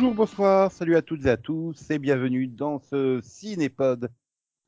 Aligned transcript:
Bonjour, 0.00 0.14
bonsoir, 0.14 0.70
salut 0.70 0.94
à 0.94 1.02
toutes 1.02 1.26
et 1.26 1.30
à 1.30 1.36
tous 1.36 1.90
et 1.90 1.98
bienvenue 1.98 2.46
dans 2.46 2.78
ce 2.78 3.20
Cinépod 3.20 4.08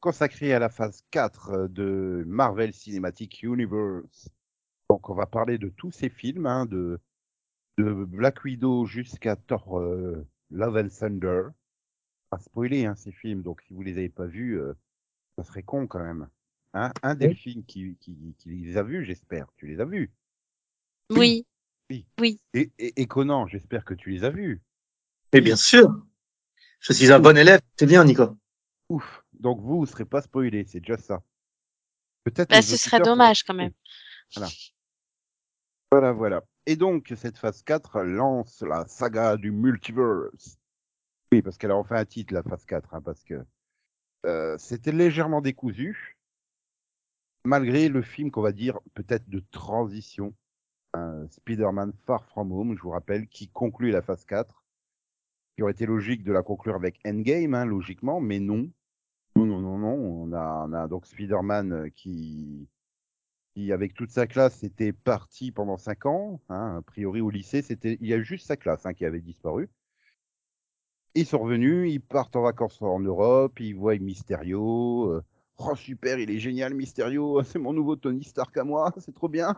consacré 0.01 0.53
à 0.53 0.59
la 0.59 0.69
phase 0.69 1.05
4 1.13 1.69
de 1.69 2.25
Marvel 2.27 2.73
Cinematic 2.73 3.45
Universe. 3.45 4.29
Donc 4.89 5.09
on 5.09 5.15
va 5.15 5.27
parler 5.27 5.57
de 5.57 5.69
tous 5.69 5.93
ces 5.93 6.09
films, 6.09 6.47
hein, 6.47 6.67
de, 6.67 6.99
de 7.79 7.93
Black 7.93 8.43
Widow 8.43 8.87
jusqu'à 8.87 9.37
Thor 9.37 9.79
euh, 9.79 10.27
Love 10.51 10.79
and 10.79 10.89
Thunder. 10.89 11.43
Pas 12.31 12.41
spoiler 12.41 12.87
hein, 12.87 12.97
ces 12.97 13.13
films, 13.13 13.43
donc 13.43 13.63
si 13.63 13.73
vous 13.73 13.83
les 13.83 13.99
avez 13.99 14.09
pas 14.09 14.27
vus, 14.27 14.59
euh, 14.59 14.75
ça 15.39 15.45
serait 15.45 15.63
con 15.63 15.87
quand 15.87 16.03
même. 16.03 16.29
Hein 16.75 16.91
Un 17.05 17.15
Delphine 17.15 17.65
qui, 17.65 17.97
qui, 18.01 18.35
qui 18.37 18.51
les 18.51 18.77
a 18.77 18.83
vus, 18.83 19.05
j'espère. 19.05 19.47
Tu 19.59 19.69
les 19.69 19.79
as 19.79 19.85
vus 19.85 20.11
Oui. 21.09 21.47
Oui. 21.89 22.05
Oui. 22.19 22.41
Et, 22.53 22.73
et, 22.81 23.01
et 23.01 23.07
Conan, 23.07 23.47
j'espère 23.47 23.85
que 23.85 23.95
tu 23.95 24.11
les 24.11 24.25
as 24.25 24.31
vus. 24.31 24.61
Mais 25.33 25.41
bien 25.41 25.57
sûr. 25.57 25.89
Je 26.81 26.93
suis 26.93 27.13
un 27.13 27.21
bon 27.21 27.37
élève. 27.37 27.61
C'est 27.79 27.87
bien, 27.87 28.05
Nico. 28.05 28.37
Ouf. 28.89 29.25
Donc 29.33 29.61
vous, 29.61 29.79
vous 29.79 29.87
serez 29.87 30.05
pas 30.05 30.23
spoilé, 30.23 30.65
c'est 30.67 30.81
déjà 30.81 30.97
ça. 30.97 31.23
Peut-être. 32.25 32.51
Bah, 32.51 32.63
ce 32.63 32.77
serait 32.77 33.01
dommage 33.01 33.43
quand 33.45 33.55
même. 33.55 33.73
Voilà, 35.91 36.13
voilà. 36.13 36.45
Et 36.67 36.77
donc, 36.77 37.13
cette 37.17 37.39
phase 37.39 37.63
4 37.63 38.03
lance 38.03 38.63
la 38.63 38.87
saga 38.87 39.37
du 39.37 39.51
multiverse. 39.51 40.59
Oui, 41.33 41.43
parce 41.43 41.59
qu'elle 41.59 41.71
a 41.71 41.77
enfin 41.77 41.97
un 41.97 42.05
titre, 42.05 42.35
la 42.35 42.43
phase 42.43 42.65
4, 42.65 42.95
hein, 42.95 43.03
parce 43.03 43.25
que 43.25 43.45
euh, 44.27 44.57
c'était 44.59 44.93
légèrement 44.93 45.41
décousu, 45.41 46.19
malgré 47.45 47.89
le 47.89 48.03
film 48.03 48.31
qu'on 48.31 48.43
va 48.43 48.53
dire 48.53 48.79
peut-être 48.95 49.29
de 49.29 49.43
transition. 49.51 50.35
hein, 50.95 51.27
Spider-Man 51.31 51.93
Far 52.07 52.25
From 52.27 52.53
Home, 52.53 52.77
je 52.77 52.83
vous 52.83 52.91
rappelle, 52.91 53.27
qui 53.29 53.49
conclut 53.49 53.91
la 53.91 54.03
phase 54.03 54.25
4, 54.25 54.60
qui 55.61 55.63
aurait 55.63 55.73
été 55.73 55.85
logique 55.85 56.25
de 56.25 56.33
la 56.33 56.43
conclure 56.43 56.75
avec 56.75 56.99
Endgame, 57.07 57.53
hein, 57.53 57.67
logiquement, 57.67 58.19
mais 58.19 58.41
non. 58.41 58.71
Non, 59.37 59.45
non, 59.45 59.61
non, 59.61 59.77
non. 59.77 59.93
On 59.93 60.33
a, 60.33 60.65
on 60.67 60.73
a 60.73 60.89
donc 60.89 61.05
Spider-Man 61.05 61.73
euh, 61.73 61.89
qui, 61.91 62.67
avec 63.71 63.93
toute 63.93 64.11
sa 64.11 64.27
classe, 64.27 64.65
était 64.65 64.95
parti 64.95 65.53
pendant 65.53 65.77
cinq 65.77 66.07
ans. 66.07 66.41
Hein, 66.49 66.79
a 66.79 66.81
priori, 66.81 67.21
au 67.21 67.29
lycée, 67.29 67.61
c'était, 67.61 67.99
il 68.01 68.09
y 68.09 68.15
a 68.15 68.23
juste 68.23 68.47
sa 68.47 68.57
classe 68.57 68.87
hein, 68.87 68.95
qui 68.95 69.05
avait 69.05 69.21
disparu. 69.21 69.69
Ils 71.15 71.27
sont 71.27 71.41
revenus, 71.41 71.93
ils 71.93 72.01
partent 72.01 72.37
en 72.37 72.43
vacances 72.43 72.81
en 72.81 73.01
Europe, 73.01 73.61
ils 73.61 73.75
voient 73.75 73.99
Mysterio. 73.99 75.11
euh, 75.13 75.23
oh 75.59 75.77
super, 75.77 76.19
il 76.19 76.31
est 76.31 76.39
génial 76.39 76.73
Mysterio, 76.73 77.43
c'est 77.45 77.59
mon 77.59 77.75
nouveau 77.75 77.97
Tony 77.97 78.25
Stark 78.25 78.57
à 78.57 78.65
moi, 78.65 78.95
c'est 78.97 79.15
trop 79.15 79.29
bien. 79.29 79.55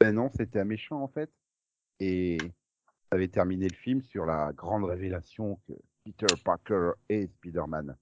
Ben 0.00 0.14
non, 0.14 0.28
c'était 0.36 0.60
un 0.60 0.64
méchant 0.64 1.00
en 1.00 1.08
fait. 1.08 1.30
Et 1.98 2.36
avait 3.10 3.28
terminé 3.28 3.68
le 3.68 3.74
film 3.74 4.02
sur 4.02 4.24
la 4.26 4.52
grande 4.52 4.84
révélation 4.84 5.60
que 5.66 5.72
Peter 6.04 6.32
Parker 6.44 6.92
est 7.08 7.26
Spider-Man. 7.26 7.96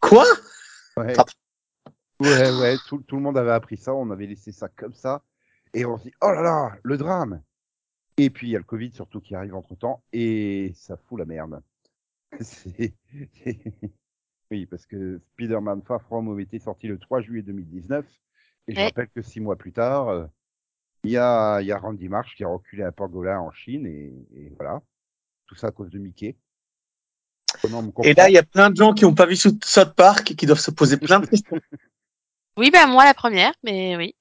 Quoi? 0.00 0.24
Ouais. 0.96 1.14
Ah. 1.18 1.24
Ouais, 2.20 2.50
ouais, 2.50 2.78
tout, 2.78 2.98
tout 2.98 3.16
le 3.16 3.22
monde 3.22 3.38
avait 3.38 3.50
appris 3.52 3.76
ça, 3.78 3.94
on 3.94 4.10
avait 4.10 4.26
laissé 4.26 4.52
ça 4.52 4.68
comme 4.68 4.92
ça, 4.92 5.22
et 5.72 5.86
on 5.86 5.96
se 5.96 6.04
dit, 6.04 6.12
oh 6.20 6.30
là 6.30 6.42
là, 6.42 6.76
le 6.82 6.98
drame! 6.98 7.42
Et 8.18 8.28
puis 8.28 8.48
il 8.48 8.50
y 8.50 8.56
a 8.56 8.58
le 8.58 8.64
Covid 8.64 8.92
surtout 8.92 9.20
qui 9.22 9.34
arrive 9.34 9.54
entre 9.54 9.74
temps, 9.74 10.02
et 10.12 10.72
ça 10.74 10.98
fout 10.98 11.18
la 11.18 11.24
merde. 11.24 11.62
C'est- 12.40 12.94
Oui, 14.50 14.66
parce 14.66 14.84
que 14.84 15.18
Spider-Man 15.32 15.82
Far 15.82 16.02
From 16.02 16.28
Home 16.28 16.40
était 16.40 16.58
sorti 16.58 16.88
le 16.88 16.98
3 16.98 17.20
juillet 17.22 17.42
2019, 17.42 18.04
et 18.66 18.74
je 18.74 18.78
Ouais. 18.78 18.86
rappelle 18.86 19.08
que 19.08 19.22
six 19.22 19.40
mois 19.40 19.56
plus 19.56 19.72
tard, 19.72 20.08
euh, 20.08 20.26
il 21.04 21.10
y 21.12 21.16
a, 21.16 21.60
il 21.60 21.66
y 21.66 21.72
a 21.72 21.78
Randy 21.78 22.08
Marsh 22.08 22.34
qui 22.36 22.44
a 22.44 22.48
reculé 22.48 22.82
un 22.82 22.92
pangolin 22.92 23.38
en 23.40 23.50
Chine, 23.50 23.86
et, 23.86 24.12
et 24.34 24.52
voilà. 24.56 24.80
Tout 25.46 25.54
ça 25.54 25.68
à 25.68 25.70
cause 25.72 25.90
de 25.90 25.98
Mickey. 25.98 26.36
Et 28.04 28.14
là, 28.14 28.28
il 28.28 28.32
y 28.32 28.38
a 28.38 28.42
plein 28.44 28.70
de 28.70 28.76
gens 28.76 28.94
qui 28.94 29.04
n'ont 29.04 29.14
pas 29.14 29.26
vu 29.26 29.36
South 29.36 29.94
Park 29.96 30.30
et 30.30 30.36
qui 30.36 30.46
doivent 30.46 30.60
se 30.60 30.70
poser 30.70 30.96
plein 30.96 31.20
de 31.20 31.26
questions. 31.30 31.60
Oui, 32.56 32.70
bah 32.70 32.86
moi 32.86 33.04
la 33.04 33.14
première, 33.14 33.52
mais 33.62 33.96
oui. 33.96 34.14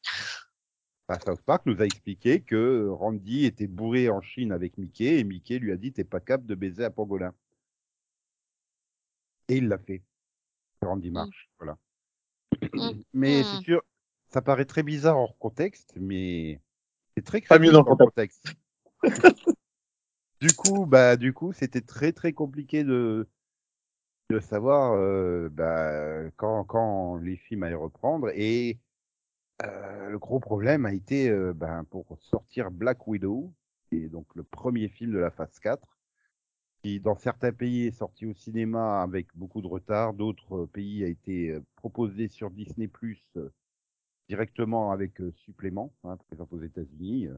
Bah, 1.08 1.20
South 1.26 1.42
Park 1.42 1.64
nous 1.66 1.82
a 1.82 1.86
expliqué 1.86 2.42
que 2.42 2.88
Randy 2.90 3.46
était 3.46 3.68
bourré 3.68 4.10
en 4.10 4.22
Chine 4.22 4.52
avec 4.52 4.78
Mickey 4.78 5.20
et 5.20 5.24
Mickey 5.24 5.60
lui 5.60 5.72
a 5.72 5.78
dit 5.78 5.92
t'es 5.92 6.04
pas 6.04 6.20
capable 6.20 6.48
de 6.48 6.56
baiser 6.56 6.86
un 6.86 6.92
pangolin. 6.92 7.34
Et 9.48 9.58
il 9.58 9.68
l'a 9.68 9.78
fait. 9.78 10.04
Randy 10.82 11.12
Marsh, 11.12 11.50
voilà. 11.60 11.78
Mm. 12.74 13.02
Mais 13.14 13.42
Mm. 13.42 13.44
c'est 13.44 13.64
sûr, 13.64 13.82
ça 14.30 14.42
paraît 14.42 14.66
très 14.66 14.84
bizarre 14.84 15.18
hors 15.18 15.38
contexte, 15.38 15.94
mais 15.98 16.60
c'est 17.20 17.26
très 17.26 17.42
Pas 17.42 17.60
mieux 17.60 17.72
dans 17.72 17.84
le 17.84 17.96
contexte. 17.96 18.54
du 20.42 20.54
coup, 20.56 20.86
bah 20.86 21.18
du 21.18 21.34
coup, 21.34 21.54
c'était 21.54 21.82
très 21.82 22.12
très 22.14 22.34
compliqué 22.34 22.84
de 22.84 23.28
de 24.30 24.40
savoir 24.40 24.94
euh, 24.94 25.50
bah, 25.52 26.30
quand 26.38 26.64
quand 26.66 27.18
les 27.18 27.38
films 27.38 27.64
allaient 27.64 27.76
reprendre. 27.76 28.30
Et 28.36 28.80
Euh, 29.64 30.10
le 30.10 30.20
gros 30.20 30.40
problème 30.40 30.86
a 30.86 30.94
été 30.94 31.30
euh, 31.30 31.54
ben, 31.54 31.84
pour 31.86 32.18
sortir 32.22 32.72
Black 32.72 33.08
Widow, 33.08 33.54
qui 33.90 33.98
est 34.04 34.10
donc 34.10 34.28
le 34.36 34.44
premier 34.44 34.90
film 34.90 35.12
de 35.14 35.18
la 35.20 35.32
phase 35.32 35.60
4, 35.60 35.98
qui 36.84 37.00
dans 37.00 37.16
certains 37.16 37.52
pays 37.54 37.88
est 37.88 37.92
sorti 37.92 38.26
au 38.26 38.34
cinéma 38.34 39.02
avec 39.02 39.28
beaucoup 39.36 39.62
de 39.62 39.68
retard, 39.68 40.14
d'autres 40.14 40.66
pays 40.68 41.04
a 41.04 41.08
été 41.08 41.58
proposé 41.76 42.28
sur 42.30 42.52
Disney 42.52 42.88
Plus 42.88 43.22
directement 44.30 44.92
avec 44.92 45.20
euh, 45.20 45.32
supplément, 45.32 45.94
hein, 46.04 46.16
par 46.16 46.28
exemple 46.32 46.56
aux 46.56 46.62
États-Unis, 46.64 47.28
euh, 47.28 47.36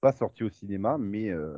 pas 0.00 0.12
sorti 0.12 0.42
au 0.44 0.50
cinéma, 0.50 0.98
mais 0.98 1.30
euh, 1.30 1.56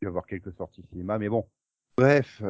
il 0.00 0.06
va 0.06 0.08
y 0.08 0.08
avoir 0.08 0.26
quelques 0.26 0.54
sorties 0.54 0.82
cinéma, 0.90 1.18
mais 1.18 1.28
bon, 1.28 1.48
bref. 1.96 2.42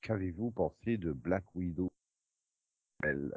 Qu'avez-vous 0.00 0.52
pensé 0.52 0.96
de 0.96 1.10
Black 1.12 1.44
Widow? 1.56 1.90
Elle, 3.02 3.32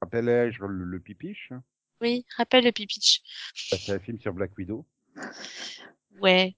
Rappelais-je 0.00 0.62
le, 0.64 0.84
le 0.84 1.00
pipiche 1.00 1.52
Oui, 2.00 2.26
rappelle 2.36 2.64
le 2.64 2.72
pipitch. 2.72 3.22
Bah, 3.70 3.78
C'est 3.80 3.94
un 3.94 3.98
film 3.98 4.18
sur 4.18 4.32
Black 4.34 4.56
Widow. 4.58 4.84
Ouais. 6.20 6.56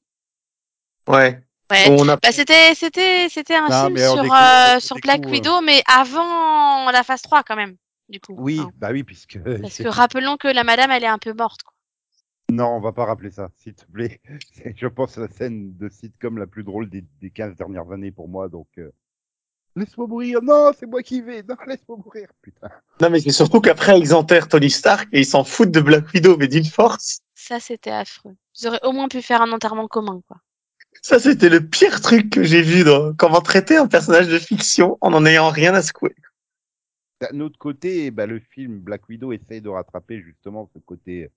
Ouais. 1.08 1.40
Ouais. 1.70 1.86
On 1.90 2.08
a... 2.08 2.16
Bah 2.16 2.32
c'était 2.32 2.74
c'était 2.74 3.28
c'était 3.28 3.54
un 3.56 3.68
Non, 3.68 3.86
film 3.86 3.98
sur 3.98 4.14
découvre- 4.22 4.34
euh, 4.76 4.80
sur 4.80 4.96
découvre, 4.96 5.00
Black 5.16 5.26
euh, 5.26 5.30
Widow, 5.30 5.60
mais 5.60 5.82
avant 5.86 6.90
la 6.90 7.02
phase 7.02 7.22
3 7.22 7.42
quand 7.42 7.56
même. 7.56 7.76
Du 8.08 8.20
coup. 8.20 8.34
Oui, 8.38 8.58
hein. 8.60 8.70
bah 8.76 8.88
oui, 8.90 9.02
puisque. 9.04 9.38
Parce 9.62 9.76
que 9.78 9.88
rappelons 9.88 10.36
que 10.38 10.48
la 10.48 10.64
madame 10.64 10.90
elle 10.90 11.04
est 11.04 11.08
un 11.08 11.18
peu 11.18 11.34
morte. 11.34 11.62
Quoi. 11.62 11.74
Non, 12.50 12.68
on 12.68 12.80
va 12.80 12.92
pas 12.92 13.04
rappeler 13.04 13.30
ça, 13.30 13.50
s'il 13.58 13.74
te 13.74 13.84
plaît. 13.84 14.20
C'est, 14.54 14.74
je 14.78 14.86
pense, 14.86 15.18
la 15.18 15.28
scène 15.28 15.76
de 15.76 15.90
sitcom 15.90 16.38
la 16.38 16.46
plus 16.46 16.64
drôle 16.64 16.88
des, 16.88 17.04
des 17.20 17.30
15 17.30 17.56
dernières 17.56 17.90
années 17.92 18.10
pour 18.12 18.28
moi, 18.28 18.48
donc. 18.48 18.68
euh, 18.78 18.90
Laisse-moi 19.76 20.06
mourir, 20.08 20.40
non, 20.42 20.72
c'est 20.76 20.86
moi 20.86 21.02
qui 21.04 21.20
vais, 21.20 21.44
non, 21.44 21.54
laisse-moi 21.68 21.98
mourir, 22.02 22.26
putain. 22.42 22.68
Non, 23.00 23.10
mais 23.10 23.20
c'est 23.20 23.30
surtout 23.30 23.60
qu'après, 23.60 24.00
ils 24.00 24.12
enterrent 24.12 24.48
Tony 24.48 24.70
Stark 24.70 25.08
et 25.12 25.20
ils 25.20 25.26
s'en 25.26 25.44
foutent 25.44 25.70
de 25.70 25.80
Black 25.80 26.12
Widow, 26.12 26.36
mais 26.36 26.48
d'une 26.48 26.64
force. 26.64 27.20
Ça 27.36 27.60
c'était 27.60 27.90
affreux. 27.92 28.34
Ils 28.60 28.66
auraient 28.66 28.80
au 28.82 28.90
moins 28.90 29.06
pu 29.06 29.22
faire 29.22 29.40
un 29.40 29.52
enterrement 29.52 29.86
commun 29.86 30.20
quoi. 30.26 30.38
Ça, 31.02 31.18
c'était 31.18 31.48
le 31.48 31.60
pire 31.66 32.00
truc 32.00 32.30
que 32.30 32.42
j'ai 32.42 32.62
vu 32.62 32.84
dans 32.84 33.14
comment 33.14 33.40
traiter 33.40 33.76
un 33.76 33.86
personnage 33.86 34.28
de 34.28 34.38
fiction 34.38 34.98
en 35.00 35.12
en 35.12 35.24
ayant 35.24 35.48
rien 35.50 35.74
à 35.74 35.82
secouer. 35.82 36.14
D'un 37.20 37.40
autre 37.40 37.58
côté, 37.58 38.10
bah, 38.10 38.26
le 38.26 38.38
film 38.38 38.78
Black 38.78 39.08
Widow 39.08 39.32
essaye 39.32 39.60
de 39.60 39.68
rattraper 39.68 40.20
justement 40.20 40.70
ce 40.72 40.78
côté. 40.78 41.30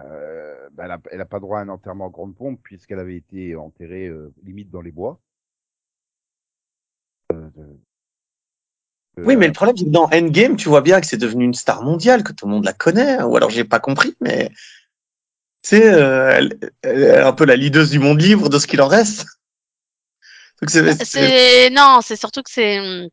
Euh, 0.00 0.68
bah, 0.72 0.84
elle, 0.86 0.90
a, 0.92 1.00
elle 1.10 1.20
a 1.20 1.26
pas 1.26 1.40
droit 1.40 1.58
à 1.58 1.62
un 1.62 1.68
enterrement 1.68 2.06
en 2.06 2.10
grande 2.10 2.34
pompe 2.34 2.60
puisqu'elle 2.62 2.98
avait 2.98 3.16
été 3.16 3.54
enterrée 3.54 4.08
euh, 4.08 4.32
limite 4.42 4.70
dans 4.70 4.80
les 4.80 4.92
bois. 4.92 5.20
Euh, 7.32 7.48
de- 7.56 9.24
Oui, 9.24 9.36
mais 9.36 9.44
euh, 9.44 9.48
le 9.48 9.52
problème, 9.52 9.76
c'est 9.76 9.84
que 9.84 9.90
dans 9.90 10.08
Endgame, 10.12 10.56
tu 10.56 10.68
vois 10.68 10.80
bien 10.80 11.00
que 11.00 11.06
c'est 11.06 11.18
devenu 11.18 11.44
une 11.44 11.54
star 11.54 11.82
mondiale, 11.82 12.24
que 12.24 12.32
tout 12.32 12.46
le 12.46 12.52
monde 12.52 12.64
la 12.64 12.72
connaît, 12.72 13.22
ou 13.22 13.36
alors 13.36 13.50
j'ai 13.50 13.64
pas 13.64 13.78
compris, 13.80 14.16
mais 14.20 14.50
tu 15.62 15.76
sais, 15.76 15.92
euh, 15.92 16.30
elle, 16.32 16.58
elle 16.82 17.02
est 17.02 17.18
un 17.20 17.32
peu 17.32 17.44
la 17.44 17.56
leaduse 17.56 17.90
du 17.90 17.98
monde 17.98 18.20
libre 18.20 18.48
de 18.48 18.58
ce 18.58 18.66
qu'il 18.66 18.80
en 18.82 18.88
reste. 18.88 19.26
Donc 20.60 20.70
c'est, 20.70 20.92
c'est- 21.04 21.32
C'est 21.32 21.70
non, 21.70 22.00
c'est 22.02 22.16
surtout 22.16 22.42
que 22.42 22.50
c'est 22.50 22.78
hum, 22.80 23.08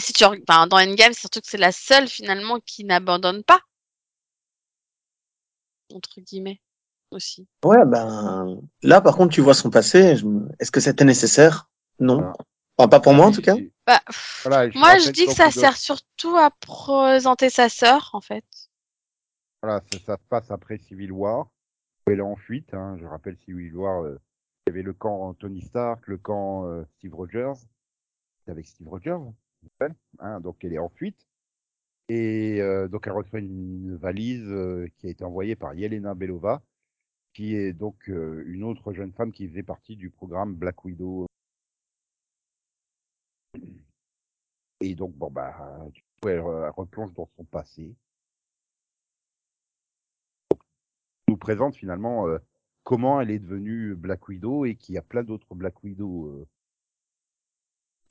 si 0.00 0.12
tu 0.14 0.24
enfin, 0.24 0.66
dans 0.68 0.78
Endgame, 0.78 1.12
c'est 1.14 1.20
surtout 1.20 1.40
que 1.40 1.48
c'est 1.48 1.58
la 1.58 1.72
seule 1.72 2.08
finalement 2.08 2.60
qui 2.66 2.84
n'abandonne 2.84 3.44
pas 3.44 3.60
entre 5.94 6.20
guillemets 6.20 6.60
aussi. 7.10 7.46
ouais, 7.64 7.84
ben 7.86 8.58
là, 8.82 9.00
par 9.00 9.16
contre, 9.16 9.34
tu 9.34 9.40
vois 9.40 9.54
son 9.54 9.70
passé. 9.70 10.16
je 10.16 10.26
Est-ce 10.58 10.70
que 10.70 10.80
c'était 10.80 11.04
nécessaire? 11.04 11.68
Non, 11.98 12.16
Voilà. 12.16 12.32
Enfin, 12.76 12.88
pas 12.88 13.00
pour 13.00 13.14
moi 13.14 13.26
en 13.26 13.32
tout 13.32 13.42
cas. 13.42 13.56
Bah, 13.86 14.00
pff, 14.06 14.42
voilà, 14.44 14.66
et 14.66 14.70
je 14.70 14.78
moi 14.78 14.98
je 14.98 15.10
dis 15.10 15.26
que 15.26 15.34
ça 15.34 15.50
sert 15.50 15.76
surtout 15.76 16.36
à 16.36 16.50
présenter 16.60 17.50
sa 17.50 17.68
sœur 17.68 18.10
en 18.14 18.20
fait. 18.20 18.44
Voilà, 19.62 19.80
ça, 19.90 19.98
ça 20.06 20.16
se 20.16 20.22
passe 20.28 20.50
après 20.50 20.78
Civil 20.78 21.12
War, 21.12 21.48
elle 22.10 22.18
est 22.18 22.22
en 22.22 22.36
fuite. 22.36 22.74
Hein. 22.74 22.96
Je 22.98 23.06
rappelle 23.06 23.36
Civil 23.38 23.74
War, 23.76 24.02
euh, 24.02 24.18
il 24.66 24.70
y 24.70 24.72
avait 24.72 24.82
le 24.82 24.92
camp 24.92 25.34
Tony 25.34 25.62
Stark, 25.62 26.06
le 26.06 26.18
camp 26.18 26.66
euh, 26.66 26.84
Steve 26.96 27.14
Rogers. 27.14 27.54
C'est 28.44 28.50
avec 28.50 28.66
Steve 28.66 28.88
Rogers 28.88 29.18
hein, 30.18 30.40
donc 30.40 30.64
elle 30.64 30.72
est 30.74 30.78
en 30.78 30.88
fuite. 30.88 31.26
Et 32.08 32.60
euh, 32.60 32.88
donc 32.88 33.06
elle 33.06 33.12
reçoit 33.14 33.40
une 33.40 33.96
valise 33.96 34.48
euh, 34.48 34.88
qui 34.98 35.06
a 35.06 35.10
été 35.10 35.24
envoyée 35.24 35.56
par 35.56 35.74
Yelena 35.74 36.14
Belova, 36.14 36.62
qui 37.32 37.54
est 37.56 37.72
donc 37.72 38.08
une 38.08 38.64
autre 38.64 38.92
jeune 38.92 39.12
femme 39.12 39.32
qui 39.32 39.48
faisait 39.48 39.62
partie 39.62 39.96
du 39.96 40.10
programme 40.10 40.54
Black 40.54 40.84
Widow. 40.84 41.26
Et 44.80 44.94
donc 44.94 45.14
bon 45.14 45.30
bah 45.30 45.88
du 45.92 46.02
coup 46.02 46.28
elle, 46.28 46.38
elle 46.38 46.70
replonge 46.70 47.12
dans 47.14 47.28
son 47.36 47.44
passé. 47.44 47.94
nous 51.20 51.24
présente 51.40 51.74
finalement 51.74 52.28
euh, 52.28 52.38
comment 52.84 53.20
elle 53.20 53.30
est 53.30 53.38
devenue 53.38 53.94
Black 53.94 54.28
Widow 54.28 54.64
et 54.64 54.76
qu'il 54.76 54.94
y 54.94 54.98
a 54.98 55.02
plein 55.02 55.22
d'autres 55.22 55.54
Black 55.54 55.82
Widow. 55.82 56.26
euh. 56.26 56.46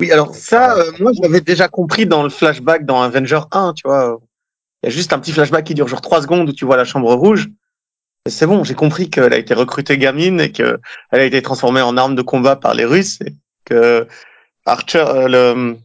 Oui, 0.02 0.12
alors 0.12 0.36
ça, 0.36 0.78
euh, 0.78 0.92
moi, 1.00 1.12
je 1.16 1.22
l'avais 1.22 1.42
déjà 1.42 1.68
compris 1.68 2.06
dans 2.06 2.24
le 2.24 2.30
flashback 2.30 2.86
dans 2.86 3.02
Avenger 3.02 3.42
1, 3.52 3.74
tu 3.74 3.88
vois. 3.88 4.20
Il 4.82 4.88
y 4.88 4.90
a 4.92 4.96
juste 4.96 5.12
un 5.12 5.20
petit 5.20 5.34
flashback 5.34 5.66
qui 5.66 5.74
dure 5.74 5.88
genre 5.88 6.02
trois 6.02 6.22
secondes 6.22 6.50
où 6.50 6.54
tu 6.54 6.66
vois 6.66 6.78
la 6.78 6.86
chambre 6.86 7.14
rouge. 7.14 7.50
Et 8.26 8.30
c'est 8.30 8.46
bon, 8.48 8.64
j'ai 8.64 8.76
compris 8.76 9.10
qu'elle 9.10 9.34
a 9.34 9.38
été 9.38 9.54
recrutée 9.54 9.98
gamine 9.98 10.40
et 10.40 10.52
qu'elle 10.52 10.80
a 11.12 11.24
été 11.24 11.42
transformée 11.42 11.82
en 11.82 11.98
arme 11.98 12.16
de 12.16 12.22
combat 12.22 12.56
par 12.56 12.74
les 12.74 12.86
Russes 12.86 13.20
et 13.22 13.34
que 13.66 14.08
Archer, 14.66 15.06
euh, 15.08 15.28
le, 15.28 15.78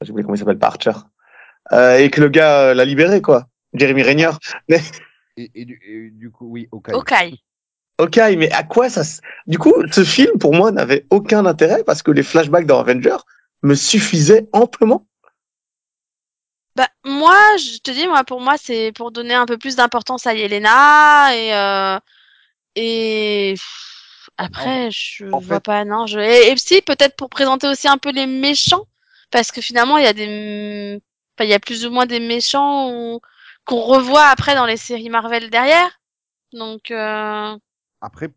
j'ai 0.00 0.10
oublié 0.10 0.24
comment 0.24 0.34
il 0.34 0.38
s'appelle, 0.38 0.58
pas 0.58 0.68
Archer, 0.68 0.92
euh, 1.72 1.98
et 1.98 2.10
que 2.10 2.20
le 2.20 2.28
gars 2.28 2.60
euh, 2.60 2.74
l'a 2.74 2.84
libéré, 2.84 3.22
quoi. 3.22 3.46
Jeremy 3.72 4.02
Renner. 4.02 4.30
Mais, 4.68 4.80
Et, 5.36 5.50
et 5.54 5.64
du, 5.64 5.80
et 5.86 6.10
du 6.10 6.30
coup, 6.30 6.46
oui, 6.46 6.68
ok. 6.72 6.90
Ok. 6.94 7.12
ok, 7.98 8.16
mais 8.36 8.50
à 8.52 8.62
quoi 8.62 8.88
ça, 8.88 9.02
du 9.46 9.58
coup, 9.58 9.74
ce 9.92 10.04
film, 10.04 10.38
pour 10.38 10.54
moi, 10.54 10.70
n'avait 10.70 11.06
aucun 11.10 11.46
intérêt 11.46 11.84
parce 11.84 12.02
que 12.02 12.10
les 12.10 12.22
flashbacks 12.22 12.66
dans 12.66 12.80
Avenger 12.80 13.16
me 13.62 13.74
suffisaient 13.74 14.48
amplement? 14.52 15.06
Bah, 16.76 16.88
moi, 17.04 17.36
je 17.58 17.78
te 17.78 17.90
dis, 17.90 18.06
moi, 18.06 18.22
pour 18.24 18.40
moi, 18.40 18.56
c'est 18.58 18.92
pour 18.92 19.10
donner 19.10 19.34
un 19.34 19.46
peu 19.46 19.56
plus 19.56 19.76
d'importance 19.76 20.26
à 20.26 20.34
Yelena 20.34 21.34
et 21.34 21.54
euh, 21.54 21.98
et 22.76 23.54
après, 24.38 24.90
je 24.90 25.26
en 25.32 25.40
vois 25.40 25.56
fait- 25.56 25.64
pas, 25.64 25.84
non. 25.84 26.06
Je 26.06 26.18
et, 26.20 26.50
et 26.52 26.56
si 26.58 26.82
peut-être 26.82 27.16
pour 27.16 27.30
présenter 27.30 27.68
aussi 27.68 27.88
un 27.88 27.98
peu 27.98 28.10
les 28.12 28.26
méchants, 28.26 28.86
parce 29.30 29.52
que 29.52 29.60
finalement, 29.62 29.98
il 29.98 30.04
y 30.04 30.06
a 30.06 30.12
des, 30.12 31.00
enfin, 31.36 31.44
il 31.46 31.50
y 31.50 31.54
a 31.54 31.60
plus 31.60 31.86
ou 31.86 31.90
moins 31.90 32.06
des 32.06 32.20
méchants 32.20 32.90
ou- 32.92 33.20
qu'on 33.66 33.82
revoit 33.82 34.26
après 34.28 34.54
dans 34.54 34.66
les 34.66 34.78
séries 34.78 35.10
Marvel 35.10 35.50
derrière. 35.50 36.00
Donc, 36.52 36.90
euh, 36.90 37.56
Après, 38.00 38.30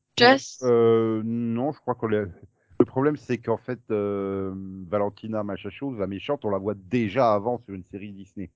euh, 0.63 1.21
non, 1.25 1.71
je 1.71 1.79
crois 1.79 1.95
que 1.95 2.05
le, 2.07 2.31
le 2.79 2.85
problème 2.85 3.17
c'est 3.17 3.37
qu'en 3.39 3.57
fait, 3.57 3.79
euh, 3.91 4.53
Valentina 4.87 5.43
machin 5.43 5.69
chose, 5.69 5.97
la 5.99 6.07
méchante, 6.07 6.45
on 6.45 6.49
la 6.49 6.57
voit 6.57 6.75
déjà 6.75 7.33
avant 7.33 7.59
sur 7.59 7.73
une 7.73 7.85
série 7.85 8.11
Disney 8.13 8.51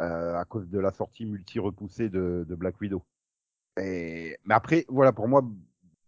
euh, 0.00 0.36
à 0.36 0.44
cause 0.46 0.68
de 0.68 0.78
la 0.80 0.92
sortie 0.92 1.26
multi 1.26 1.58
repoussée 1.58 2.08
de, 2.10 2.44
de 2.48 2.54
Black 2.56 2.80
Widow. 2.80 3.04
Et, 3.80 4.38
mais 4.44 4.54
après, 4.54 4.86
voilà, 4.88 5.12
pour 5.12 5.28
moi, 5.28 5.42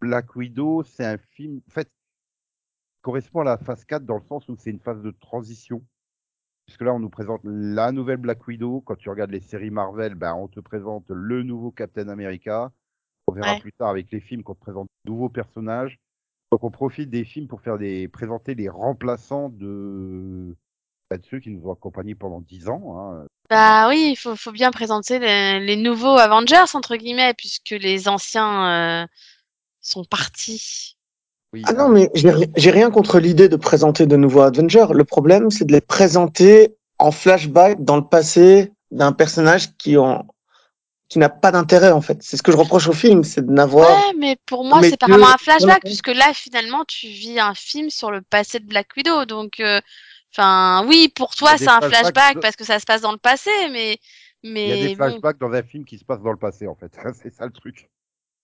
Black 0.01 0.35
Widow, 0.35 0.83
c'est 0.83 1.05
un 1.05 1.17
film, 1.17 1.61
en 1.67 1.71
fait, 1.71 1.89
correspond 3.01 3.41
à 3.41 3.43
la 3.43 3.57
phase 3.57 3.85
4 3.85 4.05
dans 4.05 4.15
le 4.17 4.23
sens 4.23 4.47
où 4.49 4.55
c'est 4.57 4.71
une 4.71 4.79
phase 4.79 5.01
de 5.03 5.11
transition. 5.11 5.83
Puisque 6.65 6.81
là, 6.81 6.93
on 6.93 6.99
nous 6.99 7.09
présente 7.09 7.41
la 7.43 7.91
nouvelle 7.91 8.17
Black 8.17 8.47
Widow. 8.47 8.81
Quand 8.81 8.95
tu 8.95 9.09
regardes 9.09 9.31
les 9.31 9.41
séries 9.41 9.69
Marvel, 9.69 10.15
ben, 10.15 10.33
on 10.35 10.47
te 10.47 10.59
présente 10.59 11.05
le 11.09 11.43
nouveau 11.43 11.71
Captain 11.71 12.07
America. 12.07 12.71
On 13.27 13.33
verra 13.33 13.53
Ouais. 13.53 13.59
plus 13.59 13.73
tard 13.73 13.89
avec 13.89 14.11
les 14.11 14.19
films 14.21 14.43
qu'on 14.43 14.55
te 14.55 14.59
présente 14.61 14.87
de 15.05 15.11
nouveaux 15.11 15.29
personnages. 15.29 15.99
Donc, 16.51 16.63
on 16.63 16.71
profite 16.71 17.09
des 17.09 17.25
films 17.25 17.47
pour 17.47 17.61
faire 17.61 17.77
des, 17.77 18.07
présenter 18.07 18.55
les 18.55 18.69
remplaçants 18.69 19.49
de, 19.49 20.55
ben, 21.09 21.17
de 21.19 21.25
ceux 21.25 21.39
qui 21.39 21.49
nous 21.49 21.67
ont 21.67 21.73
accompagnés 21.73 22.15
pendant 22.15 22.41
10 22.41 22.69
ans. 22.69 22.97
Hein. 22.97 23.25
Bah 23.49 23.89
oui, 23.89 24.09
il 24.11 24.15
faut, 24.15 24.35
faut 24.35 24.51
bien 24.51 24.71
présenter 24.71 25.19
les, 25.19 25.59
les 25.59 25.75
nouveaux 25.75 26.17
Avengers, 26.17 26.75
entre 26.75 26.95
guillemets, 26.95 27.33
puisque 27.33 27.71
les 27.71 28.07
anciens 28.07 29.03
euh, 29.03 29.07
sont 29.81 30.05
partis. 30.05 30.95
Oui, 31.53 31.61
Ah 31.65 31.73
non, 31.73 31.89
mais 31.89 32.09
j'ai 32.15 32.31
ri- 32.31 32.51
j'ai 32.55 32.71
rien 32.71 32.89
contre 32.89 33.19
l'idée 33.19 33.47
de 33.47 33.55
présenter 33.55 34.05
de 34.05 34.15
nouveaux 34.15 34.41
Avengers. 34.41 34.87
Le 34.91 35.03
problème, 35.03 35.51
c'est 35.51 35.65
de 35.65 35.71
les 35.71 35.81
présenter 35.81 36.75
en 36.97 37.11
flashback 37.11 37.83
dans 37.83 37.95
le 37.97 38.03
passé 38.03 38.71
d'un 38.91 39.11
personnage 39.11 39.75
qui 39.77 39.97
en 39.97 40.25
qui 41.09 41.19
n'a 41.19 41.29
pas 41.29 41.51
d'intérêt 41.51 41.91
en 41.91 42.01
fait. 42.01 42.17
C'est 42.23 42.37
ce 42.37 42.43
que 42.43 42.51
je 42.51 42.57
reproche 42.57 42.87
au 42.87 42.93
film, 42.93 43.23
c'est 43.23 43.45
de 43.45 43.51
n'avoir. 43.51 43.87
Ouais, 43.87 44.13
mais 44.17 44.37
pour 44.47 44.63
moi, 44.65 44.81
Mais 44.81 44.89
c'est 44.89 44.97
pas 44.97 45.07
vraiment 45.07 45.27
un 45.27 45.37
flashback, 45.37 45.81
puisque 45.83 46.07
là, 46.07 46.33
finalement, 46.33 46.83
tu 46.85 47.07
vis 47.07 47.39
un 47.39 47.53
film 47.53 47.91
sur 47.91 48.09
le 48.09 48.21
passé 48.21 48.59
de 48.59 48.65
Black 48.65 48.87
Widow. 48.97 49.25
Donc, 49.25 49.59
euh, 49.59 49.79
enfin, 50.31 50.83
oui, 50.87 51.11
pour 51.15 51.35
toi, 51.35 51.55
c'est 51.57 51.67
un 51.67 51.81
flashback 51.81 52.35
de- 52.35 52.41
parce 52.41 52.55
que 52.55 52.63
ça 52.63 52.79
se 52.79 52.85
passe 52.85 53.01
dans 53.01 53.11
le 53.11 53.19
passé, 53.19 53.51
mais, 53.71 53.99
il 54.43 54.67
y 54.67 54.71
a 54.71 54.75
des 54.75 54.87
mais 54.87 54.95
bon, 54.95 54.95
flashbacks 54.95 55.37
dans 55.39 55.51
un 55.51 55.61
film 55.63 55.85
qui 55.85 55.99
se 55.99 56.05
passe 56.05 56.21
dans 56.21 56.31
le 56.31 56.37
passé, 56.37 56.67
en 56.67 56.75
fait. 56.75 56.91
c'est 57.21 57.33
ça 57.33 57.45
le 57.45 57.51
truc. 57.51 57.89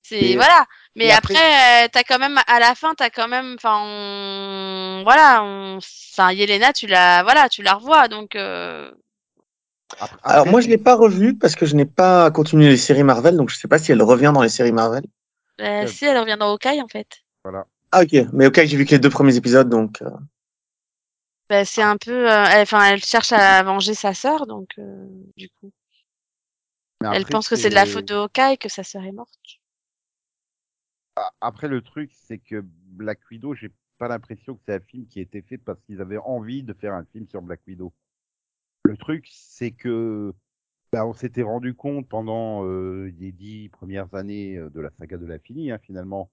C'est 0.02 0.22
Mais- 0.22 0.36
voilà. 0.36 0.66
Mais 0.96 1.12
après, 1.12 1.36
après- 1.36 1.86
euh, 1.86 1.88
t'as 1.92 2.04
quand 2.04 2.20
même 2.20 2.40
à 2.48 2.60
la 2.60 2.76
fin, 2.76 2.94
t'as 2.96 3.10
quand 3.10 3.28
même, 3.28 3.56
enfin, 3.58 3.80
on- 3.84 5.04
voilà, 5.04 5.44
on... 5.44 5.78
enfin, 5.78 6.32
Yelena, 6.32 6.74
tu 6.74 6.88
la, 6.88 7.24
voilà, 7.24 7.48
tu 7.50 7.62
la 7.64 7.74
revois, 7.76 8.08
donc. 8.08 8.36
Euh... 8.36 8.92
Après, 10.00 10.18
Alors 10.24 10.48
moi, 10.48 10.62
je 10.62 10.68
l'ai 10.68 10.78
pas 10.78 10.96
revu 10.96 11.36
parce 11.36 11.56
que 11.56 11.66
je 11.66 11.76
n'ai 11.76 11.86
pas 11.86 12.30
continué 12.32 12.70
les 12.70 12.78
séries 12.78 13.04
Marvel, 13.04 13.36
donc 13.38 13.50
je 13.50 13.58
sais 13.58 13.68
pas 13.68 13.80
si 13.80 13.92
elle 13.92 14.02
revient 14.04 14.32
dans 14.34 14.44
les 14.44 14.50
séries 14.50 14.72
Marvel. 14.72 15.04
euh, 15.62 15.84
Euh, 15.84 15.88
si, 15.88 16.06
elle 16.06 16.18
revient 16.18 16.38
dans 16.40 16.52
Hawkeye, 16.52 16.82
en 16.82 16.88
fait. 16.88 17.08
Voilà. 17.44 17.66
Ah 17.92 18.02
ok, 18.04 18.28
mais 18.34 18.46
ok, 18.46 18.64
j'ai 18.66 18.78
vu 18.78 18.86
que 18.86 18.92
les 18.92 19.00
deux 19.00 19.10
premiers 19.10 19.36
épisodes, 19.36 19.68
donc. 19.70 20.02
euh, 20.02 20.10
Bah, 21.50 21.66
c'est 21.66 21.82
un 21.82 21.98
peu, 21.98 22.32
euh, 22.32 22.46
elle- 22.52 22.62
enfin, 22.62 22.84
elle 22.86 23.04
cherche 23.04 23.32
à 23.32 23.64
venger 23.64 23.96
sa 23.96 24.14
sœur, 24.14 24.46
donc, 24.46 24.70
euh, 24.78 25.08
du 25.36 25.50
coup, 25.50 25.72
elle 27.14 27.26
pense 27.26 27.50
que 27.50 27.56
c'est 27.56 27.70
de 27.70 27.76
la 27.76 27.86
faute 27.88 28.06
de 28.06 28.14
Hawkeye 28.16 28.58
que 28.60 28.70
sa 28.70 28.84
sœur 28.84 29.04
est 29.06 29.12
morte. 29.12 29.59
Après, 31.42 31.68
le 31.68 31.82
truc, 31.82 32.12
c'est 32.14 32.38
que 32.38 32.64
Black 32.64 33.20
Widow, 33.30 33.54
j'ai 33.54 33.72
pas 33.98 34.08
l'impression 34.08 34.56
que 34.56 34.62
c'est 34.66 34.74
un 34.74 34.80
film 34.80 35.06
qui 35.08 35.20
a 35.20 35.22
été 35.22 35.42
fait 35.42 35.58
parce 35.58 35.82
qu'ils 35.84 36.02
avaient 36.02 36.18
envie 36.18 36.64
de 36.64 36.74
faire 36.74 36.94
un 36.94 37.06
film 37.06 37.28
sur 37.28 37.42
Black 37.42 37.62
Widow. 37.68 37.94
Le 38.84 38.98
truc, 38.98 39.28
c'est 39.32 39.72
que 39.72 40.34
bah, 40.92 41.06
on 41.06 41.14
s'était 41.14 41.44
rendu 41.44 41.74
compte 41.74 42.08
pendant 42.08 42.66
euh, 42.66 43.12
les 43.20 43.32
dix 43.32 43.70
premières 43.70 44.14
années 44.16 44.58
euh, 44.58 44.70
de 44.70 44.80
la 44.80 44.90
saga 44.92 45.18
de 45.18 45.26
l'infini, 45.26 45.72
hein, 45.72 45.80
finalement, 45.80 46.32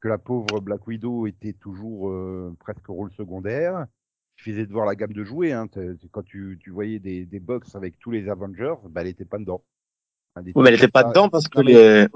que 0.00 0.08
la 0.08 0.18
pauvre 0.18 0.60
Black 0.60 0.86
Widow 0.86 1.26
était 1.26 1.52
toujours 1.52 2.10
euh, 2.10 2.56
presque 2.58 2.86
rôle 2.86 3.12
secondaire. 3.12 3.86
Il 4.36 4.42
suffisait 4.42 4.66
de 4.66 4.72
voir 4.72 4.86
la 4.86 4.96
gamme 4.96 5.12
de 5.12 5.24
jouets. 5.24 5.52
Hein, 5.52 5.68
quand 6.10 6.24
tu, 6.24 6.58
tu 6.60 6.70
voyais 6.70 6.98
des, 6.98 7.24
des 7.24 7.40
box 7.40 7.74
avec 7.76 7.98
tous 7.98 8.10
les 8.10 8.28
Avengers, 8.28 8.74
bah, 8.88 9.02
elle 9.02 9.08
était 9.08 9.24
pas 9.24 9.38
dedans. 9.38 9.62
Hein, 10.34 10.42
mais 10.44 10.50
elle 10.50 10.66
trucs 10.66 10.74
était 10.74 10.88
pas 10.88 11.04
dedans 11.04 11.28
parce 11.28 11.48
que 11.48 11.60
les- 11.60 12.08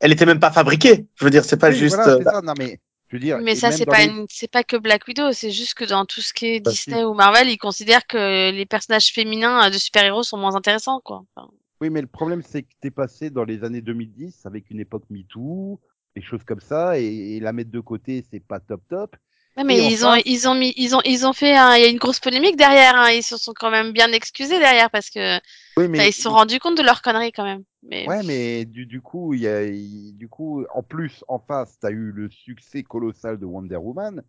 elle 0.00 0.12
était 0.12 0.26
même 0.26 0.40
pas 0.40 0.52
fabriquée. 0.52 1.06
Je 1.16 1.24
veux 1.24 1.30
dire, 1.30 1.44
c'est 1.44 1.58
pas 1.60 1.70
Oui, 1.70 1.72
juste. 1.72 2.06
voilà, 2.06 2.08
euh, 2.08 2.24
ça. 2.24 2.40
Non, 2.42 2.54
mais 2.56 2.80
je 3.08 3.16
veux 3.16 3.20
dire, 3.20 3.42
Mais 3.42 3.54
ça, 3.56 3.70
c'est 3.72 3.86
pas 3.86 4.04
les- 4.04 4.04
une, 4.04 4.26
c'est 4.30 4.50
pas 4.50 4.62
que 4.64 4.76
Black 4.76 5.06
Widow, 5.08 5.32
c'est 5.32 5.50
juste 5.50 5.74
que 5.74 5.84
dans 5.84 6.04
tout 6.06 6.20
ce 6.20 6.32
qui 6.32 6.46
est 6.46 6.60
Bah, 6.64 6.74
si. 6.74 6.94
Disney 6.94 7.04
ou 7.04 7.12
Marvel, 7.14 7.48
ils 7.48 7.58
considèrent 7.58 8.06
que 8.06 8.50
les 8.50 8.66
personnages 8.66 9.12
féminins 9.12 9.68
de 9.70 9.78
super-héros 9.78 10.22
sont 10.24 10.36
moins 10.38 10.54
intéressants, 10.56 11.00
quoi. 11.00 11.22
Enfin, 11.36 11.48
Oui, 11.80 11.88
mais 11.90 12.00
le 12.02 12.06
problème, 12.06 12.42
c'est 12.42 12.62
que 12.62 12.72
t'es 12.80 12.90
passé 12.90 13.30
dans 13.30 13.44
les 13.44 13.64
années 13.64 13.80
2010 13.80 14.44
avec 14.44 14.70
une 14.70 14.80
époque 14.80 15.04
MeToo, 15.10 15.80
des 16.14 16.22
choses 16.22 16.44
comme 16.44 16.60
ça, 16.60 16.98
et, 16.98 17.36
et 17.36 17.40
la 17.40 17.52
mettre 17.52 17.70
de 17.70 17.80
côté, 17.80 18.24
c'est 18.30 18.40
pas 18.40 18.60
top 18.60 18.82
top. 18.88 19.16
ouais, 19.56 19.64
mais 19.64 19.78
Et 19.78 19.92
ils 19.92 20.04
ont, 20.06 20.14
ils 20.24 20.48
ont 20.48 20.54
mis, 20.54 20.72
ils 20.76 20.94
ont, 20.96 21.00
ils 21.04 21.26
ont 21.26 21.32
fait, 21.32 21.54
un- 21.56 21.76
il 21.76 21.82
y 21.82 21.84
a 21.86 21.88
une 21.88 21.98
grosse 21.98 22.20
polémique 22.20 22.56
derrière, 22.56 22.96
hein. 22.96 23.10
Ils 23.10 23.22
se 23.22 23.36
sont 23.36 23.52
quand 23.54 23.70
même 23.70 23.92
bien 23.92 24.10
excusés 24.12 24.58
derrière 24.58 24.90
parce 24.90 25.10
que, 25.10 25.38
Oui, 25.76 25.88
mais 25.88 26.08
ils 26.08 26.12
se 26.14 26.22
sont 26.22 26.32
rendus 26.32 26.58
compte 26.60 26.78
de 26.78 26.82
leur 26.84 27.02
connerie 27.02 27.32
quand 27.32 27.44
même. 27.44 27.64
Mais, 27.82 28.06
ouais, 28.06 28.22
mais 28.22 28.64
du, 28.64 28.86
du 28.86 29.00
coup, 29.02 29.34
il 29.34 29.40
y 29.40 29.48
a, 29.48 29.66
du 30.12 30.28
coup, 30.28 30.64
en 30.74 30.82
plus, 30.82 31.24
en 31.28 31.38
face, 31.38 31.78
t'as 31.78 31.90
eu 31.90 32.12
le 32.12 32.28
succès 32.30 32.82
colossal 32.82 33.38
de 33.38 33.46
Wonder 33.46 33.76
Woman, 33.76 34.22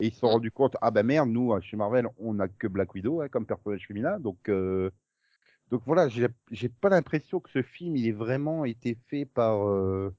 et 0.00 0.06
ils 0.08 0.12
se 0.12 0.20
sont 0.20 0.28
Mm. 0.28 0.30
rendus 0.30 0.50
compte, 0.52 0.76
ah 0.82 0.90
bah 0.90 1.02
merde, 1.02 1.28
nous, 1.30 1.52
hein, 1.52 1.60
chez 1.60 1.76
Marvel, 1.76 2.06
on 2.18 2.38
a 2.40 2.48
que 2.48 2.66
Black 2.66 2.94
Widow 2.94 3.20
hein, 3.22 3.28
comme 3.28 3.46
personnage 3.46 3.86
féminin, 3.86 4.20
donc, 4.20 4.48
euh, 4.48 4.90
donc 5.70 5.82
voilà, 5.86 6.08
j'ai 6.08 6.28
j'ai 6.52 6.68
pas 6.70 6.90
l'impression 6.90 7.40
que 7.40 7.50
ce 7.50 7.62
film, 7.62 7.96
il 7.96 8.06
ait 8.08 8.12
vraiment 8.12 8.64
été 8.64 8.96
fait 9.08 9.26
par, 9.26 9.68
euh, 9.68 10.14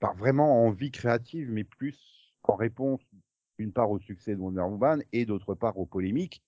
par 0.00 0.16
vraiment 0.16 0.66
envie 0.66 0.90
créative, 0.90 1.50
mais 1.50 1.64
plus 1.64 1.98
en 2.44 2.56
réponse, 2.56 3.00
d'une 3.58 3.72
part 3.72 3.90
au 3.90 3.98
succès 4.00 4.34
de 4.36 4.40
Wonder 4.40 4.62
Woman 4.62 5.02
et 5.12 5.26
d'autre 5.26 5.54
part 5.54 5.78
aux 5.78 5.86
polémiques. 5.86 6.42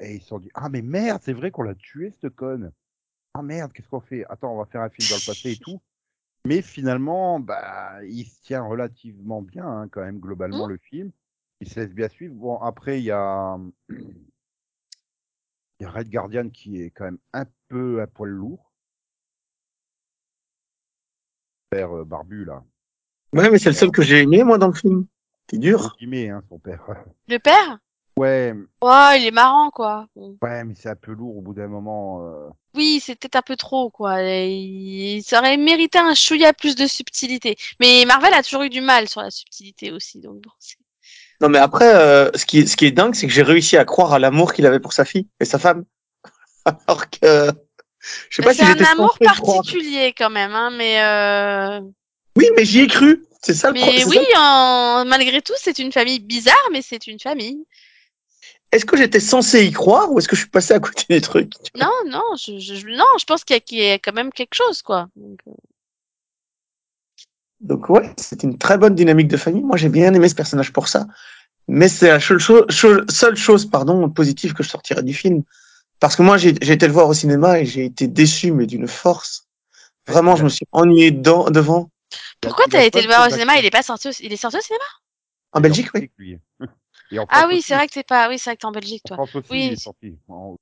Et 0.00 0.16
ils 0.16 0.22
se 0.22 0.28
sont 0.28 0.38
dit, 0.40 0.50
ah 0.54 0.68
mais 0.70 0.82
merde, 0.82 1.22
c'est 1.24 1.32
vrai 1.34 1.50
qu'on 1.52 1.62
l'a 1.64 1.74
tué, 1.76 2.12
cette 2.12 2.34
conne. 2.36 2.72
Ah 3.34 3.42
merde, 3.42 3.72
qu'est-ce 3.72 3.88
qu'on 3.88 4.00
fait? 4.00 4.24
Attends, 4.28 4.52
on 4.54 4.58
va 4.58 4.66
faire 4.66 4.80
un 4.82 4.90
film 4.90 5.08
dans 5.08 5.16
le 5.16 5.26
passé 5.26 5.52
et 5.52 5.56
tout. 5.56 5.80
Mais 6.46 6.62
finalement, 6.62 7.40
bah, 7.40 8.04
il 8.04 8.26
se 8.26 8.40
tient 8.42 8.62
relativement 8.62 9.40
bien, 9.42 9.66
hein, 9.66 9.88
quand 9.88 10.02
même, 10.02 10.20
globalement, 10.20 10.66
Mm. 10.66 10.70
le 10.70 10.76
film. 10.78 11.10
Il 11.60 11.68
se 11.68 11.80
laisse 11.80 11.92
bien 11.94 12.08
suivre. 12.08 12.34
Bon, 12.34 12.58
après, 12.58 13.00
il 13.00 13.04
y 13.04 13.10
a, 13.10 13.58
il 13.88 14.04
y 15.80 15.84
a 15.84 15.90
Red 15.90 16.10
Guardian 16.10 16.50
qui 16.50 16.82
est 16.82 16.90
quand 16.90 17.04
même 17.04 17.18
un 17.32 17.46
peu 17.68 18.02
à 18.02 18.06
poil 18.06 18.30
lourd. 18.30 18.70
Père 21.70 21.96
euh, 21.96 22.04
barbu, 22.04 22.44
là. 22.44 22.62
Ouais, 23.32 23.50
mais 23.50 23.58
c'est 23.58 23.70
le 23.70 23.74
seul 23.74 23.90
que 23.90 24.02
j'ai 24.02 24.20
aimé 24.22 24.44
moi 24.44 24.58
dans 24.58 24.68
le 24.68 24.74
film. 24.74 25.06
C'est 25.50 25.58
dur. 25.58 25.78
Gros 25.78 25.96
guillemets, 25.98 26.28
hein, 26.28 26.42
son 26.48 26.58
père. 26.58 26.84
le 27.28 27.38
père, 27.38 27.78
Ouais, 28.16 28.54
Ouais, 28.82 29.20
il 29.20 29.26
est 29.26 29.30
marrant, 29.32 29.70
quoi. 29.70 30.06
Ouais, 30.16 30.62
mais 30.64 30.74
c'est 30.76 30.88
un 30.88 30.94
peu 30.94 31.12
lourd 31.12 31.38
au 31.38 31.40
bout 31.40 31.54
d'un 31.54 31.66
moment. 31.68 32.24
euh. 32.24 32.48
Oui, 32.74 33.00
c'est 33.04 33.14
peut-être 33.16 33.36
un 33.36 33.42
peu 33.42 33.56
trop, 33.56 33.90
quoi. 33.90 34.22
Et 34.22 34.50
il... 34.54 35.22
Ça 35.22 35.38
aurait 35.40 35.56
mérité 35.56 35.98
un 35.98 36.14
chouïa 36.14 36.52
plus 36.52 36.76
de 36.76 36.86
subtilité. 36.86 37.56
Mais 37.80 38.04
Marvel 38.06 38.32
a 38.34 38.42
toujours 38.42 38.62
eu 38.62 38.70
du 38.70 38.80
mal 38.80 39.08
sur 39.08 39.20
la 39.20 39.30
subtilité 39.30 39.90
aussi, 39.90 40.20
donc 40.20 40.36
bon. 40.42 40.50
c'est- 40.60 40.76
Non, 41.40 41.48
mais 41.48 41.58
après, 41.58 41.92
euh, 41.94 42.30
ce, 42.34 42.46
qui, 42.46 42.66
ce 42.68 42.76
qui 42.76 42.86
est 42.86 42.92
dingue, 42.92 43.14
c'est 43.14 43.26
que 43.26 43.32
j'ai 43.32 43.42
réussi 43.42 43.76
à 43.76 43.84
croire 43.84 44.12
à 44.12 44.18
l'amour 44.18 44.52
qu'il 44.52 44.66
avait 44.66 44.80
pour 44.80 44.92
sa 44.92 45.04
fille 45.04 45.28
et 45.40 45.44
sa 45.44 45.58
femme. 45.58 45.84
Alors 46.64 47.10
que. 47.10 47.50
Je 48.30 48.36
sais 48.36 48.42
pas 48.42 48.50
Bah, 48.50 48.54
si 48.54 48.58
C'est 48.58 48.66
j'étais 48.66 48.84
un 48.86 48.92
amour 48.92 49.18
censé 49.18 49.24
y 49.24 49.32
croire. 49.32 49.62
particulier 49.62 50.14
quand 50.16 50.30
même, 50.30 50.52
hein, 50.54 50.70
mais 50.70 51.02
euh... 51.02 51.80
Oui, 52.36 52.46
mais 52.56 52.64
j'y 52.64 52.80
ai 52.80 52.86
cru. 52.86 53.24
C'est 53.42 53.54
ça 53.54 53.68
le 53.68 53.74
mais 53.74 53.80
problème. 53.80 54.08
oui, 54.08 54.18
en... 54.36 55.04
malgré 55.06 55.42
tout, 55.42 55.52
c'est 55.56 55.78
une 55.78 55.92
famille 55.92 56.20
bizarre, 56.20 56.68
mais 56.72 56.82
c'est 56.82 57.06
une 57.06 57.20
famille. 57.20 57.66
Est-ce 58.74 58.84
que 58.84 58.96
j'étais 58.96 59.20
censé 59.20 59.64
y 59.64 59.70
croire 59.72 60.10
ou 60.10 60.18
est-ce 60.18 60.26
que 60.26 60.34
je 60.34 60.40
suis 60.42 60.50
passé 60.50 60.74
à 60.74 60.80
côté 60.80 61.04
des 61.08 61.20
trucs? 61.20 61.52
Non, 61.76 61.92
non, 62.06 62.24
je, 62.36 62.86
non, 62.96 63.04
je 63.20 63.24
pense 63.24 63.44
qu'il 63.44 63.54
y, 63.54 63.56
a- 63.56 63.60
qu'il 63.60 63.78
y 63.78 63.90
a 63.90 63.98
quand 64.00 64.12
même 64.12 64.32
quelque 64.32 64.54
chose, 64.54 64.82
quoi. 64.82 65.08
Donc, 65.14 65.38
euh, 65.46 65.52
Donc 67.60 67.88
ouais, 67.88 68.12
c'est 68.16 68.42
une 68.42 68.58
très 68.58 68.76
bonne 68.76 68.94
dynamique 68.94 69.28
de 69.28 69.36
famille. 69.36 69.62
Moi, 69.62 69.76
j'ai 69.76 69.88
bien 69.88 70.12
aimé 70.12 70.28
ce 70.28 70.34
personnage 70.34 70.72
pour 70.72 70.88
ça. 70.88 71.06
Mais 71.68 71.88
c'est 71.88 72.08
la 72.08 72.20
seule 72.20 72.40
cho- 72.40 72.66
seule 72.68 73.36
chose 73.36 73.70
pardon, 73.70 74.10
positive 74.10 74.52
que 74.54 74.62
je 74.62 74.68
sortirais 74.68 75.02
du 75.02 75.14
film. 75.14 75.42
Parce 76.00 76.16
que 76.16 76.22
moi, 76.22 76.36
j'ai 76.36 76.50
été 76.50 76.86
le 76.86 76.92
voir 76.92 77.08
au 77.08 77.14
cinéma 77.14 77.60
et 77.60 77.66
j'ai 77.66 77.84
été 77.84 78.08
déçu, 78.08 78.52
mais 78.52 78.66
d'une 78.66 78.88
force. 78.88 79.46
Vraiment, 80.06 80.36
je 80.36 80.44
me 80.44 80.48
suis 80.50 80.66
ennuyé 80.72 81.12
dedans- 81.12 81.48
devant. 81.50 81.90
Pourquoi 82.40 82.66
t'as 82.68 82.84
été 82.84 83.00
le 83.00 83.06
voir 83.06 83.28
au 83.28 83.30
cinéma? 83.30 83.56
Il 83.58 83.64
est 83.64 83.70
pas 83.70 83.82
sorti 83.82 84.08
au... 84.08 84.12
Il 84.20 84.32
est 84.32 84.36
sorti 84.36 84.58
au 84.58 84.60
cinéma? 84.60 84.84
En 85.52 85.60
Belgique, 85.60 85.88
oui. 85.94 86.10
Lui. 87.14 87.16
Et 87.16 87.20
en 87.20 87.26
Ah 87.30 87.46
oui, 87.48 87.62
c'est 87.62 87.74
vrai 87.74 87.86
que 87.88 87.92
t'es 87.94 88.02
pas. 88.04 88.28
Oui, 88.28 88.38
c'est 88.38 88.50
vrai 88.50 88.56
que 88.56 88.60
t'es 88.60 88.66
en 88.66 88.72
Belgique, 88.72 89.04
En 89.04 89.08
toi. 89.08 89.16
France 89.16 89.34
aussi, 89.36 89.50
Oui. 89.52 89.66
il 89.66 89.72
est 89.72 89.76
sorti. 89.82 90.18
En- 90.28 90.56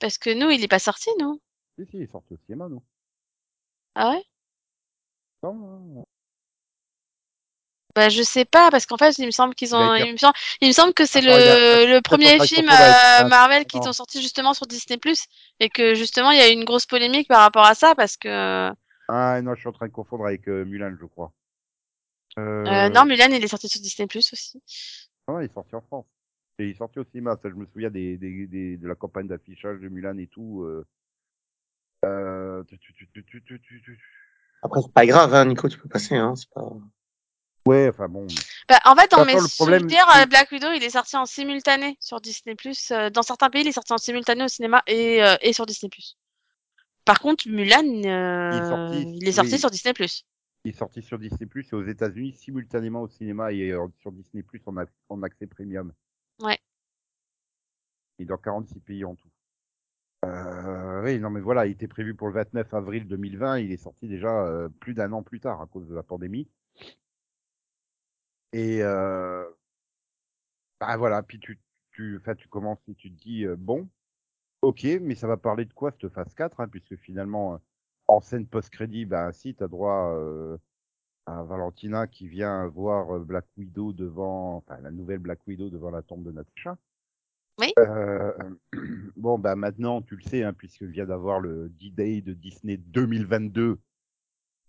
Parce 0.00 0.18
que 0.18 0.30
nous, 0.30 0.50
il 0.50 0.62
est 0.62 0.68
pas 0.68 0.78
sorti, 0.78 1.10
non? 1.18 1.38
Si, 1.78 1.86
si, 1.86 1.96
il 1.98 2.02
est 2.02 2.10
sorti 2.12 2.34
au 2.34 2.36
cinéma, 2.46 2.68
non 2.68 2.82
Ah 3.96 4.10
ouais? 4.10 4.24
Non, 5.42 5.54
non. 5.54 6.06
Bah 7.94 8.08
je 8.08 8.22
sais 8.22 8.44
pas 8.44 8.72
parce 8.72 8.86
qu'en 8.86 8.96
fait 8.96 9.16
il 9.18 9.26
me 9.26 9.30
semble 9.30 9.54
qu'ils 9.54 9.76
ont 9.76 9.94
il 9.94 10.12
me 10.12 10.16
semble, 10.16 10.34
il 10.60 10.66
me 10.66 10.72
semble 10.72 10.92
que 10.94 11.06
c'est 11.06 11.20
a- 11.20 11.86
le, 11.86 12.00
premier 12.00 12.40
film 12.40 12.68
euh, 12.68 13.28
Marvel 13.28 13.64
qui 13.66 13.76
non. 13.76 13.84
sont 13.84 13.92
sortis 13.92 14.20
justement 14.20 14.52
sur 14.52 14.66
Disney 14.66 14.98
Plus 14.98 15.26
et 15.60 15.68
que 15.68 15.94
justement 15.94 16.32
il 16.32 16.38
y 16.38 16.42
a 16.42 16.48
eu 16.48 16.52
une 16.54 16.64
grosse 16.64 16.86
polémique 16.86 17.28
par 17.28 17.40
rapport 17.42 17.64
à 17.64 17.76
ça 17.76 17.94
parce 17.94 18.16
que 18.16 18.72
Ah 19.08 19.40
non, 19.42 19.54
je 19.54 19.60
suis 19.60 19.68
en 19.68 19.72
train 19.72 19.86
de 19.86 19.92
confondre 19.92 20.26
avec 20.26 20.48
euh, 20.48 20.64
Mulan, 20.64 20.96
je 21.00 21.06
crois. 21.06 21.32
Euh... 22.38 22.66
euh, 22.66 22.88
non 22.90 23.04
Mulan 23.04 23.28
il 23.30 23.44
est 23.44 23.48
sorti 23.48 23.68
sur 23.68 23.80
Disney 23.80 24.08
Plus 24.08 24.32
aussi. 24.32 24.60
Non, 25.28 25.40
il 25.40 25.44
est 25.44 25.54
sorti 25.54 25.74
en 25.74 25.80
France. 25.82 26.06
Et 26.58 26.64
il 26.64 26.70
est 26.70 26.78
sorti 26.78 26.98
au 26.98 27.04
cinéma. 27.04 27.36
Ça, 27.42 27.48
je 27.48 27.54
me 27.54 27.66
souviens 27.66 27.90
des, 27.90 28.16
des, 28.16 28.46
des 28.46 28.76
de 28.76 28.88
la 28.88 28.94
campagne 28.94 29.26
d'affichage 29.26 29.80
de 29.80 29.88
Mulan 29.88 30.18
et 30.18 30.26
tout. 30.26 30.66
Après, 34.62 34.80
c'est 34.82 34.92
pas 34.92 35.06
grave, 35.06 35.34
hein, 35.34 35.44
Nico, 35.46 35.68
tu 35.68 35.78
peux 35.78 35.88
passer. 35.88 36.16
Hein, 36.16 36.34
c'est 36.36 36.48
pas... 36.50 36.68
Ouais, 37.66 37.88
enfin 37.88 38.08
bon. 38.08 38.26
Bah, 38.68 38.78
en 38.84 38.94
fait, 38.94 39.10
dans 39.10 39.24
mes 39.24 39.32
le 39.32 39.56
problème... 39.56 39.80
souvenirs, 39.80 40.06
euh, 40.18 40.26
Black 40.26 40.52
Widow, 40.52 40.70
il 40.72 40.84
est 40.84 40.90
sorti 40.90 41.16
en 41.16 41.24
simultané 41.24 41.96
sur 41.98 42.20
Disney+. 42.20 42.54
Euh, 42.90 43.08
dans 43.08 43.22
certains 43.22 43.48
pays, 43.48 43.62
il 43.62 43.68
est 43.68 43.72
sorti 43.72 43.94
en 43.94 43.98
simultané 43.98 44.44
au 44.44 44.48
cinéma 44.48 44.82
et, 44.86 45.24
euh, 45.24 45.36
et 45.40 45.54
sur 45.54 45.64
Disney+. 45.64 45.90
Par 47.06 47.20
contre, 47.20 47.48
Mulan, 47.48 47.84
euh, 48.04 48.50
il 48.52 48.58
est 48.58 48.68
sorti, 48.68 49.16
il 49.16 49.28
est 49.28 49.32
sorti 49.32 49.58
sur 49.58 49.70
Disney+. 49.70 49.94
Il 50.64 50.70
est 50.70 50.78
sorti 50.78 51.02
sur 51.02 51.18
Disney 51.18 51.46
Plus 51.46 51.70
et 51.72 51.76
aux 51.76 51.84
États-Unis 51.84 52.32
simultanément 52.32 53.02
au 53.02 53.08
cinéma 53.08 53.52
et 53.52 53.70
euh, 53.70 53.86
sur 53.98 54.12
Disney 54.12 54.42
Plus 54.42 54.62
en, 54.66 54.74
en 55.10 55.22
accès 55.22 55.46
premium. 55.46 55.92
Ouais. 56.40 56.58
Et 58.18 58.24
dans 58.24 58.38
46 58.38 58.80
pays 58.80 59.04
en 59.04 59.14
tout. 59.14 59.28
Euh, 60.24 61.02
oui, 61.02 61.18
non 61.18 61.28
mais 61.28 61.40
voilà, 61.40 61.66
il 61.66 61.72
était 61.72 61.88
prévu 61.88 62.14
pour 62.14 62.28
le 62.28 62.34
29 62.34 62.72
avril 62.72 63.06
2020, 63.06 63.58
il 63.58 63.72
est 63.72 63.76
sorti 63.76 64.08
déjà 64.08 64.46
euh, 64.46 64.70
plus 64.80 64.94
d'un 64.94 65.12
an 65.12 65.22
plus 65.22 65.38
tard 65.40 65.60
à 65.60 65.66
cause 65.66 65.86
de 65.86 65.94
la 65.94 66.02
pandémie. 66.02 66.48
Et 68.54 68.82
euh, 68.82 69.44
bah 70.80 70.96
voilà, 70.96 71.22
puis 71.22 71.38
tu, 71.40 71.60
tu, 71.90 72.20
tu 72.38 72.48
commences 72.48 72.78
et 72.88 72.94
tu 72.94 73.10
te 73.12 73.22
dis 73.22 73.44
bon, 73.58 73.86
ok, 74.62 74.86
mais 75.02 75.14
ça 75.14 75.26
va 75.26 75.36
parler 75.36 75.66
de 75.66 75.74
quoi 75.74 75.90
cette 75.90 76.08
phase 76.08 76.32
4, 76.34 76.60
hein, 76.60 76.68
puisque 76.68 76.96
finalement 76.96 77.60
en 78.14 78.20
scène 78.20 78.46
post-crédit, 78.46 79.04
bah 79.06 79.32
si, 79.32 79.54
t'as 79.54 79.68
droit 79.68 80.14
euh, 80.16 80.56
à 81.26 81.42
Valentina 81.42 82.06
qui 82.06 82.28
vient 82.28 82.66
voir 82.66 83.16
euh, 83.16 83.18
Black 83.18 83.46
Widow 83.56 83.92
devant, 83.92 84.56
enfin 84.56 84.78
la 84.80 84.90
nouvelle 84.90 85.18
Black 85.18 85.46
Widow 85.46 85.70
devant 85.70 85.90
la 85.90 86.02
tombe 86.02 86.24
de 86.24 86.32
Natasha. 86.32 86.78
Oui. 87.58 87.72
Euh, 87.78 88.32
bon, 89.16 89.38
bah 89.38 89.56
maintenant, 89.56 90.02
tu 90.02 90.16
le 90.16 90.22
sais, 90.22 90.42
hein, 90.42 90.52
puisque 90.52 90.82
vient 90.82 91.06
d'avoir 91.06 91.40
le 91.40 91.68
D-Day 91.68 92.20
de 92.20 92.32
Disney 92.32 92.76
2022, 92.76 93.78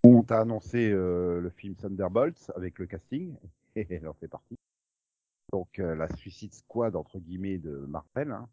où 0.04 0.20
on 0.20 0.24
t'a 0.24 0.42
annoncé 0.42 0.92
euh, 0.92 1.42
le 1.42 1.50
film 1.50 1.76
Thunderbolts 1.76 2.52
avec 2.56 2.80
le 2.80 2.86
casting, 2.86 3.36
et 3.76 3.88
elle 3.90 4.08
en 4.08 4.14
fait 4.14 4.28
partie. 4.28 4.58
Donc 5.52 5.80
euh, 5.80 5.96
la 5.96 6.14
Suicide 6.16 6.54
Squad, 6.54 6.96
entre 6.96 7.20
guillemets, 7.20 7.58
de 7.58 7.72
Marvel. 7.88 8.32
hein. 8.32 8.48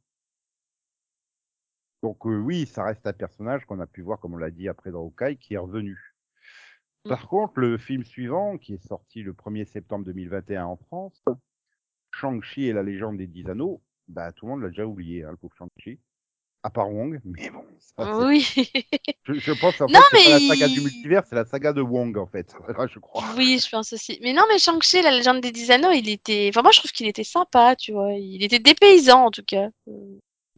Donc 2.02 2.26
euh, 2.26 2.36
oui, 2.38 2.66
ça 2.66 2.84
reste 2.84 3.06
un 3.06 3.12
personnage 3.12 3.64
qu'on 3.64 3.80
a 3.80 3.86
pu 3.86 4.02
voir, 4.02 4.18
comme 4.18 4.34
on 4.34 4.38
l'a 4.38 4.50
dit 4.50 4.68
après 4.68 4.90
dans 4.90 5.02
Hawkeye, 5.02 5.36
qui 5.36 5.54
est 5.54 5.58
revenu. 5.58 5.98
Mm. 7.04 7.08
Par 7.10 7.28
contre, 7.28 7.60
le 7.60 7.78
film 7.78 8.04
suivant, 8.04 8.58
qui 8.58 8.74
est 8.74 8.86
sorti 8.88 9.22
le 9.22 9.32
1er 9.32 9.66
septembre 9.66 10.04
2021 10.06 10.64
en 10.64 10.76
France, 10.76 11.22
Shang-Chi 12.12 12.66
et 12.66 12.72
la 12.72 12.82
légende 12.82 13.16
des 13.18 13.26
Dix 13.26 13.48
Anneaux, 13.48 13.80
bah 14.08 14.32
tout 14.32 14.46
le 14.46 14.52
monde 14.52 14.62
l'a 14.62 14.68
déjà 14.68 14.84
oublié, 14.84 15.24
hein, 15.24 15.30
le 15.30 15.36
pauvre 15.36 15.54
Shang-Chi. 15.56 15.98
À 16.64 16.70
part 16.70 16.92
Wong, 16.92 17.20
mais 17.24 17.50
bon, 17.50 17.64
ça, 17.80 18.18
Oui. 18.18 18.46
je, 19.24 19.34
je 19.34 19.52
pense 19.60 19.80
en 19.80 19.86
Non, 19.86 20.00
fait, 20.10 20.18
c'est 20.18 20.24
pas 20.24 20.30
la 20.30 20.38
mais 20.38 20.48
saga 20.48 20.68
du 20.68 20.80
multivers, 20.80 21.26
c'est 21.26 21.34
la 21.34 21.44
saga 21.44 21.72
de 21.72 21.80
Wong 21.82 22.16
en 22.16 22.26
fait, 22.26 22.54
je 22.92 22.98
crois. 23.00 23.24
Oui, 23.36 23.58
je 23.58 23.68
pense 23.68 23.92
aussi. 23.92 24.18
Mais 24.22 24.32
non, 24.32 24.42
mais 24.48 24.58
Shang-Chi, 24.58 25.02
la 25.02 25.10
légende 25.10 25.40
des 25.40 25.50
dix 25.50 25.70
anneaux, 25.72 25.90
il 25.90 26.08
était. 26.08 26.48
Enfin, 26.50 26.62
moi, 26.62 26.70
je 26.70 26.78
trouve 26.78 26.92
qu'il 26.92 27.08
était 27.08 27.24
sympa, 27.24 27.74
tu 27.74 27.92
vois. 27.92 28.12
Il 28.12 28.44
était 28.44 28.60
dépaysant, 28.60 29.26
en 29.26 29.30
tout 29.32 29.42
cas. 29.44 29.70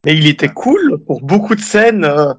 Mais 0.05 0.15
il 0.15 0.27
était 0.27 0.47
cool 0.49 1.03
pour 1.05 1.21
beaucoup 1.21 1.55
de 1.55 1.61
scènes. 1.61 2.03
euh, 2.05 2.33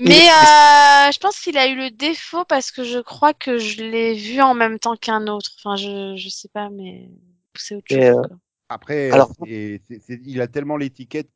Mais 0.00 0.26
euh, 0.28 1.12
je 1.12 1.18
pense 1.20 1.38
qu'il 1.40 1.56
a 1.56 1.68
eu 1.68 1.76
le 1.76 1.90
défaut 1.90 2.44
parce 2.44 2.70
que 2.72 2.82
je 2.84 2.98
crois 2.98 3.32
que 3.32 3.58
je 3.58 3.82
l'ai 3.82 4.14
vu 4.14 4.40
en 4.40 4.54
même 4.54 4.78
temps 4.78 4.96
qu'un 4.96 5.26
autre. 5.28 5.50
Enfin, 5.58 5.76
je, 5.76 6.14
je 6.16 6.28
sais 6.28 6.48
pas, 6.52 6.68
mais 6.70 7.08
c'est 7.56 7.76
autre 7.76 7.86
Et, 7.90 7.94
chose. 8.06 8.16
euh, 8.18 8.22
quoi. 8.28 8.36
Après, 8.68 9.10
Alors- 9.10 9.30
il 9.46 10.40
a 10.40 10.46
tellement 10.48 10.76
l'étiquette. 10.76 11.28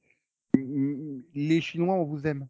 Les 1.34 1.60
Chinois, 1.60 1.94
on 1.94 2.04
vous 2.04 2.26
aime. 2.26 2.46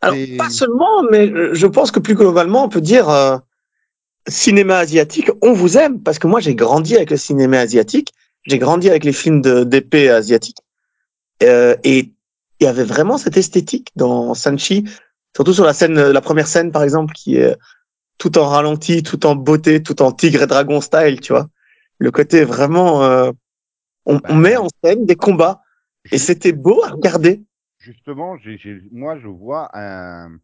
Alors, 0.00 0.16
pas 0.38 0.48
seulement, 0.48 1.02
mais 1.10 1.30
euh, 1.30 1.50
je 1.52 1.66
pense 1.66 1.90
que 1.90 2.00
plus 2.00 2.14
globalement, 2.14 2.64
on 2.64 2.68
peut 2.70 2.80
dire 2.80 3.10
euh, 3.10 3.36
cinéma 4.26 4.78
asiatique, 4.78 5.30
on 5.42 5.52
vous 5.52 5.76
aime. 5.76 6.00
Parce 6.02 6.18
que 6.18 6.26
moi, 6.26 6.40
j'ai 6.40 6.54
grandi 6.54 6.96
avec 6.96 7.10
le 7.10 7.18
cinéma 7.18 7.58
asiatique. 7.58 8.14
J'ai 8.46 8.58
grandi 8.58 8.88
avec 8.88 9.04
les 9.04 9.12
films 9.12 9.42
de- 9.42 9.64
d'épée 9.64 10.08
asiatiques. 10.08 10.56
Euh, 11.42 11.76
et 11.84 12.12
il 12.60 12.64
y 12.64 12.66
avait 12.66 12.84
vraiment 12.84 13.18
cette 13.18 13.36
esthétique 13.36 13.90
dans 13.96 14.34
Sanchi, 14.34 14.84
surtout 15.34 15.54
sur 15.54 15.64
la 15.64 15.72
scène, 15.74 15.94
la 16.10 16.20
première 16.20 16.46
scène, 16.48 16.72
par 16.72 16.82
exemple, 16.82 17.14
qui 17.14 17.36
est 17.36 17.56
tout 18.18 18.38
en 18.38 18.48
ralenti, 18.48 19.02
tout 19.02 19.26
en 19.26 19.36
beauté, 19.36 19.82
tout 19.82 20.02
en 20.02 20.12
tigre 20.12 20.42
et 20.42 20.46
dragon 20.48 20.80
style, 20.80 21.20
tu 21.20 21.32
vois. 21.32 21.48
Le 21.98 22.10
côté 22.10 22.44
vraiment, 22.44 23.04
euh, 23.04 23.32
on, 24.06 24.20
Bah, 24.22 24.28
on 24.28 24.36
met 24.36 24.56
en 24.56 24.68
scène 24.84 25.06
des 25.06 25.16
combats. 25.16 25.62
Et 26.12 26.18
c'était 26.18 26.52
beau 26.52 26.82
à 26.84 26.90
regarder. 26.90 27.42
Justement, 27.78 28.36
j'ai, 28.38 28.58
j'ai- 28.58 28.80
moi, 28.92 29.18
je 29.18 29.26
vois 29.26 29.70
un, 29.76 30.38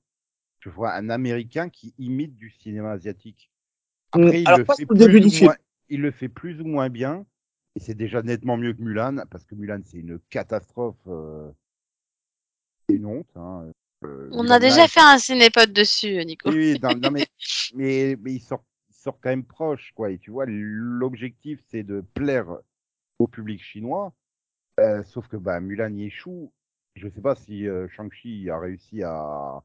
je 0.60 0.70
vois 0.70 0.94
un 0.94 1.10
Américain 1.10 1.68
qui 1.70 1.94
imite 1.98 2.36
du 2.36 2.50
cinéma 2.50 2.92
asiatique. 2.92 3.50
Après, 4.12 4.42
il 4.42 4.54
le 4.54 4.64
fait 4.66 4.86
plus 4.86 5.22
ou 5.24 5.30
moins, 5.30 5.56
il 5.90 6.02
le 6.02 6.10
fait 6.12 6.28
plus 6.30 6.60
ou 6.60 6.66
moins 6.66 6.90
bien. 6.90 7.26
Et 7.76 7.80
c'est 7.80 7.94
déjà 7.94 8.22
nettement 8.22 8.56
mieux 8.56 8.72
que 8.72 8.80
Mulan, 8.82 9.18
parce 9.30 9.44
que 9.44 9.54
Mulan, 9.54 9.80
c'est 9.84 9.98
une 9.98 10.18
catastrophe. 10.30 10.96
Euh, 11.06 11.50
une 12.88 13.04
honte. 13.06 13.28
Hein. 13.36 13.70
Euh, 14.04 14.28
On 14.32 14.42
Mulan 14.42 14.54
a 14.54 14.58
déjà 14.58 14.82
Live, 14.82 14.90
fait 14.90 15.00
un 15.00 15.18
cinépote 15.18 15.72
dessus, 15.72 16.24
Nico. 16.24 16.50
Oui, 16.50 16.72
oui, 16.72 16.80
non, 16.82 16.96
non, 16.96 17.10
mais, 17.10 17.26
mais, 17.74 18.16
mais 18.20 18.34
il 18.34 18.40
sort, 18.40 18.64
il 18.88 18.94
sort 18.94 19.18
quand 19.20 19.28
même 19.28 19.44
proche, 19.44 19.92
quoi. 19.94 20.10
Et 20.10 20.18
tu 20.18 20.30
vois, 20.30 20.46
l'objectif, 20.48 21.60
c'est 21.68 21.82
de 21.82 22.00
plaire 22.14 22.48
au 23.18 23.28
public 23.28 23.62
chinois. 23.62 24.14
Euh, 24.80 25.02
sauf 25.04 25.28
que 25.28 25.36
bah, 25.36 25.60
Mulan 25.60 25.94
y 25.94 26.04
échoue. 26.04 26.52
Je 26.94 27.08
sais 27.08 27.20
pas 27.20 27.34
si 27.34 27.68
euh, 27.68 27.88
Shang-Chi 27.88 28.48
a 28.48 28.58
réussi 28.58 29.02
à, 29.02 29.62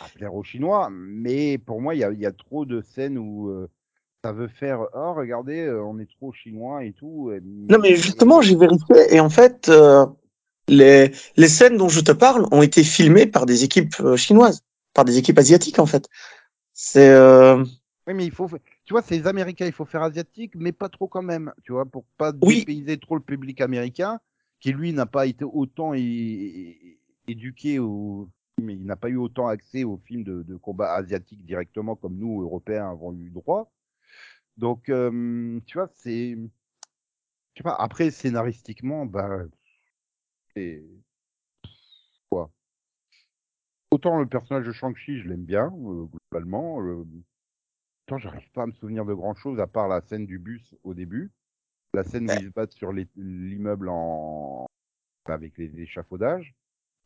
à 0.00 0.08
plaire 0.12 0.34
aux 0.34 0.42
Chinois, 0.42 0.90
mais 0.90 1.56
pour 1.58 1.80
moi, 1.80 1.94
il 1.94 1.98
y 1.98 2.04
a, 2.04 2.12
y 2.12 2.26
a 2.26 2.32
trop 2.32 2.64
de 2.66 2.80
scènes 2.80 3.16
où 3.16 3.48
euh, 3.48 3.70
ça 4.24 4.32
veut 4.32 4.48
faire 4.48 4.86
Oh, 4.94 5.14
regardez, 5.14 5.60
euh, 5.60 5.82
on 5.82 5.98
est 5.98 6.10
trop 6.10 6.32
chinois 6.32 6.84
et 6.84 6.92
tout. 6.92 7.32
Non, 7.70 7.78
mais 7.78 7.96
justement, 7.96 8.40
j'ai 8.42 8.56
vérifié. 8.56 9.14
Et 9.14 9.20
en 9.20 9.30
fait, 9.30 9.68
euh, 9.68 10.06
les, 10.68 11.12
les 11.36 11.48
scènes 11.48 11.76
dont 11.76 11.88
je 11.88 12.00
te 12.00 12.12
parle 12.12 12.46
ont 12.52 12.62
été 12.62 12.82
filmées 12.84 13.26
par 13.26 13.46
des 13.46 13.64
équipes 13.64 13.94
euh, 14.00 14.16
chinoises, 14.16 14.62
par 14.94 15.04
des 15.04 15.18
équipes 15.18 15.38
asiatiques, 15.38 15.78
en 15.78 15.86
fait. 15.86 16.08
C'est, 16.74 17.10
euh, 17.10 17.64
Oui, 18.06 18.14
mais 18.14 18.24
il 18.24 18.32
faut. 18.32 18.48
tu 18.84 18.92
vois, 18.94 19.02
c'est 19.02 19.16
les 19.18 19.26
Américains, 19.26 19.66
il 19.66 19.72
faut 19.72 19.84
faire 19.84 20.02
asiatique, 20.02 20.54
mais 20.56 20.72
pas 20.72 20.88
trop 20.88 21.08
quand 21.08 21.22
même, 21.22 21.52
tu 21.62 21.72
vois, 21.72 21.84
pour 21.84 22.04
pas 22.16 22.32
Oui. 22.42 22.60
dépayser 22.60 22.98
trop 22.98 23.16
le 23.16 23.22
public 23.22 23.60
américain, 23.60 24.18
qui 24.60 24.72
lui 24.72 24.92
n'a 24.92 25.06
pas 25.06 25.26
été 25.26 25.44
autant 25.44 25.92
éduqué 27.26 27.78
au, 27.78 28.28
mais 28.62 28.74
il 28.74 28.84
n'a 28.86 28.96
pas 28.96 29.08
eu 29.08 29.16
autant 29.16 29.46
accès 29.48 29.84
aux 29.84 29.98
films 30.06 30.24
de, 30.24 30.42
de 30.42 30.56
combat 30.56 30.94
asiatiques 30.94 31.44
directement 31.44 31.96
comme 31.96 32.16
nous, 32.16 32.42
Européens, 32.42 32.90
avons 32.90 33.12
eu 33.14 33.30
droit. 33.30 33.70
Donc, 34.58 34.88
euh, 34.88 35.60
tu 35.66 35.78
vois, 35.78 35.88
c'est, 35.94 36.32
je 36.34 36.48
sais 37.56 37.62
pas, 37.62 37.76
après, 37.76 38.10
scénaristiquement, 38.10 39.06
bah, 39.06 39.44
c'est, 40.54 40.84
quoi? 42.28 42.50
Autant 43.90 44.18
le 44.18 44.26
personnage 44.26 44.66
de 44.66 44.72
Shang-Chi, 44.72 45.20
je 45.20 45.28
l'aime 45.28 45.44
bien, 45.44 45.66
euh, 45.66 46.06
globalement. 46.30 46.82
euh, 46.82 47.04
Autant 48.06 48.18
j'arrive 48.18 48.50
pas 48.52 48.62
à 48.62 48.66
me 48.66 48.72
souvenir 48.72 49.04
de 49.04 49.14
grand 49.14 49.34
chose 49.34 49.60
à 49.60 49.66
part 49.66 49.86
la 49.86 50.00
scène 50.00 50.26
du 50.26 50.38
bus 50.38 50.74
au 50.82 50.94
début. 50.94 51.30
La 51.94 52.02
scène 52.04 52.28
où 52.28 52.32
ils 52.32 52.48
se 52.48 52.52
battent 52.52 52.72
sur 52.72 52.92
l'immeuble 52.92 53.88
en, 53.90 54.66
avec 55.26 55.56
les 55.58 55.78
échafaudages. 55.80 56.54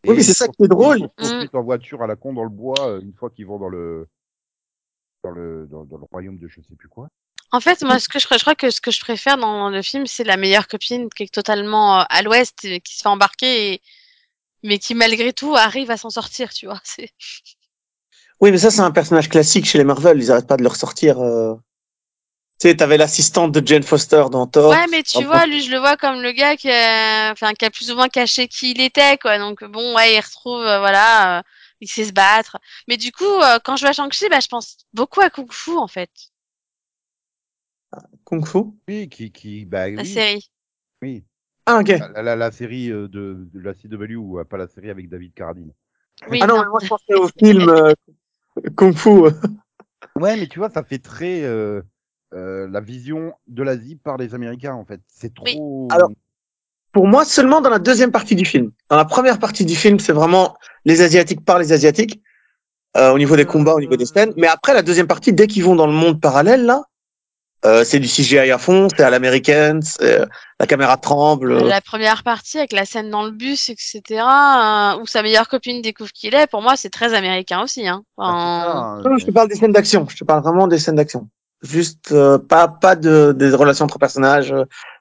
Oui, 0.07 0.15
mais 0.17 0.23
c'est 0.23 0.33
ça 0.33 0.49
qui 0.49 0.63
est 0.65 0.69
drôle. 0.69 1.09
retrouvent 1.19 1.61
en 1.61 1.63
voiture 1.63 2.03
à 2.03 2.07
la 2.07 2.17
con 2.17 2.33
dans 2.33 2.45
le 2.45 2.51
bois 2.51 2.99
une 3.01 3.13
fois 3.15 3.31
qu'ils 3.31 3.47
vont 3.47 3.59
dans 3.59 3.69
le, 3.69 4.09
dans 5.25 5.31
le, 5.31 5.67
dans, 5.67 5.85
dans 5.85 5.99
le 5.99 6.05
royaume 6.05 6.39
de 6.39 6.49
je 6.49 6.61
sais 6.61 6.75
plus 6.77 6.89
quoi. 6.89 7.09
En 7.53 7.61
fait, 7.61 7.83
moi, 7.83 7.99
ce 7.99 8.09
que 8.09 8.19
je, 8.19 8.27
je 8.31 8.39
crois 8.41 8.55
que 8.55 8.71
ce 8.71 8.81
que 8.81 8.91
je 8.91 9.01
préfère 9.01 9.37
dans 9.39 9.69
le 9.71 9.83
film, 9.83 10.07
c'est 10.07 10.25
la 10.25 10.37
meilleure 10.37 10.69
copine 10.69 11.09
qui 11.11 11.25
est 11.25 11.33
totalement 11.35 12.01
euh, 12.01 12.05
à 12.09 12.23
l'ouest, 12.23 12.65
et 12.65 12.81
qui 12.81 12.97
se 12.97 13.03
fait 13.03 13.09
embarquer, 13.09 13.75
et... 13.75 13.83
mais 14.65 14.79
qui 14.79 14.95
malgré 14.95 15.33
tout 15.33 15.57
arrive 15.57 15.91
à 15.91 15.97
s'en 15.99 16.11
sortir, 16.11 16.53
tu 16.55 16.67
vois. 16.67 16.81
C'est... 16.85 17.11
Oui, 18.41 18.51
mais 18.51 18.59
ça, 18.59 18.71
c'est 18.71 18.81
un 18.81 18.91
personnage 18.91 19.29
classique 19.29 19.67
chez 19.67 19.79
les 19.79 19.85
Marvel. 19.85 20.19
Ils 20.21 20.31
arrêtent 20.33 20.47
pas 20.49 20.57
de 20.57 20.63
le 20.63 20.69
ressortir. 20.69 21.21
euh. 21.21 21.55
Tu 22.61 22.69
sais, 22.69 22.77
t'avais 22.77 22.97
l'assistante 22.97 23.53
de 23.53 23.67
Jane 23.67 23.83
Foster 23.83 24.25
dans 24.31 24.47
Thor. 24.47 24.71
Ouais, 24.71 24.87
mais 24.91 25.03
tu 25.03 25.19
Ah, 25.19 25.27
vois, 25.27 25.47
lui, 25.47 25.63
je 25.63 25.71
le 25.71 25.79
vois 25.79 25.97
comme 25.97 26.21
le 26.23 26.33
gars 26.33 26.57
qui 26.57 26.71
a, 26.71 27.33
enfin, 27.33 27.55
qui 27.55 27.65
a 27.65 27.71
plus 27.71 27.91
ou 27.91 27.97
moins 27.97 28.09
caché 28.09 28.49
qui 28.49 28.73
il 28.73 28.81
était, 28.81 29.19
quoi. 29.19 29.39
Donc 29.39 29.65
bon, 29.65 29.95
ouais, 29.97 30.15
il 30.15 30.21
retrouve, 30.21 30.63
euh, 30.63 30.79
voilà, 30.79 31.39
euh, 31.39 31.43
il 31.81 31.89
sait 31.89 32.05
se 32.05 32.13
battre. 32.13 32.59
Mais 32.89 32.97
du 32.97 33.13
coup, 33.13 33.25
euh, 33.25 33.59
quand 33.65 33.77
je 33.77 33.85
vois 33.85 33.93
Shang-Chi, 33.93 34.29
bah, 34.29 34.41
je 34.41 34.47
pense 34.49 34.77
beaucoup 34.93 35.21
à 35.21 35.31
Kung 35.31 35.53
Fu, 35.53 35.77
en 35.77 35.89
fait, 35.89 36.11
Kung 38.25 38.45
Fu. 38.47 38.59
Oui, 38.89 39.09
qui, 39.09 39.31
qui, 39.33 39.65
bah 39.65 39.89
la 39.91 40.03
oui, 40.03 40.07
série. 40.07 40.51
oui. 41.03 41.25
Ah, 41.67 41.79
ok. 41.81 41.89
La, 41.89 42.23
la, 42.23 42.37
la 42.37 42.51
série 42.51 42.91
euh, 42.91 43.09
de, 43.09 43.49
de 43.53 43.61
la 43.61 43.75
CW, 43.75 44.39
euh, 44.41 44.45
pas 44.45 44.57
la 44.57 44.67
série 44.67 44.91
avec 44.91 45.09
David 45.09 45.33
Carradine. 45.35 45.73
Oui, 46.31 46.39
ah 46.43 46.47
non, 46.47 46.57
non. 46.57 46.63
mais 46.63 46.69
moi, 46.69 46.81
je 46.83 46.89
pensais 46.89 47.15
au 47.15 47.29
film 47.29 47.69
euh, 47.69 47.93
Kung 48.77 48.95
Fu. 48.97 49.11
Ouais, 50.17 50.37
mais 50.37 50.47
tu 50.47 50.59
vois, 50.59 50.71
ça 50.71 50.83
fait 50.83 50.99
très 50.99 51.43
euh, 51.43 51.83
euh, 52.35 52.69
la 52.69 52.81
vision 52.81 53.35
de 53.47 53.63
l'Asie 53.63 53.97
par 53.97 54.17
les 54.17 54.35
Américains 54.35 54.75
en 54.75 54.85
fait. 54.85 55.01
C'est 55.07 55.33
Oui. 55.41 55.55
trop. 55.55 55.89
Alors, 55.91 56.11
Pour 56.93 57.07
moi, 57.07 57.25
seulement 57.25 57.61
dans 57.61 57.71
la 57.71 57.79
deuxième 57.79 58.13
partie 58.13 58.35
du 58.35 58.45
film. 58.45 58.73
Dans 58.91 58.97
la 58.97 59.05
première 59.05 59.39
partie 59.39 59.65
du 59.65 59.75
film, 59.77 59.99
c'est 59.99 60.13
vraiment 60.13 60.57
les 60.85 61.01
Asiatiques 61.01 61.45
par 61.45 61.59
les 61.59 61.73
Asiatiques, 61.73 62.21
euh, 62.97 63.13
au 63.13 63.19
niveau 63.19 63.37
des 63.37 63.47
combats, 63.47 63.75
au 63.75 63.81
niveau 63.81 63.97
des 63.97 64.07
scènes. 64.07 64.33
Mais 64.37 64.47
après, 64.49 64.75
la 64.75 64.83
deuxième 64.83 65.07
partie, 65.07 65.33
dès 65.33 65.47
qu'ils 65.47 65.65
vont 65.65 65.77
dans 65.77 65.87
le 65.87 65.93
monde 65.95 66.21
parallèle, 66.21 66.67
là, 66.67 66.83
euh, 67.65 67.85
c'est 67.85 67.99
du 68.01 68.09
CGI 68.09 68.51
à 68.51 68.59
fond, 68.59 68.89
c'est 68.97 69.03
à 69.05 69.11
l'américaine, 69.11 69.83
c'est, 69.83 70.21
euh, 70.21 70.27
la 70.59 70.67
caméra 70.67 70.97
tremble. 70.97 71.53
euh. 71.53 71.69
La 71.69 71.81
première 71.81 72.23
partie 72.25 72.59
avec 72.59 72.73
la 72.73 72.85
scène 72.85 73.11
dans 73.11 73.25
le 73.25 73.31
bus, 73.31 73.71
etc., 73.71 74.03
euh, 74.11 74.99
où 75.01 75.07
sa 75.07 75.23
meilleure 75.23 75.49
copine 75.49 75.81
découvre 75.83 76.11
qui 76.13 76.29
il 76.29 76.35
est, 76.35 76.47
pour 76.49 76.63
moi, 76.63 76.75
c'est 76.77 76.91
très 76.91 77.15
américain 77.15 77.63
aussi. 77.63 77.87
Hein. 77.87 78.03
C'est 78.19 78.25
Enfin, 78.25 78.97
hein, 78.99 79.03
Non, 79.05 79.11
non, 79.11 79.19
je 79.19 79.27
te 79.27 79.31
parle 79.31 79.49
des 79.49 79.55
scènes 79.55 79.73
d'action. 79.73 80.07
Je 80.09 80.17
te 80.17 80.25
parle 80.25 80.43
vraiment 80.43 80.67
des 80.67 80.79
scènes 80.79 80.97
d'action. 80.97 81.29
Juste 81.63 82.11
euh, 82.11 82.39
pas 82.39 82.67
pas 82.67 82.97
de 82.97 83.33
des 83.37 83.51
relations 83.55 83.85
entre 83.85 83.99
personnages, 84.01 84.53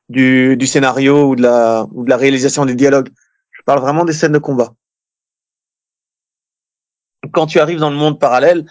du 0.09 0.55
du 0.57 0.67
scénario 0.67 1.23
ou 1.29 1.35
de 1.35 1.41
la 1.41 1.87
ou 1.91 2.03
de 2.05 2.09
la 2.09 2.17
réalisation 2.17 2.65
des 2.65 2.75
dialogues. 2.75 3.09
Je 3.51 3.61
parle 3.65 3.79
vraiment 3.79 4.05
des 4.05 4.13
scènes 4.13 4.33
de 4.33 4.37
combat. 4.37 4.73
Quand 7.33 7.47
tu 7.47 7.59
arrives 7.59 7.79
dans 7.79 7.89
le 7.89 7.95
monde 7.95 8.19
parallèle, 8.19 8.65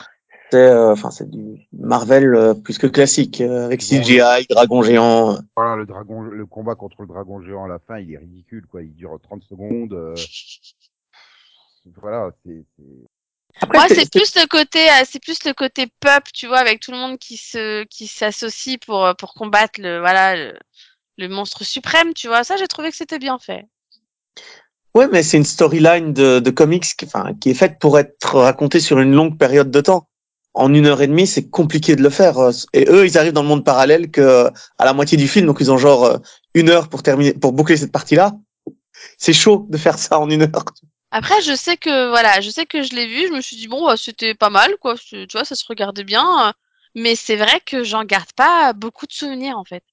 c'est 0.51 0.57
euh, 0.59 0.93
enfin 0.93 1.11
c'est 1.11 1.31
du 1.31 1.67
Marvel 1.73 2.35
euh, 2.35 2.55
plus 2.55 2.79
que 2.79 2.87
classique 2.87 3.41
euh, 3.41 3.67
avec 3.67 3.83
CGI, 3.83 4.47
dragon 4.49 4.83
géant. 4.83 5.35
euh. 5.35 5.39
Voilà, 5.57 5.77
le 5.77 5.87
dragon, 5.87 6.23
le 6.23 6.47
combat 6.47 6.75
contre 6.75 7.03
le 7.03 7.09
dragon 7.09 7.41
géant 7.43 7.65
à 7.65 7.69
la 7.69 7.79
fin, 7.79 7.99
il 7.99 8.13
est 8.13 8.19
ridicule, 8.19 8.67
quoi. 8.67 8.83
Il 8.83 8.95
dure 8.95 9.19
30 9.23 9.43
secondes. 9.45 9.93
euh, 9.93 10.15
Voilà, 12.01 12.31
c'est. 12.45 12.65
moi, 13.73 13.89
c'est- 13.89 14.11
plus 14.11 14.35
le 14.37 14.47
côté, 14.47 14.89
euh, 14.91 15.05
c'est 15.09 15.23
plus 15.23 15.45
le 15.45 15.53
côté 15.53 15.87
peuple, 16.01 16.31
tu 16.33 16.47
vois, 16.47 16.59
avec 16.59 16.81
tout 16.81 16.93
le 16.93 16.99
monde 16.99 17.19
qui 17.19 17.37
se, 17.37 17.85
qui 17.85 18.07
s'associe 18.07 18.79
pour, 18.79 19.15
pour 19.19 19.35
combattre 19.35 19.81
le, 19.81 19.99
voilà, 20.01 20.37
le, 20.37 20.59
le 21.19 21.29
monstre 21.29 21.65
suprême, 21.65 22.15
tu 22.15 22.29
vois. 22.29 22.45
Ça, 22.45 22.57
j'ai 22.57 22.69
trouvé 22.69 22.91
que 22.91 22.97
c'était 22.97 23.19
bien 23.19 23.39
fait. 23.39 23.67
Ouais, 24.95 25.07
mais 25.09 25.23
c'est 25.23 25.37
une 25.37 25.45
storyline 25.45 26.13
de, 26.13 26.41
de 26.41 26.51
comics 26.51 26.85
qui, 26.97 27.05
enfin, 27.05 27.33
qui 27.41 27.51
est 27.51 27.55
faite 27.55 27.79
pour 27.79 27.99
être 27.99 28.37
racontée 28.39 28.81
sur 28.81 28.99
une 28.99 29.13
longue 29.13 29.39
période 29.39 29.71
de 29.71 29.81
temps. 29.81 30.09
En 30.53 30.75
une 30.75 30.87
heure 30.87 31.01
et 31.01 31.07
demie, 31.07 31.27
c'est 31.27 31.49
compliqué 31.49 31.95
de 31.95 32.03
le 32.03 32.11
faire. 32.11 32.37
Et 32.73 32.87
eux, 32.89 33.07
ils 33.07 33.17
arrivent 33.17 33.33
dans 33.33 33.43
le 33.43 33.49
monde 33.49 33.65
parallèle 33.65 34.11
que 34.11 34.51
à 34.79 34.85
la 34.85 34.93
moitié 34.93 35.17
du 35.17 35.29
film, 35.29 35.47
donc 35.47 35.59
ils 35.61 35.71
ont 35.71 35.79
genre 35.79 36.19
une 36.55 36.71
heure 36.71 36.89
pour 36.89 37.03
terminer, 37.03 37.35
pour 37.35 37.53
boucler 37.53 37.77
cette 37.77 37.93
partie-là. 37.93 38.33
C'est 39.17 39.33
chaud 39.33 39.67
de 39.69 39.79
faire 39.79 39.99
ça 39.99 40.19
en 40.19 40.29
une 40.29 40.43
heure. 40.43 40.65
Après, 41.13 41.41
je 41.43 41.55
sais 41.55 41.77
que, 41.77 42.09
voilà, 42.09 42.41
je 42.41 42.51
sais 42.51 42.67
que 42.67 42.83
je 42.83 42.95
l'ai 42.95 43.07
vu, 43.07 43.29
je 43.29 43.33
me 43.33 43.41
suis 43.41 43.57
dit, 43.57 43.69
bon, 43.69 43.87
bah, 43.87 43.97
c'était 43.97 44.35
pas 44.35 44.51
mal, 44.51 44.77
quoi. 44.81 44.95
Tu 44.97 45.27
vois, 45.33 45.45
ça 45.45 45.55
se 45.55 45.65
regardait 45.67 46.05
bien. 46.05 46.53
Mais 46.95 47.15
c'est 47.15 47.37
vrai 47.37 47.61
que 47.65 47.85
j'en 47.85 48.05
garde 48.05 48.33
pas 48.33 48.73
beaucoup 48.73 49.07
de 49.07 49.13
souvenirs, 49.13 49.59
en 49.59 49.65
fait. 49.65 49.85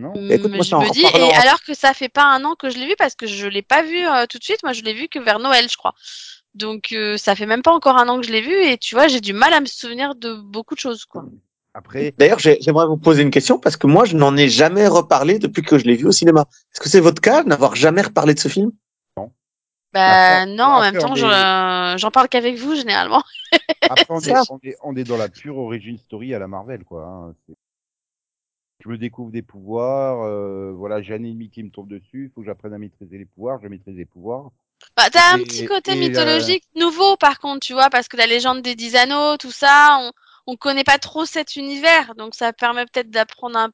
Non 0.00 0.12
Écoute, 0.14 0.50
Mais 0.50 0.56
moi, 0.56 0.64
je 0.64 0.74
me 0.76 0.92
dis, 0.92 1.04
et 1.04 1.34
alors 1.34 1.62
que 1.62 1.74
ça 1.74 1.94
fait 1.94 2.08
pas 2.08 2.24
un 2.24 2.44
an 2.44 2.54
que 2.54 2.70
je 2.70 2.78
l'ai 2.78 2.86
vu 2.86 2.94
parce 2.96 3.14
que 3.14 3.26
je 3.26 3.46
l'ai 3.46 3.62
pas 3.62 3.82
vu 3.82 4.06
euh, 4.06 4.26
tout 4.26 4.38
de 4.38 4.44
suite, 4.44 4.62
moi 4.62 4.72
je 4.72 4.82
l'ai 4.82 4.94
vu 4.94 5.08
que 5.08 5.18
vers 5.18 5.38
Noël, 5.38 5.68
je 5.70 5.76
crois. 5.76 5.94
Donc 6.54 6.92
euh, 6.92 7.16
ça 7.16 7.34
fait 7.34 7.46
même 7.46 7.62
pas 7.62 7.72
encore 7.72 7.96
un 7.96 8.08
an 8.08 8.20
que 8.20 8.26
je 8.26 8.32
l'ai 8.32 8.42
vu 8.42 8.54
et 8.54 8.76
tu 8.78 8.94
vois, 8.94 9.08
j'ai 9.08 9.20
du 9.20 9.32
mal 9.32 9.52
à 9.54 9.60
me 9.60 9.66
souvenir 9.66 10.14
de 10.14 10.34
beaucoup 10.34 10.74
de 10.74 10.80
choses, 10.80 11.04
quoi. 11.06 11.24
Après, 11.74 12.12
D'ailleurs, 12.18 12.38
j'ai- 12.38 12.58
j'aimerais 12.60 12.86
vous 12.86 12.98
poser 12.98 13.22
une 13.22 13.30
question 13.30 13.58
parce 13.58 13.78
que 13.78 13.86
moi, 13.86 14.04
je 14.04 14.14
n'en 14.14 14.36
ai 14.36 14.48
jamais 14.50 14.86
reparlé 14.86 15.38
depuis 15.38 15.62
que 15.62 15.78
je 15.78 15.84
l'ai 15.84 15.96
vu 15.96 16.06
au 16.06 16.12
cinéma. 16.12 16.42
Est-ce 16.72 16.80
que 16.80 16.88
c'est 16.90 17.00
votre 17.00 17.22
cas 17.22 17.42
n'avoir 17.44 17.74
jamais 17.76 18.02
reparlé 18.02 18.34
de 18.34 18.38
ce 18.38 18.48
film? 18.48 18.72
Bah 19.94 20.40
Après- 20.40 20.54
non, 20.54 20.64
en 20.64 20.80
même 20.80 20.96
temps, 20.96 21.12
on 21.12 21.14
je- 21.16 21.26
est- 21.26 21.98
j'en 21.98 22.10
parle 22.10 22.28
qu'avec 22.28 22.56
vous 22.56 22.74
généralement. 22.74 23.22
après 23.82 24.06
on, 24.08 24.20
est, 24.20 24.30
Ça. 24.30 24.42
on, 24.48 24.58
est, 24.62 24.74
on 24.82 24.96
est 24.96 25.04
dans 25.04 25.18
la 25.18 25.28
pure 25.28 25.58
origin 25.58 25.98
story 25.98 26.32
à 26.34 26.38
la 26.38 26.48
Marvel, 26.48 26.82
quoi. 26.84 27.04
hein. 27.06 27.34
C'est- 27.46 27.54
Je 28.84 28.88
me 28.88 28.96
découvre 28.98 29.30
des 29.30 29.42
pouvoirs, 29.42 30.22
euh, 30.24 30.72
voilà, 30.74 31.02
j'ai 31.02 31.12
un 31.14 31.22
ennemi 31.22 31.50
qui 31.50 31.62
me 31.62 31.70
tombe 31.70 31.88
dessus, 31.88 32.24
il 32.26 32.30
faut 32.34 32.40
que 32.40 32.46
j'apprenne 32.46 32.72
à 32.72 32.78
maîtriser 32.78 33.18
les 33.18 33.26
pouvoirs, 33.26 33.60
je 33.62 33.68
maîtrise 33.68 33.94
les 33.96 34.06
pouvoirs. 34.06 34.50
Bah 34.96 35.08
t'as 35.10 35.34
un 35.34 35.38
Et- 35.38 35.44
petit 35.44 35.64
côté 35.64 35.92
euh, 35.92 35.96
mythologique 35.96 36.64
nouveau 36.74 37.16
par 37.16 37.38
contre, 37.38 37.60
tu 37.66 37.72
vois, 37.72 37.90
parce 37.90 38.08
que 38.08 38.16
la 38.16 38.26
légende 38.26 38.62
des 38.62 38.74
dix 38.74 38.96
anneaux, 38.96 39.36
tout 39.36 39.50
ça, 39.52 39.98
on 40.00 40.12
on 40.46 40.56
connaît 40.56 40.84
pas 40.84 40.98
trop 40.98 41.24
cet 41.24 41.56
univers, 41.56 42.14
donc 42.16 42.34
ça 42.34 42.52
permet 42.52 42.84
peut-être 42.86 43.10
d'apprendre 43.10 43.58
un 43.58 43.70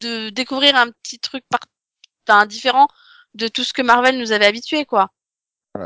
de 0.00 0.30
découvrir 0.30 0.76
un 0.76 0.90
petit 0.90 1.18
truc 1.20 1.44
par... 1.50 1.60
enfin, 2.28 2.46
différent 2.46 2.88
de 3.34 3.48
tout 3.48 3.64
ce 3.64 3.72
que 3.74 3.82
Marvel 3.82 4.18
nous 4.18 4.32
avait 4.32 4.46
habitué, 4.46 4.84
quoi. 4.86 5.10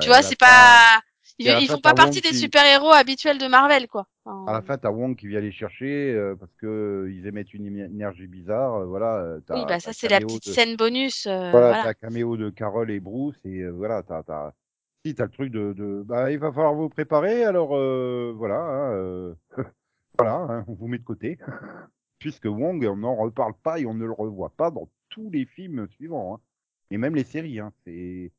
Tu 0.01 0.09
vois, 0.11 0.23
c'est 0.23 0.37
pas. 0.37 1.01
Ils, 1.39 1.47
ils 1.63 1.69
font 1.69 1.79
pas 1.79 1.95
partie 1.95 2.17
Wong 2.19 2.23
des 2.23 2.31
qui- 2.31 2.37
super-héros 2.37 2.91
habituels 2.93 3.39
de 3.39 3.47
Marvel, 3.47 3.87
quoi. 3.89 4.07
Enfin, 4.25 4.45
À 4.47 4.53
la 4.55 4.63
fin, 4.63 4.77
t'as 4.79 4.91
Wong 4.91 5.17
qui 5.17 5.29
vient 5.29 5.41
les 5.41 5.53
chercher 5.53 6.13
euh, 6.13 6.35
parce 6.35 6.53
que 6.57 6.67
euh, 6.67 7.13
ils 7.13 7.27
émettent 7.27 7.55
une 7.55 7.67
énergie 7.79 8.27
bizarre. 8.27 8.75
euh, 8.77 8.87
voilà, 8.87 9.17
euh, 9.19 9.41
t'as, 9.47 9.55
oui, 9.57 9.65
bah 9.69 9.81
ça 9.81 9.93
c'est 9.93 10.09
la 10.09 10.21
petite 10.21 10.47
de- 10.49 10.53
scène 10.53 10.77
bonus. 10.77 11.27
euh, 11.27 11.51
Voilà, 11.51 11.69
voilà. 11.69 11.83
t'as 11.85 11.95
caméo 11.95 12.37
de 12.37 12.51
Carole 12.51 12.91
et 12.91 13.01
Bruce 13.01 13.41
et 13.45 13.61
euh, 13.61 13.71
voilà, 13.71 14.03
t'as, 14.03 14.23
t'as, 14.25 14.53
si 15.05 15.15
t'as 15.15 15.25
le 15.25 15.31
truc 15.31 15.53
de, 15.53 15.73
de, 15.73 16.03
bah 16.05 16.31
il 16.33 16.39
va 16.39 16.53
falloir 16.53 16.75
vous 16.75 16.89
préparer. 16.89 17.45
Alors 17.45 17.77
euh, 17.77 18.33
voilà, 18.37 18.57
hein, 18.61 18.93
euh, 18.95 19.35
voilà, 20.19 20.35
hein, 20.35 20.65
on 20.69 20.75
vous 20.75 20.89
met 20.89 20.99
de 20.99 21.05
côté, 21.05 21.39
puisque 22.19 22.47
Wong, 22.47 22.85
on 22.85 22.97
n'en 22.97 23.15
reparle 23.17 23.55
pas 23.63 23.79
et 23.81 23.87
on 23.87 23.95
ne 23.95 24.05
le 24.07 24.13
revoit 24.13 24.51
pas 24.57 24.71
dans 24.71 24.91
tous 25.09 25.31
les 25.31 25.47
films 25.47 25.89
suivants, 25.91 26.35
hein. 26.37 26.41
et 26.91 26.99
même 26.99 27.15
les 27.15 27.25
séries. 27.25 27.61
Hein, 27.61 27.73
c'est, 27.85 28.33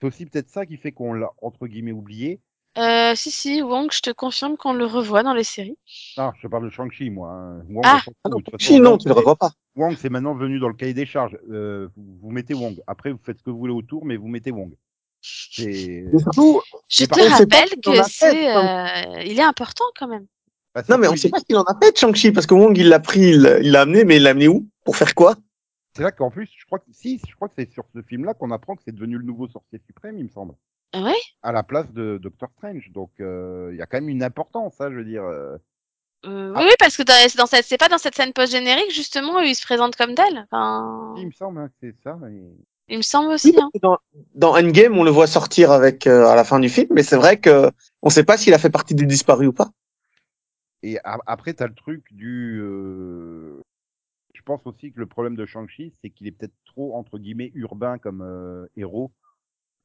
c'est 0.00 0.06
aussi 0.06 0.26
peut-être 0.26 0.48
ça 0.50 0.66
qui 0.66 0.76
fait 0.78 0.92
qu'on 0.92 1.12
l'a 1.14 1.30
entre 1.42 1.66
guillemets 1.66 1.92
oublié. 1.92 2.40
Euh, 2.78 3.14
si 3.14 3.30
si, 3.30 3.62
Wong, 3.62 3.90
je 3.90 4.00
te 4.00 4.10
confirme 4.10 4.56
qu'on 4.56 4.72
le 4.74 4.84
revoit 4.84 5.22
dans 5.22 5.32
les 5.32 5.44
séries. 5.44 5.78
Ah, 6.18 6.32
je 6.36 6.42
te 6.42 6.46
parle 6.48 6.64
de 6.66 6.70
Shang-Chi, 6.70 7.08
moi. 7.10 7.30
hein. 7.30 7.62
Wong, 7.70 7.82
Ah. 7.84 7.96
on 7.96 7.98
s'en 7.98 8.04
fout. 8.04 8.14
Non, 8.30 8.36
De 8.38 8.42
toute 8.42 8.50
façon, 8.60 8.72
Si, 8.74 8.80
non, 8.80 8.90
Wong, 8.90 9.00
tu 9.00 9.08
le 9.08 9.14
c'est- 9.14 9.18
revois 9.20 9.36
pas. 9.36 9.50
Wong, 9.76 9.96
c'est 9.98 10.10
maintenant 10.10 10.34
venu 10.34 10.58
dans 10.58 10.68
le 10.68 10.74
cahier 10.74 10.92
des 10.94 11.06
charges. 11.06 11.38
Euh, 11.50 11.88
vous, 11.96 12.18
vous 12.22 12.30
mettez 12.30 12.54
Wong. 12.54 12.80
Après, 12.86 13.12
vous 13.12 13.18
faites 13.22 13.38
ce 13.38 13.42
que 13.42 13.50
vous 13.50 13.58
voulez 13.58 13.72
autour, 13.72 14.04
mais 14.04 14.16
vous 14.16 14.28
mettez 14.28 14.50
Wong. 14.50 14.72
C'est. 15.22 16.04
Mais 16.12 16.18
surtout, 16.20 16.60
Je 16.88 17.02
Mais 17.02 17.06
te 17.06 17.10
par 17.10 17.18
contre, 17.18 17.32
on 17.32 17.36
sait 17.38 17.46
pas 17.46 17.56
rappelle 17.56 17.72
a 17.72 18.02
que 18.02 18.08
fait, 18.08 18.30
c'est, 18.30 18.56
euh, 18.56 19.22
il 19.24 19.38
est 19.38 19.42
important 19.42 19.84
quand 19.98 20.06
même. 20.08 20.26
Bah, 20.74 20.82
non, 20.88 20.98
mais 20.98 21.08
on 21.08 21.16
sait 21.16 21.28
il- 21.28 21.30
pas 21.30 21.40
ce 21.40 21.44
qu'il 21.46 21.56
en 21.56 21.62
a 21.64 21.76
fait 21.82 21.92
de 21.92 21.96
Shang-Chi 21.96 22.32
parce 22.32 22.46
que 22.46 22.54
Wong, 22.54 22.76
il 22.76 22.88
l'a 22.88 23.00
pris, 23.00 23.20
il 23.30 23.58
il 23.62 23.72
l'a 23.72 23.80
amené, 23.82 24.04
mais 24.04 24.16
il 24.16 24.22
l'a 24.22 24.30
amené 24.30 24.48
où? 24.48 24.68
Pour 24.84 24.96
faire 24.96 25.14
quoi? 25.14 25.34
C'est 25.96 26.02
là 26.02 26.12
qu'en 26.12 26.30
plus, 26.30 26.48
je 26.56 26.66
crois 26.66 26.78
que 26.78 26.84
si, 26.92 27.20
je 27.26 27.34
crois 27.34 27.48
que 27.48 27.54
c'est 27.56 27.72
sur 27.72 27.84
ce 27.94 28.02
film-là 28.02 28.34
qu'on 28.34 28.50
apprend 28.50 28.76
que 28.76 28.82
c'est 28.84 28.94
devenu 28.94 29.16
le 29.16 29.24
nouveau 29.24 29.48
sorcier 29.48 29.80
suprême, 29.86 30.18
il 30.18 30.24
me 30.24 30.28
semble, 30.28 30.54
Ah 30.92 31.02
Ouais? 31.02 31.14
à 31.42 31.52
la 31.52 31.62
place 31.62 31.90
de 31.92 32.18
Doctor 32.18 32.48
Strange. 32.56 32.90
Donc, 32.92 33.10
euh, 33.20 33.70
il 33.72 33.78
y 33.78 33.82
a 33.82 33.86
quand 33.86 33.98
même 33.98 34.08
une 34.08 34.22
importance, 34.22 34.80
hein, 34.80 34.88
je 34.90 34.96
veux 34.96 35.04
dire. 35.04 35.24
euh. 35.24 35.56
Euh, 36.24 36.52
Ah. 36.56 36.62
Oui, 36.64 36.70
parce 36.78 36.96
que 36.96 37.02
dans, 37.36 37.46
cette, 37.46 37.66
c'est 37.66 37.78
pas 37.78 37.88
dans 37.88 37.98
cette 37.98 38.14
scène 38.14 38.32
post-générique 38.32 38.90
justement 38.92 39.36
où 39.36 39.40
il 39.40 39.54
se 39.54 39.62
présente 39.64 39.96
comme 39.96 40.14
tel. 40.14 40.46
Enfin, 40.50 41.14
Il 41.18 41.26
me 41.26 41.32
semble 41.32 41.60
hein, 41.60 41.68
que 41.68 41.74
c'est 41.80 41.94
ça. 42.02 42.16
mais- 42.20 42.52
il 42.88 42.98
me 42.98 43.02
semble 43.02 43.32
aussi. 43.32 43.54
Hein. 43.60 43.68
dans, 43.82 43.98
dans 44.34 44.56
Endgame, 44.56 44.96
on 44.96 45.02
le 45.04 45.10
voit 45.10 45.26
sortir 45.26 45.72
avec 45.72 46.06
euh, 46.06 46.26
à 46.26 46.36
la 46.36 46.44
fin 46.44 46.58
du 46.60 46.68
film, 46.68 46.88
mais 46.92 47.02
c'est 47.02 47.16
vrai 47.16 47.38
que 47.40 47.70
on 48.02 48.10
sait 48.10 48.24
pas 48.24 48.36
s'il 48.38 48.54
a 48.54 48.58
fait 48.58 48.70
partie 48.70 48.94
des 48.94 49.06
disparus 49.06 49.48
ou 49.48 49.52
pas. 49.52 49.70
Et 50.82 50.98
a- 51.04 51.18
après, 51.26 51.52
tu 51.54 51.62
as 51.62 51.66
le 51.66 51.74
truc 51.74 52.04
du. 52.12 52.60
euh, 52.62 53.60
Je 54.34 54.42
pense 54.42 54.60
aussi 54.66 54.92
que 54.92 55.00
le 55.00 55.06
problème 55.06 55.34
de 55.36 55.46
Shang-Chi, 55.46 55.92
c'est 56.00 56.10
qu'il 56.10 56.28
est 56.28 56.32
peut-être 56.32 56.54
trop, 56.64 56.94
entre 56.96 57.18
guillemets, 57.18 57.50
urbain 57.54 57.98
comme 57.98 58.22
euh, 58.22 58.66
héros, 58.76 59.10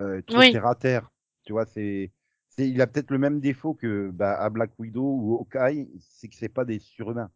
euh, 0.02 0.22
trop 0.26 0.40
Oui. 0.40 0.52
terre 0.52 0.68
à 0.68 0.76
terre. 0.76 1.10
Tu 1.44 1.54
vois, 1.54 1.66
c'est. 1.66 2.12
c'est- 2.50 2.70
Il 2.70 2.82
a 2.82 2.88
peut-être 2.88 3.12
le 3.12 3.18
même 3.18 3.40
défaut 3.40 3.74
que 3.74 4.12
bah, 4.12 4.34
à 4.40 4.50
Black 4.50 4.72
Widow 4.80 5.02
ou 5.04 5.36
Hawkeye, 5.40 5.88
c'est 6.00 6.28
que 6.28 6.36
c'est 6.36 6.50
pas 6.50 6.66
des 6.66 6.80
surhumains. 6.80 7.30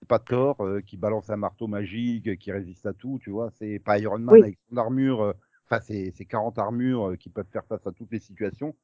C'est 0.00 0.08
pas 0.08 0.18
Thor 0.18 0.56
euh, 0.60 0.80
qui 0.80 0.96
balance 0.96 1.30
un 1.30 1.36
marteau 1.36 1.66
magique, 1.66 2.28
euh, 2.28 2.36
qui 2.36 2.52
résiste 2.52 2.86
à 2.86 2.92
tout, 2.92 3.18
tu 3.22 3.30
vois. 3.30 3.50
C'est 3.58 3.78
pas 3.80 3.98
Iron 3.98 4.18
Man 4.18 4.34
Oui. 4.36 4.42
avec 4.42 4.58
son 4.70 4.76
armure, 4.78 5.22
euh, 5.22 5.32
enfin, 5.70 5.82
c'est 5.86 6.12
c'est 6.16 6.24
40 6.26 6.58
armures 6.58 7.10
euh, 7.10 7.16
qui 7.16 7.28
peuvent 7.30 7.48
faire 7.52 7.64
face 7.68 7.86
à 7.86 7.92
toutes 7.92 8.12
les 8.12 8.20
situations. 8.20 8.74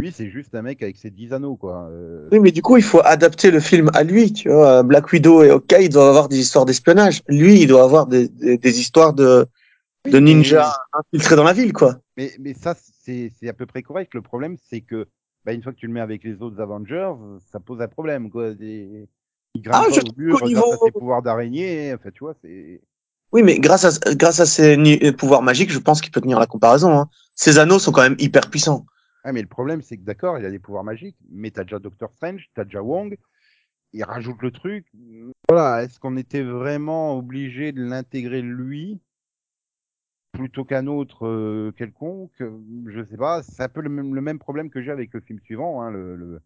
Lui, 0.00 0.10
c'est 0.10 0.30
juste 0.30 0.54
un 0.56 0.62
mec 0.62 0.82
avec 0.82 0.96
ses 0.96 1.10
10 1.10 1.32
anneaux, 1.32 1.56
quoi. 1.56 1.88
Euh, 1.90 2.28
Oui, 2.32 2.40
mais 2.40 2.50
du 2.50 2.60
coup, 2.60 2.76
il 2.76 2.82
faut 2.82 3.00
adapter 3.04 3.50
le 3.52 3.60
film 3.60 3.88
à 3.94 4.02
lui, 4.02 4.32
tu 4.32 4.48
vois. 4.50 4.82
Black 4.82 5.12
Widow 5.12 5.44
et 5.44 5.50
Hawkeye, 5.50 5.84
ils 5.84 5.88
doivent 5.90 6.08
avoir 6.08 6.28
des 6.28 6.38
histoires 6.40 6.64
d'espionnage. 6.64 7.22
Lui, 7.28 7.60
il 7.60 7.66
doit 7.68 7.84
avoir 7.84 8.06
des, 8.08 8.28
des, 8.28 8.58
des 8.58 8.80
histoires 8.80 9.12
de, 9.12 9.46
de 10.06 10.18
oui, 10.18 10.22
ninjas 10.24 10.74
infiltrés 10.92 11.36
dans 11.36 11.44
la 11.44 11.52
ville, 11.52 11.72
quoi. 11.72 11.98
Mais, 12.16 12.32
mais 12.38 12.54
ça, 12.54 12.74
c'est 12.74 13.30
à 13.48 13.52
peu 13.52 13.66
près 13.66 13.82
correct. 13.82 14.14
Le 14.14 14.22
problème, 14.22 14.56
c'est 14.68 14.80
que 14.82 15.06
bah, 15.44 15.52
une 15.52 15.62
fois 15.62 15.72
que 15.72 15.78
tu 15.78 15.86
le 15.86 15.92
mets 15.92 16.00
avec 16.00 16.24
les 16.24 16.42
autres 16.42 16.60
Avengers, 16.60 17.12
ça 17.50 17.58
pose 17.60 17.80
un 17.80 17.88
problème. 17.88 18.30
Quoi. 18.30 18.54
Des... 18.54 19.08
Il 19.54 19.62
grimpe 19.62 19.84
Ah, 19.86 19.90
pas 19.90 19.96
au 19.98 20.20
mur 20.20 20.34
qu'au 20.34 20.38
grâce 20.40 20.48
niveau- 20.48 20.72
à 20.72 20.76
ses 20.86 20.90
pouvoirs 20.92 21.22
d'araignée. 21.22 21.94
Enfin, 21.94 22.10
tu 22.10 22.20
vois, 22.20 22.34
c'est. 22.42 22.80
Oui, 23.32 23.42
mais 23.42 23.58
grâce 23.58 23.84
à, 23.86 24.14
grâce 24.14 24.40
à 24.40 24.46
ses 24.46 24.76
ni- 24.76 24.98
pouvoirs 25.12 25.42
magiques, 25.42 25.70
je 25.72 25.78
pense 25.78 26.00
qu'il 26.02 26.10
peut 26.12 26.20
tenir 26.20 26.38
la 26.38 26.46
comparaison. 26.46 26.98
Hein. 26.98 27.08
Ses 27.34 27.58
anneaux 27.58 27.78
sont 27.78 27.90
quand 27.92 28.02
même 28.02 28.16
hyper 28.18 28.50
puissants. 28.50 28.84
Ah, 29.24 29.32
mais 29.32 29.40
le 29.40 29.48
problème, 29.48 29.80
c'est 29.82 29.96
que 29.96 30.02
d'accord, 30.02 30.38
il 30.38 30.44
a 30.44 30.50
des 30.50 30.58
pouvoirs 30.58 30.84
magiques, 30.84 31.16
mais 31.30 31.50
t'as 31.50 31.62
déjà 31.62 31.78
Doctor 31.78 32.12
Strange, 32.12 32.50
t'as 32.54 32.64
déjà 32.64 32.82
Wong. 32.82 33.16
Il 33.94 34.04
rajoute 34.04 34.42
le 34.42 34.50
truc. 34.50 34.86
Voilà, 35.48 35.82
est-ce 35.84 35.98
qu'on 35.98 36.16
était 36.16 36.42
vraiment 36.42 37.16
obligé 37.16 37.72
de 37.72 37.82
l'intégrer 37.82 38.42
lui 38.42 39.00
plutôt 40.32 40.64
qu'un 40.64 40.86
autre 40.86 41.26
euh, 41.26 41.72
quelconque 41.76 42.32
Je 42.40 43.04
sais 43.04 43.16
pas. 43.16 43.42
C'est 43.42 43.62
un 43.62 43.68
peu 43.68 43.80
le 43.80 43.88
même, 43.90 44.14
le 44.14 44.20
même 44.20 44.38
problème 44.38 44.70
que 44.70 44.82
j'ai 44.82 44.90
avec 44.90 45.12
le 45.12 45.20
film 45.20 45.38
suivant, 45.44 45.82
hein, 45.82 45.90
le, 45.90 46.16
le- 46.16 46.40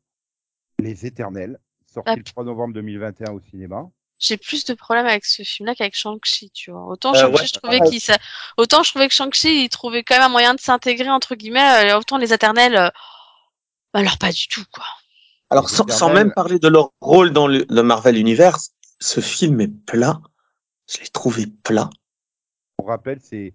Les 0.80 1.06
Éternels, 1.06 1.58
sorti 1.86 2.10
Ah, 2.10 2.16
le 2.16 2.22
3 2.22 2.44
novembre 2.44 2.74
2021 2.74 3.32
au 3.32 3.40
cinéma. 3.40 3.88
J'ai 4.18 4.38
plus 4.38 4.64
de 4.64 4.72
problèmes 4.74 5.06
avec 5.06 5.24
ce 5.26 5.42
film-là 5.42 5.74
qu'avec 5.74 5.94
Shang-Chi, 5.94 6.50
tu 6.50 6.70
vois. 6.70 6.86
Autant 6.86 7.14
Euh, 7.14 7.18
Shang-Chi, 7.20 7.40
ouais. 7.40 7.46
je 7.46 7.52
trouvais 7.52 7.80
qu'il 7.80 8.00
autant 8.56 8.82
je 8.82 8.90
trouvais 8.90 9.08
que 9.08 9.14
Shang-Chi, 9.14 9.64
il 9.64 9.68
trouvait 9.68 10.02
quand 10.02 10.14
même 10.16 10.24
un 10.24 10.28
moyen 10.30 10.54
de 10.54 10.60
s'intégrer 10.60 11.10
entre 11.10 11.34
guillemets, 11.34 11.90
euh, 11.92 11.98
autant 11.98 12.16
les 12.16 12.32
éternels, 12.32 12.76
euh, 12.76 12.88
bah, 13.92 14.00
alors 14.00 14.16
pas 14.18 14.32
du 14.32 14.48
tout, 14.48 14.64
quoi. 14.72 14.84
Alors, 15.50 15.70
sans, 15.70 15.86
sans 15.88 16.12
même 16.12 16.32
parler 16.32 16.58
de 16.58 16.66
leur 16.66 16.90
rôle 17.00 17.30
dans 17.32 17.46
le, 17.46 17.64
le 17.68 17.82
Marvel 17.82 18.16
Universe, 18.16 18.72
ce 19.00 19.20
film 19.20 19.60
est 19.60 19.68
plat. 19.68 20.20
Je 20.92 20.98
l'ai 21.00 21.06
trouvé 21.08 21.46
plat. 21.62 21.88
On 22.78 22.84
rappelle, 22.84 23.20
c'est 23.20 23.54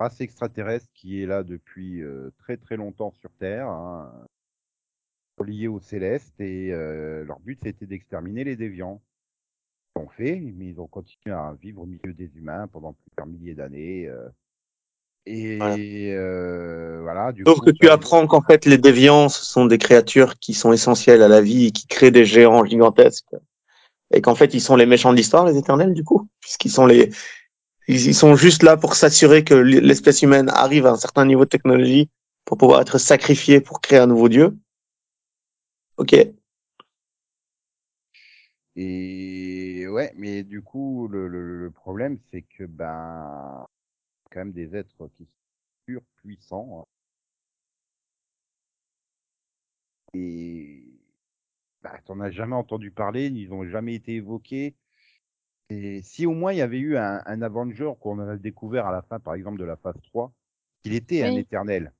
race 0.00 0.20
extraterrestre 0.20 0.88
qui 0.94 1.22
est 1.22 1.26
là 1.26 1.42
depuis 1.44 2.02
euh, 2.02 2.32
très 2.38 2.56
très 2.56 2.76
longtemps 2.76 3.12
sur 3.20 3.30
Terre, 3.38 3.68
hein, 3.68 4.10
lié 5.44 5.68
aux 5.68 5.80
Célestes, 5.80 6.40
et 6.40 6.72
euh, 6.72 7.24
leur 7.24 7.38
but 7.40 7.58
c'était 7.62 7.86
d'exterminer 7.86 8.44
les 8.44 8.56
déviants. 8.56 9.00
Ils 9.96 10.00
l'ont 10.00 10.08
fait, 10.08 10.40
mais 10.40 10.68
ils 10.68 10.80
ont 10.80 10.86
continué 10.86 11.34
à 11.34 11.54
vivre 11.60 11.82
au 11.82 11.86
milieu 11.86 12.12
des 12.12 12.30
humains 12.36 12.66
pendant 12.68 12.94
plusieurs 12.94 13.26
milliers 13.26 13.54
d'années. 13.54 14.08
euh, 14.08 14.28
et 15.26 15.58
Voilà. 15.58 15.76
euh, 15.76 17.00
voilà, 17.02 17.32
du 17.32 17.44
Sauf 17.44 17.58
coup, 17.58 17.66
que 17.66 17.70
tu 17.70 17.88
apprends 17.88 18.26
qu'en 18.26 18.42
fait, 18.42 18.64
les 18.66 18.78
déviants, 18.78 19.28
ce 19.28 19.44
sont 19.44 19.66
des 19.66 19.78
créatures 19.78 20.38
qui 20.38 20.54
sont 20.54 20.72
essentielles 20.72 21.22
à 21.22 21.28
la 21.28 21.40
vie 21.40 21.66
et 21.66 21.70
qui 21.70 21.86
créent 21.86 22.10
des 22.10 22.24
géants 22.24 22.64
gigantesques. 22.64 23.34
Et 24.12 24.22
qu'en 24.22 24.34
fait, 24.34 24.54
ils 24.54 24.60
sont 24.60 24.76
les 24.76 24.86
méchants 24.86 25.12
de 25.12 25.16
l'histoire, 25.16 25.44
les 25.46 25.56
éternels, 25.56 25.94
du 25.94 26.02
coup. 26.02 26.28
Puisqu'ils 26.40 26.70
sont 26.70 26.86
les, 26.86 27.10
ils, 27.90 28.14
sont 28.14 28.36
juste 28.36 28.62
là 28.62 28.76
pour 28.76 28.94
s'assurer 28.94 29.44
que 29.44 29.54
l'espèce 29.54 30.22
humaine 30.22 30.48
arrive 30.50 30.86
à 30.86 30.92
un 30.92 30.96
certain 30.96 31.24
niveau 31.26 31.44
de 31.44 31.50
technologie 31.50 32.08
pour 32.44 32.56
pouvoir 32.58 32.80
être 32.80 32.98
sacrifiée 32.98 33.60
pour 33.60 33.80
créer 33.80 33.98
un 33.98 34.06
nouveau 34.06 34.28
dieu. 34.28 34.56
Ok. 35.96 36.14
Et 38.76 39.86
ouais, 39.88 40.12
mais 40.16 40.42
du 40.44 40.62
coup, 40.62 41.08
le, 41.08 41.70
problème, 41.74 42.18
c'est 42.30 42.42
que 42.42 42.64
ben, 42.64 43.66
quand 44.30 44.40
même 44.40 44.52
des 44.52 44.76
êtres 44.76 45.08
qui 45.16 45.24
sont 45.24 45.30
surpuissants. 45.86 46.88
Et 50.14 50.84
bah, 51.82 51.98
t'en 52.04 52.20
as 52.20 52.30
jamais 52.30 52.54
entendu 52.56 52.90
parler, 52.90 53.26
ils 53.26 53.52
ont 53.52 53.64
jamais 53.68 53.94
été 53.94 54.14
évoqués. 54.16 54.74
Et 55.70 56.02
si 56.02 56.26
au 56.26 56.32
moins 56.32 56.52
il 56.52 56.58
y 56.58 56.62
avait 56.62 56.78
eu 56.78 56.96
un, 56.96 57.22
un 57.24 57.42
Avenger 57.42 57.92
qu'on 58.00 58.18
a 58.18 58.36
découvert 58.36 58.86
à 58.86 58.92
la 58.92 59.02
fin, 59.02 59.20
par 59.20 59.34
exemple, 59.34 59.58
de 59.58 59.64
la 59.64 59.76
phase 59.76 60.00
3, 60.02 60.32
qu'il 60.82 60.94
était 60.94 61.22
un 61.22 61.30
éternel. 61.36 61.92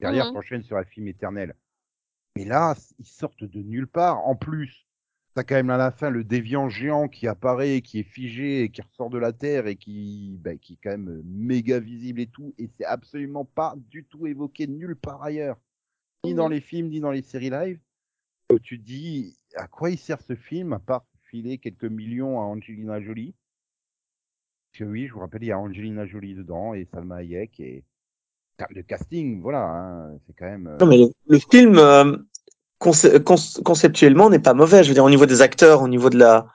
Derrière, 0.00 0.26
Mhm. 0.26 0.32
t'enchaînes 0.32 0.62
sur 0.62 0.76
un 0.76 0.84
film 0.84 1.08
éternel. 1.08 1.54
Mais 2.36 2.44
là, 2.44 2.74
ils 2.98 3.06
sortent 3.06 3.44
de 3.44 3.60
nulle 3.62 3.86
part. 3.88 4.26
En 4.26 4.36
plus, 4.36 4.86
t'as 5.34 5.44
quand 5.44 5.56
même 5.56 5.70
à 5.70 5.76
la 5.76 5.90
fin 5.90 6.08
le 6.10 6.24
déviant 6.24 6.68
géant 6.70 7.08
qui 7.08 7.26
apparaît, 7.28 7.82
qui 7.82 7.98
est 8.00 8.04
figé, 8.04 8.62
et 8.62 8.70
qui 8.70 8.80
ressort 8.80 9.10
de 9.10 9.18
la 9.18 9.32
terre 9.32 9.66
et 9.66 9.76
qui, 9.76 10.38
bah, 10.40 10.56
qui 10.56 10.74
est 10.74 10.78
quand 10.82 10.90
même 10.90 11.22
méga 11.24 11.78
visible 11.78 12.20
et 12.20 12.26
tout. 12.26 12.54
Et 12.56 12.68
c'est 12.78 12.84
absolument 12.86 13.44
pas 13.44 13.74
du 13.90 14.04
tout 14.04 14.26
évoqué 14.26 14.66
nulle 14.66 14.96
part 14.96 15.22
ailleurs. 15.22 15.58
Ni 16.24 16.34
dans 16.34 16.46
Mhm. 16.46 16.54
les 16.54 16.60
films, 16.60 16.88
ni 16.88 17.00
dans 17.00 17.10
les 17.10 17.22
séries 17.22 17.50
live. 17.50 17.80
Euh, 18.52 18.58
Tu 18.62 18.78
te 18.78 18.84
dis, 18.84 19.36
à 19.56 19.66
quoi 19.68 19.90
il 19.90 19.98
sert 19.98 20.20
ce 20.22 20.34
film, 20.36 20.72
à 20.72 20.78
part 20.78 21.04
filer 21.30 21.58
quelques 21.58 21.84
millions 21.84 22.40
à 22.40 22.44
Angelina 22.44 23.00
Jolie 23.00 23.34
Parce 24.72 24.80
que 24.80 24.84
oui, 24.84 25.06
je 25.06 25.12
vous 25.12 25.20
rappelle, 25.20 25.42
il 25.44 25.46
y 25.46 25.52
a 25.52 25.58
Angelina 25.58 26.06
Jolie 26.06 26.34
dedans 26.34 26.74
et 26.74 26.86
Salma 26.92 27.16
Hayek 27.16 27.60
et 27.60 27.84
de 28.74 28.82
casting, 28.82 29.40
voilà, 29.40 29.64
hein, 29.64 30.18
c'est 30.26 30.34
quand 30.36 30.46
même. 30.46 30.66
euh, 30.66 30.78
Non, 30.80 30.86
mais 30.86 30.98
le, 30.98 31.08
le 31.28 31.38
film, 31.38 31.78
euh, 31.78 32.16
conce- 32.80 33.18
conce- 33.24 33.62
conceptuellement, 33.62 34.30
n'est 34.30 34.38
pas 34.38 34.54
mauvais. 34.54 34.82
Je 34.84 34.88
veux 34.88 34.94
dire, 34.94 35.04
au 35.04 35.10
niveau 35.10 35.26
des 35.26 35.42
acteurs, 35.42 35.82
au 35.82 35.88
niveau 35.88 36.10
de 36.10 36.18
la, 36.18 36.46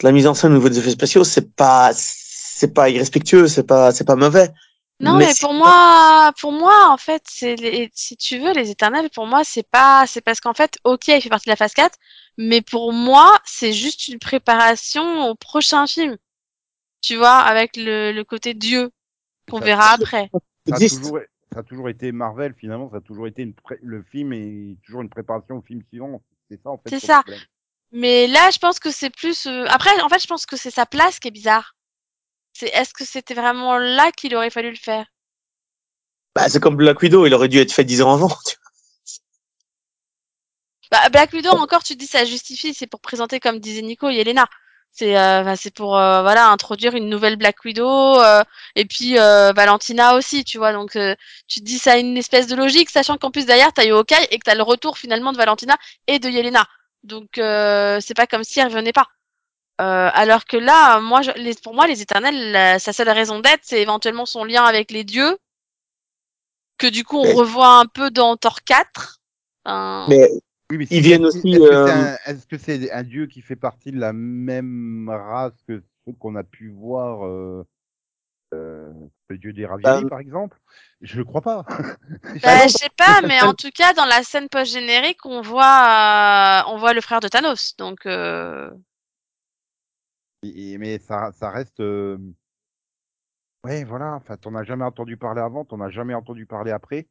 de 0.00 0.04
la 0.06 0.12
mise 0.12 0.26
en 0.26 0.34
scène, 0.34 0.52
au 0.52 0.56
niveau 0.56 0.68
des 0.68 0.78
effets 0.78 0.90
spéciaux, 0.90 1.24
c'est 1.24 1.54
pas, 1.54 1.90
c'est 1.94 2.74
pas 2.74 2.90
irrespectueux, 2.90 3.48
c'est 3.48 3.64
pas, 3.66 3.92
c'est 3.92 4.06
pas 4.06 4.16
mauvais. 4.16 4.50
Non, 5.00 5.16
mais, 5.18 5.34
pour 5.40 5.54
moi, 5.54 6.32
pour 6.38 6.52
moi, 6.52 6.90
en 6.90 6.96
fait, 6.98 7.22
c'est 7.26 7.56
les, 7.56 7.90
si 7.94 8.16
tu 8.16 8.38
veux, 8.38 8.52
les 8.52 8.70
éternels, 8.70 9.08
pour 9.10 9.26
moi, 9.26 9.44
c'est 9.44 9.62
pas, 9.68 10.06
c'est 10.06 10.20
parce 10.20 10.40
qu'en 10.40 10.52
fait, 10.54 10.78
ok, 10.84 11.08
il 11.08 11.22
fait 11.22 11.30
partie 11.30 11.46
de 11.46 11.52
la 11.52 11.56
phase 11.56 11.72
4, 11.72 11.98
mais 12.36 12.60
pour 12.60 12.92
moi, 12.92 13.38
c'est 13.46 13.72
juste 13.72 14.08
une 14.08 14.18
préparation 14.18 15.28
au 15.28 15.34
prochain 15.34 15.86
film. 15.86 16.18
Tu 17.02 17.16
vois, 17.16 17.38
avec 17.38 17.76
le, 17.76 18.12
le 18.12 18.24
côté 18.24 18.54
Dieu 18.54 18.90
qu'on 19.50 19.60
verra 19.60 19.92
après. 19.92 20.30
ça 20.68 20.76
a, 20.76 20.80
existe. 20.80 20.98
toujours, 21.02 21.18
ça 21.52 21.60
a 21.60 21.62
toujours 21.62 21.88
été 21.88 22.12
Marvel, 22.12 22.54
finalement, 22.54 22.90
ça 22.90 22.98
a 22.98 23.00
toujours 23.00 23.26
été 23.26 23.42
une 23.42 23.54
pré- 23.54 23.78
le 23.82 24.02
film 24.02 24.32
est 24.32 24.76
toujours 24.84 25.02
une 25.02 25.08
préparation 25.10 25.56
au 25.58 25.62
film 25.62 25.82
suivant. 25.88 26.22
C'est 26.50 26.60
ça, 26.62 26.70
en 26.70 26.78
fait. 26.78 26.90
C'est 26.90 27.00
ça. 27.00 27.24
Mais 27.92 28.26
là, 28.26 28.50
je 28.52 28.58
pense 28.58 28.78
que 28.80 28.90
c'est 28.90 29.10
plus. 29.10 29.46
euh, 29.46 29.66
Après, 29.68 30.00
en 30.02 30.08
fait, 30.08 30.20
je 30.22 30.26
pense 30.28 30.46
que 30.46 30.56
c'est 30.56 30.70
sa 30.70 30.86
place 30.86 31.18
qui 31.20 31.28
est 31.28 31.32
bizarre. 31.32 31.76
C'est 32.60 32.68
est-ce 32.68 32.92
que 32.92 33.06
c'était 33.06 33.32
vraiment 33.32 33.78
là 33.78 34.12
qu'il 34.12 34.36
aurait 34.36 34.50
fallu 34.50 34.68
le 34.68 34.76
faire? 34.76 35.06
Bah, 36.34 36.46
c'est 36.50 36.60
comme 36.60 36.76
Black 36.76 37.00
Widow, 37.00 37.26
il 37.26 37.32
aurait 37.32 37.48
dû 37.48 37.58
être 37.58 37.72
fait 37.72 37.84
dix 37.84 38.02
ans 38.02 38.12
avant. 38.12 38.28
tu 38.46 38.56
vois. 40.90 40.98
bah, 40.98 41.08
Black 41.08 41.32
Widow, 41.32 41.52
encore, 41.52 41.82
tu 41.82 41.94
te 41.94 41.98
dis 41.98 42.06
ça 42.06 42.26
justifie, 42.26 42.74
c'est 42.74 42.86
pour 42.86 43.00
présenter, 43.00 43.40
comme 43.40 43.60
disait 43.60 43.80
Nico, 43.80 44.10
Yelena. 44.10 44.46
C'est 44.92 45.16
euh, 45.16 45.54
c'est 45.56 45.72
pour 45.72 45.96
euh, 45.96 46.20
voilà 46.20 46.48
introduire 46.50 46.94
une 46.94 47.08
nouvelle 47.08 47.36
Black 47.36 47.64
Widow 47.64 48.20
euh, 48.20 48.42
et 48.76 48.84
puis 48.84 49.14
Valentina 49.14 50.16
aussi, 50.16 50.44
tu 50.44 50.58
vois. 50.58 50.72
Donc 50.74 50.98
tu 51.48 51.60
te 51.60 51.64
dis 51.64 51.78
ça 51.78 51.92
a 51.92 51.96
une 51.96 52.18
espèce 52.18 52.46
de 52.46 52.56
logique, 52.56 52.90
sachant 52.90 53.16
qu'en 53.16 53.30
plus 53.30 53.46
derrière 53.46 53.72
t'as 53.72 53.86
eu 53.86 53.92
Hawkeye 53.92 54.26
et 54.30 54.38
que 54.38 54.44
t'as 54.44 54.54
le 54.54 54.62
retour 54.62 54.98
finalement 54.98 55.32
de 55.32 55.38
Valentina 55.38 55.78
et 56.08 56.18
de 56.18 56.28
Yelena. 56.28 56.66
Donc 57.04 57.30
c'est 57.36 58.14
pas 58.14 58.26
comme 58.26 58.44
si 58.44 58.60
elle 58.60 58.68
revenait 58.68 58.92
pas. 58.92 59.06
Euh, 59.80 60.10
alors 60.12 60.44
que 60.44 60.56
là, 60.58 61.00
moi, 61.00 61.22
je, 61.22 61.30
les, 61.36 61.54
pour 61.54 61.74
moi, 61.74 61.86
les 61.86 62.02
Éternels, 62.02 62.52
la- 62.52 62.78
sa 62.78 62.92
seule 62.92 63.08
raison 63.08 63.40
d'être, 63.40 63.60
c'est 63.62 63.80
éventuellement 63.80 64.26
son 64.26 64.44
lien 64.44 64.64
avec 64.64 64.90
les 64.90 65.04
dieux, 65.04 65.38
que 66.78 66.86
du 66.86 67.04
coup 67.04 67.16
on 67.18 67.24
Mais- 67.24 67.32
revoit 67.34 67.78
un 67.78 67.86
peu 67.86 68.10
dans 68.10 68.36
Thor 68.36 68.62
4. 68.64 69.20
Enfin, 69.64 70.06
Mais 70.08 70.28
Oui, 70.70 70.78
mais 70.78 70.86
Ils 70.90 71.00
viennent 71.02 71.24
est-ce 71.24 71.38
aussi, 71.38 71.52
Est-ce 71.52 71.58
que 71.68 71.74
euh, 71.74 71.86
c'est 71.86 71.92
un, 71.92 72.16
est-ce 72.26 72.46
que 72.46 72.58
c'est 72.58 72.92
un 72.92 73.02
dieu 73.02 73.26
qui 73.26 73.42
fait 73.42 73.56
partie 73.56 73.90
de 73.90 73.98
la 73.98 74.12
même 74.12 75.08
race 75.12 75.52
que 75.66 75.82
ceux 76.06 76.12
qu'on 76.12 76.36
a 76.36 76.44
pu 76.44 76.70
voir 76.70 77.26
euh, 77.26 77.66
euh, 78.54 78.90
le 79.28 79.38
dieu 79.38 79.52
des 79.52 79.66
raviolis, 79.66 80.04
Euh, 80.04 80.08
par 80.08 80.20
exemple? 80.20 80.58
Je 81.00 81.16
le 81.18 81.24
crois 81.24 81.40
pas. 81.40 81.64
Bah, 82.42 82.56
non, 82.56 82.62
je 82.68 82.68
sais 82.68 82.88
pas, 82.96 83.20
mais 83.22 83.40
en 83.42 83.54
tout 83.54 83.70
cas, 83.74 83.94
dans 83.94 84.04
la 84.04 84.22
scène 84.22 84.48
post-générique, 84.48 85.24
on 85.24 85.40
voit, 85.40 85.64
euh, 85.64 86.70
on 86.72 86.76
voit 86.78 86.92
le 86.92 87.00
frère 87.00 87.20
de 87.20 87.28
Thanos. 87.28 87.74
Donc, 87.76 88.06
euh... 88.06 88.70
Et- 90.42 90.78
mais 90.78 90.98
ça, 90.98 91.32
ça 91.32 91.50
reste. 91.50 91.80
euh, 91.80 92.18
Ouais, 93.64 93.84
voilà. 93.84 94.14
Enfin, 94.14 94.36
t'en 94.36 94.54
as 94.54 94.64
jamais 94.64 94.84
entendu 94.84 95.16
parler 95.16 95.40
avant, 95.42 95.64
t'en 95.64 95.80
as 95.80 95.90
jamais 95.90 96.14
entendu 96.14 96.46
parler 96.46 96.70
après. 96.70 97.08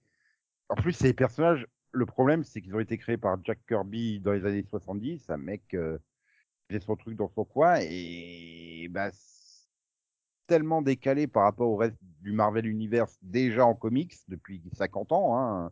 En 0.70 0.76
plus, 0.76 0.94
ces 0.94 1.13
personnages, 1.13 1.68
le 1.92 2.06
problème, 2.06 2.44
c'est 2.44 2.62
qu'ils 2.62 2.76
ont 2.76 2.80
été 2.82 2.98
créés 2.98 3.18
par 3.18 3.38
Jack 3.46 3.60
Kirby 3.68 4.20
dans 4.22 4.34
les 4.34 4.46
années 4.46 4.63
70, 4.63 5.30
un 5.30 5.38
mec 5.38 5.63
euh, 5.76 6.00
qui 6.70 6.76
faisait 6.76 6.86
son 6.86 6.96
truc 6.98 7.18
dans 7.18 7.30
son 7.30 7.46
coin, 7.46 7.78
et 7.82 8.88
bah, 8.92 9.12
tellement 10.48 10.82
décalé 10.82 11.28
par 11.28 11.44
rapport 11.44 11.70
au 11.70 11.78
reste 11.78 11.98
du 12.22 12.32
Marvel 12.32 12.65
Universe 12.65 13.18
déjà 13.22 13.65
en 13.65 13.76
comics 13.76 14.15
depuis 14.28 14.62
50 14.74 15.12
ans. 15.12 15.38
Hein. 15.38 15.72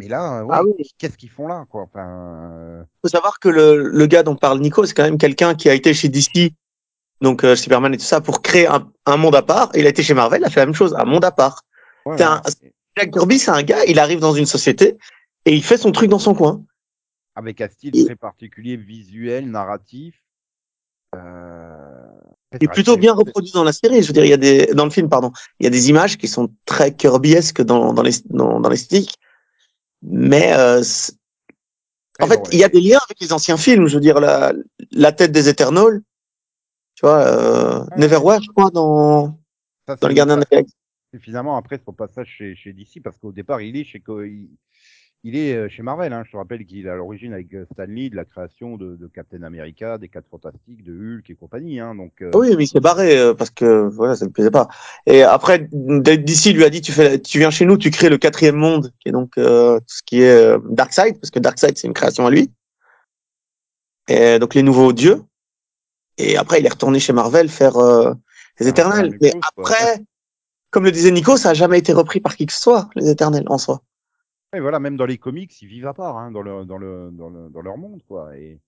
Mais 0.00 0.08
là, 0.08 0.40
euh, 0.40 0.42
ouais, 0.44 0.56
Ah 0.58 0.62
oui. 0.64 0.84
qu'est-ce 0.98 1.16
qu'ils 1.18 1.28
font 1.30 1.46
là, 1.46 1.66
quoi? 1.68 1.82
Enfin, 1.82 2.50
euh, 2.52 2.84
faut 3.02 3.08
savoir 3.10 3.38
que 3.38 3.48
le, 3.50 3.76
le 3.88 4.06
gars 4.06 4.22
dont 4.22 4.34
parle 4.36 4.58
Nico, 4.60 4.84
c'est 4.86 4.94
quand 4.94 5.02
même 5.04 5.18
quelqu'un 5.18 5.54
qui 5.54 5.68
a 5.68 5.74
été 5.74 5.92
chez 5.92 6.08
DC, 6.08 6.52
donc 7.20 7.44
euh, 7.44 7.54
Superman 7.54 7.92
et 7.92 7.98
tout 7.98 8.04
ça, 8.04 8.20
pour 8.22 8.40
créer 8.40 8.66
un, 8.66 8.90
un 9.04 9.16
monde 9.18 9.34
à 9.34 9.42
part. 9.42 9.70
Et 9.74 9.80
il 9.80 9.86
a 9.86 9.90
été 9.90 10.02
chez 10.02 10.14
Marvel, 10.14 10.40
il 10.40 10.44
a 10.46 10.50
fait 10.50 10.60
la 10.60 10.66
même 10.66 10.74
chose, 10.74 10.94
un 10.98 11.04
monde 11.04 11.24
à 11.24 11.30
part. 11.32 11.62
Jack 12.96 13.10
Kirby, 13.12 13.38
c'est 13.38 13.50
un 13.50 13.62
gars, 13.62 13.84
il 13.86 13.98
arrive 13.98 14.20
dans 14.20 14.32
une 14.34 14.46
société 14.46 14.96
et 15.44 15.54
il 15.54 15.62
fait 15.62 15.76
son 15.76 15.92
truc 15.92 16.08
dans 16.10 16.18
son 16.18 16.34
coin. 16.34 16.62
Avec 17.36 17.60
un 17.60 17.68
style 17.68 17.96
Et- 17.96 18.04
très 18.06 18.16
particulier, 18.16 18.76
visuel, 18.76 19.50
narratif. 19.50 20.14
Euh... 21.14 21.76
Il 22.60 22.64
est 22.64 22.68
plutôt 22.72 22.96
bien 22.96 23.12
reproduit 23.14 23.52
dans 23.52 23.62
la 23.64 23.72
série. 23.72 24.02
Je 24.02 24.08
veux 24.08 24.12
dire, 24.12 24.24
il 24.24 24.30
y 24.30 24.32
a 24.32 24.36
des 24.36 24.66
dans 24.74 24.84
le 24.84 24.90
film, 24.90 25.08
pardon, 25.08 25.30
il 25.60 25.64
y 25.64 25.66
a 25.66 25.70
des 25.70 25.88
images 25.88 26.18
qui 26.18 26.26
sont 26.26 26.48
très 26.64 26.92
Kirbyesques 26.94 27.62
dans 27.62 27.92
dans 27.94 28.02
les 28.02 28.12
dans, 28.30 28.58
dans 28.60 28.68
l'esthétique, 28.68 29.14
mais 30.02 30.52
euh, 30.52 30.82
en 32.20 32.26
fait, 32.26 32.40
il 32.52 32.58
y 32.58 32.64
a 32.64 32.68
des 32.68 32.80
liens 32.80 32.98
avec 33.04 33.20
les 33.20 33.32
anciens 33.32 33.56
films. 33.56 33.86
Je 33.86 33.94
veux 33.94 34.00
dire, 34.00 34.20
la 34.20 34.52
la 34.92 35.12
tête 35.12 35.32
des 35.32 35.48
Eternals, 35.48 36.02
tu 36.94 37.06
vois, 37.06 37.20
euh, 37.26 37.80
Ouais. 37.80 37.98
Neverwhere, 37.98 38.42
je 38.42 38.50
crois, 38.50 38.70
dans 38.70 39.38
Ça, 39.86 39.94
dans 39.94 40.00
c'est 40.02 40.08
les 40.08 40.14
Gardiens 40.14 40.36
de 40.36 40.40
la 40.42 40.46
Galaxie. 40.50 40.74
Et 41.12 41.18
finalement, 41.18 41.56
après 41.56 41.80
son 41.84 41.92
passage 41.92 42.28
chez, 42.28 42.54
chez 42.54 42.72
DC, 42.72 43.02
parce 43.02 43.18
qu'au 43.18 43.32
départ, 43.32 43.60
il 43.60 43.76
est 43.76 43.84
chez, 43.84 44.02
il, 44.08 44.48
il 45.22 45.36
est 45.36 45.54
euh, 45.54 45.68
chez 45.68 45.82
Marvel. 45.82 46.12
Hein. 46.12 46.22
Je 46.26 46.32
te 46.32 46.36
rappelle 46.36 46.64
qu'il 46.64 46.86
est 46.86 46.88
à 46.88 46.94
l'origine 46.94 47.32
avec 47.32 47.52
euh, 47.54 47.66
Stan 47.72 47.84
Lee 47.84 48.10
de 48.10 48.16
la 48.16 48.24
création 48.24 48.76
de, 48.76 48.96
de 48.96 49.06
Captain 49.06 49.42
America, 49.42 49.98
des 49.98 50.08
Quatre 50.08 50.28
Fantastiques, 50.30 50.82
de 50.84 50.92
Hulk 50.92 51.28
et 51.28 51.34
compagnie. 51.34 51.80
Hein. 51.80 51.94
Donc, 51.94 52.12
euh, 52.22 52.30
Oui, 52.34 52.54
mais 52.56 52.64
il 52.64 52.68
s'est 52.68 52.80
barré 52.80 53.18
euh, 53.18 53.34
parce 53.34 53.50
que 53.50 53.88
voilà, 53.88 54.16
ça 54.16 54.24
ne 54.24 54.30
plaisait 54.30 54.50
pas. 54.50 54.68
Et 55.06 55.22
après, 55.22 55.68
DC 55.70 56.54
lui 56.54 56.64
a 56.64 56.70
dit, 56.70 56.80
tu 56.80 56.92
fais, 56.92 57.20
tu 57.20 57.38
viens 57.38 57.50
chez 57.50 57.66
nous, 57.66 57.76
tu 57.76 57.90
crées 57.90 58.08
le 58.08 58.18
quatrième 58.18 58.56
monde, 58.56 58.92
qui 59.00 59.08
est 59.08 59.12
donc 59.12 59.38
euh, 59.38 59.78
ce 59.86 60.02
qui 60.02 60.22
est 60.22 60.58
Darkseid, 60.70 61.20
parce 61.20 61.30
que 61.30 61.38
Darkseid 61.38 61.76
c'est 61.76 61.86
une 61.86 61.94
création 61.94 62.26
à 62.26 62.30
lui. 62.30 62.50
Et 64.08 64.38
donc 64.38 64.54
les 64.54 64.62
nouveaux 64.62 64.92
dieux. 64.92 65.22
Et 66.20 66.36
après, 66.36 66.60
il 66.60 66.66
est 66.66 66.70
retourné 66.70 67.00
chez 67.00 67.12
Marvel 67.12 67.48
faire 67.48 67.76
euh, 67.76 68.12
les 68.58 68.66
Ah, 68.66 68.70
Éternels. 68.70 69.10
même 69.10 69.18
Mais 69.22 69.32
après, 69.56 70.02
comme 70.70 70.84
le 70.84 70.92
disait 70.92 71.10
Nico, 71.10 71.36
ça 71.36 71.50
a 71.50 71.54
jamais 71.54 71.78
été 71.78 71.92
repris 71.92 72.20
par 72.20 72.36
qui 72.36 72.46
que 72.46 72.52
ce 72.52 72.60
soit, 72.60 72.90
les 72.94 73.08
Éternels 73.08 73.44
en 73.46 73.58
soi. 73.58 73.82
Ouais, 74.52 74.60
voilà, 74.60 74.80
même 74.80 74.96
dans 74.96 75.06
les 75.06 75.18
comics, 75.18 75.60
ils 75.62 75.68
vivent 75.68 75.86
à 75.86 75.94
part 75.94 76.18
hein, 76.18 76.30
dans, 76.30 76.42
le, 76.42 76.64
dans, 76.64 76.78
le, 76.78 77.10
dans, 77.12 77.28
le, 77.28 77.48
dans 77.50 77.60
leur 77.62 77.76
monde. 77.78 78.02
quoi. 78.06 78.36
Et 78.36 78.60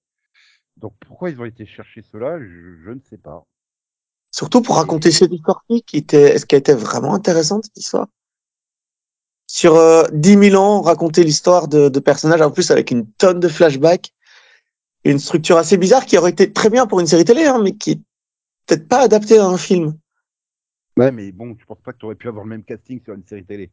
donc, 0.76 0.94
pourquoi 1.06 1.30
ils 1.30 1.40
ont 1.40 1.44
été 1.44 1.66
chercher 1.66 2.02
cela 2.02 2.38
je, 2.40 2.82
je 2.84 2.90
ne 2.90 3.00
sais 3.08 3.18
pas. 3.18 3.44
Surtout 4.30 4.62
pour 4.62 4.76
raconter 4.76 5.10
cette 5.10 5.32
histoire 5.32 5.64
qui 5.86 5.96
était, 5.98 6.38
ce 6.38 6.46
qui 6.46 6.54
a 6.54 6.58
été 6.58 6.74
vraiment 6.74 7.14
intéressante, 7.14 7.64
cette 7.66 7.76
histoire? 7.76 8.06
Sur 9.46 9.74
euh, 9.74 10.04
10 10.12 10.36
000 10.36 10.56
ans, 10.56 10.80
raconter 10.80 11.24
l'histoire 11.24 11.68
de, 11.68 11.88
de 11.88 12.00
personnages, 12.00 12.40
en 12.40 12.50
plus 12.50 12.70
avec 12.70 12.90
une 12.90 13.06
tonne 13.12 13.40
de 13.40 13.48
flashbacks, 13.48 14.12
une 15.04 15.18
structure 15.18 15.56
assez 15.58 15.76
bizarre 15.76 16.06
qui 16.06 16.18
aurait 16.18 16.30
été 16.30 16.52
très 16.52 16.70
bien 16.70 16.86
pour 16.86 17.00
une 17.00 17.06
série 17.06 17.24
télé, 17.24 17.44
hein, 17.44 17.60
mais 17.62 17.72
qui 17.72 17.92
est 17.92 18.00
peut-être 18.66 18.88
pas 18.88 19.00
adaptée 19.02 19.38
à 19.38 19.46
un 19.46 19.58
film. 19.58 19.98
Ouais, 20.96 21.12
mais 21.12 21.32
bon, 21.32 21.54
je 21.58 21.64
pense 21.66 21.80
pas 21.82 21.92
que 21.92 21.98
tu 21.98 22.06
aurais 22.06 22.14
pu 22.14 22.28
avoir 22.28 22.44
le 22.44 22.50
même 22.50 22.64
casting 22.64 23.02
sur 23.02 23.14
une 23.14 23.24
série 23.24 23.44
télé? 23.44 23.70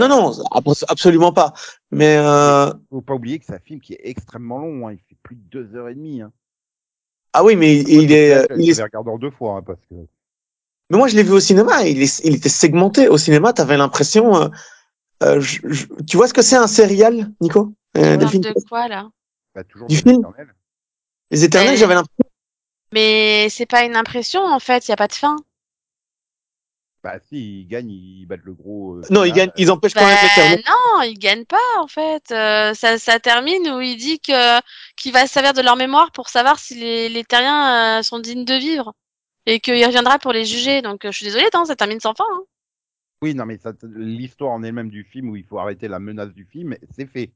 Non, 0.00 0.08
non, 0.08 0.32
abs- 0.50 0.84
absolument 0.88 1.32
pas. 1.32 1.52
Mais 1.90 2.16
euh, 2.16 2.72
Faut 2.90 3.00
pas 3.02 3.14
oublier 3.14 3.38
que 3.38 3.44
c'est 3.46 3.54
un 3.54 3.58
film 3.60 3.80
qui 3.80 3.92
est 3.94 4.00
extrêmement 4.04 4.58
long. 4.58 4.88
Hein. 4.88 4.92
Il 4.92 4.98
fait 4.98 5.16
plus 5.22 5.36
de 5.36 5.42
deux 5.50 5.76
heures 5.76 5.88
et 5.88 5.94
demie. 5.94 6.22
Hein. 6.22 6.32
ah 7.34 7.44
oui, 7.44 7.56
mais 7.56 7.76
il 7.80 8.10
est, 8.12 8.46
il 8.56 8.68
Je 8.68 8.72
est, 8.72 8.76
l'ai 8.78 8.82
regardé 8.82 9.10
en 9.10 9.18
deux 9.18 9.30
fois 9.30 9.56
hein, 9.58 9.62
parce 9.62 9.80
que. 9.90 9.94
mais 10.90 10.98
moi 10.98 11.08
je 11.08 11.16
l'ai 11.16 11.22
vu 11.22 11.32
au 11.32 11.40
cinéma. 11.40 11.86
Il, 11.86 12.00
est, 12.02 12.20
il 12.24 12.34
était 12.36 12.48
segmenté 12.48 13.08
au 13.08 13.18
cinéma. 13.18 13.52
T'avais 13.52 13.76
l'impression, 13.76 14.34
euh, 14.36 14.48
euh, 15.22 15.40
je- 15.40 15.60
je- 15.64 15.86
tu 16.06 16.16
vois 16.16 16.26
ce 16.26 16.34
que 16.34 16.42
c'est 16.42 16.56
un 16.56 16.66
serial, 16.66 17.30
Nico? 17.40 17.72
Euh, 17.96 18.02
parles 18.02 18.18
Delphine 18.18 18.40
de 18.40 18.54
quoi 18.68 18.88
là? 18.88 19.08
Bah, 19.54 19.62
toujours 19.64 19.88
Du 19.88 19.96
des 19.96 20.02
film? 20.02 20.20
éternels. 20.20 20.54
Les 21.30 21.44
Éternels, 21.44 21.70
Mais- 21.72 21.76
j'avais 21.76 21.94
l'impression. 21.94 22.30
Mais 22.94 23.48
c'est 23.50 23.66
pas 23.66 23.84
une 23.84 23.96
impression 23.96 24.40
en 24.42 24.58
fait, 24.58 24.86
il 24.86 24.90
y 24.90 24.94
a 24.94 24.96
pas 24.96 25.08
de 25.08 25.12
fin. 25.14 25.36
Bah 27.02 27.18
si, 27.28 27.62
ils 27.62 27.66
gagnent, 27.66 27.90
ils 27.90 28.26
battent 28.26 28.44
le 28.44 28.54
gros. 28.54 28.94
euh, 28.94 29.02
Non, 29.10 29.24
ils 29.24 29.32
gagnent, 29.32 29.50
ils 29.56 29.70
empêchent 29.72 29.94
quand 29.94 30.02
Bah, 30.02 30.14
même 30.14 30.18
l'éternel. 30.22 30.62
non, 30.68 31.02
ils 31.02 31.18
gagnent 31.18 31.44
pas 31.44 31.56
en 31.80 31.88
fait. 31.88 32.30
Euh, 32.30 32.74
ça, 32.74 32.96
ça 32.98 33.18
termine 33.18 33.68
où 33.72 33.80
il 33.80 33.96
dit 33.96 34.20
que 34.20 34.60
qu'il 34.94 35.12
va 35.12 35.26
se 35.26 35.32
servir 35.32 35.52
de 35.52 35.62
leur 35.62 35.74
mémoire 35.74 36.12
pour 36.12 36.28
savoir 36.28 36.60
si 36.60 36.76
les, 36.76 37.08
les 37.08 37.24
terriens 37.24 37.98
euh, 37.98 38.02
sont 38.02 38.20
dignes 38.20 38.44
de 38.44 38.54
vivre 38.54 38.94
et 39.46 39.58
qu'il 39.58 39.84
reviendra 39.84 40.20
pour 40.20 40.32
les 40.32 40.44
juger. 40.44 40.80
Donc 40.80 41.04
euh, 41.04 41.10
je 41.10 41.16
suis 41.16 41.26
désolée, 41.26 41.48
non, 41.52 41.64
ça 41.64 41.74
termine 41.74 41.98
sans 41.98 42.14
fin. 42.14 42.24
Hein. 42.32 42.42
Oui, 43.20 43.34
non, 43.34 43.46
mais 43.46 43.58
ça, 43.58 43.72
l'histoire 43.96 44.52
en 44.52 44.62
elle-même 44.62 44.90
du 44.90 45.02
film 45.02 45.30
où 45.30 45.36
il 45.36 45.44
faut 45.44 45.58
arrêter 45.58 45.88
la 45.88 45.98
menace 45.98 46.32
du 46.32 46.44
film, 46.44 46.76
c'est 46.96 47.06
fait. 47.06 47.32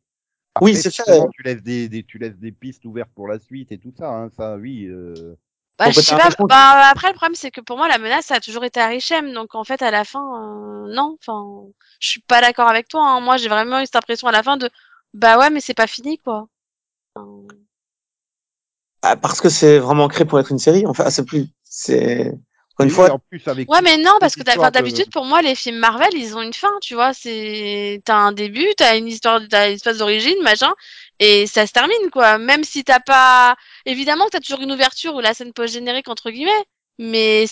Oui, 0.60 0.74
c'est 0.76 0.94
forcément, 0.94 1.28
Tu 1.34 1.42
laisses 1.42 1.62
des, 1.62 1.88
des, 1.88 2.02
tu 2.04 2.18
laisses 2.18 2.38
des 2.38 2.52
pistes 2.52 2.84
ouvertes 2.84 3.10
pour 3.14 3.26
la 3.28 3.38
suite 3.40 3.72
et 3.72 3.78
tout 3.78 3.92
ça. 3.98 4.08
Hein, 4.08 4.30
ça, 4.30 4.56
oui. 4.56 4.86
Euh... 4.86 5.34
Bah, 5.78 5.90
je 5.90 6.00
sais 6.00 6.16
pas. 6.16 6.30
Bah, 6.40 6.88
après, 6.90 7.08
le 7.08 7.14
problème, 7.14 7.34
c'est 7.34 7.50
que 7.50 7.60
pour 7.60 7.76
moi, 7.76 7.88
la 7.88 7.98
menace, 7.98 8.26
ça 8.26 8.36
a 8.36 8.40
toujours 8.40 8.64
été 8.64 8.80
Harichem. 8.80 9.32
Donc, 9.34 9.54
en 9.54 9.64
fait, 9.64 9.82
à 9.82 9.90
la 9.90 10.04
fin, 10.04 10.20
euh, 10.20 10.94
non. 10.94 11.16
Enfin, 11.20 11.68
je 12.00 12.08
suis 12.08 12.20
pas 12.20 12.40
d'accord 12.40 12.68
avec 12.68 12.88
toi. 12.88 13.06
Hein. 13.06 13.20
Moi, 13.20 13.36
j'ai 13.36 13.48
vraiment 13.48 13.80
eu 13.80 13.84
cette 13.86 13.96
impression 13.96 14.28
à 14.28 14.32
la 14.32 14.42
fin 14.42 14.56
de, 14.56 14.70
bah 15.12 15.38
ouais, 15.38 15.50
mais 15.50 15.60
c'est 15.60 15.74
pas 15.74 15.86
fini, 15.86 16.18
quoi. 16.18 16.48
Enfin, 17.14 17.46
Ah, 19.02 19.16
parce 19.16 19.40
que 19.40 19.48
c'est 19.48 19.78
vraiment 19.78 20.08
créé 20.08 20.24
pour 20.26 20.38
être 20.40 20.50
une 20.50 20.58
série. 20.58 20.86
Enfin, 20.86 21.10
c'est 21.10 21.24
plus, 21.24 21.48
c'est, 21.62 22.32
une 22.80 22.90
fois, 22.90 23.10
en 23.10 23.18
plus, 23.18 23.46
avec 23.48 23.70
Ouais, 23.70 23.80
mais 23.82 23.96
non, 23.96 24.12
parce 24.20 24.34
que 24.34 24.42
d'habitude, 24.70 25.10
pour 25.10 25.24
moi, 25.24 25.40
les 25.40 25.54
films 25.54 25.78
Marvel, 25.78 26.12
ils 26.14 26.36
ont 26.36 26.42
une 26.42 26.52
fin, 26.52 26.72
tu 26.82 26.94
vois. 26.94 27.12
C'est, 27.14 28.02
t'as 28.04 28.16
un 28.16 28.32
début, 28.32 28.66
t'as 28.76 28.98
une 28.98 29.08
histoire, 29.08 29.40
t'as 29.48 29.68
une 29.68 29.76
espèce 29.76 29.98
d'origine, 29.98 30.42
machin, 30.42 30.72
et 31.18 31.46
ça 31.46 31.66
se 31.66 31.72
termine, 31.72 32.10
quoi. 32.12 32.38
Même 32.38 32.64
si 32.64 32.84
t'as 32.84 33.00
pas, 33.00 33.56
évidemment 33.86 34.26
t'as 34.30 34.40
toujours 34.40 34.60
une 34.60 34.72
ouverture 34.72 35.14
ou 35.14 35.20
la 35.20 35.32
scène 35.32 35.52
post-générique, 35.52 36.08
entre 36.08 36.30
guillemets, 36.30 36.64
mais 36.98 37.46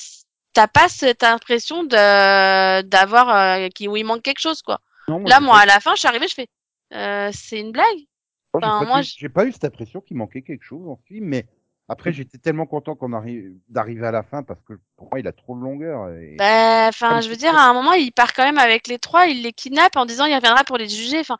t'as 0.52 0.68
pas 0.68 0.88
cette 0.88 1.22
impression 1.22 1.84
de, 1.84 2.82
d'avoir, 2.82 3.28
euh, 3.34 3.68
qui, 3.68 3.88
où 3.88 3.96
il 3.96 4.04
manque 4.04 4.22
quelque 4.22 4.40
chose, 4.40 4.62
quoi. 4.62 4.80
Non, 5.08 5.20
moi, 5.20 5.30
Là, 5.30 5.40
moi, 5.40 5.58
à 5.58 5.66
la 5.66 5.80
fin, 5.80 5.94
je 5.94 6.00
suis 6.00 6.08
arrivée, 6.08 6.28
je 6.28 6.34
fais, 6.34 6.48
euh, 6.92 7.30
c'est 7.32 7.60
une 7.60 7.72
blague. 7.72 8.06
enfin, 8.52 8.80
pas 8.80 8.84
moi, 8.84 9.00
j'ai 9.02 9.28
pas 9.28 9.46
eu 9.46 9.52
cette 9.52 9.64
impression 9.64 10.00
qu'il 10.02 10.16
manquait 10.18 10.42
quelque 10.42 10.64
chose 10.64 10.87
en 10.87 10.96
film, 11.08 11.26
mais 11.26 11.46
après, 11.88 12.12
j'étais 12.12 12.38
tellement 12.38 12.66
content 12.66 12.94
qu'on 12.94 13.12
arrive 13.12 13.52
d'arriver 13.68 14.06
à 14.06 14.10
la 14.10 14.22
fin 14.22 14.42
parce 14.42 14.60
que 14.62 14.74
pour 14.96 15.08
moi, 15.10 15.20
il 15.20 15.26
a 15.26 15.32
trop 15.32 15.54
de 15.56 15.60
longueur. 15.62 16.08
Et... 16.10 16.36
Bah, 16.38 16.86
enfin, 16.88 17.20
je 17.20 17.28
veux 17.28 17.36
dire, 17.36 17.54
à 17.56 17.64
un 17.68 17.74
moment, 17.74 17.92
il 17.92 18.12
part 18.12 18.32
quand 18.32 18.44
même 18.44 18.58
avec 18.58 18.88
les 18.88 18.98
trois, 18.98 19.26
il 19.26 19.42
les 19.42 19.52
kidnappe 19.52 19.96
en 19.96 20.06
disant 20.06 20.24
il 20.26 20.34
reviendra 20.34 20.64
pour 20.64 20.78
les 20.78 20.88
juger. 20.88 21.20
Enfin, 21.20 21.36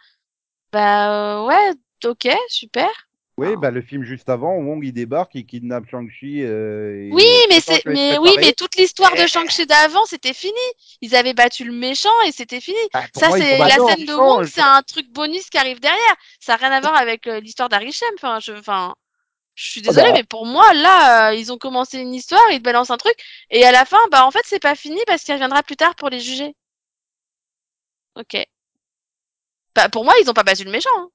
bah, 0.73 1.41
euh, 1.43 1.47
ouais, 1.47 1.71
ok, 2.05 2.29
super. 2.49 2.89
Oui, 3.37 3.49
Ah. 3.53 3.57
bah, 3.57 3.71
le 3.73 3.83
film 3.83 4.05
juste 4.05 4.29
avant, 4.29 4.55
Wong 4.59 4.85
il 4.85 4.93
débarque, 4.93 5.35
il 5.35 5.45
kidnappe 5.45 5.89
Shang-Chi. 5.91 6.43
Euh, 6.45 7.09
Oui, 7.11 7.27
mais 7.49 7.59
c'est, 7.61 7.85
mais 7.87 8.17
oui, 8.19 8.31
mais 8.39 8.53
toute 8.53 8.77
l'histoire 8.77 9.13
de 9.17 9.23
Eh. 9.23 9.27
Shang-Chi 9.27 9.67
d'avant, 9.67 10.05
c'était 10.05 10.35
fini. 10.35 10.53
Ils 11.01 11.17
avaient 11.17 11.35
battu 11.35 11.65
le 11.65 11.73
méchant 11.73 12.11
et 12.29 12.33
c'était 12.33 12.61
fini. 12.61 12.79
Bah, 12.93 13.03
Ça, 13.17 13.31
c'est 13.33 13.59
la 13.59 13.71
scène 13.71 14.05
de 14.07 14.15
Wong, 14.15 14.45
je- 14.45 14.51
c'est 14.51 14.61
un 14.61 14.83
truc 14.83 15.11
bonus 15.11 15.51
qui 15.51 15.59
arrive 15.59 15.81
derrière. 15.81 16.15
Ça 16.39 16.53
n'a 16.53 16.69
rien 16.69 16.71
à 16.77 16.81
voir 16.81 16.95
avec 16.97 17.27
euh, 17.27 17.41
l'histoire 17.41 17.69
d'Arishem. 17.69 18.09
Enfin, 18.17 18.39
je, 18.41 18.53
enfin, 18.53 18.95
je 19.55 19.71
suis 19.71 19.81
Ah 19.85 19.89
désolée, 19.91 20.09
bah. 20.09 20.15
mais 20.19 20.25
pour 20.25 20.47
moi, 20.47 20.73
là, 20.75 21.31
euh, 21.31 21.35
ils 21.35 21.53
ont 21.53 21.59
commencé 21.59 21.99
une 21.99 22.15
histoire, 22.15 22.43
ils 22.51 22.59
te 22.59 22.63
balancent 22.65 22.91
un 22.91 22.97
truc, 22.97 23.15
et 23.51 23.65
à 23.65 23.73
la 23.73 23.85
fin, 23.85 23.99
bah, 24.11 24.27
en 24.27 24.31
fait, 24.31 24.43
c'est 24.45 24.61
pas 24.61 24.75
fini 24.75 25.01
parce 25.07 25.23
qu'il 25.23 25.35
reviendra 25.35 25.63
plus 25.63 25.77
tard 25.77 25.95
pour 25.95 26.09
les 26.11 26.21
juger. 26.21 26.55
Ok. 28.17 28.37
Bah, 29.75 29.89
pour 29.89 30.05
moi, 30.05 30.15
ils 30.23 30.31
ont 30.31 30.35
pas 30.35 30.45
battu 30.45 30.65
le 30.65 30.71
méchant. 30.71 30.89
hein. 30.97 31.09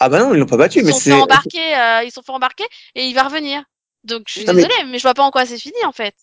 ah 0.00 0.08
bah 0.08 0.18
non, 0.18 0.34
ils 0.34 0.38
l'ont 0.40 0.46
pas 0.46 0.56
battu, 0.56 0.78
Ils 0.80 0.84
mais 0.86 0.92
sont 0.92 0.98
fait 0.98 1.10
c'est, 1.10 1.20
embarquer, 1.20 1.76
euh, 1.76 2.02
ils 2.04 2.10
sont 2.10 2.22
fait 2.22 2.32
embarquer 2.32 2.64
et 2.94 3.06
il 3.06 3.14
va 3.14 3.22
revenir. 3.24 3.62
Donc, 4.02 4.24
je 4.28 4.32
suis 4.34 4.44
Non, 4.46 4.52
mais- 4.54 4.62
désolée, 4.66 4.84
mais... 4.86 4.98
je 4.98 5.02
vois 5.02 5.14
pas 5.14 5.22
en 5.24 5.30
quoi 5.30 5.46
c'est 5.46 5.58
fini, 5.58 5.82
en 5.84 5.92
fait. 5.92 6.14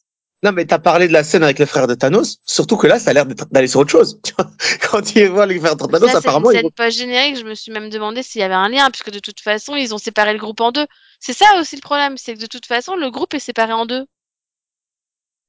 Non, 0.43 0.51
mais 0.53 0.65
t'as 0.65 0.79
parlé 0.79 1.07
de 1.07 1.13
la 1.13 1.23
scène 1.23 1.43
avec 1.43 1.59
les 1.59 1.65
frères 1.67 1.87
de 1.87 1.93
Thanos, 1.95 2.39
surtout 2.45 2.75
que 2.77 2.87
là, 2.87 2.99
ça 2.99 3.11
a 3.11 3.13
l'air 3.13 3.25
d'aller 3.25 3.67
sur 3.67 3.79
autre 3.81 3.91
chose. 3.91 4.19
Tu 4.23 4.33
vois, 4.37 4.51
Quand 4.89 5.15
ils 5.15 5.29
voient 5.29 5.45
les 5.45 5.59
frères 5.59 5.75
de 5.75 5.85
Thanos, 5.85 6.09
Ça, 6.09 6.15
c'est 6.15 6.33
une 6.33 6.43
apparemment, 6.43 6.45
scène 6.45 6.63
vont... 6.63 6.71
pas 6.71 6.89
générique. 6.89 7.37
Je 7.37 7.45
me 7.45 7.53
suis 7.55 7.71
même 7.71 7.89
demandé 7.89 8.23
s'il 8.23 8.41
y 8.41 8.43
avait 8.43 8.53
un 8.55 8.67
lien, 8.69 8.89
puisque 8.91 9.09
de 9.11 9.19
toute 9.19 9.39
façon, 9.39 9.75
ils 9.75 9.93
ont 9.93 9.97
séparé 9.97 10.33
le 10.33 10.39
groupe 10.39 10.59
en 10.61 10.71
deux. 10.73 10.87
C'est 11.19 11.31
ça 11.33 11.45
aussi 11.59 11.75
le 11.75 11.81
problème, 11.81 12.17
c'est 12.17 12.33
que 12.35 12.39
de 12.41 12.47
toute 12.47 12.65
façon, 12.65 12.95
le 12.95 13.09
groupe 13.11 13.33
est 13.33 13.39
séparé 13.39 13.71
en 13.73 13.85
deux. 13.85 14.05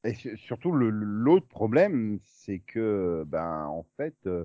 Et 0.05 0.15
su- 0.15 0.37
surtout, 0.37 0.71
l'autre 0.73 1.49
problème, 1.49 2.19
c'est 2.25 2.61
que, 2.61 3.25
ben, 3.27 3.67
en 3.67 3.85
fait, 3.97 4.15
euh, 4.27 4.45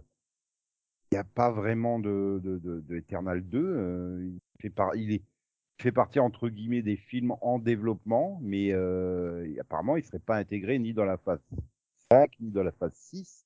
il 1.11 1.15
n'y 1.15 1.19
a 1.19 1.23
pas 1.23 1.51
vraiment 1.51 1.99
de, 1.99 2.39
de, 2.43 2.57
de, 2.57 2.81
de 2.81 2.95
Eternal 2.97 3.41
2. 3.47 3.59
euh, 3.63 4.19
il 4.25 4.39
fait 4.61 4.69
par, 4.69 4.95
il 4.95 5.11
est, 5.13 5.23
fait 5.79 5.91
partie, 5.91 6.19
entre 6.19 6.49
guillemets, 6.49 6.81
des 6.81 6.97
films 6.97 7.35
en 7.41 7.59
développement, 7.59 8.39
mais 8.41 8.71
euh, 8.71 9.45
apparemment, 9.59 9.95
il 9.97 10.03
serait 10.03 10.19
pas 10.19 10.35
intégré 10.37 10.79
ni 10.79 10.93
dans 10.93 11.05
la 11.05 11.17
phase 11.17 11.39
5, 12.11 12.31
ni 12.39 12.51
dans 12.51 12.63
la 12.63 12.71
phase 12.71 12.93
6. 12.95 13.45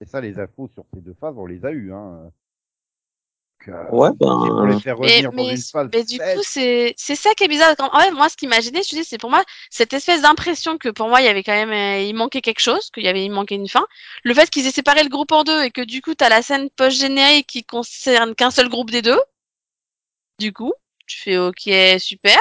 Et 0.00 0.06
ça, 0.06 0.20
les 0.20 0.38
infos 0.38 0.68
sur 0.68 0.84
ces 0.92 1.00
deux 1.00 1.14
phases, 1.14 1.34
on 1.36 1.46
les 1.46 1.64
a 1.64 1.72
eues. 1.72 1.92
Hein. 1.92 2.30
Donc, 3.66 3.74
euh, 3.74 3.90
Ouais, 3.90 4.10
pour 4.20 4.66
les 4.66 4.72
ben. 4.74 4.80
faire 4.80 4.98
Mais, 5.00 5.06
revenir 5.26 5.30
dans 5.30 5.36
mais, 5.36 5.50
une 5.52 5.56
phase 5.62 5.88
mais 5.92 6.04
du 6.04 6.16
7. 6.16 6.36
coup, 6.36 6.42
c'est 6.44 6.94
c'est 6.96 7.14
ça 7.16 7.32
qui 7.34 7.44
est 7.44 7.48
bizarre. 7.48 7.74
Quand... 7.76 7.90
Ouais, 7.98 8.10
moi, 8.12 8.28
ce 8.28 8.36
qui 8.36 8.46
m'imaginait, 8.46 8.82
je 8.82 8.90
te 8.90 8.96
dis, 8.96 9.04
c'est 9.04 9.18
pour 9.18 9.30
moi 9.30 9.42
cette 9.70 9.92
espèce 9.92 10.22
d'impression 10.22 10.78
que 10.78 10.90
pour 10.90 11.08
moi, 11.08 11.20
il 11.22 11.24
y 11.24 11.28
avait 11.28 11.42
quand 11.42 11.52
même, 11.52 11.70
euh, 11.72 12.02
il 12.02 12.14
manquait 12.14 12.40
quelque 12.42 12.60
chose, 12.60 12.90
qu'il 12.90 13.04
y 13.04 13.08
avait, 13.08 13.24
il 13.24 13.30
manquait 13.30 13.54
une 13.56 13.68
fin. 13.68 13.86
Le 14.22 14.34
fait 14.34 14.50
qu'ils 14.50 14.66
aient 14.66 14.70
séparé 14.70 15.02
le 15.02 15.08
groupe 15.08 15.32
en 15.32 15.44
deux 15.44 15.62
et 15.62 15.70
que 15.70 15.80
du 15.82 16.02
coup, 16.02 16.14
t'as 16.14 16.28
la 16.28 16.42
scène 16.42 16.68
post-générique 16.70 17.46
qui 17.46 17.64
concerne 17.64 18.34
qu'un 18.34 18.50
seul 18.50 18.68
groupe 18.68 18.90
des 18.90 19.02
deux. 19.02 19.20
Du 20.38 20.52
coup, 20.52 20.72
tu 21.06 21.18
fais 21.20 21.36
OK, 21.38 21.68
super. 21.98 22.38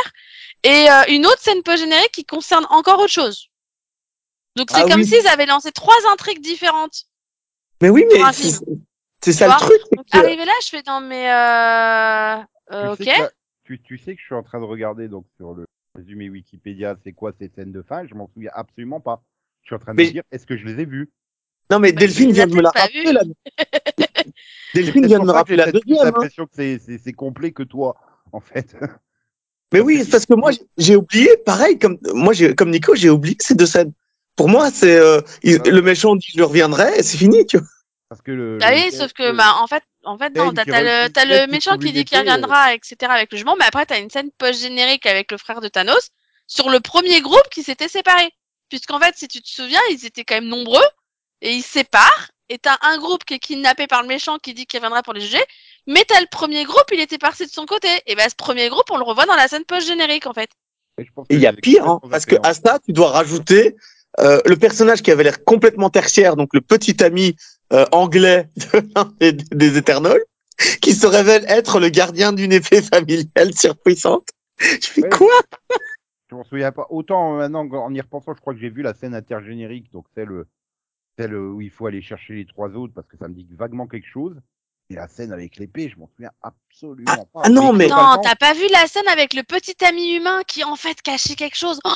Et 0.63 0.89
euh, 0.89 1.03
une 1.09 1.25
autre 1.25 1.39
scène 1.41 1.61
post-générique 1.63 2.11
qui 2.11 2.25
concerne 2.25 2.65
encore 2.69 2.99
autre 2.99 3.11
chose. 3.11 3.49
Donc 4.55 4.69
c'est 4.71 4.81
Ah 4.81 4.87
comme 4.87 5.01
oui. 5.01 5.05
s'ils 5.07 5.27
avaient 5.27 5.45
lancé 5.45 5.71
trois 5.71 5.97
intrigues 6.11 6.41
différentes. 6.41 7.05
Mais 7.81 7.89
oui, 7.89 8.05
mais 8.11 8.19
c'est 8.33 9.31
ça 9.33 9.45
Tu 9.45 9.51
le 9.51 9.59
truc. 9.59 9.81
c'est 9.89 9.95
Donc 9.97 10.05
que- 10.11 10.17
arrivé 10.17 10.45
là, 10.45 10.53
je 10.61 10.67
fais 10.69 10.83
non 10.87 10.99
mais 11.01 11.29
euh, 11.31 12.43
euh, 12.71 12.95
Tu 12.95 13.03
OK. 13.03 13.09
sais 13.09 13.19
que 13.19 13.29
tu, 13.65 13.81
tu 13.81 13.97
sais 13.97 14.15
que 14.15 14.21
je 14.21 14.25
suis 14.25 14.35
en 14.35 14.43
train 14.43 14.59
de 14.59 14.65
regarder 14.65 15.07
donc 15.07 15.25
sur 15.37 15.53
le 15.53 15.65
résumé 15.95 16.29
Wikipédia, 16.29 16.95
c'est 17.03 17.13
quoi 17.13 17.31
ces 17.39 17.49
scènes 17.55 17.71
de 17.71 17.81
fin? 17.81 18.05
Je 18.05 18.13
m'en 18.15 18.27
souviens 18.33 18.51
absolument 18.53 18.99
pas. 18.99 19.23
Je 19.61 19.67
suis 19.67 19.75
en 19.75 19.79
train 19.79 19.93
de 19.93 19.97
Mais- 19.97 20.07
me 20.07 20.11
dire, 20.11 20.23
est-ce 20.31 20.45
que 20.45 20.57
je 20.57 20.65
les 20.65 20.81
ai 20.81 20.85
vues? 20.85 21.09
Non, 21.71 21.79
mais 21.79 21.91
Bah, 21.93 22.01
Delphine 22.01 22.31
vient 22.31 22.45
de 22.47 22.55
me 22.55 22.61
la 22.61 22.71
rappeler. 22.71 23.11
La... 23.13 23.21
Delphine 24.73 25.05
vient 25.07 25.19
de 25.19 25.25
me 25.25 25.31
rappeler 25.31 25.55
j'ai 25.57 25.65
la 25.65 25.71
deuxième. 25.71 25.97
hein. 25.99 26.03
l'impression 26.05 26.45
que 26.45 26.53
c'est 26.55 27.13
complet 27.13 27.51
que 27.51 27.63
toi, 27.63 27.95
en 28.33 28.39
fait. 28.41 28.75
Mais 29.71 29.79
oui, 29.79 30.03
parce 30.09 30.25
que 30.25 30.33
moi, 30.35 30.51
j'ai- 30.77 30.95
oublié, 30.95 31.29
pareil, 31.45 31.79
comme 31.79 31.97
moi, 32.13 32.33
j'ai 32.33 32.53
comme 32.53 32.69
Nico, 32.69 32.93
j'ai 32.95 33.09
oublié 33.09 33.35
ces 33.39 33.55
deux 33.55 33.65
scènes. 33.65 33.91
Pour 34.35 34.49
moi, 34.49 34.69
c'est 34.71 34.97
euh, 34.97 35.19
Ouais. 35.43 35.57
le 35.65 35.81
méchant 35.81 36.15
dit 36.15 36.27
je 36.35 36.43
reviendrai 36.43 36.99
et 36.99 37.03
c'est 37.03 37.17
fini, 37.17 37.45
tu 37.45 37.57
vois. 37.57 37.67
Parce 38.09 38.21
que 38.21 38.31
le. 38.31 38.57
Le- 38.59 38.65
oui, 38.65 38.91
sauf 38.91 39.13
que 39.13 39.31
bah 39.31 39.55
en 39.61 39.65
fait, 39.67 39.83
en 40.03 40.17
fait 40.19 40.29
non, 40.35 40.53
t'as 40.53 40.65
le 40.65 41.45
le 41.45 41.47
méchant 41.51 41.77
qui 41.79 41.91
dit 41.91 42.05
qu'il 42.05 42.17
épée, 42.19 42.29
euh. 42.29 42.33
reviendra, 42.33 42.73
etc. 42.75 42.95
avec 43.09 43.31
le 43.31 43.37
jument, 43.39 43.55
mais 43.57 43.65
après 43.65 43.85
t'as 43.87 43.99
une 43.99 44.09
scène 44.11 44.29
post 44.37 44.61
générique 44.61 45.05
avec 45.07 45.31
le 45.31 45.37
frère 45.39 45.61
de 45.61 45.67
Thanos 45.67 46.09
sur 46.45 46.69
le 46.69 46.79
premier 46.79 47.21
groupe 47.21 47.47
qui 47.51 47.63
s'était 47.63 47.87
séparé. 47.87 48.29
Puisqu'en 48.69 48.99
fait, 48.99 49.15
si 49.17 49.27
tu 49.27 49.41
te 49.41 49.49
souviens, 49.49 49.81
ils 49.91 50.05
étaient 50.05 50.23
quand 50.23 50.35
même 50.35 50.47
nombreux 50.47 50.85
et 51.41 51.51
ils 51.53 51.61
se 51.63 51.69
séparent. 51.71 52.29
Et 52.49 52.57
t'as 52.59 52.77
un 52.81 52.97
groupe 52.97 53.23
qui 53.23 53.35
est 53.35 53.39
kidnappé 53.39 53.87
par 53.87 54.01
le 54.01 54.07
méchant 54.07 54.37
qui 54.37 54.53
dit 54.53 54.65
qu'il 54.67 54.79
reviendra 54.79 55.01
pour 55.01 55.13
les 55.13 55.21
juger. 55.21 55.43
Mais 55.87 56.03
t'as 56.07 56.19
le 56.21 56.27
premier 56.31 56.63
groupe, 56.63 56.85
il 56.91 56.99
était 56.99 57.17
parti 57.17 57.45
de 57.45 57.51
son 57.51 57.65
côté. 57.65 57.87
Et 58.07 58.15
bah 58.15 58.29
ce 58.29 58.35
premier 58.35 58.69
groupe, 58.69 58.89
on 58.91 58.97
le 58.97 59.03
revoit 59.03 59.25
dans 59.25 59.35
la 59.35 59.47
scène 59.47 59.65
post 59.65 59.87
générique 59.87 60.27
en 60.27 60.33
fait. 60.33 60.49
Et 60.99 61.05
il 61.31 61.39
y 61.39 61.47
a 61.47 61.53
pire, 61.53 61.87
hein, 61.87 61.99
parce 62.09 62.25
que 62.25 62.35
en 62.35 62.41
à 62.41 62.53
ça, 62.53 62.79
tu 62.85 62.93
dois 62.93 63.09
rajouter 63.09 63.75
euh, 64.19 64.39
le 64.45 64.55
personnage 64.55 65.01
qui 65.01 65.09
avait 65.11 65.23
l'air 65.23 65.43
complètement 65.43 65.89
tertiaire, 65.89 66.35
donc 66.35 66.53
le 66.53 66.61
petit 66.61 67.03
ami 67.03 67.35
euh, 67.73 67.85
anglais 67.91 68.49
de 68.55 68.91
l'un 68.95 69.11
des, 69.19 69.33
des 69.33 69.77
Éternels, 69.77 70.21
qui 70.81 70.93
se 70.93 71.07
révèle 71.07 71.45
être 71.47 71.79
le 71.79 71.89
gardien 71.89 72.31
d'une 72.31 72.53
épée 72.53 72.81
familiale 72.83 73.53
surpuissante. 73.55 74.29
Je 74.59 74.85
fais 74.87 75.01
Ouais. 75.01 75.09
quoi? 75.09 75.33
Je 76.29 76.35
m'en 76.35 76.43
souviens 76.43 76.71
pas. 76.71 76.85
Autant 76.91 77.33
euh, 77.33 77.49
maintenant, 77.49 77.67
en 77.83 77.93
y 77.93 77.99
repensant, 77.99 78.33
je 78.35 78.39
crois 78.41 78.53
que 78.53 78.59
j'ai 78.59 78.69
vu 78.69 78.83
la 78.83 78.93
scène 78.93 79.15
intergénérique, 79.15 79.91
donc 79.91 80.05
celle, 80.13 80.43
celle 81.17 81.35
où 81.35 81.59
il 81.59 81.71
faut 81.71 81.87
aller 81.87 82.03
chercher 82.03 82.35
les 82.35 82.45
trois 82.45 82.69
autres, 82.69 82.93
parce 82.93 83.07
que 83.07 83.17
ça 83.17 83.27
me 83.27 83.33
dit 83.33 83.47
vaguement 83.51 83.87
quelque 83.87 84.07
chose. 84.07 84.35
Et 84.93 84.95
la 84.95 85.07
scène 85.07 85.33
avec 85.33 85.57
l'épée, 85.57 85.89
je 85.89 85.97
m'en 85.97 86.07
souviens 86.07 86.29
absolument 86.43 87.25
pas. 87.33 87.41
ah 87.45 87.49
non, 87.49 87.73
mais- 87.73 87.87
Non, 87.87 88.15
t'as 88.21 88.35
pas 88.35 88.53
vu 88.53 88.67
la 88.71 88.85
scène 88.85 89.07
avec 89.07 89.33
le 89.33 89.41
petit 89.41 89.83
ami 89.83 90.13
humain 90.13 90.41
qui 90.47 90.63
en 90.63 90.75
fait 90.75 91.01
cachait 91.01 91.33
quelque 91.35 91.57
chose? 91.57 91.79
Oh, 91.83 91.91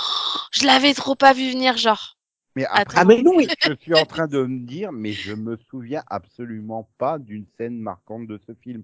je 0.52 0.66
l'avais 0.66 0.96
trop 0.96 1.14
pas 1.16 1.34
vu 1.34 1.52
venir, 1.52 1.78
genre. 1.78 2.18
mais 2.56 2.66
après, 2.66 3.02
Ah 3.02 3.06
mais 3.06 3.22
non, 3.22 3.34
je 3.40 3.76
suis 3.80 3.94
en 3.94 4.06
train 4.06 4.26
de 4.26 4.44
me 4.44 4.66
dire, 4.66 4.92
mais 4.92 5.14
je 5.14 5.34
me 5.34 5.58
souviens 5.70 6.04
absolument 6.10 6.90
pas 6.98 7.20
d'une 7.20 7.46
scène 7.56 7.78
marquante 7.80 8.26
de 8.26 8.40
ce 8.48 8.54
film. 8.64 8.84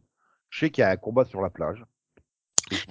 Je 0.51 0.59
sais 0.59 0.69
qu'il 0.69 0.83
y 0.83 0.85
a 0.85 0.91
un 0.91 0.97
combat 0.97 1.25
sur 1.25 1.41
la 1.41 1.49
plage. 1.49 1.83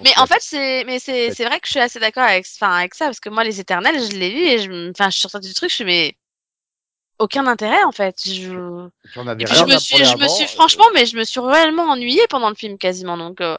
Mais 0.03 0.11
en 0.17 0.25
fait, 0.25 0.41
c'est, 0.41 0.83
mais 0.85 0.99
c'est, 0.99 1.27
fait. 1.29 1.35
c'est 1.35 1.45
vrai 1.45 1.59
que 1.61 1.67
je 1.67 1.71
suis 1.71 1.79
assez 1.79 1.99
d'accord 1.99 2.23
avec, 2.23 2.45
enfin, 2.55 2.71
avec 2.75 2.93
ça, 2.95 3.05
parce 3.05 3.19
que 3.21 3.29
moi, 3.29 3.43
les 3.45 3.59
éternels, 3.61 3.95
je 3.99 4.17
l'ai 4.17 4.29
vu 4.31 4.41
et 4.41 4.59
je, 4.59 4.69
me- 4.69 4.91
enfin, 4.91 5.09
je 5.09 5.17
suis 5.17 5.29
sortie 5.29 5.47
du 5.47 5.53
truc, 5.53 5.69
je 5.69 5.75
suis, 5.75 5.85
mais, 5.85 6.17
aucun 7.19 7.47
intérêt, 7.47 7.83
en 7.83 7.91
fait. 7.91 8.15
Je, 8.25 8.89
J'en 9.13 9.27
avais 9.27 9.43
et 9.43 9.45
puis 9.45 9.53
rien 9.53 9.65
je 9.65 9.69
me 9.71 9.75
à 9.75 9.79
suis, 9.79 10.03
je 10.03 10.17
me 10.17 10.27
suis, 10.27 10.43
euh, 10.43 10.47
franchement, 10.47 10.85
mais 10.93 11.05
je 11.05 11.17
me 11.17 11.23
suis 11.23 11.39
réellement 11.39 11.83
ennuyée 11.83 12.25
pendant 12.29 12.49
le 12.49 12.55
film, 12.55 12.77
quasiment, 12.77 13.17
donc, 13.17 13.41
euh, 13.41 13.57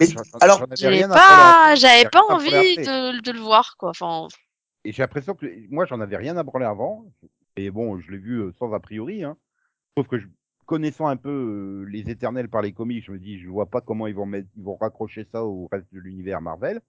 mais- 0.00 0.08
alors 0.40 0.58
j'en 0.58 0.64
avais 0.64 0.76
j'ai 0.76 0.88
rien 0.88 1.10
à 1.10 1.14
branler 1.14 1.22
avant, 1.24 1.52
pas, 1.52 1.74
j'avais 1.74 1.98
j'avais 1.98 2.10
pas 2.10 2.24
envie 2.28 2.76
de, 2.76 3.20
de 3.20 3.32
le 3.32 3.40
voir, 3.40 3.76
quoi, 3.78 3.90
enfin. 3.90 4.28
Et 4.84 4.92
j'ai 4.92 5.02
l'impression 5.02 5.34
que 5.34 5.46
moi, 5.70 5.86
j'en 5.86 6.00
avais 6.00 6.16
rien 6.16 6.36
à 6.36 6.42
branler 6.42 6.66
avant. 6.66 7.04
Et 7.56 7.70
bon, 7.70 7.98
je 7.98 8.12
l'ai 8.12 8.18
vu 8.18 8.40
euh, 8.40 8.52
sans 8.58 8.72
a 8.72 8.78
priori. 8.80 9.24
Hein. 9.24 9.36
Sauf 9.96 10.06
que 10.06 10.18
je, 10.18 10.28
connaissant 10.66 11.08
un 11.08 11.16
peu 11.16 11.30
euh, 11.30 11.90
les 11.90 12.08
éternels 12.10 12.48
par 12.48 12.62
les 12.62 12.72
comics, 12.72 13.04
je 13.04 13.10
me 13.10 13.18
dis, 13.18 13.40
je 13.40 13.48
vois 13.48 13.66
pas 13.66 13.80
comment 13.80 14.06
ils 14.06 14.14
vont 14.14 14.26
mettre, 14.26 14.48
ils 14.56 14.62
vont 14.62 14.76
raccrocher 14.76 15.26
ça 15.32 15.44
au 15.44 15.68
reste 15.72 15.92
de 15.92 15.98
l'univers 15.98 16.40
Marvel. 16.40 16.80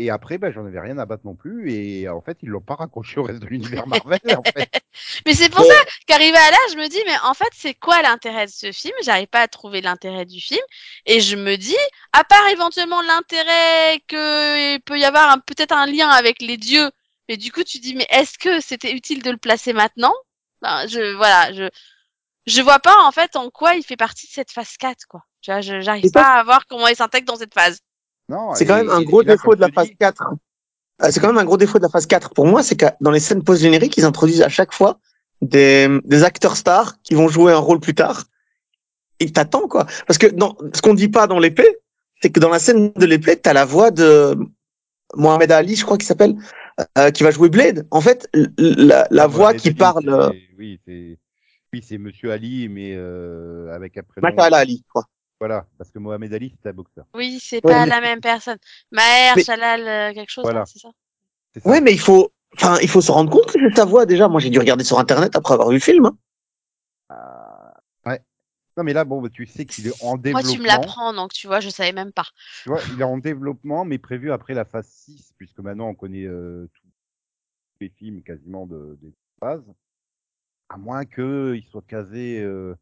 Et 0.00 0.10
après, 0.10 0.38
ben, 0.38 0.52
j'en 0.52 0.64
avais 0.64 0.78
rien 0.80 0.96
à 0.98 1.06
battre 1.06 1.24
non 1.26 1.34
plus. 1.34 1.72
Et 1.72 2.08
en 2.08 2.20
fait, 2.20 2.38
ils 2.42 2.48
l'ont 2.48 2.60
pas 2.60 2.76
raccroché 2.76 3.18
au 3.18 3.24
reste 3.24 3.40
de 3.40 3.46
l'univers 3.46 3.86
Marvel. 3.86 4.20
en 4.36 4.42
fait. 4.42 4.70
Mais 5.26 5.34
c'est 5.34 5.48
pour 5.50 5.64
ça 5.64 5.74
qu'arrivé 6.06 6.36
à 6.36 6.50
là, 6.50 6.56
je 6.72 6.76
me 6.76 6.88
dis, 6.88 6.98
mais 7.06 7.16
en 7.24 7.34
fait, 7.34 7.48
c'est 7.54 7.74
quoi 7.74 8.00
l'intérêt 8.02 8.46
de 8.46 8.50
ce 8.50 8.72
film? 8.72 8.94
J'arrive 9.04 9.26
pas 9.28 9.42
à 9.42 9.48
trouver 9.48 9.80
l'intérêt 9.80 10.24
du 10.24 10.40
film. 10.40 10.60
Et 11.06 11.20
je 11.20 11.36
me 11.36 11.56
dis, 11.56 11.76
à 12.12 12.24
part 12.24 12.46
éventuellement 12.48 13.02
l'intérêt 13.02 14.00
qu'il 14.08 14.80
peut 14.84 14.98
y 14.98 15.04
avoir 15.04 15.36
peut-être 15.44 15.72
un 15.72 15.86
lien 15.86 16.08
avec 16.08 16.40
les 16.42 16.56
dieux, 16.56 16.90
mais 17.28 17.36
du 17.36 17.52
coup, 17.52 17.62
tu 17.64 17.78
dis, 17.78 17.94
mais 17.94 18.06
est-ce 18.10 18.38
que 18.38 18.60
c'était 18.60 18.92
utile 18.92 19.22
de 19.22 19.30
le 19.30 19.36
placer 19.36 19.72
maintenant? 19.72 20.14
Ben, 20.62 20.86
je, 20.88 21.14
Voilà, 21.16 21.52
je 21.52 21.68
je 22.46 22.62
vois 22.62 22.78
pas 22.80 22.96
en 23.04 23.12
fait 23.12 23.36
en 23.36 23.50
quoi 23.50 23.74
il 23.74 23.84
fait 23.84 23.96
partie 23.96 24.26
de 24.26 24.32
cette 24.32 24.50
phase 24.52 24.76
4, 24.78 25.06
quoi. 25.08 25.22
Tu 25.42 25.50
vois, 25.52 25.60
je- 25.60 25.80
j'arrive 25.80 26.10
pas 26.10 26.38
à 26.38 26.42
voir 26.44 26.66
comment 26.66 26.88
il 26.88 26.96
s'intègre 26.96 27.26
dans 27.26 27.36
cette 27.36 27.54
phase. 27.54 27.80
Non, 28.28 28.54
c'est 28.54 28.66
quand 28.66 28.76
même 28.76 28.90
un 28.90 29.02
gros 29.02 29.22
défaut 29.22 29.54
de 29.54 29.60
la 29.60 29.68
phase 29.70 29.88
dis, 29.88 29.96
4. 29.96 30.22
Euh, 31.02 31.08
C'est 31.10 31.20
quand 31.20 31.28
même 31.28 31.38
un 31.38 31.44
gros 31.44 31.56
défaut 31.56 31.78
de 31.78 31.82
la 31.84 31.88
phase 31.88 32.06
4. 32.06 32.30
Pour 32.34 32.46
moi, 32.46 32.62
c'est 32.62 32.76
que 32.76 32.86
dans 33.00 33.10
les 33.10 33.20
scènes 33.20 33.42
post-génériques, 33.42 33.96
ils 33.96 34.04
introduisent 34.04 34.42
à 34.42 34.48
chaque 34.48 34.72
fois 34.72 34.98
des, 35.40 35.88
des 36.04 36.24
acteurs 36.24 36.56
stars 36.56 37.00
qui 37.02 37.14
vont 37.14 37.28
jouer 37.28 37.52
un 37.52 37.58
rôle 37.58 37.80
plus 37.80 37.94
tard. 37.94 38.24
Et 39.20 39.30
t'attends, 39.32 39.66
quoi. 39.68 39.86
Parce 40.06 40.18
que 40.18 40.26
dans, 40.26 40.56
ce 40.74 40.82
qu'on 40.82 40.94
dit 40.94 41.08
pas 41.08 41.26
dans 41.26 41.38
l'épée, 41.38 41.78
c'est 42.20 42.30
que 42.30 42.40
dans 42.40 42.50
la 42.50 42.58
scène 42.58 42.92
de 42.94 43.06
l'épée, 43.06 43.36
t'as 43.36 43.52
la 43.52 43.64
voix 43.64 43.90
de 43.90 44.36
Mohamed 45.14 45.50
Ali, 45.52 45.76
je 45.76 45.84
crois 45.84 45.96
qu'il 45.96 46.06
s'appelle, 46.06 46.36
euh, 46.98 47.10
qui 47.10 47.22
va 47.22 47.30
jouer 47.30 47.48
Blade. 47.48 47.86
En 47.90 48.00
fait, 48.00 48.28
la, 48.58 49.06
la 49.10 49.22
Ah, 49.24 49.26
voix 49.26 49.54
qui 49.54 49.68
Ali, 49.68 49.76
parle, 49.76 50.04
c'est- 50.04 50.10
euh, 50.10 50.30
Oui, 50.58 50.80
c'est. 50.86 51.18
Oui, 51.72 51.84
c'est 51.86 51.98
Monsieur 51.98 52.32
Ali, 52.32 52.68
mais 52.68 52.94
euh, 52.96 53.72
avec 53.74 53.96
un 53.98 54.02
prénom. 54.02 54.26
Ali, 54.38 54.84
quoi. 54.92 55.04
Voilà, 55.40 55.66
parce 55.78 55.90
que 55.90 55.98
Mohamed 55.98 56.32
Ali, 56.34 56.54
c'est 56.62 56.68
un 56.68 56.72
boxeur. 56.72 57.06
Oui, 57.14 57.38
c'est 57.40 57.64
Ouais, 57.64 57.72
pas 57.72 57.84
mais- 57.84 57.90
la 57.90 58.00
même 58.00 58.20
personne. 58.20 58.58
Maher, 58.90 59.34
Mais- 59.36 59.44
Shalal, 59.44 59.86
euh, 59.86 60.12
quelque 60.14 60.30
chose, 60.30 60.42
Voilà. 60.42 60.60
là, 60.60 60.66
c'est 60.66 60.80
ça? 60.80 60.88
Ça. 61.56 61.68
Ouais, 61.70 61.80
mais 61.80 61.92
il 61.92 62.00
faut, 62.00 62.32
enfin, 62.56 62.76
il 62.82 62.88
faut 62.88 63.00
se 63.00 63.10
rendre 63.12 63.30
compte 63.30 63.46
que 63.46 63.52
c'est 63.60 63.74
ta 63.74 63.84
voix 63.84 64.04
déjà. 64.06 64.28
Moi, 64.28 64.40
j'ai 64.40 64.50
dû 64.50 64.58
regarder 64.58 64.84
sur 64.84 64.98
Internet 64.98 65.34
après 65.36 65.54
avoir 65.54 65.68
vu 65.68 65.76
le 65.76 65.80
film. 65.80 66.06
hein. 66.06 66.16
Ah, 67.08 67.74
ouais. 68.06 68.20
Non, 68.76 68.84
mais 68.84 68.92
là, 68.92 69.04
bon, 69.04 69.20
bah, 69.22 69.28
tu 69.30 69.46
sais 69.46 69.64
qu'il 69.64 69.86
est 69.86 70.02
en 70.04 70.10
Moi, 70.10 70.18
développement. 70.18 70.52
tu 70.52 70.58
me 70.60 70.66
l'apprends, 70.66 71.12
donc 71.12 71.32
tu 71.32 71.46
vois, 71.46 71.60
je 71.60 71.68
savais 71.68 71.92
même 71.92 72.12
pas. 72.12 72.26
Tu 72.64 72.68
vois, 72.68 72.80
il 72.92 73.00
est 73.00 73.04
en 73.04 73.18
développement, 73.18 73.84
mais 73.84 73.98
prévu 73.98 74.30
après 74.32 74.54
la 74.54 74.64
phase 74.64 74.88
6, 74.88 75.32
puisque 75.36 75.58
maintenant 75.60 75.88
on 75.88 75.94
connaît 75.94 76.26
euh, 76.26 76.68
tous 76.74 76.86
les 77.80 77.88
films 77.90 78.22
quasiment 78.22 78.66
de, 78.66 78.98
des 79.00 79.12
phases. 79.40 79.64
À 80.68 80.76
moins 80.76 81.04
qu'il 81.06 81.64
soit 81.70 81.84
casé 81.86 82.40
euh, 82.40 82.74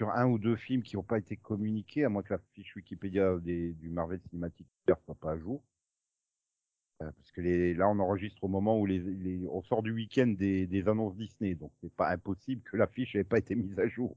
sur 0.00 0.08
un 0.12 0.24
ou 0.24 0.38
deux 0.38 0.56
films 0.56 0.82
qui 0.82 0.96
n'ont 0.96 1.02
pas 1.02 1.18
été 1.18 1.36
communiqués, 1.36 2.06
à 2.06 2.08
moins 2.08 2.22
que 2.22 2.32
la 2.32 2.40
fiche 2.54 2.74
Wikipédia 2.74 3.36
des, 3.36 3.72
du 3.74 3.90
Marvel 3.90 4.18
Cinematic 4.30 4.66
Universe 4.86 5.04
soit 5.04 5.14
pas 5.14 5.32
à 5.32 5.38
jour. 5.38 5.62
Euh, 7.02 7.10
parce 7.14 7.30
que 7.32 7.42
les, 7.42 7.74
là, 7.74 7.86
on 7.86 7.98
enregistre 7.98 8.42
au 8.42 8.48
moment 8.48 8.78
où 8.78 8.86
les, 8.86 8.98
les- 8.98 9.46
on 9.50 9.60
sort 9.62 9.82
du 9.82 9.92
week-end 9.92 10.28
des, 10.28 10.66
des 10.66 10.88
annonces 10.88 11.14
Disney, 11.16 11.54
donc 11.54 11.70
c'est 11.82 11.92
pas 11.92 12.08
impossible 12.08 12.62
que 12.62 12.78
la 12.78 12.86
fiche 12.86 13.14
n'ait 13.14 13.24
pas 13.24 13.36
été 13.36 13.54
mise 13.54 13.78
à 13.78 13.88
jour. 13.88 14.16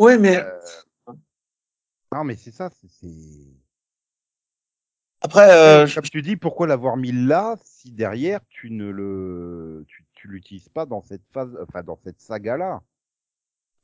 Ouais, 0.00 0.18
mais 0.18 0.36
Euh, 0.36 1.14
Non, 2.12 2.22
mais 2.22 2.36
c'est 2.36 2.52
ça, 2.52 2.70
c'est- 2.70 3.08
après, 5.20 5.50
euh, 5.50 5.88
Comme 5.92 6.04
tu 6.04 6.22
dis, 6.22 6.36
pourquoi 6.36 6.68
l'avoir 6.68 6.96
mis 6.96 7.10
là 7.10 7.56
si 7.64 7.90
derrière 7.90 8.38
tu 8.48 8.70
ne 8.70 8.88
le 8.88 9.84
tu, 9.88 10.04
tu 10.14 10.28
l'utilises 10.28 10.68
pas 10.68 10.86
dans 10.86 11.02
cette 11.02 11.26
phase, 11.32 11.58
enfin 11.60 11.82
dans 11.82 11.98
cette 12.04 12.20
saga 12.20 12.56
là. 12.56 12.82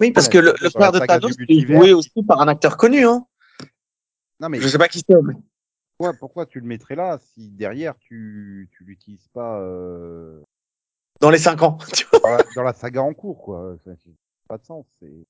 Oui, 0.02 0.12
parce 0.12 0.28
que 0.28 0.38
le, 0.38 0.54
le 0.60 0.70
frère 0.70 0.92
de 0.92 0.98
Thanos 0.98 1.32
est 1.48 1.60
joué 1.66 1.92
aussi 1.92 2.22
par 2.26 2.40
un 2.40 2.48
acteur 2.48 2.76
connu. 2.76 3.04
Hein. 3.06 3.24
Non 4.40 4.48
mais 4.48 4.60
Je 4.60 4.68
sais 4.68 4.78
pas 4.78 4.88
qui 4.88 4.98
c'est. 5.08 5.14
mais- 5.22 5.34
pourquoi, 5.96 6.18
pourquoi 6.18 6.46
tu 6.46 6.58
le 6.60 6.66
mettrais 6.66 6.96
là 6.96 7.18
si 7.34 7.48
derrière 7.50 7.94
tu 7.98 8.68
tu 8.72 8.82
l'utilises 8.84 9.28
pas 9.32 9.60
euh, 9.60 10.42
dans 11.20 11.30
les 11.30 11.38
5 11.38 11.62
ans. 11.62 11.78
tu 11.94 12.04
vois. 12.10 12.20
dans, 12.20 12.36
la, 12.36 12.44
dans 12.56 12.62
la 12.64 12.72
saga 12.72 13.02
en 13.02 13.14
cours, 13.14 13.40
quoi. 13.42 13.76
Ça 13.84 13.90
n'a 13.92 13.96
pas 14.48 14.58
de 14.58 14.64
sens. 14.64 14.84
c'est- 15.00 15.26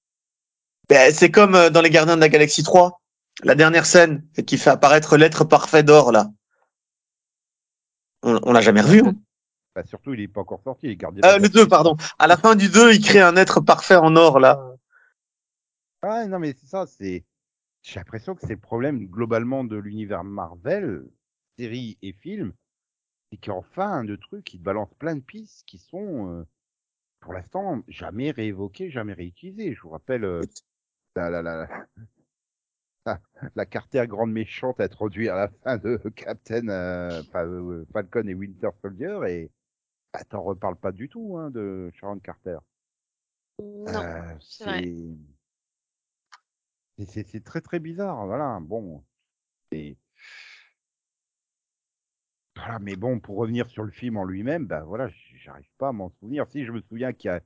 Ben, 0.88 1.12
c'est 1.14 1.30
comme 1.30 1.54
euh, 1.54 1.68
dans 1.70 1.82
les 1.82 1.90
Gardiens 1.90 2.16
de 2.16 2.20
la 2.22 2.28
Galaxie 2.30 2.62
3, 2.62 3.00
la 3.44 3.54
dernière 3.54 3.84
scène 3.86 4.26
qui 4.46 4.56
fait 4.56 4.70
apparaître 4.70 5.16
l'être 5.18 5.44
parfait 5.44 5.82
d'or 5.82 6.10
là. 6.12 6.30
On, 8.22 8.40
on 8.44 8.52
l'a 8.52 8.60
jamais 8.62 8.80
revu. 8.80 9.02
hein. 9.04 9.14
Bah, 9.74 9.84
surtout, 9.84 10.12
il 10.14 10.20
est 10.20 10.28
pas 10.28 10.42
encore 10.42 10.62
sorti, 10.62 10.86
les 10.86 10.96
gardiens. 10.96 11.22
Euh, 11.24 11.38
le 11.38 11.48
2, 11.48 11.66
pardon. 11.66 11.96
À 12.18 12.26
la 12.26 12.36
fin 12.36 12.54
du 12.54 12.68
2, 12.68 12.92
il 12.92 13.04
crée 13.04 13.20
un 13.20 13.36
être 13.36 13.60
parfait 13.60 13.96
en 13.96 14.14
or 14.16 14.38
là. 14.38 14.76
Ah, 16.02 16.26
non, 16.26 16.38
mais 16.38 16.54
c'est 16.58 16.66
ça, 16.66 16.86
c'est. 16.86 17.24
J'ai 17.82 17.98
l'impression 17.98 18.34
que 18.34 18.42
c'est 18.42 18.54
le 18.54 18.60
problème 18.60 19.06
globalement 19.06 19.64
de 19.64 19.76
l'univers 19.76 20.24
Marvel, 20.24 21.04
séries 21.58 21.98
et 22.02 22.12
films, 22.12 22.52
c'est 23.30 23.38
qu'enfin, 23.38 24.04
de 24.04 24.14
trucs, 24.16 24.52
ils 24.54 24.58
te 24.58 24.62
balancent 24.62 24.94
plein 24.98 25.16
de 25.16 25.20
pistes 25.20 25.64
qui 25.66 25.78
sont, 25.78 26.30
euh, 26.30 26.46
pour 27.20 27.32
l'instant, 27.32 27.82
jamais 27.88 28.30
réévoquées, 28.30 28.90
jamais 28.90 29.14
réutilisées. 29.14 29.74
Je 29.74 29.80
vous 29.80 29.90
rappelle 29.90 30.24
euh, 30.24 30.42
la, 31.16 31.30
la, 31.30 31.42
la, 31.42 31.66
la, 31.66 31.86
la 33.56 33.66
Carter 33.66 34.04
grande 34.06 34.32
méchante 34.32 34.80
introduite 34.80 35.28
à 35.28 35.36
la 35.36 35.48
fin 35.64 35.76
de 35.78 35.96
Captain 36.14 36.68
euh, 36.68 37.22
euh, 37.34 37.84
Falcon 37.92 38.26
et 38.28 38.34
Winter 38.34 38.68
Soldier 38.80 39.18
et 39.28 39.50
bah, 40.12 40.24
t'en 40.24 40.42
reparles 40.42 40.76
pas 40.76 40.92
du 40.92 41.08
tout 41.08 41.36
hein, 41.38 41.50
de 41.50 41.90
Sharon 41.94 42.18
Carter. 42.18 42.58
Non. 43.58 44.02
Euh, 44.02 44.34
c'est 44.40 44.64
vrai. 44.64 44.94
c'est 47.06 47.44
très 47.44 47.60
très 47.60 47.80
bizarre, 47.80 48.26
voilà. 48.26 48.58
Bon, 48.60 49.04
et 49.72 49.96
voilà, 52.56 52.78
mais 52.78 52.96
bon, 52.96 53.18
pour 53.18 53.36
revenir 53.36 53.68
sur 53.70 53.82
le 53.82 53.90
film 53.90 54.16
en 54.16 54.24
lui-même, 54.24 54.66
ben 54.66 54.82
voilà, 54.84 55.08
j'arrive 55.34 55.70
pas 55.78 55.88
à 55.88 55.92
m'en 55.92 56.10
souvenir. 56.10 56.46
Si 56.48 56.64
je 56.64 56.72
me 56.72 56.80
souviens 56.82 57.12
qu'il 57.12 57.28
y 57.28 57.30
a 57.30 57.40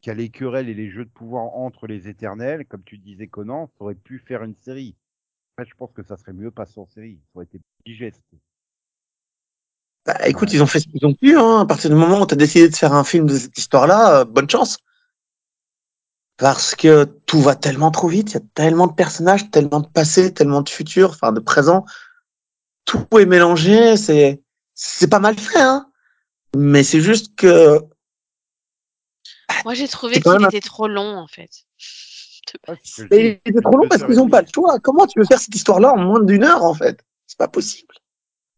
qu'il 0.00 0.10
y 0.10 0.14
a 0.14 0.16
les 0.16 0.30
querelles 0.30 0.68
et 0.68 0.74
les 0.74 0.90
jeux 0.90 1.04
de 1.04 1.10
pouvoir 1.10 1.54
entre 1.54 1.86
les 1.86 2.08
Éternels, 2.08 2.66
comme 2.66 2.82
tu 2.82 2.98
disais 2.98 3.28
Conan, 3.28 3.68
ça 3.68 3.84
aurait 3.84 3.94
pu 3.94 4.18
faire 4.18 4.42
une 4.42 4.56
série. 4.56 4.96
Après, 5.54 5.70
je 5.70 5.76
pense 5.76 5.92
que 5.92 6.02
ça 6.02 6.16
serait 6.16 6.32
mieux 6.32 6.50
passé 6.50 6.80
en 6.80 6.86
série, 6.86 7.20
ça 7.26 7.36
aurait 7.36 7.44
été 7.44 7.58
plus 7.58 7.92
digeste. 7.92 8.24
Bah, 10.04 10.16
écoute, 10.26 10.52
ils 10.52 10.62
ont 10.62 10.66
fait 10.66 10.80
ce 10.80 10.88
qu'ils 10.88 11.06
ont 11.06 11.14
pu. 11.14 11.36
Hein. 11.38 11.60
À 11.60 11.66
partir 11.66 11.90
du 11.90 11.96
moment 11.96 12.22
où 12.22 12.26
tu 12.26 12.34
as 12.34 12.36
décidé 12.36 12.68
de 12.68 12.76
faire 12.76 12.92
un 12.92 13.04
film 13.04 13.26
de 13.26 13.38
cette 13.38 13.56
histoire-là, 13.56 14.20
euh, 14.20 14.24
bonne 14.24 14.50
chance. 14.50 14.78
Parce 16.38 16.74
que 16.74 17.04
tout 17.04 17.40
va 17.40 17.54
tellement 17.54 17.90
trop 17.92 18.08
vite. 18.08 18.32
Il 18.32 18.34
y 18.34 18.38
a 18.38 18.44
tellement 18.54 18.88
de 18.88 18.94
personnages, 18.94 19.50
tellement 19.50 19.80
de 19.80 19.86
passé, 19.86 20.34
tellement 20.34 20.62
de 20.62 20.68
futur, 20.68 21.10
enfin 21.10 21.30
de 21.30 21.40
présent. 21.40 21.84
Tout 22.84 23.06
est 23.18 23.26
mélangé. 23.26 23.96
C'est 23.96 24.42
c'est 24.74 25.08
pas 25.08 25.20
mal 25.20 25.38
fait, 25.38 25.60
hein. 25.60 25.88
Mais 26.56 26.82
c'est 26.82 27.00
juste 27.00 27.36
que 27.36 27.78
Moi, 29.64 29.74
j'ai 29.74 29.86
trouvé 29.86 30.20
qu'il 30.20 30.32
même 30.32 30.46
était 30.46 30.60
trop 30.60 30.88
long, 30.88 31.16
en 31.16 31.28
fait. 31.28 31.50
Dis, 32.98 33.06
il 33.12 33.40
était 33.44 33.60
trop 33.62 33.76
long 33.76 33.88
parce 33.88 34.02
qu'ils 34.02 34.16
et 34.16 34.18
ont 34.18 34.28
pas 34.28 34.42
le 34.42 34.48
choix. 34.52 34.78
Comment 34.80 35.06
tu 35.06 35.20
veux 35.20 35.24
faire 35.24 35.38
cette 35.38 35.54
histoire-là 35.54 35.92
en 35.92 35.98
moins 35.98 36.20
d'une 36.20 36.44
heure, 36.44 36.64
en 36.64 36.74
fait? 36.74 37.00
C'est 37.26 37.38
pas 37.38 37.48
possible. 37.48 37.94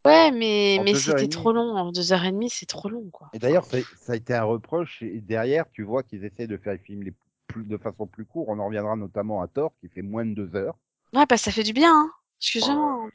Ouais, 0.07 0.31
mais, 0.31 0.77
En 0.79 0.85
mais 0.85 0.93
deux 0.93 1.09
heures 1.09 1.17
et 1.17 1.21
c'était 1.21 1.23
demie. 1.23 1.29
trop 1.29 1.53
long. 1.53 1.77
En 1.77 1.93
deux 1.93 2.13
heures 2.13 2.25
et 2.25 2.33
demie, 2.33 2.51
c'est 2.51 2.67
trop 2.67 2.89
long, 2.89 3.09
quoi. 3.11 3.31
Et 3.33 3.39
d'ailleurs, 3.39 3.65
ça, 3.65 3.79
ça 4.01 4.13
a 4.13 4.17
été 4.17 4.35
un 4.35 4.45
reproche. 4.45 5.03
Et 5.03 5.21
derrière, 5.21 5.65
tu 5.73 5.83
vois 5.83 6.03
qu'ils 6.03 6.25
essaient 6.25 6.47
de 6.47 6.57
faire 6.57 6.75
les 6.75 6.79
films 6.79 7.03
les 7.03 7.15
plus, 7.47 7.65
de 7.65 7.77
façon 7.79 8.07
plus 8.07 8.25
courte. 8.25 8.49
On 8.51 8.59
en 8.59 8.67
reviendra 8.67 8.97
notamment 8.97 9.41
à 9.43 9.49
Thor, 9.49 9.73
qui 9.81 9.89
fait 9.89 10.03
moins 10.03 10.27
de 10.27 10.35
deux 10.35 10.55
heures. 10.57 10.77
Ouais, 11.15 11.25
bah 11.29 11.37
ça 11.37 11.51
fait 11.51 11.63
du 11.63 11.73
bien, 11.73 11.93
hein. 11.93 12.11
Excusez-moi. 12.41 13.09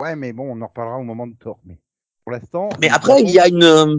Ouais, 0.00 0.16
mais 0.16 0.32
bon, 0.32 0.50
on 0.50 0.60
en 0.62 0.66
reparlera 0.66 0.98
au 0.98 1.02
moment 1.04 1.26
de 1.26 1.34
Thor. 1.34 1.58
Mais 1.64 1.78
pour 2.24 2.32
l'instant, 2.32 2.70
Mais 2.80 2.88
nous 2.88 2.94
après, 2.94 3.22
il 3.22 3.30
y 3.30 3.38
a 3.38 3.46
une 3.46 3.62
euh, 3.62 3.96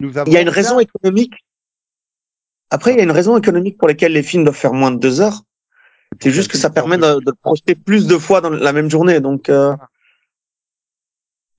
nous 0.00 0.18
avons 0.18 0.30
il 0.30 0.34
y 0.34 0.36
a 0.36 0.42
une 0.42 0.48
raison 0.48 0.76
plein- 0.76 0.80
économique. 0.80 1.34
Après, 2.70 2.92
il 2.92 2.98
y 2.98 3.00
a 3.00 3.04
une 3.04 3.10
raison 3.10 3.36
économique 3.36 3.78
pour 3.78 3.88
laquelle 3.88 4.12
les 4.12 4.22
films 4.22 4.44
doivent 4.44 4.56
faire 4.56 4.72
moins 4.74 4.90
de 4.90 4.98
deux 4.98 5.20
heures. 5.20 5.42
C'est 6.20 6.30
juste 6.30 6.50
que 6.50 6.58
ça 6.58 6.70
permet 6.70 6.98
de, 6.98 7.32
projeter 7.42 7.74
plus 7.74 8.06
de 8.06 8.18
fois 8.18 8.40
dans 8.40 8.50
la 8.50 8.72
même 8.72 8.90
journée. 8.90 9.20
Donc, 9.20 9.48
euh, 9.48 9.74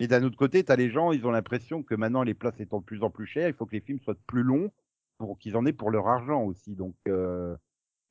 Et 0.02 0.08
d'un 0.08 0.24
autre 0.24 0.36
côté, 0.36 0.64
tu 0.64 0.72
as 0.72 0.76
les 0.76 0.90
gens, 0.90 1.12
ils 1.12 1.26
ont 1.28 1.32
l'impression 1.32 1.84
que 1.84 1.94
maintenant, 1.94 2.24
les 2.24 2.34
places 2.34 2.60
étant 2.60 2.80
de 2.80 2.84
plus 2.84 3.04
en 3.04 3.12
plus 3.12 3.28
chères, 3.28 3.48
il 3.48 3.54
faut 3.54 3.68
que 3.68 3.76
les 3.76 3.82
films 3.82 4.00
soient 4.04 4.16
plus 4.26 4.42
longs 4.42 4.72
pour 5.20 5.38
qu'ils 5.38 5.56
en 5.56 5.66
aient 5.68 5.74
pour 5.74 5.92
leur 5.92 6.08
argent 6.08 6.42
aussi. 6.42 6.74
Donc, 6.76 6.96
euh, 7.08 7.56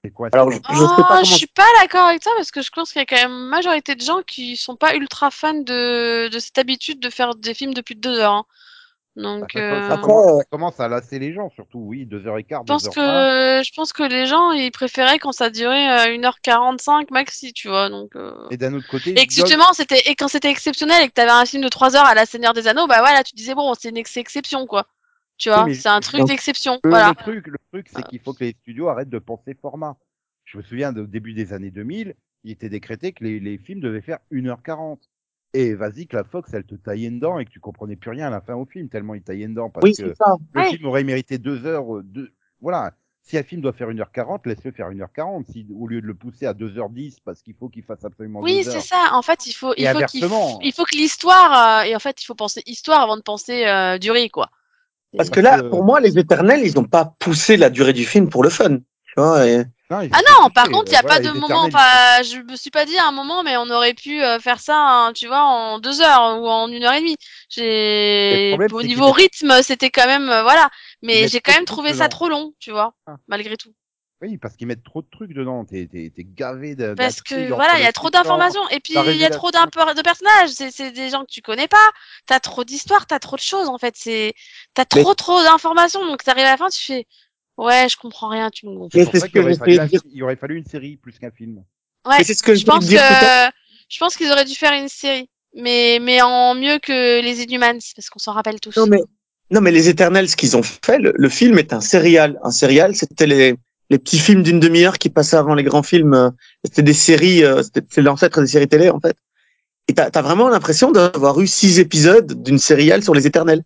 c'est 0.05 0.13
quoi 0.13 0.29
Alors, 0.33 0.53
je- 0.53 0.59
Oh, 0.59 0.63
sais 0.63 0.87
pas 0.87 1.03
comment- 1.09 1.25
je 1.25 1.35
suis 1.35 1.47
pas 1.49 1.67
d'accord 1.81 2.07
avec 2.07 2.23
toi 2.23 2.31
parce 2.37 2.53
que 2.53 2.63
je 2.63 2.71
pense 2.71 2.93
qu'il 2.93 3.01
y 3.01 3.03
a 3.03 3.07
quand 3.07 3.17
même 3.17 3.33
une 3.33 3.49
majorité 3.49 3.97
de 3.97 4.01
gens 4.03 4.23
qui 4.23 4.57
sont 4.57 4.77
pas 4.77 4.95
ultra 4.95 5.33
fans 5.33 5.55
de, 5.55 6.29
de 6.29 6.39
cette 6.39 6.59
habitude 6.59 7.01
de 7.01 7.11
faire 7.11 7.35
des 7.35 7.55
films 7.55 7.75
depuis 7.75 7.97
deux 7.97 8.19
heures. 8.21 8.33
hein. 8.35 8.45
Donc, 9.23 9.53
ça, 9.53 9.99
commence, 9.99 10.33
euh, 10.33 10.39
ça 10.39 10.45
commence 10.51 10.81
à 10.81 10.89
lasser 10.89 11.19
les 11.19 11.33
gens, 11.33 11.51
surtout, 11.51 11.79
oui, 11.79 12.07
deux 12.07 12.27
heures 12.27 12.39
et 12.39 12.45
quart, 12.45 12.63
je 12.63 12.67
deux 12.67 12.73
pense 12.73 12.89
que 12.89 13.01
je 13.01 13.73
pense 13.75 13.93
que 13.93 14.03
les 14.03 14.27
gens 14.27 14.53
ils 14.53 14.71
préféraient 14.71 15.19
quand 15.19 15.33
ça 15.33 15.51
durait 15.51 16.09
euh, 16.09 16.15
1h45 16.15 17.13
maxi, 17.13 17.53
tu 17.53 17.69
vois. 17.69 17.89
Donc, 17.89 18.17
euh... 18.17 18.35
Et 18.51 18.57
d'un 18.57 18.75
autre 18.75 18.89
côté, 18.89 19.13
et 19.13 19.27
justement 19.29 19.73
c'était 19.73 20.03
et 20.07 20.15
quand 20.15 20.29
c'était 20.29 20.51
exceptionnel 20.51 21.05
et 21.05 21.09
que 21.09 21.13
t'avais 21.13 21.31
un 21.31 21.45
film 21.45 21.63
de 21.63 21.69
3 21.69 21.97
heures 21.97 22.07
à 22.07 22.15
la 22.15 22.27
Seigneur 22.27 22.53
des 22.53 22.69
Anneaux, 22.69 22.87
bah 22.87 23.01
voilà, 23.01 23.23
tu 23.23 23.35
disais 23.35 23.55
bon, 23.55 23.75
c'est 23.75 23.91
une 23.91 23.97
ex- 23.97 24.17
exception 24.17 24.67
quoi. 24.67 24.87
Tu 25.39 25.49
vois, 25.49 25.67
c'est 25.73 25.89
un 25.89 26.01
truc 26.01 26.25
d'exception. 26.27 26.79
le, 26.85 26.91
Voilà. 26.91 27.09
le 27.11 27.15
truc, 27.15 27.47
le 27.47 27.57
truc, 27.73 27.89
c'est 27.95 28.07
qu'il 28.09 28.21
faut 28.21 28.35
que 28.35 28.45
les 28.45 28.53
studios 28.61 28.89
arrêtent 28.89 29.09
de 29.09 29.19
penser 29.19 29.55
format. 29.55 29.97
Je 30.45 30.59
me 30.59 30.63
souviens 30.63 30.95
au 30.95 31.07
début 31.07 31.33
des 31.33 31.53
années 31.53 31.71
2000, 31.71 32.15
il 32.45 32.51
était 32.51 32.69
décrété 32.69 33.13
que 33.13 33.25
les, 33.25 33.41
les 33.41 33.57
films 33.57 33.81
devaient 33.81 34.03
faire 34.03 34.19
1h40. 34.31 34.99
Et 35.53 35.75
vas-y 35.75 36.07
que 36.07 36.17
la 36.17 36.25
Fox, 36.25 36.53
elle 36.55 36.65
te 36.65 36.77
taillait 36.77 37.11
dedans 37.11 37.39
et 37.41 37.45
que 37.45 37.51
tu 37.51 37.59
comprenais 37.61 37.97
plus 37.97 38.11
rien 38.11 38.29
à 38.29 38.31
la 38.31 38.41
fin 38.41 38.55
au 38.55 38.65
film, 38.67 38.89
tellement 38.89 39.15
il 39.15 39.23
taillait 39.23 39.49
dedans. 39.49 39.69
Parce 39.69 39.83
oui, 39.85 39.95
que 39.97 40.09
c'est 40.09 40.15
ça. 40.17 40.37
le 40.55 40.61
Ouais. 40.61 40.71
film 40.71 40.87
aurait 40.87 41.03
mérité 41.05 41.39
deux 41.39 41.67
heures. 41.67 41.97
euh, 41.97 42.03
Deux... 42.05 42.31
Voilà. 42.61 42.93
Si 43.23 43.37
un 43.37 43.43
film 43.43 43.61
doit 43.61 43.73
faire 43.73 43.89
1h40, 43.91 44.41
laisse-le 44.49 44.71
faire 44.73 44.89
1h40. 44.91 45.45
Si, 45.53 45.67
au 45.77 45.87
lieu 45.87 46.01
de 46.01 46.07
le 46.07 46.15
pousser 46.15 46.47
à 46.47 46.55
2h10 46.55 47.19
parce 47.25 47.43
qu'il 47.43 47.55
faut 47.55 47.69
qu'il 47.69 47.83
fasse 47.83 48.05
absolument 48.05 48.41
Oui, 48.41 48.63
c'est 48.65 48.81
ça. 48.81 49.11
En 49.13 49.23
fait, 49.23 49.47
il 49.47 49.53
faut, 49.53 49.73
Et 49.75 49.83
il 49.83 49.87
faut 49.89 49.93
qu'il, 50.07 50.25
inversement. 50.25 50.59
il 50.63 50.73
faut 50.73 50.85
que 50.85 50.97
l'histoire, 50.97 51.81
euh, 51.81 51.83
et 51.85 51.95
en 51.95 51.99
fait, 51.99 52.23
il 52.23 52.25
faut 52.25 52.35
penser 52.35 52.63
histoire 52.67 53.01
avant 53.03 53.17
de 53.17 53.23
penser 53.23 53.67
euh, 53.67 53.99
durée, 53.99 54.31
quoi. 54.31 54.51
Parce 55.17 55.29
que 55.31 55.41
là, 55.41 55.61
que- 55.61 55.69
pour 55.69 55.85
moi, 55.85 56.01
les 56.01 56.19
éternels, 56.19 56.63
ils 56.65 56.75
n'ont 56.77 56.85
pas 56.85 57.15
poussé 57.19 57.57
la 57.57 57.69
durée 57.71 57.93
du 57.93 58.05
film 58.05 58.29
pour 58.31 58.43
le 58.43 58.49
fun. 58.51 58.79
Tu 58.79 59.15
vois, 59.17 59.47
et- 59.47 59.65
Non, 59.91 60.09
Ah 60.13 60.19
ont 60.19 60.43
non, 60.45 60.51
par 60.51 60.69
contre, 60.69 60.85
il 60.87 60.91
n'y 60.91 60.97
a 60.97 61.01
voilà, 61.03 61.17
pas 61.17 61.21
de 61.21 61.31
moment. 61.33 61.69
Pas, 61.69 62.23
je 62.23 62.39
me 62.39 62.55
suis 62.57 62.71
pas 62.71 62.85
dit 62.85 62.97
à 62.97 63.09
un 63.09 63.13
moment, 63.13 63.43
mais 63.43 63.57
on 63.57 63.69
aurait 63.71 63.95
pu 63.95 64.23
euh, 64.23 64.39
faire 64.39 64.61
ça, 64.61 64.77
hein, 64.77 65.13
tu 65.13 65.27
vois, 65.27 65.43
en 65.43 65.79
deux 65.81 66.01
heures 66.01 66.41
ou 66.41 66.49
en 66.49 66.69
une 66.69 66.85
heure 66.85 66.93
et 66.93 67.01
demie. 67.01 67.17
J'ai, 67.49 68.51
problème, 68.51 68.73
au 68.73 68.83
niveau 68.83 69.11
rythme, 69.11 69.63
c'était 69.63 69.91
quand 69.91 70.07
même, 70.07 70.29
euh, 70.29 70.43
voilà. 70.43 70.71
Mais 71.03 71.27
j'ai 71.27 71.41
quand 71.41 71.53
même 71.53 71.65
trouvé 71.65 71.93
ça 71.93 72.09
trop 72.09 72.29
long, 72.29 72.55
tu 72.61 72.71
vois, 72.71 72.95
Ah. 73.07 73.17
malgré 73.27 73.57
tout. 73.57 73.75
Oui, 74.23 74.37
parce 74.37 74.55
qu'ils 74.55 74.67
mettent 74.67 74.85
trop 74.85 75.01
de 75.01 75.09
trucs 75.11 75.33
dedans. 75.33 75.65
T'es, 75.65 75.89
t'es, 75.91 76.13
t'es 76.15 76.25
gavé 76.25 76.75
de, 76.75 76.93
Parce 76.93 77.23
que 77.23 77.49
voilà, 77.49 77.79
il 77.79 77.83
y 77.83 77.87
a 77.87 77.93
trop 77.93 78.11
d'informations 78.11 78.69
et 78.69 78.79
puis 78.79 78.93
il 78.95 79.17
y 79.17 79.25
a 79.25 79.31
trop 79.31 79.51
de 79.51 80.03
personnages. 80.03 80.51
C'est, 80.51 80.71
c'est 80.71 80.91
des 80.91 81.09
gens 81.09 81.23
que 81.23 81.31
tu 81.31 81.41
connais 81.41 81.69
pas. 81.69 81.91
T'as 82.27 82.39
trop 82.39 82.65
d'histoires, 82.65 83.07
t'as 83.07 83.19
trop 83.19 83.37
de 83.37 83.41
choses 83.41 83.69
en 83.69 83.79
fait. 83.79 83.95
C'est, 83.97 84.35
t'as 84.75 84.85
Mais- 84.95 85.03
trop 85.03 85.15
trop 85.15 85.43
d'informations. 85.43 86.05
Donc 86.07 86.23
t'arrives 86.23 86.45
à 86.45 86.51
la 86.51 86.57
fin, 86.59 86.69
tu 86.69 86.85
fais, 86.85 87.07
ouais, 87.61 87.89
je 87.89 87.97
comprends 87.97 88.29
rien, 88.29 88.51
tu 88.51 88.67
me 88.67 88.75
gonfles. 88.75 88.97
Mais 88.99 89.05
c'est 89.05 89.21
ce 89.21 89.27
que 89.27 89.43
j'essayais 89.43 89.79
de 89.79 89.85
dire. 89.87 90.01
il 90.13 90.23
aurait 90.23 90.37
fallu 90.37 90.57
une 90.57 90.67
série 90.67 90.97
plus 90.97 91.19
qu'un 91.19 91.31
film. 91.31 91.63
Ouais, 92.07 92.25
c'est 92.25 92.35
ce 92.35 92.43
que 92.43 92.55
je 92.55 92.65
pense 92.65 92.87
dire 92.87 93.01
que, 93.01 93.51
je 93.89 93.99
pense 93.99 94.17
qu'ils 94.17 94.31
auraient 94.31 94.45
dû 94.45 94.55
faire 94.55 94.73
une 94.73 94.89
série, 94.89 95.29
mais 95.55 95.99
mais 96.01 96.23
en 96.23 96.55
mieux 96.55 96.79
que 96.79 97.23
les 97.23 97.43
Inhumans, 97.43 97.79
parce 97.95 98.09
qu'on 98.09 98.19
s'en 98.19 98.33
rappelle 98.33 98.59
tous. 98.61 98.77
Non, 98.77 98.87
mais, 98.87 99.03
non, 99.51 99.61
mais 99.61 99.71
les 99.71 99.89
Éternels, 99.89 100.29
ce 100.29 100.37
qu'ils 100.37 100.57
ont 100.57 100.63
fait, 100.63 100.99
le, 100.99 101.13
le 101.15 101.29
film 101.29 101.59
est 101.59 101.73
un 101.73 101.81
serial. 101.81 102.39
Un 102.43 102.51
serial, 102.51 102.95
c'était 102.95 103.27
les, 103.27 103.55
les 103.91 103.99
petits 103.99 104.19
films 104.19 104.43
d'une 104.43 104.61
demi-heure 104.61 104.99
qui 104.99 105.11
passaient 105.11 105.37
avant 105.37 105.55
les 105.55 105.65
grands 105.65 105.83
films. 105.83 106.33
C'était 106.65 106.83
des 106.83 106.95
séries, 106.95 107.45
euh, 107.45 107.63
c'était 107.63 107.83
c'est 107.91 108.03
l'ancêtre 108.03 108.41
des 108.41 108.47
séries 108.47 108.69
télé, 108.69 108.89
en 108.89 109.01
fait. 109.01 109.17
Et 109.89 109.95
t'as 109.95 110.09
as 110.15 110.23
vraiment 110.23 110.49
l'impression 110.49 110.93
d'avoir 110.93 111.41
eu 111.41 111.47
six 111.47 111.81
épisodes 111.81 112.43
d'une 112.43 112.59
serial 112.59 113.03
sur 113.03 113.13
les 113.13 113.27
Éternels. 113.27 113.63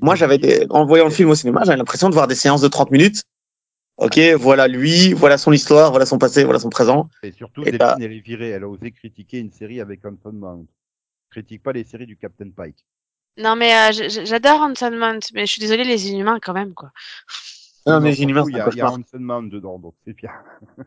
Moi, 0.00 0.14
j'avais 0.14 0.38
des, 0.38 0.66
en 0.70 0.86
voyant 0.86 1.04
le 1.04 1.10
film 1.10 1.30
au 1.30 1.34
cinéma, 1.34 1.62
j'avais 1.64 1.76
l'impression 1.76 2.08
de 2.08 2.14
voir 2.14 2.26
des 2.26 2.34
séances 2.34 2.60
de 2.60 2.68
30 2.68 2.90
minutes. 2.90 3.24
Ok, 3.96 4.18
voilà 4.38 4.66
lui, 4.66 5.12
voilà 5.12 5.38
son 5.38 5.52
histoire, 5.52 5.90
voilà 5.90 6.04
son 6.04 6.18
passé, 6.18 6.42
voilà 6.42 6.58
son 6.58 6.68
présent. 6.68 7.08
Et 7.22 7.30
surtout, 7.30 7.62
Et 7.64 7.70
Delphine, 7.70 8.02
elle 8.02 8.12
est 8.12 8.20
virée. 8.20 8.50
Elle 8.50 8.64
a 8.64 8.68
osé 8.68 8.90
critiquer 8.90 9.38
une 9.38 9.52
série 9.52 9.80
avec 9.80 10.04
Hanson 10.04 10.32
Mount. 10.32 10.66
Critique 11.30 11.62
pas 11.62 11.72
les 11.72 11.84
séries 11.84 12.06
du 12.06 12.16
Captain 12.16 12.50
Pike. 12.50 12.84
Non 13.36 13.56
mais 13.56 13.72
euh, 13.74 14.08
j'adore 14.24 14.60
Hanson 14.60 14.92
Mount, 14.92 15.20
mais 15.32 15.46
je 15.46 15.52
suis 15.52 15.60
désolée, 15.60 15.84
les 15.84 16.08
Inhumains 16.08 16.38
quand 16.40 16.52
même 16.54 16.74
quoi. 16.74 16.90
Non, 17.86 18.00
mais 18.00 18.10
les 18.10 18.22
Inhumains, 18.22 18.44
il 18.48 18.56
y 18.56 18.60
a, 18.60 18.68
il 18.70 18.78
y 18.78 18.80
a. 18.80 18.90
Hanson 18.90 19.18
Mount 19.18 19.48
dedans, 19.48 19.78
donc 19.78 19.94
c'est 20.04 20.14
bien. 20.14 20.30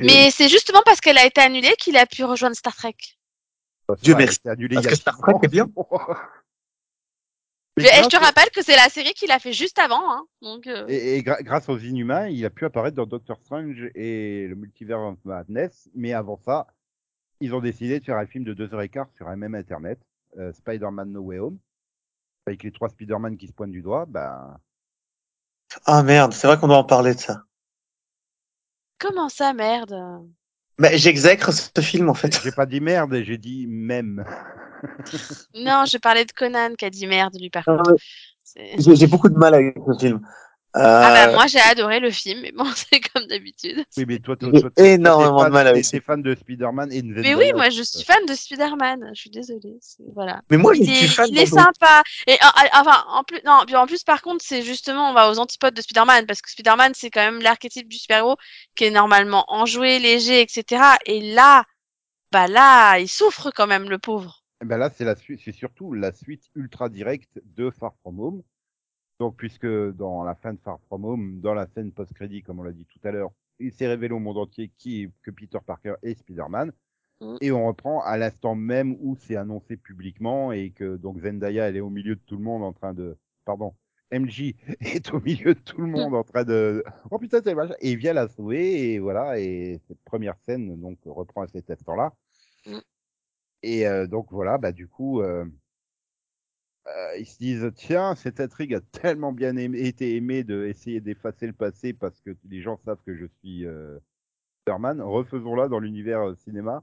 Mais 0.00 0.30
c'est 0.30 0.48
justement 0.48 0.80
parce 0.86 1.00
qu'elle 1.00 1.18
a 1.18 1.26
été 1.26 1.42
annulée 1.42 1.74
qu'il 1.78 1.98
a 1.98 2.06
pu 2.06 2.24
rejoindre 2.24 2.56
Star 2.56 2.74
Trek. 2.74 2.96
Dieu 4.00 4.14
Ça, 4.14 4.18
elle 4.18 4.24
merci. 4.24 4.38
a 4.38 4.40
été 4.40 4.48
annulée 4.50 4.74
Parce 4.76 4.84
il 4.84 4.88
y 4.88 4.88
a 4.88 4.90
que 4.90 4.96
Star 4.96 5.18
Trek 5.18 5.34
est 5.42 5.48
bien. 5.48 5.66
Je, 7.78 7.84
et 7.84 8.02
je 8.02 8.08
te 8.08 8.16
rappelle 8.16 8.50
que 8.50 8.62
c'est 8.62 8.76
la 8.76 8.88
série 8.88 9.14
qu'il 9.14 9.30
a 9.30 9.38
fait 9.38 9.52
juste 9.52 9.78
avant, 9.78 10.12
hein. 10.12 10.24
Donc, 10.42 10.66
euh, 10.66 10.84
Et, 10.88 11.16
et 11.16 11.22
gra- 11.22 11.42
grâce 11.42 11.68
aux 11.68 11.78
Inhumains, 11.78 12.28
il 12.28 12.44
a 12.44 12.50
pu 12.50 12.64
apparaître 12.64 12.96
dans 12.96 13.06
Doctor 13.06 13.38
Strange 13.44 13.90
et 13.94 14.46
le 14.46 14.54
Multiverse 14.54 15.00
of 15.00 15.24
Madness. 15.24 15.88
Mais 15.94 16.12
avant 16.12 16.38
ça, 16.44 16.66
ils 17.40 17.54
ont 17.54 17.60
décidé 17.60 17.98
de 17.98 18.04
faire 18.04 18.18
un 18.18 18.26
film 18.26 18.44
de 18.44 18.52
deux 18.52 18.72
heures 18.74 18.82
et 18.82 18.88
quart 18.88 19.08
sur 19.16 19.28
un 19.28 19.36
même 19.36 19.54
internet, 19.54 19.98
euh, 20.38 20.52
Spider-Man 20.52 21.12
No 21.12 21.20
Way 21.22 21.38
Home, 21.38 21.58
avec 22.46 22.62
les 22.62 22.72
trois 22.72 22.88
Spider-Man 22.90 23.36
qui 23.38 23.48
se 23.48 23.52
pointent 23.52 23.72
du 23.72 23.82
doigt. 23.82 24.04
Ben, 24.06 24.58
Ah 25.86 26.02
merde, 26.02 26.34
c'est 26.34 26.46
vrai 26.46 26.58
qu'on 26.58 26.68
doit 26.68 26.76
en 26.76 26.84
parler 26.84 27.14
de 27.14 27.20
ça. 27.20 27.44
Comment 28.98 29.28
ça, 29.28 29.52
merde? 29.54 29.96
Mais 30.78 30.96
j'exècre 30.98 31.52
ce 31.52 31.80
film 31.80 32.08
en 32.08 32.14
fait. 32.14 32.40
J'ai 32.42 32.52
pas 32.52 32.66
dit 32.66 32.80
merde, 32.80 33.14
j'ai 33.22 33.38
dit 33.38 33.66
même. 33.66 34.24
Non, 35.54 35.84
je 35.84 35.98
parlais 35.98 36.24
de 36.24 36.32
Conan 36.32 36.74
qui 36.76 36.84
a 36.84 36.90
dit 36.90 37.06
merde, 37.06 37.34
lui, 37.38 37.50
par 37.50 37.64
Ah 37.66 37.76
contre. 37.76 37.94
J'ai 38.54 38.96
j'ai 38.96 39.06
beaucoup 39.06 39.28
de 39.28 39.36
mal 39.38 39.54
avec 39.54 39.76
ce 39.86 39.98
film. 39.98 40.20
Ah 40.74 41.10
Euh, 41.10 41.26
bah, 41.26 41.32
moi, 41.34 41.46
j'ai 41.48 41.60
adoré 41.60 42.00
le 42.00 42.10
film, 42.10 42.40
mais 42.40 42.52
bon, 42.52 42.64
c'est 42.74 43.00
comme 43.00 43.26
d'habitude. 43.26 43.84
Oui, 43.96 44.04
mais 44.08 44.18
toi, 44.20 44.36
toi, 44.36 44.50
toi, 44.50 44.60
toi, 44.60 44.70
t'es 44.74 44.94
énormément 44.94 45.38
de 45.40 45.42
fan- 45.44 45.52
mal 45.52 45.66
avec 45.66 45.84
t'es- 45.86 46.00
fan 46.00 46.22
de 46.22 46.34
Spider-Man 46.34 46.90
et 46.92 47.02
de 47.02 47.12
Mais 47.20 47.34
oui, 47.34 47.52
moi, 47.54 47.68
je 47.68 47.82
suis 47.82 48.02
fan 48.04 48.24
de 48.26 48.34
Spider-Man. 48.34 49.10
Je 49.14 49.20
suis 49.20 49.30
désolée. 49.30 49.76
c'est- 49.82 50.02
Voilà. 50.14 50.40
Mais 50.50 50.56
moi, 50.56 50.72
je 50.72 50.80
Il 50.82 50.94
suis 50.94 51.04
est, 51.04 51.08
fan 51.08 51.28
il 51.30 51.38
est 51.38 51.46
sympa. 51.46 52.02
Et 52.26 52.38
enfin, 52.72 53.04
en 53.08 53.22
plus, 53.22 53.40
non, 53.44 53.64
puis 53.66 53.76
en 53.76 53.86
plus, 53.86 54.02
par 54.02 54.22
contre, 54.22 54.42
c'est 54.46 54.62
justement, 54.62 55.10
on 55.10 55.12
va 55.14 55.30
aux 55.30 55.38
antipodes 55.38 55.74
de 55.74 55.82
Spider-Man 55.82 56.24
parce 56.26 56.40
que 56.40 56.50
Spider-Man, 56.50 56.92
c'est 56.94 57.10
quand 57.10 57.20
même 57.24 57.42
l'archétype 57.42 57.88
du 57.88 57.98
super-héros 57.98 58.36
qui 58.74 58.84
est 58.84 58.90
normalement 58.90 59.44
enjoué, 59.48 59.98
léger, 59.98 60.40
etc. 60.40 60.82
Et 61.04 61.34
là, 61.34 61.64
bah 62.32 62.48
là, 62.48 62.98
il 62.98 63.08
souffre 63.08 63.50
quand 63.54 63.66
même, 63.66 63.90
le 63.90 63.98
pauvre. 63.98 64.41
Eh 64.62 64.64
Ben 64.64 64.78
là, 64.78 64.90
c'est 64.90 65.04
la 65.04 65.16
suite, 65.16 65.40
c'est 65.44 65.50
surtout 65.50 65.92
la 65.92 66.12
suite 66.12 66.48
ultra 66.54 66.88
directe 66.88 67.42
de 67.56 67.68
Far 67.70 67.96
From 67.96 68.20
Home. 68.20 68.42
Donc, 69.18 69.36
puisque 69.36 69.66
dans 69.66 70.22
la 70.22 70.36
fin 70.36 70.52
de 70.54 70.60
Far 70.60 70.78
From 70.86 71.04
Home, 71.04 71.40
dans 71.40 71.52
la 71.52 71.66
scène 71.66 71.90
post-crédit, 71.90 72.44
comme 72.44 72.60
on 72.60 72.62
l'a 72.62 72.70
dit 72.70 72.86
tout 72.86 73.00
à 73.02 73.10
l'heure, 73.10 73.32
il 73.58 73.72
s'est 73.72 73.88
révélé 73.88 74.14
au 74.14 74.20
monde 74.20 74.38
entier 74.38 74.70
qui 74.78 75.10
que 75.22 75.32
Peter 75.32 75.58
Parker 75.66 75.94
est 76.04 76.14
Spider-Man. 76.14 76.70
Mm. 77.20 77.36
Et 77.40 77.50
on 77.50 77.66
reprend 77.66 78.02
à 78.04 78.16
l'instant 78.16 78.54
même 78.54 78.96
où 79.00 79.16
c'est 79.16 79.34
annoncé 79.34 79.76
publiquement 79.76 80.52
et 80.52 80.70
que 80.70 80.96
donc 80.96 81.18
Zendaya, 81.18 81.68
elle 81.68 81.76
est 81.76 81.80
au 81.80 81.90
milieu 81.90 82.14
de 82.14 82.20
tout 82.24 82.36
le 82.36 82.44
monde 82.44 82.62
en 82.62 82.72
train 82.72 82.94
de, 82.94 83.16
pardon, 83.44 83.74
MJ 84.12 84.54
est 84.80 85.12
au 85.12 85.20
milieu 85.20 85.54
de 85.54 85.60
tout 85.60 85.80
le 85.80 85.88
monde 85.88 86.14
en 86.14 86.22
train 86.22 86.44
de, 86.44 86.84
oh 87.10 87.18
putain, 87.18 87.40
c'est 87.42 87.56
machin, 87.56 87.74
et 87.80 87.90
il 87.90 87.96
vient 87.96 88.12
la 88.12 88.28
sauver 88.28 88.92
et 88.92 89.00
voilà. 89.00 89.40
Et 89.40 89.80
cette 89.88 90.02
première 90.04 90.36
scène 90.46 90.80
donc 90.80 90.98
reprend 91.04 91.42
à 91.42 91.48
cet 91.48 91.68
instant-là. 91.68 92.12
Mm. 92.64 92.78
Et 93.62 93.84
donc 94.08 94.26
voilà, 94.30 94.58
bah 94.58 94.72
du 94.72 94.88
coup, 94.88 95.20
euh, 95.20 95.44
ils 97.18 97.26
se 97.26 97.38
disent 97.38 97.70
tiens, 97.76 98.14
cette 98.14 98.40
intrigue 98.40 98.74
a 98.74 98.80
tellement 98.80 99.32
bien 99.32 99.56
été 99.56 100.16
aimée 100.16 100.42
de 100.44 100.66
essayer 100.66 101.00
d'effacer 101.00 101.46
le 101.46 101.52
passé 101.52 101.92
parce 101.92 102.20
que 102.20 102.30
les 102.48 102.60
gens 102.60 102.76
savent 102.84 103.02
que 103.06 103.16
je 103.16 103.26
suis 103.26 103.64
Superman. 104.60 105.00
Refaisons-la 105.00 105.68
dans 105.68 105.78
l'univers 105.78 106.36
cinéma, 106.38 106.82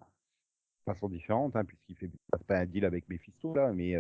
de 0.87 0.93
façon 0.93 1.09
différente, 1.09 1.55
hein, 1.55 1.65
puisqu'il 1.65 1.95
fait 1.95 2.11
pas 2.47 2.59
un 2.59 2.65
deal 2.65 2.85
avec 2.85 3.09
Mephisto 3.09 3.53
là, 3.53 3.73
mais 3.73 3.95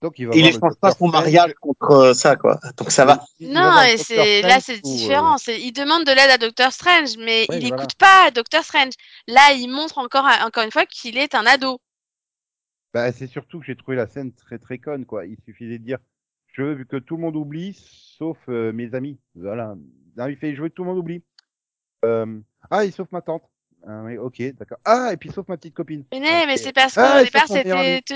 donc 0.00 0.18
il 0.18 0.26
va 0.26 0.34
Il 0.34 0.46
échange 0.46 0.74
pas 0.80 0.92
son 0.92 1.08
mariage 1.08 1.52
contre 1.60 1.90
euh, 1.90 2.14
ça, 2.14 2.36
quoi. 2.36 2.58
Donc 2.76 2.90
ça 2.90 3.04
va. 3.04 3.24
Non, 3.40 3.82
et 3.82 3.98
c'est 3.98 4.42
là 4.42 4.60
c'est 4.60 4.78
euh, 4.78 4.80
différent. 4.82 5.36
Il 5.48 5.72
demande 5.72 6.04
de 6.04 6.12
l'aide 6.12 6.30
à 6.30 6.38
Doctor 6.38 6.72
Strange, 6.72 7.16
mais 7.18 7.46
Oui, 7.48 7.56
il 7.60 7.68
voilà. 7.68 7.82
écoute 7.82 7.94
pas 7.98 8.30
Doctor 8.30 8.62
Strange. 8.62 8.94
Là, 9.28 9.52
il 9.52 9.68
montre 9.68 9.98
encore 9.98 10.26
encore 10.44 10.64
une 10.64 10.70
fois 10.70 10.86
qu'il 10.86 11.18
est 11.18 11.34
un 11.34 11.44
ado. 11.46 11.80
Bah, 12.92 13.12
c'est 13.12 13.28
surtout 13.28 13.60
que 13.60 13.66
j'ai 13.66 13.76
trouvé 13.76 13.96
la 13.96 14.08
scène 14.08 14.32
très 14.32 14.58
très 14.58 14.78
conne, 14.78 15.04
quoi. 15.06 15.26
Il 15.26 15.36
suffisait 15.44 15.78
de 15.78 15.84
dire, 15.84 15.98
je 16.52 16.62
veux 16.62 16.84
que 16.84 16.96
tout 16.96 17.16
le 17.16 17.22
monde 17.22 17.36
oublie, 17.36 17.74
sauf 18.18 18.38
euh, 18.48 18.72
mes 18.72 18.94
amis. 18.94 19.18
Voilà. 19.34 19.76
Non, 20.16 20.26
il 20.26 20.36
fait, 20.36 20.54
je 20.54 20.62
veux 20.62 20.68
que 20.68 20.74
tout 20.74 20.82
le 20.82 20.90
monde 20.90 20.98
oublie. 20.98 21.22
Euh, 22.04 22.40
ah, 22.70 22.84
et 22.84 22.90
sauf 22.90 23.10
ma 23.12 23.20
tante. 23.20 23.44
Ah, 23.86 24.02
oui, 24.04 24.18
ok, 24.18 24.42
d'accord. 24.58 24.76
Ah, 24.84 25.10
et 25.12 25.16
puis 25.16 25.30
sauf 25.34 25.48
ma 25.48 25.56
petite 25.56 25.74
copine. 25.74 26.04
Mais, 26.12 26.20
non, 26.20 26.46
mais 26.46 26.58
c'est 26.58 26.72
parce 26.72 26.94
qu'au 26.94 27.00
Ah, 27.02 27.24
départ, 27.24 27.46
c'était 27.48 28.02
tout, 28.02 28.12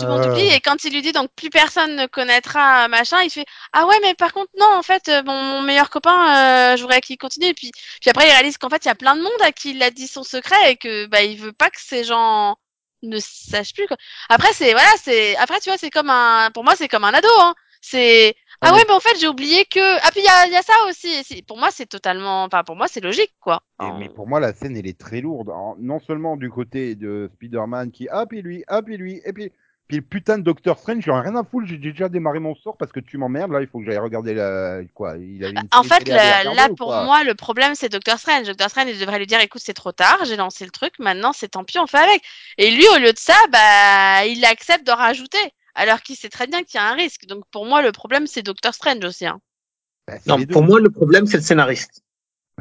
tout 0.00 0.06
le 0.06 0.10
monde 0.10 0.22
Euh. 0.26 0.32
oublie. 0.32 0.48
Et 0.48 0.60
quand 0.60 0.82
il 0.84 0.92
lui 0.92 1.02
dit 1.02 1.12
donc 1.12 1.30
plus 1.36 1.50
personne 1.50 1.96
ne 1.96 2.06
connaîtra 2.06 2.88
machin, 2.88 3.20
il 3.22 3.28
fait 3.30 3.44
ah 3.74 3.86
ouais, 3.86 3.96
mais 4.02 4.14
par 4.14 4.32
contre 4.32 4.50
non, 4.58 4.66
en 4.74 4.82
fait, 4.82 5.08
euh, 5.08 5.22
mon, 5.24 5.34
mon 5.42 5.60
meilleur 5.62 5.90
copain, 5.90 6.72
euh, 6.72 6.76
je 6.76 6.82
voudrais 6.82 7.02
qu'il 7.02 7.18
continue. 7.18 7.46
Et 7.46 7.54
puis 7.54 7.70
puis 8.00 8.08
après, 8.10 8.26
il 8.26 8.30
réalise 8.30 8.56
qu'en 8.56 8.70
fait, 8.70 8.84
il 8.84 8.88
y 8.88 8.90
a 8.90 8.94
plein 8.94 9.14
de 9.16 9.20
monde 9.22 9.32
à 9.42 9.52
qui 9.52 9.72
il 9.72 9.82
a 9.82 9.90
dit 9.90 10.08
son 10.08 10.22
secret 10.22 10.72
et 10.72 10.76
que 10.76 11.06
bah 11.06 11.22
il 11.22 11.36
veut 11.38 11.52
pas 11.52 11.68
que 11.68 11.80
ces 11.80 12.04
gens 12.04 12.56
ne 13.02 13.18
sachent 13.18 13.74
plus 13.74 13.86
quoi. 13.88 13.96
Après 14.30 14.52
c'est 14.54 14.72
voilà, 14.72 14.90
c'est 15.02 15.36
après 15.36 15.60
tu 15.60 15.68
vois, 15.68 15.76
c'est 15.78 15.90
comme 15.90 16.08
un 16.08 16.50
pour 16.54 16.64
moi, 16.64 16.74
c'est 16.76 16.88
comme 16.88 17.04
un 17.04 17.12
ado 17.12 17.28
hein. 17.40 17.54
C'est 17.84 18.36
ah 18.62 18.72
ouais, 18.72 18.84
mais- 18.86 18.94
en 18.94 19.00
fait, 19.00 19.18
j'ai 19.20 19.28
oublié 19.28 19.64
que 19.64 19.96
ah 19.98 20.10
puis 20.10 20.20
il 20.20 20.24
y 20.24 20.28
a, 20.28 20.46
y 20.46 20.56
a 20.56 20.62
ça 20.62 20.72
aussi. 20.88 21.42
Pour 21.46 21.58
moi, 21.58 21.68
c'est 21.70 21.86
totalement 21.86 22.44
enfin 22.44 22.64
pour 22.64 22.76
moi, 22.76 22.86
c'est 22.88 23.00
logique 23.02 23.34
quoi. 23.40 23.62
Et- 23.82 23.90
mais 23.98 24.08
pour 24.08 24.26
moi, 24.28 24.40
la 24.40 24.52
scène, 24.52 24.76
elle 24.76 24.86
est 24.86 24.98
très 24.98 25.20
lourde. 25.20 25.52
Non 25.78 26.00
seulement 26.00 26.36
du 26.36 26.50
côté 26.50 26.94
de 26.94 27.30
Spider-Man 27.34 27.90
qui, 27.90 28.08
ah, 28.10 28.24
puis 28.26 28.42
lui, 28.42 28.64
ah, 28.68 28.82
puis 28.82 28.96
lui, 28.96 29.20
et 29.24 29.32
puis, 29.32 29.50
puis 29.88 29.96
le 29.98 30.02
putain 30.02 30.38
de 30.38 30.42
Doctor 30.42 30.78
Strange, 30.78 31.02
j'en 31.04 31.18
ai 31.18 31.28
rien 31.28 31.36
à 31.36 31.44
foutre, 31.44 31.66
j'ai 31.66 31.76
déjà 31.76 32.08
démarré 32.08 32.38
mon 32.38 32.54
sort 32.54 32.76
parce 32.78 32.92
que 32.92 33.00
tu 33.00 33.18
m'emmerdes, 33.18 33.50
là, 33.52 33.60
il 33.60 33.66
faut 33.66 33.78
que 33.78 33.84
j'aille 33.84 33.98
regarder 33.98 34.32
la, 34.32 34.78
quoi, 34.94 35.16
il 35.18 35.44
une 35.44 35.58
En 35.72 35.82
fait, 35.82 36.08
là, 36.08 36.68
pour 36.76 36.94
moi, 37.04 37.24
le 37.24 37.34
problème, 37.34 37.74
c'est 37.74 37.90
Doctor 37.90 38.18
Strange. 38.18 38.46
Doctor 38.46 38.70
Strange, 38.70 38.88
il 38.88 38.98
devrait 38.98 39.18
lui 39.18 39.26
dire, 39.26 39.40
écoute, 39.40 39.60
c'est 39.62 39.74
trop 39.74 39.92
tard, 39.92 40.24
j'ai 40.24 40.36
lancé 40.36 40.64
le 40.64 40.70
truc, 40.70 40.94
maintenant, 40.98 41.32
c'est 41.34 41.48
tant 41.48 41.64
pis, 41.64 41.78
on 41.78 41.86
fait 41.86 41.98
avec. 41.98 42.22
Et 42.56 42.70
lui, 42.70 42.86
au 42.94 42.98
lieu 43.00 43.12
de 43.12 43.18
ça, 43.18 43.34
bah, 43.50 44.24
il 44.24 44.42
accepte 44.46 44.86
d'en 44.86 44.96
rajouter, 44.96 45.52
alors 45.74 46.00
qu'il 46.02 46.16
sait 46.16 46.28
très 46.28 46.46
bien 46.46 46.62
qu'il 46.62 46.78
y 46.78 46.82
a 46.82 46.88
un 46.90 46.94
risque. 46.94 47.26
Donc, 47.26 47.44
pour 47.50 47.66
moi, 47.66 47.82
le 47.82 47.92
problème, 47.92 48.26
c'est 48.26 48.42
Doctor 48.42 48.74
Strange 48.74 49.04
aussi. 49.04 49.26
Hein. 49.26 49.40
Bah, 50.06 50.18
Non, 50.26 50.44
pour 50.46 50.62
moi, 50.62 50.80
le 50.80 50.90
problème, 50.90 51.26
c'est 51.26 51.38
le 51.38 51.42
scénariste. 51.42 52.02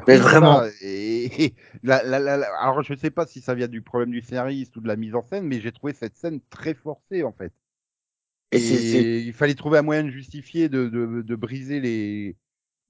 Mais 0.08 0.18
vraiment. 0.18 0.60
voilà. 0.60 0.72
Et, 0.82 1.44
et 1.46 1.56
la- 1.84 2.04
la- 2.04 2.20
la- 2.20 2.38
la- 2.38 2.60
alors, 2.60 2.82
je 2.82 2.96
sais 2.96 3.12
pas 3.12 3.26
si 3.26 3.42
ça 3.42 3.54
vient 3.56 3.68
du 3.68 3.82
problème 3.82 4.12
du 4.12 4.22
scénariste 4.22 4.76
ou 4.78 4.82
de 4.82 4.88
la 4.88 4.96
mise 4.96 5.16
en 5.16 5.22
scène, 5.22 5.46
mais 5.46 5.60
j'ai 5.60 5.72
trouvé 5.72 5.94
cette 5.94 6.16
scène 6.16 6.40
très 6.50 6.74
forcée, 6.74 7.24
en 7.24 7.34
fait. 7.34 7.54
Et 8.52 9.20
il 9.22 9.34
fallait 9.34 9.56
trouver 9.56 9.78
un 9.78 9.82
moyen 9.82 10.04
de 10.04 10.10
justifier, 10.10 10.68
de, 10.68 10.88
de, 10.90 11.22
de 11.22 11.36
briser 11.36 11.80
les, 11.80 12.36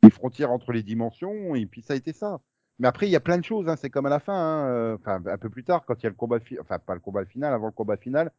les 0.04 0.10
frontières 0.12 0.52
entre 0.52 0.72
les 0.74 0.84
dimensions, 0.84 1.56
et 1.56 1.66
puis 1.68 1.82
ça 1.84 1.94
a 1.94 1.98
été 1.98 2.14
ça. 2.14 2.42
Mais 2.80 2.88
après, 2.88 3.08
il 3.08 3.12
y 3.12 3.16
a 3.16 3.20
plein 3.22 3.38
de 3.38 3.46
choses, 3.46 3.70
hein, 3.70 3.76
c'est 3.78 3.90
comme 3.92 4.08
à 4.08 4.10
la 4.10 4.20
fin, 4.20 4.34
hein, 4.34 4.68
euh, 4.70 4.98
enfin, 5.00 5.22
un 5.28 5.38
peu 5.38 5.50
plus 5.50 5.64
tard, 5.64 5.86
quand 5.86 5.96
il 6.02 6.04
y 6.04 6.08
a 6.08 6.10
le 6.10 6.16
combat, 6.16 6.40
fi- 6.40 6.60
enfin, 6.60 6.80
pas 6.80 6.96
le 6.96 7.02
combat 7.02 7.26
final, 7.26 7.54
avant 7.54 7.68
le 7.68 7.74
combat 7.74 7.98
final, 7.98 8.32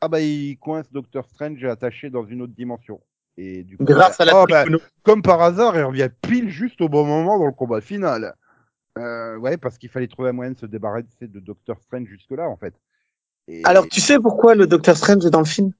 ah 0.00 0.08
bah, 0.08 0.20
il 0.20 0.56
coince 0.58 0.90
Doctor 0.92 1.26
Strange 1.26 1.64
attaché 1.64 2.10
dans 2.10 2.24
une 2.24 2.42
autre 2.42 2.54
dimension. 2.54 3.00
Et 3.36 3.62
du 3.62 3.76
coup, 3.76 3.84
Grâce 3.84 4.18
bah, 4.18 4.24
à 4.24 4.26
la 4.26 4.42
oh, 4.42 4.46
bah, 4.48 4.64
comme 5.02 5.22
par 5.22 5.40
hasard, 5.40 5.76
il 5.76 5.84
revient 5.84 6.10
pile 6.22 6.50
juste 6.50 6.80
au 6.80 6.88
bon 6.88 7.06
moment 7.06 7.38
dans 7.38 7.46
le 7.46 7.52
combat 7.52 7.80
final. 7.80 8.34
Euh, 8.98 9.36
ouais, 9.36 9.56
parce 9.56 9.78
qu'il 9.78 9.88
fallait 9.88 10.08
trouver 10.08 10.30
un 10.30 10.32
moyen 10.32 10.52
de 10.52 10.58
se 10.58 10.66
débarrasser 10.66 11.06
de 11.28 11.40
Doctor 11.40 11.78
Strange 11.80 12.08
jusque-là, 12.08 12.48
en 12.48 12.56
fait. 12.56 12.74
Et 13.48 13.62
Alors, 13.64 13.88
tu 13.88 14.00
sais 14.00 14.18
pourquoi 14.18 14.54
le 14.54 14.66
Docteur 14.66 14.96
Strange 14.96 15.24
est 15.24 15.30
dans 15.30 15.40
le 15.40 15.46
film? 15.46 15.72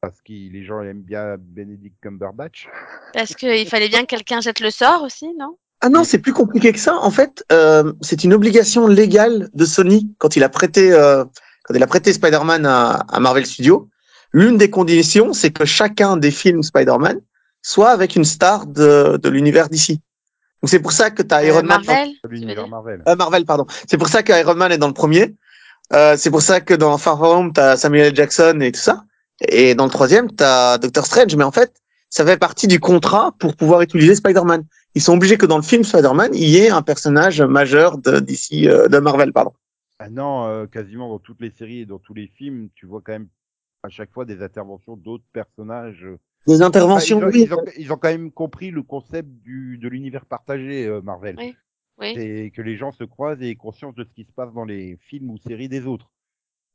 Parce 0.00 0.20
que 0.20 0.32
les 0.32 0.64
gens 0.64 0.82
aiment 0.82 1.02
bien 1.02 1.36
Benedict 1.38 1.96
Cumberbatch. 2.00 2.68
Parce 3.12 3.34
qu'il 3.34 3.68
fallait 3.68 3.88
bien 3.88 4.02
que 4.02 4.06
quelqu'un 4.06 4.40
jette 4.40 4.60
le 4.60 4.70
sort 4.70 5.02
aussi, 5.02 5.34
non? 5.34 5.58
Ah 5.80 5.88
non, 5.88 6.04
c'est 6.04 6.18
plus 6.18 6.32
compliqué 6.32 6.72
que 6.72 6.78
ça. 6.78 6.96
En 6.96 7.10
fait, 7.10 7.44
euh, 7.52 7.92
c'est 8.00 8.24
une 8.24 8.32
obligation 8.32 8.86
légale 8.86 9.50
de 9.52 9.64
Sony 9.64 10.14
quand 10.18 10.36
il 10.36 10.44
a 10.44 10.48
prêté, 10.48 10.92
euh, 10.92 11.24
quand 11.66 11.74
il 11.74 11.82
a 11.82 11.86
prêté 11.86 12.12
Spider-Man 12.12 12.64
à, 12.66 13.04
à 13.08 13.20
Marvel 13.20 13.44
Studios. 13.46 13.88
L'une 14.32 14.56
des 14.56 14.70
conditions, 14.70 15.32
c'est 15.32 15.50
que 15.50 15.64
chacun 15.64 16.16
des 16.16 16.30
films 16.30 16.62
Spider-Man 16.62 17.20
soit 17.62 17.90
avec 17.90 18.14
une 18.16 18.24
star 18.24 18.66
de, 18.66 19.18
de 19.22 19.28
l'univers 19.28 19.68
d'ici. 19.68 20.00
Donc 20.62 20.70
c'est 20.70 20.78
pour 20.80 20.92
ça 20.92 21.10
que 21.10 21.22
tu 21.22 21.34
as 21.34 21.44
Iron 21.44 21.58
Euh, 21.58 21.62
Man. 21.62 21.80
dans- 21.82 21.92
Marvel 21.92 22.10
tu 22.30 22.38
dire 22.44 22.68
Marvel. 22.68 23.02
Euh, 23.08 23.16
Marvel, 23.16 23.44
pardon. 23.44 23.66
C'est 23.88 23.98
pour 23.98 24.08
ça 24.08 24.22
que 24.22 24.32
Iron 24.38 24.54
Man 24.54 24.70
est 24.72 24.78
dans 24.78 24.86
le 24.88 24.94
premier. 24.94 25.34
Euh, 25.92 26.16
c'est 26.16 26.30
pour 26.30 26.42
ça 26.42 26.60
que 26.60 26.74
dans 26.74 26.96
Far 26.98 27.16
From 27.18 27.30
Home, 27.38 27.52
t'as 27.52 27.76
Samuel 27.76 28.06
L. 28.08 28.16
Jackson 28.16 28.58
et 28.60 28.72
tout 28.72 28.80
ça. 28.80 29.04
Et 29.48 29.74
dans 29.74 29.84
le 29.84 29.90
troisième, 29.90 30.30
t'as 30.30 30.78
Doctor 30.78 31.04
Strange. 31.06 31.34
Mais 31.36 31.44
en 31.44 31.52
fait, 31.52 31.72
ça 32.10 32.24
fait 32.24 32.36
partie 32.38 32.66
du 32.68 32.80
contrat 32.80 33.32
pour 33.38 33.54
pouvoir 33.56 33.80
utiliser 33.82 34.14
Spider-Man. 34.14 34.64
Ils 34.94 35.02
sont 35.02 35.14
obligés 35.14 35.36
que 35.36 35.46
dans 35.46 35.56
le 35.56 35.62
film 35.62 35.84
Spider-Man, 35.84 36.30
il 36.34 36.48
y 36.48 36.56
ait 36.58 36.70
un 36.70 36.82
personnage 36.82 37.42
majeur 37.42 37.98
de 37.98 38.18
d'ici 38.20 38.68
euh, 38.68 38.88
de 38.88 38.98
Marvel, 38.98 39.32
pardon. 39.32 39.52
Ah 40.06 40.10
non, 40.10 40.46
euh, 40.46 40.66
quasiment 40.66 41.08
dans 41.08 41.18
toutes 41.18 41.40
les 41.40 41.50
séries 41.50 41.80
et 41.80 41.86
dans 41.86 41.98
tous 41.98 42.14
les 42.14 42.28
films, 42.28 42.68
tu 42.76 42.86
vois 42.86 43.02
quand 43.02 43.10
même 43.10 43.28
à 43.82 43.88
chaque 43.88 44.12
fois 44.12 44.24
des 44.24 44.40
interventions 44.40 44.96
d'autres 44.96 45.24
personnages. 45.32 46.06
Des 46.46 46.62
Enfin, 46.62 46.66
interventions, 46.66 47.18
ils, 47.18 47.24
ont, 47.24 47.28
oui. 47.32 47.42
ils, 47.42 47.54
ont, 47.54 47.64
ils 47.76 47.92
ont 47.92 47.96
quand 47.96 48.10
même 48.10 48.30
compris 48.30 48.70
le 48.70 48.84
concept 48.84 49.28
du, 49.42 49.78
de 49.78 49.88
l'univers 49.88 50.24
partagé, 50.24 50.86
euh, 50.86 51.00
Marvel. 51.02 51.34
Oui. 51.36 51.56
Oui. 51.98 52.12
C'est 52.14 52.52
que 52.54 52.62
les 52.62 52.76
gens 52.76 52.92
se 52.92 53.02
croisent 53.02 53.42
et 53.42 53.48
aient 53.48 53.56
conscience 53.56 53.96
de 53.96 54.04
ce 54.04 54.12
qui 54.12 54.24
se 54.24 54.30
passe 54.32 54.52
dans 54.52 54.64
les 54.64 54.96
films 54.98 55.30
ou 55.30 55.38
séries 55.38 55.68
des 55.68 55.86
autres. 55.86 56.12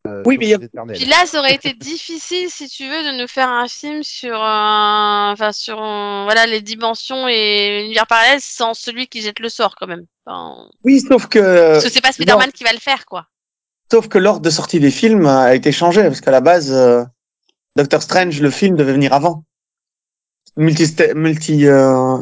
Euh, 0.07 0.23
Oui, 0.25 0.35
sauf 0.35 0.39
mais 0.39 0.45
il 0.47 0.49
y 0.49 0.53
a- 0.53 0.57
les 0.57 0.65
éternels. 0.65 0.97
Puis 0.97 1.05
là, 1.05 1.25
ça 1.27 1.39
aurait 1.39 1.53
été 1.53 1.73
difficile, 1.73 2.49
si 2.49 2.67
tu 2.67 2.87
veux, 2.89 3.03
de 3.03 3.21
nous 3.21 3.27
faire 3.27 3.49
un 3.49 3.67
film 3.67 4.01
sur, 4.03 4.35
un... 4.41 5.31
enfin, 5.33 5.51
sur 5.51 5.79
un- 5.81 6.23
voilà, 6.23 6.47
les 6.47 6.61
dimensions 6.61 7.27
et 7.27 7.81
l'univers 7.83 8.07
parallèle 8.07 8.41
sans 8.41 8.73
celui 8.73 9.07
qui 9.07 9.21
jette 9.21 9.39
le 9.39 9.49
sort, 9.49 9.75
quand 9.75 9.85
même. 9.87 10.05
Enfin, 10.25 10.69
Oui, 10.83 11.01
sauf 11.01 11.27
que 11.27 11.73
Parce 11.73 11.83
que 11.85 11.91
c'est 11.91 12.01
pas 12.01 12.11
Spider-Man 12.11 12.51
qui 12.51 12.63
va 12.63 12.73
le 12.73 12.79
faire, 12.79 13.05
quoi. 13.05 13.27
sauf 13.91 14.07
que 14.07 14.17
l'ordre 14.17 14.41
de 14.41 14.49
sortie 14.49 14.79
des 14.79 14.89
films 14.91 15.27
a 15.27 15.53
été 15.53 15.71
changé 15.71 16.01
parce 16.03 16.21
qu'à 16.21 16.31
la 16.31 16.41
base, 16.41 16.71
euh, 16.71 17.03
Doctor 17.75 18.01
Strange, 18.01 18.41
le 18.41 18.49
film 18.49 18.75
devait 18.75 18.93
venir 18.93 19.13
avant. 19.13 19.43
Multi, 20.57 20.85
multi, 21.15 21.65
euh, 21.67 22.17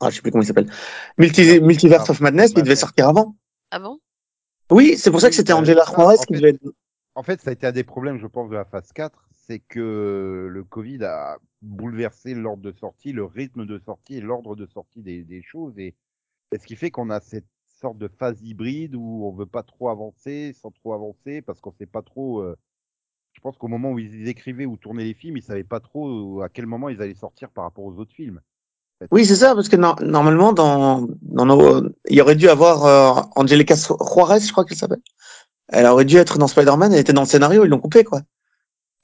ah, 0.00 0.10
je 0.10 0.16
sais 0.16 0.20
plus 0.22 0.30
comment 0.30 0.42
il 0.42 0.46
s'appelle. 0.46 0.70
Multi, 1.18 1.60
Multiverse 1.60 2.10
of 2.10 2.20
Madness, 2.20 2.52
il 2.56 2.62
devait 2.62 2.76
sortir 2.76 3.08
avant. 3.08 3.34
Ah 3.70 3.78
bon? 3.78 3.98
Oui, 4.70 4.96
c'est 4.98 5.10
pour 5.10 5.20
ça 5.20 5.28
que 5.30 5.34
c'était 5.34 5.52
Angela 5.52 5.84
Juarez 5.86 6.16
qui 6.26 6.34
devait 6.34 6.50
être 6.50 6.60
En 7.14 7.22
fait, 7.22 7.40
ça 7.40 7.50
a 7.50 7.52
été 7.52 7.66
un 7.66 7.72
des 7.72 7.84
problèmes, 7.84 8.18
je 8.18 8.26
pense, 8.26 8.48
de 8.48 8.54
la 8.54 8.64
phase 8.64 8.90
4, 8.92 9.28
c'est 9.30 9.58
que 9.58 10.48
le 10.50 10.64
Covid 10.64 11.04
a 11.04 11.38
bouleversé 11.60 12.34
l'ordre 12.34 12.62
de 12.62 12.72
sortie, 12.72 13.12
le 13.12 13.24
rythme 13.24 13.66
de 13.66 13.78
sortie 13.78 14.16
et 14.16 14.20
l'ordre 14.20 14.56
de 14.56 14.66
sortie 14.66 15.02
des, 15.02 15.42
choses. 15.42 15.78
Et, 15.78 15.94
ce 16.52 16.66
qui 16.66 16.76
fait 16.76 16.90
qu'on 16.90 17.10
a 17.10 17.20
cette 17.20 17.46
sorte 17.68 17.98
de 17.98 18.08
phase 18.08 18.42
hybride 18.42 18.94
où 18.94 19.24
on 19.26 19.32
veut 19.32 19.46
pas 19.46 19.62
trop 19.62 19.88
avancer 19.88 20.52
sans 20.54 20.70
trop 20.70 20.92
avancer 20.92 21.42
parce 21.42 21.60
qu'on 21.60 21.72
sait 21.72 21.86
pas 21.86 22.02
trop. 22.02 22.40
euh, 22.40 22.56
je 23.32 23.40
pense 23.40 23.56
qu'au 23.56 23.68
moment 23.68 23.90
où 23.90 23.98
ils 23.98 24.28
écrivaient 24.28 24.66
ou 24.66 24.76
tournaient 24.76 25.04
les 25.04 25.14
films, 25.14 25.38
ils 25.38 25.42
savaient 25.42 25.64
pas 25.64 25.80
trop 25.80 26.42
à 26.42 26.48
quel 26.48 26.66
moment 26.66 26.88
ils 26.90 27.00
allaient 27.00 27.14
sortir 27.14 27.50
par 27.50 27.64
rapport 27.64 27.84
aux 27.84 27.98
autres 27.98 28.14
films. 28.14 28.40
Oui, 29.10 29.26
c'est 29.26 29.36
ça, 29.36 29.54
parce 29.54 29.68
que 29.68 29.76
no- 29.76 29.96
normalement, 30.00 30.52
dans, 30.52 31.08
dans 31.22 31.46
nos, 31.46 31.88
il 32.08 32.16
y 32.16 32.20
aurait 32.20 32.36
dû 32.36 32.48
avoir 32.48 32.84
euh, 32.84 33.22
Angelica 33.34 33.74
Juarez, 33.74 34.40
je 34.40 34.52
crois 34.52 34.64
qu'elle 34.64 34.76
s'appelle. 34.76 35.02
Elle 35.68 35.86
aurait 35.86 36.04
dû 36.04 36.16
être 36.16 36.38
dans 36.38 36.48
Spider-Man, 36.48 36.92
elle 36.92 37.00
était 37.00 37.12
dans 37.12 37.22
le 37.22 37.26
scénario, 37.26 37.64
ils 37.64 37.68
l'ont 37.68 37.80
coupé, 37.80 38.04
quoi. 38.04 38.20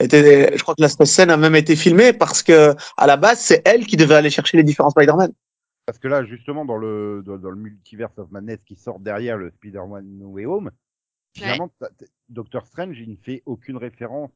Était, 0.01 0.57
je 0.57 0.63
crois 0.63 0.75
que 0.75 0.83
la 0.83 0.89
scène 0.89 1.31
a 1.31 1.37
même 1.37 1.57
été 1.57 1.75
filmée 1.75 2.13
parce 2.13 2.43
que, 2.43 2.75
à 2.97 3.07
la 3.07 3.17
base, 3.17 3.41
c'est 3.41 3.63
elle 3.67 3.87
qui 3.87 3.97
devait 3.97 4.15
aller 4.15 4.31
chercher 4.31 4.57
les 4.57 4.63
différents 4.63 4.91
Spider-Man. 4.91 5.33
Parce 5.87 5.99
que 5.99 6.07
là, 6.07 6.25
justement, 6.25 6.65
dans 6.65 6.77
le, 6.77 7.23
dans, 7.25 7.37
dans 7.39 7.51
le 7.51 7.57
multiverse 7.57 8.17
of 8.19 8.31
madness 8.31 8.59
qui 8.65 8.77
sort 8.77 9.01
derrière 9.01 9.37
le 9.39 9.51
Spider-Man 9.51 10.05
No 10.19 10.29
Way 10.29 10.47
Home, 10.47 10.71
finalement, 11.35 11.71
Doctor 12.29 12.67
Strange, 12.67 12.99
il 12.99 13.11
ne 13.11 13.17
fait 13.17 13.43
aucune 13.47 13.77
référence. 13.77 14.31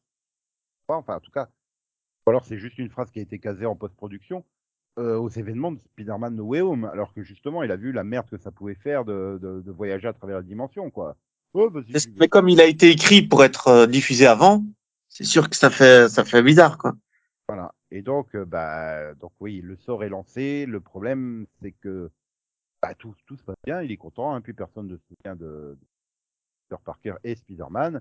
Enfin, 0.88 1.16
en 1.16 1.20
tout 1.20 1.30
cas, 1.30 1.48
ou 2.26 2.30
alors 2.30 2.44
c'est 2.44 2.58
juste 2.58 2.78
une 2.78 2.90
phrase 2.90 3.10
qui 3.10 3.18
a 3.18 3.22
été 3.22 3.38
casée 3.38 3.66
en 3.66 3.76
post-production 3.76 4.44
euh, 4.98 5.16
aux 5.16 5.28
événements 5.28 5.72
de 5.72 5.78
Spider-Man 5.78 6.34
No 6.36 6.44
Way 6.44 6.60
Home, 6.60 6.84
alors 6.86 7.14
que 7.14 7.22
justement, 7.22 7.62
il 7.62 7.70
a 7.70 7.76
vu 7.76 7.92
la 7.92 8.04
merde 8.04 8.28
que 8.28 8.36
ça 8.36 8.50
pouvait 8.50 8.74
faire 8.74 9.04
de, 9.04 9.38
de, 9.40 9.60
de 9.60 9.72
voyager 9.72 10.08
à 10.08 10.12
travers 10.12 10.36
la 10.36 10.42
dimension, 10.42 10.90
quoi. 10.90 11.16
Oh. 11.54 11.70
Mais 12.16 12.28
comme 12.28 12.48
il 12.48 12.60
a 12.60 12.64
été 12.64 12.90
écrit 12.90 13.22
pour 13.22 13.44
être 13.44 13.68
euh, 13.68 13.86
diffusé 13.86 14.26
avant, 14.26 14.64
c'est 15.08 15.24
sûr 15.24 15.50
que 15.50 15.56
ça 15.56 15.70
fait, 15.70 16.08
ça 16.08 16.24
fait 16.24 16.42
bizarre, 16.42 16.78
quoi. 16.78 16.94
Voilà. 17.48 17.74
Et 17.90 18.00
donc, 18.00 18.34
euh, 18.34 18.46
bah, 18.46 19.14
donc 19.14 19.32
oui, 19.40 19.60
le 19.60 19.76
sort 19.76 20.02
est 20.04 20.08
lancé. 20.08 20.64
Le 20.64 20.80
problème, 20.80 21.46
c'est 21.60 21.72
que 21.72 22.10
bah, 22.80 22.94
tout, 22.94 23.14
tout 23.26 23.36
se 23.36 23.42
passe 23.42 23.56
bien. 23.64 23.82
Il 23.82 23.92
est 23.92 23.98
content. 23.98 24.34
Hein, 24.34 24.40
plus 24.40 24.54
personne 24.54 24.88
ne 24.88 24.96
se 24.96 25.02
souvient 25.08 25.36
de, 25.36 25.76
de 25.78 25.86
Peter 26.68 26.82
Parker 26.82 27.14
et 27.24 27.34
Spider-Man. 27.34 28.00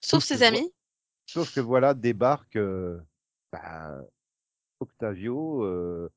Sauf 0.00 0.24
ses 0.24 0.42
amis. 0.42 0.72
Sauf 1.26 1.54
que 1.54 1.60
voilà, 1.60 1.92
débarque 1.92 2.56
euh, 2.56 2.98
bah, 3.52 4.00
Octavio, 4.80 5.64
euh, 5.64 6.10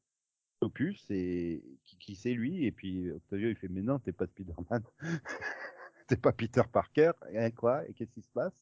Opus, 0.62 1.04
et 1.10 1.62
qui, 1.84 1.98
qui 1.98 2.16
c'est 2.16 2.34
lui? 2.34 2.66
Et 2.66 2.72
puis 2.72 3.12
Octavio, 3.12 3.50
il 3.50 3.56
fait 3.56 3.68
Mais 3.68 3.82
non, 3.82 4.00
t'es 4.00 4.14
pas 4.14 4.28
Spider-Man. 4.28 4.84
t'es 6.10 6.18
pas 6.18 6.34
Peter 6.34 6.64
Parker. 6.72 7.12
Et 7.32 7.52
quoi 7.52 7.88
Et 7.88 7.94
qu'est-ce 7.94 8.12
qui 8.12 8.22
se 8.22 8.32
passe? 8.34 8.54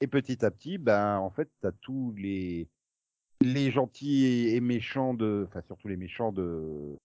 Et 0.00 0.06
petit 0.06 0.44
à 0.44 0.50
petit, 0.50 0.78
ben, 0.78 1.18
en 1.18 1.30
fait, 1.30 1.50
t'as 1.60 1.72
tous 1.72 2.14
les 2.16 2.68
les 3.42 3.70
gentils 3.70 4.48
et 4.48 4.60
méchants 4.60 5.12
de, 5.12 5.44
enfin 5.48 5.60
surtout 5.60 5.88
les 5.88 5.98
méchants 5.98 6.32
de 6.32 6.96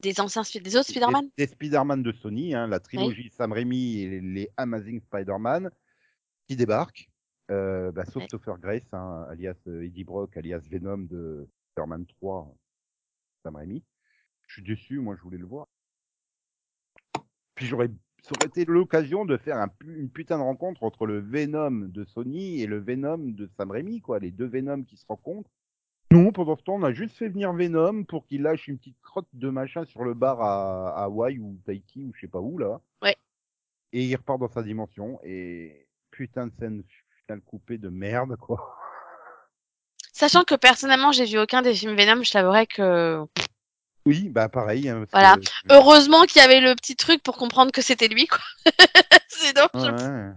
Des 0.00 0.18
anciens, 0.20 0.42
des 0.42 0.76
autres 0.76 0.88
Spider-Man? 0.88 1.28
des 1.36 1.46
Spider-Man 1.46 2.02
de 2.02 2.12
Sony, 2.12 2.54
hein, 2.54 2.66
la 2.66 2.80
trilogie 2.80 3.28
Sam 3.30 3.52
Raimi 3.52 4.00
et 4.00 4.08
les, 4.08 4.20
les 4.20 4.48
Amazing 4.56 5.02
Spider-Man 5.02 5.70
qui 6.48 6.56
débarquent, 6.56 7.10
euh, 7.50 7.92
bah, 7.92 8.06
sauf. 8.06 8.26
Topher 8.26 8.54
Grace, 8.58 8.88
hein, 8.92 9.26
alias 9.28 9.56
euh, 9.66 9.84
Eddie 9.84 10.04
Brock, 10.04 10.34
alias 10.36 10.62
Venom 10.70 10.98
de 10.98 11.46
Spider-Man 11.72 12.06
3, 12.06 12.56
Sam 13.42 13.56
Raimi. 13.56 13.84
Je 14.46 14.54
suis 14.54 14.62
déçu, 14.62 14.98
moi 14.98 15.14
je 15.16 15.22
voulais 15.22 15.38
le 15.38 15.46
voir. 15.46 15.68
Puis 17.54 17.66
j'aurais, 17.66 17.90
ça 18.22 18.32
aurait 18.36 18.48
été 18.48 18.64
l'occasion 18.64 19.24
de 19.24 19.36
faire 19.36 19.56
un, 19.56 19.68
une 19.86 20.10
putain 20.10 20.38
de 20.38 20.42
rencontre 20.42 20.82
entre 20.82 21.06
le 21.06 21.20
Venom 21.20 21.70
de 21.70 22.04
Sony 22.04 22.60
et 22.60 22.66
le 22.66 22.78
Venom 22.78 23.18
de 23.18 23.48
Sam 23.56 23.70
Raimi, 23.70 24.00
quoi, 24.00 24.18
les 24.18 24.30
deux 24.30 24.46
Venom 24.46 24.82
qui 24.84 24.96
se 24.96 25.06
rencontrent. 25.06 25.50
Non, 26.12 26.32
pendant 26.32 26.56
ce 26.56 26.64
temps, 26.64 26.74
on 26.74 26.82
a 26.82 26.92
juste 26.92 27.16
fait 27.16 27.28
venir 27.28 27.52
Venom 27.52 28.02
pour 28.04 28.26
qu'il 28.26 28.42
lâche 28.42 28.66
une 28.66 28.78
petite 28.78 29.00
crotte 29.00 29.28
de 29.32 29.48
machin 29.48 29.84
sur 29.84 30.02
le 30.02 30.14
bar 30.14 30.40
à, 30.40 30.90
à 30.90 31.04
Hawaï 31.04 31.38
ou 31.38 31.60
Tahiti 31.64 32.04
ou 32.04 32.12
je 32.14 32.22
sais 32.22 32.28
pas 32.28 32.40
où, 32.40 32.58
là. 32.58 32.80
Ouais. 33.00 33.16
Et 33.92 34.04
il 34.04 34.16
repart 34.16 34.40
dans 34.40 34.48
sa 34.48 34.62
dimension 34.62 35.20
et 35.22 35.86
putain 36.10 36.48
de 36.48 36.52
scène 36.58 36.82
finale 37.24 37.40
coupée 37.42 37.78
de 37.78 37.88
merde, 37.88 38.36
quoi. 38.36 38.76
Sachant 40.12 40.42
que 40.42 40.56
personnellement, 40.56 41.12
j'ai 41.12 41.24
vu 41.24 41.38
aucun 41.38 41.62
des 41.62 41.74
films 41.74 41.96
Venom, 41.96 42.22
je 42.22 42.32
t'avouerais 42.32 42.66
que 42.66 43.24
Oui, 44.06 44.28
bah 44.30 44.48
pareil. 44.48 44.88
hein, 44.88 45.04
Voilà. 45.12 45.36
que- 45.36 45.72
heureusement 45.74 46.24
qu'il 46.24 46.40
y 46.40 46.44
avait 46.44 46.60
le 46.60 46.74
petit 46.74 46.96
truc 46.96 47.22
pour 47.22 47.36
comprendre 47.36 47.70
que 47.72 47.82
c'était 47.82 48.08
lui, 48.08 48.26
quoi. 48.26 48.40
Sinon, 49.28 49.68
Ouais, 49.74 49.80
je- 49.80 49.90
ouais. 49.90 50.32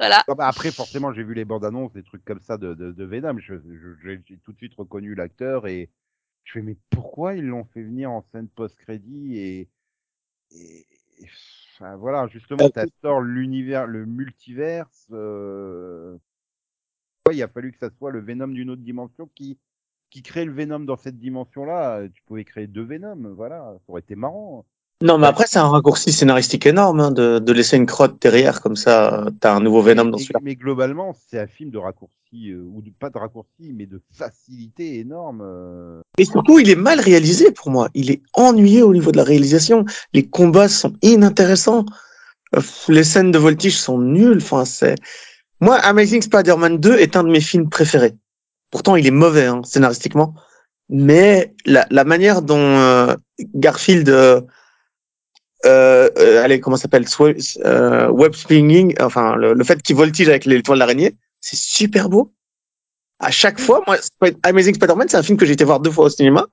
voilà. 0.00 0.24
Ah 0.28 0.34
bah 0.34 0.48
après, 0.48 0.70
forcément, 0.72 1.12
j'ai 1.12 1.22
vu 1.22 1.34
les 1.34 1.44
bandes 1.44 1.64
annonces, 1.64 1.92
des 1.92 2.02
trucs 2.02 2.24
comme 2.24 2.40
ça 2.40 2.56
de, 2.56 2.74
de, 2.74 2.92
de 2.92 3.04
Venom. 3.04 3.38
Je- 3.38 3.54
je- 3.56 3.94
J'ai 4.02 4.20
j'ai 4.26 4.38
tout 4.38 4.52
de 4.52 4.56
suite 4.58 4.74
reconnu 4.74 5.14
l'acteur 5.14 5.66
et 5.66 5.90
je 6.44 6.52
fais, 6.52 6.62
mais 6.62 6.76
pourquoi 6.90 7.34
ils 7.34 7.44
l'ont 7.46 7.64
fait 7.64 7.82
venir 7.82 8.10
en 8.10 8.22
scène 8.32 8.48
post-crédit 8.48 9.36
et, 9.38 9.68
et, 10.52 10.86
enfin, 11.74 11.96
voilà, 11.96 12.26
justement, 12.28 12.64
Euh, 12.64 12.68
t'instaures 12.70 13.20
l'univers, 13.20 13.86
le 13.86 14.06
multiverse. 14.06 15.06
Euh... 15.12 16.16
ouais, 17.28 17.36
il 17.36 17.42
a 17.42 17.48
fallu 17.48 17.72
que 17.72 17.78
ça 17.78 17.90
soit 17.98 18.10
le 18.10 18.20
Venom 18.20 18.48
d'une 18.48 18.70
autre 18.70 18.82
dimension 18.82 19.28
qui, 19.34 19.58
qui 20.10 20.22
crée 20.22 20.44
le 20.44 20.52
Venom 20.52 20.80
dans 20.80 20.96
cette 20.96 21.18
dimension-là. 21.18 22.02
Tu 22.12 22.22
pouvais 22.26 22.44
créer 22.44 22.66
deux 22.66 22.84
Venom, 22.84 23.34
voilà, 23.36 23.74
ça 23.78 23.82
aurait 23.92 24.00
été 24.00 24.14
marrant. 24.16 24.64
Non, 25.02 25.18
mais 25.18 25.26
après, 25.26 25.44
c'est 25.46 25.58
un 25.58 25.68
raccourci 25.68 26.10
scénaristique 26.10 26.64
énorme 26.64 27.00
hein, 27.00 27.10
de, 27.10 27.38
de 27.38 27.52
laisser 27.52 27.76
une 27.76 27.84
crotte 27.84 28.16
derrière, 28.22 28.62
comme 28.62 28.76
ça, 28.76 29.26
euh, 29.26 29.30
t'as 29.40 29.54
un 29.54 29.60
nouveau 29.60 29.82
Venom 29.82 30.04
mais, 30.04 30.10
dans 30.12 30.16
mais- 30.16 30.22
celui-là. 30.22 30.40
mais 30.42 30.54
globalement, 30.54 31.14
c'est 31.28 31.38
un 31.38 31.46
film 31.46 31.68
de 31.70 31.76
raccourci, 31.76 32.50
euh, 32.50 32.62
ou 32.72 32.80
de, 32.80 32.90
pas 32.98 33.10
de 33.10 33.18
raccourci, 33.18 33.74
mais 33.74 33.84
de 33.84 34.00
facilité 34.10 34.98
énorme. 35.00 35.42
euh. 35.44 36.00
Et 36.16 36.24
surtout, 36.24 36.58
il 36.60 36.70
est 36.70 36.76
mal 36.76 36.98
réalisé 37.00 37.52
pour 37.52 37.68
moi. 37.70 37.90
Il 37.92 38.10
est 38.10 38.22
ennuyeux 38.32 38.86
au 38.86 38.94
niveau 38.94 39.12
de 39.12 39.18
la 39.18 39.24
réalisation. 39.24 39.84
Les 40.14 40.26
combats 40.26 40.68
sont 40.68 40.94
inintéressants. 41.02 41.84
Euh, 42.54 42.60
Les 42.88 43.04
scènes 43.04 43.32
de 43.32 43.38
voltige 43.38 43.76
sont 43.76 43.98
nulles. 43.98 44.38
Enfin, 44.40 44.64
c'est 44.64 44.94
moi, 45.60 45.76
Amazing 45.76 46.22
Spider-Man 46.22 46.78
2 46.78 46.96
est 46.96 47.16
un 47.16 47.24
de 47.24 47.28
mes 47.30 47.40
films 47.42 47.68
préférés. 47.68 48.14
Pourtant, 48.76 48.96
il 48.96 49.06
est 49.06 49.10
mauvais 49.10 49.46
hein, 49.46 49.62
scénaristiquement, 49.64 50.34
mais 50.90 51.54
la, 51.64 51.86
la 51.90 52.04
manière 52.04 52.42
dont 52.42 52.58
euh, 52.58 53.16
Garfield, 53.54 54.06
euh, 54.10 54.42
euh, 55.64 56.44
allez, 56.44 56.60
comment 56.60 56.76
ça 56.76 56.82
s'appelle, 56.82 57.06
web 58.10 58.34
swinging, 58.34 58.94
enfin 59.00 59.34
le, 59.36 59.54
le 59.54 59.64
fait 59.64 59.80
qu'il 59.80 59.96
voltige 59.96 60.28
avec 60.28 60.44
l'étoile 60.44 60.78
d'araignée, 60.80 61.16
c'est 61.40 61.56
super 61.56 62.10
beau. 62.10 62.34
À 63.18 63.30
chaque 63.30 63.58
fois, 63.58 63.82
moi, 63.86 63.96
Amazing 64.42 64.74
Spider-Man, 64.74 65.08
c'est 65.08 65.16
un 65.16 65.22
film 65.22 65.38
que 65.38 65.46
j'ai 65.46 65.54
été 65.54 65.64
voir 65.64 65.80
deux 65.80 65.90
fois 65.90 66.04
au 66.04 66.10
cinéma 66.10 66.46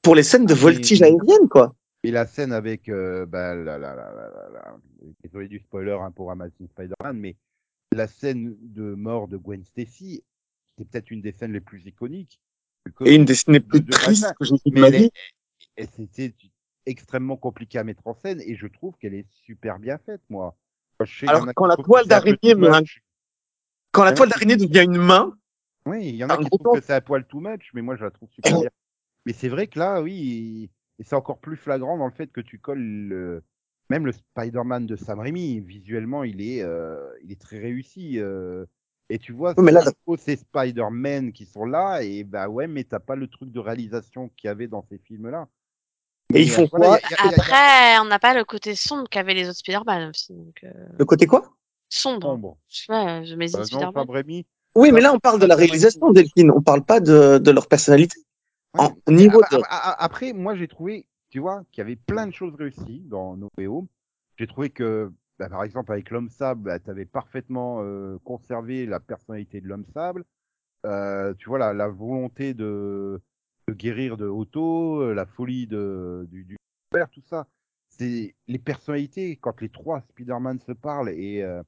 pour 0.00 0.14
les 0.14 0.22
scènes 0.22 0.46
de 0.46 0.54
Ah, 0.54 0.58
voltige 0.58 1.02
aérienne, 1.02 1.48
quoi. 1.50 1.74
Et 2.04 2.12
la 2.12 2.24
scène 2.28 2.52
avec, 2.52 2.88
euh, 2.88 3.26
bah, 3.26 3.56
la, 3.56 3.78
la, 3.78 3.96
la- 3.96 4.76
désolé 5.24 5.48
du 5.48 5.58
spoiler 5.58 5.98
hein, 6.00 6.12
pour 6.14 6.30
Amazing 6.30 6.68
Spider-Man, 6.68 7.18
mais 7.18 7.34
la 7.90 8.06
scène 8.06 8.54
de 8.60 8.94
mort 8.94 9.26
de 9.26 9.36
Gwen 9.36 9.64
Stacy, 9.64 10.22
c'est 10.78 10.88
peut-être 10.88 11.10
une 11.10 11.20
des 11.20 11.32
scènes 11.32 11.52
les 11.52 11.60
plus 11.60 11.84
iconiques. 11.86 12.40
Et 13.04 13.14
une 13.14 13.24
des 13.24 13.34
scènes 13.34 13.54
les 13.54 13.60
plus 13.60 13.80
de- 13.80 13.92
tristes 13.92 14.32
que 14.38 14.44
j'ai 14.44 14.54
vues 14.64 14.70
de 14.70 14.80
ma 14.80 14.90
vie. 14.90 15.10
c'était 15.96 16.34
extrêmement 16.86 17.36
compliqué 17.36 17.78
à 17.78 17.84
mettre 17.84 18.06
en 18.06 18.14
scène 18.14 18.40
et 18.40 18.56
je 18.56 18.66
trouve 18.66 18.96
qu'elle 18.96 19.14
est 19.14 19.26
super 19.44 19.78
bien 19.78 19.98
faite, 19.98 20.22
moi. 20.30 20.56
Alors, 21.26 21.46
quand 21.54 21.66
la 21.66 21.76
que 21.76 21.82
toile 21.82 22.04
un 22.04 22.08
d'araignée. 22.08 22.54
Quand 23.92 24.04
la 24.04 24.10
Ouais, 24.10 24.16
toile 24.16 24.28
d'araignée 24.30 24.56
devient 24.56 24.84
une 24.84 24.96
main, 24.98 25.36
Oui, 25.86 26.08
il 26.08 26.16
y 26.16 26.24
en 26.24 26.28
a 26.30 26.36
qui 26.38 26.44
trouvent 26.50 26.58
que 26.60 26.64
temps. 26.64 26.86
c'est 26.86 26.94
un 26.94 27.00
poil 27.00 27.24
too 27.26 27.40
much, 27.40 27.70
mais 27.74 27.82
moi 27.82 27.96
je 27.96 28.04
la 28.04 28.10
trouve 28.10 28.30
super 28.30 28.52
bien. 28.60 28.70
Mais 29.26 29.32
c'est 29.32 29.48
vrai 29.48 29.66
que 29.66 29.78
là, 29.78 30.02
oui, 30.02 30.70
et 30.98 31.04
c'est 31.04 31.14
encore 31.14 31.38
plus 31.38 31.56
flagrant 31.56 31.98
dans 31.98 32.06
le 32.06 32.12
fait 32.12 32.28
que 32.32 32.40
tu 32.40 32.58
colles 32.58 32.78
le... 33.08 33.42
même 33.90 34.06
le 34.06 34.12
Spider-Man 34.12 34.86
de 34.86 34.96
Sam 34.96 35.20
Raimi. 35.20 35.60
Visuellement, 35.60 36.24
il 36.24 36.40
est, 36.40 36.62
euh, 36.62 37.08
il 37.22 37.32
est 37.32 37.40
très 37.40 37.58
réussi. 37.58 38.18
euh, 38.18 38.64
Et 39.10 39.18
tu 39.18 39.32
vois, 39.32 39.54
Oui, 39.56 39.72
là, 39.72 39.82
c'est 39.84 40.16
ces 40.18 40.36
Spider-Man 40.36 41.32
qui 41.32 41.46
sont 41.46 41.64
là, 41.64 42.02
et 42.02 42.24
bah 42.24 42.48
ouais, 42.48 42.66
mais 42.66 42.84
t'as 42.84 42.98
pas 42.98 43.16
le 43.16 43.26
truc 43.26 43.50
de 43.50 43.58
réalisation 43.60 44.28
qu'il 44.36 44.48
y 44.48 44.50
avait 44.50 44.68
dans 44.68 44.82
ces 44.82 44.98
films-là. 44.98 45.48
Et 46.34 46.42
ils 46.42 46.50
font 46.50 46.68
voilà, 46.70 46.88
quoi 46.88 47.00
y 47.00 47.04
a- 47.04 47.08
y 47.08 47.14
a- 47.14 47.24
y 47.24 47.28
a- 47.28 47.30
y 47.30 47.34
a- 47.34 47.42
Après, 47.42 47.98
on 48.00 48.04
n'a 48.04 48.18
pas 48.18 48.34
le 48.34 48.44
côté 48.44 48.74
sombre 48.74 49.08
qu'avaient 49.08 49.32
les 49.32 49.48
autres 49.48 49.58
Spider-Man 49.60 50.10
aussi. 50.10 50.34
Donc, 50.34 50.62
euh, 50.64 50.72
le 50.98 51.04
côté 51.06 51.26
quoi? 51.26 51.50
sombre. 51.88 52.22
Sombre. 52.34 52.58
Je 52.68 53.34
mets 53.34 53.46
non, 53.72 53.90
Raimi, 54.12 54.44
Oui, 54.74 54.92
mais 54.92 55.00
là, 55.00 55.12
on 55.14 55.18
parle 55.18 55.40
de 55.40 55.46
la 55.46 55.56
réalisation, 55.56 56.12
Delphine. 56.12 56.50
On 56.50 56.60
parle 56.60 56.84
pas 56.84 57.00
de, 57.00 57.38
de 57.38 57.50
leur 57.50 57.66
personnalité. 57.66 58.20
Ouais, 58.74 58.84
En 58.84 58.92
mais 59.06 59.14
niveau 59.16 59.42
a- 59.42 59.48
de- 59.56 59.62
a- 59.62 59.90
a- 59.92 60.04
Après, 60.04 60.34
moi, 60.34 60.54
j'ai 60.54 60.68
trouvé, 60.68 61.06
tu 61.30 61.38
vois, 61.38 61.62
qu'il 61.72 61.80
y 61.80 61.86
avait 61.86 61.96
plein 61.96 62.26
de 62.26 62.34
choses 62.34 62.54
réussies 62.54 63.02
dans 63.06 63.36
No 63.38 63.48
Way 63.56 63.66
Home. 63.68 63.86
J'ai 64.36 64.46
trouvé 64.46 64.68
que, 64.68 65.10
bah, 65.38 65.48
par 65.48 65.64
exemple, 65.64 65.92
avec 65.92 66.10
l'homme 66.10 66.28
sable, 66.30 66.62
bah, 66.62 66.78
tu 66.80 66.90
avais 66.90 67.04
parfaitement 67.06 67.78
euh, 67.82 68.18
conservé 68.24 68.86
la 68.86 69.00
personnalité 69.00 69.60
de 69.60 69.68
l'homme 69.68 69.86
sable. 69.94 70.24
Euh, 70.86 71.34
tu 71.34 71.48
vois, 71.48 71.58
la, 71.58 71.72
la 71.74 71.88
volonté 71.88 72.54
de, 72.54 73.20
de 73.68 73.74
guérir 73.74 74.16
de 74.16 74.26
Otto, 74.26 75.12
la 75.12 75.26
folie 75.26 75.66
de, 75.66 76.26
du, 76.30 76.44
du 76.44 76.56
père, 76.90 77.10
tout 77.10 77.22
ça. 77.26 77.46
C'est 77.88 78.34
les 78.46 78.58
personnalités, 78.58 79.36
quand 79.36 79.60
les 79.60 79.68
trois 79.70 80.00
Spider-Man 80.02 80.60
se 80.60 80.72
parlent 80.72 81.10
et 81.10 81.42
euh, 81.42 81.62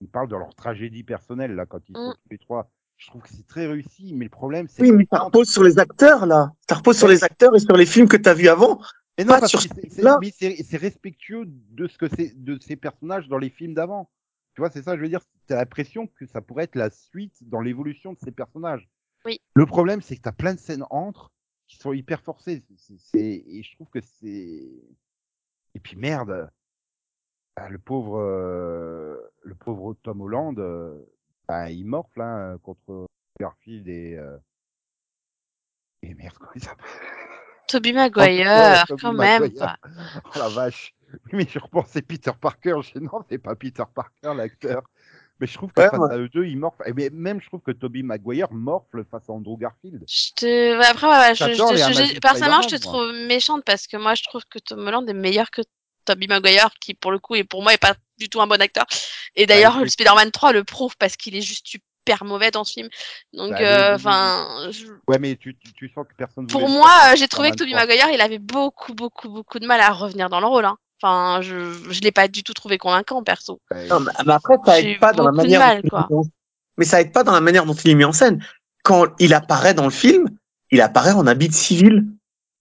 ils 0.00 0.08
parlent 0.08 0.28
de 0.28 0.36
leur 0.36 0.54
tragédie 0.54 1.04
personnelle 1.04 1.54
là 1.54 1.66
quand 1.66 1.88
ils 1.88 1.96
sont 1.96 2.10
Mm. 2.10 2.12
tous 2.12 2.30
les 2.30 2.38
trois. 2.38 2.70
Je 2.96 3.08
trouve 3.08 3.22
que 3.22 3.28
c'est 3.28 3.46
très 3.46 3.66
réussi, 3.66 4.14
mais 4.14 4.24
le 4.26 4.30
problème 4.30 4.68
c'est 4.68 4.82
Oui, 4.82 4.90
que 4.90 4.94
mais 4.94 5.06
ça 5.12 5.18
repose 5.18 5.48
sur 5.50 5.64
les 5.64 5.78
acteurs, 5.78 6.26
là. 6.26 6.52
Ça 6.68 6.76
repose 6.76 6.96
sur 6.96 7.08
les 7.08 7.24
acteurs 7.24 7.54
et 7.56 7.58
sur 7.58 7.76
les 7.76 7.86
films 7.86 8.08
que 8.08 8.16
t'as 8.16 8.34
vus 8.34 8.48
avant. 8.48 8.80
Mais 9.18 9.24
non, 9.24 9.34
pas 9.34 9.40
parce 9.40 9.50
sur 9.50 9.60
que 9.60 9.66
c'est- 9.90 10.76
respectueux 10.76 11.44
de 11.46 11.86
ce 11.86 11.96
que 11.98 12.08
c'est 12.08 12.32
de 12.42 12.58
ces 12.60 12.76
personnages 12.76 13.28
dans 13.28 13.38
les 13.38 13.50
films 13.50 13.74
d'avant. 13.74 14.10
Tu 14.54 14.60
vois, 14.60 14.70
c'est 14.70 14.82
ça, 14.82 14.96
je 14.96 15.00
veux 15.02 15.08
dire, 15.08 15.20
t'as 15.46 15.56
l'impression 15.56 16.06
que 16.06 16.26
ça 16.26 16.40
pourrait 16.40 16.64
être 16.64 16.74
la 16.76 16.90
suite 16.90 17.48
dans 17.48 17.60
l'évolution 17.60 18.12
de 18.12 18.18
ces 18.20 18.30
personnages. 18.32 18.88
Oui. 19.24 19.40
Le 19.54 19.66
problème, 19.66 20.00
c'est 20.02 20.16
que 20.16 20.22
t'as 20.22 20.32
plein 20.32 20.54
de 20.54 20.58
scènes 20.60 20.84
entre 20.90 21.30
qui 21.66 21.76
sont 21.76 21.92
hyper 21.92 22.20
forcées. 22.22 22.64
C'est- 22.76 22.98
c'est- 22.98 23.44
et 23.46 23.62
je 23.62 23.72
trouve 23.74 23.88
que 23.88 24.00
c'est. 24.00 24.70
Et 25.76 25.80
puis 25.80 25.96
merde, 25.96 26.50
ah, 27.56 27.68
le 27.68 27.78
pauvre, 27.78 28.18
euh, 28.20 29.16
le 29.42 29.54
pauvre 29.54 29.94
Tom 30.02 30.20
Holland, 30.20 30.58
euh, 30.58 30.98
bah, 31.48 31.70
il 31.70 31.84
morfle 31.86 32.20
hein, 32.20 32.58
contre 32.62 33.06
Garfield 33.40 33.88
et. 33.88 34.14
euh, 34.16 34.36
Et 36.02 36.14
merde, 36.14 36.36
comment 36.38 36.52
il 36.54 36.62
s'appelle? 36.62 36.84
Toby 37.74 37.90
Ouais, 37.90 37.94
Maguire, 38.10 38.84
quand 39.00 39.12
même. 39.12 39.50
Quoi. 39.52 39.76
Oh 40.34 40.38
la 40.38 40.48
vache. 40.48 40.94
Oui, 41.12 41.30
mais 41.32 41.46
je 41.48 41.58
repensais 41.58 42.02
Peter 42.02 42.32
Parker. 42.40 42.76
Je 42.82 42.98
dis 42.98 43.04
non, 43.04 43.20
c'est 43.28 43.38
pas 43.38 43.54
Peter 43.54 43.84
Parker, 43.94 44.34
l'acteur. 44.36 44.82
Mais 45.40 45.46
je 45.48 45.54
trouve 45.54 45.72
que 45.72 45.80
Ouais, 45.80 45.88
face 45.90 45.98
ouais. 45.98 46.12
à 46.12 46.18
eux 46.18 46.28
deux, 46.28 46.44
ils 46.46 46.56
morflent. 46.56 46.82
Et 46.86 47.10
même, 47.10 47.40
je 47.40 47.46
trouve 47.48 47.60
que 47.60 47.72
Toby 47.72 48.02
Maguire 48.04 48.52
morfle 48.52 49.04
face 49.10 49.28
à 49.28 49.32
Andrew 49.32 49.56
Garfield. 49.58 50.04
Je 50.08 50.32
te... 50.36 50.80
après, 50.82 51.08
ouais, 51.08 51.18
ouais, 51.18 51.34
je, 51.34 52.20
personnellement, 52.20 52.62
je 52.62 52.68
te 52.68 52.80
trouve 52.80 53.12
méchante 53.26 53.64
parce 53.64 53.86
que 53.88 53.96
moi, 53.96 54.14
je 54.14 54.22
trouve 54.22 54.42
que 54.48 54.60
Tom 54.60 54.86
Holland 54.86 55.08
est 55.08 55.14
meilleur 55.14 55.50
que 55.50 55.62
Tobey 56.04 56.26
Maguire, 56.28 56.70
qui 56.80 56.94
pour 56.94 57.10
le 57.10 57.18
coup, 57.18 57.34
et 57.34 57.42
pour 57.44 57.62
moi, 57.62 57.74
est 57.74 57.78
pas 57.78 57.94
du 58.18 58.28
tout 58.28 58.40
un 58.40 58.46
bon 58.46 58.60
acteur. 58.60 58.86
Et 59.34 59.46
d'ailleurs, 59.46 59.72
Bah, 59.72 59.78
le 59.80 59.84
écoute. 59.86 59.92
Spider-Man 59.94 60.30
3 60.30 60.52
le 60.52 60.62
prouve 60.62 60.96
parce 60.98 61.16
qu'il 61.16 61.34
est 61.34 61.42
juste 61.42 61.66
super 62.06 62.24
mauvais 62.24 62.50
dans 62.50 62.64
ce 62.64 62.74
film. 62.74 62.88
Donc, 63.32 63.52
Bah, 63.52 63.58
euh, 63.60 63.94
enfin, 63.94 64.68
je- 64.70 64.86
Ouais, 65.08 65.18
mais 65.18 65.36
tu, 65.36 65.56
tu, 65.56 65.72
tu 65.72 65.88
sens 65.94 66.06
que 66.06 66.14
personne 66.16 66.46
pour 66.46 66.68
moi, 66.68 66.90
euh, 67.06 67.16
j'ai 67.16 67.28
trouvé 67.28 67.50
que 67.50 67.56
Tobey 67.56 67.72
Maguire, 67.72 68.08
il 68.12 68.20
avait 68.20 68.38
beaucoup, 68.38 68.94
beaucoup, 68.94 69.28
beaucoup 69.28 69.58
de 69.58 69.66
mal 69.66 69.80
à 69.80 69.90
revenir 69.90 70.28
dans 70.28 70.40
le 70.40 70.46
rôle. 70.46 70.64
Hein. 70.66 70.76
Enfin, 71.02 71.40
je, 71.42 71.72
je 71.90 72.00
l'ai 72.00 72.12
pas 72.12 72.28
du 72.28 72.42
tout 72.44 72.52
trouvé 72.54 72.78
convaincant, 72.78 73.22
perso. 73.22 73.60
3. 73.70 73.78
Ouais, 73.80 73.88
Non, 73.88 74.00
mais, 74.00 74.32
après, 74.32 74.56
ça 74.64 74.80
aide 74.80 74.98
pas 75.00 75.12
dans 75.12 75.24
la 75.24 75.32
manière. 75.32 75.60
mal, 75.60 75.76
dont 75.76 75.82
il 75.82 75.86
est 75.86 75.90
quoi. 75.90 76.06
mis 76.10 76.16
en- 76.16 76.24
Mais 76.76 76.84
ça 76.84 77.00
aide 77.00 77.12
pas 77.12 77.24
dans 77.24 77.32
la 77.32 77.40
manière 77.40 77.64
dont 77.66 77.74
il 77.74 77.90
est 77.90 77.94
mis 77.94 78.04
en 78.04 78.12
scène. 78.12 78.44
Quand 78.82 79.06
il 79.18 79.32
apparaît 79.32 79.74
dans 79.74 79.84
le 79.84 79.90
film, 79.90 80.28
il 80.70 80.80
apparaît 80.80 81.12
en 81.12 81.26
habit 81.26 81.52
civil. 81.52 82.04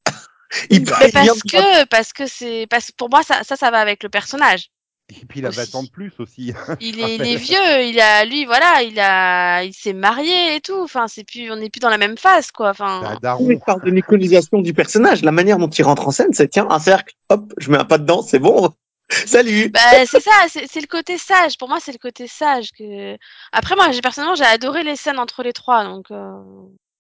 il 0.70 0.86
bah, 0.86 0.98
Mais 1.02 1.12
parce 1.12 1.42
que, 1.44 1.86
parce 1.86 2.14
que 2.14 2.28
c'est, 2.28 2.68
parce 2.70 2.88
que 2.88 2.92
pour 2.98 3.10
moi, 3.10 3.24
ça, 3.24 3.44
ça, 3.44 3.56
ça 3.56 3.72
va 3.72 3.80
avec 3.80 4.04
le 4.04 4.10
personnage. 4.10 4.70
Et 5.10 5.26
puis 5.26 5.40
il 5.42 5.46
a 5.46 5.50
aussi. 5.50 5.72
20 5.72 5.76
ans 5.80 5.84
de 5.84 5.90
plus 5.90 6.14
aussi. 6.20 6.54
Il 6.80 7.00
est, 7.02 7.16
il 7.16 7.22
est 7.28 7.36
vieux, 7.36 7.82
il 7.84 8.00
a, 8.00 8.26
lui, 8.26 8.46
voilà, 8.46 8.82
il 8.84 9.00
a, 9.00 9.64
il 9.64 9.74
s'est 9.74 9.94
marié 9.94 10.56
et 10.56 10.62
tout. 10.62 10.80
Enfin, 10.82 11.08
c'est 11.08 11.24
plus, 11.24 11.52
on 11.52 11.58
n'est 11.58 11.70
plus 11.70 11.80
dans 11.82 11.90
la 11.90 11.98
même 11.98 12.18
phase, 12.18 12.52
quoi. 12.52 12.70
Enfin, 12.70 13.02
Oui, 13.40 13.60
parle 13.66 13.82
de 13.84 13.92
l'iconisation 13.92 14.62
du 14.62 14.74
personnage. 14.74 15.22
La 15.24 15.32
manière 15.32 15.58
dont 15.58 15.70
il 15.70 15.84
rentre 15.84 16.08
en 16.08 16.12
scène, 16.12 16.32
c'est 16.34 16.48
tiens, 16.48 16.68
un 16.70 16.80
cercle, 16.80 17.14
hop, 17.30 17.54
je 17.58 17.70
mets 17.70 17.78
un 17.78 17.86
pas 17.86 17.98
dedans, 17.98 18.22
c'est 18.22 18.40
bon. 18.40 18.72
Salut. 19.10 19.70
bah, 19.70 19.80
c'est 20.08 20.22
ça, 20.22 20.32
c'est 20.50 20.66
c'est 20.72 20.80
le 20.82 20.88
côté 20.88 21.18
sage. 21.18 21.58
Pour 21.58 21.68
moi, 21.68 21.80
c'est 21.82 21.92
le 21.92 21.98
côté 22.00 22.28
sage 22.28 22.72
que. 22.72 23.18
Après, 23.52 23.76
moi, 23.76 23.92
j'ai 23.92 24.02
personnellement, 24.02 24.36
j'ai 24.36 24.46
adoré 24.46 24.84
les 24.84 24.96
scènes 24.96 25.20
entre 25.20 25.44
les 25.44 25.54
trois, 25.54 25.84
donc. 25.84 26.10
euh, 26.12 26.32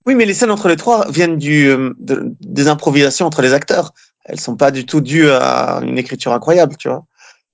Oui, 0.05 0.13
mais 0.13 0.25
les 0.25 0.33
scènes 0.33 0.51
entre 0.51 0.67
les 0.67 0.75
trois 0.75 1.09
viennent 1.09 1.37
du, 1.37 1.67
euh, 1.69 1.93
de- 1.99 2.35
des 2.41 2.67
improvisations 2.67 3.25
entre 3.25 3.41
les 3.41 3.53
acteurs. 3.53 3.93
Elles 4.25 4.39
sont 4.39 4.55
pas 4.57 4.71
du 4.71 4.85
tout 4.85 5.01
dues 5.01 5.29
à 5.29 5.79
une 5.83 5.97
écriture 5.97 6.33
incroyable, 6.33 6.75
tu 6.77 6.89
vois. 6.89 7.05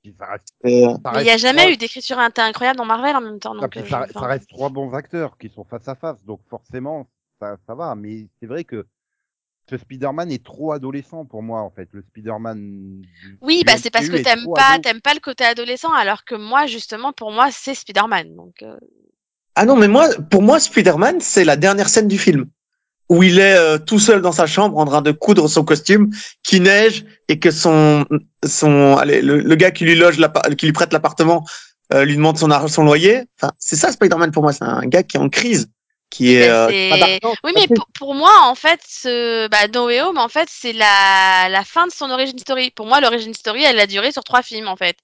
Euh, 0.05 0.95
il 1.15 1.21
n'y 1.23 1.29
a 1.29 1.37
jamais 1.37 1.61
trois- 1.63 1.71
eu 1.73 1.77
d'écriture 1.77 2.17
incroyable 2.19 2.77
dans 2.77 2.85
Marvel 2.85 3.15
en 3.15 3.21
même 3.21 3.39
temps, 3.39 3.53
Ah, 3.57 3.61
donc. 3.61 3.77
euh, 3.77 3.85
ça, 3.85 4.07
reste 4.21 4.49
trois 4.49 4.69
bons 4.69 4.93
acteurs 4.93 5.37
qui 5.37 5.49
sont 5.49 5.65
face 5.65 5.87
à 5.87 5.95
face, 5.95 6.23
donc 6.25 6.39
forcément, 6.49 7.07
ça, 7.39 7.57
ça 7.67 7.75
va. 7.75 7.95
Mais 7.95 8.27
c'est 8.39 8.47
vrai 8.47 8.63
que 8.63 8.85
ce 9.69 9.77
Spider-Man 9.77 10.31
est 10.31 10.43
trop 10.43 10.71
adolescent 10.71 11.25
pour 11.25 11.43
moi, 11.43 11.61
en 11.61 11.69
fait. 11.69 11.89
Le 11.91 12.01
Spider-Man. 12.01 13.01
Oui, 13.41 13.63
bah 13.65 13.73
c'est 13.77 13.91
parce 13.91 14.09
que 14.09 14.17
t'aimes 14.17 14.45
pas, 14.55 14.79
t'aimes 14.79 15.01
pas 15.01 15.13
le 15.13 15.19
côté 15.19 15.43
adolescent, 15.43 15.91
alors 15.93 16.23
que 16.23 16.35
moi, 16.35 16.65
justement, 16.65 17.11
pour 17.13 17.31
moi, 17.31 17.49
c'est 17.51 17.75
Spider-Man. 17.75 18.35
Donc. 18.35 18.63
euh, 18.63 18.77
Ah 19.55 19.65
non, 19.65 19.75
mais 19.75 19.87
moi, 19.89 20.07
pour 20.31 20.41
moi, 20.41 20.59
Spider-Man, 20.59 21.19
c'est 21.19 21.43
la 21.43 21.57
dernière 21.57 21.89
scène 21.89 22.07
du 22.07 22.17
film 22.17 22.49
où 23.09 23.23
il 23.23 23.39
est 23.39 23.55
euh, 23.57 23.77
tout 23.79 23.99
seul 23.99 24.21
dans 24.21 24.31
sa 24.31 24.45
chambre 24.45 24.77
en 24.77 24.85
train 24.85 25.01
de 25.01 25.11
coudre 25.11 25.47
son 25.47 25.63
costume, 25.63 26.11
qui 26.43 26.59
neige 26.59 27.05
et 27.27 27.39
que 27.39 27.51
son 27.51 28.05
son 28.45 28.97
allez 28.97 29.21
le, 29.21 29.39
le 29.39 29.55
gars 29.55 29.71
qui 29.71 29.83
lui 29.83 29.95
loge 29.95 30.17
qui 30.57 30.65
lui 30.67 30.73
prête 30.73 30.93
l'appartement 30.93 31.43
euh, 31.93 32.05
lui 32.05 32.15
demande 32.15 32.37
son 32.37 32.49
son 32.67 32.83
loyer. 32.83 33.23
Enfin, 33.41 33.51
c'est 33.57 33.75
ça 33.75 33.91
Spider-Man 33.91 34.31
pour 34.31 34.43
moi, 34.43 34.53
c'est 34.53 34.63
un 34.63 34.81
gars 34.85 35.03
qui 35.03 35.17
est 35.17 35.19
en 35.19 35.29
crise, 35.29 35.69
qui 36.09 36.35
est, 36.35 36.47
bah, 36.47 36.67
euh, 36.67 36.67
c'est- 36.69 36.89
pas 37.21 37.29
Oui, 37.43 37.51
mais 37.55 37.67
pour, 37.67 37.87
pour 37.97 38.13
moi, 38.15 38.31
en 38.43 38.55
fait, 38.55 38.79
ce 38.87 39.47
bah, 39.47 39.67
No 39.73 39.87
Way 39.87 40.01
Home, 40.01 40.17
en 40.17 40.29
fait, 40.29 40.47
c'est 40.51 40.73
la, 40.73 41.49
la 41.49 41.63
fin 41.63 41.87
de 41.87 41.91
son 41.91 42.09
origin 42.11 42.37
story. 42.37 42.71
Pour 42.71 42.85
moi, 42.85 43.01
l'origin 43.01 43.33
story, 43.33 43.63
elle 43.63 43.79
a 43.79 43.87
duré 43.87 44.11
sur 44.11 44.23
trois 44.23 44.43
films, 44.43 44.67
en 44.67 44.75
fait. 44.75 44.97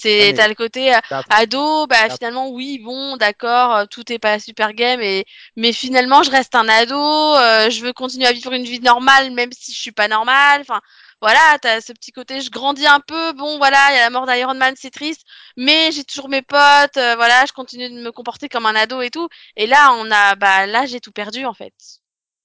C'est, 0.00 0.20
Ouais, 0.20 0.26
mais- 0.28 0.34
t'as 0.34 0.46
le 0.46 0.54
côté 0.54 0.94
euh, 0.94 1.00
ado, 1.28 1.88
bah 1.88 2.08
finalement, 2.14 2.50
oui, 2.50 2.78
bon, 2.78 3.16
d'accord, 3.16 3.74
euh, 3.74 3.84
tout 3.86 4.12
est 4.12 4.20
pas 4.20 4.38
super 4.38 4.72
gay, 4.72 4.96
mais, 4.96 5.24
mais 5.56 5.72
finalement, 5.72 6.22
je 6.22 6.30
reste 6.30 6.54
un 6.54 6.68
ado, 6.68 6.96
euh, 6.96 7.68
je 7.68 7.82
veux 7.82 7.92
continuer 7.92 8.26
à 8.26 8.32
vivre 8.32 8.52
une 8.52 8.62
vie 8.62 8.78
normale, 8.78 9.32
même 9.32 9.50
si 9.52 9.72
je 9.72 9.78
suis 9.80 9.90
pas 9.90 10.06
normale. 10.06 10.60
Enfin, 10.60 10.80
voilà, 11.20 11.40
t'as 11.60 11.80
ce 11.80 11.92
petit 11.92 12.12
côté, 12.12 12.40
je 12.40 12.48
grandis 12.48 12.86
un 12.86 13.00
peu, 13.00 13.32
bon, 13.32 13.58
voilà, 13.58 13.78
il 13.90 13.96
y 13.96 13.98
a 13.98 14.02
la 14.02 14.10
mort 14.10 14.24
d'Iron 14.26 14.54
Man, 14.54 14.74
c'est 14.76 14.92
triste, 14.92 15.22
mais 15.56 15.90
j'ai 15.90 16.04
toujours 16.04 16.28
mes 16.28 16.42
potes, 16.42 16.96
euh, 16.96 17.16
voilà, 17.16 17.44
je 17.46 17.52
continue 17.52 17.90
de 17.90 18.00
me 18.00 18.12
comporter 18.12 18.48
comme 18.48 18.66
un 18.66 18.76
ado 18.76 19.00
et 19.02 19.10
tout. 19.10 19.28
Et 19.56 19.66
là, 19.66 19.94
on 19.94 20.08
a, 20.12 20.36
bah, 20.36 20.66
là, 20.66 20.86
j'ai 20.86 21.00
tout 21.00 21.10
perdu, 21.10 21.44
en 21.44 21.54
fait. 21.54 21.74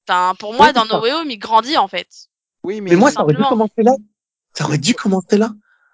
Enfin, 0.10 0.34
pour 0.40 0.54
moi, 0.56 0.68
Oui, 0.68 0.74
dans 0.74 0.86
No 0.86 1.02
Way 1.02 1.14
Home, 1.14 1.30
il 1.30 1.38
grandit, 1.38 1.78
en 1.78 1.88
fait. 1.88 2.08
Oui, 2.64 2.82
mais, 2.82 2.92
Mais 2.92 2.96
moi, 2.96 3.12
ça 3.12 3.22
aurait 3.22 3.36
dû 3.36 3.44
commencer 3.44 3.84
là. 3.84 3.94
Ça 4.56 4.66
aurait 4.66 4.80
dû 4.80 4.96
commencer 4.96 5.38
là. 5.38 5.52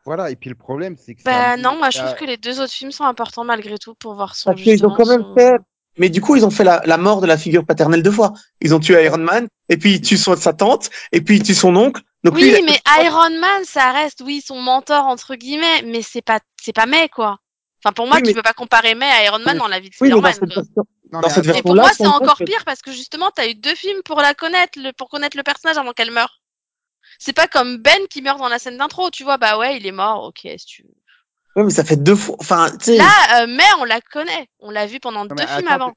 Voilà. 0.09 0.31
Et 0.31 0.35
puis 0.35 0.49
le 0.49 0.55
problème, 0.55 0.95
c'est 0.97 1.13
que. 1.13 1.21
Bah, 1.23 1.55
non, 1.55 1.77
moi, 1.77 1.91
je 1.91 1.99
trouve 1.99 2.15
que 2.15 2.25
les 2.25 2.37
deux 2.37 2.59
autres 2.59 2.73
films 2.73 2.91
sont 2.91 3.03
importants 3.03 3.43
malgré 3.43 3.77
tout 3.77 3.93
pour 3.93 4.15
voir 4.15 4.35
son, 4.35 4.49
Parce 4.49 4.63
qu'ils 4.63 4.83
ont 4.83 4.89
quand 4.95 5.05
même 5.07 5.21
son- 5.21 5.35
fait. 5.35 5.55
Mais 5.99 6.09
du 6.09 6.19
coup, 6.19 6.35
ils 6.35 6.43
ont 6.45 6.49
fait 6.49 6.63
la, 6.63 6.81
la 6.85 6.97
mort 6.97 7.21
de 7.21 7.27
la 7.27 7.37
figure 7.37 7.63
paternelle 7.65 8.01
deux 8.01 8.11
fois. 8.11 8.33
Ils 8.61 8.73
ont 8.73 8.79
tué 8.79 9.03
Iron 9.03 9.17
Man, 9.19 9.47
et 9.69 9.77
puis 9.77 9.93
ils 9.95 10.01
tuent 10.01 10.17
son- 10.17 10.35
sa 10.35 10.53
tante, 10.53 10.89
et 11.11 11.21
puis 11.21 11.37
ils 11.37 11.43
tuent 11.43 11.53
son 11.53 11.75
oncle. 11.75 12.01
Donc 12.23 12.35
lui, 12.35 12.51
Oui, 12.51 12.55
a- 12.55 12.61
mais 12.63 13.05
Iron 13.05 13.29
Man, 13.39 13.63
ça 13.65 13.91
reste, 13.91 14.21
oui, 14.25 14.41
son 14.45 14.59
mentor, 14.59 15.05
entre 15.05 15.35
guillemets, 15.35 15.83
mais 15.85 16.01
c'est 16.01 16.21
pas, 16.23 16.39
c'est 16.61 16.73
pas 16.73 16.85
May, 16.87 17.07
quoi. 17.09 17.37
Enfin, 17.83 17.93
pour 17.93 18.07
moi, 18.07 18.15
Oui, 18.15 18.23
tu 18.23 18.27
mais- 18.29 18.33
peux 18.33 18.41
pas 18.41 18.53
comparer 18.53 18.95
May 18.95 19.05
à 19.11 19.25
Iron 19.25 19.39
Man 19.45 19.57
dans 19.57 19.67
la 19.67 19.79
vie 19.79 19.89
de 19.89 19.95
Oui, 20.01 20.07
Spider-Man, 20.09 20.21
version, 20.23 20.45
Non, 21.11 21.21
dans 21.21 21.29
cette 21.29 21.47
attends, 21.47 21.57
Et 21.57 21.61
pour 21.61 21.75
moi, 21.75 21.91
c'est 21.95 22.07
encore 22.07 22.37
pire 22.37 22.63
parce 22.65 22.81
que 22.81 22.91
justement, 22.91 23.29
t'as 23.35 23.47
eu 23.47 23.55
deux 23.55 23.75
films 23.75 24.01
pour 24.05 24.21
la 24.21 24.33
connaître, 24.33 24.77
le, 24.79 24.91
pour 24.93 25.09
connaître 25.09 25.35
le 25.37 25.43
personnage 25.43 25.77
avant 25.77 25.91
qu'elle 25.93 26.11
meure. 26.11 26.38
C'est 27.19 27.33
pas 27.33 27.47
comme 27.47 27.77
Ben 27.77 28.07
qui 28.09 28.21
meurt 28.21 28.39
dans 28.39 28.47
la 28.47 28.59
scène 28.59 28.77
d'intro, 28.77 29.11
tu 29.11 29.23
vois, 29.23 29.37
bah 29.37 29.57
ouais, 29.57 29.77
il 29.77 29.85
est 29.85 29.91
mort, 29.91 30.23
ok, 30.23 30.39
si 30.57 30.65
tu 30.65 30.83
veux. 30.83 30.95
Ouais, 31.55 31.63
mais 31.65 31.69
ça 31.69 31.83
fait 31.83 31.97
deux 31.97 32.15
fois. 32.15 32.37
Enfin, 32.39 32.71
tu 32.71 32.85
sais. 32.85 32.97
Là, 32.97 33.43
euh, 33.43 33.47
May, 33.47 33.63
on 33.79 33.83
la 33.83 33.99
connaît, 34.01 34.47
on 34.59 34.71
l'a 34.71 34.85
vu 34.85 34.99
pendant 34.99 35.23
mais 35.23 35.35
deux 35.35 35.45
films 35.45 35.67
attends, 35.67 35.75
avant. 35.75 35.93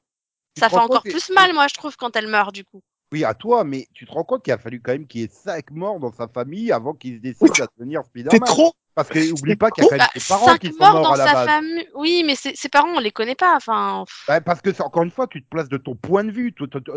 Ça 0.59 0.69
fait 0.69 0.77
encore 0.77 1.01
plus 1.01 1.29
mal, 1.29 1.53
moi, 1.53 1.67
je 1.67 1.73
trouve, 1.73 1.95
quand 1.95 2.15
elle 2.15 2.27
meurt, 2.27 2.53
du 2.53 2.65
coup. 2.65 2.81
Oui, 3.13 3.23
à 3.23 3.33
toi, 3.33 3.63
mais 3.63 3.87
tu 3.93 4.05
te 4.05 4.11
rends 4.11 4.23
compte 4.23 4.43
qu'il 4.43 4.53
a 4.53 4.57
fallu 4.57 4.81
quand 4.81 4.91
même 4.91 5.07
qu'il 5.07 5.21
y 5.21 5.23
ait 5.23 5.31
cinq 5.31 5.71
morts 5.71 5.99
dans 5.99 6.11
sa 6.11 6.27
famille 6.27 6.71
avant 6.71 6.93
qu'il 6.93 7.17
se 7.17 7.21
décide 7.21 7.61
à 7.61 7.67
devenir 7.77 8.03
Spider-Man. 8.05 8.31
C'est 8.33 8.45
trop. 8.45 8.73
Parce 8.95 9.09
que 9.09 9.31
oublie 9.31 9.51
c'est 9.51 9.55
pas 9.55 9.71
qu'il 9.71 9.83
y 9.83 9.87
a 9.87 9.89
quand 9.89 9.95
même 9.95 10.05
Bah, 10.05 10.11
ses 10.13 10.27
parents 10.27 10.45
cinq 10.45 10.59
qui 10.59 10.71
sont 10.71 10.83
morts 10.83 10.93
morts 10.93 11.03
dans 11.03 11.13
à 11.13 11.17
la 11.17 11.25
sa 11.25 11.33
base. 11.33 11.47
famille. 11.47 11.87
Oui, 11.95 12.23
mais 12.25 12.35
ses, 12.35 12.69
parents, 12.69 12.93
on 12.95 12.99
les 12.99 13.11
connaît 13.11 13.35
pas. 13.35 13.55
Enfin. 13.55 14.05
Bah, 14.27 14.39
parce 14.41 14.61
que 14.61 14.71
c'est 14.71 14.83
encore 14.83 15.03
une 15.03 15.11
fois, 15.11 15.27
tu 15.27 15.43
te 15.43 15.49
places 15.49 15.69
de 15.69 15.77
ton 15.77 15.95
point 15.95 16.23
de 16.23 16.31
vue. 16.31 16.53
Tu, 16.53 16.67
tu- 16.69 16.81
tu- 16.83 16.91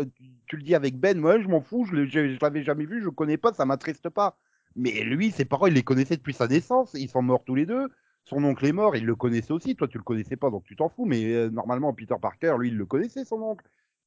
tu 0.47 0.55
le 0.57 0.63
dis 0.63 0.75
avec 0.75 0.97
Ben, 0.97 1.17
moi 1.19 1.39
je 1.41 1.47
m'en 1.47 1.61
fous, 1.61 1.85
je 1.85 2.05
je, 2.05 2.33
je 2.35 2.37
l'avais 2.41 2.63
jamais 2.63 2.85
vu, 2.85 2.99
je 3.01 3.05
le 3.05 3.11
connais 3.11 3.37
pas, 3.37 3.51
ça 3.53 3.65
m'attriste 3.65 4.09
pas. 4.09 4.37
Mais 4.75 5.03
lui, 5.03 5.31
ses 5.31 5.43
parents, 5.45 5.67
il 5.67 5.73
les 5.73 5.83
connaissait 5.83 6.15
depuis 6.17 6.33
sa 6.33 6.47
naissance, 6.47 6.91
ils 6.93 7.09
sont 7.09 7.21
morts 7.21 7.43
tous 7.45 7.55
les 7.55 7.65
deux. 7.65 7.89
Son 8.25 8.43
oncle 8.43 8.65
est 8.65 8.71
mort, 8.73 8.95
il 8.95 9.05
le 9.05 9.15
connaissait 9.15 9.51
aussi. 9.51 9.75
Toi, 9.75 9.87
tu 9.87 9.97
le 9.97 10.03
connaissais 10.03 10.35
pas, 10.37 10.49
donc 10.49 10.63
tu 10.65 10.75
t'en 10.75 10.89
fous. 10.89 11.05
Mais 11.05 11.33
euh, 11.33 11.49
normalement, 11.49 11.93
Peter 11.93 12.15
Parker, 12.21 12.55
lui, 12.59 12.69
il 12.69 12.77
le 12.77 12.85
connaissait, 12.85 13.25
son 13.25 13.41
oncle. 13.41 13.65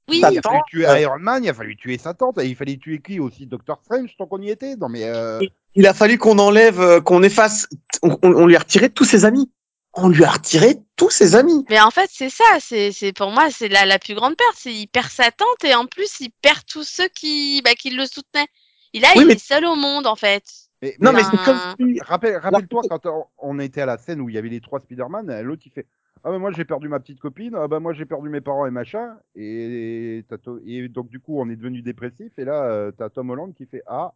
oui, 0.09 0.18
Il 0.18 0.24
a 0.24 0.43
fallu 0.43 0.62
tuer 0.68 0.84
Iron 1.01 1.18
Man, 1.18 1.43
il 1.45 1.49
a 1.51 1.55
fallu 1.55 1.76
tuer 1.76 1.99
sa 1.99 2.14
tante, 2.14 2.38
et 2.38 2.47
il 2.47 2.55
fallait 2.57 2.76
tuer 2.76 3.01
qui 3.01 3.18
aussi? 3.20 3.47
Doctor 3.47 3.80
Strange, 3.82 4.14
tant 4.16 4.26
qu'on 4.26 4.41
y 4.43 4.51
était? 4.51 4.76
Non, 4.76 4.88
mais. 4.88 5.05
euh, 5.05 5.41
Il 5.74 5.86
a 5.86 5.94
fallu 5.94 6.18
qu'on 6.18 6.38
enlève, 6.38 6.80
euh, 6.80 7.00
qu'on 7.00 7.22
efface. 7.22 7.68
On, 8.02 8.46
lui 8.46 8.56
a 8.56 8.60
retiré 8.60 8.90
tous 8.90 9.04
ses 9.04 9.24
amis. 9.24 9.50
On 9.94 10.08
lui 10.08 10.24
a 10.24 10.30
retiré 10.30 10.76
tous 10.96 11.10
ses 11.10 11.34
amis. 11.34 11.64
mais 11.68 11.80
en 11.80 11.90
fait, 11.90 12.08
c'est 12.12 12.30
ça. 12.30 12.44
C'est, 12.60 12.92
c'est 12.92 13.12
pour 13.12 13.30
moi, 13.30 13.50
c'est 13.50 13.68
la, 13.68 13.86
la 13.86 13.98
plus 13.98 14.14
grande 14.14 14.36
perte. 14.36 14.54
C'est 14.56 14.72
il 14.74 14.86
perd 14.86 15.08
sa 15.08 15.30
tante 15.30 15.64
et 15.64 15.74
en 15.74 15.86
plus, 15.86 16.20
il 16.20 16.30
perd 16.42 16.60
tous 16.66 16.84
ceux 16.84 17.08
qui, 17.08 17.60
bah, 17.64 17.74
qui 17.74 17.90
le 17.90 18.06
soutenaient. 18.06 18.46
Et 18.94 19.00
là, 19.00 19.08
Oui, 19.16 19.22
il 19.22 19.26
mais- 19.28 19.34
est 19.34 19.38
seul 19.44 19.64
au 19.64 19.76
monde, 19.76 20.06
en 20.06 20.16
fait. 20.16 20.44
Mais, 20.82 20.96
Non, 21.00 21.12
mais 21.12 21.22
Ben, 21.22 21.28
c'est 21.30 21.44
comme 21.44 21.58
si. 21.94 22.00
Rappelle, 22.00 22.36
rappelle-toi 22.38 22.82
quand 22.88 23.06
on, 23.38 23.58
était 23.58 23.82
à 23.82 23.86
la 23.86 23.98
scène 23.98 24.20
où 24.20 24.28
il 24.28 24.34
y 24.34 24.38
avait 24.38 24.48
les 24.48 24.60
trois 24.60 24.80
Spider-Man, 24.80 25.42
l'autre 25.42 25.62
il 25.66 25.72
fait 25.72 25.86
Ah, 26.24 26.30
bah 26.30 26.38
moi 26.38 26.50
j'ai 26.52 26.64
perdu 26.64 26.88
ma 26.88 27.00
petite 27.00 27.20
copine, 27.20 27.54
ah, 27.54 27.68
bah 27.68 27.80
moi 27.80 27.92
j'ai 27.92 28.06
perdu 28.06 28.28
mes 28.30 28.40
parents 28.40 28.64
et 28.66 28.70
machin, 28.70 29.16
et, 29.36 30.24
To- 30.42 30.58
et 30.66 30.88
donc 30.88 31.08
du 31.10 31.20
coup 31.20 31.38
on 31.38 31.50
est 31.50 31.56
devenu 31.56 31.82
dépressif, 31.82 32.32
et 32.38 32.44
là 32.46 32.64
euh, 32.64 32.92
t'as 32.96 33.10
Tom 33.10 33.28
Holland 33.30 33.52
qui 33.54 33.66
fait 33.66 33.82
Ah, 33.86 34.12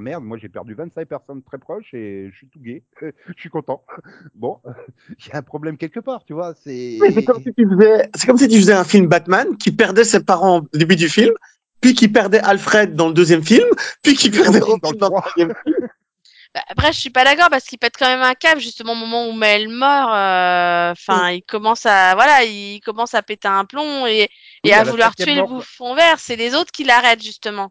Ah, 0.00 0.02
merde, 0.02 0.24
moi 0.24 0.38
j'ai 0.38 0.48
perdu 0.48 0.72
25 0.72 1.06
personnes 1.06 1.42
très 1.42 1.58
proches 1.58 1.92
et 1.92 2.30
je 2.32 2.36
suis 2.38 2.48
tout 2.48 2.58
gay. 2.58 2.82
je 3.02 3.38
suis 3.38 3.50
content. 3.50 3.84
Bon, 4.34 4.58
il 5.10 5.28
y 5.28 5.32
a 5.32 5.36
un 5.36 5.42
problème 5.42 5.76
quelque 5.76 6.00
part, 6.00 6.24
tu 6.24 6.32
vois. 6.32 6.54
C'est 6.54 6.96
Oui, 6.98 7.08
c'est 7.12 7.22
comme 7.22 7.42
si 7.42 7.52
tu 7.52 7.68
faisais, 7.68 8.08
c'est 8.14 8.26
comme 8.26 8.38
si 8.38 8.48
tu 8.48 8.56
faisais 8.56 8.72
un 8.72 8.84
film 8.84 9.08
Batman 9.08 9.58
qui 9.58 9.72
perdait 9.72 10.04
ses 10.04 10.24
parents 10.24 10.60
au 10.60 10.78
début 10.78 10.96
du 10.96 11.10
film, 11.10 11.34
puis 11.82 11.92
qui 11.92 12.08
perdait 12.08 12.38
Alfred 12.38 12.94
dans 12.94 13.08
le 13.08 13.12
deuxième 13.12 13.44
film, 13.44 13.68
puis 14.02 14.14
qui 14.14 14.30
perdait 14.30 14.60
Robin 14.60 14.78
dans 14.82 14.90
le 14.92 14.96
dans 14.96 15.08
le 15.08 15.20
troisième 15.20 15.52
film. 15.64 15.88
Bah, 16.54 16.62
après, 16.68 16.92
je 16.94 16.98
suis 16.98 17.10
pas 17.10 17.24
d'accord 17.24 17.50
parce 17.50 17.64
qu'il 17.64 17.78
pète 17.78 17.96
quand 17.98 18.08
même 18.08 18.22
un 18.22 18.34
câble 18.34 18.60
justement 18.62 18.92
au 18.92 18.96
moment 18.96 19.28
où 19.28 19.32
Mel 19.34 19.68
meurt. 19.68 20.10
euh, 20.14 20.92
Enfin, 20.92 21.30
il 21.32 21.42
commence 21.42 21.84
à 21.84 22.14
voilà, 22.14 22.42
il 22.44 22.80
commence 22.80 23.12
à 23.12 23.22
péter 23.22 23.48
un 23.48 23.66
plomb 23.66 24.06
et, 24.06 24.30
Oui, 24.64 24.72
à 24.72 24.82
vouloir 24.82 25.14
tuer 25.14 25.34
le 25.34 25.42
bouffon 25.42 25.94
vert. 25.94 26.18
C'est 26.18 26.36
les 26.36 26.54
autres 26.54 26.72
qui 26.72 26.84
l'arrêtent 26.84 27.22
justement. 27.22 27.70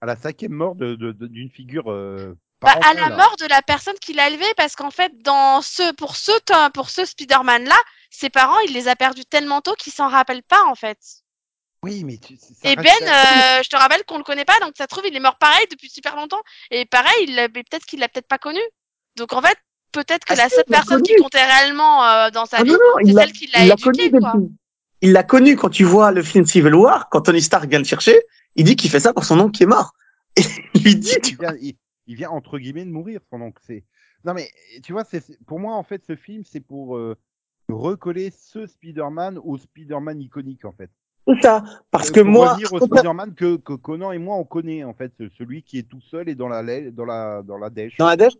À 0.00 0.06
la 0.06 0.16
cinquième 0.16 0.52
mort 0.52 0.74
de- 0.74 0.94
de- 0.94 1.12
de- 1.12 1.26
d'une 1.26 1.50
figure 1.50 1.90
euh, 1.90 2.36
Bah, 2.60 2.74
à 2.82 2.94
la 2.94 3.10
mort 3.10 3.36
de 3.38 3.46
la 3.46 3.62
personne 3.62 3.94
qui 4.00 4.12
l'a 4.12 4.28
élevé 4.28 4.46
parce 4.56 4.74
qu'en 4.76 4.90
fait, 4.90 5.12
dans 5.22 5.62
ce 5.62 5.92
pour 5.94 6.16
ce 6.16 6.32
temps- 6.40 6.70
pour 6.70 6.90
ce 6.90 7.04
Spider-Man 7.04 7.64
là, 7.64 7.76
ses 8.10 8.30
parents, 8.30 8.58
il 8.66 8.72
les 8.72 8.88
a 8.88 8.96
perdus 8.96 9.24
tellement 9.26 9.60
tôt 9.60 9.74
qu'ils 9.74 9.92
s'en 9.92 10.08
rappellent 10.08 10.42
pas 10.42 10.64
en 10.64 10.74
fait. 10.74 10.98
Oui, 11.82 12.02
mais 12.04 12.16
tu, 12.16 12.36
ça 12.36 12.70
Et 12.70 12.74
Ben, 12.76 12.84
euh, 13.02 13.62
je 13.62 13.68
te 13.68 13.76
rappelle 13.76 14.02
qu'on 14.04 14.18
le 14.18 14.24
connaît 14.24 14.44
pas, 14.46 14.58
donc 14.60 14.72
ça 14.76 14.84
se 14.84 14.88
trouve 14.88 15.06
il 15.06 15.14
est 15.14 15.20
mort 15.20 15.36
pareil 15.38 15.66
depuis 15.70 15.90
super 15.90 16.16
longtemps. 16.16 16.40
Et 16.70 16.84
pareil, 16.86 17.14
il 17.28 17.34
l'a- 17.34 17.48
mais 17.48 17.62
peut-être 17.62 17.84
qu'il 17.84 18.00
l'a 18.00 18.08
peut-être 18.08 18.26
pas 18.28 18.38
connu. 18.38 18.60
Donc 19.16 19.32
en 19.32 19.42
fait, 19.42 19.56
peut-être 19.92 20.24
que 20.24 20.32
Ah 20.32 20.36
la 20.36 20.48
seule 20.48 20.64
personne 20.68 21.02
qui 21.02 21.14
comptait 21.16 21.44
réellement 21.44 22.04
euh, 22.04 22.30
dans 22.30 22.46
sa 22.46 22.58
Ah 22.58 22.64
vie, 22.64 22.74
c'est 23.04 23.12
celle 23.12 23.32
qui 23.32 23.46
l'a 23.48 23.66
éduqué, 23.66 24.10
connu 24.10 24.10
quoi. 24.20 24.32
film. 24.32 24.48
Il 25.02 25.12
l'a 25.12 25.22
connu 25.22 25.56
quand 25.56 25.68
tu 25.68 25.84
vois 25.84 26.10
le 26.10 26.22
film 26.22 26.46
Civil 26.46 26.74
War, 26.74 27.08
quand 27.10 27.20
Tony 27.20 27.42
Stark 27.42 27.66
vient 27.66 27.78
le 27.78 27.84
chercher, 27.84 28.18
il 28.56 28.64
dit 28.64 28.76
qu'il 28.76 28.90
fait 28.90 29.00
ça 29.00 29.12
pour 29.12 29.24
son 29.24 29.38
oncle 29.40 29.52
qui 29.52 29.62
est 29.62 29.66
mort. 29.66 29.92
Et 30.36 30.42
lui 30.80 30.96
dit, 30.96 31.10
il 31.28 31.36
vient, 31.38 31.54
il, 31.60 31.74
il 32.06 32.16
vient 32.16 32.30
entre 32.30 32.58
guillemets 32.58 32.84
de 32.84 32.90
mourir 32.90 33.20
son 33.30 33.40
oncle. 33.40 33.62
C'est 33.66 33.84
non 34.24 34.34
mais 34.34 34.50
tu 34.82 34.92
vois, 34.92 35.04
c'est 35.04 35.22
pour 35.46 35.58
moi 35.60 35.74
en 35.76 35.82
fait 35.82 36.04
ce 36.04 36.16
film 36.16 36.42
c'est 36.44 36.60
pour 36.60 36.96
euh, 36.96 37.16
recoller 37.68 38.30
ce 38.30 38.66
Spider-Man 38.66 39.38
au 39.42 39.56
Spider-Man 39.58 40.20
iconique 40.20 40.64
en 40.64 40.72
fait. 40.72 40.90
c'est 41.26 41.42
ça. 41.42 41.64
Parce 41.90 42.10
Euh, 42.10 42.12
que 42.12 42.20
pour 42.20 42.30
moi, 42.30 42.52
revenir 42.52 42.72
au 42.72 42.80
Spider-Man 42.80 43.34
que, 43.34 43.56
que 43.56 43.72
Conan 43.74 44.12
et 44.12 44.18
moi 44.18 44.36
on 44.36 44.44
connaît 44.44 44.84
en 44.84 44.94
fait, 44.94 45.12
ce- 45.18 45.28
celui 45.38 45.62
qui 45.62 45.78
est 45.78 45.88
tout 45.88 46.00
seul 46.00 46.28
et 46.28 46.34
dans 46.34 46.48
la 46.48 46.62
dans 46.90 47.04
la 47.04 47.42
dans 47.42 47.58
la 47.58 47.70
dèche, 47.70 47.96
dans 47.98 48.06
la 48.06 48.16
dèche, 48.16 48.34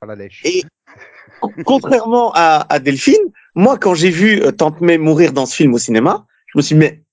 pas 0.00 0.06
la 0.06 0.16
lèche. 0.16 0.42
Et 0.44 0.62
contrairement 1.64 2.32
à, 2.34 2.66
à 2.72 2.78
Delphine, 2.78 3.32
moi, 3.54 3.78
quand 3.78 3.94
j'ai 3.94 4.10
vu 4.10 4.42
euh, 4.42 4.50
Tante 4.52 4.80
May 4.80 4.98
mourir 4.98 5.32
dans 5.32 5.46
ce 5.46 5.54
film 5.56 5.74
au 5.74 5.78
cinéma, 5.78 6.26
je 6.46 6.58
me 6.58 6.62
suis 6.62 6.74
dit, 6.74 6.78
mais, 6.80 7.03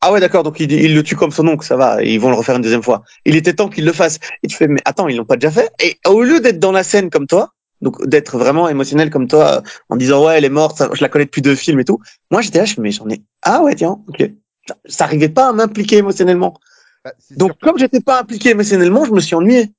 ah 0.00 0.12
ouais, 0.12 0.20
d'accord, 0.20 0.42
donc 0.44 0.60
il, 0.60 0.70
il 0.70 0.94
le 0.94 1.02
tue 1.02 1.16
comme 1.16 1.30
son 1.32 1.46
oncle, 1.48 1.66
ça 1.66 1.76
va, 1.76 2.02
ils 2.02 2.20
vont 2.20 2.30
le 2.30 2.36
refaire 2.36 2.56
une 2.56 2.62
deuxième 2.62 2.82
fois. 2.82 3.02
Il 3.24 3.34
était 3.36 3.54
temps 3.54 3.68
qu'ils 3.68 3.84
le 3.84 3.92
fassent. 3.92 4.18
Et 4.42 4.46
tu 4.48 4.56
fais, 4.56 4.68
mais 4.68 4.80
attends, 4.84 5.08
ils 5.08 5.16
l'ont 5.16 5.24
pas 5.24 5.36
déjà 5.36 5.50
fait? 5.50 5.70
Et 5.82 5.98
au 6.06 6.22
lieu 6.22 6.40
d'être 6.40 6.60
dans 6.60 6.72
la 6.72 6.84
scène 6.84 7.10
comme 7.10 7.26
toi, 7.26 7.52
donc 7.80 8.04
d'être 8.06 8.38
vraiment 8.38 8.68
émotionnel 8.68 9.10
comme 9.10 9.26
toi, 9.28 9.56
euh, 9.58 9.60
en 9.88 9.96
disant, 9.96 10.24
ouais, 10.24 10.38
elle 10.38 10.44
est 10.44 10.48
morte, 10.50 10.78
ça- 10.78 10.88
je 10.92 11.00
la 11.02 11.08
connais 11.08 11.24
depuis 11.24 11.42
deux 11.42 11.54
films 11.56 11.80
et 11.80 11.84
tout, 11.84 11.98
moi, 12.30 12.42
j'étais 12.42 12.58
là, 12.58 12.64
je 12.64 12.74
fais, 12.74 12.80
mais 12.80 12.90
j'en 12.92 13.08
ai, 13.08 13.22
ah 13.42 13.62
ouais, 13.62 13.74
tiens, 13.74 13.98
ok. 14.08 14.22
Ça, 14.68 14.76
ça 14.86 15.04
arrivait 15.04 15.28
pas 15.28 15.48
à 15.48 15.52
m'impliquer 15.52 15.96
émotionnellement. 15.98 16.54
Bah, 17.04 17.12
Donc, 17.36 17.50
surtout- 17.52 17.66
comme 17.66 17.78
j'étais 17.78 18.00
pas 18.00 18.20
impliqué 18.20 18.50
émotionnellement, 18.50 19.04
je 19.04 19.12
me 19.12 19.20
suis 19.20 19.34
ennuyé. 19.34 19.70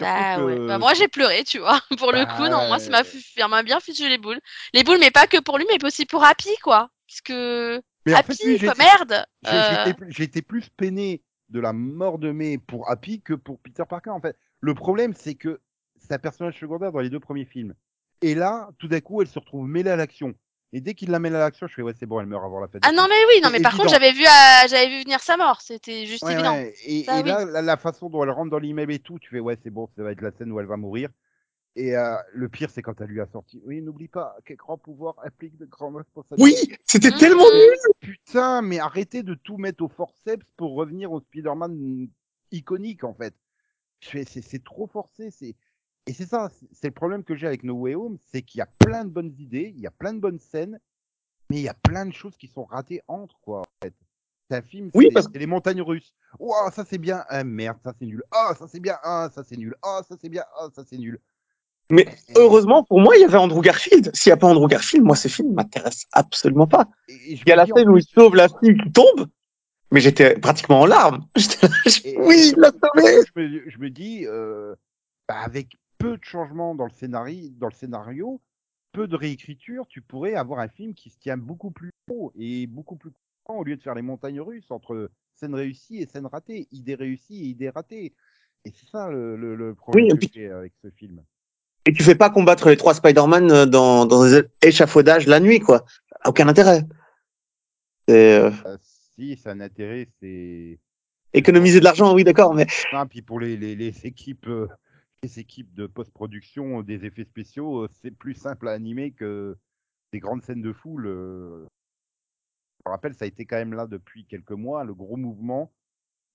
Ah 0.00 0.36
que- 0.38 0.42
ouais. 0.44 0.68
Bah, 0.68 0.78
moi 0.78 0.94
j'ai 0.94 1.08
pleuré, 1.08 1.42
tu 1.44 1.58
vois. 1.58 1.80
Pour 1.98 2.12
le 2.12 2.24
Bah, 2.24 2.34
coup, 2.36 2.44
non, 2.44 2.68
moi 2.68 2.78
ça 2.78 2.90
m'a 2.90 3.02
ça 3.04 3.48
m'a 3.48 3.62
bien 3.62 3.80
fichu 3.80 4.08
les 4.08 4.18
boules. 4.18 4.38
Les 4.74 4.84
boules, 4.84 4.98
mais 5.00 5.10
pas 5.10 5.26
que 5.26 5.40
pour 5.40 5.58
lui, 5.58 5.66
mais 5.68 5.84
aussi 5.84 6.06
pour 6.06 6.22
Happy, 6.24 6.50
quoi. 6.62 6.88
Parce 7.08 7.20
que 7.20 7.82
Mais 8.06 8.14
en 8.14 8.18
Happy, 8.18 8.34
fait, 8.36 8.58
j'ai 8.58 8.66
quoi, 8.66 8.74
été- 8.74 8.82
merde. 8.82 9.26
j'ai- 9.44 9.50
Euh, 9.50 9.94
j'étais 10.08 10.42
plus- 10.42 10.68
peiné 10.70 11.22
de 11.50 11.60
la 11.60 11.72
mort 11.72 12.18
de 12.18 12.32
May 12.32 12.58
pour 12.58 12.90
Happy 12.90 13.20
que 13.20 13.34
pour 13.34 13.58
Peter 13.60 13.84
Parker 13.88 14.10
en 14.10 14.20
fait. 14.20 14.36
Le 14.60 14.74
problème 14.74 15.12
c'est 15.14 15.34
que 15.34 15.60
c'est 15.98 16.12
un 16.12 16.18
personnage 16.18 16.58
secondaire 16.58 16.92
dans 16.92 17.00
les 17.00 17.10
deux 17.10 17.20
premiers 17.20 17.44
films. 17.44 17.74
Et 18.22 18.34
là, 18.34 18.70
tout 18.78 18.88
d'un 18.88 19.00
coup, 19.00 19.20
elle 19.20 19.28
se 19.28 19.38
retrouve 19.38 19.66
mêlée 19.68 19.90
à 19.90 19.96
l'action. 19.96 20.32
Et 20.72 20.80
dès 20.80 20.94
qu'il 20.94 21.10
la 21.10 21.18
mêle 21.18 21.36
à 21.36 21.40
l'action, 21.40 21.66
je 21.66 21.74
fais 21.74 21.82
ouais, 21.82 21.92
c'est 21.98 22.06
bon, 22.06 22.18
elle 22.20 22.26
meurt 22.26 22.44
avant 22.44 22.58
la 22.60 22.68
fête. 22.68 22.82
Ah 22.86 22.92
non 22.92 23.06
mais 23.08 23.14
oui, 23.28 23.40
non 23.42 23.50
mais 23.50 23.60
par 23.60 23.76
contre 23.76 23.90
j'avais 23.90 24.12
vu, 24.12 24.24
j'avais 24.68 24.88
vu 24.88 25.02
venir 25.02 25.20
sa 25.20 25.36
mort. 25.36 25.60
C'était 25.60 26.06
juste 26.06 26.24
Ouais, 26.24 26.32
évident. 26.32 26.52
ouais. 26.54 26.74
Et, 26.86 27.04
Ça, 27.04 27.18
et 27.20 27.22
oui. 27.22 27.28
là, 27.28 27.44
la, 27.44 27.60
la 27.62 27.76
façon 27.76 28.08
dont 28.08 28.22
elle 28.24 28.30
rentre 28.30 28.50
dans 28.50 28.58
l'immeuble 28.58 28.92
et 28.92 28.98
tout, 28.98 29.18
tu 29.18 29.28
fais 29.30 29.40
ouais, 29.40 29.58
c'est 29.62 29.70
bon, 29.70 29.88
ça 29.96 30.02
va 30.02 30.12
être 30.12 30.22
la 30.22 30.30
scène 30.32 30.50
où 30.50 30.58
elle 30.60 30.66
va 30.66 30.76
mourir. 30.78 31.10
Et 31.74 31.96
euh, 31.96 32.16
le 32.34 32.48
pire, 32.50 32.70
c'est 32.70 32.82
quand 32.82 33.00
elle 33.00 33.08
lui 33.08 33.20
a 33.20 33.26
sorti. 33.26 33.62
Oui, 33.64 33.80
n'oublie 33.80 34.08
pas 34.08 34.36
quel 34.44 34.56
grand 34.58 34.76
pouvoir 34.76 35.14
implique 35.24 35.56
de 35.56 35.64
grandes 35.64 35.96
responsabilités. 35.96 36.60
Oui, 36.70 36.76
c'était 36.84 37.10
Mhm. 37.10 37.18
tellement 37.18 37.50
nul. 37.50 37.76
Putain, 38.00 38.60
mais 38.62 38.78
arrêtez 38.78 39.22
de 39.22 39.34
tout 39.34 39.56
mettre 39.56 39.82
au 39.82 39.88
forceps 39.88 40.44
pour 40.56 40.74
revenir 40.74 41.12
au 41.12 41.20
Spider-Man 41.20 42.08
iconique 42.50 43.04
en 43.04 43.14
fait. 43.14 43.34
C'est 44.00 44.62
trop 44.64 44.86
forcé. 44.86 45.30
C'est 45.30 45.56
et 46.06 46.12
c'est 46.12 46.26
ça, 46.26 46.50
c'est- 46.72 46.88
le 46.88 46.90
problème 46.92 47.22
que 47.22 47.36
j'ai 47.36 47.46
avec 47.46 47.62
No 47.62 47.74
Way 47.74 47.94
Home, 47.94 48.18
c'est 48.32 48.42
qu'il 48.42 48.58
y 48.58 48.62
a 48.62 48.66
plein 48.66 49.04
de 49.04 49.10
bonnes 49.10 49.32
idées, 49.38 49.72
il 49.74 49.80
y 49.80 49.86
a 49.86 49.90
plein 49.92 50.12
de 50.12 50.18
bonnes 50.18 50.40
scènes, 50.40 50.80
mais 51.48 51.58
il 51.58 51.62
y 51.62 51.68
a 51.68 51.74
plein 51.74 52.04
de 52.06 52.12
choses 52.12 52.36
qui 52.36 52.48
sont 52.48 52.64
ratées 52.64 53.00
entre 53.06 53.38
quoi. 53.40 53.60
En 53.60 53.64
fait, 53.84 53.94
c'est 54.50 54.56
un 54.56 54.62
film, 54.62 54.90
Oui, 54.94 55.06
c'est 55.08 55.14
parce- 55.14 55.28
les 55.32 55.46
montagnes 55.46 55.80
russes. 55.80 56.12
Waouh, 56.40 56.72
ça 56.72 56.84
c'est 56.84 56.98
bien. 56.98 57.24
Ah 57.28 57.44
merde, 57.44 57.78
ça 57.84 57.94
c'est 57.96 58.04
nul. 58.06 58.22
Ah, 58.32 58.52
ça 58.58 58.66
c'est 58.66 58.80
bien. 58.80 58.98
Ah, 59.04 59.30
ça 59.32 59.44
c'est 59.44 59.56
nul. 59.56 59.74
Ah, 59.80 60.02
ça 60.06 60.16
c'est 60.20 60.28
bien. 60.28 60.44
Ah, 60.58 60.68
ça 60.74 60.84
c'est 60.84 60.98
nul. 60.98 61.20
Mais 61.92 62.08
heureusement, 62.36 62.82
pour 62.84 63.00
moi, 63.00 63.14
il 63.16 63.20
y 63.20 63.24
avait 63.24 63.36
Andrew 63.36 63.60
Garfield. 63.60 64.10
S'il 64.14 64.30
n'y 64.30 64.34
a 64.34 64.36
pas 64.38 64.48
Andrew 64.48 64.66
Garfield, 64.66 65.04
moi, 65.04 65.14
ces 65.14 65.28
films 65.28 65.52
m'intéressent 65.52 66.06
absolument 66.12 66.66
pas. 66.66 66.88
Il 67.08 67.40
y 67.46 67.52
a 67.52 67.56
la 67.56 67.66
scène 67.66 67.88
où 67.90 67.98
il 67.98 68.02
sauve 68.02 68.34
la 68.34 68.48
fille 68.48 68.76
qui 68.82 68.90
tombe, 68.92 69.28
mais 69.90 70.00
j'étais 70.00 70.38
pratiquement 70.38 70.80
en 70.80 70.86
larmes. 70.86 71.26
Oui, 72.16 72.52
il 72.54 72.58
l'a 72.58 72.70
sauvé. 72.70 73.20
je 73.36 73.40
me, 73.40 73.70
je 73.70 73.78
me 73.78 73.90
dis, 73.90 74.26
euh, 74.26 74.74
bah, 75.28 75.36
avec 75.44 75.76
peu 75.98 76.16
de 76.16 76.24
changements 76.24 76.74
dans 76.74 76.86
le 76.86 76.90
scénario, 76.92 77.50
dans 77.58 77.68
le 77.68 77.74
scénario, 77.74 78.40
peu 78.92 79.06
de 79.06 79.14
réécriture, 79.14 79.86
tu 79.88 80.00
pourrais 80.00 80.34
avoir 80.34 80.60
un 80.60 80.68
film 80.68 80.94
qui 80.94 81.10
se 81.10 81.18
tient 81.18 81.36
beaucoup 81.36 81.70
plus 81.72 81.90
haut 82.10 82.32
et 82.38 82.66
beaucoup 82.66 82.96
plus 82.96 83.10
cohérent 83.44 83.60
au 83.60 83.64
lieu 83.64 83.76
de 83.76 83.82
faire 83.82 83.94
les 83.94 84.02
montagnes 84.02 84.40
russes 84.40 84.70
entre 84.70 85.10
scène 85.36 85.54
réussie 85.54 85.98
et 85.98 86.06
scène 86.06 86.26
ratée, 86.26 86.68
idée 86.72 86.94
réussie 86.94 87.42
et 87.42 87.46
idée 87.48 87.68
ratée. 87.70 88.14
Et 88.64 88.70
c'est 88.74 88.88
ça 88.88 89.10
le, 89.10 89.36
le, 89.36 89.56
le 89.56 89.74
problème 89.74 90.04
Oui, 90.06 90.10
que 90.12 90.16
puis- 90.16 90.30
j'ai 90.32 90.48
avec 90.50 90.72
ce 90.82 90.88
film. 90.90 91.22
Et 91.86 91.92
tu 91.92 92.02
fais 92.02 92.14
pas 92.14 92.30
combattre 92.30 92.68
les 92.68 92.76
trois 92.76 92.94
Spider-Man 92.94 93.50
euh, 93.50 93.66
dans, 93.66 94.06
dans 94.06 94.24
des 94.24 94.42
échafaudages 94.62 95.26
la 95.26 95.40
nuit, 95.40 95.58
quoi. 95.60 95.84
Aucun 96.24 96.48
intérêt. 96.48 96.84
C'est 98.08 98.38
euh, 98.40 98.50
Euh, 98.66 98.76
si, 99.16 99.36
c'est 99.36 99.48
un 99.50 99.60
intérêt, 99.60 100.08
c'est. 100.20 100.78
économiser 101.32 101.80
de 101.80 101.84
l'argent, 101.84 102.14
oui, 102.14 102.24
d'accord, 102.24 102.54
mais 102.54 102.66
Ah, 102.92 103.06
puis 103.06 103.22
pour 103.22 103.40
les, 103.40 103.56
les, 103.56 103.74
les 103.74 104.06
équipes, 104.06 104.46
euh, 104.46 104.68
les 105.22 105.38
équipes 105.40 105.72
de 105.74 105.86
post-production 105.86 106.80
euh, 106.80 106.82
des 106.84 107.04
effets 107.04 107.24
spéciaux, 107.24 107.82
euh, 107.84 107.88
c'est 108.00 108.10
plus 108.12 108.34
simple 108.34 108.68
à 108.68 108.72
animer 108.72 109.10
que 109.12 109.56
des 110.12 110.20
grandes 110.20 110.42
scènes 110.44 110.62
de 110.62 110.72
foule. 110.72 111.04
Je 111.04 112.88
me 112.88 112.90
rappelle, 112.90 113.14
ça 113.14 113.24
a 113.24 113.28
été 113.28 113.44
quand 113.44 113.56
même 113.56 113.74
là 113.74 113.86
depuis 113.86 114.24
quelques 114.26 114.50
mois, 114.52 114.84
le 114.84 114.94
gros 114.94 115.16
mouvement. 115.16 115.72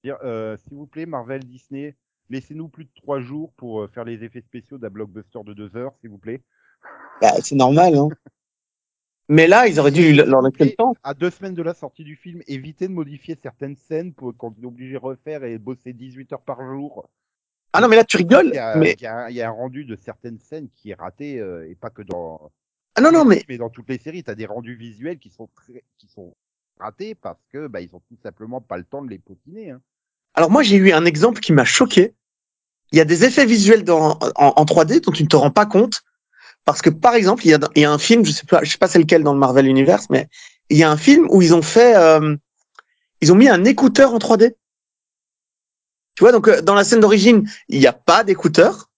Dire, 0.03 0.17
euh, 0.23 0.57
S'il 0.57 0.75
vous 0.77 0.87
plaît, 0.87 1.05
Marvel, 1.05 1.43
Disney, 1.43 1.95
laissez-nous 2.29 2.67
plus 2.69 2.85
de 2.85 2.91
trois 2.95 3.19
jours 3.21 3.53
pour 3.53 3.81
euh, 3.81 3.87
faire 3.87 4.03
les 4.05 4.23
effets 4.23 4.41
spéciaux 4.41 4.77
d'un 4.77 4.89
blockbuster 4.89 5.39
de 5.45 5.53
deux 5.53 5.75
heures, 5.75 5.93
s'il 6.01 6.09
vous 6.09 6.17
plaît. 6.17 6.41
bah, 7.21 7.33
c'est 7.41 7.55
normal. 7.55 7.95
Hein. 7.95 8.09
Mais 9.29 9.47
là, 9.47 9.67
ils 9.67 9.77
auraient 9.79 9.91
dû 9.91 10.13
leur 10.13 10.41
laisser 10.41 10.63
le 10.65 10.75
temps. 10.75 10.93
À 11.03 11.13
deux 11.13 11.29
semaines 11.29 11.53
de 11.53 11.61
la 11.61 11.73
sortie 11.73 12.05
du 12.05 12.15
film, 12.15 12.41
éviter 12.47 12.87
de 12.87 12.93
modifier 12.93 13.35
certaines 13.35 13.75
scènes 13.75 14.13
pour 14.13 14.35
qu'on 14.37 14.53
est 14.53 14.65
obligé 14.65 14.93
de 14.93 14.97
refaire 14.99 15.43
et 15.43 15.57
bosser 15.57 15.91
18 15.91 16.31
heures 16.31 16.41
par 16.41 16.61
jour. 16.65 17.09
Ah 17.73 17.81
non, 17.81 17.89
mais 17.89 17.97
là, 17.97 18.05
tu 18.05 18.15
rigoles. 18.15 18.47
Il 18.47 18.55
y, 18.55 18.57
a, 18.57 18.77
Mais 18.77 18.93
il 18.97 19.01
y 19.01 19.05
a 19.05 19.25
un- 19.25 19.29
il 19.29 19.35
y 19.35 19.41
a 19.41 19.49
un 19.49 19.51
rendu 19.51 19.83
de 19.83 19.97
certaines 19.97 20.39
scènes 20.39 20.69
qui 20.69 20.91
est 20.91 20.93
raté, 20.95 21.39
euh, 21.41 21.69
et 21.69 21.75
pas 21.75 21.89
que 21.89 22.01
dans. 22.03 22.51
ah 22.95 23.01
non, 23.01 23.11
non, 23.11 23.25
mais 23.25 23.43
Mais 23.49 23.57
dans 23.57 23.69
toutes 23.69 23.89
les 23.89 23.97
séries, 23.97 24.23
tu 24.23 24.31
as 24.31 24.35
des 24.35 24.45
rendus 24.45 24.75
visuels 24.75 25.19
qui 25.19 25.29
sont, 25.29 25.47
très, 25.53 25.83
qui 25.97 26.07
sont 26.07 26.33
ratés 26.79 27.13
parce 27.13 27.43
que 27.51 27.67
bah, 27.67 27.81
ils 27.81 27.93
ont 27.93 28.01
tout 28.07 28.17
simplement 28.23 28.61
pas 28.61 28.77
le 28.77 28.85
temps 28.85 29.03
de 29.03 29.09
les 29.09 29.19
potiner. 29.19 29.71
Hein. 29.71 29.81
Alors 30.37 30.51
moi, 30.51 30.61
j'ai 30.61 30.75
eu 30.75 30.91
un 30.91 31.03
exemple 31.05 31.39
qui 31.41 31.51
m'a 31.51 31.65
choqué. 31.65 32.13
Il 32.91 32.97
y 32.99 33.01
a 33.01 33.05
des 33.05 33.25
effets 33.25 33.47
visuels 33.47 33.83
dans, 33.83 34.19
en, 34.35 34.53
en 34.55 34.65
3D 34.65 35.01
dont 35.01 35.11
tu 35.11 35.23
ne 35.23 35.27
te 35.27 35.35
rends 35.35 35.49
pas 35.49 35.65
compte. 35.65 36.03
Parce 36.63 36.83
que, 36.83 36.91
par 36.91 37.15
exemple, 37.15 37.43
il 37.45 37.49
y 37.49 37.53
a, 37.55 37.59
il 37.75 37.81
y 37.81 37.85
a 37.85 37.91
un 37.91 37.97
film, 37.97 38.23
je 38.23 38.31
sais 38.31 38.45
pas, 38.45 38.63
je 38.63 38.69
sais 38.71 38.77
pas 38.77 38.87
c'est 38.87 38.99
lequel 38.99 39.23
dans 39.23 39.33
le 39.33 39.39
Marvel 39.39 39.65
Universe, 39.65 40.11
mais 40.11 40.29
il 40.69 40.77
y 40.77 40.83
a 40.83 40.91
un 40.91 40.95
film 40.97 41.25
où 41.31 41.41
ils 41.41 41.55
ont 41.55 41.63
fait, 41.63 41.95
euh, 41.95 42.35
ils 43.21 43.31
ont 43.31 43.35
mis 43.35 43.49
un 43.49 43.65
écouteur 43.65 44.13
en 44.13 44.19
3D. 44.19 44.53
Tu 46.15 46.23
vois, 46.23 46.31
donc 46.31 46.47
euh, 46.47 46.61
dans 46.61 46.75
la 46.75 46.83
scène 46.83 46.99
d'origine, 46.99 47.49
il 47.67 47.79
n'y 47.79 47.87
a 47.87 47.93
pas 47.93 48.23
d'écouteur 48.23 48.91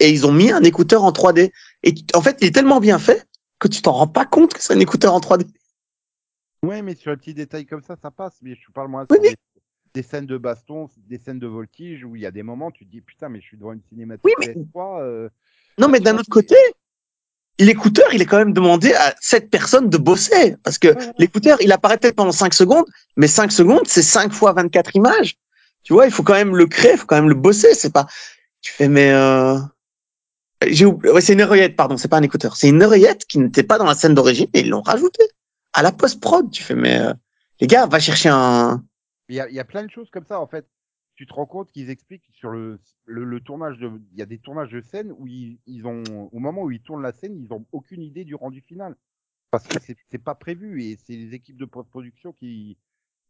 et 0.00 0.08
ils 0.10 0.26
ont 0.26 0.32
mis 0.32 0.50
un 0.50 0.62
écouteur 0.64 1.04
en 1.04 1.12
3D. 1.12 1.52
Et 1.82 1.94
tu- 1.94 2.04
en 2.14 2.22
fait, 2.22 2.38
il 2.40 2.46
est 2.48 2.54
tellement 2.54 2.80
bien 2.80 2.98
fait 2.98 3.26
que 3.58 3.68
tu 3.68 3.82
t'en 3.82 3.92
rends 3.92 4.08
pas 4.08 4.24
compte 4.24 4.54
que 4.54 4.62
c'est 4.62 4.72
un 4.72 4.80
écouteur 4.80 5.12
en 5.14 5.20
3D. 5.20 5.46
Ouais, 6.62 6.80
mais 6.80 6.94
sur 6.94 7.12
un 7.12 7.16
petit 7.16 7.34
détail 7.34 7.66
comme 7.66 7.82
ça, 7.82 7.96
ça 8.00 8.10
passe. 8.10 8.38
Mais 8.40 8.54
je 8.54 8.70
parle 8.72 8.88
moins 8.88 9.06
Oui, 9.10 9.18
mais- 9.22 9.36
des, 9.96 10.02
scènes 10.02 10.26
de 10.26 10.38
baston, 10.38 10.88
des 11.08 11.18
scènes 11.18 11.38
de 11.38 11.46
voltige 11.46 12.04
où 12.04 12.16
il 12.16 12.22
y 12.22 12.26
a 12.26 12.30
des 12.30 12.42
moments, 12.42 12.70
tu 12.70 12.84
te 12.86 12.90
dis 12.90 13.00
putain, 13.00 13.28
mais 13.28 13.40
je 13.40 13.46
suis 13.46 13.56
devant 13.56 13.72
une 13.72 13.82
cinématique 13.88 14.24
Oui, 14.24 14.32
mais- 14.38 14.54
PS3, 14.54 15.00
euh, 15.02 15.28
Non, 15.78 15.88
mais 15.88 16.00
d'un 16.00 16.16
autre 16.16 16.28
côté, 16.30 16.54
l'écouteur, 17.58 18.06
il 18.12 18.20
est 18.22 18.26
quand 18.26 18.38
même 18.38 18.52
demandé 18.52 18.92
à 18.92 19.14
cette 19.20 19.50
personne 19.50 19.88
de 19.88 19.96
bosser. 19.98 20.56
Parce 20.62 20.78
que 20.78 20.88
Ouais, 20.88 21.12
l'écouteur, 21.18 21.58
il 21.62 21.72
apparaît 21.72 21.98
peut-être 21.98 22.16
pendant 22.16 22.32
5 22.32 22.52
secondes, 22.54 22.84
mais 23.16 23.26
5 23.26 23.50
secondes, 23.50 23.86
c'est 23.86 24.02
5 24.02 24.32
fois 24.32 24.52
24 24.52 24.94
images. 24.96 25.36
Tu 25.82 25.92
vois, 25.92 26.06
il 26.06 26.12
faut 26.12 26.22
quand 26.22 26.34
même 26.34 26.54
le 26.56 26.66
créer, 26.66 26.92
il 26.92 26.98
faut 26.98 27.06
quand 27.06 27.16
même 27.16 27.28
le 27.28 27.34
bosser. 27.34 27.74
C'est 27.74 27.92
pas, 27.92 28.06
Tu 28.60 28.72
fais, 28.72 28.88
mais 28.88 29.12
euh... 29.12 29.56
j'ai 30.66 30.84
oublié- 30.84 31.12
ouais, 31.12 31.20
c'est 31.20 31.32
une 31.34 31.42
oreillette, 31.42 31.76
pardon, 31.76 31.96
c'est 31.96 32.08
pas 32.08 32.18
un 32.18 32.22
écouteur. 32.22 32.56
C'est 32.56 32.68
une 32.68 32.82
oreillette 32.82 33.24
qui 33.26 33.38
n'était 33.38 33.62
pas 33.62 33.78
dans 33.78 33.84
la 33.86 33.94
scène 33.94 34.14
d'origine 34.14 34.48
et 34.52 34.60
ils 34.60 34.68
l'ont 34.68 34.82
rajoutée 34.82 35.24
à 35.72 35.82
la 35.82 35.92
post-prod. 35.92 36.50
Tu 36.50 36.62
fais, 36.62 36.74
mais 36.74 36.98
euh, 36.98 37.12
les 37.60 37.66
gars, 37.66 37.86
va 37.86 37.98
chercher 38.00 38.28
un. 38.30 38.82
Il 39.28 39.34
y 39.34 39.40
a, 39.40 39.64
plein 39.64 39.84
de 39.84 39.90
choses 39.90 40.10
comme 40.10 40.24
ça, 40.24 40.40
en 40.40 40.46
fait. 40.46 40.68
Tu 41.16 41.26
te 41.26 41.32
rends 41.32 41.46
compte 41.46 41.72
qu'ils 41.72 41.90
expliquent 41.90 42.28
sur 42.32 42.50
le, 42.50 42.78
le, 43.06 43.40
tournage 43.40 43.78
de, 43.78 43.90
il 44.12 44.18
y 44.18 44.22
a 44.22 44.26
des 44.26 44.38
tournages 44.38 44.70
de 44.70 44.80
scènes 44.82 45.12
où 45.12 45.26
ils, 45.26 45.58
ils 45.66 45.86
ont, 45.86 46.02
au 46.30 46.38
moment 46.38 46.62
où 46.62 46.70
ils 46.70 46.82
tournent 46.82 47.02
la 47.02 47.12
scène, 47.12 47.36
ils 47.36 47.52
ont 47.52 47.66
aucune 47.72 48.02
idée 48.02 48.24
du 48.24 48.34
rendu 48.34 48.60
final. 48.60 48.96
Parce 49.50 49.66
que 49.66 49.78
c'est, 49.80 50.18
pas 50.18 50.34
prévu 50.34 50.82
et 50.82 50.96
c'est 50.96 51.16
les 51.16 51.34
équipes 51.34 51.56
de 51.56 51.64
post-production 51.64 52.32
qui, 52.32 52.76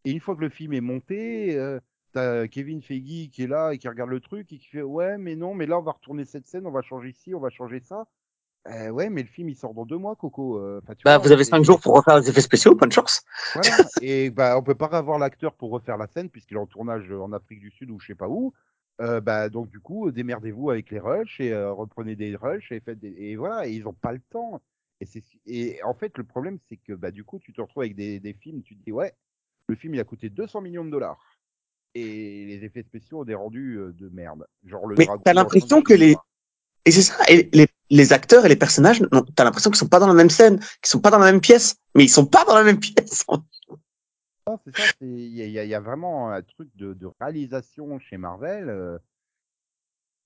et 0.05 0.11
une 0.11 0.20
fois 0.20 0.36
que 0.36 0.40
le 0.40 0.49
film 0.49 0.72
est 0.72 0.80
monté, 0.80 1.57
euh, 1.57 1.80
t'as 2.12 2.49
Kevin 2.49 2.82
Feige 2.82 3.30
qui 3.30 3.42
est 3.42 3.47
là 3.47 3.72
et 3.72 3.78
qui 3.78 3.88
regarde 3.88 4.11
le 4.11 4.20
truc 4.20 4.53
et 4.53 4.59
qui 4.59 4.66
fait, 4.66 4.82
ouais, 4.82 5.18
mais 5.18 5.36
non, 5.36 5.55
mais 5.55 5.66
là, 5.66 5.78
on 5.78 5.82
va 5.82 5.92
retourner 5.92 6.24
cette 6.24 6.47
scène, 6.47 6.66
on 6.66 6.70
va 6.70 6.82
changer 6.82 7.12
ci, 7.12 7.34
on 7.34 7.40
va 7.40 7.51
changer 7.51 7.80
ça. 7.80 8.07
Euh, 8.71 8.91
ouais, 8.91 9.11
mais 9.11 9.23
le 9.23 9.29
film, 9.29 9.49
il 9.49 9.57
sort 9.57 9.75
dans 9.75 9.87
deux 9.87 9.97
mois, 9.99 10.17
Coco. 10.17 10.59
Euh, 10.59 10.81
tu 10.89 11.05
Bah, 11.05 11.19
vois, 11.19 11.27
vous 11.27 11.33
avez 11.33 11.45
cinq 11.45 11.62
jours 11.62 11.81
pour 11.81 11.95
refaire 11.95 12.19
les 12.19 12.29
effets 12.29 12.41
spéciaux, 12.41 12.75
bonne 12.75 12.91
chance. 12.93 13.23
voilà. 13.55 13.71
Et 14.03 14.31
bah, 14.31 14.59
on 14.59 14.62
peut 14.62 14.75
pas 14.75 14.87
avoir 14.87 15.19
l'acteur 15.19 15.55
pour 15.55 15.71
refaire 15.71 15.97
la 15.97 16.07
scène 16.09 16.31
puisqu'il 16.31 16.55
est 16.57 16.61
en 16.61 16.67
tournage 16.67 17.11
en 17.12 17.33
Afrique 17.33 17.61
du 17.61 17.71
Sud 17.71 17.91
ou 17.91 18.01
je 18.01 18.09
sais 18.09 18.14
pas 18.14 18.29
où. 18.29 18.53
Euh, 19.01 19.21
bah, 19.21 19.49
donc 19.51 19.69
du 19.69 19.79
coup, 19.79 20.11
démerdez-vous 20.11 20.71
avec 20.71 20.91
les 20.91 20.99
rushs 20.99 21.39
et 21.41 21.53
euh, 21.53 21.71
reprenez 21.73 22.17
des 22.17 22.35
rushs 22.35 22.73
et 22.73 22.81
faites 22.81 22.99
des... 22.99 23.14
et 23.17 23.37
voilà. 23.37 23.67
Et 23.69 23.73
ils 23.73 23.87
ont 23.87 23.93
pas 23.93 24.12
le 24.12 24.21
temps. 24.31 24.61
Et 25.01 25.05
c'est 25.07 25.23
et 25.47 25.83
en 25.85 25.93
fait 25.93 26.17
le 26.17 26.25
problème 26.25 26.59
c'est 26.71 26.79
que 26.79 26.95
bah 26.95 27.11
du 27.11 27.23
coup 27.23 27.39
tu 27.39 27.53
te 27.53 27.61
retrouves 27.61 27.83
avec 27.83 27.95
des, 27.95 28.19
des 28.19 28.33
films, 28.33 28.62
tu 28.62 28.75
te 28.75 28.83
dis 28.83 28.93
ouais, 28.93 29.12
le 29.69 29.77
film 29.77 29.95
il 29.95 30.01
a 30.01 30.05
coûté 30.05 30.31
200 30.31 30.62
millions 30.62 30.87
de 30.87 30.91
dollars 30.91 31.21
et 31.95 32.47
les 32.47 32.64
effets 32.64 32.83
spéciaux 32.83 33.21
ont 33.21 33.25
des 33.25 33.35
rendus 33.35 33.77
euh, 33.79 33.93
de 33.93 34.09
merde. 34.09 34.47
Genre 34.64 34.87
le 34.87 34.97
Mais 34.97 35.07
t'as 35.23 35.35
l'impression 35.35 35.83
que 35.83 35.93
les- 35.93 36.17
Et 36.87 36.91
c'est 36.91 37.03
ça. 37.03 37.14
Et 37.29 37.51
les, 37.53 37.67
les 37.91 38.12
acteurs 38.12 38.45
et 38.47 38.49
les 38.49 38.57
personnages, 38.57 39.03
t'as 39.34 39.45
l'impression 39.45 39.70
qu'ils 39.70 39.78
sont 39.78 39.89
pas 39.89 40.01
dans 40.01 40.07
la 40.09 40.14
même 40.14 40.30
scène, 40.30 40.59
qu'ils 40.59 40.91
sont 40.91 41.01
pas 41.01 41.11
dans 41.11 41.18
la 41.18 41.26
même 41.30 41.41
pièce, 41.41 41.76
mais 41.95 42.05
ils 42.05 42.09
sont 42.09 42.26
pas 42.26 42.45
dans 42.45 42.55
la 42.55 42.64
même 42.64 42.80
pièce. 42.80 43.24
Il 45.01 45.34
y, 45.34 45.59
a- 45.59 45.64
y 45.64 45.74
vraiment 45.82 46.30
un 46.30 46.43
truc 46.43 46.68
de, 46.76 46.93
de 46.95 47.09
réalisation 47.20 47.99
chez 47.99 48.16
Marvel. 48.16 48.68
euh, 48.68 48.99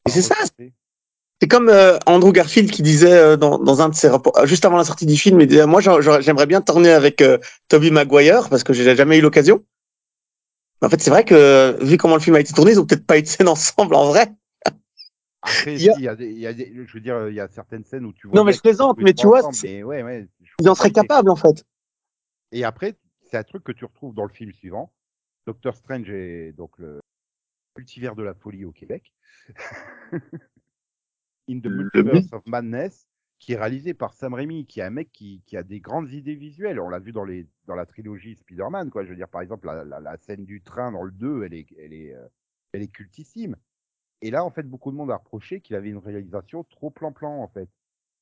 c'est 0.07 0.23
ça. 0.23 0.35
C'est 1.41 1.49
comme 1.49 1.69
euh, 1.71 1.99
Andrew 2.07 2.33
Garfield 2.33 2.71
qui 2.71 2.83
disait 2.83 3.13
euh, 3.15 3.37
dans, 3.37 3.59
dans 3.59 3.81
un 3.81 3.89
de 3.89 3.95
ses 3.95 4.09
rapports, 4.09 4.47
juste 4.47 4.65
avant 4.67 4.77
la 4.77 4.85
sortie 4.85 5.07
du 5.07 5.17
film, 5.17 5.41
il 5.41 5.47
disait 5.47 5.67
moi 5.67 5.81
j'aimerais 5.81 6.47
bien 6.47 6.61
tourner 6.61 6.91
avec 6.93 7.23
Tobey 7.69 7.91
Maguire 7.91 8.49
parce 8.51 8.63
que 8.63 8.73
j'ai 8.75 8.95
jamais 8.95 9.19
eu 9.19 9.23
l'occasion. 9.23 9.65
En 10.83 10.89
fait, 10.89 11.01
c'est 11.03 11.11
vrai 11.11 11.25
que 11.25 11.79
vu 11.83 11.97
comment 11.97 12.15
le 12.17 12.21
film 12.21 12.37
a 12.37 12.41
été 12.41 12.53
tourné, 12.53 12.73
ils 12.73 12.81
ont 12.81 12.87
peut-être 12.87 13.07
pas 13.07 13.19
eu 13.19 13.23
de 13.23 13.27
scène 13.27 13.49
ensemble 13.49 13.95
en 13.95 14.07
vrai. 14.07 14.33
Après, 15.43 15.75
Il 15.77 15.83
y 15.83 15.89
a- 15.89 15.95
si, 15.95 16.01
il 16.01 16.05
y 16.05 16.09
a 16.09 16.15
des, 16.17 16.31
il 16.31 16.39
y 16.39 16.47
a 16.47 16.53
des- 16.53 16.87
je 16.87 16.93
veux 16.93 17.01
dire, 17.01 17.29
il 17.29 17.35
y 17.35 17.41
a 17.41 17.49
certaines 17.49 17.85
scènes 17.85 18.05
où 18.05 18.13
tu 18.13 18.27
vois. 18.29 18.37
Non, 18.39 18.45
mais 18.45 18.53
je 18.53 18.61
plaisante, 18.61 18.99
mais 18.99 19.15
tu 19.15 19.27
vois, 19.27 19.41
mais 19.63 19.83
ouais, 19.83 20.03
ouais, 20.03 20.29
je 20.43 20.53
Ils 20.61 20.69
en 20.69 20.75
seraient 20.75 20.93
capables 20.93 21.31
en 21.31 21.37
fait. 21.37 21.65
Et 22.53 22.65
après, 22.65 22.97
c'est 23.31 23.37
un 23.39 23.45
truc 23.45 23.65
que 23.65 23.73
tu 23.73 23.85
retrouves 23.85 24.15
dans 24.15 24.25
le 24.25 24.33
film 24.33 24.53
suivant. 24.53 24.93
Doctor 25.47 25.75
Strange 25.77 26.11
est 26.11 26.53
donc 26.53 26.77
le 26.79 27.01
multivers 27.79 28.15
de 28.17 28.23
la 28.23 28.35
folie 28.35 28.65
au 28.65 28.73
Québec. 28.73 29.13
In 31.49 31.61
the 31.61 31.67
Multiverse 31.67 32.33
of 32.33 32.47
Madness, 32.47 33.07
qui 33.39 33.53
est 33.55 33.57
réalisé 33.57 33.95
par 33.95 34.13
Sam 34.15 34.35
Raimi, 34.35 34.67
qui 34.67 34.81
est 34.81 34.85
un 34.85 34.91
mec 34.91 35.11
qui, 35.13 35.43
qui 35.47 35.57
a 35.57 35.63
des 35.63 35.81
grandes 35.81 36.13
idées 36.13 36.35
visuelles. 36.35 36.79
On 36.79 36.89
l'a 36.89 36.99
vu 36.99 37.13
dans, 37.13 37.25
les, 37.25 37.49
dans 37.67 37.75
la 37.75 37.87
trilogie 37.87 38.37
Spider-Man, 38.37 38.91
quoi. 38.91 39.05
Je 39.05 39.11
veux 39.11 39.17
dire, 39.17 39.29
par 39.29 39.41
exemple, 39.41 39.67
la, 39.67 39.85
la, 39.85 40.01
la 40.01 40.17
scène 40.19 40.45
du 40.45 40.61
train 40.63 40.93
dans 40.93 41.03
le 41.03 41.11
2, 41.11 41.45
elle 41.45 41.55
est, 41.55 41.67
elle 41.79 41.93
est, 41.93 42.15
euh, 42.15 42.27
elle 42.73 42.83
est 42.83 42.89
cultissime. 42.93 43.57
Et 44.23 44.31
là, 44.31 44.45
en 44.45 44.51
fait, 44.51 44.63
beaucoup 44.65 44.91
de 44.91 44.97
monde 44.97 45.11
a 45.11 45.17
reproché 45.17 45.61
qu'il 45.61 45.77
avait 45.77 45.89
une 45.91 45.99
réalisation 45.99 46.65
trop 46.65 46.91
plan-plan, 46.91 47.43
en 47.43 47.49
fait. 47.49 47.69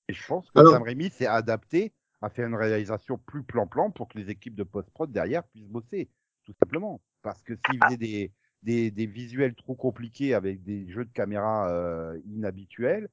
Et 0.08 0.12
je 0.14 0.26
pense 0.26 0.50
que 0.50 0.58
Alors- 0.58 0.72
Sam 0.72 0.82
Raimi 0.82 1.10
s'est 1.10 1.26
adapté 1.26 1.92
à 2.22 2.30
faire 2.30 2.46
une 2.48 2.54
réalisation 2.54 3.18
plus 3.18 3.42
plan-plan 3.42 3.90
pour 3.90 4.08
que 4.08 4.18
les 4.18 4.30
équipes 4.30 4.54
de 4.54 4.62
post-prod 4.64 5.10
derrière 5.10 5.44
puissent 5.44 5.68
bosser, 5.68 6.08
tout 6.44 6.54
simplement. 6.60 7.00
Parce 7.22 7.42
que 7.42 7.54
s'il 7.66 7.78
faisait 7.84 7.96
des, 7.96 8.32
des, 8.62 8.90
des 8.90 9.06
visuels 9.06 9.54
trop 9.54 9.74
compliqués 9.74 10.34
avec 10.34 10.62
des 10.62 10.88
jeux 10.88 11.04
de 11.04 11.12
caméra 11.12 11.70
euh, 11.70 12.18
inhabituels, 12.26 13.08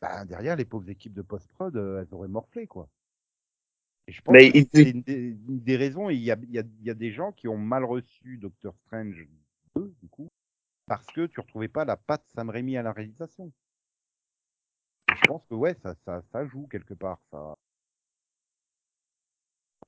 bah, 0.00 0.24
derrière, 0.24 0.56
les 0.56 0.64
pauvres 0.64 0.88
équipes 0.90 1.14
de 1.14 1.22
post-prod, 1.22 1.76
euh, 1.76 2.00
elles 2.02 2.14
auraient 2.14 2.28
morflé, 2.28 2.66
quoi. 2.66 2.88
Et 4.08 4.12
je 4.12 4.20
pense 4.20 4.32
Mais 4.32 4.50
que 4.50 4.58
il- 4.58 4.68
c'est 4.74 4.90
une 4.90 5.02
des, 5.02 5.36
une 5.48 5.60
des 5.60 5.76
raisons, 5.76 6.10
il 6.10 6.18
y 6.18 6.30
a, 6.32 6.36
il 6.42 6.50
y, 6.50 6.58
a, 6.58 6.62
il 6.80 6.86
y 6.86 6.90
a 6.90 6.94
des 6.94 7.12
gens 7.12 7.30
qui 7.32 7.46
ont 7.46 7.56
mal 7.58 7.84
reçu 7.84 8.36
Doctor 8.36 8.74
Strange 8.86 9.28
2, 9.76 9.94
du 10.02 10.08
coup, 10.08 10.28
parce 10.92 11.06
que 11.06 11.24
tu 11.24 11.40
retrouvais 11.40 11.68
pas 11.68 11.86
la 11.86 11.96
patte 11.96 12.22
Sam 12.34 12.50
Raimi 12.50 12.76
à 12.76 12.82
la 12.82 12.92
réalisation. 12.92 13.50
Je 15.08 15.26
pense 15.26 15.40
que 15.48 15.54
ouais, 15.54 15.74
ça, 15.82 15.94
ça, 16.04 16.20
ça 16.30 16.46
joue 16.46 16.68
quelque 16.70 16.92
part. 16.92 17.18
Ça. 17.30 17.56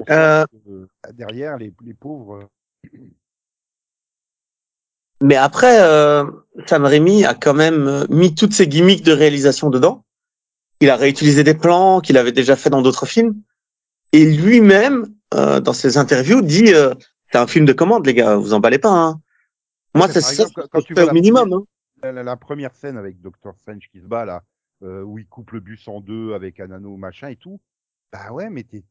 Euh, 0.08 0.46
euh, 0.66 0.88
derrière, 1.12 1.58
les, 1.58 1.74
les 1.84 1.92
pauvres. 1.92 2.48
euh, 2.86 2.88
Mais 5.20 5.36
après, 5.36 5.82
euh, 5.82 6.24
Sam 6.66 6.86
Raimi 6.86 7.26
a 7.26 7.34
quand 7.34 7.52
même 7.52 8.06
mis 8.08 8.34
toutes 8.34 8.54
ses 8.54 8.66
gimmicks 8.66 9.04
de 9.04 9.12
réalisation 9.12 9.68
dedans. 9.68 10.06
Il 10.80 10.88
a 10.88 10.96
réutilisé 10.96 11.44
des 11.44 11.54
plans 11.54 12.00
qu'il 12.00 12.16
avait 12.16 12.32
déjà 12.32 12.56
fait 12.56 12.70
dans 12.70 12.80
d'autres 12.80 13.04
films. 13.04 13.42
Et 14.12 14.24
lui-même, 14.24 15.14
euh, 15.34 15.60
dans 15.60 15.74
ses 15.74 15.98
interviews, 15.98 16.40
dit 16.40 16.72
euh, 16.72 16.94
c'est 17.30 17.36
un 17.36 17.46
film 17.46 17.66
de 17.66 17.74
commande, 17.74 18.06
les 18.06 18.14
gars, 18.14 18.36
vous 18.36 18.54
emballez 18.54 18.78
pas. 18.78 18.88
Hein. 18.88 19.20
Moi, 19.94 20.08
c'est 20.08 20.20
ça 20.20 20.30
exemple, 20.30 20.66
quand- 20.70 20.80
tu 20.82 20.94
fais 20.94 21.08
au 21.08 21.12
minimum. 21.12 21.52
Hein. 22.02 22.12
la, 22.12 22.36
première 22.36 22.74
scène 22.74 22.96
avec 22.98 23.20
Doctor 23.20 23.54
Strange 23.58 23.88
qui 23.90 24.00
se 24.00 24.06
bat 24.06 24.24
là, 24.24 24.42
euh, 24.82 25.02
où 25.02 25.18
il 25.18 25.26
coupe 25.26 25.52
le 25.52 25.60
bus 25.60 25.86
en 25.88 26.00
deux 26.00 26.34
avec 26.34 26.60
un 26.60 26.70
anneau 26.70 26.96
machin 26.96 27.28
et 27.28 27.36
tout. 27.36 27.60
Bah 28.12 28.32
ouais, 28.32 28.50
mais 28.50 28.64
t'es 28.64 28.82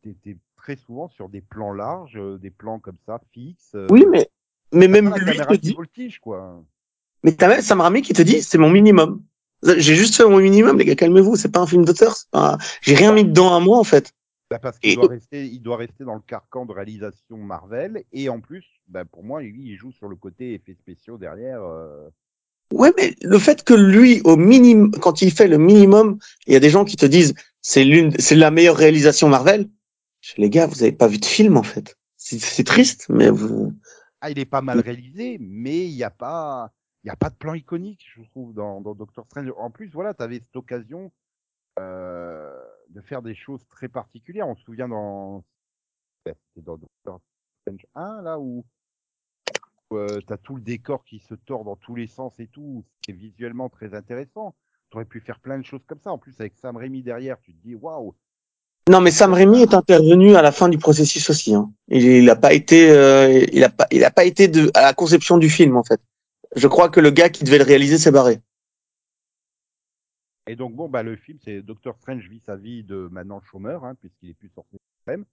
très 0.58 0.76
souvent 0.76 1.08
sur 1.10 1.30
des 1.30 1.42
plans 1.42 1.74
larges, 1.74 2.18
euh, 2.18 2.38
des 2.38 2.50
plans 2.50 2.80
comme 2.80 2.98
ça, 3.06 3.20
fixes. 3.32 3.72
euh, 3.76 3.88
Oui, 3.90 4.06
mais, 4.10 4.30
mais 4.74 4.88
même 4.88 5.14
lui 5.16 5.38
te 5.38 5.54
dit, 5.56 5.74
voltige, 5.74 6.20
quoi. 6.20 6.64
mais 7.24 7.34
t'as 7.34 7.48
même 7.48 7.62
Sam 7.62 7.82
Raimi 7.82 8.02
qui 8.02 8.14
te 8.14 8.22
dit 8.22 8.42
c'est 8.42 8.58
mon 8.58 8.70
minimum. 8.70 9.24
J'ai 9.78 9.96
juste 9.96 10.16
fait 10.16 10.26
mon 10.28 10.40
minimum, 10.40 10.78
les 10.78 10.84
gars, 10.84 10.96
calmez-vous, 10.96 11.38
c'est 11.38 11.52
pas 11.52 11.62
un 11.62 11.68
film 11.68 11.86
d'auteur. 11.86 12.16
pas- 12.32 12.58
J'ai 12.82 12.96
rien 12.96 13.14
mis 13.14 13.24
dedans 13.24 13.56
à 13.56 13.60
moi, 13.62 13.78
en 13.78 13.86
fait. 13.86 14.12
Bah 14.50 14.60
parce 14.60 14.78
qu'il 14.78 14.92
Et- 14.92 14.96
doit 14.96 15.08
rester, 15.08 15.46
il 15.46 15.62
doit 15.62 15.78
rester 15.78 16.04
dans 16.04 16.16
le 16.16 16.22
carcan 16.22 16.66
de 16.66 16.74
réalisation 16.74 17.38
Marvel 17.38 18.04
et 18.12 18.28
en 18.28 18.42
plus, 18.42 18.66
bah 18.88 19.06
pour 19.06 19.24
moi, 19.24 19.42
lui, 19.42 19.64
il 19.72 19.76
joue 19.78 19.92
sur 19.92 20.08
le 20.08 20.16
côté 20.16 20.54
effets 20.54 20.76
spéciaux 20.76 21.18
derrière. 21.18 21.64
euh, 21.64 22.10
Ouais, 22.72 22.92
mais 22.98 23.16
le 23.22 23.38
fait 23.38 23.64
que 23.64 23.74
lui, 23.74 24.22
au 24.24 24.36
minimum, 24.36 24.92
quand 24.92 25.22
il 25.22 25.32
fait 25.32 25.48
le 25.48 25.58
minimum, 25.58 26.18
il 26.48 26.54
y 26.54 26.56
a 26.56 26.60
des 26.60 26.70
gens 26.72 26.86
qui 26.86 26.96
te 26.96 27.06
disent 27.06 27.34
c'est 27.62 27.84
l'une, 27.84 28.12
c'est 28.20 28.36
la 28.36 28.52
meilleure 28.52 28.78
réalisation 28.78 29.30
Marvel. 29.30 29.70
Je 30.22 30.34
les 30.38 30.50
gars, 30.50 30.66
vous 30.68 30.82
avez 30.82 30.92
pas 30.94 31.08
vu 31.08 31.18
de 31.20 31.26
film 31.26 31.58
en 31.58 31.64
fait. 31.64 31.96
C'est- 32.18 32.40
C'est 32.40 32.64
triste, 32.64 33.08
mais 33.10 33.30
vous. 33.30 33.74
Ah, 34.22 34.32
il 34.32 34.40
est 34.40 34.46
pas 34.46 34.62
mal 34.62 34.80
réalisé, 34.80 35.38
mais 35.42 35.86
il 35.86 35.96
n'y 35.96 36.04
a 36.04 36.10
pas, 36.10 36.72
il 37.04 37.08
y 37.08 37.12
a 37.12 37.16
pas 37.18 37.30
de 37.30 37.36
plan 37.36 37.54
iconique, 37.54 38.06
je 38.16 38.24
trouve, 38.24 38.54
dans, 38.54 38.80
dans 38.82 38.96
Doctor 38.96 39.26
Strange. 39.26 39.52
En 39.58 39.70
plus, 39.70 39.90
voilà, 39.92 40.14
tu 40.14 40.24
avais 40.24 40.40
cette 40.40 40.56
occasion 40.56 41.12
euh, 41.80 42.58
de 42.90 43.02
faire 43.02 43.22
des 43.22 43.36
choses 43.36 43.66
très 43.70 43.90
particulières. 43.90 44.48
On 44.48 44.56
se 44.56 44.64
souvient 44.64 44.88
dans, 44.88 45.44
c'était 46.26 46.38
dans 46.62 46.78
Doctor 46.78 47.20
Strange 47.64 47.86
1, 47.96 48.22
là 48.22 48.40
où 48.40 48.66
euh, 49.94 50.20
tu 50.26 50.34
as 50.34 50.38
tout 50.38 50.56
le 50.56 50.62
décor 50.62 51.04
qui 51.06 51.20
se 51.20 51.36
tord 51.36 51.64
dans 51.64 51.76
tous 51.76 51.96
les 51.96 52.08
sens 52.08 52.34
et 52.40 52.48
tout. 52.48 52.84
C'est 53.06 53.14
visuellement 53.14 53.70
très 53.70 53.94
intéressant. 53.94 54.56
Tu 54.90 54.98
aurais 54.98 55.06
pu 55.06 55.22
faire 55.22 55.40
plein 55.40 55.58
de 55.58 55.66
choses 55.66 55.84
comme 55.88 56.00
ça. 56.04 56.12
En 56.12 56.18
plus, 56.18 56.34
avec 56.40 56.54
Sam 56.62 56.78
Raimi 56.78 57.04
derrière, 57.04 57.40
tu 57.42 57.54
te 57.54 57.62
dis 57.66 57.76
waouh. 57.76 58.16
Non, 58.90 59.00
mais 59.00 59.12
Sam 59.12 59.34
Raimi 59.34 59.62
est 59.62 59.74
intervenu 59.74 60.36
à 60.36 60.42
la 60.42 60.52
fin 60.52 60.68
du 60.68 60.78
processus 60.78 61.30
aussi. 61.30 61.56
Hein. 61.56 61.72
Il, 61.88 62.04
il 62.04 62.30
a 62.30 62.36
pas 62.36 62.54
été, 62.54 62.92
euh, 62.92 63.46
il 63.54 63.64
a 63.64 63.70
pas, 63.70 63.88
il 63.92 64.04
a 64.04 64.12
pas 64.12 64.26
été 64.26 64.50
de, 64.50 64.70
à 64.74 64.82
la 64.82 64.94
conception 64.94 65.38
du 65.38 65.50
film 65.50 65.78
en 65.78 65.84
fait. 65.84 66.02
Je 66.56 66.68
crois 66.68 66.90
que 66.90 67.00
le 67.00 67.10
gars 67.10 67.30
qui 67.30 67.46
devait 67.46 67.58
le 67.58 67.64
réaliser 67.64 67.98
s'est 67.98 68.12
barré. 68.12 68.42
Et 70.48 70.58
donc, 70.58 70.76
bon, 70.76 70.90
bah, 70.90 71.04
le 71.04 71.16
film, 71.16 71.40
c'est 71.44 71.62
Doctor 71.62 71.96
Strange 72.02 72.28
vit 72.28 72.42
sa 72.46 72.58
vie 72.58 72.84
de 72.84 73.08
maintenant 73.12 73.42
chômeur, 73.42 73.86
hein, 73.86 73.96
puisqu'il 73.96 74.30
est 74.30 74.34
plus 74.34 74.50
sorti 74.50 74.76
de. 74.76 75.26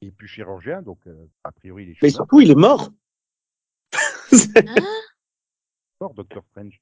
Il 0.00 0.08
est 0.08 0.12
plus 0.12 0.28
chirurgien, 0.28 0.82
donc 0.82 0.98
euh, 1.06 1.26
a 1.44 1.52
priori, 1.52 1.84
il 1.84 1.90
est 1.90 1.96
Mais 2.02 2.10
surtout, 2.10 2.40
il 2.40 2.50
est 2.50 2.54
mort. 2.54 2.90
Hein? 3.92 4.84
Mort, 6.00 6.14
Doctor 6.14 6.44
Strange. 6.50 6.80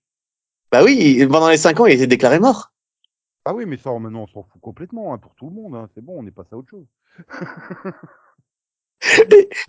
bah 0.73 0.83
oui, 0.83 1.25
pendant 1.31 1.49
les 1.49 1.57
cinq 1.57 1.79
ans, 1.79 1.87
il 1.87 1.93
a 1.93 1.95
été 1.95 2.07
déclaré 2.07 2.41
mort. 2.41 2.73
Ah 3.45 3.55
oui, 3.55 3.65
mais 3.67 3.77
ça, 3.77 3.97
maintenant, 3.99 4.23
on 4.23 4.27
s'en 4.27 4.43
fout 4.43 4.61
complètement, 4.61 5.12
hein, 5.12 5.19
pour 5.19 5.35
tout 5.35 5.47
le 5.47 5.53
monde. 5.53 5.75
Hein. 5.77 5.89
C'est 5.95 6.01
bon, 6.01 6.15
on 6.19 6.27
est 6.27 6.33
passé 6.33 6.49
à 6.53 6.57
autre 6.57 6.71
chose. 6.71 6.87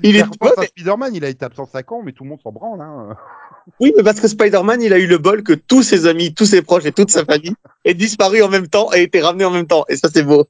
Il 0.02 0.16
est, 0.16 0.24
Spider-Man, 0.24 1.14
il 1.14 1.26
a 1.26 1.30
été 1.30 1.46
absent 1.46 1.66
5 1.66 1.92
ans, 1.92 2.02
mais 2.04 2.14
tout 2.14 2.24
le 2.24 2.30
monde 2.30 2.42
s'en 2.42 2.52
branle. 2.52 2.82
Hein. 2.82 3.18
Oui, 3.80 3.94
mais 3.96 4.04
parce 4.04 4.20
que 4.20 4.28
Spider-Man, 4.28 4.82
il 4.82 4.94
a 4.94 4.98
eu 4.98 5.08
le 5.08 5.18
bol 5.18 5.44
que 5.44 5.54
tous 5.54 5.84
ses 5.84 6.08
amis, 6.08 6.34
tous 6.34 6.46
ses 6.46 6.62
proches 6.62 6.86
et 6.86 6.92
toute 6.92 7.12
sa 7.12 7.26
famille 7.26 7.56
aient 7.84 7.94
disparu 7.94 8.42
en 8.44 8.50
même 8.50 8.68
temps 8.68 8.94
et 8.94 9.04
été 9.04 9.22
ramenés 9.22 9.46
en 9.46 9.52
même 9.52 9.68
temps. 9.68 9.86
Et 9.90 9.98
ça, 9.98 10.10
c'est 10.12 10.24
beau. 10.24 10.46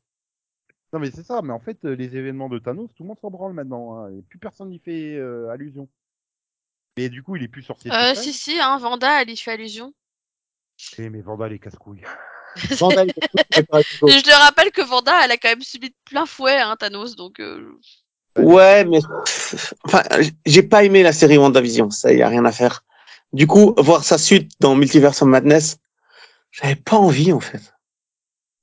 Non, 0.95 1.01
mais 1.01 1.11
c'est 1.11 1.25
ça. 1.25 1.41
Mais 1.41 1.51
en 1.51 1.59
fait, 1.59 1.77
euh, 1.83 1.93
les 1.93 2.15
événements 2.15 2.47
de 2.47 2.57
Thanos, 2.57 2.87
tout 2.95 3.03
le 3.03 3.09
monde 3.09 3.19
s'en 3.19 3.29
branle 3.29 3.51
maintenant. 3.51 3.97
Hein, 3.97 4.11
et 4.11 4.21
plus 4.21 4.39
personne 4.39 4.69
n'y 4.69 4.79
fait 4.79 5.15
euh, 5.15 5.49
allusion. 5.49 5.89
Et 6.95 7.09
du 7.09 7.21
coup, 7.21 7.35
il 7.35 7.43
est 7.43 7.49
plus 7.49 7.63
sorcier 7.63 7.91
Euh, 7.91 8.15
si, 8.15 8.31
si, 8.31 8.57
hein, 8.61 8.77
Vanda, 8.77 9.21
elle 9.21 9.29
y 9.29 9.35
fait 9.35 9.51
allusion. 9.51 9.93
Eh, 10.97 11.09
mais 11.09 11.19
Vanda, 11.19 11.47
il 11.47 11.53
est 11.55 11.65
Nico. 11.65 11.95
Je 12.55 14.21
te 14.21 14.41
rappelle 14.41 14.71
que 14.71 14.83
Vanda, 14.83 15.11
elle 15.25 15.31
a 15.31 15.37
quand 15.37 15.49
même 15.49 15.61
subi 15.61 15.89
de 15.89 15.95
plein 16.05 16.25
fouet 16.25 16.61
hein, 16.61 16.77
Thanos, 16.79 17.17
donc 17.17 17.41
euh, 17.41 17.77
Ouais, 18.37 18.85
mais 18.85 18.99
enfin, 19.83 20.01
j'ai 20.45 20.63
pas 20.63 20.85
aimé 20.85 21.03
la 21.03 21.11
série 21.11 21.37
WandaVision, 21.37 21.89
ça 21.89 22.13
y 22.13 22.21
a 22.21 22.29
rien 22.29 22.45
à 22.45 22.53
faire. 22.53 22.85
Du 23.33 23.47
coup, 23.47 23.75
voir 23.77 24.05
sa 24.05 24.17
suite 24.17 24.53
dans 24.61 24.75
Multiverse 24.75 25.21
of 25.21 25.27
Madness, 25.27 25.79
j'avais 26.51 26.77
pas 26.77 26.95
envie 26.95 27.33
en 27.33 27.41
fait. 27.41 27.74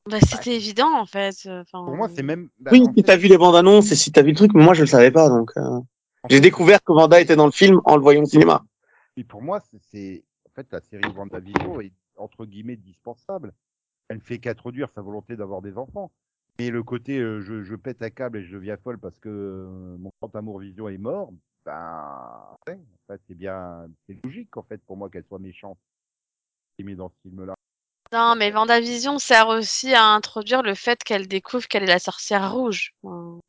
Bah, 0.08 0.18
c'était 0.20 0.56
évident 0.56 0.92
en 0.98 1.06
fait. 1.06 1.34
euh, 1.46 1.62
enfin, 1.62 1.84
Pour 1.84 1.96
moi, 1.96 2.08
c'est 2.14 2.22
même. 2.22 2.48
bah, 2.58 2.70
oui, 2.72 2.82
si 2.88 2.94
fait, 2.94 3.02
t'as 3.02 3.16
vu 3.16 3.28
les 3.28 3.38
bandes 3.38 3.56
annonces 3.56 3.92
et 3.92 3.96
si 3.96 4.10
t'as 4.12 4.22
vu 4.22 4.30
le 4.30 4.36
truc, 4.36 4.52
mais 4.54 4.64
moi 4.64 4.74
je 4.74 4.82
le 4.82 4.86
savais 4.86 5.10
pas, 5.10 5.28
donc 5.28 5.52
euh, 5.56 5.80
j'ai 6.28 6.40
découvert 6.40 6.82
que 6.82 6.92
Vanda 6.92 7.20
était 7.20 7.36
dans 7.36 7.46
le 7.46 7.52
film 7.52 7.80
en 7.84 7.96
le 7.96 8.02
voyant 8.02 8.22
au 8.22 8.26
cinéma. 8.26 8.64
Et 9.16 9.24
pour 9.24 9.42
moi, 9.42 9.60
c'est-. 9.90 10.24
En 10.48 10.54
fait, 10.54 10.66
la 10.70 10.80
série 10.80 11.10
WandaVision 11.16 11.80
est 11.80 11.92
entre 12.16 12.44
guillemets 12.44 12.76
dispensable. 12.76 13.52
Elle 14.08 14.18
ne 14.18 14.22
fait 14.22 14.38
qu'introduire 14.38 14.88
sa 14.94 15.00
volonté 15.00 15.36
d'avoir 15.36 15.62
des 15.62 15.78
enfants. 15.78 16.10
Mais 16.58 16.68
le 16.68 16.82
côté 16.82 17.18
euh, 17.18 17.40
je, 17.40 17.62
je 17.62 17.74
pète 17.74 18.02
un 18.02 18.10
câble 18.10 18.38
et 18.38 18.44
je 18.44 18.54
deviens 18.54 18.76
folle 18.76 18.98
parce 18.98 19.18
que 19.18 19.28
euh, 19.30 19.96
mon 19.98 20.10
grand 20.20 20.36
amour 20.36 20.58
Vision 20.58 20.88
est 20.88 20.98
mort, 20.98 21.32
ben. 21.64 22.38
ouais, 22.66 22.74
en 22.74 23.12
fait, 23.12 23.20
c'est 23.26 23.34
bien. 23.34 23.86
C'est 24.06 24.18
logique 24.24 24.54
en 24.56 24.62
fait 24.62 24.82
pour 24.84 24.96
moi 24.96 25.08
qu'elle 25.08 25.24
soit 25.24 25.38
méchante. 25.38 25.78
Mais 26.78 26.94
dans 26.96 27.08
ce 27.08 27.14
film-là. 27.22 27.54
Non, 28.12 28.34
mais 28.36 28.50
Vendavision 28.50 29.18
sert 29.18 29.48
aussi 29.48 29.94
à 29.94 30.04
introduire 30.04 30.62
le 30.62 30.74
fait 30.74 31.02
qu'elle 31.02 31.28
découvre 31.28 31.66
qu'elle 31.66 31.84
est 31.84 31.86
la 31.86 31.98
sorcière 31.98 32.52
rouge. 32.52 32.92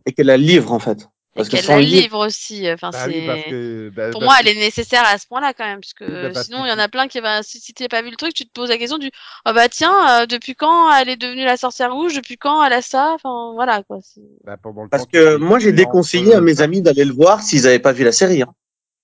Et 0.05 0.14
qu'elle 0.14 0.28
la 0.28 0.38
livre 0.38 0.72
en 0.72 0.80
fait. 0.80 0.99
Et 1.36 1.38
Parce 1.38 1.49
que 1.49 1.55
qu'elle 1.57 1.66
la 1.66 1.82
livre, 1.82 2.01
livre 2.01 2.28
aussi. 2.28 2.72
Enfin, 2.72 2.91
Bah 2.91 3.05
oui, 3.07 3.26
parce 3.26 3.41
c'est. 3.41 3.49
que. 3.49 3.91
bah, 3.93 4.11
Pour 4.11 4.22
parce 4.22 4.32
moi, 4.32 4.36
que- 4.36 4.47
elle 4.47 4.55
est 4.55 4.59
nécessaire 4.59 5.03
à 5.05 5.18
ce 5.18 5.26
point-là 5.28 5.53
quand 5.53 5.66
même, 5.66 5.80
parce 5.82 5.93
que 5.93 6.05
bah, 6.28 6.30
parce 6.32 6.45
sinon 6.45 6.59
que 6.61 6.68
il 6.68 6.70
y 6.70 6.72
en 6.72 6.76
tu- 6.76 6.82
a 6.82 6.88
plein 6.88 7.07
qui 7.07 7.20
va. 7.20 7.41
Si, 7.41 7.59
si 7.59 7.74
t'as 7.74 7.88
pas 7.88 8.03
vu 8.03 8.11
le 8.11 8.16
truc, 8.16 8.34
tu 8.36 8.45
te 8.45 8.51
poses 8.53 8.70
la 8.70 8.78
question 8.78 8.99
du. 8.99 9.09
Ah 9.43 9.51
bah 9.51 9.68
tiens, 9.68 10.22
euh, 10.22 10.26
depuis 10.28 10.53
quand 10.55 10.93
elle 10.95 11.09
est 11.09 11.18
devenue 11.18 11.43
la 11.43 11.57
sorcière 11.57 11.91
rouge? 11.91 12.14
Depuis 12.16 12.38
quand 12.38 12.64
elle 12.64 12.74
a 12.74 12.82
ça? 12.84 13.14
Enfin 13.16 13.51
voilà 13.55 13.82
quoi. 13.84 13.97
bah, 14.45 14.57
parce 14.91 15.07
que 15.07 15.36
moi 15.38 15.57
j'ai 15.59 15.72
déconseillé 15.74 16.36
à 16.36 16.41
mes 16.41 16.61
amis 16.61 16.82
d'aller 16.84 17.03
le 17.03 17.14
voir 17.14 17.41
s'ils 17.41 17.68
avaient 17.68 17.80
pas 17.80 17.93
vu 17.93 18.03
la 18.03 18.11
série. 18.11 18.43
Hein. 18.43 18.53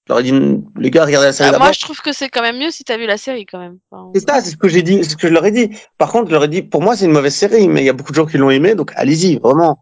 Je 0.09 0.13
leur 0.15 0.19
ai 0.21 0.23
dit, 0.23 0.63
les 0.79 0.89
gars, 0.89 1.05
regardez 1.05 1.27
la 1.27 1.33
série 1.33 1.49
Ah, 1.49 1.51
d'abord. 1.51 1.67
moi, 1.67 1.71
je 1.71 1.81
trouve 1.81 2.01
que 2.01 2.11
c'est 2.13 2.29
quand 2.29 2.41
même 2.41 2.57
mieux 2.57 2.71
si 2.71 2.83
t'as 2.83 2.97
vu 2.97 3.05
la 3.05 3.17
série 3.17 3.45
quand 3.45 3.59
même. 3.59 3.77
Enfin, 3.91 4.09
C'est 4.15 4.27
ça, 4.27 4.41
c'est 4.41 4.49
ce 4.49 4.57
que 4.57 4.67
j'ai 4.67 4.81
dit, 4.81 5.03
c'est 5.03 5.11
ce 5.11 5.15
que 5.17 5.27
je 5.27 5.33
leur 5.33 5.45
ai 5.45 5.51
dit. 5.51 5.69
Par 5.99 6.11
contre, 6.11 6.29
je 6.29 6.31
leur 6.31 6.45
ai 6.45 6.47
dit, 6.47 6.63
pour 6.63 6.81
moi, 6.81 6.95
c'est 6.95 7.05
une 7.05 7.11
mauvaise 7.11 7.35
série, 7.35 7.67
mais 7.67 7.81
il 7.83 7.85
y 7.85 7.89
a 7.89 7.93
beaucoup 7.93 8.09
de 8.11 8.15
gens 8.15 8.25
qui 8.25 8.39
l'ont 8.39 8.49
aimé, 8.49 8.73
donc 8.73 8.91
allez-y, 8.95 9.37
vraiment. 9.37 9.79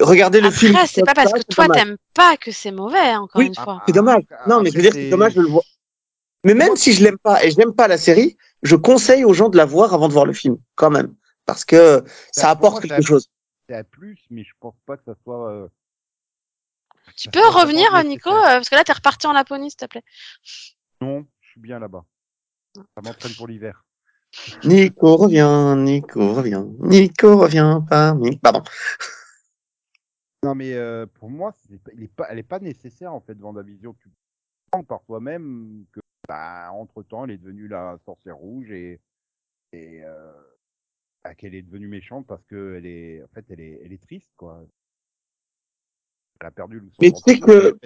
Regardez 0.00 0.40
le 0.40 0.50
film. 0.50 0.74
Après, 0.74 0.88
c'est 0.88 1.04
pas 1.04 1.14
parce 1.14 1.32
que 1.32 1.42
toi 1.42 1.68
t'aimes 1.68 1.96
pas 2.14 2.36
que 2.36 2.50
c'est 2.50 2.72
mauvais, 2.72 3.14
encore 3.14 3.38
Oui, 3.40 3.46
une 3.46 3.54
fois. 3.54 3.80
C'est 3.86 3.92
dommage. 3.94 4.24
Non, 4.48 4.60
mais 4.60 4.70
je 4.70 4.76
veux 4.76 4.82
dire, 4.82 4.92
c'est 4.92 5.08
dommage 5.10 5.34
de 5.34 5.42
le 5.42 5.48
voir. 5.48 5.62
Mais 6.42 6.54
même 6.54 6.74
si 6.74 6.92
je 6.92 7.04
l'aime 7.04 7.18
pas 7.18 7.44
et 7.44 7.50
je 7.52 7.56
n'aime 7.56 7.74
pas 7.74 7.86
la 7.86 7.96
série, 7.96 8.36
je 8.64 8.74
conseille 8.74 9.24
aux 9.24 9.34
gens 9.34 9.48
de 9.50 9.56
la 9.56 9.64
voir 9.66 9.94
avant 9.94 10.08
de 10.08 10.12
voir 10.12 10.26
le 10.26 10.32
film, 10.32 10.56
quand 10.74 10.90
même, 10.90 11.14
parce 11.46 11.64
que 11.64 12.02
ça 12.32 12.48
Bah, 12.48 12.56
pour 12.56 12.66
apporte 12.70 12.82
quelque 12.82 13.02
ça- 13.02 13.08
chose. 13.08 13.28
C'est 13.68 13.76
un 13.76 13.84
plus, 13.84 14.18
mais 14.30 14.42
je 14.42 14.50
pense 14.60 14.74
pas 14.84 14.96
que 14.96 15.04
ça 15.06 15.14
soit. 15.22 15.68
Tu 17.16 17.30
peux 17.30 17.46
revenir, 17.48 17.92
Nico, 18.04 18.30
euh, 18.30 18.42
parce 18.42 18.68
que 18.68 18.74
là 18.74 18.84
t'es 18.84 18.92
reparti 18.92 19.26
en 19.26 19.32
Laponie, 19.32 19.70
s'il 19.70 19.78
te 19.78 19.86
plaît. 19.86 20.02
Non, 21.00 21.26
je 21.40 21.50
suis 21.50 21.60
bien 21.60 21.78
là-bas. 21.78 22.04
Ça 22.74 23.02
m'entraîne 23.02 23.34
pour 23.34 23.46
l'hiver. 23.46 23.84
Nico 24.64 25.16
revient, 25.16 25.74
Nico 25.76 26.34
revient, 26.34 26.64
Nico 26.80 27.36
revient 27.38 27.80
parmi. 27.88 28.36
Pardon. 28.38 28.62
Non, 30.42 30.54
mais 30.54 30.74
euh, 30.74 31.06
pour 31.06 31.30
moi, 31.30 31.54
il 31.94 32.02
est 32.02 32.08
pas, 32.08 32.26
elle 32.28 32.38
est 32.38 32.42
pas 32.42 32.58
nécessaire 32.58 33.14
en 33.14 33.20
fait, 33.20 33.38
Vendavision. 33.38 33.94
Tu 33.94 34.10
comprends 34.70 34.84
par 34.84 35.02
toi-même 35.04 35.86
que, 35.92 36.00
bah, 36.28 36.70
entre 36.72 37.02
temps, 37.02 37.24
elle 37.24 37.30
est 37.30 37.38
devenue 37.38 37.68
la 37.68 37.96
sorcière 38.04 38.36
rouge 38.36 38.70
et, 38.70 39.00
et 39.72 40.02
euh, 40.04 40.32
bah, 41.22 41.34
qu'elle 41.34 41.54
est 41.54 41.62
devenue 41.62 41.88
méchante 41.88 42.26
parce 42.26 42.44
que 42.44 42.74
elle 42.76 42.86
est, 42.86 43.22
en 43.22 43.28
fait, 43.28 43.46
elle 43.50 43.60
est, 43.60 43.80
elle 43.84 43.92
est 43.92 44.02
triste, 44.02 44.32
quoi. 44.36 44.66
A 46.44 46.50
perdu 46.50 46.78
le 46.78 46.88
son 46.90 46.96
Mais 47.00 47.10
que- 47.40 47.78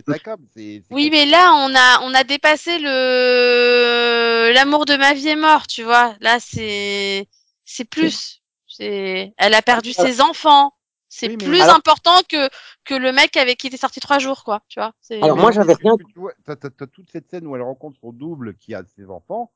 Oui, 0.91 1.11
mais 1.13 1.27
là 1.27 1.53
on 1.55 1.73
a 1.75 2.01
on 2.03 2.13
a 2.13 2.25
dépassé 2.25 2.79
le 2.79 4.53
l'amour 4.53 4.85
de 4.85 4.97
ma 4.97 5.15
vie 5.15 5.29
est 5.29 5.37
mort, 5.37 5.67
tu 5.67 5.85
vois. 5.85 6.15
Là 6.21 6.39
c'est 6.41 7.29
c'est 7.65 7.85
plus. 7.85 8.43
C'est 8.67 9.33
elle 9.37 9.55
a 9.55 9.63
perdu 9.63 9.93
Voilà. 9.95 10.11
ses 10.13 10.21
enfants. 10.21 10.73
C'est 11.11 11.29
Oui, 11.29 11.37
plus 11.39 11.61
Alors- 11.63 11.77
important 11.77 12.21
que 12.29 12.49
que 12.85 12.95
le 12.95 13.13
mec 13.13 13.37
avec 13.37 13.59
qui 13.59 13.69
était 13.69 13.77
sorti 13.77 14.01
trois 14.01 14.19
jours, 14.19 14.45
quoi. 14.45 14.63
Tu 14.69 14.79
vois. 14.81 14.93
C'est- 15.01 15.23
Alors, 15.23 15.37
moi, 15.39 15.53
j'avais 15.53 15.73
rien- 15.75 15.97
tu- 15.97 16.19
vois, 16.19 16.33
t'as, 16.45 16.55
t'as- 16.57 16.69
t'as 16.71 16.87
toute 16.87 17.11
cette 17.11 17.31
scène 17.31 17.47
où 17.47 17.57
elle 17.57 17.63
rencontre 17.63 17.99
son 18.01 18.13
double 18.13 18.55
qui 18.57 18.75
a 18.75 18.83
ses 18.97 19.09
enfants. 19.09 19.51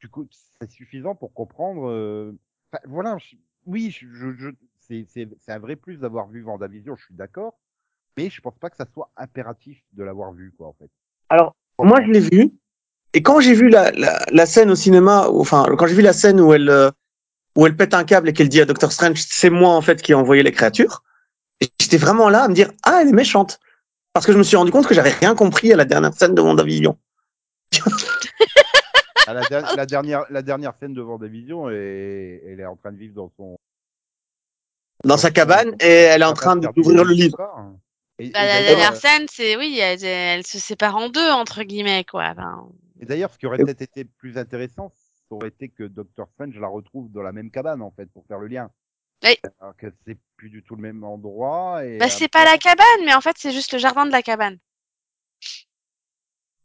Du 0.00 0.08
coup, 0.08 0.26
c'est 0.60 0.70
suffisant 0.70 1.14
pour 1.14 1.32
comprendre. 1.32 1.88
euh, 1.88 2.32
enfin, 2.72 2.82
voilà. 2.88 3.16
je- 3.18 3.36
oui, 3.66 3.90
je, 3.92 4.06
je, 4.12 4.32
je- 4.36 4.50
c'est, 4.80 5.06
c'est, 5.08 5.28
c'est 5.40 5.52
un 5.52 5.58
vrai 5.60 5.76
plus 5.76 5.98
d'avoir 5.98 6.26
vu 6.28 6.42
Vendavision. 6.42 6.96
Je 6.96 7.04
suis 7.04 7.14
d'accord, 7.14 7.54
mais 8.16 8.30
je 8.30 8.40
pense 8.40 8.58
pas 8.58 8.70
que 8.70 8.76
ça 8.76 8.86
soit 8.92 9.10
impératif 9.16 9.78
de 9.92 10.02
l'avoir 10.02 10.32
vu, 10.32 10.52
quoi, 10.56 10.68
en 10.68 10.72
fait. 10.72 10.90
Alors, 11.28 11.54
moi, 11.78 12.00
je 12.02 12.10
l'ai 12.10 12.20
vu. 12.20 12.50
Et 13.12 13.22
quand 13.22 13.40
j'ai 13.40 13.54
vu 13.54 13.68
la, 13.68 13.90
la, 13.92 14.24
la 14.30 14.46
scène 14.46 14.70
au 14.70 14.74
cinéma, 14.74 15.28
enfin, 15.28 15.66
quand 15.78 15.86
j'ai 15.86 15.94
vu 15.94 16.02
la 16.02 16.12
scène 16.12 16.40
où 16.40 16.52
elle, 16.52 16.68
euh, 16.68 16.90
où 17.56 17.66
elle 17.66 17.76
pète 17.76 17.94
un 17.94 18.04
câble 18.04 18.28
et 18.28 18.32
qu'elle 18.32 18.48
dit 18.48 18.60
à 18.60 18.64
Doctor 18.64 18.92
Strange, 18.92 19.22
c'est 19.28 19.50
moi, 19.50 19.70
en 19.70 19.80
fait, 19.80 20.02
qui 20.02 20.12
ai 20.12 20.14
envoyé 20.14 20.42
les 20.42 20.52
créatures, 20.52 21.02
et 21.60 21.68
j'étais 21.80 21.96
vraiment 21.96 22.28
là 22.28 22.44
à 22.44 22.48
me 22.48 22.54
dire, 22.54 22.70
ah, 22.82 22.98
elle 23.02 23.08
est 23.08 23.12
méchante. 23.12 23.58
Parce 24.12 24.26
que 24.26 24.32
je 24.32 24.38
me 24.38 24.42
suis 24.42 24.56
rendu 24.56 24.70
compte 24.70 24.86
que 24.86 24.94
j'avais 24.94 25.10
rien 25.10 25.34
compris 25.34 25.72
à 25.72 25.76
la 25.76 25.84
dernière 25.84 26.14
scène 26.14 26.34
de 26.34 26.40
WandaVision. 26.40 26.98
Ah, 29.26 29.34
la, 29.34 29.42
der- 29.48 29.74
la 29.76 29.86
dernière, 29.86 30.24
la 30.30 30.42
dernière 30.42 30.74
scène 30.78 30.94
de 30.94 31.02
Vendavision, 31.02 31.68
elle, 31.68 32.40
elle 32.46 32.60
est 32.60 32.66
en 32.66 32.76
train 32.76 32.92
de 32.92 32.96
vivre 32.96 33.14
dans 33.14 33.30
son 33.36 33.58
Dans 35.04 35.16
sa 35.16 35.30
cabane, 35.30 35.74
et 35.80 35.86
elle 35.86 36.22
est 36.22 36.26
en 36.26 36.32
train 36.32 36.56
d'ouvrir 36.56 37.04
le 37.04 37.12
livre. 37.12 37.36
Et, 38.18 38.30
Bah, 38.30 38.46
la 38.46 38.62
dernière 38.62 38.92
euh, 38.92 38.96
scène, 38.96 39.26
c'est 39.30 39.56
oui, 39.56 39.78
elle, 39.78 40.02
elle 40.04 40.46
se 40.46 40.58
sépare 40.58 40.96
en 40.96 41.08
deux 41.08 41.30
entre 41.30 41.62
guillemets, 41.62 42.04
quoi. 42.04 42.28
Enfin, 42.30 42.68
Et 43.00 43.06
d'ailleurs, 43.06 43.32
ce 43.32 43.38
qui 43.38 43.46
aurait 43.46 43.58
peut-être 43.58 43.82
été 43.82 44.04
plus 44.04 44.38
intéressant, 44.38 44.92
ça 45.28 45.34
aurait 45.34 45.48
été 45.48 45.68
que 45.68 45.84
Doctor 45.84 46.28
Strange 46.34 46.58
la 46.58 46.68
retrouve 46.68 47.10
dans 47.12 47.22
la 47.22 47.32
même 47.32 47.50
cabane, 47.50 47.82
en 47.82 47.90
fait, 47.90 48.06
pour 48.06 48.24
faire 48.26 48.38
le 48.38 48.46
lien. 48.46 48.70
Oui. 49.24 49.36
Alors 49.60 49.76
que 49.76 49.86
c'est 50.06 50.18
plus 50.36 50.50
du 50.50 50.62
tout 50.62 50.76
le 50.76 50.82
même 50.82 51.02
endroit. 51.04 51.84
Et 51.84 51.98
bah, 51.98 52.08
c'est 52.08 52.28
pas 52.28 52.44
la 52.44 52.58
cabane, 52.58 53.04
mais 53.04 53.14
en 53.14 53.20
fait 53.20 53.36
c'est 53.38 53.52
juste 53.52 53.72
le 53.72 53.78
jardin 53.78 54.06
de 54.06 54.12
la 54.12 54.22
cabane. 54.22 54.58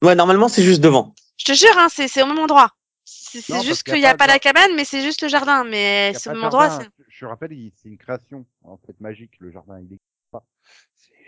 Ouais, 0.02 0.16
normalement, 0.16 0.50
c'est 0.50 0.64
juste 0.64 0.82
devant. 0.82 1.14
Je 1.38 1.46
te 1.46 1.54
jure, 1.54 1.78
hein, 1.78 1.88
c'est 1.90 2.08
c'est 2.08 2.24
au 2.24 2.28
même 2.28 2.40
endroit. 2.40 2.72
C'est 3.06 3.42
c'est 3.42 3.54
Non, 3.54 3.60
parce 3.60 3.68
juste 3.68 3.84
qu'il 3.84 3.94
y 3.94 3.96
a 3.96 3.98
qu'il 3.98 4.04
n'y 4.04 4.08
a 4.08 4.18
pas 4.18 4.28
la 4.28 4.40
cabane, 4.40 4.76
mais 4.76 4.84
c'est 4.84 5.02
juste 5.02 5.22
le 5.22 5.28
jardin. 5.28 5.64
Mais 5.64 6.14
c'est 6.16 6.30
au 6.30 6.34
même 6.34 6.44
endroit. 6.44 6.80
Je 7.08 7.20
te 7.20 7.26
rappelle, 7.26 7.52
c'est 7.76 7.90
une 7.90 7.98
création, 7.98 8.46
en 8.64 8.78
fait, 8.78 9.00
magique, 9.00 9.34
le 9.40 9.52
jardin. 9.52 9.78
Il 9.80 9.84
n'existe 9.84 10.02
pas. 10.32 10.44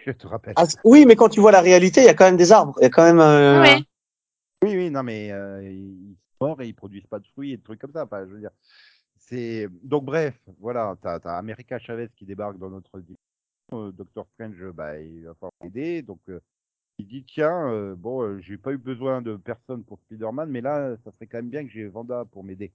Je 0.06 0.12
te 0.12 0.28
rappelle. 0.28 0.54
Ah, 0.58 0.66
oui, 0.84 1.06
mais 1.06 1.16
quand 1.16 1.30
tu 1.30 1.40
vois 1.40 1.52
la 1.52 1.62
réalité, 1.62 2.02
il 2.02 2.06
y 2.06 2.10
a 2.10 2.14
quand 2.14 2.26
même 2.26 2.38
des 2.38 2.52
arbres. 2.52 2.74
Il 2.80 2.84
y 2.84 2.88
a 2.88 2.90
quand 2.90 3.04
même. 3.04 3.20
euh, 3.20 3.62
Oui. 3.62 3.88
Oui, 4.64 4.78
oui, 4.78 4.90
non, 4.90 5.04
mais 5.04 5.32
euh, 5.32 5.62
ils 5.70 6.16
sont 6.40 6.48
morts 6.48 6.62
et 6.62 6.68
ils 6.68 6.74
produisent 6.74 7.08
pas 7.08 7.20
de 7.20 7.28
fruits 7.28 7.54
et 7.54 7.58
de 7.58 7.64
trucs 7.64 7.80
comme 7.80 7.92
ça. 7.92 8.04
Enfin, 8.04 8.26
je 8.26 8.34
veux 8.34 8.40
dire, 8.40 8.52
c'est 9.18 9.68
donc 9.84 10.06
bref, 10.06 10.36
voilà, 10.60 10.96
t'as 11.02 11.20
as 11.24 11.38
America 11.38 11.80
Chavez 11.80 12.10
qui 12.16 12.26
débarque 12.26 12.58
dans 12.58 12.70
notre 12.70 13.00
dimension. 13.00 13.18
Euh, 13.74 13.92
Doctor 13.92 14.28
Strange, 14.34 14.64
bah, 14.74 15.00
il 15.00 15.26
va 15.26 15.34
falloir 15.36 15.52
l'aider. 15.62 16.02
Donc, 16.02 16.20
euh, 16.30 16.40
il 16.98 17.08
dit 17.08 17.26
tiens, 17.26 17.70
euh, 17.72 17.96
bon, 17.96 18.22
euh, 18.22 18.40
j'ai 18.42 18.58
pas 18.58 18.72
eu 18.72 18.78
besoin 18.78 19.22
de 19.22 19.36
personne 19.36 19.84
pour 19.84 20.00
Spider-Man, 20.00 20.50
mais 20.50 20.62
là, 20.62 20.96
ça 21.04 21.12
serait 21.12 21.28
quand 21.28 21.40
même 21.40 21.50
bien 21.50 21.66
que 21.66 21.72
j'ai 21.72 21.88
Vanda 21.88 22.24
pour 22.32 22.44
m'aider. 22.44 22.72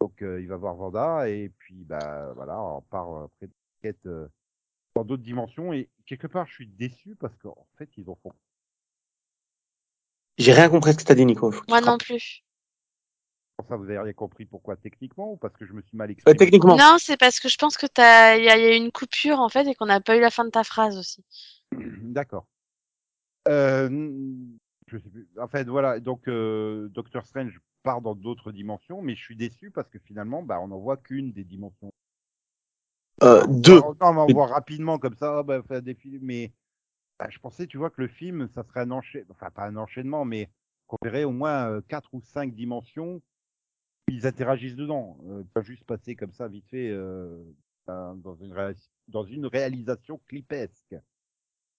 Donc, 0.00 0.22
euh, 0.22 0.40
il 0.40 0.48
va 0.48 0.56
voir 0.56 0.74
Vanda 0.74 1.28
et 1.28 1.50
puis, 1.58 1.84
bah, 1.84 2.32
voilà, 2.34 2.60
on 2.60 2.80
part 2.82 3.24
après 3.24 3.46
de 3.46 3.52
quête 3.82 4.06
euh, 4.06 4.26
dans 4.94 5.04
d'autres 5.04 5.22
dimensions. 5.22 5.72
Et 5.72 5.88
quelque 6.06 6.26
part, 6.26 6.46
je 6.46 6.52
suis 6.54 6.66
déçu 6.66 7.16
parce 7.16 7.36
qu'en 7.36 7.66
fait, 7.78 7.88
ils 7.96 8.08
ont 8.08 8.16
fait 8.22 8.30
J'ai 10.38 10.52
rien 10.52 10.68
compris 10.68 10.92
ce 10.92 10.98
que 10.98 11.04
t'as 11.04 11.14
dit, 11.14 11.24
Nico. 11.26 11.52
Moi 11.68 11.80
non 11.80 11.98
plus. 11.98 12.42
Pour 13.56 13.68
ça, 13.68 13.76
vous 13.76 13.84
avez 13.84 13.98
rien 14.00 14.12
compris 14.12 14.46
pourquoi? 14.46 14.76
Techniquement 14.76 15.32
ou 15.32 15.36
parce 15.36 15.54
que 15.56 15.64
je 15.64 15.72
me 15.72 15.82
suis 15.82 15.96
mal 15.96 16.08
Euh, 16.10 16.12
exprimé? 16.12 16.36
techniquement. 16.36 16.76
Non, 16.76 16.96
c'est 16.98 17.16
parce 17.16 17.38
que 17.38 17.48
je 17.48 17.56
pense 17.56 17.76
que 17.76 17.86
t'as, 17.86 18.36
il 18.36 18.42
y, 18.42 18.46
y 18.46 18.50
a 18.50 18.74
eu 18.74 18.76
une 18.76 18.90
coupure 18.90 19.38
en 19.38 19.48
fait 19.48 19.66
et 19.68 19.74
qu'on 19.76 19.86
n'a 19.86 20.00
pas 20.00 20.16
eu 20.16 20.20
la 20.20 20.30
fin 20.30 20.44
de 20.44 20.50
ta 20.50 20.64
phrase 20.64 20.98
aussi. 20.98 21.24
D'accord. 21.72 22.46
Euh, 23.46 23.88
je 24.88 24.98
sais 24.98 25.08
plus. 25.08 25.28
En 25.40 25.46
fait, 25.48 25.64
voilà. 25.68 26.00
Donc, 26.00 26.26
euh, 26.28 26.88
Doctor 26.88 27.24
Strange 27.26 27.60
part 27.84 28.00
dans 28.00 28.14
d'autres 28.14 28.50
dimensions, 28.50 29.02
mais 29.02 29.14
je 29.14 29.22
suis 29.22 29.36
déçu 29.36 29.70
parce 29.70 29.88
que 29.88 29.98
finalement, 30.00 30.42
bah, 30.42 30.58
on 30.60 30.68
n'en 30.68 30.78
voit 30.78 30.96
qu'une 30.96 31.32
des 31.32 31.44
dimensions. 31.44 31.92
Euh, 33.24 33.44
deux. 33.48 33.80
Non, 34.00 34.12
mais 34.12 34.20
on 34.20 34.26
voit 34.26 34.46
rapidement 34.46 34.98
comme 34.98 35.16
ça, 35.16 35.38
ah, 35.38 35.42
bah, 35.42 35.62
un 35.70 35.80
défilé, 35.80 36.18
mais 36.20 36.52
bah, 37.18 37.26
je 37.30 37.38
pensais, 37.38 37.66
tu 37.66 37.78
vois, 37.78 37.90
que 37.90 38.02
le 38.02 38.08
film, 38.08 38.48
ça 38.54 38.62
serait 38.64 38.80
un 38.80 38.90
enchaînement, 38.90 39.34
enfin 39.34 39.50
pas 39.50 39.64
un 39.64 39.76
enchaînement, 39.76 40.24
mais 40.24 40.50
qu'on 40.86 40.98
verrait 41.02 41.24
au 41.24 41.32
moins 41.32 41.70
euh, 41.70 41.80
quatre 41.88 42.10
ou 42.12 42.20
cinq 42.20 42.54
dimensions 42.54 43.14
où 43.16 44.12
ils 44.12 44.26
interagissent 44.26 44.76
dedans, 44.76 45.16
euh, 45.28 45.42
pas 45.54 45.62
juste 45.62 45.84
passer 45.84 46.14
comme 46.14 46.32
ça 46.32 46.48
vite 46.48 46.66
fait 46.70 46.90
euh, 46.90 47.42
dans 47.86 48.36
une 48.40 48.52
réa- 48.52 48.88
dans 49.08 49.24
une 49.24 49.46
réalisation 49.46 50.20
clipesque. 50.26 50.94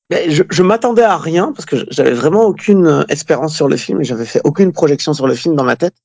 Mais 0.10 0.30
je, 0.30 0.44
je 0.50 0.64
m'attendais 0.64 1.04
à 1.04 1.18
rien 1.18 1.52
parce 1.52 1.66
que 1.66 1.78
j'avais 1.90 2.14
vraiment 2.14 2.44
aucune 2.46 2.86
euh, 2.86 3.04
espérance 3.10 3.56
sur 3.56 3.68
le 3.68 3.78
film 3.78 4.02
et 4.02 4.04
j'avais 4.04 4.26
fait 4.26 4.42
aucune 4.44 4.72
projection 4.72 5.14
sur 5.14 5.28
le 5.28 5.34
film 5.34 5.56
dans 5.56 5.64
ma 5.64 5.76
tête. 5.76 5.96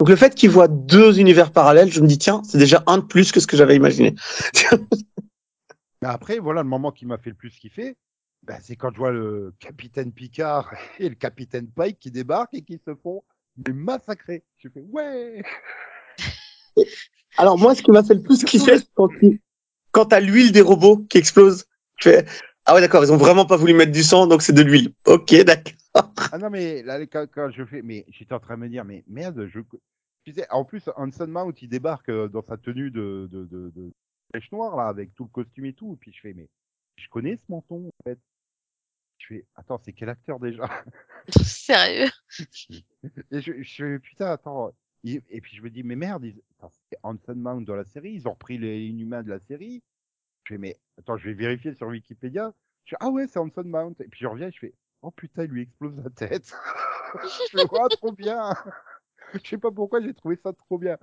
Donc 0.00 0.08
le 0.08 0.16
fait 0.16 0.34
qu'il 0.34 0.48
voit 0.48 0.66
deux 0.66 1.20
univers 1.20 1.52
parallèles, 1.52 1.92
je 1.92 2.00
me 2.00 2.06
dis 2.06 2.16
tiens, 2.16 2.40
c'est 2.42 2.56
déjà 2.56 2.82
un 2.86 2.96
de 2.98 3.04
plus 3.04 3.32
que 3.32 3.38
ce 3.38 3.46
que 3.46 3.54
j'avais 3.54 3.76
imaginé. 3.76 4.14
Mais 6.02 6.08
après, 6.08 6.38
voilà, 6.38 6.62
le 6.62 6.68
moment 6.68 6.90
qui 6.90 7.04
m'a 7.04 7.18
fait 7.18 7.28
le 7.28 7.36
plus 7.36 7.50
kiffer, 7.50 7.98
bah, 8.42 8.56
c'est 8.62 8.76
quand 8.76 8.90
je 8.94 8.96
vois 8.96 9.10
le 9.10 9.52
capitaine 9.60 10.10
Picard 10.10 10.72
et 10.98 11.10
le 11.10 11.14
capitaine 11.16 11.66
Pike 11.68 11.98
qui 11.98 12.10
débarquent 12.10 12.54
et 12.54 12.62
qui 12.62 12.80
se 12.82 12.94
font 12.94 13.22
mais 13.58 13.74
massacrer. 13.74 14.42
Je 14.56 14.70
fais 14.70 14.80
ouais. 14.80 15.42
Alors 17.36 17.58
moi, 17.58 17.74
ce 17.74 17.82
qui 17.82 17.90
m'a 17.90 18.02
fait 18.02 18.14
le 18.14 18.22
plus 18.22 18.42
kiffer, 18.42 18.78
c'est 18.78 18.88
quand, 18.94 19.08
tu- 19.08 19.42
quand 19.92 20.06
t'as 20.06 20.20
l'huile 20.20 20.52
des 20.52 20.62
robots 20.62 21.04
qui 21.10 21.18
explose. 21.18 21.66
Tu 21.98 22.08
fais 22.08 22.24
ah 22.64 22.74
ouais 22.74 22.80
d'accord, 22.80 23.04
ils 23.04 23.12
ont 23.12 23.18
vraiment 23.18 23.44
pas 23.44 23.58
voulu 23.58 23.74
mettre 23.74 23.92
du 23.92 24.02
sang, 24.02 24.26
donc 24.26 24.40
c'est 24.40 24.54
de 24.54 24.62
l'huile. 24.62 24.94
Ok, 25.04 25.34
d'accord. 25.44 25.74
Ah 25.94 26.38
non, 26.38 26.50
mais 26.50 26.82
là, 26.82 27.00
quand, 27.06 27.26
quand 27.30 27.50
je 27.50 27.64
fais, 27.64 27.82
mais 27.82 28.04
j'étais 28.08 28.34
en 28.34 28.40
train 28.40 28.56
de 28.56 28.62
me 28.62 28.68
dire, 28.68 28.84
mais 28.84 29.04
merde, 29.06 29.46
je. 29.48 29.60
Tu 30.24 30.32
sais, 30.32 30.46
en 30.50 30.64
plus, 30.64 30.88
Hanson 30.96 31.26
Mount, 31.26 31.52
il 31.62 31.68
débarque 31.68 32.08
euh, 32.10 32.28
dans 32.28 32.42
sa 32.42 32.56
tenue 32.58 32.90
de, 32.90 33.28
de, 33.30 33.46
de, 33.46 33.70
de 33.70 33.92
flèche 34.30 34.52
noire, 34.52 34.76
là, 34.76 34.86
avec 34.88 35.14
tout 35.14 35.24
le 35.24 35.30
costume 35.30 35.64
et 35.66 35.72
tout. 35.72 35.94
Et 35.94 35.96
puis 35.96 36.12
je 36.12 36.20
fais, 36.20 36.34
mais 36.34 36.48
je 36.96 37.08
connais 37.08 37.36
ce 37.36 37.44
menton, 37.48 37.88
en 37.88 38.02
fait. 38.04 38.18
Je 39.18 39.26
fais, 39.26 39.46
attends, 39.54 39.78
c'est 39.78 39.92
quel 39.92 40.08
acteur 40.08 40.38
déjà? 40.40 40.68
Sérieux? 41.42 42.10
Et 43.30 43.40
je, 43.40 43.62
je 43.62 43.74
fais, 43.84 43.98
putain, 43.98 44.26
attends. 44.30 44.72
Et, 45.04 45.22
et 45.30 45.40
puis 45.40 45.56
je 45.56 45.62
me 45.62 45.70
dis, 45.70 45.82
mais 45.82 45.96
merde, 45.96 46.24
ils... 46.24 46.42
c'est 46.90 46.98
Hanson 47.02 47.34
Mount 47.34 47.62
dans 47.62 47.74
la 47.76 47.84
série, 47.84 48.12
ils 48.12 48.28
ont 48.28 48.32
repris 48.32 48.58
les 48.58 48.86
Inhumains 48.86 49.22
de 49.22 49.30
la 49.30 49.40
série. 49.40 49.82
Je 50.44 50.54
fais, 50.54 50.58
mais 50.58 50.78
attends, 50.98 51.16
je 51.16 51.28
vais 51.28 51.34
vérifier 51.34 51.74
sur 51.74 51.88
Wikipédia. 51.88 52.54
Je 52.84 52.90
fais, 52.90 52.96
ah 53.00 53.10
ouais, 53.10 53.26
c'est 53.26 53.38
Hanson 53.38 53.64
Mount. 53.64 53.94
Et 54.00 54.08
puis 54.08 54.20
je 54.20 54.26
reviens, 54.26 54.50
je 54.50 54.58
fais, 54.58 54.74
oh 55.02 55.10
putain, 55.10 55.44
il 55.44 55.50
lui 55.50 55.62
explose 55.62 55.96
la 56.02 56.10
tête. 56.10 56.52
je 57.22 57.58
fais, 57.58 57.66
oh, 57.70 57.88
trop 57.88 58.12
bien. 58.12 58.54
je 59.34 59.48
sais 59.48 59.58
pas 59.58 59.70
pourquoi, 59.70 60.00
j'ai 60.00 60.14
trouvé 60.14 60.36
ça 60.42 60.52
trop 60.52 60.78
bien. 60.78 60.96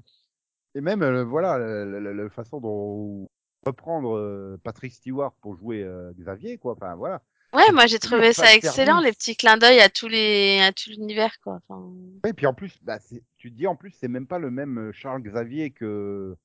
Et 0.76 0.82
même, 0.82 1.02
euh, 1.02 1.24
voilà, 1.24 1.57
la, 1.57 2.30
façon 2.30 2.60
dont 2.60 3.30
reprendre 3.65 4.18
euh, 4.18 4.60
Patrick 4.64 4.94
Stewart 4.94 5.34
pour 5.41 5.56
jouer 5.57 5.84
euh, 5.84 6.11
Xavier, 6.19 6.57
quoi. 6.57 6.74
Enfin, 6.74 6.95
voilà. 6.95 7.22
Ouais, 7.53 7.72
moi 7.72 7.88
j'ai 7.88 7.98
trouvé 7.98 8.34
ça 8.34 8.53
excellent, 8.53 8.99
les 8.99 9.14
petits 9.14 9.38
clins 9.38 9.56
d'œil 9.56 9.80
à 9.80 9.90
tous 9.90 10.10
les, 10.10 10.60
à 10.60 10.74
tout 10.74 10.90
l'univers, 10.90 11.40
quoi. 11.41 11.60
Enfin, 11.68 11.94
Et 12.28 12.34
puis 12.34 12.45
en 12.45 12.53
plus, 12.53 12.78
bah, 12.84 12.99
tu 13.38 13.52
te 13.52 13.57
dis 13.57 13.68
en 13.68 13.76
plus, 13.76 13.91
c'est 13.91 14.10
même 14.10 14.28
pas 14.28 14.38
le 14.38 14.52
même 14.52 14.91
Charles 14.91 15.24
Xavier 15.24 15.72
que 15.72 16.36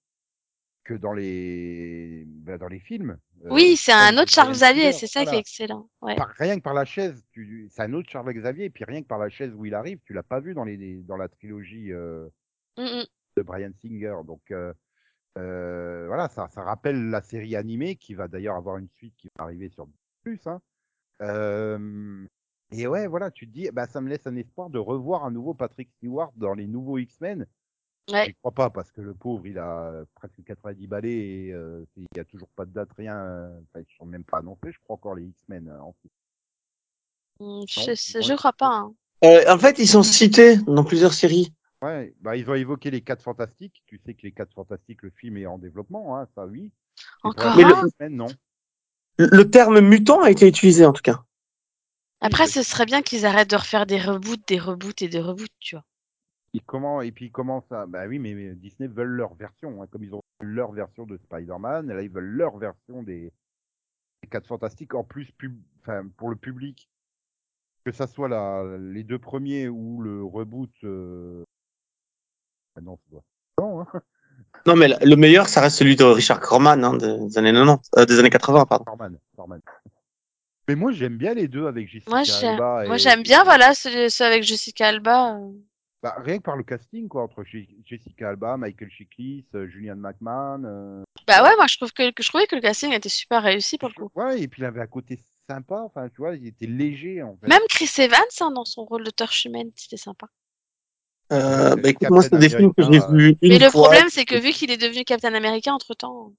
que 0.85 0.95
dans 0.95 1.13
les 1.13 2.25
bah, 2.27 2.59
dans 2.59 2.69
les 2.69 2.81
films. 2.81 3.19
Euh, 3.45 3.49
Oui, 3.51 3.77
c'est 3.77 3.93
comme 3.93 4.01
un 4.01 4.19
autre 4.19 4.31
Charles 4.31 4.53
Xavier, 4.53 4.93
c'est 4.93 5.07
ça 5.07 5.25
qui 5.25 5.35
est 5.35 5.39
excellent. 5.39 5.89
Ouais. 6.01 6.17
Par- 6.17 6.29
rien 6.39 6.57
que 6.57 6.63
par 6.63 6.75
la 6.75 6.85
chaise, 6.85 7.25
tu... 7.33 7.69
c'est 7.71 7.83
un 7.83 7.93
autre 7.93 8.09
Charles 8.11 8.33
Xavier, 8.33 8.67
et 8.67 8.71
puis 8.71 8.85
rien 8.85 9.03
que 9.03 9.07
par 9.07 9.19
la 9.19 9.29
chaise 9.29 9.53
où 9.55 9.65
il 9.65 9.75
arrive, 9.75 9.99
tu 10.05 10.13
l'as 10.13 10.23
pas 10.23 10.41
vu 10.41 10.55
dans 10.55 10.65
les 10.65 11.03
dans 11.03 11.17
la 11.17 11.29
trilogie 11.29 11.93
euh, 11.93 12.29
Mm, 12.79 13.05
de 13.37 13.43
Brian 13.43 13.73
Singer. 13.81 14.15
Donc 14.25 14.41
euh, 14.51 14.73
euh, 15.39 16.07
voilà, 16.07 16.29
ça, 16.29 16.49
ça 16.49 16.63
rappelle 16.63 17.11
la 17.11 17.23
série 17.23 17.57
animée 17.57 17.97
qui 17.97 18.15
va 18.15 18.29
d'ailleurs 18.29 18.57
avoir 18.57 18.79
une 18.79 18.89
suite 18.89 19.15
qui 19.17 19.29
va 19.37 19.45
arriver 19.45 19.69
sur 19.69 19.89
plus. 20.23 20.47
Hein. 20.47 20.61
Euh, 21.21 22.27
et 22.73 22.87
ouais, 22.87 23.07
voilà, 23.07 23.31
tu 23.31 23.47
te 23.47 23.53
dis, 23.53 23.71
bah, 23.73 23.87
ça 23.87 24.01
me 24.01 24.09
laisse 24.09 24.27
un 24.27 24.37
espoir 24.37 24.71
de 24.71 24.79
revoir 24.79 25.25
un 25.25 25.31
nouveau 25.31 25.55
Patrick 25.55 25.91
Stewart 25.91 26.33
dans 26.37 26.55
les 26.55 26.67
nouveaux 26.67 26.99
X-Men. 26.99 27.47
Ouais. 28.11 28.27
J'y 28.27 28.35
crois 28.35 28.53
pas 28.53 28.71
parce 28.71 28.91
que 28.91 29.01
le 29.01 29.15
pauvre, 29.15 29.47
il 29.47 29.59
a 29.59 29.85
euh, 29.91 30.05
presque 30.15 30.43
90 30.45 30.87
balais 30.87 31.13
et 31.13 31.53
euh, 31.53 31.85
il 31.97 32.07
y 32.17 32.21
a 32.21 32.25
toujours 32.25 32.49
pas 32.49 32.65
de 32.65 32.73
date, 32.73 32.91
rien. 32.97 33.17
euh, 33.17 33.61
Enfin, 33.75 33.85
ils 33.89 33.97
sont 33.97 34.07
même 34.07 34.25
pas 34.25 34.39
annoncés, 34.39 34.73
je 34.73 34.79
crois 34.81 34.95
encore 34.97 35.15
les 35.15 35.25
X-Men. 35.25 35.69
euh, 35.69 35.81
en 35.81 35.93
plus. 35.93 36.11
Mm, 37.41 37.65
Je, 37.69 38.21
je 38.23 38.33
ont- 38.33 38.37
crois 38.37 38.53
pas. 38.53 38.69
hein. 38.75 38.95
Euh, 39.25 39.45
en 39.49 39.59
fait, 39.59 39.79
ils 39.79 39.87
sont 39.87 40.03
cités 40.03 40.57
dans 40.57 40.85
plusieurs 40.85 41.15
séries. 41.15 41.53
Ouais, 41.81 42.15
bah 42.21 42.37
ils 42.37 42.49
ont 42.49 42.55
évoqué 42.55 42.91
les 42.91 43.01
4 43.01 43.23
fantastiques. 43.23 43.83
Tu 43.87 44.01
sais 44.05 44.15
que 44.15 44.23
les 44.23 44.33
4 44.33 44.53
fantastiques, 44.53 45.03
le 45.03 45.11
film 45.11 45.37
est 45.37 45.47
en 45.47 45.59
développement, 45.59 46.17
hein, 46.19 46.29
ça 46.35 46.47
oui. 46.47 46.71
Encore 47.23 47.57
Mais 47.57 47.65
les 47.65 47.71
le- 48.01 48.09
non. 48.09 48.27
Le, 49.19 49.45
terme 49.45 49.81
mutant 49.81 50.23
a 50.23 50.31
été 50.31 50.49
utilisé 50.49 50.85
en 50.85 50.93
tout 50.93 51.03
cas. 51.03 51.23
Après, 52.21 52.47
ce 52.47 52.63
serait 52.63 52.87
bien 52.87 53.03
qu'ils 53.03 53.27
arrêtent 53.27 53.51
de 53.51 53.57
refaire 53.57 53.85
des 53.87 54.01
reboots, 54.01 54.47
des 54.47 54.59
reboots 54.59 55.03
et 55.03 55.09
des 55.09 55.21
reboots, 55.21 55.51
tu 55.59 55.75
vois. 55.77 55.85
Et 56.55 56.61
comment 56.61 57.01
et 57.01 57.13
puis 57.13 57.31
comment 57.31 57.65
ça 57.69 57.87
Bah 57.87 58.07
oui, 58.07 58.19
mais, 58.19 58.35
mais 58.35 58.55
Disney 58.55 58.89
veulent 58.89 59.09
leur 59.17 59.35
version, 59.35 59.83
hein, 59.83 59.87
comme 59.91 60.05
ils 60.05 60.15
ont 60.15 60.21
leur 60.41 60.73
version 60.73 61.07
de 61.07 61.17
Spider-Man, 61.17 61.87
là 61.93 62.03
ils 62.03 62.11
veulent 62.11 62.25
leur 62.25 62.57
version 62.59 63.03
des, 63.03 63.33
des 64.23 64.29
4 64.29 64.47
fantastiques 64.47 64.95
en 64.95 65.05
plus 65.05 65.31
pub... 65.33 65.57
enfin, 65.81 66.07
pour 66.17 66.29
le 66.31 66.37
public. 66.37 66.89
Que 67.85 67.93
ça 67.93 68.07
soit 68.07 68.29
la... 68.29 68.65
les 68.79 69.03
deux 69.03 69.19
premiers 69.19 69.69
ou 69.69 70.01
le 70.03 70.23
reboot. 70.23 70.71
euh, 70.85 71.43
Ah 72.77 72.81
non, 72.81 72.97
ça 72.97 73.11
doit. 73.11 73.23
Non, 73.59 73.81
hein. 73.81 73.87
Non, 74.67 74.77
mais 74.77 74.89
le 74.89 75.17
meilleur, 75.17 75.49
ça 75.49 75.61
reste 75.61 75.77
celui 75.79 75.97
de 75.97 76.05
Richard 76.05 76.39
Corman 76.41 76.85
hein, 76.85 76.97
des 76.97 77.39
années 77.39 77.53
90, 77.53 77.91
euh, 77.99 78.05
des 78.07 78.19
années 78.19 78.31
80, 78.31 78.67
pardon. 78.67 78.85
Norman, 78.87 79.17
Norman. 79.37 79.59
Mais 80.69 80.77
moi 80.77 80.93
j'aime 80.93 81.17
bien 81.17 81.35
les 81.35 81.49
deux 81.49 81.67
avec 81.67 81.89
Jessica 81.89 82.11
Moi, 82.11 82.23
Alba. 82.43 82.85
moi, 82.87 82.95
et- 82.97 82.99
j'aime 82.99 83.23
bien, 83.23 83.43
voilà, 83.43 83.75
ceux, 83.75 84.09
ceux 84.09 84.25
avec 84.25 84.45
Jessica 84.45 84.89
Alba. 84.89 85.41
Euh. 86.05 86.09
Bah, 86.09 86.15
rien 86.19 86.39
que 86.39 86.43
par 86.43 86.57
le 86.57 86.65
casting, 86.65 87.09
quoi, 87.09 87.23
entre 87.23 87.45
Je- 87.45 87.59
Jessica 87.85 88.31
Alba, 88.31 88.57
Michael 88.57 88.91
Chiklis, 88.91 89.47
euh, 89.55 89.69
Julian 89.69 89.97
McMahon. 89.97 90.63
euh, 90.65 91.03
Bah 91.27 91.43
ouais, 91.43 91.55
moi, 91.57 91.67
je 91.67 91.77
trouve 91.77 91.93
que, 91.93 92.11
que 92.11 92.23
je 92.23 92.29
trouvais 92.29 92.47
que 92.47 92.55
le 92.57 92.61
casting 92.61 92.93
était 92.93 93.09
super 93.09 93.43
réussi 93.43 93.79
pour 93.79 93.89
le 93.89 93.95
coup. 93.95 94.11
Ouais, 94.15 94.41
et 94.41 94.49
puis 94.49 94.63
il 94.63 94.65
avait 94.65 94.81
un 94.81 94.87
côté 94.87 95.23
sympa, 95.49 95.81
enfin, 95.81 96.09
tu 96.09 96.17
vois, 96.19 96.35
il 96.37 96.47
était 96.47 96.67
léger, 96.67 97.23
en 97.23 97.37
fait. 97.37 97.49
Même 97.49 97.63
Chris 97.69 97.91
Evans, 97.99 98.21
hein, 98.41 98.51
dans 98.53 98.65
son 98.65 98.85
rôle 98.85 99.05
de 99.05 99.11
torche 99.11 99.45
humaine, 99.45 99.71
c'était 99.77 99.97
sympa. 99.97 100.27
Euh, 101.33 101.77
bah, 101.77 101.89
écoute, 101.89 102.03
Captain 102.03 102.15
moi, 102.17 102.23
c'est 102.23 102.39
des 102.39 102.49
films 102.51 102.75
que 102.75 102.83
j'ai 102.83 103.01
vus 103.11 103.37
une 103.43 103.51
Mais 103.51 103.59
le 103.59 103.71
fois. 103.71 103.83
problème, 103.83 104.09
c'est 104.11 104.25
que 104.25 104.35
vu 104.39 104.51
qu'il 104.53 104.71
est 104.71 104.77
devenu 104.77 105.05
Captain 105.05 105.35
America 105.35 105.73
entre 105.73 105.95
temps. 105.95 106.33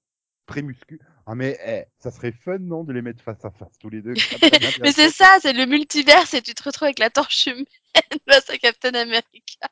très 0.46 0.62
muscu. 0.62 1.00
Ah, 1.26 1.34
mais 1.34 1.58
eh, 1.64 1.84
ça 1.98 2.10
serait 2.10 2.32
fun, 2.32 2.58
non, 2.58 2.84
de 2.84 2.92
les 2.92 3.00
mettre 3.02 3.22
face 3.22 3.42
à 3.44 3.50
face, 3.50 3.78
tous 3.78 3.88
les 3.88 4.02
deux? 4.02 4.14
Mais 4.82 4.92
c'est 4.92 5.10
ça, 5.10 5.38
c'est 5.40 5.52
le 5.54 5.64
multivers 5.66 6.32
et 6.34 6.42
tu 6.42 6.54
te 6.54 6.62
retrouves 6.62 6.84
avec 6.86 6.98
la 6.98 7.10
torche 7.10 7.46
humaine 7.46 7.64
face 8.28 8.50
à 8.50 8.58
Captain 8.58 8.94
America. 8.94 9.68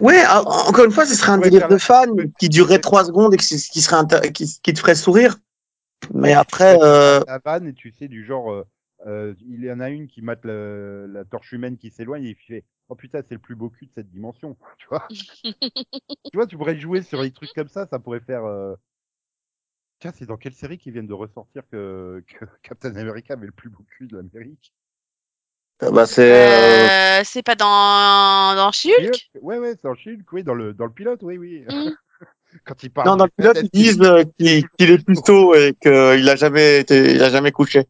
Ouais, 0.00 0.24
en- 0.26 0.42
encore 0.68 0.84
une 0.84 0.90
fois, 0.90 1.06
ce 1.06 1.14
serait 1.14 1.32
un 1.32 1.36
pourrait 1.36 1.50
délire 1.50 1.68
de 1.68 1.78
fan 1.78 2.10
ouais. 2.10 2.30
qui 2.38 2.48
durerait 2.48 2.80
trois 2.80 3.04
secondes 3.04 3.32
et 3.34 3.36
qui, 3.38 3.56
qui 3.56 3.80
serait 3.80 4.32
qui, 4.32 4.60
qui 4.62 4.72
te 4.74 4.78
ferait 4.78 4.94
sourire. 4.94 5.36
Mais 6.14 6.34
après, 6.34 6.76
euh, 6.82 7.20
La 7.26 7.38
vanne, 7.38 7.68
et 7.68 7.72
tu 7.74 7.90
sais, 7.90 8.08
du 8.08 8.24
genre, 8.24 8.52
euh, 8.52 8.64
euh, 9.06 9.34
il 9.40 9.64
y 9.64 9.72
en 9.72 9.80
a 9.80 9.88
une 9.88 10.06
qui 10.08 10.22
mate 10.22 10.44
le- 10.44 11.06
la 11.10 11.24
torche 11.24 11.52
humaine 11.52 11.78
qui 11.78 11.90
s'éloigne 11.90 12.24
et 12.24 12.30
il 12.30 12.36
fait 12.36 12.64
Oh 12.88 12.94
putain, 12.94 13.20
c'est 13.26 13.34
le 13.34 13.40
plus 13.40 13.56
beau 13.56 13.68
cul 13.68 13.86
de 13.86 13.92
cette 13.92 14.10
dimension. 14.10 14.56
Tu 14.78 14.86
vois 14.88 15.08
Tu 16.30 16.36
vois, 16.36 16.46
tu 16.46 16.56
pourrais 16.56 16.78
jouer 16.78 17.02
sur 17.02 17.20
des 17.22 17.32
trucs 17.32 17.52
comme 17.52 17.68
ça, 17.68 17.86
ça 17.86 17.98
pourrait 17.98 18.20
faire. 18.20 18.44
euh, 18.44 18.74
Tiens, 19.98 20.12
c'est 20.12 20.26
dans 20.26 20.36
quelle 20.36 20.54
série 20.54 20.78
qui 20.78 20.90
viennent 20.90 21.06
de 21.06 21.14
ressortir 21.14 21.62
que, 21.70 22.22
que 22.38 22.44
Captain 22.62 22.94
America 22.96 23.34
avait 23.34 23.46
le 23.46 23.52
plus 23.52 23.70
beau 23.70 23.84
cul 23.88 24.06
de 24.06 24.16
l'Amérique? 24.16 24.72
Bah, 25.80 26.06
c'est. 26.06 26.22
euh, 26.32 26.88
Euh, 26.88 27.22
c'est 27.24 27.42
pas 27.42 27.54
dans, 27.54 28.54
dans 28.56 28.72
She-Hulk? 28.72 29.30
Ouais, 29.42 29.58
ouais, 29.58 29.72
c'est 29.74 29.82
dans 29.84 29.94
Shield, 29.94 30.22
oui, 30.32 30.42
dans 30.42 30.54
le, 30.54 30.72
dans 30.72 30.86
le 30.86 30.92
pilote, 30.92 31.20
oui, 31.22 31.36
oui. 31.38 31.64
Mm. 31.68 31.90
Quand 32.64 32.82
il 32.82 32.90
parle 32.90 33.08
Non, 33.08 33.16
dans 33.16 33.24
le 33.26 33.30
pilote, 33.36 33.58
ils 33.62 33.70
disent 33.70 34.00
euh, 34.00 34.24
qu'il 34.38 34.66
qu'il 34.70 34.90
est 34.90 35.04
plutôt 35.04 35.54
et 35.54 35.74
qu'il 35.80 35.92
a 36.28 36.36
jamais 36.36 36.80
été, 36.80 37.12
il 37.12 37.22
a 37.22 37.28
jamais 37.30 37.52
couché. 37.52 37.84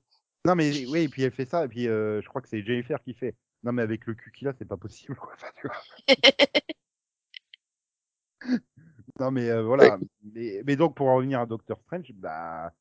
Non, 0.45 0.55
mais 0.55 0.87
oui, 0.87 1.01
et 1.03 1.09
puis 1.09 1.23
elle 1.23 1.33
fait 1.33 1.45
ça, 1.49 1.65
et 1.65 1.69
puis 1.69 1.89
euh, 1.89 2.21
je 2.23 2.29
crois 2.29 2.41
que 2.41 2.49
c'est 2.49 2.63
Jennifer 2.63 3.01
qui 3.03 3.15
fait. 3.15 3.35
Non, 3.65 3.73
mais 3.73 3.83
avec 3.83 4.07
le 4.07 4.15
cul 4.15 4.33
qu'il 4.33 4.49
a, 4.49 4.53
c'est 4.59 4.65
pas 4.65 4.77
possible, 4.77 5.17
quoi. 5.17 5.33
Enfin, 5.37 5.49
tu 5.61 5.67
vois. 5.67 5.77
Non, 9.19 9.31
mais 9.31 9.49
euh, 9.51 9.63
voilà. 9.63 9.99
Mais, 10.23 10.63
mais 10.67 10.77
donc, 10.77 10.95
pour 10.95 11.09
en 11.09 11.17
revenir 11.17 11.41
à 11.41 11.47
Doctor 11.47 11.81
Strange, 11.81 12.13
bah, 12.15 12.73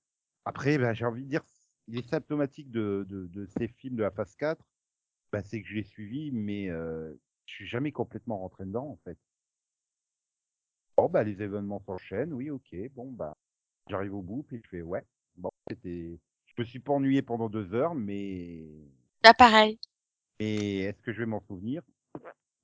après, 0.43 0.77
bah, 0.77 0.93
j'ai 0.93 1.05
envie 1.05 1.23
de 1.23 1.29
dire, 1.29 1.43
il 1.87 1.97
est 1.97 2.07
symptomatique 2.07 2.69
de, 2.71 3.05
de, 3.07 3.27
de 3.27 3.45
ces 3.45 3.67
films 3.67 3.95
de 3.95 4.03
la 4.03 4.11
phase 4.11 4.35
4, 4.35 4.61
bah, 5.31 5.41
c'est 5.43 5.61
que 5.61 5.67
je 5.67 5.75
l'ai 5.75 5.83
suivi, 5.83 6.31
mais 6.31 6.69
euh, 6.69 7.13
je 7.45 7.53
suis 7.53 7.67
jamais 7.67 7.91
complètement 7.91 8.39
rentré 8.39 8.65
dedans, 8.65 8.87
en 8.87 8.99
fait. 9.05 9.17
Bon, 10.97 11.09
bah, 11.09 11.23
les 11.23 11.41
événements 11.41 11.81
s'enchaînent, 11.85 12.33
oui, 12.33 12.49
ok, 12.49 12.75
bon, 12.93 13.11
bah, 13.11 13.37
j'arrive 13.89 14.15
au 14.15 14.21
bout, 14.21 14.43
puis 14.43 14.61
je 14.63 14.69
fais, 14.69 14.81
ouais, 14.81 15.05
bon, 15.35 15.49
c'était. 15.69 16.19
Je 16.45 16.61
me 16.61 16.65
suis 16.65 16.79
pas 16.79 16.93
ennuyé 16.93 17.21
pendant 17.21 17.49
deux 17.49 17.73
heures, 17.73 17.95
mais. 17.95 18.65
Là, 19.23 19.33
pareil. 19.33 19.77
Et 20.39 20.81
est-ce 20.81 21.01
que 21.01 21.11
je 21.13 21.19
vais 21.19 21.25
m'en 21.25 21.41
souvenir? 21.41 21.81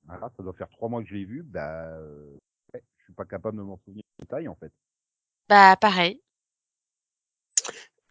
Voilà, 0.06 0.32
ça 0.36 0.44
doit 0.44 0.54
faire 0.54 0.70
trois 0.70 0.90
mois 0.90 1.02
que 1.04 1.10
je 1.10 1.16
l'ai 1.16 1.26
vu, 1.26 1.44
bah, 1.44 1.88
euh, 1.98 2.38
suis 3.12 3.16
pas 3.16 3.26
capable 3.26 3.58
de 3.58 3.64
m'en 3.64 3.78
souvenir 3.86 4.04
en 4.20 4.24
détail, 4.24 4.48
en 4.48 4.56
fait. 4.56 4.72
Bah, 5.50 5.76
pareil. 5.76 6.22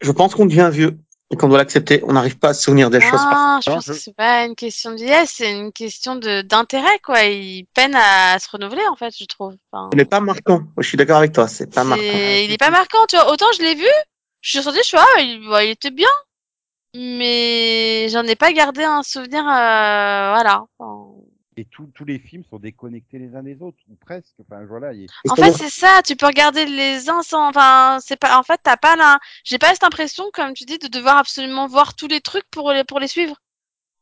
Je 0.00 0.12
pense 0.12 0.34
qu'on 0.34 0.46
devient 0.46 0.70
vieux 0.72 0.98
et 1.30 1.36
qu'on 1.36 1.48
doit 1.48 1.58
l'accepter. 1.58 2.02
On 2.04 2.12
n'arrive 2.12 2.38
pas 2.38 2.50
à 2.50 2.54
se 2.54 2.62
souvenir 2.62 2.90
des 2.90 3.00
choses. 3.00 3.20
Non, 3.20 3.60
je 3.64 3.70
pense 3.70 3.86
je- 3.86 3.92
que 3.92 3.98
c'est 3.98 4.14
pas 4.14 4.44
une 4.44 4.54
question 4.56 4.90
de 4.90 4.96
vieillesse, 4.96 5.32
c'est 5.36 5.50
une 5.52 5.72
question 5.72 6.16
de 6.16 6.42
d'intérêt, 6.42 6.98
quoi. 7.00 7.22
Il 7.24 7.66
peine 7.74 7.94
à 7.94 8.38
se 8.38 8.48
renouveler, 8.50 8.86
en 8.88 8.96
fait, 8.96 9.14
je 9.16 9.24
trouve. 9.26 9.54
Enfin, 9.70 9.90
Ce 9.92 9.96
n'est 9.96 10.04
pas 10.04 10.20
marquant. 10.20 10.62
Je 10.78 10.86
suis 10.88 10.96
d'accord 10.96 11.18
avec 11.18 11.32
toi. 11.32 11.48
C'est 11.48 11.72
pas 11.72 11.84
marquant. 11.84 12.02
il 12.04 12.50
est 12.52 12.58
pas 12.58 12.70
marquant, 12.70 13.04
tu 13.08 13.16
vois. 13.16 13.30
Autant 13.32 13.46
je 13.56 13.62
l'ai 13.62 13.74
vu, 13.74 13.86
je 14.40 14.50
suis 14.50 14.62
sortie, 14.62 14.80
je 14.80 14.86
suis 14.88 14.96
ah, 14.98 15.20
il, 15.20 15.48
ouais, 15.48 15.68
il 15.68 15.70
était 15.70 15.90
bien, 15.90 16.08
mais 16.94 18.08
j'en 18.08 18.24
ai 18.24 18.36
pas 18.36 18.52
gardé 18.52 18.82
un 18.82 19.02
souvenir, 19.02 19.40
euh, 19.40 20.32
voilà. 20.34 20.64
Enfin, 20.78 20.99
et 21.60 21.64
tous 21.66 21.86
tous 21.94 22.04
les 22.04 22.18
films 22.18 22.44
sont 22.44 22.58
déconnectés 22.58 23.18
les 23.18 23.34
uns 23.36 23.42
des 23.42 23.60
autres 23.62 23.78
ou 23.88 23.94
presque. 23.96 24.34
Enfin 24.40 24.64
voilà. 24.66 24.92
il- 24.92 25.06
En 25.28 25.36
fait, 25.36 25.52
c'est 25.52 25.70
ça. 25.70 26.00
Tu 26.04 26.16
peux 26.16 26.26
regarder 26.26 26.64
les 26.66 27.08
uns 27.08 27.22
sans. 27.22 27.48
Enfin, 27.48 27.98
c'est 28.00 28.16
pas. 28.16 28.38
En 28.38 28.42
fait, 28.42 28.58
t'as 28.62 28.76
pas 28.76 28.96
la. 28.96 29.18
J'ai 29.44 29.58
pas 29.58 29.68
cette 29.72 29.84
impression, 29.84 30.24
comme 30.32 30.52
tu 30.54 30.64
dis, 30.64 30.78
de 30.78 30.88
devoir 30.88 31.18
absolument 31.18 31.66
voir 31.66 31.94
tous 31.94 32.08
les 32.08 32.20
trucs 32.20 32.48
pour 32.50 32.72
les 32.72 32.84
pour 32.84 33.00
les 33.00 33.08
suivre. 33.08 33.36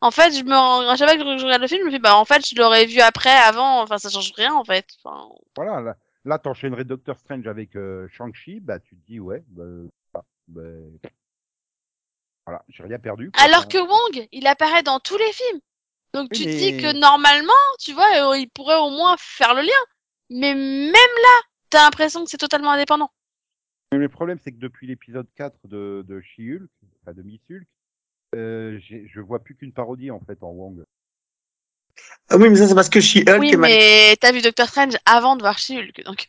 En 0.01 0.11
fait, 0.13 0.33
je 0.33 0.45
me 0.45 0.55
rends- 0.55 0.89
à 0.89 0.97
chaque 0.97 1.09
fois 1.11 1.19
que 1.19 1.39
je 1.39 1.45
regarde 1.45 1.63
le 1.63 1.69
film, 1.69 1.81
je 1.83 1.87
me 1.87 1.91
dis 1.91 1.99
bah 1.99 2.17
en 2.17 2.25
fait, 2.25 2.47
je 2.47 2.55
l'aurais 2.57 2.87
vu 2.87 3.01
après, 3.01 3.31
avant. 3.37 3.83
Enfin, 3.83 3.99
ça 3.99 4.11
change 4.11 4.33
rien 4.37 4.55
en 4.55 4.65
fait. 4.65 4.87
Enfin, 5.05 5.29
Voilà. 5.57 5.81
Là, 5.81 5.97
là 6.25 6.39
t'enchaînerais 6.39 6.85
Doctor 6.85 7.19
Strange 7.19 7.47
avec 7.49 7.75
euh, 7.77 8.07
Shang-Chi, 8.13 8.61
bah 8.61 8.79
tu 8.79 8.97
te 8.97 9.07
dis 9.07 9.19
ouais. 9.21 9.43
Bah, 9.49 9.65
ah, 10.15 10.23
bah, 10.49 10.63
voilà, 12.47 12.65
j'ai 12.69 12.83
rien 12.83 12.99
perdu. 12.99 13.31
quoi. 13.31 13.43
Alors 13.43 13.69
que 13.69 13.79
Wong, 13.79 14.29
il 14.33 14.47
apparaît 14.47 14.83
dans 14.83 15.01
tous 15.01 15.17
les 15.19 15.33
films. 15.33 15.61
Donc 16.15 16.31
tu 16.33 16.45
te 16.45 16.49
mais- 16.49 16.57
dis 16.57 16.77
que 16.77 16.99
normalement, 16.99 17.53
tu 17.79 17.93
vois, 17.93 18.31
euh, 18.33 18.39
il 18.39 18.49
pourrait 18.51 18.79
au 18.79 18.91
moins 18.91 19.17
faire 19.19 19.55
le 19.55 19.63
lien. 19.63 19.85
Mais 20.31 20.55
même 20.55 20.93
là, 20.95 21.43
t'as 21.71 21.85
l'impression 21.85 22.25
que 22.25 22.31
c'est 22.31 22.37
totalement 22.39 22.71
indépendant. 22.73 23.11
Mais 23.93 23.99
le 23.99 24.09
problème, 24.09 24.39
c'est 24.43 24.53
que 24.53 24.59
depuis 24.59 24.87
l'épisode 24.87 25.27
4 25.37 25.57
de, 25.67 26.05
de 26.07 26.21
She-Hulk, 26.21 26.69
enfin 27.03 27.13
de 27.15 27.23
Miss 27.23 27.41
Hulk, 27.51 27.67
euh, 28.37 28.79
je 28.81 29.21
vois 29.21 29.39
plus 29.39 29.55
qu'une 29.55 29.73
parodie 29.73 30.11
en 30.11 30.21
fait 30.21 30.43
en 30.43 30.51
Wong. 30.51 30.85
Ah 32.31 32.37
oui, 32.37 32.51
mais 32.51 32.57
ça, 32.57 32.69
c'est 32.69 32.75
parce 32.75 32.91
que 32.91 33.01
She-Hulk 33.01 33.41
Oui, 33.41 33.53
est 33.53 33.57
mal- 33.57 33.71
mais 33.71 34.17
t'as 34.21 34.33
vu 34.33 34.43
Doctor 34.43 34.69
Strange 34.69 34.97
avant 35.07 35.37
de 35.37 35.43
voir 35.43 35.59
She-Hulk. 35.59 36.05
Donc 36.05 36.27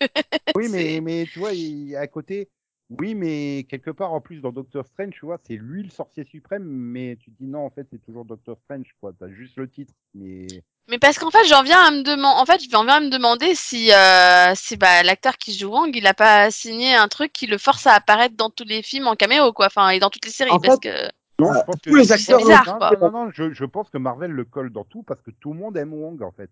Oui, 0.55 0.67
mais 1.03 1.27
tu 1.31 1.39
vois, 1.39 1.53
il, 1.53 1.95
à 1.97 2.07
côté, 2.07 2.49
oui, 2.89 3.15
mais 3.15 3.65
quelque 3.69 3.91
part 3.91 4.13
en 4.13 4.21
plus 4.21 4.41
dans 4.41 4.51
Doctor 4.51 4.85
Strange, 4.87 5.13
tu 5.13 5.25
vois, 5.25 5.39
c'est 5.43 5.55
lui 5.55 5.83
le 5.83 5.89
sorcier 5.89 6.23
suprême, 6.25 6.63
mais 6.65 7.17
tu 7.17 7.31
te 7.31 7.37
dis 7.37 7.47
non, 7.47 7.59
en 7.65 7.69
fait, 7.69 7.87
c'est 7.91 7.99
toujours 8.03 8.25
Doctor 8.25 8.57
Strange, 8.59 8.93
quoi. 8.99 9.13
T'as 9.17 9.29
juste 9.29 9.57
le 9.57 9.69
titre, 9.69 9.93
mais 10.13 10.63
Mais 10.87 10.97
parce 10.97 11.19
qu'en 11.19 11.29
fait, 11.29 11.45
j'en 11.47 11.61
viens 11.63 11.79
à 11.85 11.91
me 11.91 12.01
demander. 12.01 12.39
En 12.41 12.45
fait, 12.45 12.63
je 12.63 12.69
vais 12.69 12.75
en 12.75 12.83
viens 12.83 12.95
à 12.95 12.99
me 12.99 13.09
demander 13.09 13.53
si, 13.55 13.91
euh, 13.93 14.53
si 14.55 14.75
bah, 14.75 15.03
l'acteur 15.03 15.37
qui 15.37 15.53
joue 15.57 15.69
Wang, 15.69 15.95
il 15.95 16.07
a 16.07 16.13
pas 16.15 16.49
signé 16.51 16.95
un 16.95 17.07
truc 17.07 17.31
qui 17.31 17.45
le 17.47 17.57
force 17.59 17.85
à 17.87 17.93
apparaître 17.93 18.35
dans 18.35 18.49
tous 18.49 18.63
les 18.65 18.81
films 18.81 19.07
en 19.07 19.15
caméo, 19.15 19.53
quoi. 19.53 19.67
Enfin, 19.67 19.89
et 19.89 19.99
dans 19.99 20.09
toutes 20.09 20.25
les 20.25 20.31
séries, 20.31 20.49
En 20.49 20.59
parce 20.59 20.77
fait, 20.77 20.79
que. 20.79 21.09
non, 21.39 21.53
Ah, 21.53 21.53
je 21.53 21.63
pense 21.63 21.81
que 21.81 21.89
tous 21.89 21.95
les 21.95 22.11
c'est 22.13 22.13
acteurs 22.13 22.37
bizarre, 22.37 22.73
quoi. 22.77 22.97
non, 22.97 23.11
non, 23.11 23.31
je, 23.31 23.53
je 23.53 23.65
pense 23.65 23.89
que 23.89 23.97
Marvel 23.97 24.31
le 24.31 24.45
colle 24.45 24.71
dans 24.71 24.83
tout 24.85 25.03
parce 25.03 25.21
que 25.21 25.31
tout 25.31 25.53
le 25.53 25.59
monde 25.59 25.77
aime 25.77 25.93
Wong, 25.93 26.21
en 26.23 26.31
fait. 26.31 26.51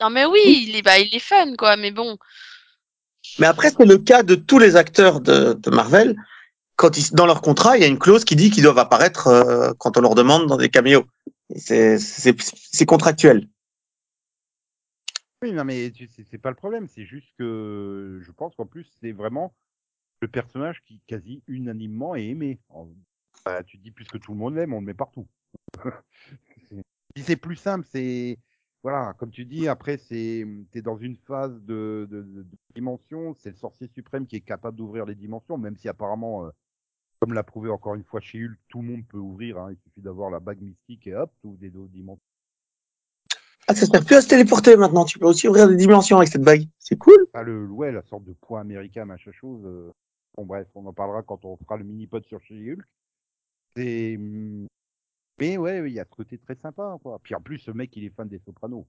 Non, 0.00 0.10
mais 0.10 0.24
oui, 0.26 0.64
il 0.68 0.76
est, 0.76 0.82
bah, 0.82 0.98
il 0.98 1.14
est 1.14 1.18
fun, 1.18 1.54
quoi. 1.56 1.76
Mais 1.76 1.90
bon. 1.90 2.18
Mais 3.38 3.46
après, 3.46 3.70
c'est 3.70 3.84
le 3.84 3.98
cas 3.98 4.22
de 4.22 4.34
tous 4.34 4.58
les 4.58 4.76
acteurs 4.76 5.20
de, 5.20 5.70
Marvel. 5.70 6.16
Quand 6.76 6.96
ils, 6.96 7.12
dans 7.12 7.26
leur 7.26 7.42
contrat, 7.42 7.76
il 7.76 7.80
y 7.80 7.84
a 7.84 7.88
une 7.88 7.98
clause 7.98 8.24
qui 8.24 8.36
dit 8.36 8.50
qu'ils 8.50 8.62
doivent 8.62 8.78
apparaître 8.78 9.26
euh, 9.26 9.72
quand 9.78 9.96
on 9.96 10.00
leur 10.00 10.14
demande 10.14 10.46
dans 10.46 10.56
des 10.56 10.68
caméos. 10.68 11.04
C'est 11.56 11.98
contractuel. 12.86 13.48
Oui, 15.42 15.52
non, 15.52 15.64
mais 15.64 15.92
c'est 16.30 16.38
pas 16.38 16.50
le 16.50 16.56
problème, 16.56 16.88
c'est 16.88 17.04
juste 17.04 17.28
que 17.38 18.20
je 18.20 18.32
pense 18.32 18.56
qu'en 18.56 18.66
plus, 18.66 18.90
c'est 19.00 19.12
vraiment 19.12 19.54
le 20.20 20.28
personnage 20.28 20.82
qui 20.84 21.00
quasi 21.06 21.42
unanimement 21.46 22.16
est 22.16 22.26
aimé. 22.26 22.58
Bah, 23.44 23.62
tu 23.62 23.78
dis, 23.78 23.92
puisque 23.92 24.18
tout 24.18 24.32
le 24.32 24.38
monde 24.38 24.56
l'aime, 24.56 24.74
on 24.74 24.80
le 24.80 24.86
met 24.86 24.94
partout. 24.94 25.28
C'est 27.16 27.36
plus 27.36 27.56
simple, 27.56 27.84
c'est. 27.90 28.38
Voilà, 28.82 29.12
comme 29.18 29.30
tu 29.30 29.44
dis, 29.44 29.66
après, 29.68 29.98
c'est 29.98 30.46
t'es 30.70 30.82
dans 30.82 30.96
une 30.96 31.16
phase 31.16 31.52
de, 31.62 32.06
de, 32.10 32.22
de- 32.22 32.42
de 32.44 32.46
dimension, 32.74 33.34
c'est 33.34 33.50
le 33.50 33.56
sorcier 33.56 33.88
suprême 33.88 34.26
qui 34.26 34.36
est 34.36 34.40
capable 34.40 34.76
d'ouvrir 34.76 35.04
les 35.04 35.16
dimensions, 35.16 35.58
même 35.58 35.76
si 35.76 35.88
apparemment, 35.88 36.46
euh, 36.46 36.50
comme 37.20 37.34
l'a 37.34 37.42
prouvé 37.42 37.70
encore 37.70 37.96
une 37.96 38.04
fois 38.04 38.20
chez 38.20 38.38
Hulk, 38.44 38.56
tout 38.68 38.80
le 38.80 38.88
monde 38.88 39.06
peut 39.08 39.18
ouvrir, 39.18 39.58
hein, 39.58 39.72
il 39.72 39.76
suffit 39.78 40.00
d'avoir 40.00 40.30
la 40.30 40.38
bague 40.38 40.60
mystique 40.62 41.06
et 41.08 41.14
hop, 41.16 41.32
tu 41.40 41.48
ouvres 41.48 41.58
des 41.58 41.70
d'autres 41.70 41.90
dimensions. 41.92 42.22
Ah, 43.66 43.74
ça 43.74 43.84
sert 43.84 44.04
plus 44.04 44.14
à 44.16 44.22
se 44.22 44.28
téléporter 44.28 44.76
maintenant. 44.76 45.04
Tu 45.04 45.18
peux 45.18 45.26
aussi 45.26 45.46
ouvrir 45.48 45.68
des 45.68 45.76
dimensions 45.76 46.16
avec 46.16 46.28
cette 46.30 46.42
bague. 46.42 46.66
C'est 46.78 46.96
cool. 46.96 47.26
Ah, 47.34 47.42
le, 47.42 47.66
ouais, 47.66 47.92
la 47.92 48.02
sorte 48.04 48.24
de 48.24 48.32
point 48.32 48.60
américain, 48.62 49.04
machin 49.04 49.32
chose. 49.32 49.60
euh, 49.66 49.92
Bon, 50.36 50.46
bref, 50.46 50.68
on 50.74 50.86
en 50.86 50.92
parlera 50.92 51.22
quand 51.22 51.44
on 51.44 51.56
fera 51.56 51.76
le 51.76 51.84
mini-pod 51.84 52.24
sur 52.24 52.40
She-Hulk. 52.40 52.80
C'est. 53.76 54.18
Mais 55.38 55.56
ouais, 55.56 55.82
il 55.90 55.94
y 55.94 56.00
a 56.00 56.04
ce 56.04 56.10
côté 56.10 56.38
très 56.38 56.56
sympa, 56.56 56.96
quoi. 57.02 57.18
Puis 57.22 57.34
en 57.34 57.40
plus, 57.40 57.58
ce 57.58 57.70
mec, 57.70 57.96
il 57.96 58.04
est 58.04 58.10
fan 58.14 58.28
des 58.28 58.40
Sopranos. 58.40 58.86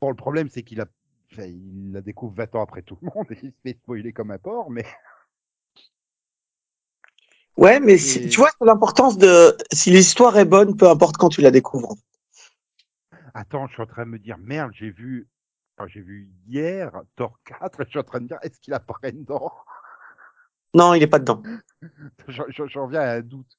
Bon, 0.00 0.10
le 0.10 0.16
problème, 0.16 0.48
c'est 0.48 0.62
qu'il 0.62 0.80
a. 0.80 0.86
Enfin, 1.32 1.44
il 1.46 1.92
la 1.92 2.00
découvre 2.00 2.34
20 2.34 2.54
ans 2.54 2.62
après 2.62 2.82
tout 2.82 2.98
le 3.02 3.10
monde 3.14 3.26
et 3.30 3.38
il 3.42 3.52
se 3.52 3.56
fait 3.62 3.74
spoiler 3.78 4.12
comme 4.12 4.30
un 4.30 4.38
porc, 4.38 4.70
mais. 4.70 4.86
Ouais, 7.58 7.78
mais 7.78 7.98
si- 7.98 8.26
tu 8.26 8.40
vois, 8.40 8.48
c'est 8.58 8.64
l'importance 8.64 9.18
de 9.18 9.54
si 9.70 9.90
l'histoire 9.90 10.38
est 10.38 10.46
bonne, 10.46 10.76
peu 10.76 10.88
importe 10.88 11.18
quand 11.18 11.28
tu 11.28 11.42
la 11.42 11.50
découvres. 11.50 11.94
Attends, 13.32 13.66
je 13.68 13.72
suis 13.72 13.82
en 13.82 13.86
train 13.86 14.04
de 14.04 14.10
me 14.10 14.18
dire, 14.18 14.36
merde, 14.38 14.70
j'ai 14.74 14.90
vu. 14.90 15.28
enfin, 15.78 15.88
j'ai 15.88 16.00
vu 16.02 16.30
hier 16.46 16.92
Thor 17.16 17.38
4 17.44 17.80
et 17.80 17.84
je 17.84 17.90
suis 17.90 17.98
en 17.98 18.02
train 18.02 18.20
de 18.20 18.26
dire, 18.26 18.38
est-ce 18.42 18.60
qu'il 18.60 18.74
apparaît 18.74 19.12
dedans? 19.12 19.50
Non, 20.74 20.94
il 20.94 21.02
est 21.02 21.06
pas 21.06 21.18
dedans. 21.18 21.42
J'en 22.28 22.86
viens 22.86 23.00
à 23.00 23.14
un 23.16 23.20
doute. 23.22 23.58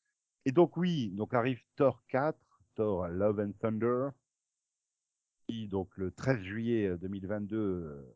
Et 0.49 0.51
donc 0.51 0.77
oui, 0.77 1.11
donc 1.11 1.35
arrive 1.35 1.61
Thor 1.75 2.01
4, 2.07 2.35
Thor 2.73 3.07
Love 3.07 3.39
and 3.39 3.51
Thunder, 3.59 4.09
qui 5.47 5.67
donc 5.67 5.95
le 5.95 6.09
13 6.09 6.39
juillet 6.41 6.87
euh, 6.87 6.97
2022. 6.97 7.55
euh, 7.55 8.13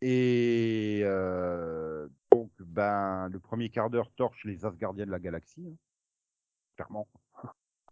Et 0.00 1.02
euh, 1.04 2.08
donc 2.32 2.50
ben 2.58 3.28
le 3.28 3.38
premier 3.38 3.68
quart 3.68 3.90
d'heure 3.90 4.10
torche 4.16 4.46
les 4.46 4.64
Asgardiens 4.64 5.04
de 5.04 5.10
la 5.10 5.18
galaxie, 5.18 5.66
hein, 5.68 5.76
clairement. 6.76 7.06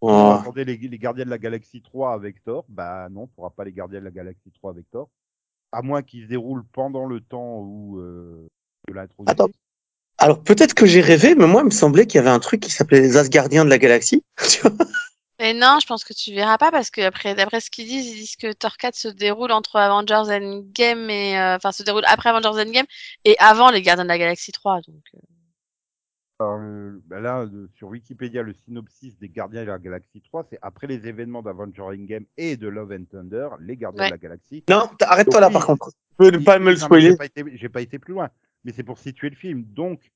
On 0.01 0.07
Oh. 0.07 0.31
attendait 0.31 0.65
les, 0.65 0.79
les 0.79 0.99
Gardiens 0.99 1.27
de 1.27 1.31
la 1.31 1.37
Galaxie 1.39 1.83
3 1.83 2.15
avec 2.15 2.43
Thor, 2.43 2.65
bah 2.71 3.11
non, 3.11 3.27
tu 3.27 3.35
n'auras 3.37 3.51
pas 3.51 3.65
les 3.65 3.75
Gardiens 3.75 4.01
de 4.01 4.07
la 4.07 4.11
Galaxie 4.11 4.51
3 4.53 4.71
avec 4.71 4.91
Thor. 4.91 5.11
À 5.71 5.83
moins 5.83 6.03
qu'ils 6.03 6.23
se 6.25 6.29
déroulent 6.29 6.65
pendant 6.73 7.05
le 7.05 7.21
temps 7.21 7.61
où 7.61 7.99
euh, 7.99 8.49
de 8.89 8.95
l'introduit. 8.95 9.31
Attends. 9.31 9.51
Alors 10.23 10.41
peut-être 10.43 10.75
que 10.75 10.87
j'ai 10.87 11.01
rêvé, 11.01 11.35
mais 11.35 11.47
moi, 11.49 11.63
il 11.63 11.67
me 11.67 11.71
semblait 11.71 12.07
qu'il 12.07 12.19
y 12.19 12.21
avait 12.21 12.31
un 12.31 12.39
truc 12.39 12.61
qui 12.61 12.71
s'appelait 12.71 13.01
les 13.01 13.17
Asgardiens 13.17 13.65
de 13.65 13.71
la 13.71 13.79
galaxie. 13.79 14.23
Mais 15.41 15.55
non, 15.55 15.79
je 15.83 15.87
pense 15.89 16.05
que 16.05 16.13
tu 16.13 16.33
verras 16.33 16.57
pas 16.57 16.71
parce 16.71 16.89
que 16.91 17.01
après, 17.01 17.35
d'après 17.35 17.59
ce 17.61 17.69
qu'ils 17.69 17.87
disent, 17.89 18.07
ils 18.07 18.15
disent 18.21 18.37
que 18.37 18.53
Thor 18.53 18.77
4 18.77 18.95
se 18.95 19.09
déroule 19.09 19.51
entre 19.51 19.75
Avengers 19.75 20.31
Endgame 20.33 21.11
et, 21.11 21.37
euh, 21.37 21.57
enfin, 21.57 21.73
se 21.73 21.83
déroule 21.83 22.05
après 22.07 22.29
Avengers 22.29 22.63
Endgame 22.63 22.87
et 23.25 23.35
avant 23.41 23.73
les 23.73 23.83
Gardiens 23.83 24.05
de 24.05 24.09
la 24.09 24.19
Galaxie 24.19 24.53
3. 24.53 24.83
Donc, 24.87 25.03
euh, 25.15 25.19
Alors, 26.39 26.61
bah 27.07 27.19
là, 27.19 27.49
sur 27.77 27.89
Wikipédia, 27.89 28.43
le 28.43 28.55
synopsis 28.65 29.19
des 29.19 29.29
Gardiens 29.29 29.63
de 29.63 29.67
la 29.71 29.79
Galaxie 29.81 30.21
3, 30.21 30.47
c'est 30.49 30.59
après 30.63 30.87
les 30.87 31.09
événements 31.09 31.43
d'Avenger 31.43 31.83
Endgame 31.83 32.27
et 32.37 32.57
de 32.57 32.69
Love 32.69 32.93
and 32.93 33.07
Thunder, 33.11 33.49
les 33.59 33.77
Gardiens 33.77 34.03
Ouais. 34.03 34.09
de 34.11 34.13
la 34.13 34.19
Galaxie. 34.19 34.63
non, 34.71 34.89
arrête-toi 35.01 35.41
là, 35.41 35.51
par 35.51 35.67
contre. 35.67 35.91
Tu 35.91 36.17
peux 36.19 36.31
ne 36.31 36.39
pas 36.39 36.61
me 36.61 36.71
le 36.71 36.77
spoiler. 36.77 37.17
J'ai 37.55 37.69
pas 37.69 37.81
été 37.81 37.99
plus 37.99 38.13
loin, 38.15 38.29
mais 38.65 38.73
c'est 38.73 38.83
pour 38.85 38.99
situer 38.99 39.31
le 39.31 39.37
film. 39.37 39.63
Donc, 39.65 40.11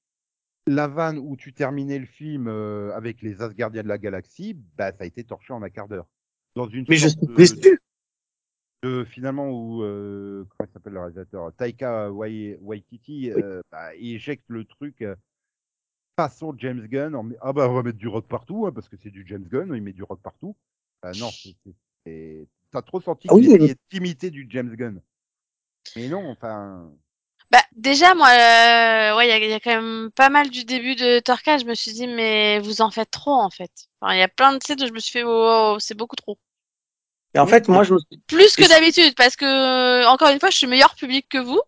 la 0.66 0.88
vanne 0.88 1.18
où 1.18 1.36
tu 1.36 1.52
terminais 1.52 1.98
le 1.98 2.06
film 2.06 2.48
euh, 2.48 2.92
avec 2.94 3.22
les 3.22 3.40
Asgardiens 3.42 3.82
de 3.82 3.88
la 3.88 3.98
Galaxie, 3.98 4.54
bah, 4.76 4.92
ça 4.92 5.04
a 5.04 5.06
été 5.06 5.22
torché 5.24 5.52
en 5.52 5.62
un 5.62 5.70
quart 5.70 5.88
d'heure. 5.88 6.08
Dans 6.54 6.68
une 6.68 6.84
Mais 6.88 6.96
je 6.96 7.08
suis 7.08 7.18
de- 7.26 7.34
déçu. 7.34 7.78
de 8.82 9.04
finalement 9.04 9.50
où 9.50 9.82
euh, 9.82 10.44
comment 10.56 10.70
s'appelle 10.72 10.92
le 10.94 11.00
réalisateur 11.00 11.52
Taika 11.54 12.10
Wai- 12.10 12.56
Waititi 12.60 13.30
Oui. 13.34 13.42
euh, 13.42 13.60
bah, 13.70 13.94
éjecte 13.96 14.44
le 14.48 14.64
truc 14.64 15.02
euh, 15.02 15.16
façon 16.18 16.54
James 16.58 16.86
Gunn 16.86 17.14
en 17.14 17.28
ah 17.40 17.52
bah 17.52 17.68
on 17.68 17.74
va 17.74 17.82
mettre 17.82 17.98
du 17.98 18.08
rock 18.08 18.26
partout 18.26 18.66
hein, 18.66 18.72
parce 18.72 18.88
que 18.88 18.96
c'est 18.96 19.10
du 19.10 19.24
James 19.26 19.46
Gunn 19.48 19.72
il 19.74 19.82
met 19.82 19.92
du 19.92 20.02
rock 20.02 20.20
partout 20.22 20.56
Bah, 21.02 21.12
non 21.18 21.28
t'as 22.70 22.82
trop 22.82 23.00
senti 23.00 23.28
Ah 23.30 23.34
oui, 23.34 23.74
d'imiter 23.90 24.30
du 24.30 24.46
James 24.48 24.74
Gunn 24.74 25.02
mais 25.96 26.08
non 26.08 26.28
enfin 26.30 26.90
Bah, 27.56 27.62
déjà, 27.74 28.14
moi, 28.14 28.28
euh, 28.28 29.16
ouais, 29.16 29.28
il 29.28 29.30
y 29.30 29.32
a, 29.32 29.38
il 29.38 29.48
y 29.48 29.52
a 29.54 29.60
quand 29.60 29.70
même 29.70 30.10
pas 30.14 30.28
mal 30.28 30.50
du 30.50 30.64
début 30.64 30.94
de 30.94 31.20
4, 31.20 31.60
je 31.60 31.64
me 31.64 31.74
suis 31.74 31.90
dit, 31.92 32.06
mais 32.06 32.58
vous 32.58 32.82
en 32.82 32.90
faites 32.90 33.10
trop, 33.10 33.32
en 33.32 33.48
fait. 33.48 33.70
Enfin, 33.98 34.12
il 34.12 34.18
y 34.18 34.22
a 34.22 34.28
plein 34.28 34.52
de 34.52 34.58
scènes 34.62 34.82
où 34.82 34.86
je 34.86 34.92
me 34.92 34.98
suis 34.98 35.12
fait, 35.12 35.22
oh, 35.24 35.74
oh, 35.74 35.76
c'est 35.78 35.94
beaucoup 35.94 36.16
trop. 36.16 36.38
Et 37.32 37.38
en 37.38 37.46
fait, 37.46 37.68
moi, 37.68 37.82
je 37.82 37.94
me 37.94 37.98
suis... 37.98 38.18
Plus 38.26 38.56
que 38.56 38.68
d'habitude, 38.68 39.14
parce 39.14 39.36
que, 39.36 40.04
encore 40.06 40.28
une 40.28 40.38
fois, 40.38 40.50
je 40.50 40.58
suis 40.58 40.66
meilleur 40.66 40.94
public 40.96 41.30
que 41.30 41.38
vous. 41.38 41.62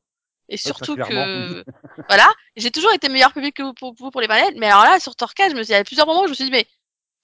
Et 0.51 0.59
surtout 0.59 0.97
que, 0.97 1.65
voilà, 2.09 2.31
j'ai 2.57 2.71
toujours 2.71 2.93
été 2.93 3.09
meilleur 3.09 3.33
public 3.33 3.57
que 3.57 3.63
vous 3.63 3.73
pour, 3.73 3.95
pour, 3.95 4.11
pour 4.11 4.21
les 4.21 4.29
panels. 4.29 4.57
Mais 4.59 4.67
alors 4.67 4.85
là, 4.85 5.01
sur 5.01 5.17
4, 5.17 5.53
je 5.53 5.57
me 5.57 5.63
suis, 5.63 5.73
il 5.73 5.77
y 5.77 5.81
a 5.81 5.85
plusieurs 5.85 6.07
moments 6.07 6.21
où 6.21 6.27
je 6.27 6.31
me 6.31 6.35
suis 6.35 6.45
dit, 6.45 6.51
mais, 6.51 6.67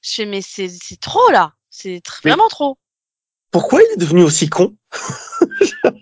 je 0.01 0.15
fais, 0.15 0.25
mais 0.25 0.41
c'est, 0.41 0.69
c'est 0.69 0.99
trop, 0.99 1.31
là. 1.31 1.53
C'est 1.69 1.97
tr- 1.97 2.21
Mais- 2.25 2.31
vraiment 2.31 2.49
trop. 2.49 2.79
Pourquoi 3.55 3.81
il 3.83 3.93
est 3.93 4.01
devenu 4.01 4.25
aussi 4.25 4.49
con 4.49 4.77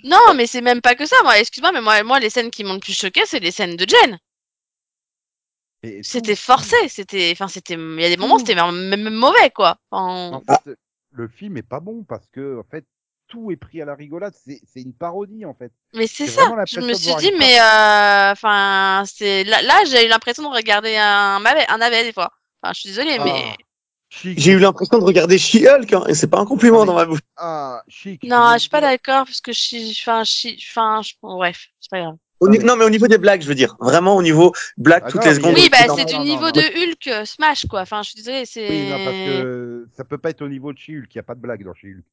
Non, 0.04 0.32
mais 0.34 0.46
c'est 0.46 0.62
même 0.62 0.80
pas 0.80 0.94
que 0.94 1.04
ça, 1.04 1.16
moi. 1.22 1.38
Excuse-moi, 1.38 1.70
mais 1.70 1.82
moi, 1.82 2.02
moi, 2.02 2.18
les 2.18 2.30
scènes 2.30 2.50
qui 2.50 2.64
m'ont 2.64 2.72
le 2.72 2.80
plus 2.80 2.98
choqué, 2.98 3.20
c'est 3.26 3.40
les 3.40 3.50
scènes 3.50 3.76
de 3.76 3.84
Jen. 3.86 4.18
C'était 6.00 6.34
forcé, 6.34 6.76
c'était, 6.88 7.28
enfin, 7.32 7.48
c'était, 7.48 7.74
il 7.74 8.00
y 8.00 8.04
a 8.06 8.08
des 8.08 8.16
moments, 8.16 8.38
c'était 8.38 8.54
même, 8.54 9.10
mauvais, 9.10 9.50
quoi. 9.50 9.76
Enfin, 9.90 10.36
en 10.36 10.40
fait 10.40 10.78
le 11.10 11.28
film 11.28 11.58
est 11.58 11.62
pas 11.62 11.80
bon 11.80 12.04
parce 12.08 12.26
que 12.32 12.58
en 12.58 12.64
fait 12.64 12.86
tout 13.28 13.50
est 13.50 13.56
pris 13.56 13.82
à 13.82 13.84
la 13.84 13.94
rigolade 13.94 14.32
c'est 14.46 14.80
une 14.80 14.94
parodie 14.94 15.44
en 15.44 15.52
fait 15.52 15.70
mais 15.92 16.06
c'est 16.06 16.26
ça. 16.26 16.40
Je 16.66 16.80
me 16.80 16.94
suis 16.94 17.14
dit, 17.16 17.32
mais, 17.38 17.60
euh, 17.60 18.32
enfin, 18.32 19.04
c'est, 19.06 19.44
là, 19.44 19.60
là 19.60 19.84
j'ai 19.90 20.06
eu 20.06 20.08
l'impression 20.08 20.42
de 20.42 20.56
regarder 20.56 20.96
un 20.96 21.44
un 21.44 21.78
navet, 21.78 22.04
des 22.04 22.14
fois. 22.14 22.30
Enfin, 22.62 22.72
je 22.72 22.80
suis 22.80 22.88
désolée, 22.88 23.18
mais, 23.18 23.44
Ah. 23.44 23.56
J'ai 24.22 24.52
eu 24.52 24.58
l'impression 24.58 24.98
de 24.98 25.04
regarder 25.04 25.38
She-Hulk, 25.38 25.92
hein, 25.92 26.04
et 26.08 26.14
c'est 26.14 26.26
pas 26.26 26.38
un 26.38 26.44
compliment 26.44 26.84
dans 26.84 26.94
ma 26.94 27.06
bouche. 27.06 27.20
Ah, 27.36 27.82
chic. 27.88 28.22
Non, 28.24 28.50
je 28.54 28.58
suis 28.58 28.68
pas 28.68 28.80
d'accord 28.82 29.24
parce 29.24 29.40
que 29.40 29.52
je 29.52 29.60
suis, 29.60 29.98
enfin, 30.00 30.22
je 30.24 30.30
suis, 30.30 30.64
enfin, 30.70 31.00
je- 31.02 31.14
bon, 31.22 31.36
bref, 31.36 31.68
c'est 31.80 31.90
pas 31.90 32.00
grave. 32.00 32.16
Au 32.40 32.48
ni- 32.48 32.58
mais- 32.58 32.64
Non, 32.64 32.76
mais 32.76 32.84
au 32.84 32.90
niveau 32.90 33.06
des 33.08 33.16
blagues, 33.18 33.40
je 33.40 33.46
veux 33.48 33.54
dire. 33.54 33.76
Vraiment 33.80 34.16
au 34.16 34.22
niveau 34.22 34.52
blague 34.76 35.04
Ah, 35.06 35.10
toutes 35.10 35.20
non, 35.20 35.26
les 35.26 35.30
mais- 35.30 35.36
secondes. 35.36 35.54
Oui, 35.54 35.68
bah 35.70 35.86
non, 35.88 35.94
c'est 35.96 36.02
non, 36.02 36.08
du 36.08 36.14
non, 36.16 36.24
niveau 36.24 36.44
non. 36.46 36.50
de 36.50 36.60
Hulk 36.60 37.06
euh, 37.06 37.24
Smash 37.24 37.66
quoi. 37.66 37.80
Enfin, 37.82 38.02
je 38.02 38.10
suis 38.10 38.16
désolée, 38.18 38.44
c'est. 38.44 38.68
Oui, 38.68 38.90
non, 38.90 38.96
parce 39.04 39.16
que 39.16 39.88
ça 39.96 40.04
peut 40.04 40.18
pas 40.18 40.30
être 40.30 40.42
au 40.42 40.48
niveau 40.48 40.72
de 40.72 40.78
She-Hulk. 40.78 41.06
Il 41.14 41.16
n'y 41.16 41.20
a 41.20 41.22
pas 41.22 41.34
de 41.34 41.40
blague 41.40 41.64
dans 41.64 41.72
She-Hulk. 41.74 42.04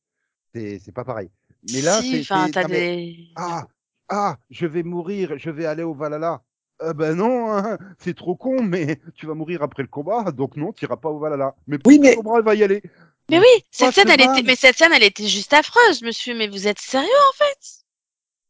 C'est 0.56 0.80
c'est 0.86 0.92
pas 0.94 1.04
pareil. 1.04 1.30
Mais 1.74 1.82
là, 1.82 2.00
si, 2.02 2.12
c'est. 2.24 2.32
enfin, 2.32 2.46
c'est- 2.46 2.52
t'as 2.54 2.62
non, 2.64 2.70
mais- 2.70 2.96
des. 2.96 3.18
Ah, 3.36 3.66
ah, 4.08 4.38
je 4.50 4.66
vais 4.68 4.84
mourir, 4.84 5.34
je 5.38 5.50
vais 5.50 5.66
aller 5.66 5.84
au 5.84 5.94
Valhalla. 5.94 6.42
Euh, 6.82 6.94
ben 6.94 7.16
non, 7.16 7.52
hein, 7.52 7.78
c'est 7.98 8.16
trop 8.16 8.36
con, 8.36 8.62
mais 8.64 9.00
tu 9.16 9.26
vas 9.26 9.34
mourir 9.34 9.62
après 9.62 9.84
le 9.84 9.90
combat, 9.90 10.32
donc 10.32 10.56
non, 10.56 10.72
tu 10.72 10.86
iras 10.86 10.96
pas 10.96 11.10
au 11.10 11.20
Valhalla. 11.20 11.56
Mais 11.68 11.78
Oui, 11.86 12.00
mais- 12.00 12.16
Cobra, 12.16 12.38
elle 12.38 12.46
va 12.46 12.56
y 12.56 12.64
aller? 12.64 12.82
Mais 13.30 13.38
oui, 13.40 13.66
cette 13.70 13.94
scène, 13.94 14.10
elle 14.10 14.22
était, 14.22 14.42
mais 14.44 14.56
cette 14.56 14.78
scène, 14.78 14.92
elle 14.96 15.04
était 15.04 15.28
juste 15.28 15.54
affreuse, 15.54 16.02
monsieur. 16.02 16.36
Mais 16.36 16.48
vous 16.48 16.68
êtes 16.68 16.80
sérieux 16.80 17.08
en 17.30 17.34
fait? 17.38 17.60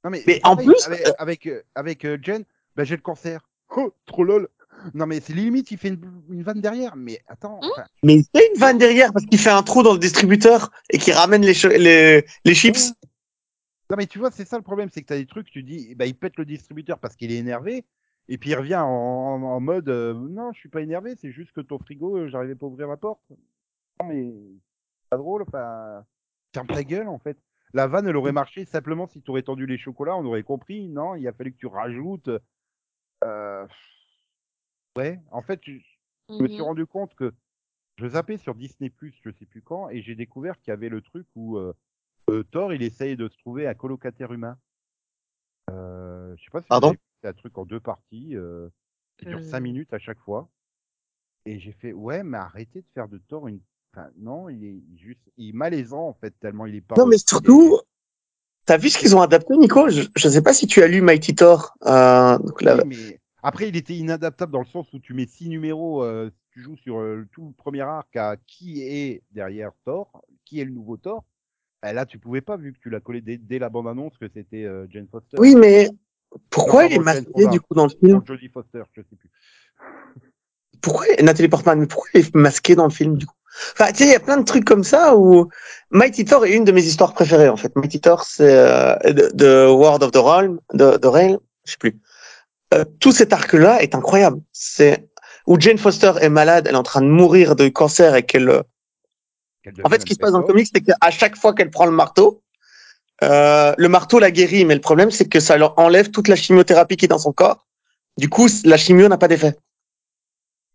Non, 0.06 0.10
mais, 0.12 0.24
Mais 0.26 0.40
en 0.44 0.56
plus, 0.56 0.86
avec, 0.86 1.08
euh, 1.08 1.12
avec, 1.18 1.46
euh, 1.48 1.62
avec, 1.76 2.06
euh, 2.06 2.18
Jen, 2.22 2.46
ben 2.76 2.86
j'ai 2.86 2.96
le 2.96 3.02
cancer. 3.02 3.42
Oh, 3.76 3.92
trop 4.06 4.24
lol. 4.24 4.48
Non, 4.94 5.06
mais 5.06 5.20
c'est 5.20 5.34
limite, 5.34 5.72
il 5.72 5.78
fait 5.78 5.90
une, 5.90 6.24
une 6.30 6.44
vanne 6.44 6.62
derrière. 6.62 6.96
Mais 6.96 7.20
attends, 7.28 7.60
Hum 7.62 7.70
enfin, 7.74 7.84
Mais 8.04 8.16
il 8.16 8.26
fait 8.34 8.48
une 8.54 8.60
vanne 8.60 8.78
derrière 8.78 9.12
parce 9.12 9.26
qu'il 9.26 9.40
fait 9.40 9.50
un 9.50 9.64
trou 9.64 9.84
dans 9.84 9.92
le 9.94 10.00
distributeur 10.00 10.72
et 10.90 10.98
qu'il 10.98 11.14
ramène 11.14 11.42
les, 11.46 11.54
les, 11.78 12.26
les 12.46 12.56
chips. 12.56 12.94
Non, 13.90 13.98
mais 13.98 14.06
tu 14.08 14.20
vois, 14.20 14.32
c'est 14.32 14.48
ça 14.48 14.56
le 14.56 14.64
problème, 14.64 14.90
c'est 14.94 15.02
que 15.02 15.08
tu 15.08 15.14
as 15.14 15.18
des 15.18 15.26
trucs, 15.26 15.50
tu 15.52 15.64
dis, 15.64 15.94
bah, 15.96 16.06
il 16.06 16.16
pète 16.16 16.38
le 16.38 16.46
distributeur 16.46 17.00
parce 17.00 17.16
qu'il 17.18 17.32
est 17.34 17.38
énervé, 17.38 17.84
et 18.30 18.38
puis 18.38 18.52
il 18.52 18.56
revient 18.56 18.76
en, 18.76 18.88
en, 18.88 19.44
en 19.44 19.60
mode, 19.60 19.90
euh, 19.90 20.14
non, 20.14 20.54
je 20.54 20.60
suis 20.60 20.70
pas 20.70 20.82
énervé, 20.82 21.16
c'est 21.16 21.32
juste 21.32 21.52
que 21.52 21.62
ton 21.62 21.80
frigo, 21.80 22.16
euh, 22.16 22.30
j'arrivais 22.30 22.56
pas 22.56 22.68
à 22.68 22.70
ouvrir 22.70 22.88
la 22.88 22.96
porte. 22.96 23.22
Non, 24.00 24.08
mais 24.08 24.32
c'est 25.02 25.10
pas 25.10 25.18
drôle, 25.18 25.42
enfin, 25.42 26.06
ferme 26.54 26.68
ta 26.68 26.84
gueule, 26.84 27.08
en 27.08 27.20
fait. 27.20 27.38
La 27.74 27.88
vanne, 27.88 28.08
elle 28.08 28.16
aurait 28.16 28.32
marché 28.32 28.66
simplement 28.66 29.08
si 29.08 29.22
tu 29.22 29.32
aurais 29.32 29.42
tendu 29.42 29.66
les 29.66 29.78
chocolats, 29.78 30.16
on 30.16 30.26
aurait 30.26 30.44
compris. 30.44 30.88
Non, 30.88 31.16
il 31.16 31.28
a 31.28 31.34
fallu 31.34 31.52
que 31.52 31.58
tu 31.58 31.68
rajoutes. 31.68 32.30
Euh... 33.24 33.68
Ouais, 34.96 35.20
en 35.32 35.42
fait, 35.42 35.60
je, 35.66 35.74
je 36.30 36.44
me 36.44 36.48
suis 36.48 36.62
Mhm. 36.62 36.68
rendu 36.68 36.86
compte 36.86 37.14
que 37.16 37.34
je 37.98 38.08
zappais 38.08 38.38
sur 38.38 38.56
Disney+, 38.56 38.92
je 39.02 39.32
sais 39.32 39.46
plus 39.46 39.62
quand, 39.62 39.90
et 39.90 40.02
j'ai 40.02 40.16
découvert 40.16 40.58
qu'il 40.60 40.70
y 40.70 40.72
avait 40.72 40.90
le 40.90 41.02
truc 41.02 41.28
où 41.36 41.60
Thor, 42.52 42.74
il 42.74 42.84
essaye 42.84 43.18
de 43.18 43.28
se 43.28 43.38
trouver 43.40 43.68
un 43.68 43.74
colocataire 43.74 44.32
humain. 44.32 44.58
Euh, 45.72 46.36
je 46.38 46.44
sais 46.44 46.50
pas 46.52 46.62
si 46.62 46.68
Pardon? 46.68 46.96
C'est 47.22 47.28
un 47.28 47.34
truc 47.34 47.58
en 47.58 47.66
deux 47.66 47.80
parties, 47.80 48.36
euh, 48.36 48.70
qui 49.18 49.26
dure. 49.26 49.44
5 49.44 49.60
minutes 49.60 49.94
à 49.94 50.00
chaque 50.00 50.20
fois. 50.20 50.50
Et 51.46 51.60
j'ai 51.60 51.74
fait, 51.74 51.94
ouais, 51.94 52.24
mais 52.24 52.38
arrêtez 52.38 52.82
de 52.82 52.88
faire 52.94 53.08
de 53.08 53.18
Thor 53.18 53.48
une... 53.48 53.60
Enfin, 53.94 54.10
non, 54.18 54.50
il 54.50 54.64
est 54.64 54.82
juste... 54.98 55.22
Il 55.38 55.50
est 55.50 55.54
malaisant, 55.54 56.08
en 56.08 56.14
fait, 56.14 56.34
tellement 56.40 56.66
il 56.66 56.76
est 56.76 56.82
pas... 56.82 56.96
Non, 56.98 57.08
mais 57.08 57.18
surtout, 57.18 57.80
t'as 58.66 58.78
vu 58.78 58.90
ce 58.90 58.98
qu'ils 58.98 59.16
ont 59.16 59.22
adapté, 59.22 59.58
Nico? 59.58 59.90
Je, 59.90 60.04
je 60.16 60.30
sais 60.30 60.42
pas 60.42 60.54
si 60.54 60.68
tu 60.68 60.82
as 60.84 60.88
lu 60.88 61.02
Mighty 61.02 61.34
Thor. 61.36 61.74
Euh, 61.86 62.38
donc 62.38 62.62
là, 62.62 62.78
Oui, 62.78 62.84
mais 62.86 63.20
après, 63.42 63.70
il 63.70 63.76
était 63.76 63.96
inadaptable 63.96 64.52
dans 64.52 64.60
le 64.60 64.66
sens 64.66 64.92
où 64.94 65.00
tu 65.00 65.14
mets 65.14 65.26
six 65.26 65.48
numéros, 65.48 66.04
euh, 66.04 66.30
tu 66.52 66.62
joues 66.62 66.78
sur 66.78 67.00
euh, 67.00 67.28
tout 67.32 67.48
le 67.48 67.54
premier 67.54 67.82
arc 67.82 68.16
à 68.16 68.36
qui 68.46 68.82
est 68.82 69.24
derrière 69.32 69.72
Thor, 69.86 70.24
qui 70.46 70.60
est 70.60 70.66
le 70.66 70.72
nouveau 70.72 70.98
Thor. 70.98 71.24
Ben 71.82 71.94
là, 71.94 72.06
tu 72.06 72.20
pouvais 72.20 72.42
pas, 72.42 72.58
vu 72.58 72.74
que 72.74 72.80
tu 72.80 72.90
l'as 72.90 73.00
collé 73.00 73.22
dès, 73.22 73.38
dès 73.38 73.58
la 73.58 73.70
bande-annonce 73.70 74.18
que 74.18 74.28
c'était 74.28 74.66
euh, 74.66 74.86
Jane 74.90 75.08
Foster. 75.08 75.38
Oui, 75.40 75.56
mais 75.56 75.90
pourquoi 76.50 76.86
il 76.86 76.94
est 76.94 76.96
Fonda. 76.96 77.50
du 77.50 77.60
coup 77.60 77.74
dans 77.74 77.86
le 77.86 77.90
film 77.90 78.18
Ou 78.18 78.26
Jodie 78.26 78.50
Foster, 78.50 78.82
je 78.94 79.02
sais 79.02 79.16
plus. 79.16 79.30
Pourquoi 80.82 81.06
Nathalie 81.22 81.50
Portman 81.50 81.80
Mais 81.80 81.88
pourquoi 81.88 82.10
il 82.14 82.22
est 82.22 82.36
masqué 82.36 82.76
dans 82.76 82.86
le 82.86 82.92
film 82.92 83.18
du 83.18 83.26
coup? 83.26 83.36
Enfin, 83.74 83.92
tu 83.92 83.98
sais, 83.98 84.06
il 84.06 84.12
y 84.12 84.16
a 84.16 84.20
plein 84.20 84.38
de 84.38 84.46
trucs 84.46 84.64
comme 84.64 84.84
ça 84.84 85.18
où 85.18 85.50
Mighty 85.92 86.24
Thor 86.24 86.46
est 86.46 86.54
une 86.54 86.64
de 86.64 86.72
mes 86.72 86.84
histoires 86.84 87.14
préférées 87.14 87.50
en 87.50 87.58
fait. 87.58 87.76
Mighty 87.76 88.00
Thor, 88.00 88.24
c'est 88.24 88.56
euh, 88.56 88.96
de, 89.06 89.32
de 89.34 89.68
World 89.68 90.04
of 90.04 90.12
the 90.12 90.18
Realm, 90.18 90.60
de, 90.74 90.98
de 90.98 91.08
Realm, 91.08 91.40
je 91.66 91.72
sais 91.72 91.78
plus. 91.78 92.00
Euh, 92.74 92.86
tout 93.00 93.12
cet 93.12 93.34
arc-là 93.34 93.82
est 93.82 93.96
incroyable. 93.96 94.40
C'est 94.54 95.10
où 95.48 95.60
Jane 95.60 95.80
Foster 95.80 96.14
est 96.22 96.30
malade, 96.30 96.68
elle 96.68 96.76
est 96.76 96.78
en 96.78 96.84
train 96.84 97.02
de 97.02 97.08
mourir 97.08 97.56
de 97.56 97.68
cancer 97.68 98.16
et 98.16 98.24
qu'elle 98.24 98.50
euh, 98.50 98.62
Qu'elle 99.64 99.74
En 99.84 99.90
fait, 99.90 100.00
ce 100.00 100.06
qui 100.06 100.14
se 100.14 100.20
passe 100.20 100.32
dans 100.32 100.40
le 100.40 100.46
comics, 100.46 100.70
c'est 100.74 100.82
qu'à 100.82 101.12
chaque 101.12 101.36
fois 101.36 101.54
qu'elle 101.54 101.70
prend 101.70 101.86
le 101.86 101.92
marteau, 101.92 102.42
euh, 103.24 103.74
le 103.78 103.90
marteau 103.90 104.20
la 104.20 104.32
guérit, 104.32 104.66
mais 104.66 104.76
le 104.76 104.82
problème, 104.82 105.12
c'est 105.12 105.28
que 105.28 105.40
ça 105.40 105.58
leur 105.58 105.78
enlève 105.80 106.10
toute 106.12 106.28
la 106.28 106.36
chimiothérapie 106.36 106.98
qui 106.98 107.06
est 107.06 107.10
dans 107.10 107.20
son 107.20 107.34
corps. 107.34 107.66
Du 108.18 108.30
coup, 108.30 108.48
la 108.66 108.78
chimio 108.78 109.08
n'a 109.08 109.18
pas 109.18 109.28
d'effet. 109.28 109.56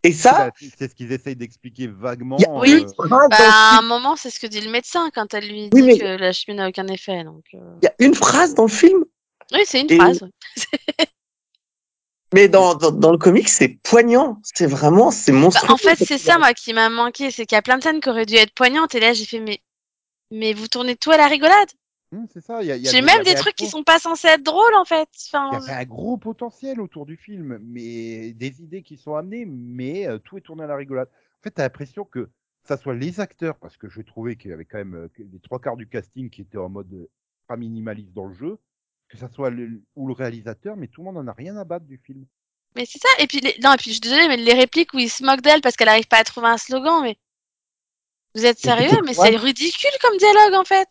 Et 0.02 0.12
ça, 0.12 0.32
Bah, 0.32 0.50
c'est 0.78 0.90
ce 0.90 0.94
qu'ils 0.94 1.12
essayent 1.12 1.36
d'expliquer 1.36 1.86
vaguement. 1.86 2.36
il 2.38 2.44
a 2.44 2.50
Oui. 2.52 2.84
euh, 2.84 3.08
Bah, 3.08 3.28
le 3.30 3.34
à 3.44 3.78
un 3.78 3.82
moment, 3.82 4.16
c'est 4.16 4.28
ce 4.30 4.38
que 4.38 4.46
dit 4.46 4.60
le 4.60 4.70
médecin 4.70 5.10
quand 5.14 5.32
elle 5.32 5.48
lui 5.48 5.70
Oui, 5.72 5.80
dit 5.80 5.86
mais- 5.88 5.98
que 5.98 6.04
la 6.04 6.32
chimie 6.32 6.56
n'a 6.56 6.68
aucun 6.68 6.86
effet. 6.88 7.24
Donc, 7.24 7.44
euh, 7.54 7.58
il 7.82 7.86
y 7.86 7.88
a 7.88 7.94
une 8.00 8.14
phrase 8.14 8.54
dans 8.54 8.64
le 8.64 8.68
film, 8.68 9.04
oui, 9.52 9.60
c'est 9.64 9.80
une 9.80 9.90
Et- 9.90 9.96
phrase. 9.96 10.20
mais 12.34 12.48
dans, 12.48 12.74
dans, 12.74 12.90
dans 12.90 13.12
le 13.12 13.18
comics, 13.18 13.48
c'est 13.48 13.78
poignant. 13.82 14.40
C'est 14.42 14.66
vraiment, 14.66 15.10
c'est 15.10 15.32
Bah, 15.32 15.38
monstrueux. 15.38 15.72
en 15.72 15.76
fait, 15.76 15.96
c'est 16.04 16.18
ça, 16.18 16.38
moi, 16.38 16.52
qui 16.52 16.72
m'a 16.74 16.88
manqué. 16.90 17.30
C'est 17.30 17.46
qu'il 17.46 17.56
y 17.56 17.58
a 17.58 17.62
plein 17.62 17.78
de 17.78 17.82
scènes 17.82 18.00
qui 18.00 18.08
auraient 18.10 18.26
dû 18.26 18.34
être 18.34 18.52
poignantes. 18.52 18.94
Et 18.94 19.00
là, 19.00 19.12
j'ai 19.14 19.24
fait, 19.24 19.40
mais, 19.40 19.60
mais 20.30 20.52
vous 20.52 20.66
tournez 20.68 20.96
tout 20.96 21.12
à 21.12 21.16
la 21.16 21.28
rigolade. 21.28 21.68
C'est 22.32 22.40
ça. 22.40 22.58
a- 22.58 22.62
J'ai 22.62 22.98
y 22.98 23.02
même 23.02 23.22
des 23.22 23.34
trucs 23.34 23.54
qui 23.56 23.66
sont 23.66 23.84
pas 23.84 23.98
censés 23.98 24.28
être 24.28 24.42
drôles, 24.42 24.74
en 24.74 24.84
fait. 24.84 25.08
Il 25.32 25.36
y 25.52 25.56
avait 25.56 25.72
un 25.82 25.84
gros 25.84 26.16
potentiel 26.16 26.80
autour 26.80 27.06
du 27.06 27.16
film, 27.16 27.58
mais 27.62 28.32
des 28.32 28.62
idées 28.62 28.82
qui 28.82 28.96
sont 28.96 29.14
amenées, 29.14 29.44
mais 29.46 30.06
euh, 30.06 30.18
tout 30.18 30.38
est 30.38 30.42
tourné 30.42 30.64
à 30.64 30.66
la 30.66 30.76
rigolade. 30.76 31.08
En 31.08 31.42
fait, 31.42 31.50
t'as 31.50 31.62
l'impression 31.62 32.04
que 32.04 32.30
ça 32.66 32.76
soit 32.76 32.94
les 32.94 33.20
acteurs, 33.20 33.56
parce 33.58 33.76
que 33.76 33.88
je 33.88 34.00
trouvais 34.02 34.36
qu'il 34.36 34.50
y 34.50 34.54
avait 34.54 34.64
quand 34.64 34.78
même 34.78 34.94
euh, 34.94 35.08
les 35.18 35.40
trois 35.40 35.60
quarts 35.60 35.76
du 35.76 35.86
casting 35.88 36.30
qui 36.30 36.40
était 36.42 36.58
en 36.58 36.68
mode 36.68 36.92
euh, 36.94 37.08
pas 37.46 37.56
minimaliste 37.56 38.12
dans 38.12 38.26
le 38.26 38.34
jeu, 38.34 38.58
que 39.08 39.18
ça 39.18 39.28
soit 39.28 39.50
le, 39.50 39.82
ou 39.96 40.06
le 40.08 40.14
réalisateur, 40.14 40.76
mais 40.76 40.88
tout 40.88 41.02
le 41.02 41.06
monde 41.12 41.18
en 41.18 41.28
a 41.28 41.34
rien 41.34 41.56
à 41.56 41.64
battre 41.64 41.84
du 41.86 41.98
film. 41.98 42.24
mais 42.74 42.86
c'est 42.86 42.98
ça. 43.00 43.08
Et 43.18 43.26
puis, 43.26 43.40
les... 43.40 43.54
non, 43.62 43.72
et 43.74 43.76
puis, 43.76 43.90
je 43.90 43.92
suis 43.94 44.00
désolée, 44.00 44.28
mais 44.28 44.36
les 44.38 44.54
répliques 44.54 44.94
où 44.94 44.98
ils 44.98 45.10
se 45.10 45.22
moquent 45.24 45.42
d'elle 45.42 45.60
parce 45.60 45.76
qu'elle 45.76 45.88
arrive 45.88 46.08
pas 46.08 46.18
à 46.18 46.24
trouver 46.24 46.48
un 46.48 46.58
slogan, 46.58 47.02
mais. 47.02 47.18
Vous 48.34 48.44
êtes 48.46 48.58
sérieux? 48.58 48.90
Mais 49.04 49.14
c'est 49.14 49.36
ridicule 49.36 49.90
comme 50.02 50.16
dialogue, 50.16 50.54
en 50.54 50.64
fait. 50.64 50.88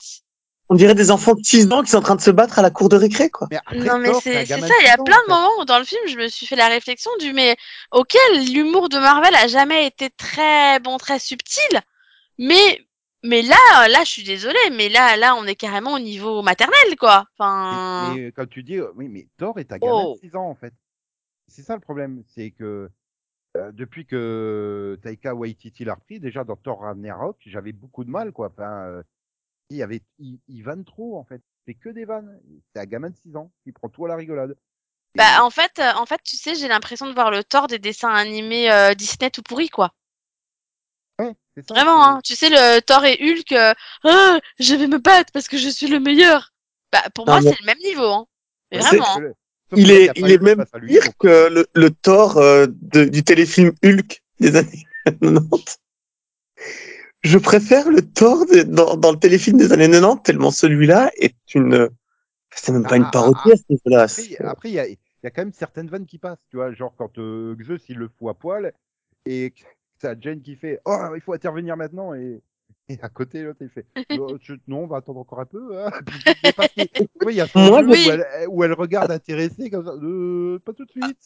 On 0.73 0.75
dirait 0.75 0.95
des 0.95 1.11
enfants 1.11 1.35
de 1.35 1.43
6 1.43 1.71
ans 1.71 1.83
qui 1.83 1.91
sont 1.91 1.97
en 1.97 2.01
train 2.01 2.15
de 2.15 2.21
se 2.21 2.31
battre 2.31 2.57
à 2.57 2.63
la 2.63 2.71
cour 2.71 2.89
de 2.89 2.95
récré, 2.95 3.29
quoi. 3.29 3.47
Mais 3.51 3.57
après, 3.57 3.77
Non, 3.77 3.99
mais 3.99 4.11
c'est 4.15 4.33
ça, 4.33 4.41
il 4.41 4.49
y 4.49 4.53
a 4.53 4.57
6 4.57 4.63
ans, 4.99 5.03
plein 5.03 5.21
de 5.27 5.29
moments 5.29 5.51
où 5.59 5.65
dans 5.65 5.77
le 5.77 5.85
film, 5.85 6.01
je 6.07 6.17
me 6.17 6.27
suis 6.27 6.47
fait 6.47 6.55
la 6.55 6.67
réflexion 6.67 7.11
du 7.19 7.31
mais 7.31 7.55
auquel 7.91 8.43
l'humour 8.51 8.89
de 8.89 8.97
Marvel 8.97 9.35
a 9.35 9.45
jamais 9.45 9.85
été 9.85 10.09
très 10.09 10.79
bon, 10.79 10.97
très 10.97 11.19
subtil. 11.19 11.79
Mais 12.39 12.83
mais 13.23 13.43
là, 13.43 13.87
là, 13.87 14.03
je 14.03 14.09
suis 14.09 14.23
désolée, 14.23 14.57
mais 14.71 14.89
là, 14.89 15.15
là, 15.15 15.35
on 15.35 15.45
est 15.45 15.55
carrément 15.55 15.93
au 15.93 15.99
niveau 15.99 16.41
maternel, 16.41 16.95
quoi. 16.99 17.19
Mais, 17.19 17.45
Enfin, 17.45 18.13
mais, 18.15 18.21
euh, 18.23 18.31
quand 18.35 18.49
tu 18.49 18.63
dis, 18.63 18.77
euh, 18.77 18.91
oui, 18.95 19.09
mais 19.09 19.27
Thor 19.37 19.59
est 19.59 19.71
un 19.71 19.77
gamin 19.77 19.93
Oh. 19.93 20.17
de 20.21 20.27
6 20.27 20.35
ans, 20.35 20.49
en 20.49 20.55
fait. 20.55 20.73
C'est 21.47 21.61
ça 21.61 21.75
le 21.75 21.81
problème, 21.81 22.23
c'est 22.35 22.49
que 22.49 22.89
euh, 23.55 23.71
depuis 23.71 24.07
que 24.07 24.97
Taika 25.03 25.35
Waititi 25.35 25.85
l'a 25.85 25.93
repris, 25.93 26.19
déjà 26.19 26.43
dans 26.43 26.55
Thor 26.55 26.81
Ragnarok, 26.81 27.37
j'avais 27.45 27.71
beaucoup 27.71 28.03
de 28.03 28.09
mal, 28.09 28.31
quoi. 28.31 28.47
Enfin, 28.47 28.87
euh, 28.87 29.03
il 29.75 29.79
y 29.79 29.83
avait, 29.83 30.01
il, 30.19 30.39
il 30.47 30.63
vanne 30.63 30.83
trop, 30.85 31.17
en 31.17 31.23
fait. 31.23 31.41
C'est 31.67 31.73
que 31.73 31.89
des 31.89 32.05
vannes. 32.05 32.39
C'est 32.73 32.81
un 32.81 32.85
gamin 32.85 33.09
de 33.09 33.15
6 33.15 33.35
ans 33.35 33.51
qui 33.63 33.71
prend 33.71 33.89
tout 33.89 34.05
à 34.05 34.09
la 34.09 34.15
rigolade. 34.15 34.51
Et- 35.15 35.17
bah 35.19 35.43
en 35.43 35.49
fait, 35.49 35.71
euh, 35.79 35.91
en 35.95 36.05
fait, 36.05 36.19
tu 36.23 36.35
sais, 36.37 36.55
j'ai 36.55 36.67
l'impression 36.67 37.07
de 37.07 37.13
voir 37.13 37.29
le 37.31 37.43
Thor 37.43 37.67
des 37.67 37.79
dessins 37.79 38.13
animés 38.13 38.71
euh, 38.71 38.93
Disney 38.95 39.29
tout 39.29 39.43
pourri, 39.43 39.69
quoi. 39.69 39.93
ouais, 41.19 41.33
ça, 41.67 41.73
Vraiment, 41.73 42.03
hein. 42.05 42.19
Tu 42.23 42.35
sais, 42.35 42.49
le 42.49 42.79
Thor 42.81 43.05
et 43.05 43.17
Hulk, 43.21 43.51
euh, 43.51 43.73
Ah, 44.03 44.39
je 44.59 44.73
vais 44.75 44.87
me 44.87 44.97
battre 44.97 45.31
parce 45.31 45.47
que 45.47 45.57
je 45.57 45.69
suis 45.69 45.87
le 45.87 45.99
meilleur. 45.99 46.51
Bah 46.91 47.03
pour 47.13 47.25
Non, 47.25 47.33
moi, 47.33 47.41
mais- 47.41 47.51
c'est 47.51 47.59
le 47.59 47.65
même 47.65 47.77
niveau, 47.83 48.05
hein. 48.07 48.27
Mais 48.71 48.79
vraiment. 48.79 49.17
Hein. 49.17 49.33
Il 49.75 49.89
est, 49.89 50.11
il 50.15 50.31
est 50.31 50.41
même 50.41 50.65
lui, 50.75 50.93
pire 50.93 51.05
donc, 51.05 51.15
que 51.19 51.49
le, 51.49 51.67
le 51.73 51.89
Thor 51.89 52.37
euh, 52.37 52.67
de- 52.69 53.05
du 53.05 53.23
téléfilm 53.23 53.71
Hulk 53.83 54.21
des 54.39 54.55
années 54.55 54.85
90. 55.05 55.77
Je 57.23 57.37
préfère 57.37 57.89
le 57.89 58.01
Thor 58.01 58.45
de- 58.45 58.63
dans, 58.63 58.97
dans 58.97 59.11
le 59.11 59.17
téléfilm 59.19 59.57
des 59.57 59.71
années 59.71 59.89
90 59.89 60.23
tellement 60.23 60.51
celui-là 60.51 61.11
est 61.17 61.35
une. 61.55 61.89
C'est 62.55 62.71
même 62.71 62.83
pas 62.83 62.97
Ah, 62.97 62.97
une 62.97 63.03
ah, 63.05 63.11
parodie 63.11 63.51
ah, 63.51 63.53
à 63.53 63.57
ce 63.57 63.63
niveau-là. 63.69 64.07
Après, 64.49 64.69
il 64.69 64.73
y 64.73 64.79
a, 64.79 64.87
y 64.87 64.97
a 65.23 65.31
quand 65.31 65.41
même 65.41 65.53
certaines 65.53 65.87
vannes 65.89 66.05
qui 66.05 66.17
passent, 66.19 66.45
tu 66.49 66.57
vois, 66.57 66.71
genre 66.73 66.93
quand 66.97 67.17
euh, 67.17 67.55
Zeus 67.63 67.83
il 67.89 67.97
le 67.97 68.09
fout 68.09 68.29
à 68.29 68.33
poil 68.33 68.73
et 69.25 69.51
que 69.51 69.63
t'as 69.99 70.19
Jen 70.19 70.41
qui 70.41 70.55
fait 70.55 70.81
Oh, 70.85 70.97
il 71.15 71.21
faut 71.21 71.33
intervenir 71.33 71.77
maintenant 71.77 72.13
et, 72.13 72.41
et 72.93 72.99
à 73.03 73.09
côté 73.09 73.43
l'autre 73.43 73.59
il 73.61 73.69
fait 73.69 73.85
non, 74.67 74.83
on 74.83 74.87
va 74.87 74.97
attendre 74.97 75.19
encore 75.19 75.39
un 75.39 75.45
peu. 75.45 75.77
Hein. 75.79 75.91
Vois, 77.21 77.31
il 77.31 77.37
y 77.37 77.41
a 77.41 77.47
Moi, 77.55 77.81
oui. 77.83 78.05
où, 78.07 78.11
elle, 78.11 78.25
où 78.49 78.63
elle 78.63 78.73
regarde 78.73 79.11
intéressée 79.11 79.69
comme 79.69 79.85
ça, 79.85 79.93
Euh, 79.93 80.59
pas 80.65 80.73
tout 80.73 80.85
de 80.85 80.91
suite. 80.91 81.17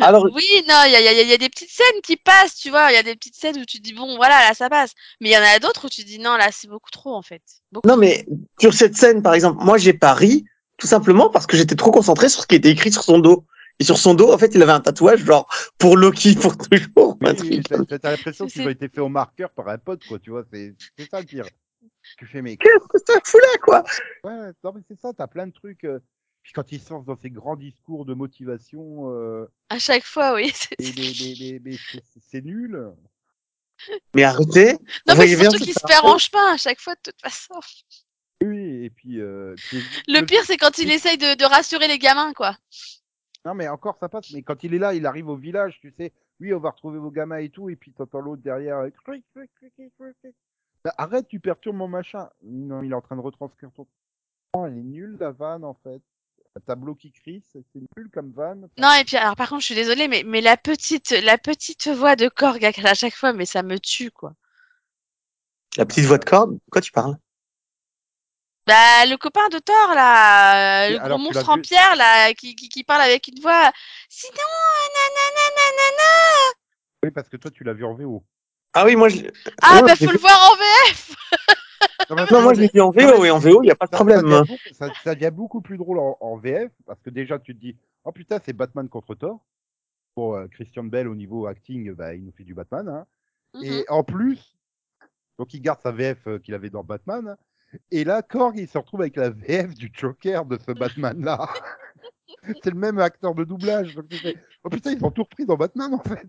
Alors, 0.00 0.24
Oui, 0.34 0.44
non, 0.68 0.82
il 0.86 0.92
y 0.92 0.96
a, 0.96 1.00
il 1.00 1.04
y 1.04 1.08
a- 1.08 1.22
il 1.22 1.28
y 1.28 1.32
a 1.32 1.38
des 1.38 1.48
petites 1.48 1.70
scènes 1.70 2.00
qui 2.02 2.16
passent, 2.16 2.56
tu 2.56 2.70
vois. 2.70 2.90
Il 2.90 2.94
y 2.94 2.98
a 2.98 3.02
des 3.02 3.14
petites 3.14 3.36
scènes 3.36 3.58
où 3.58 3.64
tu 3.64 3.78
dis, 3.78 3.92
bon, 3.92 4.16
voilà, 4.16 4.40
là, 4.48 4.54
ça 4.54 4.68
passe. 4.68 4.92
Mais 5.20 5.30
il 5.30 5.32
y 5.32 5.36
en 5.36 5.42
a 5.42 5.58
d'autres 5.58 5.86
où 5.86 5.88
tu 5.88 6.02
dis, 6.04 6.18
non, 6.18 6.36
là, 6.36 6.48
c'est 6.52 6.68
beaucoup 6.68 6.90
trop, 6.90 7.14
en 7.14 7.22
fait. 7.22 7.42
Beaucoup 7.72 7.86
non, 7.88 7.96
mais 7.96 8.26
sur 8.60 8.74
cette 8.74 8.96
scène, 8.96 9.22
par 9.22 9.34
exemple, 9.34 9.62
moi 9.64 9.78
j'ai 9.78 9.92
pas 9.92 10.14
ri 10.14 10.44
tout 10.78 10.86
simplement 10.86 11.28
parce 11.28 11.46
que 11.46 11.56
j'étais 11.56 11.74
trop 11.76 11.90
concentré 11.90 12.28
sur 12.28 12.42
ce 12.42 12.46
qui 12.46 12.54
était 12.56 12.70
écrit 12.70 12.92
sur 12.92 13.02
son 13.02 13.18
dos. 13.18 13.44
Et 13.80 13.84
sur 13.84 13.96
son 13.98 14.14
dos, 14.14 14.32
en 14.32 14.38
fait, 14.38 14.54
il 14.54 14.62
avait 14.62 14.72
un 14.72 14.80
tatouage, 14.80 15.24
genre, 15.24 15.48
pour 15.78 15.96
Loki, 15.96 16.34
pour 16.34 16.56
toujours. 16.56 17.16
Oui, 17.20 17.62
t'as 17.62 18.10
l'impression 18.10 18.46
C'est- 18.48 18.52
qu'ils 18.54 18.66
ont 18.66 18.70
été 18.70 18.88
faits 18.88 18.98
au 18.98 19.08
marqueur 19.08 19.50
par 19.50 19.68
un 19.68 19.78
pote, 19.78 20.04
quoi, 20.06 20.18
tu 20.18 20.30
vois, 20.30 20.44
c'est 20.52 20.74
c'est 20.98 21.08
ça 21.10 21.20
le 21.20 21.26
pire. 21.26 21.46
Tu 22.18 22.26
fais, 22.26 22.42
mais 22.42 22.56
Qu'est-ce 22.56 22.86
que 22.88 22.98
ça 23.06 23.20
fout 23.24 23.40
là, 23.40 23.58
quoi 23.62 23.84
Ouais, 24.24 24.50
non, 24.64 24.72
mais 24.74 24.80
c'est 24.88 24.98
ça, 24.98 25.12
t'as 25.16 25.26
plein 25.26 25.46
de 25.46 25.52
trucs. 25.52 25.84
euh, 25.84 26.00
Puis 26.42 26.52
quand 26.54 26.72
ils 26.72 26.80
sortent 26.80 27.04
dans 27.04 27.16
ces 27.20 27.28
grands 27.30 27.56
discours 27.56 28.04
de 28.06 28.14
motivation, 28.14 29.10
euh, 29.12 29.44
À 29.68 29.78
chaque 29.78 30.04
fois, 30.04 30.34
oui. 30.34 30.50
c'est- 30.54 30.76
mais, 30.80 30.92
mais, 30.96 31.12
mais, 31.20 31.34
mais, 31.40 31.60
mais 31.64 31.76
c'est- 31.92 32.20
c'est 32.30 32.44
nul. 32.44 32.90
Mais 34.14 34.24
arrêtez. 34.24 34.72
Non, 35.06 35.14
mais 35.16 35.26
bien, 35.26 35.38
surtout 35.50 35.58
c'est 35.58 35.64
qu'il 35.64 35.74
se 35.74 35.86
perd 35.86 36.04
en 36.06 36.18
chemin 36.18 36.52
à 36.54 36.56
chaque 36.56 36.80
fois, 36.80 36.94
de 36.94 37.00
toute 37.12 37.20
façon. 37.20 37.54
Oui, 38.42 38.84
et 38.86 38.90
puis. 38.90 39.20
euh, 39.20 39.54
puis- 39.68 39.82
Le 40.08 40.22
pire, 40.24 40.42
c'est 40.44 40.56
quand 40.56 40.78
il 40.78 40.90
essaye 40.90 41.18
de, 41.18 41.34
de 41.36 41.44
rassurer 41.44 41.86
les 41.88 41.98
gamins, 41.98 42.32
quoi. 42.32 42.56
Non, 43.44 43.54
mais 43.54 43.68
encore, 43.68 43.96
ça 43.98 44.08
passe. 44.08 44.32
Mais 44.32 44.42
quand 44.42 44.62
il 44.62 44.74
est 44.74 44.78
là, 44.78 44.94
il 44.94 45.06
arrive 45.06 45.28
au 45.28 45.36
village, 45.36 45.78
tu 45.80 45.92
sais. 45.96 46.12
Oui, 46.40 46.52
on 46.54 46.60
va 46.60 46.70
retrouver 46.70 46.98
vos 46.98 47.10
gamins 47.10 47.38
et 47.38 47.50
tout. 47.50 47.70
Et 47.70 47.76
puis 47.76 47.92
t'entends 47.92 48.20
l'autre 48.20 48.42
derrière. 48.42 48.86
Bah, 50.84 50.94
arrête, 50.96 51.28
tu 51.28 51.40
perturbes 51.40 51.76
mon 51.76 51.88
machin. 51.88 52.28
Non, 52.42 52.82
il 52.82 52.92
est 52.92 52.94
en 52.94 53.00
train 53.00 53.16
de 53.16 53.20
retranscrire 53.20 53.70
ton. 53.72 53.86
Oh, 54.54 54.66
elle 54.66 54.78
est 54.78 54.82
nulle, 54.82 55.16
la 55.18 55.30
vanne, 55.30 55.64
en 55.64 55.74
fait. 55.74 56.00
Un 56.56 56.60
tableau 56.60 56.94
qui 56.94 57.12
crie, 57.12 57.42
c'est 57.52 57.62
nul 57.74 58.08
comme 58.12 58.32
vanne. 58.32 58.68
Non, 58.78 58.92
et 59.00 59.04
puis, 59.04 59.16
alors, 59.16 59.36
par 59.36 59.48
contre, 59.48 59.60
je 59.60 59.66
suis 59.66 59.74
désolée, 59.74 60.08
mais, 60.08 60.24
mais 60.26 60.40
la 60.40 60.56
petite, 60.56 61.10
la 61.10 61.38
petite 61.38 61.88
voix 61.88 62.16
de 62.16 62.28
Korg 62.28 62.64
à 62.64 62.68
à 62.68 62.94
chaque 62.94 63.14
fois, 63.14 63.32
mais 63.32 63.46
ça 63.46 63.62
me 63.62 63.78
tue, 63.78 64.10
quoi. 64.10 64.34
La 65.76 65.86
petite 65.86 66.06
voix 66.06 66.18
de 66.18 66.24
de 66.24 66.60
quoi 66.70 66.80
tu 66.80 66.90
parles? 66.90 67.16
Bah, 68.68 69.06
le 69.06 69.16
copain 69.16 69.48
de 69.48 69.58
Thor, 69.58 69.94
là, 69.94 70.86
euh, 70.86 70.90
le 70.90 71.08
gros 71.08 71.18
monstre 71.18 71.48
en 71.48 71.58
pierre, 71.60 71.96
là, 71.96 72.32
qui, 72.34 72.54
qui, 72.54 72.68
qui 72.68 72.84
parle 72.84 73.00
avec 73.02 73.26
une 73.28 73.40
voix. 73.40 73.70
Sinon, 74.08 74.34
nanana, 74.94 75.46
nanana. 75.56 76.52
Oui, 77.02 77.10
parce 77.10 77.28
que 77.28 77.36
toi, 77.38 77.50
tu 77.50 77.64
l'as 77.64 77.72
vu 77.72 77.84
en 77.84 77.94
VO. 77.94 78.22
Ah 78.74 78.84
oui, 78.84 78.94
moi, 78.94 79.08
je... 79.08 79.20
Ah, 79.62 79.76
Ouais, 79.76 79.82
bah, 79.88 79.96
faut 79.96 80.12
le 80.12 80.18
voir 80.18 80.52
en 80.52 80.56
VF. 80.56 81.16
mais 82.10 82.24
non, 82.30 82.42
moi, 82.42 82.54
je 82.54 82.60
l'ai 82.60 82.70
vu 82.72 82.80
en 82.80 82.90
VO, 82.90 83.24
et 83.24 83.30
en 83.30 83.38
VO, 83.38 83.62
il 83.62 83.66
n'y 83.66 83.70
a 83.70 83.74
pas 83.74 83.86
de 83.86 83.90
ça, 83.90 83.98
ça 83.98 84.04
problème. 84.04 84.22
devient 84.22 84.52
hein. 84.52 84.72
ça, 84.72 84.88
ça 85.02 85.14
devient 85.14 85.30
beaucoup 85.32 85.60
plus 85.60 85.78
drôle 85.78 85.98
en, 85.98 86.16
en 86.20 86.36
VF 86.36 86.70
parce 86.86 87.00
que 87.00 87.10
déjà 87.10 87.38
tu 87.38 87.54
te 87.54 87.60
dis 87.60 87.76
oh 88.04 88.12
putain 88.12 88.38
c'est 88.44 88.52
Batman 88.52 88.88
contre 88.88 89.14
Thor. 89.14 89.40
Bon 90.16 90.36
euh, 90.36 90.46
Christian 90.48 90.84
Bell 90.84 91.08
au 91.08 91.14
niveau 91.14 91.46
acting 91.46 91.92
bah, 91.92 92.14
il 92.14 92.24
nous 92.24 92.32
fait 92.32 92.44
du 92.44 92.54
Batman 92.54 92.88
hein. 92.88 93.06
Mhm. 93.54 93.64
et 93.64 93.84
en 93.88 94.02
plus 94.04 94.56
donc 95.38 95.54
il 95.54 95.60
garde 95.60 95.80
sa 95.80 95.92
VF 95.92 96.26
euh, 96.26 96.38
qu'il 96.38 96.54
avait 96.54 96.70
dans 96.70 96.82
Batman 96.82 97.36
et 97.90 98.04
là 98.04 98.22
Korg 98.22 98.58
il 98.58 98.68
se 98.68 98.78
retrouve 98.78 99.00
avec 99.02 99.16
la 99.16 99.30
VF 99.30 99.74
du 99.74 99.90
Joker 99.92 100.44
de 100.44 100.58
ce 100.58 100.72
Batman 100.72 101.22
là. 101.24 101.48
c'est 102.62 102.70
le 102.70 102.78
même 102.78 102.98
acteur 102.98 103.34
de 103.34 103.44
doublage 103.44 103.94
donc 103.94 104.06
oh 104.64 104.68
putain 104.68 104.92
ils 104.92 105.04
ont 105.04 105.10
tout 105.10 105.22
repris 105.22 105.46
dans 105.46 105.56
Batman 105.56 105.94
en 105.94 106.02
fait. 106.02 106.28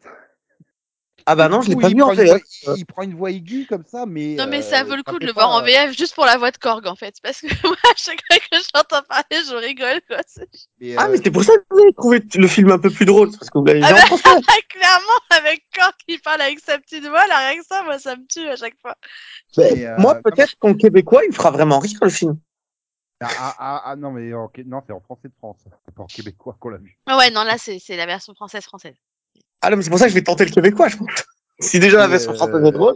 Ah 1.25 1.35
bah 1.35 1.49
non, 1.49 1.61
je 1.61 1.69
l'ai 1.69 1.75
pas 1.75 1.89
il 1.89 1.95
vu 1.95 2.01
en 2.01 2.07
prend 2.07 2.13
une 2.13 2.19
VF. 2.21 2.29
voix- 2.31 2.73
il, 2.75 2.79
il 2.79 2.85
prend 2.85 3.01
une 3.03 3.15
voix 3.15 3.31
aiguë 3.31 3.65
comme 3.67 3.83
ça 3.85 4.05
mais 4.05 4.35
Non, 4.35 4.47
mais 4.47 4.59
euh, 4.59 4.61
ça 4.61 4.83
vaut 4.83 4.95
le 4.95 5.03
coup 5.03 5.19
de 5.19 5.25
le 5.25 5.31
voir 5.33 5.49
en 5.51 5.61
VF 5.61 5.95
juste 5.97 6.15
pour 6.15 6.25
la 6.25 6.37
voix 6.37 6.51
de 6.51 6.57
Korg, 6.57 6.85
en 6.87 6.95
fait. 6.95 7.15
Parce 7.21 7.41
que 7.41 7.47
moi, 7.67 7.75
à 7.83 7.95
chaque 7.95 8.21
fois 8.27 8.37
que 8.39 8.57
j'entends 8.73 9.01
parler, 9.07 9.43
je 9.47 9.55
rigole, 9.55 10.01
quoi. 10.07 10.17
Mais, 10.79 10.95
Ah, 10.97 11.05
euh, 11.05 11.11
mais 11.11 11.17
c'est 11.23 11.31
pour 11.31 11.43
ça 11.43 11.53
que 11.57 11.63
vous 11.69 11.79
avez 11.79 11.93
trouvé 11.93 12.21
le 12.35 12.47
film 12.47 12.71
un 12.71 12.79
peu 12.79 12.89
plus 12.89 13.05
drôle, 13.05 13.31
parce 13.31 13.49
que 13.49 13.57
vous 13.59 13.65
l'avez 13.65 13.79
vu 13.79 13.85
Ah 13.85 13.91
en 13.91 13.95
bah, 13.95 14.05
français. 14.05 14.29
Clairement, 14.69 15.19
avec 15.31 15.63
Korg 15.77 15.93
qui 16.07 16.17
parle 16.19 16.41
avec 16.41 16.59
sa 16.59 16.77
petite 16.79 17.05
voix, 17.05 17.27
là, 17.27 17.37
rien 17.49 17.59
que 17.59 17.65
ça, 17.65 17.83
moi, 17.83 17.99
ça 17.99 18.15
me 18.15 18.25
tue 18.27 18.47
à 18.47 18.55
chaque 18.55 18.79
fois. 18.81 18.95
mais, 19.57 19.85
euh, 19.85 19.95
Moi, 19.97 20.15
peut-être 20.23 20.55
qu'en 20.59 20.73
québécois, 20.73 21.23
il 21.25 21.29
me 21.29 21.35
fera 21.35 21.51
vraiment 21.51 21.79
rire, 21.79 21.99
le 22.01 22.09
film. 22.09 22.39
Ah, 23.21 23.27
ah, 23.37 23.55
ah, 23.59 23.81
ah, 23.85 23.95
non, 23.97 24.11
mais 24.11 24.33
en 24.33 24.47
Qué- 24.47 24.63
non, 24.63 24.81
c'est 24.87 24.93
en 24.93 25.01
français 25.01 25.27
de 25.27 25.33
France. 25.37 25.57
C'est 25.85 25.93
pas 25.93 26.03
en 26.03 26.07
québécois 26.07 26.55
qu'on 26.57 26.69
l'a 26.69 26.77
vu. 26.77 26.97
Ah 27.05 27.17
ouais, 27.17 27.29
non, 27.31 27.43
là, 27.43 27.57
c'est 27.57 27.77
c'est 27.77 27.97
la 27.97 28.05
version 28.05 28.33
française-française. 28.33 28.95
Ah 29.61 29.69
non, 29.69 29.77
mais 29.77 29.83
c'est 29.83 29.89
pour 29.89 29.99
ça 29.99 30.05
que 30.05 30.09
je 30.11 30.15
vais 30.15 30.23
tenter 30.23 30.45
le 30.45 30.51
québécois, 30.51 30.87
je 30.87 30.97
pense. 30.97 31.09
Si 31.61 31.77
déjà 31.79 31.97
la 31.97 32.07
version 32.07 32.33
française 32.33 32.55
euh, 32.63 32.67
est 32.67 32.71
drôle. 32.71 32.95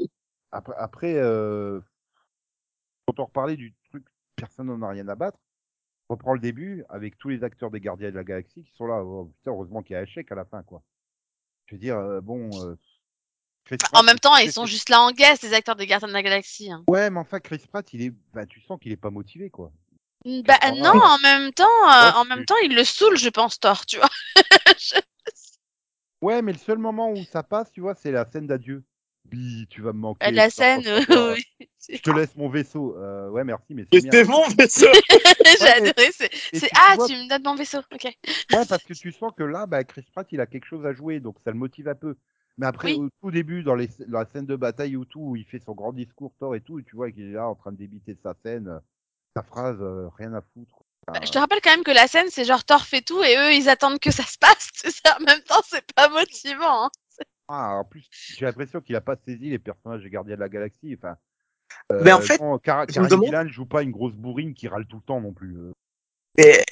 Après, 0.53 0.73
après 0.77 1.13
euh, 1.17 1.81
quand 3.05 3.19
on 3.19 3.25
reparlait 3.25 3.57
du 3.57 3.73
truc, 3.89 4.05
personne 4.37 4.67
n'en 4.67 4.81
a 4.83 4.89
rien 4.89 5.07
à 5.09 5.15
battre. 5.15 5.37
On 6.09 6.13
reprend 6.13 6.33
le 6.33 6.39
début 6.39 6.85
avec 6.87 7.17
tous 7.17 7.27
les 7.27 7.43
acteurs 7.43 7.71
des 7.71 7.81
Gardiens 7.81 8.11
de 8.11 8.15
la 8.15 8.23
Galaxie 8.23 8.63
qui 8.63 8.71
sont 8.77 8.85
là. 8.85 9.03
Oh, 9.03 9.25
putain, 9.37 9.51
heureusement 9.51 9.81
qu'il 9.81 9.95
y 9.95 9.97
a 9.97 10.01
un 10.01 10.05
chèque 10.05 10.31
à 10.31 10.35
la 10.35 10.45
fin, 10.45 10.63
quoi. 10.63 10.81
Je 11.65 11.75
veux 11.75 11.79
dire, 11.79 11.97
euh, 11.97 12.21
bon. 12.21 12.49
euh, 12.63 12.75
Chris 13.65 13.77
En 13.93 14.03
même 14.03 14.19
temps, 14.19 14.35
ils 14.37 14.51
sont 14.51 14.65
juste 14.65 14.89
là 14.89 15.01
en 15.01 15.11
guest, 15.11 15.43
les 15.43 15.53
acteurs 15.53 15.75
des 15.75 15.87
Gardiens 15.87 16.07
de 16.07 16.13
la 16.13 16.23
Galaxie. 16.23 16.71
Hein. 16.71 16.83
Ouais, 16.87 17.09
mais 17.09 17.19
enfin, 17.19 17.39
Chris 17.41 17.63
Pratt, 17.69 17.91
il 17.93 18.01
est. 18.01 18.13
Bah, 18.33 18.45
tu 18.45 18.61
sens 18.61 18.79
qu'il 18.79 18.91
est 18.91 18.97
pas 18.97 19.09
motivé, 19.09 19.49
quoi. 19.49 19.71
Bah 20.25 20.55
Ah, 20.61 20.71
non, 20.71 20.93
en 21.01 21.17
même 21.19 21.51
temps, 21.51 21.63
euh, 21.65 22.11
Ouais, 22.11 22.15
en 22.15 22.25
même 22.25 22.45
temps, 22.45 22.55
il 22.63 22.75
le 22.75 22.83
saoule, 22.85 23.17
je 23.17 23.29
pense, 23.29 23.59
Thor, 23.59 23.85
tu 23.85 23.97
vois. 23.97 24.09
Ouais, 26.23 26.41
mais 26.41 26.53
le 26.53 26.57
seul 26.57 26.77
moment 26.77 27.11
où 27.11 27.17
ça 27.25 27.43
passe, 27.43 27.69
tu 27.71 27.81
vois, 27.81 27.95
c'est 27.95 28.11
la 28.11 28.23
scène 28.25 28.47
d'adieu. 28.47 28.85
Oui, 29.29 29.67
tu 29.69 29.81
vas 29.81 29.91
me 29.91 29.99
manquer. 29.99 30.25
Euh, 30.27 30.31
la 30.31 30.49
scène, 30.49 30.81
savoir. 30.83 31.33
oui. 31.35 31.67
Je 31.89 31.97
te 32.01 32.11
laisse 32.11 32.33
mon 32.37 32.47
vaisseau. 32.47 32.97
Euh, 32.97 33.29
ouais, 33.29 33.43
merci, 33.43 33.73
mais 33.73 33.85
c'est 33.91 33.99
bien. 34.01 34.11
c'est 34.11 34.23
mon 34.23 34.47
vaisseau 34.57 34.87
J'ai 35.09 35.67
adoré. 35.67 36.11
C'est, 36.53 36.69
ah, 36.75 36.95
vois- 36.95 37.07
tu 37.07 37.13
me 37.13 37.27
donnes 37.27 37.43
mon 37.43 37.55
vaisseau. 37.55 37.79
Ok. 37.91 38.05
Ouais, 38.05 38.65
parce 38.69 38.83
que 38.83 38.93
tu 38.93 39.11
sens 39.11 39.33
que 39.35 39.43
là, 39.43 39.65
bah, 39.65 39.83
Chris 39.83 40.05
Pratt, 40.13 40.25
il 40.31 40.39
a 40.39 40.45
quelque 40.45 40.65
chose 40.65 40.85
à 40.85 40.93
jouer, 40.93 41.19
donc 41.19 41.35
ça 41.43 41.51
le 41.51 41.57
motive 41.57 41.89
un 41.89 41.95
peu. 41.95 42.15
Mais 42.57 42.67
après, 42.67 42.93
Oui. 42.93 42.99
au 42.99 43.09
tout 43.21 43.31
début, 43.31 43.63
dans, 43.63 43.75
les, 43.75 43.89
dans 44.07 44.19
la 44.19 44.25
scène 44.25 44.45
de 44.45 44.55
bataille 44.55 44.95
ou 44.95 45.03
tout, 45.03 45.19
où 45.19 45.35
il 45.35 45.43
fait 45.43 45.59
son 45.59 45.73
grand 45.73 45.91
discours, 45.91 46.33
Thor 46.39 46.55
et 46.55 46.61
tout, 46.61 46.79
et 46.79 46.83
tu 46.83 46.95
vois 46.95 47.11
qu'il 47.11 47.23
est 47.23 47.33
là 47.33 47.49
en 47.49 47.55
train 47.55 47.73
de 47.73 47.77
débiter 47.77 48.15
sa 48.23 48.33
scène, 48.45 48.69
euh, 48.69 48.79
sa 49.35 49.43
phrase, 49.43 49.77
euh, 49.81 50.07
rien 50.17 50.33
à 50.33 50.41
foutre. 50.41 50.83
Bah, 51.07 51.19
je 51.23 51.31
te 51.31 51.37
rappelle 51.37 51.59
quand 51.63 51.71
même 51.71 51.83
que 51.83 51.91
la 51.91 52.07
scène, 52.07 52.27
c'est 52.29 52.45
genre 52.45 52.63
Thor 52.63 52.85
fait 52.85 53.01
tout 53.01 53.21
et 53.23 53.35
eux, 53.37 53.53
ils 53.53 53.69
attendent 53.69 53.99
que 53.99 54.11
ça 54.11 54.23
se 54.23 54.37
passe. 54.37 54.69
Tu 54.83 54.89
sais, 54.91 55.01
en 55.19 55.23
même 55.23 55.41
temps, 55.41 55.61
c'est 55.69 55.83
pas 55.93 56.09
motivant. 56.09 56.85
Hein. 56.85 56.89
Ah, 57.49 57.75
en 57.75 57.83
plus, 57.83 58.05
j'ai 58.11 58.45
l'impression 58.45 58.79
qu'il 58.81 58.95
a 58.95 59.01
pas 59.01 59.15
saisi 59.27 59.49
les 59.49 59.59
personnages 59.59 60.01
des 60.01 60.09
Gardiens 60.09 60.35
de 60.35 60.39
la 60.39 60.49
Galaxie. 60.49 60.95
Enfin, 60.97 61.15
Mais 62.03 62.11
en 62.13 62.21
fait, 62.21 62.39
non, 62.39 62.57
Cara- 62.57 62.85
je 62.89 62.99
me 62.99 63.07
demande- 63.07 63.47
joue 63.49 63.65
pas 63.65 63.81
une 63.81 63.91
grosse 63.91 64.13
bourrine 64.15 64.53
qui 64.53 64.67
râle 64.67 64.85
tout 64.87 64.97
le 64.97 65.01
temps 65.03 65.19
non 65.21 65.33
plus. 65.33 65.55
euh. 65.57 65.71
Et 66.37 66.63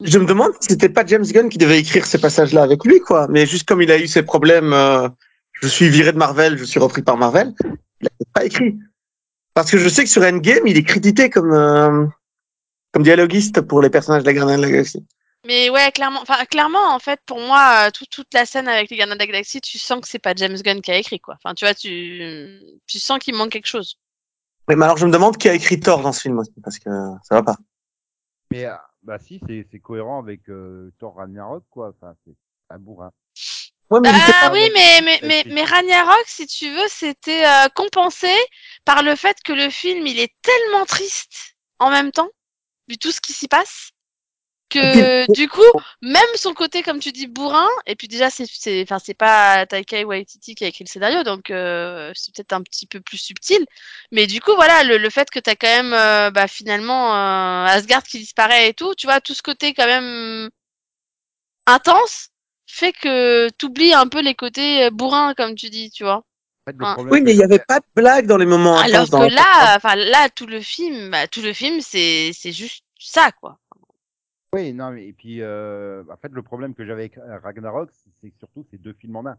je 0.00 0.18
me 0.18 0.26
demande 0.26 0.52
si 0.60 0.68
c'était 0.70 0.88
pas 0.88 1.06
James 1.06 1.24
Gunn 1.24 1.48
qui 1.48 1.58
devait 1.58 1.78
écrire 1.78 2.04
ces 2.06 2.18
passages-là 2.20 2.62
avec 2.62 2.84
lui, 2.84 3.00
quoi. 3.00 3.28
Mais 3.28 3.46
juste 3.46 3.66
comme 3.68 3.80
il 3.82 3.90
a 3.92 3.98
eu 3.98 4.06
ses 4.08 4.22
problèmes, 4.22 4.72
euh, 4.72 5.08
je 5.52 5.68
suis 5.68 5.88
viré 5.88 6.12
de 6.12 6.18
Marvel, 6.18 6.58
je 6.58 6.64
suis 6.64 6.80
repris 6.80 7.02
par 7.02 7.16
Marvel, 7.16 7.54
il 8.00 8.06
a 8.08 8.10
pas 8.34 8.44
écrit. 8.44 8.78
Parce 9.54 9.70
que 9.70 9.78
je 9.78 9.88
sais 9.88 10.04
que 10.04 10.10
sur 10.10 10.22
Endgame, 10.22 10.66
il 10.66 10.76
est 10.76 10.82
crédité 10.84 11.30
comme 11.30 11.52
euh, 11.52 12.06
comme 12.92 13.02
dialoguiste 13.02 13.60
pour 13.62 13.82
les 13.82 13.90
personnages 13.90 14.22
de 14.22 14.26
la 14.26 14.32
Gardienne 14.34 14.58
de 14.58 14.62
la 14.66 14.70
Galaxie. 14.70 15.04
Mais 15.46 15.70
ouais, 15.70 15.90
clairement, 15.92 16.20
enfin, 16.20 16.44
clairement, 16.44 16.94
en 16.94 16.98
fait, 16.98 17.18
pour 17.24 17.40
moi, 17.40 17.86
euh, 17.86 17.90
tout- 17.90 18.04
toute 18.10 18.32
la 18.34 18.44
scène 18.44 18.68
avec 18.68 18.90
les 18.90 18.96
Gardiens 18.96 19.14
de 19.14 19.20
la 19.20 19.26
Galaxie, 19.26 19.60
tu 19.60 19.78
sens 19.78 20.00
que 20.00 20.08
c'est 20.08 20.18
pas 20.18 20.34
James 20.36 20.56
Gunn 20.56 20.82
qui 20.82 20.90
a 20.90 20.98
écrit, 20.98 21.18
quoi. 21.18 21.36
Enfin, 21.42 21.54
tu 21.54 21.64
vois, 21.64 21.74
tu, 21.74 22.60
tu 22.86 22.98
sens 22.98 23.18
qu'il 23.18 23.34
manque 23.34 23.50
quelque 23.52 23.66
chose. 23.66 23.96
Mais 24.68 24.74
alors 24.84 24.98
je 24.98 25.06
me 25.06 25.10
demande 25.12 25.36
qui 25.36 25.48
a 25.48 25.54
écrit 25.54 25.80
Thor 25.80 26.02
dans 26.02 26.12
ce 26.12 26.20
film 26.20 26.38
aussi, 26.38 26.52
parce 26.62 26.78
que 26.78 26.90
ça 27.24 27.34
va 27.36 27.42
pas. 27.42 27.56
Mais 28.52 28.66
euh, 28.66 28.74
bah 29.02 29.18
si, 29.18 29.40
c'est 29.48 29.66
c'est 29.70 29.80
cohérent 29.80 30.20
avec 30.20 30.48
euh, 30.48 30.92
Thor 30.98 31.16
Ragnarok, 31.16 31.64
quoi. 31.70 31.92
Enfin, 31.96 32.14
c'est 32.24 32.34
un 32.68 32.78
bourrin. 32.78 33.10
Ouais, 33.90 33.98
mais 34.00 34.10
était 34.10 34.32
Ah 34.42 34.50
oui, 34.52 34.60
mais, 34.74 35.00
mais, 35.02 35.20
mais, 35.24 35.44
mais 35.48 35.64
Ragnarok, 35.64 36.22
si 36.26 36.46
tu 36.46 36.70
veux, 36.70 36.86
c'était 36.88 37.44
euh, 37.44 37.68
compensé 37.74 38.32
par 38.84 39.02
le 39.02 39.16
fait 39.16 39.38
que 39.44 39.52
le 39.52 39.70
film, 39.70 40.06
il 40.06 40.20
est 40.20 40.32
tellement 40.42 40.86
triste 40.86 41.56
en 41.80 41.90
même 41.90 42.12
temps, 42.12 42.28
tout 42.98 43.12
ce 43.12 43.20
qui 43.20 43.32
s'y 43.32 43.48
passe, 43.48 43.90
que 44.70 45.30
du 45.32 45.48
coup, 45.48 45.60
même 46.00 46.22
son 46.36 46.54
côté, 46.54 46.82
comme 46.82 47.00
tu 47.00 47.12
dis, 47.12 47.26
bourrin, 47.26 47.68
et 47.86 47.96
puis 47.96 48.08
déjà, 48.08 48.30
c'est, 48.30 48.46
c'est, 48.48 48.82
enfin, 48.82 48.98
c'est 48.98 49.14
pas 49.14 49.66
Taika 49.66 50.02
Waititi 50.04 50.54
qui 50.54 50.64
a 50.64 50.68
écrit 50.68 50.84
le 50.84 50.88
scénario, 50.88 51.22
donc 51.24 51.50
euh, 51.50 52.12
c'est 52.14 52.34
peut-être 52.34 52.52
un 52.52 52.62
petit 52.62 52.86
peu 52.86 53.00
plus 53.00 53.18
subtil. 53.18 53.66
Mais 54.12 54.26
du 54.26 54.40
coup, 54.40 54.54
voilà, 54.54 54.84
le, 54.84 54.96
le 54.96 55.10
fait 55.10 55.28
que 55.30 55.40
t'as 55.40 55.56
quand 55.56 55.66
même, 55.66 55.92
euh, 55.92 56.30
bah, 56.30 56.48
finalement, 56.48 57.14
euh, 57.14 57.66
Asgard 57.66 58.04
qui 58.04 58.20
disparaît 58.20 58.68
et 58.68 58.74
tout, 58.74 58.94
tu 58.94 59.06
vois, 59.06 59.20
tout 59.20 59.34
ce 59.34 59.42
côté 59.42 59.74
quand 59.74 59.86
même 59.86 60.50
intense 61.66 62.28
fait 62.66 62.92
que 62.92 63.48
t'oublies 63.58 63.92
un 63.94 64.06
peu 64.06 64.20
les 64.20 64.34
côtés 64.34 64.84
euh, 64.84 64.90
bourrins, 64.90 65.34
comme 65.34 65.54
tu 65.56 65.70
dis, 65.70 65.90
tu 65.90 66.04
vois. 66.04 66.24
En 66.70 66.72
fait, 66.72 66.78
le 66.78 66.86
Ah. 66.86 66.94
problème, 66.94 67.12
Oui, 67.12 67.20
mais 67.22 67.32
il 67.32 67.38
y 67.38 67.42
avait 67.42 67.58
pas 67.58 67.80
de 67.80 67.84
blague 67.96 68.26
dans 68.26 68.36
les 68.36 68.46
moments 68.46 68.78
Alors 68.78 69.02
intenses 69.02 69.28
que 69.28 69.34
là, 69.34 69.76
enfin 69.76 69.96
là, 69.96 70.28
tout 70.34 70.46
le 70.46 70.60
film, 70.60 71.10
bah, 71.10 71.26
tout 71.26 71.42
le 71.42 71.52
film, 71.52 71.80
c'est 71.80 72.30
c'est 72.32 72.52
juste 72.52 72.84
ça, 72.98 73.30
quoi. 73.40 73.58
Oui, 74.52 74.72
non, 74.72 74.90
mais 74.90 75.06
et 75.06 75.12
puis 75.12 75.42
euh, 75.42 76.02
en 76.12 76.16
fait 76.16 76.30
le 76.32 76.42
problème 76.42 76.74
que 76.74 76.84
j'avais 76.84 77.02
avec 77.02 77.18
euh, 77.18 77.38
Ragnarok, 77.42 77.88
c'est- 78.22 78.32
surtout 78.38 78.66
c'est 78.70 78.80
deux 78.82 78.94
films 79.00 79.16
en 79.16 79.26
un. 79.26 79.36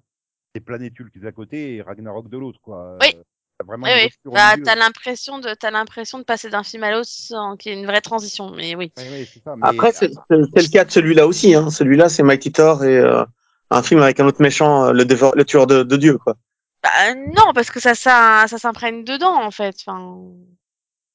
C'est 0.53 0.61
Planétule 0.61 1.09
d'un 1.15 1.31
côté 1.31 1.75
et 1.75 1.81
Ragnarok 1.81 2.29
de 2.29 2.37
l'autre, 2.37 2.59
quoi. 2.61 2.97
Oui. 3.01 3.13
T'as 3.59 3.65
vraiment 3.65 3.87
Oui, 3.87 3.91
oui. 4.25 4.31
Bah, 4.33 4.55
t'as 4.63 4.75
l'impression 4.75 5.39
de, 5.39 5.53
t'as 5.53 5.71
l'impression 5.71 6.17
de 6.19 6.23
passer 6.23 6.49
d'un 6.49 6.63
film 6.63 6.83
à 6.83 6.91
l'autre 6.91 7.09
sans 7.09 7.55
qu'il 7.57 7.71
y 7.71 7.75
ait 7.75 7.79
une 7.79 7.85
vraie 7.85 8.01
transition. 8.01 8.51
Mais 8.51 8.75
oui. 8.75 8.91
Oui, 8.97 9.03
oui, 9.11 9.29
c'est 9.31 9.43
ça. 9.43 9.55
Mais 9.55 9.67
Après, 9.67 9.91
c'est 9.93 10.09
le 10.29 10.71
cas 10.71 10.83
de 10.85 10.91
celui-là 10.91 11.27
aussi. 11.27 11.53
Hein. 11.55 11.69
Celui-là, 11.69 12.09
c'est 12.09 12.23
Mighty 12.23 12.51
Thor 12.51 12.83
et 12.83 12.97
euh, 12.97 13.23
un 13.69 13.83
film 13.83 14.01
avec 14.01 14.19
un 14.19 14.25
autre 14.25 14.41
méchant, 14.41 14.91
le, 14.91 15.05
dévore- 15.05 15.35
le 15.35 15.45
tueur 15.45 15.67
de, 15.67 15.83
de 15.83 15.95
Dieu, 15.97 16.17
quoi. 16.17 16.35
Bah, 16.83 17.13
non, 17.15 17.53
parce 17.53 17.69
que 17.69 17.79
ça, 17.79 17.93
ça, 17.93 18.45
ça 18.47 18.57
s'imprègne 18.57 19.03
dedans, 19.03 19.35
en 19.43 19.51
fait. 19.51 19.75
Enfin, 19.85 20.33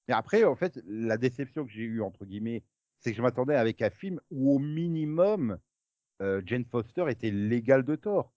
Mais 0.08 0.14
après, 0.14 0.44
en 0.44 0.56
fait, 0.56 0.80
la 0.86 1.16
déception 1.16 1.64
que 1.64 1.72
j'ai 1.72 1.82
eue, 1.82 2.02
entre 2.02 2.24
guillemets, 2.24 2.62
c'est 3.00 3.10
que 3.10 3.16
je 3.16 3.22
m'attendais 3.22 3.56
avec 3.56 3.82
un 3.82 3.90
film 3.90 4.20
où, 4.30 4.54
au 4.54 4.58
minimum, 4.58 5.58
euh, 6.22 6.40
Jane 6.46 6.64
Foster 6.64 7.06
était 7.08 7.30
l'égale 7.30 7.84
de 7.84 7.96
Thor. 7.96 8.32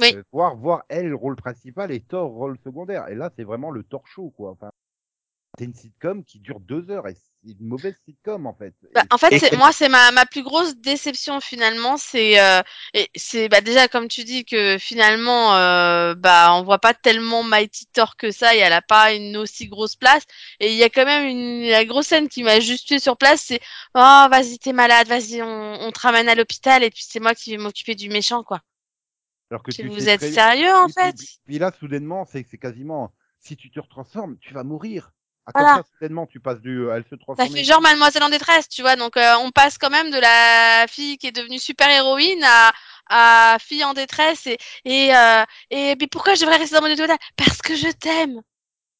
Oui. 0.00 0.14
Euh, 0.14 0.22
voir, 0.32 0.56
voir 0.56 0.84
elle 0.88 1.14
rôle 1.14 1.36
principal 1.36 1.90
et 1.90 2.00
Thor 2.00 2.30
rôle 2.30 2.58
secondaire. 2.58 3.08
Et 3.08 3.14
là, 3.14 3.30
c'est 3.36 3.44
vraiment 3.44 3.70
le 3.70 3.82
Thor 3.82 4.06
show, 4.06 4.30
quoi. 4.30 4.50
Enfin, 4.50 4.70
c'est 5.58 5.64
une 5.64 5.74
sitcom 5.74 6.24
qui 6.24 6.40
dure 6.40 6.60
deux 6.60 6.90
heures 6.90 7.08
et 7.08 7.16
une 7.46 7.66
mauvaise 7.66 7.96
sitcom, 8.04 8.46
en 8.46 8.54
fait. 8.54 8.74
Bah, 8.94 9.04
en 9.10 9.18
fait, 9.18 9.38
c'est, 9.38 9.56
moi, 9.56 9.72
c'est 9.72 9.88
ma, 9.88 10.10
ma 10.10 10.26
plus 10.26 10.42
grosse 10.42 10.76
déception 10.76 11.40
finalement. 11.40 11.96
C'est, 11.96 12.40
euh, 12.40 12.62
et 12.94 13.10
c'est 13.14 13.48
bah, 13.48 13.60
déjà 13.60 13.88
comme 13.88 14.08
tu 14.08 14.24
dis 14.24 14.44
que 14.44 14.78
finalement, 14.78 15.54
euh, 15.56 16.14
bah, 16.14 16.52
on 16.54 16.62
voit 16.62 16.78
pas 16.78 16.94
tellement 16.94 17.42
Mighty 17.42 17.86
Thor 17.92 18.16
que 18.16 18.30
ça 18.30 18.54
et 18.54 18.58
elle 18.58 18.72
a 18.72 18.82
pas 18.82 19.12
une 19.12 19.36
aussi 19.36 19.68
grosse 19.68 19.96
place. 19.96 20.24
Et 20.60 20.72
il 20.72 20.76
y 20.78 20.82
a 20.84 20.88
quand 20.88 21.04
même 21.04 21.26
une 21.26 21.68
la 21.68 21.84
grosse 21.84 22.06
scène 22.06 22.28
qui 22.28 22.42
m'a 22.42 22.60
juste 22.60 22.86
tué 22.86 22.98
sur 22.98 23.16
place. 23.16 23.42
C'est 23.42 23.60
oh 23.94 24.26
vas-y 24.30 24.58
t'es 24.58 24.72
malade, 24.72 25.08
vas-y 25.08 25.42
on, 25.42 25.74
on 25.82 25.92
te 25.92 26.00
ramène 26.00 26.28
à 26.28 26.34
l'hôpital 26.34 26.82
et 26.82 26.90
puis 26.90 27.04
c'est 27.06 27.20
moi 27.20 27.34
qui 27.34 27.50
vais 27.50 27.62
m'occuper 27.62 27.94
du 27.94 28.08
méchant 28.08 28.42
quoi. 28.42 28.60
alors 29.50 29.62
que 29.62 29.72
Si 29.72 29.82
tu 29.82 29.88
vous 29.88 30.08
êtes 30.08 30.20
très- 30.20 30.32
sérieux 30.32 30.74
en 30.74 30.88
fait 30.88 31.14
Puis, 31.16 31.38
puis 31.44 31.58
là, 31.58 31.72
soudainement, 31.72 32.24
c'est 32.24 32.46
c'est 32.48 32.58
quasiment, 32.58 33.12
si 33.40 33.56
tu 33.56 33.70
te 33.70 33.80
transformes, 33.80 34.38
tu 34.38 34.54
vas 34.54 34.64
mourir. 34.64 35.12
Ah, 35.46 35.52
Voilà. 35.54 35.74
Comme 35.74 35.84
ça, 35.84 35.88
soudainement, 35.98 36.26
tu 36.26 36.40
passes 36.40 36.60
du, 36.60 36.88
elle 36.90 37.04
se 37.04 37.10
Ça 37.10 37.16
transforme. 37.18 37.50
fait 37.52 37.64
genre 37.64 37.80
Mademoiselle 37.80 38.22
en 38.24 38.28
détresse, 38.30 38.68
tu 38.68 38.82
vois. 38.82 38.96
Donc, 38.96 39.16
euh, 39.16 39.34
on 39.42 39.50
passe 39.50 39.78
quand 39.78 39.90
même 39.90 40.10
de 40.10 40.18
la 40.18 40.86
fille 40.88 41.18
qui 41.18 41.28
est 41.28 41.32
devenue 41.32 41.58
super 41.58 41.88
héroïne 41.88 42.42
à, 42.44 42.72
à 43.08 43.56
fille 43.60 43.84
en 43.84 43.94
détresse. 43.94 44.46
Et, 44.46 44.58
et, 44.84 45.14
euh, 45.14 45.44
et 45.70 45.94
mais 46.00 46.06
pourquoi 46.08 46.34
je 46.34 46.40
devrais 46.40 46.56
rester 46.56 46.74
dans 46.76 46.82
mon 46.82 46.88
hôpital 46.92 47.16
Parce 47.36 47.62
que 47.62 47.74
je 47.76 47.88
t'aime. 47.92 48.40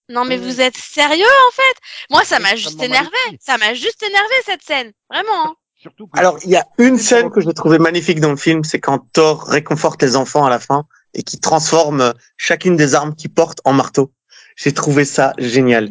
Non, 0.09 0.25
mais 0.25 0.37
vous 0.37 0.61
êtes 0.61 0.77
sérieux 0.77 1.25
en 1.49 1.53
fait? 1.53 1.77
Moi, 2.11 2.23
ça 2.25 2.39
m'a 2.39 2.55
juste 2.55 2.81
énervé. 2.81 3.17
Ça 3.41 3.59
m'a 3.59 3.75
juste 3.75 4.03
énervé 4.05 4.35
cette 4.45 4.63
scène. 4.63 4.93
Vraiment. 5.11 5.49
hein. 5.49 5.55
Surtout 5.75 6.07
que 6.07 6.19
Alors, 6.19 6.39
il 6.45 6.51
y 6.51 6.57
a 6.57 6.65
une 6.79 6.97
scène 6.97 7.31
que 7.31 7.41
j'ai 7.41 7.53
trouvée 7.53 7.79
magnifique 7.79 8.21
dans 8.21 8.31
le 8.31 8.37
film, 8.37 8.63
c'est 8.65 8.81
quand 8.81 9.01
Thor 9.13 9.45
réconforte 9.49 10.01
les 10.03 10.15
enfants 10.17 10.45
à 10.47 10.51
la 10.51 10.59
fin 10.61 10.85
et 11.13 11.23
qui 11.23 11.39
transforme 11.41 12.01
euh, 12.01 12.13
chacune 12.37 12.77
des 12.77 12.95
armes 12.95 13.15
qu'il 13.17 13.33
porte 13.33 13.59
en 13.65 13.73
marteau. 13.73 14.13
J'ai 14.57 14.73
trouvé 14.73 15.05
ça 15.05 15.33
génial. 15.39 15.91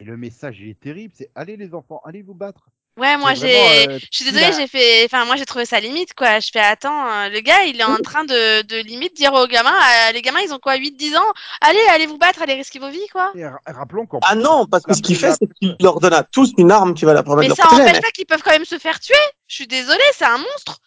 Et 0.00 0.04
le 0.04 0.16
message, 0.16 0.56
il 0.60 0.68
est 0.70 0.80
terrible. 0.80 1.14
C'est 1.16 1.30
allez 1.34 1.56
les 1.56 1.74
enfants, 1.74 2.00
allez 2.04 2.22
vous 2.22 2.34
battre. 2.34 2.60
Ouais, 2.98 3.18
moi 3.18 3.34
j'ai. 3.34 3.54
euh, 3.88 3.98
Je 4.10 4.16
suis 4.16 4.24
désolée, 4.24 4.52
j'ai 4.56 4.66
fait. 4.66 5.04
Enfin, 5.04 5.26
moi 5.26 5.36
j'ai 5.36 5.44
trouvé 5.44 5.66
ça 5.66 5.78
limite 5.80 6.14
quoi. 6.14 6.40
Je 6.40 6.48
fais 6.50 6.60
attends, 6.60 7.06
euh, 7.10 7.28
le 7.28 7.40
gars 7.40 7.64
il 7.64 7.78
est 7.78 7.84
en 7.84 7.96
train 7.98 8.24
de, 8.24 8.62
de 8.62 8.76
limite 8.76 9.14
dire 9.14 9.34
aux 9.34 9.46
gamins, 9.46 9.68
euh, 10.08 10.12
les 10.12 10.22
gamins 10.22 10.40
ils 10.40 10.54
ont 10.54 10.58
quoi, 10.58 10.76
8-10 10.78 11.14
ans? 11.18 11.32
Allez, 11.60 11.78
allez 11.90 12.06
vous 12.06 12.16
battre, 12.16 12.40
allez 12.40 12.54
risquer 12.54 12.78
vos 12.78 12.88
vies 12.88 13.06
quoi. 13.12 13.32
Et 13.36 13.44
rappelons 13.70 14.06
qu'en 14.06 14.20
Ah 14.22 14.34
non, 14.34 14.64
parce 14.66 14.84
que 14.84 14.92
la- 14.92 14.96
ce 14.96 15.02
qu'il 15.02 15.20
la- 15.20 15.28
fait, 15.32 15.36
c'est 15.38 15.52
qu'il 15.58 15.76
leur 15.80 16.00
donne 16.00 16.14
à 16.14 16.22
tous 16.22 16.52
une 16.56 16.72
arme 16.72 16.94
qui 16.94 17.04
va 17.04 17.12
leur 17.12 17.24
permettre 17.24 17.50
Mais 17.50 17.54
ça 17.54 17.64
protéger. 17.64 17.82
empêche 17.82 17.96
mais- 17.96 18.00
pas 18.00 18.10
qu'ils 18.12 18.26
peuvent 18.26 18.42
quand 18.42 18.52
même 18.52 18.64
se 18.64 18.78
faire 18.78 18.98
tuer. 18.98 19.14
Je 19.46 19.54
suis 19.56 19.66
désolée, 19.66 19.98
c'est 20.14 20.24
un 20.24 20.38
monstre. 20.38 20.78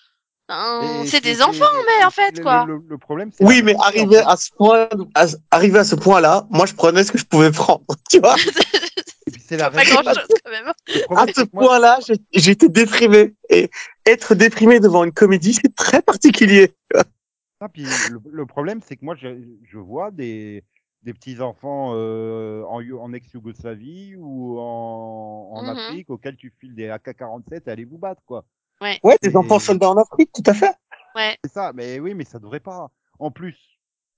Hein, 0.52 1.04
c'est 1.06 1.22
des 1.22 1.44
enfants, 1.44 1.66
mais 1.86 2.04
en 2.04 2.10
fait 2.10 2.36
le- 2.40 2.44
quoi. 2.44 2.66
Le, 2.66 2.78
le- 2.78 2.84
le 2.90 2.98
problème, 2.98 3.30
c'est 3.32 3.44
Oui, 3.46 3.58
la- 3.58 3.64
mais 3.66 3.76
arrivé 3.84 4.18
à 4.18 4.36
ce 4.36 4.50
point, 4.58 4.90
à, 5.14 5.26
arrivé 5.52 5.78
à 5.78 5.84
ce 5.84 5.94
point-là, 5.94 6.48
moi, 6.50 6.66
je 6.66 6.74
prenais 6.74 7.04
ce 7.04 7.12
que 7.12 7.20
je 7.20 7.26
pouvais 7.26 7.52
prendre, 7.52 7.84
tu 8.10 8.20
vois. 8.20 8.36
C'est 9.50 9.58
la 9.58 9.70
pas 9.72 9.80
raison. 9.80 9.96
grand 10.02 10.14
chose 10.14 10.28
quand 10.46 10.52
même. 10.52 10.72
Le 10.88 11.18
À 11.18 11.26
ce 11.34 11.42
point-là, 11.42 12.00
j'ai- 12.06 12.22
j'étais 12.34 12.70
déprimé. 12.70 13.36
Et 13.50 13.70
être 14.06 14.36
déprimé 14.36 14.80
devant 14.80 15.04
une 15.04 15.12
comédie, 15.12 15.54
c'est 15.54 15.74
très 15.76 16.02
particulier. 16.02 16.74
Ah, 17.60 17.68
puis 17.68 17.84
le, 17.84 18.20
le 18.32 18.46
problème, 18.46 18.80
c'est 18.88 18.96
que 18.96 19.04
moi, 19.04 19.16
je, 19.16 19.28
je 19.64 19.78
vois 19.78 20.12
des, 20.12 20.64
des 21.04 21.14
petits 21.14 21.42
enfants 21.42 21.92
euh, 21.96 22.64
en, 22.70 22.80
Yo- 22.80 23.02
en 23.02 23.12
ex-Yougoslavie 23.12 24.16
ou 24.18 24.60
en, 24.60 25.50
en 25.56 25.64
Mhm. 25.64 25.70
Afrique 25.70 26.10
auxquels 26.10 26.38
tu 26.38 26.54
files 26.60 26.76
des 26.76 26.88
AK-47 26.90 27.64
et 27.68 27.70
allez 27.72 27.86
vous 27.86 27.98
battre, 27.98 28.22
quoi. 28.26 28.46
Ouais, 28.82 28.98
Et- 29.22 29.28
des 29.30 29.36
enfants 29.36 29.60
soldats 29.60 29.90
en 29.90 29.98
Afrique, 29.98 30.32
tout 30.32 30.44
à 30.50 30.54
fait. 30.54 30.74
Ouais. 31.16 31.36
C'est 31.44 31.52
ça, 31.52 31.72
mais 31.74 32.00
oui, 32.00 32.14
mais 32.14 32.24
ça 32.24 32.40
devrait 32.40 32.60
pas. 32.62 32.88
En 33.18 33.32
plus, 33.32 33.58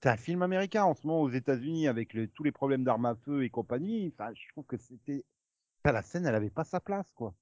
c'est 0.02 0.08
un 0.08 0.16
film 0.16 0.42
américain 0.42 0.84
en 0.84 0.94
ce 0.94 1.06
moment 1.06 1.20
aux 1.20 1.30
États-Unis 1.30 1.86
avec 1.88 2.12
le- 2.14 2.28
tous 2.28 2.42
les 2.42 2.52
problèmes 2.52 2.84
d'armes 2.84 3.06
à 3.06 3.14
feu 3.14 3.44
et 3.44 3.50
compagnie. 3.50 4.12
Enfin, 4.18 4.30
je 4.34 4.42
trouve 4.52 4.64
que 4.64 4.76
c'était. 4.76 5.24
Enfin, 5.84 5.92
la 5.92 6.02
scène, 6.02 6.26
elle 6.26 6.34
avait 6.34 6.50
pas 6.50 6.64
sa 6.64 6.80
place, 6.80 7.06
quoi. 7.14 7.34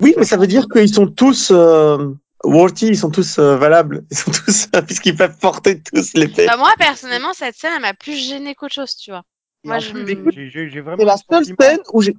Oui, 0.00 0.14
mais 0.18 0.24
ça 0.24 0.36
veut 0.36 0.46
dire 0.46 0.66
qu'ils 0.68 0.92
sont 0.92 1.06
tous 1.06 1.50
euh, 1.50 2.12
worthy, 2.44 2.88
ils 2.88 2.98
sont 2.98 3.10
tous 3.10 3.38
euh, 3.38 3.56
valables, 3.56 4.04
ils 4.10 4.16
sont 4.16 4.30
tous 4.30 4.68
puisqu'ils 4.86 5.16
peuvent 5.16 5.38
porter 5.38 5.80
tous 5.80 6.12
l'épée. 6.14 6.46
Bah, 6.46 6.56
moi 6.56 6.74
personnellement, 6.78 7.32
cette 7.32 7.56
scène 7.56 7.72
elle 7.76 7.82
m'a 7.82 7.94
plus 7.94 8.14
gênée 8.16 8.54
qu'autre 8.54 8.74
chose, 8.74 8.94
tu 8.96 9.10
vois. 9.10 9.22
Moi, 9.64 9.78
je 9.78 9.88
C'est 9.88 11.04
la 11.04 11.16
le 11.16 11.44
seule 11.44 11.56
scène 11.58 11.80
où 11.92 12.02
j'ai. 12.02 12.14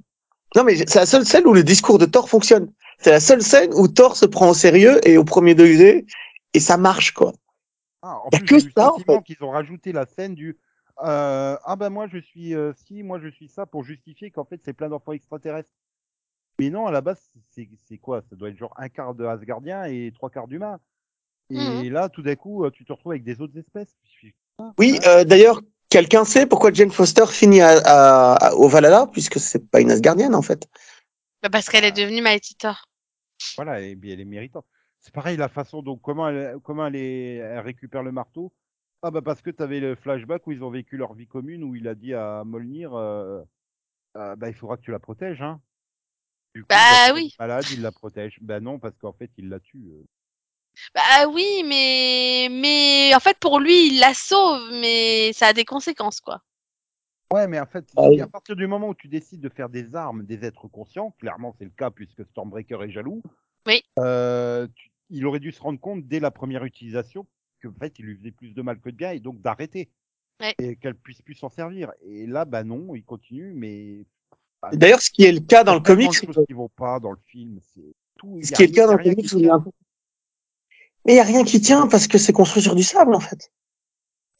Non, 0.56 0.64
mais 0.64 0.76
c'est 0.76 0.96
la 0.96 1.06
seule 1.06 1.24
scène 1.24 1.46
où 1.46 1.52
le 1.52 1.62
discours 1.62 1.98
de 1.98 2.06
Thor 2.06 2.28
fonctionne. 2.28 2.72
C'est 3.00 3.10
la 3.10 3.20
seule 3.20 3.42
scène 3.42 3.70
où 3.74 3.86
Thor 3.86 4.16
se 4.16 4.26
prend 4.26 4.50
au 4.50 4.54
sérieux 4.54 4.98
et 5.08 5.18
au 5.18 5.24
premier 5.24 5.54
degré 5.54 6.04
et 6.54 6.60
ça 6.60 6.76
marche, 6.76 7.12
quoi. 7.12 7.32
Ah, 8.10 8.20
en 8.24 8.28
Y 8.32 8.36
a 8.36 8.38
plus, 8.38 8.46
que 8.46 8.58
j'ai 8.58 8.64
eu 8.64 8.68
le 8.68 8.72
ça, 8.74 8.86
en 8.88 8.92
sentiment 8.94 9.22
qu'ils 9.22 9.44
ont 9.44 9.50
rajouté 9.50 9.92
la 9.92 10.06
scène 10.06 10.34
du 10.34 10.56
euh, 11.04 11.56
ah 11.64 11.76
ben 11.76 11.90
moi 11.90 12.08
je 12.08 12.18
suis 12.18 12.54
euh, 12.54 12.72
si 12.86 13.02
moi 13.02 13.20
je 13.20 13.28
suis 13.28 13.48
ça 13.48 13.66
pour 13.66 13.84
justifier 13.84 14.30
qu'en 14.30 14.44
fait 14.44 14.60
c'est 14.64 14.72
plein 14.72 14.88
d'enfants 14.88 15.12
extraterrestres. 15.12 15.68
Mais 16.58 16.70
non, 16.70 16.86
à 16.86 16.90
la 16.90 17.02
base 17.02 17.20
c'est 17.50 17.68
c'est 17.86 17.98
quoi? 17.98 18.22
Ça 18.30 18.34
doit 18.34 18.48
être 18.48 18.56
genre 18.56 18.72
un 18.76 18.88
quart 18.88 19.14
de 19.14 19.24
Asgardien 19.24 19.84
et 19.84 20.10
trois 20.14 20.30
quarts 20.30 20.48
d'humains. 20.48 20.80
Et 21.50 21.56
Mhm. 21.56 21.92
là, 21.92 22.08
tout 22.08 22.22
d'un 22.22 22.36
coup, 22.36 22.64
euh, 22.64 22.70
tu 22.70 22.84
te 22.84 22.92
retrouves 22.92 23.12
avec 23.12 23.24
des 23.24 23.40
autres 23.40 23.56
espèces. 23.56 23.96
Oui, 24.78 24.98
Ah. 25.02 25.08
euh, 25.08 25.24
d'ailleurs, 25.24 25.62
quelqu'un 25.88 26.24
sait 26.24 26.46
pourquoi 26.46 26.72
Jane 26.72 26.90
Foster 26.90 27.26
finit 27.26 27.62
à, 27.62 27.70
à- 27.84 28.48
à- 28.48 28.54
au 28.54 28.68
Valhalla, 28.68 29.06
puisque 29.10 29.38
c'est 29.40 29.70
pas 29.70 29.80
une 29.80 29.90
Asgardienne, 29.90 30.34
en 30.34 30.42
fait. 30.42 30.68
Bah, 31.42 31.48
parce 31.50 31.68
qu'elle 31.70 31.84
est 31.84 31.92
devenue 31.92 32.20
Mighty 32.20 32.54
Thor. 32.56 32.84
Voilà, 33.56 33.80
et 33.80 33.94
bien 33.94 34.12
elle 34.14 34.20
est 34.20 34.24
méritante. 34.26 34.66
C'est 35.00 35.14
pareil 35.14 35.36
la 35.36 35.48
façon 35.48 35.82
dont 35.82 35.96
comment 35.96 36.28
elle 36.28 36.56
comment 36.62 36.86
elle, 36.86 36.96
est- 36.96 37.36
elle 37.36 37.60
récupère 37.60 38.02
le 38.02 38.12
marteau. 38.12 38.52
Ah 39.02 39.10
bah 39.10 39.22
parce 39.22 39.40
que 39.42 39.50
tu 39.50 39.62
avais 39.62 39.78
le 39.80 39.94
flashback 39.94 40.46
où 40.46 40.52
ils 40.52 40.64
ont 40.64 40.70
vécu 40.70 40.96
leur 40.96 41.14
vie 41.14 41.28
commune 41.28 41.62
où 41.62 41.74
il 41.76 41.86
a 41.86 41.94
dit 41.94 42.14
à 42.14 42.42
Molnir 42.44 42.92
euh, 42.94 43.42
euh, 44.16 44.34
bah 44.36 44.48
il 44.48 44.54
faudra 44.54 44.76
que 44.76 44.82
tu 44.82 44.90
la 44.90 44.98
protèges 44.98 45.40
hein. 45.40 45.60
Du 46.54 46.62
coup, 46.62 46.68
Bah 46.70 47.08
est 47.08 47.12
oui. 47.12 47.34
Malade, 47.38 47.66
il 47.72 47.82
la 47.82 47.92
protège. 47.92 48.38
Bah 48.40 48.58
non 48.58 48.78
parce 48.80 48.96
qu'en 48.98 49.12
fait 49.12 49.30
il 49.38 49.48
la 49.48 49.60
tue. 49.60 49.88
Bah 50.94 51.28
oui, 51.28 51.62
mais 51.64 52.48
mais 52.50 53.14
en 53.14 53.20
fait 53.20 53.38
pour 53.38 53.60
lui 53.60 53.88
il 53.88 54.00
la 54.00 54.14
sauve, 54.14 54.68
mais 54.80 55.32
ça 55.32 55.48
a 55.48 55.52
des 55.52 55.64
conséquences 55.64 56.20
quoi. 56.20 56.42
Ouais 57.32 57.46
mais 57.46 57.60
en 57.60 57.66
fait 57.66 57.84
Ah 57.96 58.08
oui. 58.08 58.20
à 58.20 58.26
partir 58.26 58.56
du 58.56 58.66
moment 58.66 58.88
où 58.88 58.94
tu 58.94 59.06
décides 59.06 59.40
de 59.40 59.48
faire 59.48 59.68
des 59.68 59.94
armes 59.94 60.24
des 60.24 60.44
êtres 60.44 60.66
conscients, 60.66 61.14
clairement 61.20 61.54
c'est 61.58 61.64
le 61.66 61.70
cas 61.70 61.90
puisque 61.90 62.24
Stormbreaker 62.26 62.82
est 62.82 62.90
jaloux. 62.90 63.22
Oui. 63.66 63.82
euh, 63.98 64.66
tu- 64.74 64.87
il 65.10 65.26
aurait 65.26 65.40
dû 65.40 65.52
se 65.52 65.60
rendre 65.60 65.80
compte 65.80 66.06
dès 66.06 66.20
la 66.20 66.30
première 66.30 66.64
utilisation 66.64 67.26
que 67.60 67.68
en 67.68 67.74
fait 67.74 67.98
il 67.98 68.04
lui 68.06 68.16
faisait 68.16 68.30
plus 68.30 68.54
de 68.54 68.62
mal 68.62 68.80
que 68.80 68.90
de 68.90 68.96
bien 68.96 69.10
et 69.12 69.20
donc 69.20 69.40
d'arrêter. 69.40 69.88
Ouais. 70.40 70.54
et 70.60 70.76
qu'elle 70.76 70.94
puisse 70.94 71.20
plus 71.20 71.34
s'en 71.34 71.48
servir. 71.48 71.90
Et 72.06 72.24
là, 72.24 72.44
bah 72.44 72.62
non, 72.62 72.94
il 72.94 73.02
continue, 73.04 73.52
mais 73.56 74.04
bah, 74.62 74.70
D'ailleurs, 74.72 75.02
ce 75.02 75.10
qui 75.10 75.24
est 75.24 75.32
le 75.32 75.40
cas 75.40 75.64
dans 75.64 75.74
le 75.74 75.80
comics, 75.80 76.10
de 76.10 76.32
choses 76.32 76.44
qui 76.46 76.52
vont 76.52 76.68
pas 76.68 77.00
dans 77.00 77.10
le 77.10 77.18
film. 77.26 77.58
C'est 77.74 77.92
tout. 78.16 78.38
ce 78.42 78.52
qui 78.52 78.62
est 78.62 78.68
le 78.68 78.72
cas 78.72 78.86
dans 78.86 78.94
le 78.94 79.02
comics, 79.02 79.34
mais 81.04 81.14
il 81.14 81.16
y 81.16 81.20
a 81.20 81.24
rien 81.24 81.42
qui 81.42 81.60
tient 81.60 81.88
parce 81.88 82.06
que 82.06 82.18
c'est 82.18 82.32
construit 82.32 82.62
sur 82.62 82.76
du 82.76 82.84
sable, 82.84 83.14
en 83.16 83.20
fait. 83.20 83.50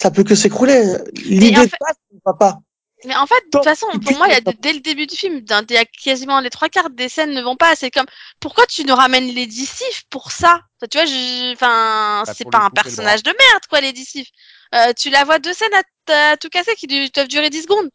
Ça 0.01 0.13
peut 0.13 0.23
que 0.23 0.37
s'écrouler. 0.37 0.99
L'idée 1.25 1.57
en 1.59 1.65
de 1.65 1.69
fait- 1.69 1.77
base 1.81 1.97
ne 2.13 2.19
va 2.25 2.35
pas. 2.35 2.61
Mais 3.05 3.15
en 3.15 3.27
fait, 3.27 3.35
de 3.45 3.51
toute 3.53 3.65
façon, 3.65 3.87
pour 4.01 4.17
moi, 4.17 4.27
il 4.29 4.33
y 4.33 4.37
a 4.37 4.41
dès 4.41 4.73
le 4.73 4.81
début 4.81 5.07
du 5.07 5.15
film, 5.15 5.41
il 5.49 5.73
y 5.75 5.77
a 5.77 5.85
quasiment 5.85 6.41
les 6.41 6.51
trois 6.51 6.69
quarts 6.69 6.91
des 6.91 7.09
scènes 7.09 7.33
ne 7.33 7.43
vont 7.43 7.55
pas. 7.57 7.77
C'est 7.77 7.91
comme, 7.93 8.07
pourquoi 8.41 8.67
tu 8.67 8.85
nous 8.85 8.95
ramènes 8.95 9.27
les 9.29 9.49
Sif 9.49 10.03
pour 10.11 10.33
ça? 10.33 10.63
Enfin, 10.81 10.87
Tu 10.91 10.99
vois, 10.99 11.07
je- 11.07 11.53
enfin, 11.53 12.25
Bah, 12.27 12.35
c'est 12.37 12.51
pas 12.51 12.59
un 12.59 12.71
personnage 12.71 13.23
de 13.23 13.29
merde, 13.31 13.63
quoi, 13.71 13.81
les 13.81 13.95
Sif. 13.95 14.27
Euh, 14.75 14.93
tu 14.99 15.11
la 15.11 15.25
vois 15.25 15.39
deux 15.39 15.53
scènes 15.55 15.73
à, 16.09 16.33
à 16.33 16.37
tout 16.37 16.49
casser 16.49 16.75
qui 16.75 16.87
doivent 17.11 17.29
durer 17.29 17.51
10 17.51 17.63
secondes. 17.63 17.89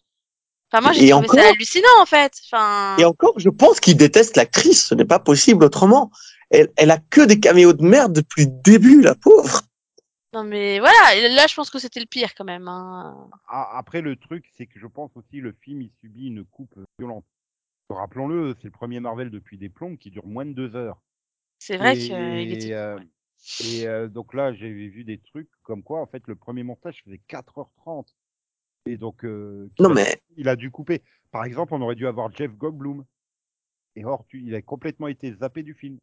Enfin, 0.72 0.82
moi, 0.82 0.92
j'ai 0.94 1.10
trouvé 1.10 1.28
ça 1.28 1.34
encore 1.34 1.52
hallucinant, 1.52 2.00
en 2.02 2.06
fait. 2.06 2.34
Enfin, 2.52 2.96
Et 2.98 3.06
encore, 3.06 3.34
je 3.38 3.50
pense 3.50 3.80
qu'il 3.80 3.98
déteste 3.98 4.38
l'actrice. 4.38 4.88
Ce 4.88 4.96
n'est 4.96 5.06
pas 5.06 5.20
possible 5.20 5.66
autrement. 5.66 6.12
Elle, 6.50 6.70
elle 6.78 6.92
a 6.92 6.98
que 7.10 7.22
des 7.22 7.40
caméos 7.40 7.74
de 7.74 7.84
merde 7.84 8.14
depuis 8.14 8.46
le 8.46 8.52
début, 8.64 9.02
la 9.02 9.16
pauvre. 9.16 9.62
Non, 10.34 10.44
mais 10.44 10.80
voilà. 10.80 11.16
Et 11.16 11.30
là, 11.30 11.46
je 11.48 11.56
pense 11.56 11.70
que 11.70 11.80
c'était 11.80 12.00
le 12.00 12.06
pire, 12.06 12.34
quand 12.36 12.44
même. 12.46 12.68
hein. 12.68 13.30
Après, 13.48 14.02
le 14.02 14.16
truc, 14.16 14.50
c'est 14.56 14.66
que 14.66 14.80
je 14.80 14.88
pense 14.88 15.12
aussi 15.16 15.40
le 15.40 15.52
film, 15.62 15.82
il 15.82 15.92
subit 16.02 16.28
une 16.28 16.44
coupe 16.46 16.74
violente. 16.98 17.26
Rappelons-le, 17.90 18.56
c'est 18.60 18.66
le 18.66 18.72
premier 18.72 19.00
Marvel 19.00 19.30
depuis 19.30 19.58
des 19.58 19.70
plombs 19.70 19.96
qui 19.98 20.10
dure 20.10 20.26
moins 20.26 20.46
de 20.46 20.54
deux 20.54 20.76
heures. 20.76 21.00
C'est 21.60 21.78
vrai 21.78 21.96
et, 21.98 22.10
que. 22.10 22.14
euh, 22.14 22.42
il 22.42 22.52
était- 22.52 22.74
euh, 22.74 23.00
et 23.64 23.88
euh, 23.88 24.08
donc 24.08 24.34
là, 24.34 24.54
j'ai 24.54 24.72
vu 24.72 25.04
des 25.04 25.20
trucs 25.20 25.50
comme 25.64 25.84
quoi, 25.84 26.02
en 26.02 26.08
fait, 26.08 26.24
le 26.28 26.36
premier 26.36 26.64
montage 26.64 27.02
faisait 27.04 27.22
4h30. 27.28 28.08
Et 28.86 28.98
donc, 28.98 29.24
euh, 29.26 29.70
qu'il 29.76 29.84
Non, 29.84 29.92
a- 29.92 29.94
mais 29.94 30.22
il 30.38 30.50
a 30.50 30.56
dû 30.56 30.72
couper. 30.72 31.04
Par 31.32 31.46
exemple, 31.46 31.74
on 31.74 31.82
aurait 31.82 31.96
dû 31.96 32.08
avoir 32.08 32.32
Jeff 32.36 32.52
Goldblum. 32.52 33.06
Et 33.96 34.06
or, 34.06 34.26
tu- 34.28 34.42
il 34.42 34.56
a 34.56 34.62
complètement 34.62 35.08
été 35.08 35.32
zappé 35.34 35.62
du 35.62 35.74
film. 35.76 36.00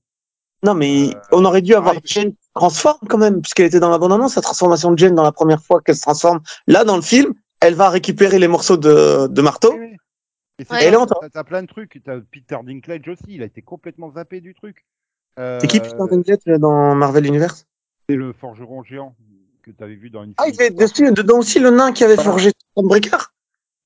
Non, 0.63 0.75
mais 0.75 1.09
Euh, 1.15 1.21
on 1.33 1.45
aurait 1.45 1.63
dû 1.63 1.75
avoir. 1.75 1.95
Jane 2.05 2.33
qui 2.33 2.43
se 2.43 2.51
transforme 2.55 3.09
quand 3.09 3.19
même, 3.19 3.41
puisqu'elle 3.41 3.67
était 3.67 3.81
dans 3.81 3.91
l'abandonnement, 3.91 4.29
sa 4.29 4.41
transformation 4.43 4.93
de 4.93 4.99
Jane 4.99 5.15
dans 5.15 5.23
la 5.23 5.33
première 5.33 5.63
fois 5.63 5.81
qu'elle 5.81 5.97
se 5.97 6.03
transforme. 6.03 6.41
Là, 6.67 6.85
dans 6.85 6.97
le 6.97 7.03
film, 7.03 7.33
elle 7.61 7.75
va 7.75 7.89
récupérer 7.89 8.39
les 8.39 8.49
morceaux 8.49 8.77
de, 8.77 9.27
de 9.27 9.43
marteau. 9.43 9.73
Oui, 9.73 9.79
oui. 10.59 10.67
Et 10.83 10.91
là, 10.91 11.07
t'as- 11.33 11.45
plein 11.45 11.63
de 11.63 11.67
trucs. 11.67 12.01
T'as 12.05 12.21
Peter 12.31 12.59
Dinklage 12.63 13.09
aussi, 13.09 13.25
il 13.29 13.43
a 13.43 13.47
été 13.47 13.63
complètement 13.63 14.11
zappé 14.13 14.43
du 14.43 14.55
truc. 14.55 14.85
C'est 15.39 15.67
qui 15.67 15.81
Peter 15.81 15.97
Dinklage 16.11 16.39
euh, 16.49 16.59
dans 16.59 16.95
Marvel 16.95 17.27
Universe? 17.27 17.67
C'est 18.09 18.17
le 18.17 18.35
forgeron 18.35 18.83
géant 18.83 19.17
que 19.63 19.71
tu 19.71 19.83
avais 19.83 19.95
vu 19.95 20.11
dans 20.11 20.25
une. 20.25 20.35
Ah, 20.37 20.49
il 20.49 20.55
fait 20.55 20.71
dessus, 20.71 21.11
dedans 21.13 21.39
aussi 21.39 21.61
le 21.61 21.71
nain 21.71 21.93
qui 21.93 22.05
avait 22.05 22.17
Voilà. 22.17 22.31
forgé 22.31 22.51
Stormbreaker. 22.73 23.33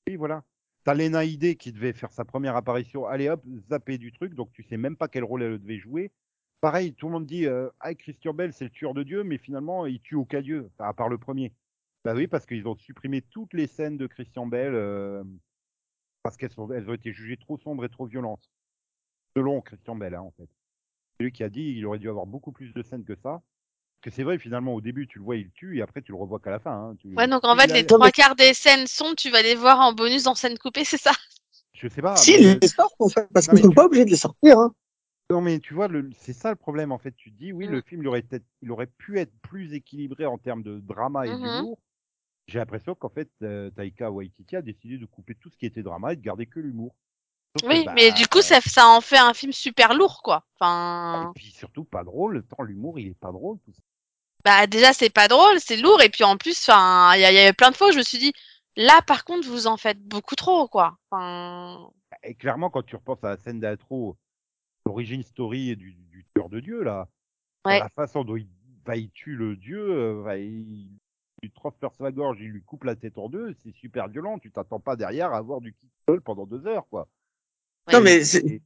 Oui, 0.09 0.17
voilà. 0.17 0.43
T'as 0.85 0.95
Lena 0.95 1.25
Headey 1.25 1.55
qui 1.55 1.71
devait 1.73 1.93
faire 1.93 2.13
sa 2.13 2.25
première 2.25 2.57
apparition. 2.57 3.07
Allez 3.07 3.29
hop, 3.29 3.41
zapper 3.71 3.97
du 3.97 4.13
truc, 4.13 4.35
donc 4.35 4.51
tu 4.53 4.65
sais 4.65 4.77
même 4.77 4.97
pas 4.97 5.07
quel 5.09 5.23
rôle 5.25 5.43
elle 5.45 5.59
devait 5.59 5.79
jouer. 5.79 6.11
Pareil, 6.65 6.95
tout 6.95 7.09
le 7.09 7.13
monde 7.13 7.27
dit 7.27 7.45
euh, 7.45 7.69
ah 7.81 7.93
Christian 7.95 8.33
Bell 8.33 8.55
c'est 8.55 8.65
le 8.65 8.71
tueur 8.71 8.95
de 8.95 9.03
Dieu, 9.03 9.23
mais 9.23 9.37
finalement 9.37 9.85
il 9.85 10.01
tue 10.01 10.15
aucun 10.15 10.41
dieu, 10.41 10.71
à 10.79 10.95
part 10.95 11.11
le 11.11 11.19
premier. 11.19 11.53
Bah 12.07 12.15
oui, 12.15 12.27
parce 12.27 12.47
qu'ils 12.47 12.67
ont 12.67 12.75
supprimé 12.77 13.21
toutes 13.21 13.53
les 13.53 13.67
scènes 13.67 13.99
de 13.99 14.07
Christian 14.07 14.47
Bell 14.47 14.73
euh, 14.75 15.23
parce 16.23 16.39
qu'elles 16.39 16.53
sont, 16.53 16.71
elles 16.73 16.89
ont 16.89 16.95
été 16.95 17.13
jugées 17.13 17.37
trop 17.37 17.59
sombres 17.59 17.85
et 17.85 17.91
trop 17.91 18.07
violentes. 18.07 18.49
Selon 19.37 19.61
Christian 19.61 19.95
Bell, 19.95 20.15
hein, 20.15 20.23
en 20.23 20.31
fait. 20.31 20.49
C'est 21.19 21.25
lui 21.25 21.33
qui 21.33 21.45
a 21.45 21.51
dit 21.51 21.75
il 21.77 21.85
aurait 21.85 21.99
dû 21.99 22.09
avoir 22.09 22.25
beaucoup 22.25 22.51
plus 22.51 22.73
de 22.73 22.83
scènes 22.83 23.05
que 23.05 23.15
ça. 23.17 23.43
Que 24.01 24.09
c'est 24.11 24.23
vrai, 24.23 24.39
finalement, 24.39 24.73
au 24.75 24.81
début, 24.81 25.07
tu 25.07 25.19
le 25.19 25.25
vois, 25.25 25.37
il 25.37 25.51
tue, 25.51 25.77
et 25.79 25.83
après, 25.83 26.01
tu 26.01 26.13
le 26.13 26.19
revois 26.19 26.41
qu'à 26.41 26.51
la 26.51 26.61
fin. 26.61 26.73
Hein. 26.73 26.97
Tu- 26.99 27.15
Ouais, 27.15 27.29
donc 27.29 27.45
en 27.45 27.55
fait, 27.59 27.67
Il 27.67 27.73
a- 27.73 27.75
les 27.77 27.87
trois 27.87 28.11
quarts 28.11 28.37
des 28.37 28.55
scènes 28.55 28.87
sont, 28.87 29.15
tu 29.15 29.29
vas 29.29 29.43
les 29.43 29.55
voir 29.55 29.81
en 29.81 29.93
bonus 29.93 30.27
en 30.27 30.35
scène 30.35 30.57
coupée, 30.59 30.85
c'est 30.87 30.97
ça? 31.01 31.13
Je 31.75 31.89
sais 31.89 32.01
pas. 32.01 32.17
si, 32.17 32.33
mais- 32.33 32.53
il 32.53 32.59
les 32.63 32.69
sort 32.69 32.95
en 32.99 33.09
fait, 33.11 33.29
parce 33.35 33.49
qu'ils 33.49 33.59
sont 33.61 33.69
tu- 33.69 33.75
pas 33.75 33.85
obligés 33.85 34.07
de 34.07 34.11
les 34.11 34.17
sortir. 34.17 34.59
Hein. 34.59 34.75
Non, 35.31 35.41
mais 35.41 35.59
tu 35.59 35.75
vois, 35.75 35.89
c'est 36.19 36.33
ça 36.33 36.51
le 36.51 36.57
problème, 36.57 36.93
en 36.93 36.99
fait. 36.99 37.13
Tu 37.17 37.33
te 37.33 37.37
dis, 37.39 37.53
oui, 37.53 37.67
Mm. 37.67 37.73
le 37.73 37.81
film, 37.83 38.03
il 38.03 38.09
aurait, 38.09 38.25
il 38.63 38.71
aurait 38.71 38.87
pu 38.87 39.19
être 39.19 39.33
plus 39.41 39.73
équilibré 39.75 40.27
en 40.27 40.39
termes 40.39 40.63
de 40.63 40.81
drama 40.81 41.27
et 41.27 41.35
Mhm. 41.35 41.37
d'humour. 41.37 41.79
J'ai 42.49 42.59
l'impression 42.61 42.95
qu'en 42.95 43.11
fait, 43.11 43.31
euh, 43.43 43.71
Taika 43.73 44.11
Waititi 44.13 44.57
a 44.57 44.63
décidé 44.63 44.99
de 44.99 45.07
couper 45.07 45.35
tout 45.37 45.51
ce 45.51 45.59
qui 45.59 45.67
était 45.67 45.83
drama 45.85 46.13
et 46.15 46.17
de 46.17 46.23
garder 46.23 46.47
que 46.47 46.61
l'humour. 46.61 46.95
Que, 47.69 47.77
Oui, 47.77 47.77
bah, 47.77 47.95
mais 47.95 48.13
du 48.13 48.29
coup, 48.29 48.43
ça, 48.43 48.61
ça 48.61 48.87
en 48.89 49.01
fait 49.01 49.19
un 49.19 49.35
film 49.35 49.53
super 49.53 49.95
lourd, 49.95 50.23
quoi. 50.23 50.45
Et 51.21 51.27
Enfin, 51.27 51.35
puis 51.35 51.51
surtout 51.51 51.83
pas 51.85 52.05
drôle. 52.05 52.45
Tant 52.47 52.63
l'humour, 52.63 53.01
il 53.01 53.09
est 53.09 53.15
pas 53.19 53.33
drôle. 53.33 53.59
Tout 53.65 53.73
ça. 53.73 53.83
bah 54.45 54.67
déjà, 54.67 54.93
c'est 54.93 55.11
pas 55.11 55.29
drôle, 55.29 55.59
c'est 55.61 55.77
lourd, 55.77 56.03
et 56.03 56.09
puis 56.11 56.25
en 56.25 56.37
plus, 56.37 56.59
enfin, 56.69 57.15
il 57.17 57.21
y, 57.21 57.35
y 57.35 57.39
a 57.47 57.53
plein 57.55 57.71
de 57.71 57.77
fois 57.77 57.89
où 57.89 57.93
je 57.93 57.99
me 57.99 58.03
suis 58.03 58.19
dit, 58.19 58.33
là, 58.77 59.01
par 59.07 59.25
contre, 59.25 59.49
vous 59.49 59.67
en 59.67 59.77
faites 59.77 60.01
beaucoup 60.03 60.35
trop, 60.37 60.69
quoi. 60.69 60.99
Enfin, 61.11 61.91
Et 62.25 62.35
clairement, 62.35 62.71
quand 62.71 62.83
tu 62.83 62.97
repenses 62.97 63.23
à 63.25 63.29
la 63.31 63.37
scène 63.37 63.61
d'intro, 63.61 64.17
l'origine 64.87 65.23
story 65.23 65.77
du, 65.77 65.93
du 65.95 66.25
tueur 66.35 66.49
de 66.49 66.61
Dieu, 66.61 66.83
là, 66.83 67.09
Ouais. 67.67 67.79
la 67.79 67.89
façon 67.89 68.25
dont 68.25 68.37
il, 68.37 68.47
bah, 68.85 68.97
il 68.97 69.11
tue 69.11 69.37
le 69.37 69.57
Dieu, 69.57 69.81
euh, 69.81 70.23
bah, 70.25 70.37
il, 70.37 70.91
lui 71.43 71.51
transperce 71.51 71.99
la 72.01 72.13
gorge, 72.13 72.39
il 72.41 72.49
lui 72.49 72.63
coupe 72.63 72.85
la 72.85 72.95
tête 72.97 73.17
en 73.19 73.29
deux, 73.29 73.55
c'est 73.65 73.75
super 73.75 74.09
violent. 74.09 74.39
Tu 74.39 74.51
t'attends 74.51 74.81
pas 74.81 74.97
derrière 74.97 75.33
à 75.33 75.39
avoir 75.39 75.61
du 75.61 75.73
kick 75.75 75.91
pendant 76.25 76.47
deux 76.47 76.67
heures, 76.67 76.87
quoi. 76.89 77.09
Non, 77.93 78.01
mais 78.01 78.25
c'est- 78.25 78.45
Et- 78.47 78.63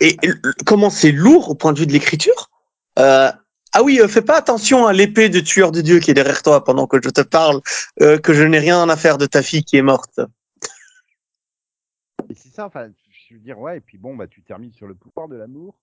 Et 0.00 0.16
et 0.22 0.26
le- 0.26 0.52
comment 0.66 0.90
c'est 0.90 1.12
lourd 1.12 1.48
au 1.50 1.54
point 1.54 1.72
de 1.72 1.78
vue 1.78 1.86
de 1.86 1.92
l'écriture 1.92 2.50
euh, 2.98 3.30
Ah 3.72 3.82
oui, 3.82 4.00
euh, 4.00 4.08
fais 4.08 4.22
pas 4.22 4.36
attention 4.38 4.86
à 4.86 4.92
l'épée 4.94 5.28
de 5.28 5.40
tueur 5.40 5.70
de 5.72 5.80
Dieu 5.82 5.98
qui 6.00 6.10
est 6.10 6.14
derrière 6.14 6.42
toi 6.42 6.64
pendant 6.64 6.86
que 6.86 6.98
je 7.02 7.08
te 7.10 7.20
parle, 7.22 7.60
euh, 8.00 8.18
que 8.18 8.32
je 8.32 8.42
n'ai 8.42 8.58
rien 8.58 8.88
à 8.88 8.96
faire 8.96 9.18
de 9.18 9.26
ta 9.26 9.42
fille 9.42 9.64
qui 9.64 9.76
est 9.76 9.82
morte. 9.82 10.20
Et 12.30 12.34
c'est 12.34 12.48
ça, 12.48 12.66
enfin, 12.66 12.90
je 13.28 13.34
veux 13.34 13.40
dire, 13.40 13.58
ouais, 13.58 13.78
et 13.78 13.80
puis 13.80 13.98
bon, 13.98 14.14
bah, 14.16 14.26
tu 14.26 14.42
termines 14.42 14.72
sur 14.72 14.86
le 14.86 14.94
pouvoir 14.94 15.28
de 15.28 15.36
l'amour. 15.36 15.78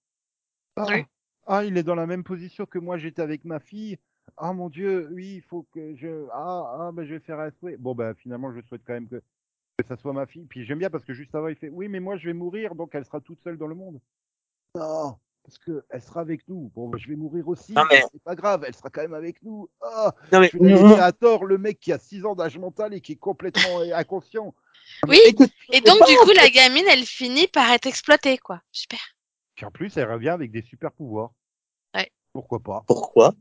Ah, 0.75 0.85
Oui. 0.89 1.05
ah, 1.47 1.63
il 1.65 1.77
est 1.77 1.83
dans 1.83 1.95
la 1.95 2.07
même 2.07 2.23
position 2.23 2.65
que 2.65 2.79
moi, 2.79 2.97
j'étais 2.97 3.21
avec 3.21 3.45
ma 3.45 3.59
fille. 3.59 3.97
Ah, 4.37 4.53
mon 4.53 4.69
Dieu, 4.69 5.09
oui, 5.11 5.35
il 5.35 5.41
faut 5.41 5.63
que 5.73 5.95
je. 5.95 6.25
Ah, 6.31 6.87
ah, 6.87 6.91
bah, 6.93 7.03
je 7.05 7.13
vais 7.15 7.19
faire 7.19 7.39
un 7.39 7.51
souhait. 7.51 7.77
Bon, 7.77 7.93
bah, 7.93 8.13
finalement, 8.15 8.53
je 8.53 8.61
souhaite 8.61 8.81
quand 8.85 8.93
même 8.93 9.07
que, 9.09 9.17
que 9.77 9.85
ça 9.87 9.97
soit 9.97 10.13
ma 10.13 10.25
fille. 10.25 10.45
Puis 10.45 10.65
j'aime 10.65 10.79
bien 10.79 10.89
parce 10.89 11.03
que 11.03 11.13
juste 11.13 11.35
avant, 11.35 11.49
il 11.49 11.55
fait 11.55 11.69
Oui, 11.69 11.87
mais 11.89 11.99
moi, 11.99 12.15
je 12.17 12.25
vais 12.27 12.33
mourir, 12.33 12.73
donc 12.75 12.95
elle 12.95 13.05
sera 13.05 13.19
toute 13.19 13.41
seule 13.41 13.57
dans 13.57 13.67
le 13.67 13.75
monde. 13.75 13.99
Non, 14.75 15.17
parce 15.43 15.57
que 15.59 15.83
elle 15.89 16.01
sera 16.01 16.21
avec 16.21 16.47
nous. 16.47 16.71
Bon, 16.73 16.87
bah, 16.87 16.97
je 16.97 17.07
vais 17.09 17.15
mourir 17.17 17.47
aussi. 17.49 17.73
Non, 17.73 17.83
mais- 17.91 18.01
C'est 18.11 18.23
pas 18.23 18.35
grave, 18.35 18.63
elle 18.65 18.73
sera 18.73 18.89
quand 18.89 19.01
même 19.01 19.13
avec 19.13 19.43
nous. 19.43 19.69
Ah, 19.81 20.15
Non 20.31 20.39
mais 20.39 20.49
je 20.53 20.57
vais 20.57 20.69
la 20.69 20.81
laisser 20.81 20.99
à 21.01 21.11
tort, 21.11 21.43
le 21.45 21.57
mec 21.57 21.79
qui 21.79 21.91
a 21.91 21.99
6 21.99 22.25
ans 22.25 22.33
d'âge 22.35 22.57
mental 22.57 22.93
et 22.93 23.01
qui 23.01 23.11
est 23.11 23.17
complètement 23.17 23.81
inconscient. 23.93 24.55
Oui. 25.07 25.19
écoute, 25.25 25.51
Et 25.71 25.81
donc, 25.81 26.05
du 26.07 26.15
coup, 26.17 26.31
la 26.35 26.49
gamine, 26.49 26.85
elle 26.89 27.05
finit 27.05 27.47
par 27.47 27.69
être 27.71 27.85
exploitée, 27.87 28.37
quoi. 28.37 28.61
Super. 28.71 28.99
Puis 29.55 29.65
en 29.65 29.71
plus, 29.71 29.95
elle 29.97 30.11
revient 30.11 30.29
avec 30.29 30.51
des 30.51 30.61
super 30.63 30.91
pouvoirs. 30.91 31.31
Ouais. 31.95 32.11
Pourquoi 32.33 32.59
pas? 32.59 32.83
Pourquoi? 32.87 33.33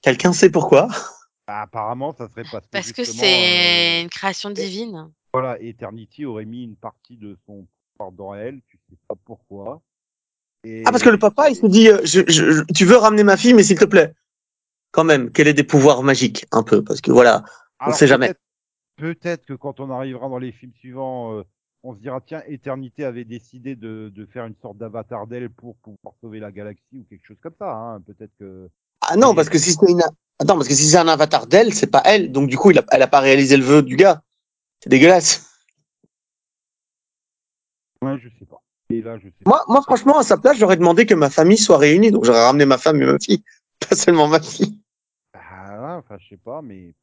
Quelqu'un 0.00 0.32
sait 0.32 0.50
pourquoi? 0.50 0.88
Bah, 1.46 1.62
Apparemment, 1.62 2.12
ça 2.16 2.28
serait 2.28 2.44
parce 2.50 2.64
que 2.66 2.70
Parce 2.70 2.92
que 2.92 3.04
c'est 3.04 3.98
euh, 3.98 4.02
une 4.02 4.10
création 4.10 4.50
divine. 4.50 5.10
voilà, 5.32 5.60
Eternity 5.60 6.24
aurait 6.24 6.44
mis 6.44 6.64
une 6.64 6.76
partie 6.76 7.16
de 7.16 7.36
son 7.46 7.66
pouvoir 7.96 8.12
dans 8.12 8.34
elle, 8.34 8.60
tu 8.68 8.78
sais 8.88 8.96
pas 9.08 9.14
pourquoi. 9.24 9.82
Et... 10.64 10.82
Ah 10.86 10.92
parce 10.92 11.02
que 11.02 11.08
le 11.08 11.18
papa 11.18 11.50
il 11.50 11.56
se 11.56 11.66
dit 11.66 11.88
euh, 11.88 12.00
je, 12.04 12.20
je- 12.28 12.52
je- 12.52 12.62
tu 12.72 12.84
veux 12.84 12.96
ramener 12.96 13.24
ma 13.24 13.36
fille 13.36 13.52
mais 13.52 13.64
s'il 13.64 13.76
te 13.78 13.84
plaît 13.84 14.14
quand 14.92 15.02
même 15.02 15.32
qu'elle 15.32 15.48
ait 15.48 15.54
des 15.54 15.64
pouvoirs 15.64 16.04
magiques 16.04 16.46
un 16.52 16.62
peu? 16.62 16.84
Parce 16.84 17.00
que 17.00 17.10
voilà 17.10 17.42
Alors, 17.80 17.96
sait 17.96 18.06
jamais. 18.06 18.32
Peut-être- 18.96 19.46
que 19.46 19.54
quand 19.54 19.80
on 19.80 19.90
arrivera 19.90 20.28
dans 20.28 20.38
les 20.38 20.52
films 20.52 20.72
suivants, 20.74 21.38
euh, 21.38 21.42
on 21.82 21.94
se 21.94 22.00
dira 22.00 22.20
tiens, 22.20 22.42
Eternité 22.46 23.04
avait 23.04 23.24
décidé 23.24 23.74
de, 23.74 24.12
de 24.14 24.26
faire 24.26 24.46
une 24.46 24.54
sorte 24.62 24.78
d'avatar 24.78 25.26
d'elle 25.26 25.50
pour 25.50 25.76
pouvoir 25.76 26.14
sauver 26.20 26.38
la 26.38 26.52
galaxie 26.52 26.98
ou 26.98 27.04
quelque 27.08 27.26
chose 27.26 27.40
comme 27.42 27.54
ça. 27.58 27.72
Hein. 27.72 28.00
Peut-être 28.02 28.32
que 28.38 28.68
ah 29.00 29.16
non 29.16 29.34
parce 29.34 29.48
que 29.48 29.58
si 29.58 29.72
c'est 29.72 29.90
une 29.90 30.00
attends 30.38 30.54
parce 30.54 30.68
que 30.68 30.74
si 30.74 30.84
c'est 30.84 30.96
un 30.96 31.08
avatar 31.08 31.46
d'elle 31.48 31.74
c'est 31.74 31.90
pas 31.90 32.02
elle 32.04 32.30
donc 32.30 32.48
du 32.48 32.56
coup 32.56 32.70
il 32.70 32.78
a, 32.78 32.84
elle 32.92 33.02
a 33.02 33.08
pas 33.08 33.18
réalisé 33.20 33.56
le 33.56 33.64
vœu 33.64 33.82
du 33.82 33.96
gars 33.96 34.22
c'est 34.80 34.90
dégueulasse 34.90 35.50
ouais, 38.00 38.16
je 38.18 38.28
sais 38.38 38.46
pas. 38.46 38.62
Et 38.90 39.02
là, 39.02 39.18
je 39.18 39.28
sais 39.28 39.34
moi 39.44 39.64
moi 39.68 39.82
franchement 39.82 40.18
à 40.18 40.22
sa 40.22 40.36
place 40.36 40.56
j'aurais 40.56 40.76
demandé 40.76 41.04
que 41.04 41.14
ma 41.14 41.30
famille 41.30 41.58
soit 41.58 41.78
réunie 41.78 42.12
donc 42.12 42.24
j'aurais 42.24 42.44
ramené 42.44 42.64
ma 42.64 42.78
femme 42.78 43.02
et 43.02 43.06
ma 43.06 43.18
fille 43.18 43.42
pas 43.88 43.96
seulement 43.96 44.28
ma 44.28 44.40
fille 44.40 44.78
pas. 45.32 45.38
Ah, 45.84 45.96
enfin, 45.98 46.16
je 46.18 46.28
sais 46.28 46.36
pas, 46.36 46.62
mais 46.62 46.94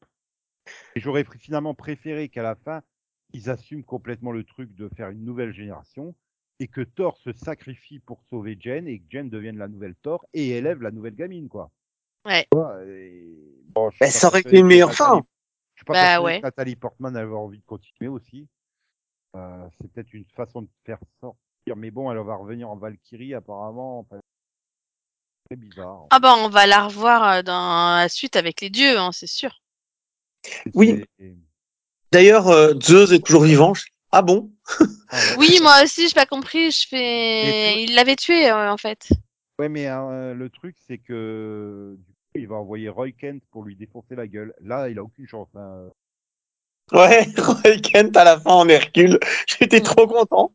Et 0.96 1.00
j'aurais 1.00 1.24
finalement 1.38 1.74
préféré 1.74 2.28
qu'à 2.28 2.42
la 2.42 2.54
fin, 2.56 2.82
ils 3.32 3.48
assument 3.50 3.84
complètement 3.84 4.32
le 4.32 4.44
truc 4.44 4.74
de 4.74 4.88
faire 4.96 5.10
une 5.10 5.24
nouvelle 5.24 5.52
génération 5.52 6.14
et 6.58 6.68
que 6.68 6.80
Thor 6.82 7.16
se 7.18 7.32
sacrifie 7.32 8.00
pour 8.00 8.22
sauver 8.28 8.56
Jen 8.60 8.86
et 8.88 8.98
que 8.98 9.04
Jen 9.08 9.30
devienne 9.30 9.56
la 9.58 9.68
nouvelle 9.68 9.94
Thor 10.02 10.24
et 10.34 10.50
élève 10.50 10.82
la 10.82 10.90
nouvelle 10.90 11.14
gamine, 11.14 11.48
quoi. 11.48 11.70
Ouais. 12.26 12.46
Et- 12.86 13.34
bon, 13.68 13.90
pas 13.98 14.06
ça 14.10 14.26
aurait 14.28 14.40
été 14.40 14.56
une 14.56 14.62
que 14.62 14.66
meilleure 14.66 14.88
Nathalie- 14.90 15.20
fin. 15.20 15.26
Je 15.76 15.84
pas 15.84 15.92
Bah, 15.94 16.20
ouais. 16.22 16.38
que 16.40 16.42
Nathalie 16.46 16.76
Portman 16.76 17.16
avait 17.16 17.32
envie 17.32 17.58
de 17.58 17.64
continuer 17.64 18.08
aussi. 18.08 18.46
Euh, 19.36 19.66
c'est 19.80 19.90
peut-être 19.92 20.12
une 20.12 20.26
façon 20.36 20.62
de 20.62 20.68
faire 20.84 20.98
sortir, 21.20 21.76
mais 21.76 21.90
bon, 21.90 22.10
elle 22.12 22.18
va 22.18 22.34
revenir 22.34 22.68
en 22.68 22.76
Valkyrie 22.76 23.32
apparemment. 23.32 24.00
Enfin, 24.00 24.20
c'est 25.48 25.56
bizarre. 25.56 26.06
Ah 26.10 26.18
bah, 26.18 26.34
on 26.36 26.48
va 26.50 26.66
la 26.66 26.84
revoir 26.86 27.22
euh, 27.38 27.42
dans 27.42 27.96
la 27.96 28.08
suite 28.10 28.36
avec 28.36 28.60
les 28.60 28.68
dieux, 28.70 28.98
hein, 28.98 29.12
c'est 29.12 29.26
sûr. 29.28 29.62
Oui. 30.74 31.04
D'ailleurs 32.12 32.48
euh, 32.48 32.74
Zeus 32.82 33.12
est 33.12 33.24
toujours 33.24 33.44
vivant 33.44 33.72
ah 34.12 34.22
bon? 34.22 34.50
Ah. 35.12 35.18
Oui, 35.38 35.58
moi 35.62 35.82
aussi, 35.84 36.08
j'ai 36.08 36.14
pas 36.14 36.26
compris. 36.26 36.70
Je 36.72 36.86
fais. 36.88 37.82
Il 37.82 37.94
l'avait 37.94 38.16
tué, 38.16 38.50
euh, 38.50 38.70
en 38.72 38.76
fait. 38.76 39.08
Ouais, 39.58 39.68
mais 39.68 39.86
euh, 39.88 40.34
le 40.34 40.48
truc, 40.50 40.76
c'est 40.86 40.98
que 40.98 41.94
du 41.96 42.12
coup, 42.12 42.30
il 42.34 42.48
va 42.48 42.56
envoyer 42.56 42.88
Roy 42.88 43.12
Kent 43.12 43.42
pour 43.52 43.64
lui 43.64 43.76
défoncer 43.76 44.16
la 44.16 44.26
gueule. 44.26 44.54
Là, 44.62 44.88
il 44.88 44.98
a 44.98 45.02
aucune 45.04 45.28
chance. 45.28 45.48
hein. 45.54 45.90
ouais 46.92 47.24
Roy 47.38 47.76
Kent 47.82 48.16
à 48.16 48.24
la 48.24 48.40
fin 48.40 48.50
en 48.50 48.68
Hercule 48.68 49.20
j'étais 49.46 49.80
trop 49.80 50.08
content 50.08 50.52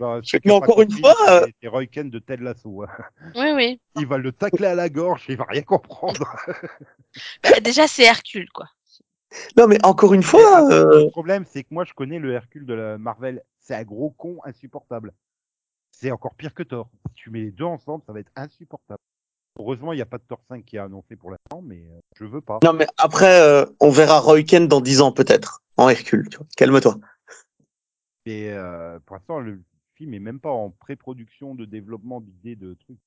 va, 0.00 0.20
mais 0.44 0.52
encore 0.52 0.82
une 0.82 0.90
fois, 0.90 1.14
c'est- 1.24 1.30
euh, 1.30 1.46
c'est 1.62 1.68
Roy 1.68 1.86
Kent 1.86 2.10
de 2.10 2.18
Ted 2.18 2.42
Lasso. 2.42 2.82
hein. 2.82 2.88
Oui, 3.36 3.52
oui. 3.54 3.80
Il 3.94 4.06
va 4.06 4.18
le 4.18 4.32
tacler 4.32 4.66
à 4.66 4.74
la 4.74 4.88
gorge, 4.88 5.24
il 5.28 5.36
va 5.36 5.44
rien 5.48 5.62
comprendre. 5.62 6.34
Bah, 7.44 7.60
déjà, 7.60 7.86
c'est 7.86 8.02
Hercule, 8.02 8.50
quoi. 8.52 8.66
Non 9.56 9.66
mais 9.66 9.78
encore 9.84 10.14
une 10.14 10.22
fois 10.22 10.70
euh, 10.70 11.04
Le 11.04 11.10
problème, 11.10 11.44
c'est 11.46 11.64
que 11.64 11.72
moi, 11.72 11.84
je 11.84 11.92
connais 11.94 12.18
le 12.18 12.32
Hercule 12.32 12.66
de 12.66 12.74
la 12.74 12.98
Marvel. 12.98 13.42
C'est 13.58 13.74
un 13.74 13.84
gros 13.84 14.10
con 14.10 14.38
insupportable. 14.44 15.12
C'est 15.90 16.10
encore 16.10 16.34
pire 16.34 16.54
que 16.54 16.62
Thor. 16.62 16.88
Si 17.08 17.14
tu 17.14 17.30
mets 17.30 17.40
les 17.40 17.50
deux 17.50 17.64
ensemble, 17.64 18.04
ça 18.06 18.12
va 18.12 18.20
être 18.20 18.32
insupportable. 18.36 19.00
Heureusement, 19.58 19.92
il 19.92 19.96
n'y 19.96 20.02
a 20.02 20.06
pas 20.06 20.18
de 20.18 20.24
Thor 20.28 20.40
5 20.48 20.64
qui 20.64 20.76
est 20.76 20.80
annoncé 20.80 21.16
pour 21.16 21.30
l'instant, 21.30 21.62
mais 21.62 21.86
euh, 21.90 21.98
je 22.16 22.24
veux 22.24 22.42
pas. 22.42 22.58
Non, 22.62 22.74
mais 22.74 22.86
après, 22.98 23.40
euh, 23.40 23.64
on 23.80 23.90
verra 23.90 24.20
Roy 24.20 24.42
Kent 24.42 24.68
dans 24.68 24.82
10 24.82 25.00
ans 25.00 25.12
peut-être, 25.12 25.62
en 25.78 25.88
Hercule. 25.88 26.28
tu 26.28 26.36
vois. 26.36 26.46
Calme-toi. 26.56 26.98
Et 28.26 28.50
euh, 28.52 28.98
pour 29.06 29.16
l'instant, 29.16 29.40
le 29.40 29.62
film 29.94 30.12
est 30.12 30.20
même 30.20 30.40
pas 30.40 30.50
en 30.50 30.70
pré-production 30.70 31.54
de 31.54 31.64
développement 31.64 32.20
d'idées 32.20 32.56
de 32.56 32.74
trucs. 32.74 32.98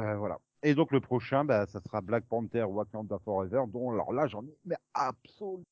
Euh, 0.00 0.16
voilà. 0.16 0.38
Et 0.62 0.74
donc 0.74 0.90
le 0.92 1.00
prochain, 1.00 1.44
bah, 1.44 1.66
ça 1.66 1.80
sera 1.80 2.00
Black 2.00 2.24
Panther 2.26 2.62
Wakanda 2.64 3.18
Forever, 3.24 3.62
dont 3.68 3.90
alors 3.92 4.12
là 4.12 4.26
j'en 4.26 4.42
ai 4.44 4.56
mais 4.64 4.76
absolument 4.94 5.62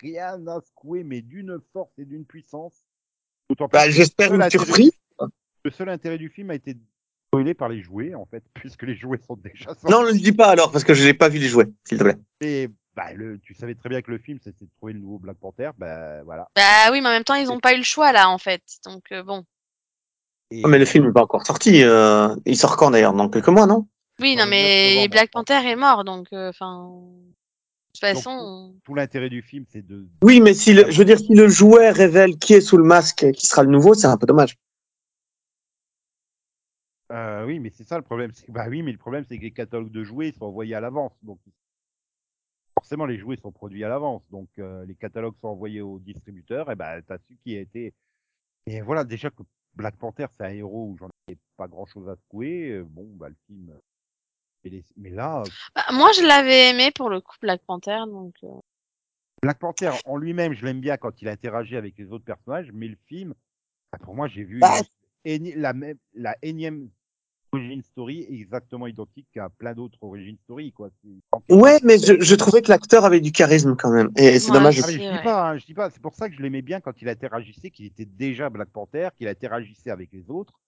rien 0.00 0.46
à 0.46 0.60
secouer, 0.60 1.04
mais 1.04 1.22
d'une 1.22 1.58
force 1.72 1.92
et 1.98 2.04
d'une 2.04 2.24
puissance. 2.24 2.82
Bah, 3.70 3.88
j'espère 3.90 4.28
le 4.28 4.30
seul 4.32 4.36
une 4.36 4.42
intérêt 4.42 4.64
surprise. 4.64 4.90
du- 4.92 5.26
Le 5.64 5.70
seul 5.70 5.88
intérêt 5.88 6.18
du 6.18 6.28
film 6.28 6.50
a 6.50 6.54
été 6.54 6.76
spoilé 7.28 7.54
par 7.54 7.68
les 7.68 7.80
jouets, 7.82 8.14
en 8.14 8.26
fait, 8.26 8.42
puisque 8.54 8.82
les 8.82 8.96
jouets 8.96 9.20
sont 9.26 9.36
déjà 9.36 9.66
sortis. 9.74 9.86
Non, 9.90 10.02
ne 10.02 10.08
le 10.12 10.18
dis 10.18 10.32
pas 10.32 10.48
alors, 10.50 10.70
parce 10.72 10.84
que 10.84 10.94
je 10.94 11.04
n'ai 11.04 11.14
pas 11.14 11.28
vu 11.28 11.38
les 11.38 11.48
jouets, 11.48 11.68
s'il 11.84 11.98
te 11.98 12.02
plaît. 12.04 12.16
Et 12.40 12.68
bah, 12.94 13.12
le, 13.14 13.38
tu 13.38 13.54
savais 13.54 13.74
très 13.74 13.88
bien 13.88 14.02
que 14.02 14.10
le 14.10 14.18
film, 14.18 14.38
c'était 14.42 14.64
de 14.64 14.70
trouver 14.76 14.92
le 14.94 14.98
nouveau 15.00 15.18
Black 15.18 15.36
Panther, 15.38 15.70
bah 15.78 16.22
voilà. 16.24 16.48
Bah 16.56 16.90
oui, 16.90 17.00
mais 17.00 17.08
en 17.08 17.12
même 17.12 17.24
temps, 17.24 17.34
ils 17.34 17.50
ont 17.50 17.60
pas 17.60 17.74
eu 17.74 17.78
le 17.78 17.84
choix, 17.84 18.12
là, 18.12 18.28
en 18.28 18.38
fait. 18.38 18.62
Donc, 18.84 19.04
euh, 19.12 19.22
bon. 19.22 19.44
Et 20.50 20.62
Oh, 20.64 20.68
mais 20.68 20.78
le 20.78 20.84
film 20.84 21.06
n'est 21.06 21.12
pas 21.12 21.22
encore 21.22 21.46
sorti. 21.46 21.82
euh, 21.82 22.34
Il 22.44 22.56
sort 22.56 22.76
quand 22.76 22.90
d'ailleurs? 22.90 23.14
Dans 23.14 23.28
quelques 23.30 23.48
mois, 23.48 23.66
non? 23.66 23.86
Oui, 24.22 24.36
Dans 24.36 24.44
non, 24.44 24.50
le 24.50 24.50
9 24.50 24.50
mais 24.50 25.08
Black. 25.08 25.30
Panther 25.32 25.60
est 25.66 25.76
mort, 25.76 26.04
donc, 26.04 26.28
euh, 26.32 26.48
enfin. 26.50 26.90
de 26.90 27.32
toute 27.92 28.00
façon. 28.00 28.30
on- 28.30 28.74
tout 28.84 28.94
l'intérêt 28.94 29.28
du 29.28 29.42
film, 29.42 29.64
c'est 29.68 29.86
de. 29.86 30.06
Oui, 30.22 30.40
mais 30.40 30.54
si 30.54 30.72
le, 30.72 30.90
je 30.90 30.98
veux 30.98 31.04
dire, 31.04 31.18
si 31.18 31.34
le 31.34 31.48
jouet 31.48 31.90
révèle 31.90 32.36
qui 32.38 32.54
est 32.54 32.60
sous 32.60 32.76
le 32.76 32.84
masque, 32.84 33.30
qui 33.32 33.46
sera 33.46 33.62
le 33.62 33.70
nouveau, 33.70 33.94
c'est 33.94 34.06
un 34.06 34.16
peu 34.16 34.26
dommage. 34.26 34.56
Euh, 37.12 37.44
oui, 37.46 37.58
mais 37.58 37.70
c'est 37.70 37.84
ça 37.84 37.96
le 37.96 38.02
problème. 38.02 38.32
Bah 38.48 38.66
oui, 38.68 38.82
mais 38.82 38.92
le 38.92 38.98
problème, 38.98 39.24
c'est 39.28 39.36
que 39.36 39.42
les 39.42 39.50
catalogues 39.50 39.90
de 39.90 40.02
jouets 40.02 40.32
sont 40.32 40.46
envoyés 40.46 40.74
à 40.74 40.80
l'avance. 40.80 41.12
Donc, 41.22 41.38
forcément, 42.74 43.06
les 43.06 43.18
jouets 43.18 43.36
sont 43.36 43.52
produits 43.52 43.84
à 43.84 43.88
l'avance. 43.88 44.22
Donc, 44.30 44.48
euh, 44.58 44.84
les 44.86 44.94
catalogues 44.94 45.36
sont 45.40 45.48
envoyés 45.48 45.82
aux 45.82 45.98
distributeurs. 45.98 46.70
Et 46.70 46.74
ben, 46.76 47.02
t'as 47.06 47.18
su 47.18 47.36
qui 47.44 47.56
a 47.56 47.60
été. 47.60 47.92
Et 48.66 48.80
voilà, 48.80 49.04
déjà 49.04 49.30
que 49.30 49.42
Black 49.74 49.96
Panther, 49.96 50.26
c'est 50.36 50.46
un 50.46 50.50
héros 50.50 50.88
où 50.90 50.96
j'en 50.96 51.08
ai 51.28 51.36
pas 51.56 51.68
grand 51.68 51.86
chose 51.86 52.08
à 52.08 52.16
secouer. 52.16 52.82
Bon, 52.86 53.06
bah, 53.14 53.28
le 53.28 53.36
film. 53.46 53.72
Les- 54.70 54.84
Mais 54.96 55.10
là, 55.10 55.40
euh, 55.42 55.48
Bah, 55.74 55.84
moi, 55.92 56.10
je 56.12 56.22
l'avais 56.22 56.70
aimé 56.70 56.90
pour 56.94 57.08
le 57.10 57.20
coup, 57.20 57.36
Black 57.40 57.62
Panther, 57.66 57.98
donc. 58.06 58.34
euh, 58.44 58.48
Black 59.42 59.58
Panther 59.58 59.90
en 60.04 60.16
lui-même, 60.16 60.52
je 60.52 60.64
l'aime 60.64 60.80
bien 60.80 60.96
quand 60.96 61.20
il 61.20 61.28
interagit 61.28 61.76
avec 61.76 61.98
les 61.98 62.12
autres 62.12 62.24
personnages. 62.24 62.70
Mais 62.72 62.88
le 62.88 62.96
film, 63.06 63.34
bah, 63.92 63.98
pour 64.02 64.14
moi, 64.14 64.28
j'ai 64.28 64.44
vu 64.44 64.60
Bah, 64.60 64.82
une- 65.24 65.54
la, 65.60 65.72
même, 65.72 65.98
la 66.14 66.36
énième 66.42 66.88
origin 67.52 67.82
story 67.82 68.26
exactement 68.30 68.86
identique 68.86 69.36
à 69.36 69.50
plein 69.50 69.74
d'autres 69.74 69.98
origin 70.02 70.36
story, 70.44 70.72
quoi. 70.72 70.90
Ouais, 71.50 71.78
mais 71.82 71.98
je, 71.98 72.20
je 72.20 72.34
trouvais 72.34 72.62
que 72.62 72.70
l'acteur 72.70 73.04
avait 73.04 73.20
du 73.20 73.32
charisme 73.32 73.76
quand 73.76 73.90
même. 73.90 74.10
Et 74.16 74.38
c'est 74.38 74.52
dommage. 74.52 74.80
Ah 74.82 74.90
je 74.90 74.96
dis 74.98 75.08
ouais. 75.08 75.22
pas, 75.22 75.50
hein, 75.50 75.58
je 75.58 75.66
dis 75.66 75.74
pas. 75.74 75.90
C'est 75.90 76.00
pour 76.00 76.14
ça 76.14 76.28
que 76.28 76.34
je 76.34 76.40
l'aimais 76.40 76.62
bien 76.62 76.80
quand 76.80 77.02
il 77.02 77.08
interagissait, 77.08 77.70
qu'il 77.70 77.86
était 77.86 78.04
déjà 78.06 78.48
Black 78.48 78.70
Panther, 78.70 79.08
qu'il 79.16 79.28
interagissait 79.28 79.90
avec 79.90 80.10
les 80.12 80.30
autres. 80.30 80.60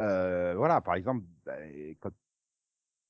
Euh, 0.00 0.54
voilà, 0.56 0.80
par 0.80 0.94
exemple, 0.94 1.24
bah, 1.44 1.56
quand 2.00 2.10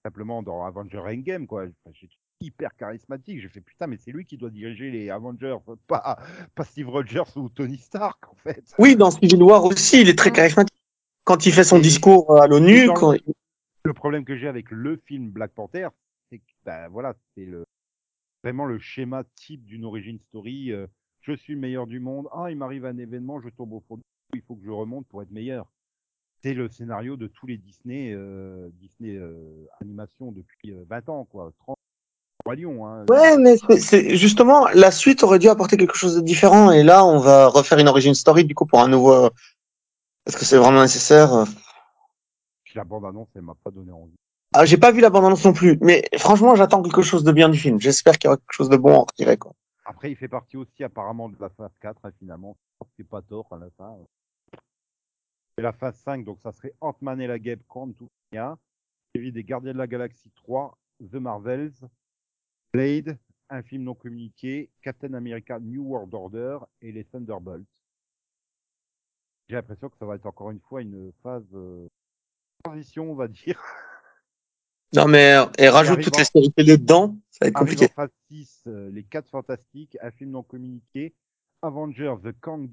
simplement 0.04 0.42
dans 0.42 0.64
Avenger 0.64 0.98
Endgame, 0.98 1.46
quoi. 1.46 1.62
Enfin, 1.64 1.92
j'ai 1.92 2.08
hyper 2.40 2.74
charismatique. 2.76 3.40
J'ai 3.40 3.48
fait 3.48 3.60
putain, 3.60 3.86
mais 3.86 3.96
c'est 3.96 4.10
lui 4.10 4.24
qui 4.24 4.36
doit 4.36 4.50
diriger 4.50 4.90
les 4.90 5.10
Avengers, 5.10 5.56
pas 5.86 6.18
pas 6.54 6.64
Steve 6.64 6.88
Rogers 6.88 7.22
ou 7.36 7.48
Tony 7.48 7.78
Stark 7.78 8.28
en 8.30 8.34
fait. 8.36 8.64
Oui, 8.78 8.96
dans 8.96 9.10
Civil 9.10 9.42
War 9.42 9.64
aussi, 9.64 10.00
il 10.02 10.08
est 10.08 10.18
très 10.18 10.30
Mm. 10.30 10.34
charismatique. 10.34 10.78
Quand 11.24 11.46
il 11.46 11.52
fait 11.52 11.64
son 11.64 11.78
Et- 11.78 11.82
discours 11.82 12.40
à 12.42 12.46
et 12.46 12.48
l'ONU, 12.48 12.88
quand- 12.94 13.14
Le 13.84 13.92
problème 13.94 14.24
que 14.24 14.36
j'ai 14.36 14.48
avec 14.48 14.70
le 14.70 14.96
film 15.06 15.30
Black 15.30 15.52
Panther, 15.52 15.88
c'est 16.30 16.38
que 16.38 16.44
bah, 16.64 16.88
voilà, 16.88 17.14
c'est 17.34 17.44
le 17.44 17.64
vraiment 18.44 18.64
le 18.64 18.78
schéma 18.80 19.22
type 19.36 19.64
d'une 19.64 19.84
origin 19.84 20.18
story. 20.28 20.72
euh, 20.72 20.86
je 21.20 21.32
suis 21.34 21.54
le 21.54 21.60
meilleur 21.60 21.86
du 21.86 22.00
monde. 22.00 22.26
Ah, 22.32 22.50
il 22.50 22.56
m'arrive 22.56 22.84
un 22.84 22.98
événement, 22.98 23.40
je 23.40 23.48
tombe 23.50 23.72
au 23.72 23.80
fond. 23.86 23.96
du 23.96 24.02
Il 24.34 24.42
faut 24.42 24.56
que 24.56 24.64
je 24.64 24.70
remonte 24.70 25.06
pour 25.06 25.22
être 25.22 25.30
meilleur. 25.30 25.66
C'est 26.42 26.54
le 26.54 26.68
scénario 26.68 27.16
de 27.16 27.28
tous 27.28 27.46
les 27.46 27.56
Disney, 27.56 28.12
euh, 28.12 28.68
Disney 28.80 29.16
euh, 29.16 29.66
animation 29.80 30.32
depuis 30.32 30.72
euh, 30.72 30.84
20 30.88 31.08
ans, 31.08 31.24
quoi. 31.30 31.52
30 31.60 31.76
Roi 32.44 32.56
Lion, 32.56 32.86
hein. 32.86 33.06
Ouais, 33.08 33.38
mais 33.38 33.56
c'est- 33.56 33.78
c'est 33.78 34.16
justement 34.16 34.66
la 34.74 34.90
suite 34.90 35.22
aurait 35.22 35.38
dû 35.38 35.48
apporter 35.48 35.76
quelque 35.76 35.94
chose 35.96 36.16
de 36.16 36.20
différent. 36.20 36.72
Et 36.72 36.82
là, 36.82 37.04
on 37.04 37.18
va 37.20 37.46
refaire 37.46 37.78
une 37.78 37.86
origin 37.88 38.14
story 38.14 38.44
du 38.44 38.54
coup 38.56 38.66
pour 38.66 38.80
un 38.80 38.88
nouveau. 38.88 39.30
Est-ce 40.26 40.36
que 40.36 40.44
c'est 40.44 40.56
vraiment 40.56 40.82
nécessaire 40.82 41.44
Puis 42.64 42.74
la 42.74 42.82
bande 42.84 43.04
annonce, 43.04 43.28
elle 43.36 43.42
m'a 43.42 43.54
pas 43.62 43.70
donné 43.70 43.92
envie. 43.92 44.14
ah, 44.54 44.64
J'ai 44.64 44.76
pas 44.78 44.90
vu 44.90 45.00
la 45.00 45.10
bande 45.10 45.24
annonce 45.26 45.44
non 45.44 45.52
plus, 45.52 45.78
mais 45.80 46.02
franchement, 46.18 46.56
j'attends 46.56 46.82
quelque 46.82 47.02
chose 47.02 47.22
de 47.22 47.30
bien 47.30 47.48
du 47.48 47.58
film. 47.58 47.80
J'espère 47.80 48.18
qu'il 48.18 48.26
y 48.26 48.28
aura 48.28 48.38
quelque 48.38 48.52
chose 48.52 48.68
de 48.68 48.76
bon 48.76 48.92
à 48.94 48.96
en 48.98 49.04
retirer. 49.04 49.36
Quoi. 49.36 49.52
Après, 49.84 50.10
il 50.10 50.16
fait 50.16 50.28
partie 50.28 50.56
aussi 50.56 50.82
apparemment 50.82 51.28
de 51.28 51.36
la 51.40 51.48
phase 51.50 51.70
4, 51.80 52.00
hein, 52.04 52.10
finalement. 52.18 52.56
Je 52.56 52.76
pense 52.78 52.88
que 52.88 52.94
c'est 52.98 53.08
pas 53.08 53.22
tort 53.22 53.46
à 53.52 53.56
la 53.58 53.66
fin. 53.78 53.94
Et 55.58 55.62
la 55.62 55.72
phase 55.72 55.96
5, 55.98 56.24
donc 56.24 56.40
ça 56.40 56.52
serait 56.52 56.74
Ant-Man 56.80 57.20
et 57.20 57.26
la 57.26 57.38
Guêpe, 57.38 57.62
Quantumania, 57.68 58.58
suivi 59.14 59.32
des 59.32 59.44
Gardiens 59.44 59.72
de 59.74 59.78
la 59.78 59.86
Galaxie 59.86 60.30
3, 60.34 60.76
The 61.10 61.14
Marvels, 61.14 61.72
Blade, 62.72 63.18
un 63.50 63.62
film 63.62 63.82
non 63.82 63.94
communiqué, 63.94 64.70
Captain 64.80 65.12
America 65.12 65.58
New 65.60 65.82
World 65.82 66.14
Order 66.14 66.58
et 66.80 66.90
les 66.90 67.04
Thunderbolts. 67.04 67.66
J'ai 69.48 69.56
l'impression 69.56 69.90
que 69.90 69.96
ça 69.98 70.06
va 70.06 70.14
être 70.14 70.24
encore 70.24 70.50
une 70.50 70.60
fois 70.60 70.80
une 70.80 71.12
phase 71.22 71.44
euh, 71.52 71.86
transition, 72.64 73.10
on 73.10 73.14
va 73.14 73.28
dire. 73.28 73.62
Non, 74.94 75.08
mais 75.08 75.34
et 75.56 75.70
rajoute 75.70 76.02
toutes 76.02 76.16
en- 76.16 76.18
les 76.18 76.24
séries 76.26 76.52
télé 76.52 76.76
dedans, 76.76 77.16
ça 77.30 77.46
va 77.46 77.48
être 77.48 77.54
compliqué. 77.58 77.86
en 77.86 77.88
phase 77.94 78.10
6, 78.30 78.64
euh, 78.66 78.90
les 78.90 79.04
4 79.04 79.26
Fantastiques, 79.26 79.96
un 80.02 80.10
film 80.10 80.32
non 80.32 80.42
communiqué, 80.42 81.14
Avengers 81.62 82.16
The 82.22 82.38
Kang 82.38 82.68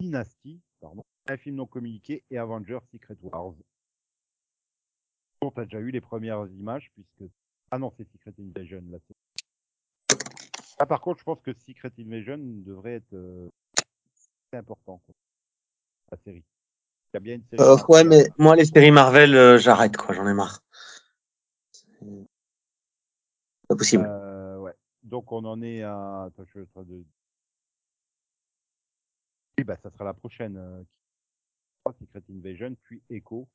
Dynasty, 0.00 0.62
pardon, 0.80 1.04
un 1.26 1.36
film 1.36 1.56
non 1.56 1.66
communiqué 1.66 2.24
et 2.30 2.38
Avengers 2.38 2.80
Secret 2.92 3.16
Wars. 3.22 3.54
Bon, 5.40 5.50
t'as 5.50 5.64
déjà 5.64 5.80
eu 5.80 5.90
les 5.90 6.00
premières 6.00 6.46
images 6.46 6.90
puisque 6.94 7.30
ah 7.70 7.78
non 7.78 7.92
c'est 7.96 8.08
Secret 8.12 8.34
Invasion 8.38 8.82
là. 8.90 8.98
Ah 10.78 10.86
par 10.86 11.00
contre 11.00 11.20
je 11.20 11.24
pense 11.24 11.40
que 11.40 11.52
Secret 11.52 11.92
Invasion 11.98 12.38
devrait 12.38 12.94
être 12.94 13.12
euh, 13.14 13.48
c'est 14.50 14.58
important 14.58 15.00
quoi. 15.06 15.14
La 16.10 16.18
série. 16.18 16.44
Il 17.12 17.14
y 17.14 17.16
a 17.16 17.20
bien 17.20 17.34
une 17.36 17.44
série. 17.44 17.62
Euh, 17.62 17.76
ouais, 17.88 18.02
mais 18.02 18.28
moi, 18.38 18.56
les 18.56 18.64
séries 18.64 18.90
Marvel, 18.90 19.36
euh, 19.36 19.56
j'arrête, 19.56 19.96
quoi. 19.96 20.14
J'en 20.14 20.26
ai 20.26 20.34
marre. 20.34 20.62
C'est 21.70 21.96
Pas 23.68 23.76
possible. 23.76 24.04
Euh, 24.04 24.58
ouais. 24.58 24.74
Donc 25.02 25.30
on 25.30 25.44
en 25.44 25.62
est 25.62 25.82
à. 25.82 26.24
Attends, 26.24 26.44
je 26.44 26.50
suis 26.50 26.60
en 26.60 26.66
train 26.66 26.82
de. 26.82 27.04
Oui, 29.58 29.64
bah 29.64 29.76
ça 29.80 29.90
sera 29.90 30.04
la 30.04 30.14
prochaine. 30.14 30.84
Secret 31.92 32.22
Invasion, 32.30 32.74
puis 32.84 33.02
Echo. 33.10 33.48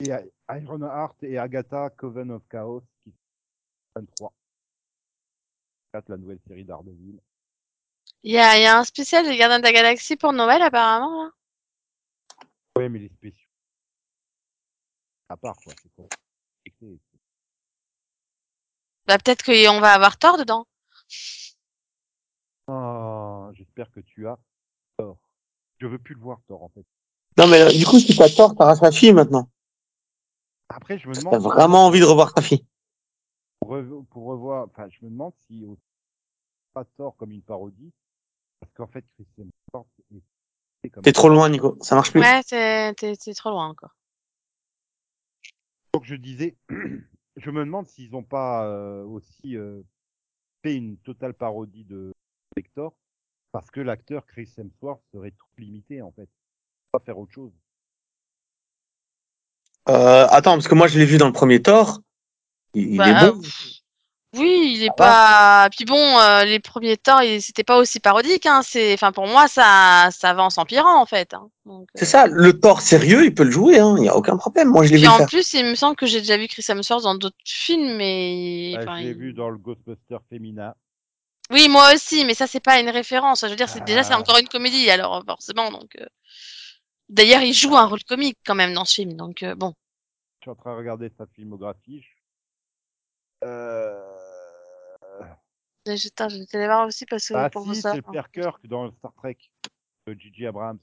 Et 0.00 0.10
Ironheart 0.48 1.22
et 1.24 1.38
Agatha 1.38 1.90
Coven 1.90 2.30
of 2.30 2.42
Chaos 2.48 2.82
qui 3.02 3.10
sont 3.10 3.16
23. 3.96 4.32
4, 5.92 6.08
la 6.10 6.16
nouvelle 6.16 6.38
série 6.46 6.64
d'Ardeville. 6.64 7.20
Il 8.22 8.32
y 8.32 8.38
a, 8.38 8.56
il 8.58 8.62
y 8.62 8.66
a 8.66 8.78
un 8.78 8.84
spécial 8.84 9.24
des 9.26 9.36
Gardiens 9.36 9.58
de 9.58 9.64
la 9.64 9.72
Galaxie 9.72 10.16
pour 10.16 10.32
Noël, 10.32 10.62
apparemment, 10.62 11.24
là. 11.24 11.30
Ouais, 12.76 12.88
mais 12.88 13.00
les 13.00 13.08
spéciaux. 13.08 13.48
À 15.28 15.36
part 15.36 15.56
quoi, 15.56 15.74
c'est 15.82 15.92
quoi 15.94 16.06
C'est- 16.64 16.98
Bah, 19.06 19.18
peut-être 19.18 19.44
qu'on 19.44 19.80
va 19.80 19.92
avoir 19.94 20.16
tort 20.18 20.38
dedans. 20.38 20.66
Oh, 22.68 23.50
j'espère 23.54 23.90
que 23.90 24.00
tu 24.00 24.28
as 24.28 24.38
tort. 24.96 25.18
Je 25.78 25.86
veux 25.86 25.98
plus 25.98 26.14
le 26.14 26.20
voir 26.20 26.40
tort 26.48 26.62
en 26.62 26.68
fait. 26.70 26.84
Non, 27.36 27.46
mais 27.46 27.60
euh, 27.60 27.70
du 27.70 27.86
coup, 27.86 27.98
si 27.98 28.16
t'as 28.16 28.28
tort, 28.28 28.56
t'auras 28.56 28.76
sa 28.76 28.90
fille 28.90 29.12
maintenant. 29.12 29.48
Après, 30.68 30.98
je 30.98 31.08
me 31.08 31.14
T'as 31.14 31.20
demande. 31.20 31.42
vraiment 31.42 31.86
envie 31.86 32.00
de 32.00 32.04
revoir 32.04 32.34
ta 32.34 32.42
fille. 32.42 32.64
pour, 33.60 33.70
rev- 33.70 34.04
pour 34.10 34.24
revoir, 34.24 34.66
enfin, 34.66 34.88
je 34.90 35.04
me 35.04 35.10
demande 35.10 35.32
si 35.46 35.64
au- 35.64 35.78
pas 36.74 36.84
tort 36.96 37.16
comme 37.16 37.30
une 37.32 37.42
parodie, 37.42 37.92
parce 38.60 38.72
qu'en 38.74 38.86
fait, 38.86 39.04
Chris 39.14 39.26
Hemsworth 39.38 39.88
est 40.14 40.22
T'es 41.02 41.12
trop 41.12 41.28
loin, 41.28 41.48
Nico. 41.48 41.76
Ça 41.80 41.94
marche 41.94 42.10
plus. 42.12 42.20
Ouais, 42.20 42.42
t'es, 42.44 42.94
t'es, 42.94 43.16
t'es 43.16 43.34
trop 43.34 43.50
loin 43.50 43.68
encore. 43.68 43.94
Donc 45.94 46.04
je 46.04 46.14
disais, 46.14 46.56
je 47.36 47.50
me 47.50 47.64
demande 47.64 47.88
s'ils 47.88 48.14
ont 48.14 48.22
pas 48.22 48.66
euh, 48.66 49.04
aussi 49.04 49.56
euh, 49.56 49.82
fait 50.62 50.74
une 50.76 50.96
totale 50.98 51.34
parodie 51.34 51.84
de 51.84 52.12
Vector, 52.56 52.94
parce 53.58 53.72
que 53.72 53.80
l'acteur 53.80 54.24
Chris 54.24 54.48
Hemsworth 54.56 55.00
serait 55.12 55.32
trop 55.32 55.48
limité 55.58 56.00
en 56.00 56.12
fait, 56.12 56.28
pas 56.92 57.00
faire 57.00 57.18
autre 57.18 57.32
chose. 57.32 57.50
Euh, 59.88 60.26
attends, 60.30 60.52
parce 60.52 60.68
que 60.68 60.76
moi, 60.76 60.86
je 60.86 60.96
l'ai 60.96 61.04
vu 61.04 61.18
dans 61.18 61.26
le 61.26 61.32
premier 61.32 61.60
Thor. 61.60 61.98
Il, 62.74 62.90
il 62.92 62.98
Bah, 62.98 63.08
est 63.08 63.30
bon. 63.32 63.40
pff, 63.40 63.64
Oui, 64.36 64.74
il 64.76 64.82
est 64.84 64.88
Ça 64.88 64.92
pas. 64.92 65.68
Puis 65.74 65.86
bon, 65.86 65.96
euh, 65.96 66.44
les 66.44 66.60
premiers 66.60 66.96
il- 67.24 67.42
c'était 67.42 67.64
pas 67.64 67.78
aussi 67.78 67.98
parodique. 67.98 68.46
Hein. 68.46 68.60
C'est, 68.62 68.92
enfin, 68.94 69.10
pour 69.10 69.26
moi, 69.26 69.48
ça, 69.48 70.10
ça 70.12 70.34
va 70.34 70.44
en 70.44 70.50
s'empirant 70.50 71.00
en 71.00 71.06
fait. 71.06 71.34
Hein. 71.34 71.48
C'est 71.96 72.04
euh, 72.04 72.06
ça, 72.06 72.26
le 72.28 72.60
Thor 72.60 72.80
sérieux, 72.80 73.24
il 73.24 73.34
peut 73.34 73.42
le 73.44 73.50
jouer, 73.50 73.80
hein. 73.80 73.96
Il 73.98 74.04
y 74.04 74.08
a 74.08 74.14
aucun 74.16 74.36
problème. 74.36 74.68
Moi, 74.68 74.84
je 74.84 74.92
l'ai 74.92 74.98
vu 74.98 75.08
en 75.08 75.16
faire. 75.16 75.26
plus, 75.26 75.52
il 75.54 75.64
me 75.64 75.74
semble 75.74 75.96
que 75.96 76.06
j'ai 76.06 76.20
déjà 76.20 76.36
vu 76.36 76.46
Chris 76.46 76.64
Hemsworth 76.68 77.02
dans 77.02 77.16
d'autres 77.16 77.34
films, 77.44 77.96
mais. 77.96 78.74
Bah, 78.76 78.82
enfin, 78.82 78.98
je 78.98 79.04
l'ai 79.04 79.10
il- 79.10 79.16
vu 79.16 79.32
dans 79.32 79.48
le 79.48 79.56
Ghostbuster 79.56 80.18
féminin. 80.28 80.74
Oui, 81.50 81.68
moi 81.68 81.94
aussi, 81.94 82.24
mais 82.24 82.34
ça, 82.34 82.46
c'est 82.46 82.60
pas 82.60 82.78
une 82.80 82.90
référence. 82.90 83.40
Je 83.42 83.46
veux 83.50 83.56
dire, 83.56 83.68
c'est 83.68 83.84
déjà, 83.84 84.02
c'est 84.02 84.12
Ah. 84.12 84.18
encore 84.18 84.38
une 84.38 84.48
comédie, 84.48 84.90
alors 84.90 85.24
forcément. 85.24 85.70
Donc. 85.70 85.96
euh. 86.00 86.06
D'ailleurs, 87.08 87.40
il 87.42 87.54
joue 87.54 87.74
un 87.76 87.86
rôle 87.86 88.04
comique 88.04 88.36
quand 88.44 88.54
même 88.54 88.74
dans 88.74 88.84
ce 88.84 88.94
film, 88.96 89.14
donc 89.14 89.42
euh, 89.42 89.54
bon. 89.54 89.72
Je 90.40 90.44
suis 90.44 90.50
en 90.50 90.54
train 90.54 90.72
de 90.74 90.78
regarder 90.78 91.10
sa 91.16 91.26
filmographie. 91.26 92.02
Je- 92.02 93.46
Euh... 93.46 94.04
Je, 95.86 95.92
vais 95.92 96.46
te 96.46 96.56
les 96.58 96.66
voir 96.66 96.86
aussi 96.86 97.06
parce 97.06 97.26
que 97.28 97.34
Ah 97.34 97.48
pour 97.48 97.64
si, 97.72 97.80
ça. 97.80 97.92
c'est 97.92 97.96
le 97.96 98.02
père 98.02 98.30
Kirk 98.30 98.66
dans 98.66 98.90
Star 98.98 99.14
Trek 99.14 99.38
de 100.06 100.12
J.J. 100.18 100.46
Abrams. 100.48 100.78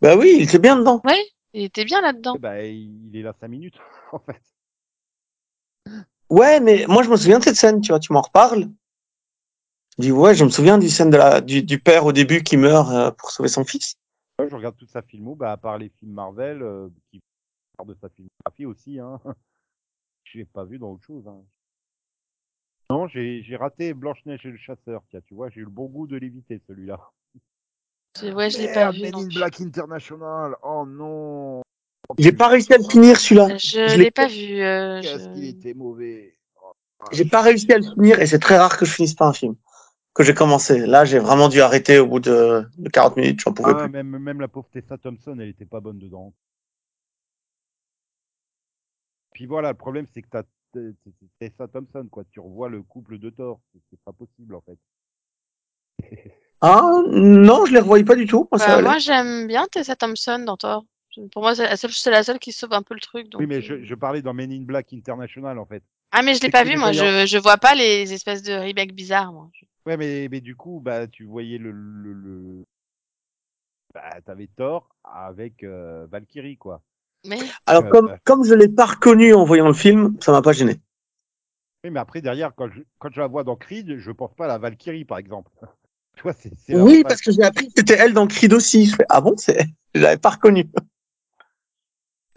Bah 0.00 0.16
oui, 0.16 0.32
il 0.36 0.42
était 0.44 0.58
bien 0.58 0.76
dedans. 0.76 1.02
Oui, 1.04 1.20
il 1.52 1.64
était 1.64 1.84
bien 1.84 2.00
là-dedans. 2.00 2.36
Ben, 2.38 2.64
il 2.64 3.14
est 3.14 3.22
là 3.22 3.34
5 3.38 3.48
minutes, 3.48 3.76
en 4.12 4.18
fait. 4.20 4.40
Ouais, 6.30 6.58
mais 6.60 6.86
moi, 6.88 7.02
je 7.02 7.10
me 7.10 7.16
souviens 7.16 7.38
de 7.38 7.44
cette 7.44 7.56
scène, 7.56 7.82
tu 7.82 7.88
vois, 7.92 8.00
tu 8.00 8.12
m'en 8.14 8.22
reparles. 8.22 8.70
Je 9.96 10.02
dis, 10.02 10.12
ouais, 10.12 10.34
je 10.34 10.44
me 10.44 10.50
souviens 10.50 10.78
du 10.78 10.88
scène 10.88 11.10
de 11.10 11.16
la, 11.16 11.40
du, 11.40 11.62
du 11.62 11.78
père 11.78 12.04
au 12.04 12.12
début 12.12 12.42
qui 12.42 12.56
meurt 12.56 12.90
euh, 12.90 13.10
pour 13.12 13.30
sauver 13.30 13.48
son 13.48 13.64
fils. 13.64 13.94
Moi, 14.38 14.48
je 14.48 14.56
regarde 14.56 14.76
toute 14.76 14.90
sa 14.90 15.02
filmo, 15.02 15.34
bah, 15.36 15.52
à 15.52 15.56
part 15.56 15.78
les 15.78 15.90
films 16.00 16.12
Marvel, 16.12 16.62
euh, 16.62 16.88
qui 17.10 17.20
parlent 17.76 17.88
de 17.90 17.96
sa 18.00 18.08
filmographie 18.08 18.66
aussi, 18.66 18.98
hein. 18.98 19.20
Je 20.24 20.38
l'ai 20.38 20.44
pas 20.46 20.64
vu 20.64 20.78
dans 20.78 20.90
autre 20.92 21.04
chose, 21.04 21.26
hein. 21.28 21.42
Non, 22.90 23.06
j'ai 23.08 23.42
j'ai 23.42 23.56
raté 23.56 23.94
Blanche-Neige 23.94 24.44
et 24.44 24.50
le 24.50 24.56
chasseur, 24.58 25.02
tiens, 25.10 25.20
tu 25.26 25.34
vois, 25.34 25.48
j'ai 25.48 25.60
eu 25.60 25.64
le 25.64 25.70
bon 25.70 25.86
goût 25.86 26.06
de 26.06 26.16
l'éviter, 26.16 26.60
celui-là. 26.68 26.98
Je- 28.20 28.26
Ouais, 28.32 28.50
je 28.50 28.58
l'ai 28.58 28.72
pas 28.72 28.90
vu. 28.90 29.00
Men 29.02 29.14
in. 29.14 29.28
Black 29.28 29.60
International, 29.60 30.56
oh 30.62 30.84
non 30.86 31.62
J'ai 32.18 32.32
pas 32.32 32.48
réussi 32.48 32.72
à 32.74 32.78
le 32.78 32.84
finir 32.84 33.18
celui-là. 33.18 33.48
Je 33.56 33.56
Je 33.88 33.96
l'ai 33.96 33.96
l'ai- 34.04 34.10
pas 34.10 34.26
vu. 34.28 34.60
euh, 34.60 35.00
Qu'est-ce 35.02 35.24
je- 35.28 35.32
qu'il 35.32 35.44
était 35.44 35.74
mauvais 35.74 36.36
Oh, 36.62 36.72
J'ai 37.12 37.24
pas 37.24 37.42
réussi 37.42 37.72
à 37.72 37.78
le 37.78 37.84
finir 37.84 38.20
et 38.20 38.26
c'est 38.26 38.38
très 38.38 38.56
rare 38.58 38.76
que 38.76 38.84
je 38.84 38.92
finisse 38.92 39.14
pas 39.14 39.26
un 39.26 39.32
film. 39.32 39.54
Que 40.14 40.22
j'ai 40.22 40.34
commencé. 40.34 40.86
Là, 40.86 41.04
j'ai 41.04 41.18
vraiment 41.18 41.48
dû 41.48 41.60
arrêter 41.60 41.98
au 41.98 42.06
bout 42.06 42.20
de, 42.20 42.64
de 42.78 42.88
40 42.88 43.16
minutes, 43.16 43.40
j'en 43.40 43.52
pouvais 43.52 43.72
Ah, 43.74 43.82
plus. 43.84 43.90
même, 43.90 44.16
même 44.18 44.40
la 44.40 44.48
pauvre 44.48 44.68
Tessa 44.72 44.96
Thompson, 44.96 45.36
elle 45.40 45.48
était 45.48 45.64
pas 45.66 45.80
bonne 45.80 45.98
dedans. 45.98 46.32
Puis 49.32 49.46
voilà, 49.46 49.70
le 49.70 49.76
problème, 49.76 50.06
c'est 50.14 50.22
que 50.22 50.28
t'as 50.30 50.42
Tessa 51.40 51.66
Thompson, 51.68 52.06
quoi. 52.10 52.24
Tu 52.30 52.40
revois 52.40 52.68
le 52.68 52.82
couple 52.82 53.18
de 53.18 53.30
Thor. 53.30 53.60
C'est- 53.90 53.98
pas 54.04 54.12
possible, 54.12 54.54
en 54.54 54.60
fait. 54.60 54.78
Ah, 56.60 57.02
non, 57.08 57.66
je 57.66 57.72
les 57.72 57.80
revoyais 57.80 58.04
pas 58.04 58.16
du 58.16 58.26
tout. 58.26 58.48
Moi, 58.52 58.64
Bah, 58.64 58.82
moi, 58.82 58.98
j'aime 58.98 59.46
bien 59.46 59.66
Tessa 59.66 59.96
Thompson 59.96 60.38
dans 60.46 60.56
Thor. 60.56 60.84
Pour 61.32 61.42
moi, 61.42 61.54
c'est 61.54 61.64
la 61.64 61.76
seule, 61.76 61.92
c'est 61.92 62.10
la 62.10 62.22
seule 62.24 62.38
qui 62.38 62.52
sauve 62.52 62.72
un 62.72 62.82
peu 62.82 62.94
le 62.94 63.00
truc. 63.00 63.28
Donc... 63.28 63.40
Oui, 63.40 63.46
mais 63.46 63.58
euh. 63.58 63.60
je, 63.60 63.84
je 63.84 63.94
parlais 63.94 64.22
dans 64.22 64.34
Men 64.34 64.50
in 64.52 64.62
Black 64.62 64.92
International, 64.92 65.58
en 65.58 65.66
fait. 65.66 65.82
Ah, 66.10 66.22
mais 66.22 66.34
je 66.34 66.40
l'ai 66.42 66.50
pas 66.50 66.64
vu, 66.64 66.76
moi. 66.76 66.92
Je, 66.92 67.26
je 67.26 67.38
vois 67.38 67.56
pas 67.56 67.74
les 67.74 68.12
espèces 68.12 68.42
de 68.42 68.52
remakes 68.52 68.92
bizarres, 68.92 69.32
moi. 69.32 69.50
Ouais, 69.86 69.96
mais, 69.96 70.28
mais 70.30 70.40
du 70.40 70.56
coup, 70.56 70.80
bah, 70.80 71.06
tu 71.06 71.24
voyais 71.24 71.58
le. 71.58 71.70
le, 71.70 72.12
le... 72.12 72.64
Bah, 73.92 74.20
t'avais 74.24 74.48
Thor 74.56 74.88
avec 75.04 75.62
euh, 75.62 76.06
Valkyrie, 76.10 76.56
quoi. 76.56 76.82
Mais 77.24 77.38
Alors, 77.66 77.88
comme, 77.90 78.08
euh. 78.08 78.16
comme 78.24 78.44
je 78.44 78.54
l'ai 78.54 78.68
pas 78.68 78.86
reconnu 78.86 79.34
en 79.34 79.44
voyant 79.44 79.68
le 79.68 79.74
film, 79.74 80.16
ça 80.20 80.32
m'a 80.32 80.42
pas 80.42 80.52
gêné. 80.52 80.80
Oui, 81.84 81.90
mais 81.90 82.00
après, 82.00 82.22
derrière, 82.22 82.54
quand 82.54 82.68
je, 82.72 82.80
quand 82.98 83.10
je 83.12 83.20
la 83.20 83.26
vois 83.26 83.44
dans 83.44 83.56
Creed, 83.56 83.98
je 83.98 84.10
pense 84.10 84.34
pas 84.34 84.46
à 84.46 84.48
la 84.48 84.58
Valkyrie, 84.58 85.04
par 85.04 85.18
exemple. 85.18 85.50
tu 86.16 86.22
vois, 86.22 86.32
c'est 86.32 86.50
c'est 86.66 86.74
Oui, 86.74 87.02
parce 87.02 87.20
que 87.20 87.30
j'ai 87.30 87.42
appris 87.42 87.66
que 87.66 87.72
c'était 87.76 87.94
elle 87.94 88.14
dans 88.14 88.26
Creed 88.26 88.52
aussi. 88.52 88.86
Je 88.86 88.96
fais, 88.96 89.06
ah 89.10 89.20
bon, 89.20 89.34
c'est, 89.36 89.66
je 89.94 90.00
l'avais 90.00 90.16
pas 90.18 90.30
reconnu. 90.30 90.66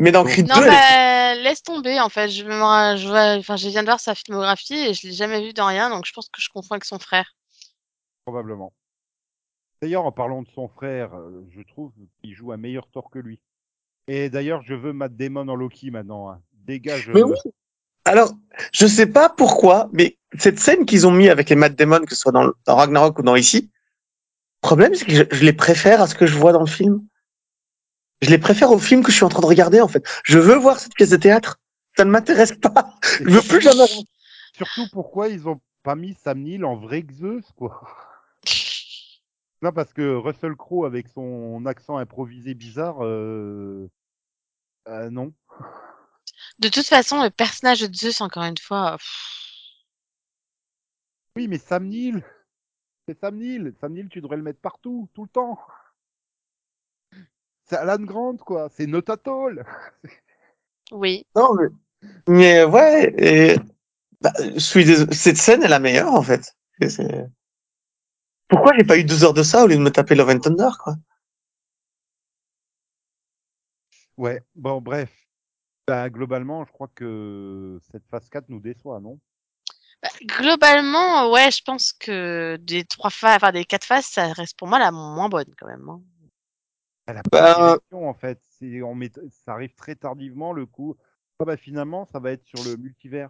Mais 0.02 0.12
dans 0.12 0.26
Creed 0.26 0.48
non, 0.48 0.56
2, 0.56 0.62
elle 0.62 0.74
est- 0.74 0.78
bah, 0.78 1.36
laisse 1.36 1.64
tomber, 1.64 2.00
en 2.00 2.10
fait. 2.10 2.30
Je, 2.30 2.44
me... 2.44 2.98
je, 2.98 3.08
vois... 3.08 3.38
enfin, 3.38 3.56
je 3.56 3.70
viens 3.70 3.82
de 3.82 3.88
voir 3.88 4.00
sa 4.00 4.16
filmographie 4.16 4.76
et 4.76 4.94
je 4.94 5.08
l'ai 5.08 5.14
jamais 5.14 5.42
vu 5.42 5.54
dans 5.54 5.66
rien, 5.66 5.90
donc 5.90 6.06
je 6.06 6.12
pense 6.14 6.30
que 6.30 6.42
je 6.42 6.50
confonds 6.50 6.76
avec 6.76 6.86
son 6.86 7.00
frère. 7.00 7.37
Probablement. 8.28 8.74
D'ailleurs, 9.82 10.04
en 10.04 10.12
parlant 10.12 10.42
de 10.42 10.50
son 10.54 10.68
frère, 10.68 11.16
euh, 11.16 11.48
je 11.50 11.62
trouve 11.62 11.94
qu'il 12.22 12.36
joue 12.36 12.52
un 12.52 12.58
meilleur 12.58 12.86
Thor 12.92 13.10
que 13.10 13.20
lui. 13.20 13.40
Et 14.10 14.30
d'ailleurs, 14.30 14.62
je 14.64 14.74
veux 14.74 14.92
Matt 14.92 15.16
Damon 15.16 15.48
en 15.48 15.56
Loki 15.56 15.92
maintenant. 15.92 16.30
hein. 16.30 16.42
Dégage. 16.66 17.10
Mais 17.14 17.24
oui. 17.24 17.38
Alors, 18.04 18.34
je 18.74 18.86
sais 18.86 19.06
pas 19.06 19.30
pourquoi, 19.30 19.90
mais 19.94 20.18
cette 20.38 20.60
scène 20.60 20.86
qu'ils 20.86 21.08
ont 21.08 21.12
mis 21.12 21.30
avec 21.30 21.50
les 21.50 21.56
Matt 21.56 21.76
Damon, 21.76 22.02
que 22.02 22.16
ce 22.16 22.20
soit 22.20 22.34
dans, 22.34 22.52
dans 22.66 22.76
Ragnarok 22.76 23.18
ou 23.18 23.22
dans 23.22 23.38
ici, 23.38 23.72
le 24.62 24.68
problème, 24.68 24.94
c'est 24.94 25.06
que 25.06 25.14
je, 25.14 25.24
je 25.32 25.46
les 25.46 25.54
préfère 25.54 26.02
à 26.02 26.08
ce 26.08 26.16
que 26.16 26.26
je 26.26 26.38
vois 26.38 26.52
dans 26.52 26.60
le 26.60 26.66
film. 26.68 27.08
Je 28.22 28.30
les 28.30 28.40
préfère 28.40 28.72
au 28.72 28.78
film 28.80 29.04
que 29.04 29.12
je 29.12 29.16
suis 29.16 29.24
en 29.26 29.30
train 29.30 29.42
de 29.42 29.46
regarder, 29.48 29.80
en 29.80 29.88
fait. 29.88 30.06
Je 30.26 30.38
veux 30.38 30.58
voir 30.58 30.80
cette 30.82 30.96
pièce 30.96 31.12
de 31.12 31.16
théâtre. 31.18 31.62
Ça 31.96 32.04
ne 32.04 32.12
m'intéresse 32.12 32.52
pas. 32.52 32.94
Je 33.04 33.24
veux 33.30 33.42
plus 33.42 33.62
jamais. 33.62 33.88
Surtout 34.54 34.84
pourquoi 34.92 35.30
ils 35.30 35.48
ont 35.48 35.62
pas 35.84 35.96
mis 35.96 36.14
Sam 36.22 36.42
Neill 36.42 36.66
en 36.66 36.76
vrai 36.76 37.06
Zeus, 37.10 37.46
quoi. 37.56 37.88
Non, 39.62 39.72
parce 39.72 39.94
que 39.94 40.16
Russell 40.16 40.56
Crowe, 40.56 40.86
avec 40.86 41.08
son 41.10 41.66
accent 41.66 41.98
improvisé 41.98 42.54
bizarre, 42.54 43.04
euh... 43.04 43.90
euh, 44.88 45.10
non. 45.10 45.34
De 46.60 46.70
toute 46.70 46.86
façon, 46.86 47.24
le 47.24 47.32
personnage 47.32 47.82
de 47.82 47.92
Zeus, 47.96 48.22
encore 48.22 48.44
une 48.44 48.58
fois, 48.60 48.98
pff, 48.98 49.08
Oui, 51.38 51.48
mais 51.48 51.58
Sam 51.58 51.88
Neill, 51.88 52.22
c'est 53.08 53.20
Sam 53.20 53.38
Neill. 53.38 53.74
Sam 53.82 53.94
Neill, 53.94 54.10
tu 54.10 54.22
devrais 54.22 54.38
le 54.38 54.44
mettre 54.44 54.62
partout, 54.62 55.10
tout 55.14 55.24
le 55.24 55.30
temps. 55.30 55.60
C'est 57.66 57.76
Alan 57.78 58.04
Grant, 58.04 58.38
quoi. 58.38 58.68
C'est 58.70 58.88
Notatol. 58.88 59.64
oui. 60.92 61.26
Non, 61.36 61.54
mais, 61.56 61.68
mais 62.28 62.64
ouais, 62.66 63.14
et, 63.18 63.58
bah, 64.22 64.34
je 64.40 64.60
suis 64.60 64.86
dés- 64.86 65.14
cette 65.14 65.38
scène 65.38 65.64
est 65.64 65.68
la 65.70 65.80
meilleure, 65.80 66.14
en 66.14 66.24
fait. 66.24 66.56
C'est- 66.90 67.28
Pourquoi 68.50 68.74
j'ai 68.78 68.84
pas 68.84 68.98
eu 68.98 69.06
deux 69.06 69.24
heures 69.24 69.34
de 69.34 69.44
ça 69.44 69.64
au 69.64 69.68
lieu 69.68 69.76
de 69.78 69.82
me 69.82 69.90
taper 69.90 70.16
Love 70.16 70.30
and 70.32 70.40
Thunder, 70.40 70.70
quoi? 70.84 70.96
Ouais, 74.18 74.44
bon, 74.56 74.82
bref. 74.82 75.12
Bah, 75.88 76.10
globalement, 76.10 76.66
je 76.66 76.72
crois 76.72 76.90
que 76.96 77.80
cette 77.92 78.08
phase 78.08 78.30
4 78.30 78.50
nous 78.50 78.60
déçoit, 78.60 79.00
non? 79.00 79.20
Bah, 80.02 80.10
globalement, 80.24 81.32
ouais, 81.32 81.52
je 81.52 81.62
pense 81.64 81.94
que 81.94 82.58
des 82.62 82.84
trois 82.86 83.10
phases, 83.10 83.38
enfin 83.38 83.52
des 83.52 83.66
quatre 83.66 83.86
phases, 83.86 84.06
ça 84.06 84.32
reste 84.34 84.58
pour 84.58 84.68
moi 84.68 84.80
la 84.80 84.92
moins 84.92 85.30
bonne 85.30 85.54
quand 85.58 85.68
même. 85.68 85.88
hein. 85.90 86.02
Elle 87.06 87.18
a 87.18 87.24
pas 87.24 87.42
de 87.42 87.48
Bah, 87.48 87.56
direction, 87.56 88.08
en 88.08 88.14
fait. 88.14 88.42
C'est, 88.48 88.82
on 88.82 88.96
met, 88.96 89.12
ça 89.32 89.54
arrive 89.54 89.74
très 89.76 89.96
tardivement, 89.96 90.54
le 90.54 90.66
coup. 90.66 90.96
Ah 91.40 91.46
bah, 91.46 91.58
finalement, 91.58 92.06
ça 92.06 92.20
va 92.20 92.32
être 92.32 92.46
sur 92.46 92.64
le 92.64 92.78
multivers. 92.78 93.30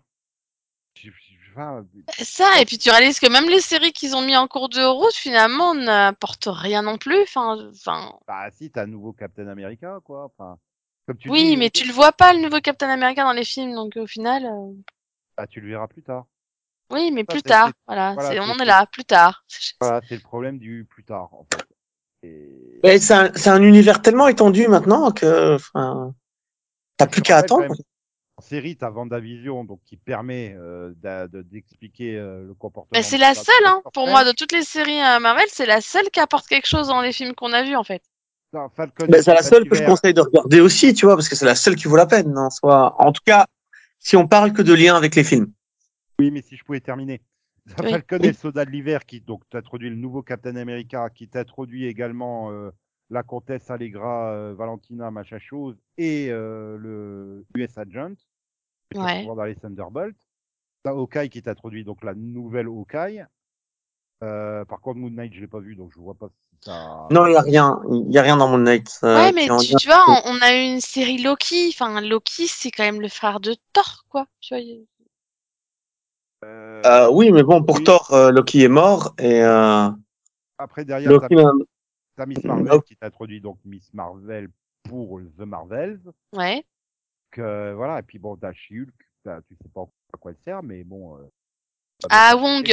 Enfin, 1.56 1.86
Ça, 2.20 2.60
et 2.62 2.66
puis 2.66 2.78
tu 2.78 2.90
réalises 2.90 3.20
que 3.20 3.30
même 3.30 3.50
les 3.50 3.62
séries 3.62 3.92
qu'ils 3.92 4.16
ont 4.16 4.22
mis 4.22 4.38
en 4.38 4.48
cours 4.48 4.70
de 4.70 4.84
route, 4.84 5.14
finalement, 5.14 5.74
n'apportent 5.74 6.50
rien 6.52 6.82
non 6.84 6.98
plus. 6.98 7.22
Enfin, 7.24 7.58
enfin, 7.72 8.14
bah, 8.28 8.50
si, 8.52 8.70
t'as 8.72 8.84
un 8.84 8.88
nouveau 8.88 9.14
Captain 9.14 9.48
America, 9.48 10.00
quoi. 10.04 10.26
Enfin, 10.26 10.58
comme 11.06 11.18
tu 11.18 11.30
oui, 11.30 11.44
dis, 11.50 11.58
mais 11.58 11.70
tu 11.70 11.86
le 11.86 11.94
vois 11.94 12.12
pas 12.12 12.34
le 12.34 12.40
nouveau 12.42 12.60
Captain 12.62 12.90
America 12.90 13.24
dans 13.24 13.34
les 13.34 13.44
films, 13.46 13.74
donc 13.74 13.98
au 13.98 14.08
final, 14.08 14.46
euh, 14.46 14.74
bah, 15.36 15.48
tu 15.48 15.62
le 15.62 15.70
verras 15.70 15.88
plus 15.88 16.04
tard. 16.04 16.26
oui, 16.92 17.12
mais 17.12 17.24
Ça, 17.24 17.34
plus 17.34 17.42
c'est- 17.42 17.50
tard. 17.50 17.68
c'est- 17.70 17.76
Voilà, 17.88 18.14
voilà, 18.14 18.30
c'est, 18.30 18.40
on 18.40 18.44
c'est- 18.44 18.50
en 18.50 18.54
est 18.56 18.58
c'est- 18.60 18.66
là, 18.66 18.86
plus 18.92 19.06
tard. 19.06 19.44
Voilà, 19.80 20.02
c'est 20.08 20.16
le 20.16 20.22
problème 20.22 20.58
du 20.58 20.86
plus 20.90 21.04
tard, 21.04 21.30
en 21.34 21.46
fait. 21.52 21.66
Et... 22.24 22.80
mais 22.84 23.00
c'est 23.00 23.14
un, 23.14 23.32
c'est 23.36 23.50
un 23.50 23.62
univers 23.62 24.02
tellement 24.02 24.28
étendu 24.28 24.68
maintenant 24.68 25.12
que, 25.12 25.56
enfin, 25.56 26.14
t'as 26.98 27.08
plus 27.08 27.22
qu'à 27.22 27.38
attendre. 27.38 27.62
même, 27.70 27.76
En 28.40 28.44
série, 28.44 28.78
t'as 28.78 28.92
WandaVision, 28.92 29.64
donc 29.64 29.80
qui 29.84 29.98
permet 29.98 30.56
euh, 30.60 30.94
d'expliquer 31.52 32.18
euh, 32.18 32.46
le 32.46 32.54
comportement. 32.54 32.92
Mais 32.94 33.02
c'est 33.02 33.16
de 33.16 33.22
la 33.22 33.34
seule, 33.34 33.66
hein. 33.66 33.82
Pour 33.94 34.08
moi, 34.08 34.24
de 34.24 34.32
toutes 34.32 34.52
les 34.52 34.62
séries 34.62 35.02
euh, 35.02 35.20
Marvel, 35.20 35.48
c'est 35.52 35.66
la 35.66 35.82
seule 35.82 36.10
qui 36.12 36.20
apporte 36.20 36.48
quelque 36.48 36.68
chose 36.68 36.88
dans 36.90 37.02
les 37.02 37.12
films 37.12 37.34
qu'on 37.34 37.52
a 37.52 37.64
vus, 37.64 37.76
en 37.76 37.84
fait. 37.84 38.04
Ben, 38.54 38.70
et 39.14 39.22
c'est 39.22 39.34
la 39.34 39.42
seule 39.42 39.68
que 39.68 39.76
je 39.76 39.84
conseille 39.84 40.14
de 40.14 40.22
regarder 40.22 40.62
aussi, 40.62 40.94
tu 40.94 41.06
vois, 41.06 41.16
parce 41.16 41.28
que 41.28 41.36
c'est 41.36 41.46
la 41.46 41.56
seule 41.56 41.76
qui 41.76 41.88
vaut 41.88 41.98
la 41.98 42.06
peine, 42.06 42.38
en 42.38 42.50
soi. 42.50 42.96
En 43.00 43.12
tout 43.12 43.22
cas, 43.26 43.46
si 44.00 44.16
on 44.16 44.28
parle 44.28 44.54
que 44.54 44.62
de 44.62 44.74
lien 44.74 44.96
avec 44.96 45.16
les 45.16 45.24
films. 45.24 45.52
Oui, 46.20 46.32
mais 46.32 46.42
si 46.42 46.56
je 46.56 46.64
pouvais 46.64 46.80
terminer. 46.80 47.22
Oui. 47.84 47.92
Falcon 47.92 48.18
Oui. 48.22 48.28
et 48.28 48.28
le 48.30 48.34
soldat 48.34 48.64
de 48.64 48.72
l'hiver 48.72 49.06
qui 49.06 49.20
donc 49.20 49.42
t'introduit 49.50 49.90
le 49.90 49.98
nouveau 49.98 50.22
Captain 50.22 50.56
America, 50.56 51.10
qui 51.10 51.28
t'introduit 51.28 51.86
également 51.86 52.50
euh, 52.50 52.72
la 53.10 53.24
comtesse 53.24 53.70
Allegra, 53.70 54.32
euh, 54.32 54.54
Valentina, 54.58 55.12
machin 55.12 55.40
chose, 55.40 55.76
et 55.98 56.28
euh, 56.30 56.78
le 56.78 57.46
US 57.58 57.78
Agent, 57.78 58.14
Ouais. 58.96 59.26
dans 59.26 59.44
les 59.44 59.56
Thunderbolts. 59.56 60.16
T'as 60.84 60.92
Hawkeye 60.92 61.30
qui 61.30 61.42
t'introduit 61.42 61.84
donc 61.84 62.04
la 62.04 62.14
nouvelle 62.14 62.68
Hawkeye. 62.68 63.26
Euh, 64.24 64.66
par 64.66 64.80
contre, 64.82 64.98
Moon 65.00 65.10
Knight, 65.12 65.34
je 65.34 65.42
l'ai 65.42 65.48
pas 65.48 65.60
vu, 65.60 65.76
donc 65.76 65.92
je 65.94 66.00
vois 66.00 66.16
pas 66.16 66.28
si 66.30 66.58
ça. 66.66 67.08
Non, 67.12 67.28
il 67.28 67.34
y 67.34 67.36
a 67.36 67.42
rien. 67.42 67.80
Il 67.90 68.12
y 68.12 68.18
a 68.18 68.22
rien 68.22 68.38
dans 68.38 68.48
mon 68.48 68.58
night. 68.60 69.00
euh, 69.04 69.16
Ouais, 69.16 69.32
mais 69.32 69.46
est 69.46 69.78
tu, 69.78 69.88
vois, 69.88 70.04
on, 70.08 70.22
on 70.38 70.42
a 70.42 70.56
eu 70.56 70.74
une 70.74 70.82
série 70.82 71.18
Loki. 71.22 71.70
Enfin, 71.74 72.02
Loki, 72.02 72.48
c'est 72.48 72.72
quand 72.72 72.84
même 72.84 73.02
le 73.02 73.10
frère 73.10 73.40
de 73.40 73.56
Thor, 73.74 74.06
quoi. 74.10 74.26
Tu 74.40 74.56
vois, 74.56 74.64
Euh, 76.46 76.82
Euh, 76.86 77.10
oui, 77.12 77.32
mais 77.32 77.44
bon, 77.44 77.64
pour 77.64 77.78
Oui. 77.78 77.84
Thor, 77.84 78.12
euh, 78.14 78.32
Loki 78.32 78.64
est 78.64 78.68
mort 78.70 79.14
et 79.20 79.44
euh, 79.44 79.90
Après, 80.58 80.86
derrière, 80.86 81.10
t'as 81.20 81.28
Loki. 81.28 81.64
t'as 82.16 82.26
Miss 82.26 82.44
Marvel 82.44 82.68
Loki. 82.68 82.88
qui 82.94 82.98
t'introduit 82.98 83.42
donc 83.42 83.58
Miss 83.66 83.94
Marvel 83.94 84.50
pour 84.84 85.20
The 85.38 85.42
Marvels. 85.42 86.00
Ouais. 86.34 86.64
Que, 87.32 87.74
voilà, 87.74 88.00
et 88.00 88.04
puis 88.04 88.20
bon, 88.20 88.36
t'as 88.38 88.54
She-Hulk, 88.54 88.94
t'as- 89.24 89.42
tu 89.44 89.56
sais 89.62 89.70
pas 89.74 89.84
à 90.14 90.18
quoi 90.18 90.32
elle 90.32 90.38
sert, 90.44 90.64
mais 90.64 90.84
bon. 90.84 91.18
euh, 91.18 91.28
Ah, 92.10 92.32
à 92.32 92.36
Wong. 92.36 92.66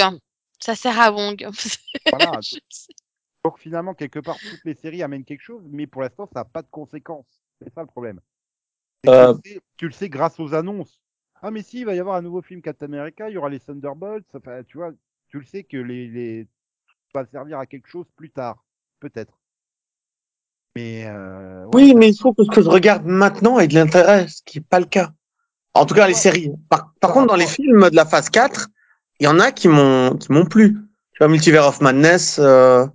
Ça 0.61 0.75
sert 0.75 0.99
à 0.99 1.11
Wong. 1.11 1.47
Voilà. 2.13 2.41
Je 2.41 2.57
sais. 2.69 2.93
Donc 3.45 3.59
finalement, 3.59 3.95
quelque 3.95 4.21
part, 4.21 4.39
toutes 4.39 4.65
les 4.65 4.75
séries 4.75 5.03
amènent 5.03 5.25
quelque 5.25 5.43
chose, 5.43 5.63
mais 5.69 5.87
pour 5.87 6.01
l'instant, 6.03 6.27
ça 6.33 6.41
n'a 6.41 6.45
pas 6.45 6.63
de 6.63 6.69
conséquences. 6.71 7.43
C'est 7.61 7.73
ça 7.75 7.83
le 7.83 7.87
problème. 7.87 8.21
Euh. 9.07 9.35
Tu, 9.35 9.51
le 9.51 9.55
sais, 9.55 9.61
tu 9.77 9.87
le 9.87 9.93
sais 9.93 10.09
grâce 10.09 10.41
aux 10.41 10.55
annonces. 10.55 11.01
Ah, 11.43 11.51
mais 11.51 11.63
si, 11.63 11.81
il 11.81 11.85
va 11.85 11.95
y 11.95 11.99
avoir 11.99 12.17
un 12.17 12.23
nouveau 12.23 12.41
film 12.41 12.63
Captain 12.63 12.87
America, 12.87 13.29
il 13.29 13.35
y 13.35 13.37
aura 13.37 13.51
les 13.51 13.61
Thunderbolts. 13.61 14.35
Enfin, 14.35 14.63
tu 14.65 14.79
vois, 14.79 14.93
tu 15.29 15.39
le 15.39 15.45
sais 15.45 15.65
que 15.65 15.77
les, 15.77 16.09
les... 16.09 16.49
ça 17.13 17.23
va 17.23 17.27
servir 17.27 17.59
à 17.59 17.67
quelque 17.67 17.89
chose 17.89 18.07
plus 18.17 18.31
tard, 18.31 18.65
peut-être. 19.01 19.39
Mais 20.77 21.05
euh, 21.07 21.65
ouais, 21.67 21.71
Oui, 21.75 21.95
mais 21.95 22.09
il 22.11 22.19
faut 22.19 22.33
que 22.33 22.45
ce 22.45 22.51
que 22.51 22.63
je 22.63 22.69
regarde 22.69 23.05
maintenant 23.05 23.59
ait 23.59 23.69
de 23.69 23.75
l'intérêt, 23.75 24.27
ce 24.29 24.43
qui 24.45 24.59
n'est 24.59 24.65
pas 24.65 24.81
le 24.81 24.87
cas. 24.87 25.13
En 25.75 25.87
tout 25.87 25.95
cas, 25.95 26.07
les 26.07 26.15
séries. 26.15 26.53
Par, 26.69 26.93
contre, 27.01 27.27
dans 27.27 27.37
les 27.37 27.47
films 27.47 27.91
de 27.91 27.97
la 27.97 28.07
phase 28.07 28.31
4, 28.31 28.69
il 29.21 29.25
y 29.25 29.29
en 29.29 29.41
a 29.41 29.53
qui 29.53 29.69
m'ont 29.69 30.17
qui 30.17 30.33
m'ont 30.33 30.47
plu. 30.47 30.75
Tu 31.13 31.19
vois, 31.19 31.29
Multiverse 31.29 31.69
of 31.69 31.81
Madness, 31.81 32.39
euh, 32.41 32.87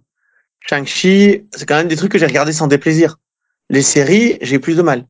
Shang-Chi, 0.61 1.47
c'est 1.53 1.65
quand 1.65 1.76
même 1.76 1.88
des 1.88 1.95
trucs 1.95 2.11
que 2.11 2.18
j'ai 2.18 2.26
regardé 2.26 2.51
sans 2.51 2.68
déplaisir. 2.68 3.18
Les 3.69 3.81
séries, 3.81 4.38
j'ai 4.41 4.60
plus 4.60 4.76
de 4.76 4.81
mal. 4.81 5.06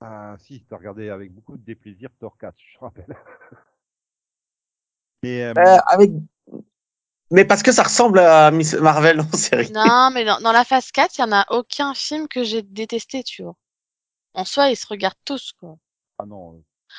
Ah, 0.00 0.36
si, 0.38 0.64
t'as 0.68 0.76
regardé 0.76 1.10
avec 1.10 1.32
beaucoup 1.32 1.56
de 1.56 1.64
déplaisir 1.64 2.10
Thor 2.20 2.36
4, 2.38 2.54
je 2.56 2.78
te 2.78 2.84
rappelle. 2.84 3.06
Mais, 5.24 5.42
euh, 5.42 5.52
Euh, 5.56 5.78
avec... 5.86 6.12
Mais 7.30 7.44
parce 7.44 7.62
que 7.62 7.72
ça 7.72 7.82
ressemble 7.82 8.18
à 8.20 8.50
Miss 8.50 8.74
Marvel 8.74 9.20
en 9.20 9.36
série. 9.36 9.70
Non, 9.72 10.10
mais 10.12 10.24
dans, 10.24 10.40
dans 10.40 10.52
la 10.52 10.64
phase 10.64 10.90
4, 10.90 11.18
il 11.18 11.20
y 11.22 11.24
en 11.24 11.32
a 11.32 11.44
aucun 11.50 11.94
film 11.94 12.28
que 12.28 12.42
j'ai 12.44 12.62
détesté, 12.62 13.22
tu 13.22 13.42
vois. 13.42 13.54
En 14.34 14.44
soi, 14.44 14.70
ils 14.70 14.76
se 14.76 14.86
regardent 14.86 15.16
tous, 15.24 15.52
quoi. 15.58 15.76
ah 16.18 16.26
non, 16.26 16.54
euh, 16.54 16.58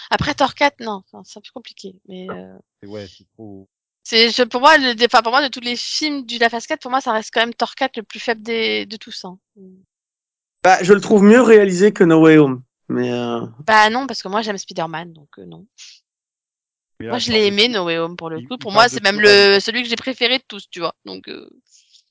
Après 0.10 0.34
Thor 0.36 0.54
4, 0.56 0.80
non, 0.82 1.02
enfin, 1.12 1.24
c'est 1.26 1.40
un 1.40 1.42
peu 1.42 1.52
compliqué. 1.54 1.96
Mais 2.08 2.30
euh, 2.30 2.58
c'est 2.82 2.88
ouais, 2.90 3.08
c'est 3.08 3.26
trop. 3.34 3.68
c'est 4.04 4.30
je- 4.30 4.44
pour 4.44 4.62
moi, 4.62 4.78
le, 4.78 4.94
enfin, 5.06 5.22
pour 5.22 5.32
moi, 5.32 5.42
de 5.42 5.48
tous 5.48 5.60
les 5.62 5.76
films 5.76 6.26
de 6.26 6.40
la 6.40 6.50
phase 6.50 6.68
4, 6.68 6.82
pour 6.82 6.92
moi, 6.92 7.02
ça 7.02 7.12
reste 7.14 7.32
quand 7.34 7.42
même 7.42 7.54
Thor 7.54 7.76
4 7.76 7.98
le 7.98 8.04
plus 8.04 8.20
faible 8.20 8.42
des, 8.42 8.86
de 8.86 8.98
tous. 8.98 9.26
Hein. 9.26 9.40
Bah, 10.64 10.78
je 10.84 10.94
le 10.94 11.02
trouve 11.02 11.24
mieux 11.24 11.42
réalisé 11.42 11.94
que 11.94 12.04
No 12.04 12.22
Way 12.22 12.38
Home. 12.38 12.64
Mais 12.90 13.12
euh, 13.12 13.46
Bah 13.66 13.90
non, 13.90 14.08
parce 14.08 14.22
que 14.24 14.28
moi, 14.28 14.42
j'aime 14.42 14.58
Spider-Man, 14.58 15.14
donc 15.14 15.30
euh, 15.40 15.46
non. 15.46 15.66
Mais 17.00 17.06
là, 17.06 17.12
Moi, 17.14 17.20
je 17.20 17.32
l'ai 17.32 17.48
aimé, 17.48 17.68
No 17.70 17.86
Way 17.86 17.98
Home, 18.00 18.18
pour 18.18 18.30
le 18.30 18.40
il- 18.40 18.48
coup. 18.48 18.56
il 18.56 18.60
Pour 18.60 18.72
moi, 18.72 18.90
c'est 18.90 19.02
même 19.04 19.20
le 19.22 19.60
celui 19.60 19.84
que 19.84 19.90
j'ai 19.90 19.96
préféré 19.96 20.38
de 20.38 20.44
tous, 20.48 20.70
tu 20.70 20.80
vois. 20.80 20.96
Donc, 21.06 21.28
euh, 21.30 21.50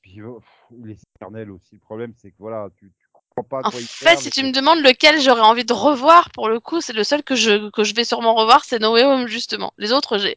Puis, 0.03 0.23
oh, 0.23 0.41
pff, 0.41 0.79
il 0.85 0.91
est 0.93 0.99
éternel 1.17 1.51
aussi. 1.51 1.75
Le 1.75 1.81
problème, 1.81 2.15
c'est 2.21 2.31
que 2.31 2.37
voilà, 2.39 2.69
tu, 2.79 2.87
tu 2.99 3.07
comprends 3.13 3.43
pas 3.63 3.69
En 3.69 3.71
fait, 3.71 4.17
si 4.17 4.31
tu 4.31 4.43
me 4.43 4.51
demandes 4.53 4.81
lequel 4.81 5.21
j'aurais 5.21 5.43
envie 5.43 5.65
de 5.67 5.73
revoir, 5.75 6.31
pour 6.31 6.49
le 6.49 6.59
coup, 6.61 6.81
c'est 6.81 6.95
le 6.95 7.05
seul 7.05 7.23
que 7.23 7.35
je, 7.35 7.69
que 7.71 7.85
je 7.85 7.95
vais 7.95 8.05
sûrement 8.05 8.35
revoir, 8.35 8.65
c'est 8.65 8.79
No 8.79 8.95
Way 8.95 9.05
Home, 9.05 9.27
justement. 9.27 9.73
Les 9.77 9.93
autres, 9.93 10.17
j'ai 10.17 10.37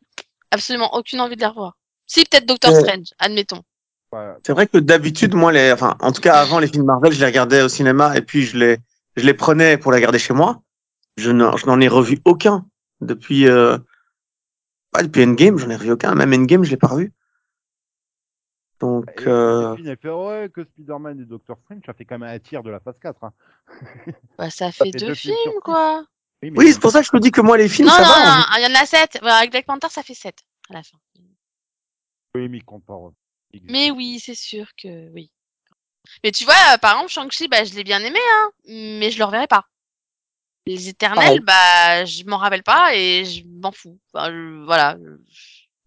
absolument 0.51 0.93
aucune 0.95 1.21
envie 1.21 1.35
de 1.35 1.41
les 1.41 1.47
revoir. 1.47 1.77
Si, 2.05 2.25
peut-être 2.25 2.45
Doctor 2.45 2.71
Euh. 2.73 2.79
Strange, 2.81 3.07
admettons. 3.19 3.63
voilà. 4.11 4.35
c'est 4.45 4.51
vrai 4.51 4.67
que 4.67 4.77
d'habitude, 4.79 5.33
moi, 5.33 5.53
les, 5.53 5.71
enfin, 5.71 5.95
en 6.01 6.11
tout 6.11 6.19
cas 6.21 6.35
avant 6.41 6.59
les 6.59 6.67
films 6.67 6.83
Marvel, 6.83 7.13
je 7.13 7.19
les 7.21 7.25
regardais 7.25 7.61
au 7.61 7.69
cinéma 7.69 8.17
et 8.17 8.21
puis 8.21 8.41
je 8.43 8.57
les, 8.57 8.77
je 9.15 9.25
les 9.25 9.33
prenais 9.33 9.77
pour 9.77 9.93
les 9.93 9.97
regarder 9.99 10.19
chez 10.19 10.33
moi. 10.33 10.61
Je 11.15 11.31
n'en, 11.31 11.55
je 11.55 11.65
n'en 11.67 11.79
ai 11.79 11.87
revu 11.87 12.19
aucun 12.25 12.65
depuis, 12.99 13.47
euh, 13.47 13.77
ouais, 14.95 15.03
depuis 15.03 15.23
Endgame, 15.23 15.57
j'en 15.57 15.69
ai 15.69 15.75
revu 15.75 15.91
aucun. 15.91 16.15
Même 16.15 16.33
Endgame, 16.33 16.63
je 16.63 16.71
l'ai 16.71 16.77
pas 16.77 16.87
revu. 16.87 17.13
Donc, 18.79 19.07
Et 19.21 19.27
euh, 19.27 19.75
elle 19.85 19.97
fait 19.97 20.09
ouais, 20.09 20.49
que 20.51 20.63
Spider-Man 20.63 21.19
et 21.21 21.25
Doctor 21.25 21.57
Strange, 21.63 21.83
ça 21.85 21.93
fait 21.93 22.03
quand 22.05 22.17
même 22.17 22.29
un 22.35 22.39
tiers 22.39 22.63
de 22.63 22.71
la 22.71 22.79
phase 22.79 22.97
4. 22.99 23.23
Hein. 23.23 23.33
Bah, 24.37 24.49
ça 24.49 24.71
fait 24.71 24.85
fait 24.85 24.91
deux 24.91 25.07
deux 25.07 25.13
films 25.13 25.35
quoi. 25.63 26.03
Oui, 26.43 26.73
c'est 26.73 26.79
pour 26.79 26.89
ça 26.91 27.01
que 27.01 27.05
je 27.05 27.11
te 27.11 27.17
dis 27.17 27.31
que 27.31 27.41
moi, 27.41 27.57
les 27.57 27.69
films, 27.69 27.87
non, 27.87 27.93
ça 27.93 28.01
non, 28.01 28.07
va. 28.09 28.15
hein. 28.17 28.37
non, 28.39 28.57
il 28.57 28.63
y 28.63 28.65
en 28.65 28.81
a 28.81 28.85
sept. 28.85 29.19
Voilà, 29.21 29.35
avec 29.37 29.51
Black 29.51 29.67
Panther, 29.67 29.89
ça 29.89 30.01
fait 30.01 30.15
sept, 30.15 30.39
à 30.69 30.73
la 30.73 30.83
fin. 30.83 30.97
oui, 32.33 32.49
mais 32.49 32.61
pas. 32.61 32.97
existe. 33.53 33.71
Mais 33.71 33.91
oui, 33.91 34.19
c'est 34.19 34.33
sûr 34.35 34.65
que 34.75 35.09
oui. 35.11 35.31
Mais 36.23 36.31
tu 36.31 36.45
vois, 36.45 36.77
par 36.81 36.93
exemple, 36.93 37.11
Shang-Chi, 37.11 37.47
bah, 37.47 37.63
je 37.63 37.75
l'ai 37.75 37.83
bien 37.83 37.99
aimé, 38.03 38.19
hein, 38.37 38.51
mais 38.67 39.11
je 39.11 39.19
le 39.19 39.25
reverrai 39.25 39.45
pas. 39.47 39.67
Les 40.75 40.89
Éternels, 40.89 41.17
Pareil. 41.25 41.39
bah, 41.41 42.05
je 42.05 42.23
m'en 42.25 42.37
rappelle 42.37 42.63
pas 42.63 42.95
et 42.95 43.25
je 43.25 43.43
m'en 43.45 43.71
fous. 43.71 43.99
Enfin, 44.13 44.29
je- 44.31 44.63
voilà. 44.65 44.97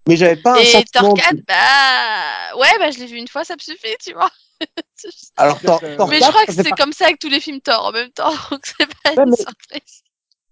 Mais 0.07 0.17
j'avais 0.17 0.37
pas 0.37 0.55
un 0.55 0.61
Et 0.61 0.67
sentiment. 0.67 1.15
Thor 1.15 1.17
4, 1.17 1.37
bah, 1.47 2.57
ouais, 2.59 2.79
bah, 2.79 2.91
je 2.91 2.99
l'ai 2.99 3.07
vu 3.07 3.17
une 3.17 3.29
fois, 3.29 3.45
ça 3.45 3.55
me 3.55 3.61
suffit, 3.61 3.97
tu 4.05 4.13
vois. 4.13 4.31
Alors, 5.37 5.61
Thor 5.61 5.81
euh, 5.83 5.97
mais 6.09 6.17
je 6.17 6.21
4, 6.21 6.31
crois 6.33 6.47
que 6.47 6.53
c'est 6.53 6.71
comme 6.73 6.93
ça 6.93 7.07
avec 7.07 7.19
tous 7.19 7.29
les 7.29 7.41
films 7.41 7.61
Thor 7.61 7.87
en 7.87 7.93
même 7.93 8.11
temps, 8.11 8.33
donc 8.51 8.67
c'est 8.67 8.87
pas 9.03 9.11
Ouais, 9.15 9.23
une 9.25 9.31
mais- 9.31 9.37
surprise. 9.37 10.03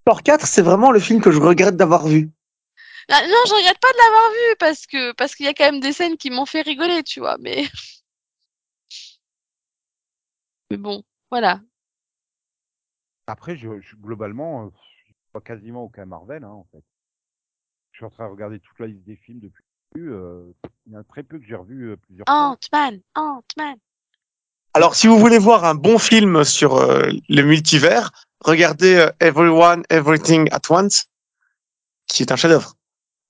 Thor 0.07 0.23
4, 0.23 0.47
c'est 0.47 0.63
vraiment 0.63 0.91
le 0.91 1.01
film 1.01 1.21
que 1.21 1.31
je 1.31 1.39
regrette 1.39 1.77
d'avoir 1.77 2.07
vu. 2.07 2.31
Ah, 3.09 3.21
non, 3.27 3.37
je 3.47 3.55
regrette 3.55 3.79
pas 3.79 3.93
de 3.93 3.99
l'avoir 3.99 4.31
vu 4.31 4.57
parce 4.59 4.87
que 4.87 5.13
parce 5.13 5.35
qu'il 5.35 5.47
y 5.47 5.49
a 5.49 5.55
quand 5.55 5.65
même 5.65 5.81
des 5.81 5.93
scènes 5.93 6.17
qui 6.17 6.31
m'ont 6.31 6.47
fait 6.47 6.63
rigoler, 6.63 7.03
tu 7.03 7.21
vois. 7.21 7.37
Mais 7.41 7.67
mais 10.71 10.77
bon, 10.77 11.03
voilà. 11.31 11.61
Après, 13.27 13.57
je, 13.57 13.81
je- 13.81 13.97
globalement, 13.97 14.66
euh, 14.66 14.70
je 15.07 15.12
vois 15.32 15.40
quasiment 15.43 15.82
aucun 15.85 16.05
Marvel, 16.07 16.44
hein, 16.44 16.51
en 16.51 16.66
fait. 16.73 16.82
Je 17.93 17.99
suis 17.99 18.05
en 18.07 18.11
train 18.11 18.27
de 18.27 18.32
regarder 18.32 18.59
toute 18.61 18.78
la 18.78 18.86
liste 18.86 19.05
des 19.05 19.16
films 19.16 19.40
depuis 19.40 19.62
le 19.94 20.01
début. 20.01 20.12
euh, 20.12 20.53
il 20.86 20.93
y 20.93 20.97
en 20.97 21.01
a 21.01 21.05
très 21.05 21.23
peu 21.23 21.39
que 21.39 21.44
j'ai 21.44 21.55
revu 21.55 21.90
euh, 21.90 21.97
plusieurs 21.97 22.27
fois. 22.27 22.35
Ant-Man, 22.35 23.01
Ant-Man. 23.15 23.77
Alors, 24.74 24.94
si 24.94 25.07
vous 25.07 25.19
voulez 25.19 25.39
voir 25.39 25.65
un 25.65 25.74
bon 25.74 25.99
film 25.99 26.44
sur 26.44 26.77
euh, 26.77 27.11
le 27.28 27.43
multivers, 27.43 28.11
regardez 28.40 28.94
euh, 28.97 29.11
Everyone, 29.20 29.82
Everything 29.90 30.49
at 30.51 30.62
Once, 30.70 31.07
qui 32.07 32.23
est 32.23 32.32
un 32.32 32.36
chef-d'œuvre. 32.36 32.74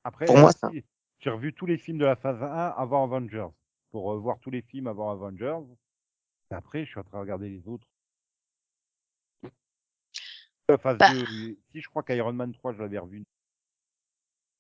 Après, 0.05 0.25
Pour 0.27 0.39
moi, 0.39 0.51
euh, 0.65 0.81
j'ai 1.19 1.31
revu 1.31 1.53
tous 1.53 1.67
les 1.67 1.79
films 1.79 1.99
de 1.99 2.05
la 2.05 2.17
phase 2.17 2.41
1 2.43 2.47
avant 2.47 3.05
Avengers. 3.05 3.49
Pour 3.91 4.13
euh, 4.13 4.19
voir 4.19 4.39
tous 4.41 4.51
les 4.51 4.63
films 4.63 4.87
avant 4.87 5.11
Avengers. 5.11 5.59
Et 6.51 6.55
après, 6.55 6.85
je 6.85 6.91
suis 6.91 7.01
en 7.01 7.05
train 7.05 7.19
de 7.19 7.23
regarder 7.23 7.49
les 7.49 7.67
autres. 7.69 7.87
La 10.73 10.79
phase 10.79 10.97
Bah. 10.99 11.13
2, 11.13 11.25
oui. 11.31 11.59
si 11.71 11.81
je 11.83 11.89
crois 11.89 12.03
qu'Iron 12.03 12.33
Man 12.33 12.53
3, 12.53 12.73
je 12.73 12.79
l'avais 12.83 12.99
revu. 12.99 13.25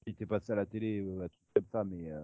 Il 0.06 0.12
était 0.12 0.26
passé 0.26 0.52
à 0.52 0.56
la 0.56 0.66
télé, 0.66 1.00
euh, 1.00 1.24
un 1.24 1.28
truc 1.28 1.40
comme 1.54 1.66
ça, 1.72 1.84
mais 1.84 2.10
euh, 2.10 2.20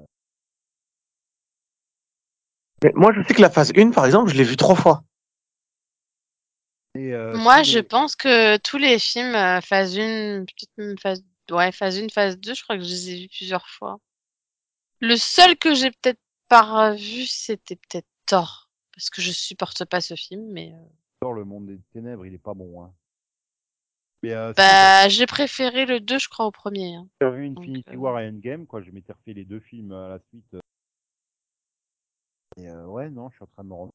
Mais 2.84 2.92
moi, 2.94 3.12
je 3.14 3.22
sais 3.26 3.34
que 3.34 3.40
la 3.40 3.50
phase 3.50 3.72
1, 3.76 3.90
par 3.92 4.04
exemple, 4.06 4.30
je 4.30 4.36
l'ai 4.36 4.44
vue 4.44 4.56
trois 4.56 4.76
fois. 4.76 5.04
et, 6.94 7.12
euh, 7.14 7.36
Moi, 7.36 7.62
je 7.62 7.78
les- 7.78 7.82
pense 7.82 8.14
que 8.16 8.56
tous 8.58 8.78
les 8.78 8.98
films 8.98 9.34
euh, 9.34 9.60
phase 9.60 9.96
1, 9.98 10.44
peut-être 10.44 10.70
même 10.76 10.98
phase 10.98 11.24
ouais, 11.50 11.72
phase 11.72 11.98
1, 11.98 12.08
phase 12.08 12.38
2, 12.38 12.54
je 12.54 12.62
crois 12.62 12.76
que 12.76 12.82
je 12.82 12.88
les 12.88 13.10
ai 13.10 13.20
vus 13.22 13.28
plusieurs 13.28 13.68
fois. 13.68 13.98
Le 15.00 15.16
seul 15.16 15.56
que 15.56 15.74
j'ai 15.74 15.90
peut-être 15.92 16.20
pas 16.48 16.92
vu, 16.94 17.24
c'était 17.26 17.76
peut-être 17.76 18.06
Thor 18.26 18.68
parce 18.92 19.10
que 19.10 19.22
je 19.22 19.30
supporte 19.30 19.84
pas 19.84 20.00
ce 20.00 20.14
film 20.14 20.50
mais 20.52 20.72
euh, 20.74 20.84
Thor, 21.20 21.32
le 21.34 21.44
monde 21.44 21.66
des 21.66 21.78
ténèbres, 21.92 22.26
il 22.26 22.34
est 22.34 22.38
pas 22.38 22.54
bon. 22.54 22.82
Hein. 22.84 22.92
Mais 24.22 24.32
euh, 24.32 24.52
bah 24.56 25.08
j'ai 25.08 25.26
préféré 25.26 25.86
le 25.86 26.00
2 26.00 26.18
je 26.18 26.28
crois 26.28 26.46
au 26.46 26.50
premier. 26.50 26.96
hein. 26.96 27.06
j'ai 27.20 27.48
donc, 27.50 27.58
Infinity 27.58 27.90
euh, 27.92 27.96
War 27.96 28.18
et 28.20 28.28
Endgame, 28.28 28.66
quoi. 28.66 28.82
Je 28.82 28.90
m'étais 28.90 29.12
refait 29.12 29.32
les 29.32 29.44
deux 29.44 29.60
films 29.60 29.92
à 29.92 30.08
la 30.08 30.18
suite. 30.28 30.54
euh. 30.54 30.60
Et 32.56 32.68
euh, 32.68 32.86
ouais, 32.86 33.08
non, 33.10 33.30
je 33.30 33.36
suis 33.36 33.44
en 33.44 33.46
train 33.46 33.62
de 33.64 33.68
me 33.68 33.74
rendre. 33.74 33.92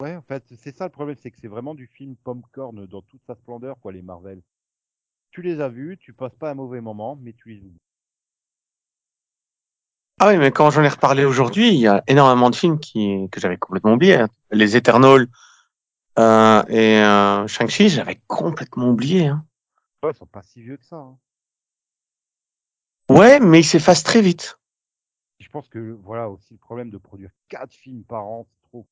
Ouais, 0.00 0.14
en 0.14 0.22
fait, 0.22 0.44
c'est 0.58 0.76
ça 0.76 0.84
le 0.84 0.90
problème, 0.92 1.16
c'est 1.20 1.30
que 1.30 1.38
c'est 1.40 1.48
vraiment 1.48 1.74
du 1.74 1.86
film 1.86 2.16
popcorn 2.22 2.86
dans 2.86 3.00
toute 3.02 3.22
sa 3.26 3.34
splendeur, 3.34 3.76
quoi, 3.80 3.92
les 3.92 4.02
Marvel. 4.02 4.42
Tu 5.30 5.42
les 5.42 5.60
as 5.60 5.68
vus, 5.70 5.96
tu 5.98 6.12
passes 6.12 6.34
pas 6.36 6.50
un 6.50 6.54
mauvais 6.54 6.80
moment, 6.82 7.18
mais 7.20 7.32
tu 7.32 7.48
les 7.48 7.60
oublies. 7.62 7.80
Ah 10.20 10.28
oui, 10.28 10.38
mais 10.38 10.50
quand 10.50 10.70
j'en 10.70 10.82
ai 10.82 10.88
reparlé 10.88 11.24
aujourd'hui, 11.24 11.68
il 11.68 11.80
y 11.80 11.86
a 11.86 12.02
énormément 12.06 12.50
de 12.50 12.56
films 12.56 12.78
qui, 12.78 13.28
que 13.30 13.40
j'avais 13.40 13.56
complètement 13.58 13.92
oubliés. 13.94 14.14
hein. 14.16 14.28
Les 14.50 14.76
Eternals 14.76 15.26
euh, 16.18 16.62
et 16.68 16.98
euh, 17.00 17.46
Shang-Chi, 17.46 17.88
j'avais 17.88 18.20
complètement 18.26 18.88
oublié. 18.88 19.26
Hein. 19.26 19.44
Ouais, 20.02 20.10
ils 20.12 20.16
sont 20.16 20.26
pas 20.26 20.42
si 20.42 20.62
vieux 20.62 20.76
que 20.76 20.84
ça. 20.84 20.96
hein. 20.96 21.18
Ouais, 23.08 23.40
mais 23.40 23.60
ils 23.60 23.64
s'effacent 23.64 24.02
très 24.02 24.20
vite. 24.20 24.58
Je 25.38 25.48
pense 25.48 25.68
que 25.68 25.78
voilà 26.02 26.28
aussi 26.30 26.54
le 26.54 26.58
problème 26.58 26.90
de 26.90 26.98
produire 26.98 27.30
quatre 27.48 27.72
films 27.74 28.04
par 28.04 28.24
an, 28.26 28.46
c'est 28.48 28.68
trop. 28.68 28.86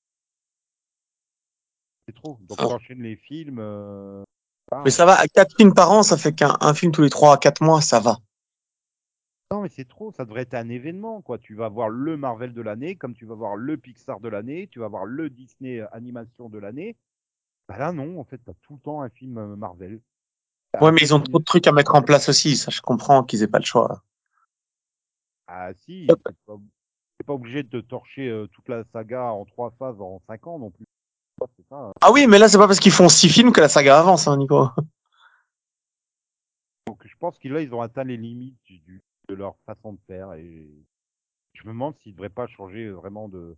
C'est 2.06 2.14
trop. 2.14 2.38
Donc 2.48 2.58
Oh. 2.60 2.68
t'enchaînes 2.68 3.02
les 3.02 3.16
films. 3.16 3.58
euh, 3.60 4.22
ah, 4.70 4.82
Mais 4.84 4.90
ça 4.90 5.04
va, 5.06 5.14
à 5.18 5.26
quatre 5.26 5.54
films 5.56 5.74
par 5.74 5.90
an, 5.90 6.02
ça 6.02 6.16
fait 6.16 6.34
qu'un 6.34 6.56
un 6.60 6.74
film 6.74 6.92
tous 6.92 7.02
les 7.02 7.10
trois 7.10 7.34
à 7.34 7.38
quatre 7.38 7.62
mois, 7.62 7.80
ça 7.80 7.98
va. 8.00 8.18
Non, 9.50 9.62
mais 9.62 9.68
c'est 9.68 9.88
trop. 9.88 10.12
Ça 10.12 10.24
devrait 10.24 10.42
être 10.42 10.54
un 10.54 10.68
événement, 10.68 11.22
quoi. 11.22 11.38
Tu 11.38 11.54
vas 11.54 11.68
voir 11.68 11.88
le 11.88 12.16
Marvel 12.16 12.52
de 12.52 12.60
l'année, 12.62 12.96
comme 12.96 13.14
tu 13.14 13.24
vas 13.26 13.34
voir 13.34 13.56
le 13.56 13.76
Pixar 13.76 14.20
de 14.20 14.28
l'année, 14.28 14.68
tu 14.70 14.80
vas 14.80 14.88
voir 14.88 15.04
le 15.04 15.30
Disney 15.30 15.80
euh, 15.80 15.86
animation 15.92 16.48
de 16.48 16.58
l'année. 16.58 16.96
Bah 17.68 17.78
là, 17.78 17.92
non. 17.92 18.20
En 18.20 18.24
fait, 18.24 18.38
t'as 18.38 18.52
tout 18.62 18.74
le 18.74 18.80
temps 18.80 19.02
un 19.02 19.10
film 19.10 19.38
euh, 19.38 19.56
Marvel. 19.56 20.00
Ouais, 20.80 20.90
mais 20.92 21.00
ils 21.02 21.14
ont 21.14 21.20
trop 21.20 21.38
de 21.38 21.44
trucs 21.44 21.66
à 21.66 21.72
mettre 21.72 21.94
en 21.94 22.02
place 22.02 22.28
aussi. 22.28 22.56
Ça, 22.56 22.70
je 22.70 22.80
comprends 22.80 23.22
qu'ils 23.22 23.42
aient 23.42 23.48
pas 23.48 23.58
le 23.60 23.64
choix. 23.64 24.02
Ah 25.46 25.72
si, 25.74 26.06
t'es 26.06 26.32
pas, 26.46 26.56
pas 27.26 27.32
obligé 27.34 27.62
de 27.62 27.80
torcher 27.80 28.28
euh, 28.28 28.46
toute 28.48 28.68
la 28.68 28.84
saga 28.92 29.24
en 29.32 29.44
trois 29.44 29.70
phases 29.78 30.00
en 30.00 30.20
cinq 30.26 30.46
ans 30.46 30.58
non 30.58 30.70
plus. 30.70 30.84
Ouais, 31.40 31.46
C'est 31.56 31.66
ça. 31.68 31.76
hein. 31.76 31.92
Ah 32.00 32.12
oui, 32.12 32.26
mais 32.26 32.38
là, 32.38 32.48
c'est 32.48 32.58
pas 32.58 32.66
parce 32.66 32.80
qu'ils 32.80 32.92
font 32.92 33.08
six 33.08 33.28
films 33.28 33.52
que 33.52 33.60
la 33.60 33.68
saga 33.68 33.98
avance, 33.98 34.26
hein, 34.26 34.36
Nico. 34.36 34.68
Donc 36.86 37.06
je 37.06 37.14
pense 37.18 37.38
qu'ils 37.38 37.52
là, 37.52 37.60
ils 37.60 37.74
ont 37.74 37.80
atteint 37.80 38.04
les 38.04 38.16
limites 38.16 38.58
du, 38.64 38.78
du- 38.80 39.02
de 39.28 39.34
leur 39.34 39.56
façon 39.64 39.94
de 39.94 39.98
faire 40.06 40.34
et 40.34 40.68
je 41.54 41.62
me 41.64 41.68
demande 41.68 41.96
s'ils 42.02 42.14
devraient 42.14 42.28
pas 42.28 42.46
changer 42.46 42.84
euh, 42.86 42.92
vraiment 42.94 43.28
de 43.28 43.56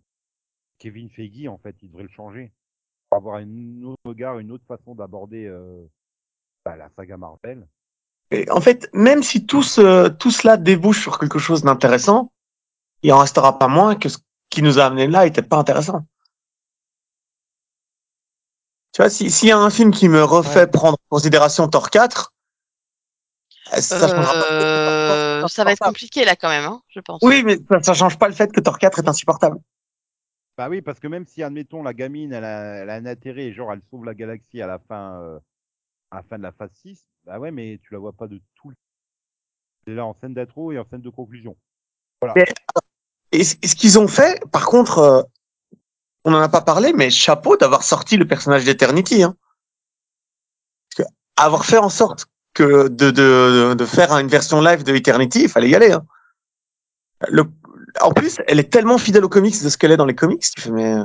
Kevin 0.79 1.09
Feige 1.09 1.47
en 1.47 1.57
fait, 1.57 1.75
ils 1.81 1.89
devraient 1.89 2.03
le 2.03 2.09
changer 2.09 2.53
avoir 3.11 3.37
un 3.37 3.83
autre 3.83 4.01
regard, 4.05 4.39
une 4.39 4.51
autre 4.51 4.65
façon 4.67 4.95
d'aborder 4.95 5.45
euh, 5.45 5.85
bah, 6.65 6.75
la 6.75 6.89
saga 6.95 7.17
Marvel. 7.17 7.65
Et 8.31 8.49
en 8.51 8.59
fait, 8.59 8.89
même 8.93 9.23
si 9.23 9.45
tout, 9.45 9.63
ce, 9.63 10.09
tout 10.09 10.31
cela 10.31 10.57
débouche 10.57 11.01
sur 11.01 11.17
quelque 11.19 11.39
chose 11.39 11.63
d'intéressant, 11.63 12.31
il 13.03 13.13
en 13.13 13.19
restera 13.19 13.57
pas 13.57 13.67
moins 13.69 13.95
que 13.95 14.09
ce 14.09 14.17
qui 14.49 14.61
nous 14.61 14.79
a 14.79 14.85
amené 14.85 15.07
là 15.07 15.25
était 15.25 15.41
pas 15.41 15.57
intéressant. 15.57 16.05
Tu 18.93 19.01
vois, 19.01 19.09
si- 19.09 19.29
s'il 19.29 19.49
y 19.49 19.51
a 19.51 19.57
un 19.57 19.69
film 19.69 19.91
qui 19.91 20.09
me 20.09 20.23
refait 20.23 20.61
Ouais. 20.61 20.67
prendre 20.67 20.95
en 20.95 21.15
considération 21.15 21.67
Thor 21.67 21.89
4, 21.89 22.33
Ça 23.71 23.99
changera 23.99 24.33
pas. 24.33 24.51
Euh, 24.53 25.47
ça 25.47 25.63
va 25.63 25.71
être 25.73 25.83
compliqué 25.83 26.25
là 26.25 26.35
quand 26.35 26.49
même, 26.49 26.65
hein, 26.65 26.81
je 26.89 26.99
pense. 27.01 27.19
Oui, 27.21 27.43
mais 27.43 27.57
ça, 27.69 27.81
ça 27.83 27.93
change 27.93 28.17
pas 28.17 28.27
le 28.27 28.33
fait 28.33 28.51
que 28.51 28.59
Thor 28.61 28.77
4 28.79 28.99
est 28.99 29.07
insupportable. 29.07 29.57
Bah 30.57 30.69
oui, 30.69 30.81
parce 30.81 30.99
que 30.99 31.07
même 31.07 31.27
si, 31.27 31.43
admettons, 31.43 31.83
la 31.83 31.93
gamine, 31.93 32.33
elle 32.33 32.43
a, 32.43 32.77
elle 32.77 32.89
a 32.89 32.95
un 32.95 33.05
intérêt, 33.05 33.53
genre, 33.53 33.71
elle 33.71 33.81
sauve 33.91 34.05
la 34.05 34.15
galaxie 34.15 34.59
à 34.59 34.65
la 34.65 34.79
fin, 34.79 35.21
euh, 35.21 35.39
à 36.09 36.17
la 36.17 36.23
fin 36.23 36.37
de 36.39 36.43
la 36.43 36.51
phase 36.51 36.71
6, 36.81 37.05
bah 37.25 37.37
ouais, 37.37 37.51
mais 37.51 37.79
tu 37.83 37.93
la 37.93 37.99
vois 37.99 38.13
pas 38.13 38.27
de 38.27 38.41
tout 38.55 38.69
le 38.69 38.75
C'est 39.85 39.93
là 39.93 40.05
en 40.05 40.15
scène 40.15 40.33
d'intro 40.33 40.71
et 40.71 40.79
en 40.79 40.85
scène 40.85 41.01
de 41.01 41.11
conclusion. 41.11 41.55
Et 43.31 43.43
ce 43.43 43.75
qu'ils 43.75 43.99
ont 43.99 44.07
fait, 44.07 44.41
par 44.51 44.65
contre, 44.65 44.97
euh, 44.97 45.21
on 46.25 46.31
n'en 46.31 46.41
a 46.41 46.49
pas 46.49 46.61
parlé, 46.61 46.91
mais 46.91 47.11
chapeau 47.11 47.55
d'avoir 47.55 47.83
sorti 47.83 48.17
le 48.17 48.25
personnage 48.25 48.65
d'Eternity. 48.65 49.21
Hein. 49.21 49.35
Avoir 51.35 51.65
fait 51.65 51.77
en 51.77 51.89
sorte 51.89 52.25
que 52.55 52.87
de, 52.87 53.11
de, 53.11 53.75
de 53.75 53.85
faire 53.85 54.11
une 54.13 54.27
version 54.27 54.59
live 54.59 54.83
de 54.83 54.95
Eternity, 54.95 55.43
il 55.43 55.49
fallait 55.49 55.69
y 55.69 55.75
aller. 55.75 55.91
Hein. 55.91 56.03
Le, 57.27 57.43
en 58.01 58.11
plus, 58.11 58.37
elle 58.47 58.59
est 58.59 58.71
tellement 58.71 58.97
fidèle 58.97 59.23
aux 59.23 59.29
comics 59.29 59.61
de 59.63 59.69
ce 59.69 59.77
qu'elle 59.77 59.91
est 59.91 59.97
dans 59.97 60.05
les 60.05 60.15
comics. 60.15 60.41
Tu 60.55 60.61
fais, 60.61 60.71
mais... 60.71 60.95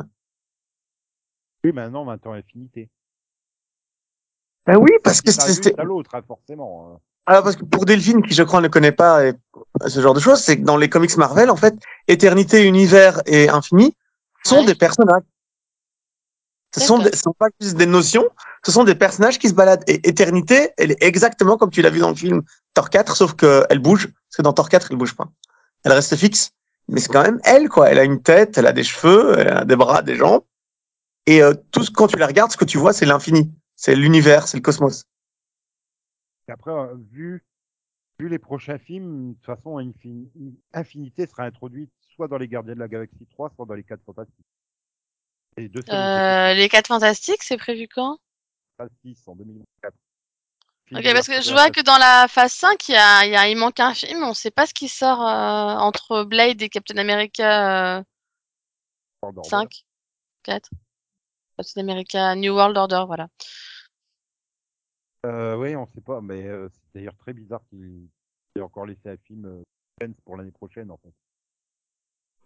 Oui, 1.64 1.72
maintenant, 1.72 2.04
maintenant, 2.04 2.32
infinité. 2.32 2.88
Ben 4.66 4.76
oui, 4.76 4.90
parce 5.02 5.20
que 5.20 5.30
C'est 5.30 5.40
c'était... 5.52 5.78
à 5.80 5.84
l'autre, 5.84 6.14
hein, 6.14 6.22
forcément. 6.26 7.00
Alors 7.26 7.44
parce 7.44 7.54
que 7.56 7.64
pour 7.64 7.84
Delphine, 7.84 8.22
qui 8.22 8.34
je 8.34 8.42
crois 8.42 8.60
ne 8.60 8.68
connaît 8.68 8.92
pas 8.92 9.24
et 9.26 9.34
ce 9.86 10.00
genre 10.00 10.14
de 10.14 10.18
choses, 10.20 10.40
c'est 10.40 10.58
que 10.58 10.64
dans 10.64 10.76
les 10.76 10.88
comics 10.88 11.16
Marvel, 11.16 11.50
en 11.50 11.56
fait, 11.56 11.74
Éternité, 12.08 12.64
Univers 12.66 13.20
et 13.26 13.48
Infini 13.48 13.96
sont 14.44 14.58
Ouais. 14.60 14.66
des 14.66 14.74
personnages. 14.74 15.22
Ce 16.74 16.80
sont, 16.80 16.98
des, 16.98 17.12
ce 17.12 17.18
sont 17.18 17.34
pas 17.34 17.48
juste 17.60 17.76
des 17.76 17.86
notions, 17.86 18.28
ce 18.64 18.72
sont 18.72 18.82
des 18.82 18.94
personnages 18.94 19.38
qui 19.38 19.48
se 19.48 19.54
baladent. 19.54 19.84
Et 19.86 20.08
Éternité, 20.08 20.70
elle 20.78 20.92
est 20.92 21.02
exactement 21.02 21.56
comme 21.58 21.70
tu 21.70 21.82
l'as 21.82 21.90
vu 21.90 22.00
dans 22.00 22.08
le 22.08 22.14
film 22.16 22.42
Thor 22.74 22.88
4, 22.90 23.14
sauf 23.14 23.34
qu'elle 23.34 23.78
bouge, 23.78 24.06
parce 24.08 24.36
que 24.38 24.42
dans 24.42 24.52
Thor 24.52 24.68
4, 24.68 24.88
elle 24.90 24.96
bouge 24.96 25.14
pas. 25.14 25.28
Elle 25.84 25.92
reste 25.92 26.16
fixe, 26.16 26.52
mais 26.88 27.00
c'est 27.00 27.08
quand 27.12 27.22
même 27.22 27.40
elle, 27.44 27.68
quoi. 27.68 27.90
Elle 27.90 27.98
a 27.98 28.04
une 28.04 28.22
tête, 28.22 28.58
elle 28.58 28.66
a 28.66 28.72
des 28.72 28.84
cheveux, 28.84 29.38
elle 29.38 29.48
a 29.48 29.64
des 29.64 29.76
bras, 29.76 30.02
des 30.02 30.16
jambes. 30.16 30.44
Et 31.26 31.42
euh, 31.42 31.54
tout 31.70 31.84
ce, 31.84 31.90
quand 31.90 32.08
tu 32.08 32.16
la 32.16 32.26
regardes, 32.26 32.50
ce 32.52 32.56
que 32.56 32.64
tu 32.64 32.78
vois, 32.78 32.92
c'est 32.92 33.06
l'infini. 33.06 33.52
C'est 33.76 33.94
l'univers, 33.94 34.48
c'est 34.48 34.56
le 34.56 34.62
cosmos. 34.62 35.04
Et 36.48 36.52
après, 36.52 36.72
euh, 36.72 36.94
vu, 37.10 37.44
vu 38.18 38.28
les 38.28 38.38
prochains 38.38 38.78
films, 38.78 39.30
de 39.30 39.34
toute 39.36 39.46
façon, 39.46 39.78
Infin- 39.78 40.26
Infinité 40.72 41.26
sera 41.26 41.44
introduite 41.44 41.90
soit 42.14 42.28
dans 42.28 42.38
les 42.38 42.48
Gardiens 42.48 42.74
de 42.74 42.80
la 42.80 42.88
Galaxie 42.88 43.26
3, 43.30 43.50
soit 43.54 43.66
dans 43.66 43.74
les 43.74 43.84
4 43.84 44.02
Fantastiques. 44.04 44.44
Et 45.56 45.68
deux 45.68 45.82
Euh, 45.90 46.54
les 46.54 46.68
4 46.68 46.88
fantastiques, 46.88 47.42
c'est 47.42 47.56
prévu 47.56 47.86
quand? 47.88 48.18
Phase 48.76 48.90
6 49.02 49.22
en 49.26 49.36
2024. 49.36 49.94
Ok, 50.94 51.04
parce 51.14 51.26
que 51.26 51.40
je 51.40 51.52
vois 51.52 51.70
que 51.70 51.80
dans 51.80 51.96
la 51.96 52.28
phase 52.28 52.52
5, 52.52 52.88
il, 52.88 52.92
y 52.92 52.96
a, 52.96 53.24
il, 53.24 53.32
y 53.32 53.36
a, 53.36 53.48
il 53.48 53.56
manque 53.56 53.80
un 53.80 53.94
film, 53.94 54.22
on 54.24 54.34
sait 54.34 54.50
pas 54.50 54.66
ce 54.66 54.74
qui 54.74 54.88
sort 54.88 55.22
euh, 55.22 55.74
entre 55.78 56.24
Blade 56.24 56.60
et 56.60 56.68
Captain 56.68 56.98
America 56.98 57.98
euh, 57.98 58.02
5, 59.44 59.84
4. 60.42 60.70
Captain 61.56 61.80
America 61.80 62.34
New 62.34 62.52
World 62.54 62.76
Order, 62.76 63.04
voilà. 63.06 63.28
Euh, 65.24 65.56
oui, 65.56 65.76
on 65.76 65.86
sait 65.86 66.00
pas, 66.00 66.20
mais 66.20 66.46
euh, 66.46 66.68
c'est 66.72 66.98
d'ailleurs 66.98 67.16
très 67.16 67.32
bizarre 67.32 67.60
qu'il 67.70 68.08
ait 68.56 68.60
encore 68.60 68.86
laissé 68.86 69.08
un 69.08 69.16
film 69.16 69.46
euh, 69.46 70.08
pour 70.24 70.36
l'année 70.36 70.50
prochaine, 70.50 70.90
en 70.90 70.98
fait. 70.98 71.12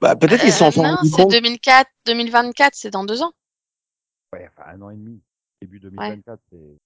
Bah, 0.00 0.14
peut-être 0.14 0.42
qu'ils 0.42 0.52
se 0.52 0.70
sont 0.70 0.84
Euh, 0.84 0.88
non, 0.88 0.98
c'est 1.02 1.22
compte. 1.22 1.30
2004, 1.30 1.90
2024, 2.04 2.74
c'est 2.74 2.90
dans 2.90 3.04
deux 3.04 3.22
ans. 3.22 3.32
Ouais, 4.32 4.48
enfin, 4.48 4.70
un 4.70 4.82
an 4.82 4.90
et 4.90 4.96
demi. 4.96 5.20
Début 5.62 5.80
2024, 5.80 6.38
c'est. 6.50 6.76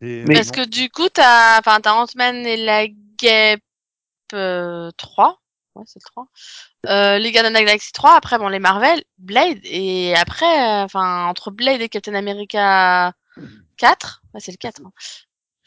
C'est- 0.00 0.24
Mais- 0.26 0.34
non. 0.34 0.50
que 0.50 0.66
du 0.68 0.90
coup, 0.90 1.08
t'as, 1.08 1.58
enfin, 1.58 1.80
t'as 1.80 1.92
Ant-Man 1.92 2.46
et 2.46 2.56
la 2.56 2.86
Guêpe 3.18 3.62
euh, 4.32 4.90
3. 4.96 5.40
Ouais, 5.74 5.84
c'est 5.86 6.00
le 6.00 6.10
3. 6.10 6.26
Euh, 6.86 7.18
les 7.18 7.30
Gardiens 7.32 7.50
de 7.50 7.54
la 7.54 7.64
Galaxie 7.64 7.92
3, 7.92 8.14
après, 8.16 8.38
bon, 8.38 8.48
les 8.48 8.58
Marvel, 8.58 9.02
Blade, 9.18 9.58
et 9.64 10.14
après, 10.16 10.46
euh, 10.46 10.84
enfin, 10.84 11.26
entre 11.26 11.50
Blade 11.50 11.80
et 11.80 11.88
Captain 11.88 12.14
America 12.14 13.12
4, 13.76 14.22
ouais, 14.34 14.40
c'est 14.40 14.50
le 14.52 14.56
4. 14.56 14.80
hein. 14.84 14.92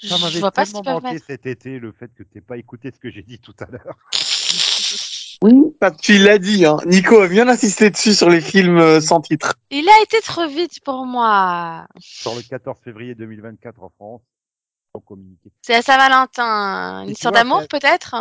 Ça 0.02 0.18
Je 0.18 0.22
m'avait 0.24 0.40
vois 0.40 0.52
pas 0.52 0.66
ce 0.66 0.74
manqué 0.74 1.20
cet 1.26 1.46
été, 1.46 1.80
le 1.80 1.94
fait 1.94 2.12
que 2.14 2.24
t'aies 2.24 2.42
pas 2.42 2.58
écouté 2.58 2.92
ce 2.94 3.00
que 3.00 3.10
j'ai 3.10 3.22
dit 3.24 3.40
tout 3.40 3.56
à 3.62 3.66
l'heure. 3.72 3.96
Oui, 5.44 5.76
parce 5.78 5.98
qu'il 5.98 6.24
l'a 6.24 6.38
dit, 6.38 6.66
hein. 6.66 6.78
Nico 6.86 7.20
a 7.20 7.28
bien 7.28 7.50
insisté 7.50 7.90
dessus 7.90 8.14
sur 8.14 8.30
les 8.30 8.40
films 8.40 8.78
euh, 8.78 9.02
sans 9.02 9.20
titre. 9.20 9.56
Il 9.72 9.90
a 9.90 10.02
été 10.02 10.22
trop 10.22 10.48
vite 10.48 10.80
pour 10.86 11.06
moi. 11.06 11.86
Sur 12.00 12.34
le 12.34 12.42
14 12.42 12.80
février 12.82 13.14
2024 13.14 13.84
en 13.84 13.90
France. 13.90 14.22
C'est 15.62 15.76
à 15.76 15.82
Saint-Valentin. 15.82 17.02
Une 17.02 17.04
Et 17.04 17.06
tu 17.08 17.12
histoire 17.12 17.34
d'amour, 17.34 17.68
peut-être 17.68 18.16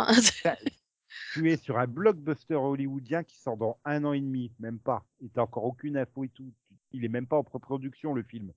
Tu 1.33 1.49
es 1.49 1.55
sur 1.55 1.79
un 1.79 1.87
blockbuster 1.87 2.55
hollywoodien 2.55 3.23
qui 3.23 3.37
sort 3.39 3.55
dans 3.55 3.77
un 3.85 4.03
an 4.03 4.11
et 4.11 4.19
demi, 4.19 4.51
même 4.59 4.79
pas. 4.79 5.05
Et 5.23 5.29
t'as 5.33 5.43
encore 5.43 5.63
aucune 5.63 5.95
info 5.95 6.25
et 6.25 6.29
tout. 6.29 6.51
Il 6.91 7.05
est 7.05 7.09
même 7.09 7.25
pas 7.25 7.37
en 7.37 7.43
pré-production, 7.45 8.13
le 8.13 8.23
film. 8.23 8.51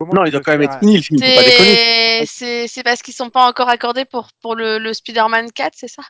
Comment 0.00 0.14
Non, 0.14 0.22
tu 0.22 0.28
il 0.28 0.30
doit 0.32 0.40
veux 0.40 0.44
quand 0.44 0.52
même 0.52 0.62
être 0.62 0.80
fini, 0.80 0.96
le 0.96 1.02
film, 1.02 1.20
faut 1.20 1.26
pas 1.26 1.44
déconner. 1.44 2.26
C'est 2.26 2.82
parce 2.82 3.02
qu'ils 3.02 3.14
sont 3.14 3.30
pas 3.30 3.48
encore 3.48 3.68
accordés 3.68 4.04
pour 4.04 4.30
pour 4.42 4.56
le, 4.56 4.80
le 4.80 4.92
Spider-Man 4.92 5.52
4, 5.52 5.74
c'est 5.76 5.86
ça? 5.86 6.02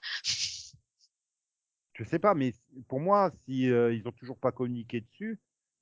Je 1.98 2.04
sais 2.04 2.18
pas, 2.18 2.34
mais 2.34 2.52
pour 2.88 3.00
moi, 3.00 3.30
si 3.44 3.70
euh, 3.70 3.94
ils 3.94 4.06
ont 4.06 4.12
toujours 4.12 4.36
pas 4.38 4.52
communiqué 4.52 5.00
dessus, 5.00 5.38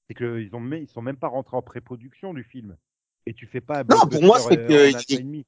c'est 0.06 0.14
qu'ils 0.14 0.54
ont 0.54 0.60
même- 0.60 0.82
ils 0.82 0.88
sont 0.88 1.02
même 1.02 1.16
pas 1.16 1.26
rentrés 1.28 1.56
en 1.56 1.62
pré-production 1.62 2.32
du 2.34 2.44
film. 2.44 2.76
Et 3.26 3.34
tu 3.34 3.46
fais 3.46 3.60
pas 3.60 3.80
un 3.80 3.84
Non, 3.84 4.06
pour 4.08 4.22
moi, 4.22 4.38
c'est 4.38 4.56
que- 4.56 4.62
en 4.92 4.94
un 4.94 4.98
an 4.98 5.02
et 5.08 5.16
demi. 5.18 5.46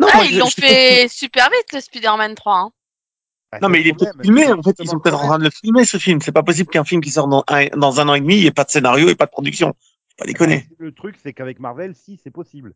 Non, 0.00 0.08
Ah, 0.12 0.16
moi, 0.16 0.26
ils 0.26 0.38
l'ont 0.38 0.46
fait 0.46 1.08
super 1.08 1.50
vite 1.50 1.72
le 1.72 1.80
Spider-Man 1.80 2.34
3. 2.34 2.58
Hein. 2.58 2.72
Bah, 3.52 3.58
Non, 3.62 3.68
mais 3.68 3.80
il 3.82 3.88
est 3.88 3.92
peut-être 3.92 4.20
filmé, 4.22 4.50
en 4.50 4.62
fait. 4.62 4.74
Ils 4.80 4.88
sont 4.88 4.98
peut-être 4.98 5.22
en 5.22 5.26
train 5.26 5.38
de 5.38 5.44
le 5.44 5.50
filmer, 5.50 5.84
ce 5.84 5.98
film. 5.98 6.20
C'est 6.22 6.32
pas 6.32 6.42
possible 6.42 6.70
qu'un 6.70 6.84
film 6.84 7.00
qui 7.02 7.10
sort 7.10 7.28
dans 7.28 7.44
un, 7.48 7.66
dans 7.76 8.00
un 8.00 8.08
an 8.08 8.14
et 8.14 8.20
demi, 8.20 8.36
il 8.36 8.40
n'y 8.40 8.46
ait 8.46 8.50
pas 8.52 8.64
de 8.64 8.70
scénario 8.70 9.08
et 9.08 9.14
pas 9.14 9.26
de 9.26 9.30
production. 9.30 9.68
Faut 9.74 10.16
pas 10.18 10.24
déconner. 10.26 10.66
Bah, 10.70 10.76
le 10.78 10.92
truc, 10.92 11.16
c'est 11.22 11.32
qu'avec 11.34 11.60
Marvel, 11.60 11.94
si, 11.94 12.16
c'est 12.22 12.30
possible. 12.30 12.74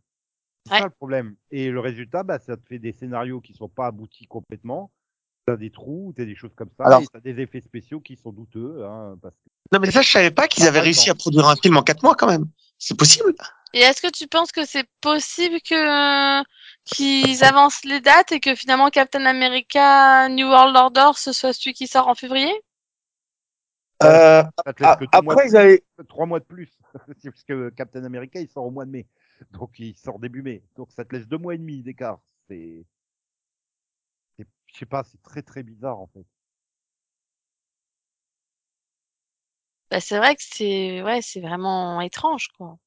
C'est 0.67 0.73
Ouais. 0.75 0.79
ça 0.81 0.85
le 0.85 0.91
problème. 0.91 1.35
Et 1.51 1.71
le 1.71 1.81
résultat, 1.81 2.25
bah, 2.25 2.39
ça 2.39 2.57
te 2.57 2.67
fait 2.67 2.79
des 2.79 2.93
scénarios 2.93 3.41
qui 3.41 3.55
sont 3.55 3.69
pas 3.69 3.87
aboutis 3.87 4.27
complètement. 4.27 4.93
T'as 5.53 5.57
des 5.57 5.71
trous, 5.71 6.13
t'as 6.17 6.25
des 6.25 6.35
choses 6.37 6.55
comme 6.55 6.71
ça, 6.77 6.85
Alors- 6.85 7.03
et 7.03 7.07
t'as 7.13 7.21
des 7.21 7.41
effets 7.41 7.61
spéciaux 7.61 8.01
qui 8.01 8.17
sont 8.17 8.33
douteux, 8.33 8.85
hein, 8.85 9.17
parce 9.23 9.35
que 9.35 9.51
Non, 9.73 9.81
mais 9.81 9.91
ça, 9.91 10.03
je 10.03 10.11
savais 10.11 10.31
pas 10.31 10.49
qu'ils 10.49 10.67
avaient 10.67 10.81
réussi 10.81 11.11
à 11.11 11.15
produire 11.15 11.47
un 11.49 11.57
film 11.57 11.77
en 11.77 11.83
quatre 11.83 12.03
mois, 12.03 12.15
quand 12.15 12.27
même. 12.29 12.47
C'est 12.79 12.97
possible. 12.97 13.35
Et 13.75 13.81
est-ce 13.81 14.01
que 14.01 14.11
tu 14.11 14.27
penses 14.27 14.51
que 14.53 14.65
c'est 14.65 14.87
possible 15.03 15.61
que 15.61 16.43
qu'ils 16.85 17.45
avancent 17.45 17.85
les 17.85 18.01
dates 18.01 18.33
et 18.33 18.41
que 18.41 18.55
finalement 18.55 18.89
Captain 18.89 19.27
America 19.27 20.29
New 20.31 20.47
World 20.49 20.75
Order 20.75 21.11
ce 21.17 21.33
soit 21.33 21.53
celui 21.53 21.75
qui 21.75 21.87
sort 21.87 22.09
en 22.09 22.15
février? 22.15 22.53
Euh, 24.03 24.43
ça 24.65 24.73
te 24.73 24.83
laisse 24.83 24.93
a- 24.93 24.97
que 24.97 25.05
trois 25.07 25.23
mois 25.23 25.35
de 25.35 25.41
après, 25.41 25.51
ils 25.51 25.57
avaient, 25.57 25.85
plus, 25.97 26.07
trois 26.07 26.27
mois 26.27 26.39
de 26.41 26.45
plus. 26.45 26.71
Parce 27.25 27.43
que 27.45 27.71
Captain 27.71 28.05
America, 28.05 28.41
il 28.41 28.49
sort 28.49 28.65
au 28.65 28.71
mois 28.71 28.85
de 28.87 28.91
mai. 28.91 29.07
Donc, 29.51 29.79
il 29.79 29.97
sort 29.97 30.19
début 30.19 30.43
mai. 30.43 30.63
Donc, 30.77 30.93
ça 30.93 31.05
te 31.05 31.15
laisse 31.17 31.27
deux 31.27 31.37
mois 31.39 31.55
et 31.55 31.59
demi 31.59 31.83
d'écart. 31.83 32.21
C'est- 32.49 32.85
je 34.69 34.79
sais 34.79 34.87
pas, 34.87 35.03
c'est 35.05 35.21
très 35.23 35.43
très 35.43 35.63
bizarre, 35.65 35.99
en 36.01 36.07
fait. 36.09 36.25
bah, 39.91 40.01
C'est 40.01 40.17
vrai 40.19 40.35
que 40.37 40.43
c'est 40.45 41.03
ouais, 41.03 41.21
c'est 41.23 41.41
vraiment 41.41 42.01
étrange 42.01 42.49
quoi. 42.57 42.79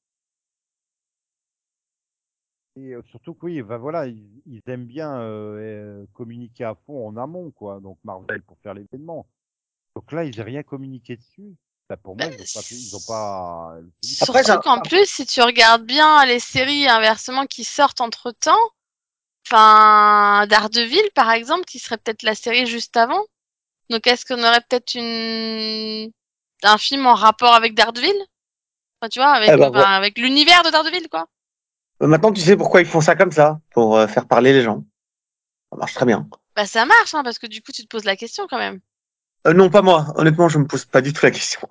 Et 2.76 2.94
euh, 2.94 3.02
surtout 3.10 3.34
que 3.34 3.46
oui, 3.46 3.62
bah 3.62 3.76
voilà, 3.76 4.06
ils, 4.06 4.42
ils 4.46 4.62
aiment 4.66 4.86
bien 4.86 5.20
euh, 5.20 5.58
euh, 6.02 6.06
communiquer 6.14 6.64
à 6.64 6.74
fond 6.74 7.06
en 7.06 7.16
amont, 7.16 7.50
quoi. 7.50 7.80
Donc 7.80 7.98
Marvel 8.04 8.42
pour 8.42 8.58
faire 8.62 8.74
l'événement. 8.74 9.26
Donc 9.96 10.12
là, 10.12 10.24
ils 10.24 10.36
n'ont 10.38 10.44
rien 10.44 10.62
communiqué 10.62 11.16
dessus. 11.16 11.54
Bah, 11.88 11.96
pour 11.98 12.16
moi, 12.16 12.30
ils 12.30 12.40
ont 12.42 12.46
pas, 12.54 12.62
fait- 12.62 12.76
ils 12.76 12.96
ont 12.96 13.00
pas. 13.00 13.76
Après, 14.20 14.42
Surtout 14.44 14.62
qu'en 14.62 14.80
plus, 14.80 15.06
si 15.06 15.26
tu 15.26 15.42
regardes 15.42 15.84
bien 15.86 16.24
les 16.26 16.40
séries 16.40 16.88
inversement 16.88 17.46
qui 17.46 17.64
sortent 17.64 18.00
entre 18.00 18.32
temps, 18.32 18.58
enfin 19.46 20.46
Daredevil 20.48 21.10
par 21.14 21.30
exemple, 21.30 21.64
qui 21.64 21.78
serait 21.78 21.98
peut-être 21.98 22.22
la 22.22 22.34
série 22.34 22.66
juste 22.66 22.96
avant. 22.96 23.24
Donc 23.90 24.06
est-ce 24.06 24.24
qu'on 24.24 24.42
aurait 24.42 24.62
peut-être 24.68 24.94
une 24.94 26.10
un 26.62 26.78
film 26.78 27.06
en 27.06 27.14
rapport 27.14 27.54
avec 27.54 27.74
Daredevil? 27.74 28.14
Enfin, 29.00 29.08
tu 29.08 29.18
vois, 29.18 29.32
avec, 29.32 29.50
Eh 29.52 29.56
ben, 29.56 29.70
enfin, 29.70 29.92
avec 29.92 30.16
l'univers 30.18 30.62
de 30.62 30.70
Daredevil, 30.70 31.08
quoi. 31.08 31.26
Euh, 32.02 32.06
Maintenant, 32.06 32.32
tu 32.32 32.40
sais 32.40 32.56
pourquoi 32.56 32.80
ils 32.80 32.86
font 32.86 33.00
ça 33.00 33.16
comme 33.16 33.32
ça, 33.32 33.60
pour 33.70 33.96
euh, 33.96 34.06
faire 34.06 34.26
parler 34.26 34.52
les 34.52 34.62
gens. 34.62 34.84
Ça 35.70 35.78
marche 35.78 35.94
très 35.94 36.06
bien. 36.06 36.28
Bah 36.54 36.66
ça 36.66 36.84
marche, 36.84 37.14
hein, 37.14 37.22
parce 37.24 37.38
que 37.38 37.46
du 37.46 37.62
coup, 37.62 37.72
tu 37.72 37.82
te 37.82 37.88
poses 37.88 38.04
la 38.04 38.16
question 38.16 38.46
quand 38.48 38.58
même. 38.58 38.80
Euh, 39.46 39.54
non, 39.54 39.70
pas 39.70 39.82
moi. 39.82 40.06
Honnêtement, 40.16 40.48
je 40.48 40.58
me 40.58 40.66
pose 40.66 40.84
pas 40.84 41.00
du 41.00 41.12
tout 41.12 41.24
la 41.24 41.32
question. 41.32 41.66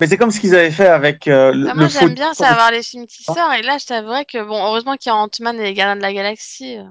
Mais 0.00 0.06
c'est 0.08 0.16
comme 0.16 0.30
ce 0.30 0.40
qu'ils 0.40 0.54
avaient 0.54 0.70
fait 0.72 0.88
avec 0.88 1.28
euh, 1.28 1.52
le, 1.52 1.66
Bah, 1.66 1.74
moi, 1.74 1.88
j'aime 1.88 2.14
bien 2.14 2.34
savoir 2.34 2.70
les 2.72 2.82
films 2.82 3.06
qui 3.06 3.22
sortent, 3.22 3.54
et 3.58 3.62
là, 3.62 3.78
je 3.78 3.86
t'avouerais 3.86 4.24
que, 4.24 4.42
bon, 4.42 4.64
heureusement 4.64 4.96
qu'il 4.96 5.10
y 5.10 5.12
a 5.12 5.16
Ant-Man 5.16 5.58
et 5.60 5.62
les 5.64 5.74
Gardiens 5.74 5.96
de 5.96 6.02
la 6.02 6.12
Galaxie. 6.12 6.78
euh. 6.78 6.84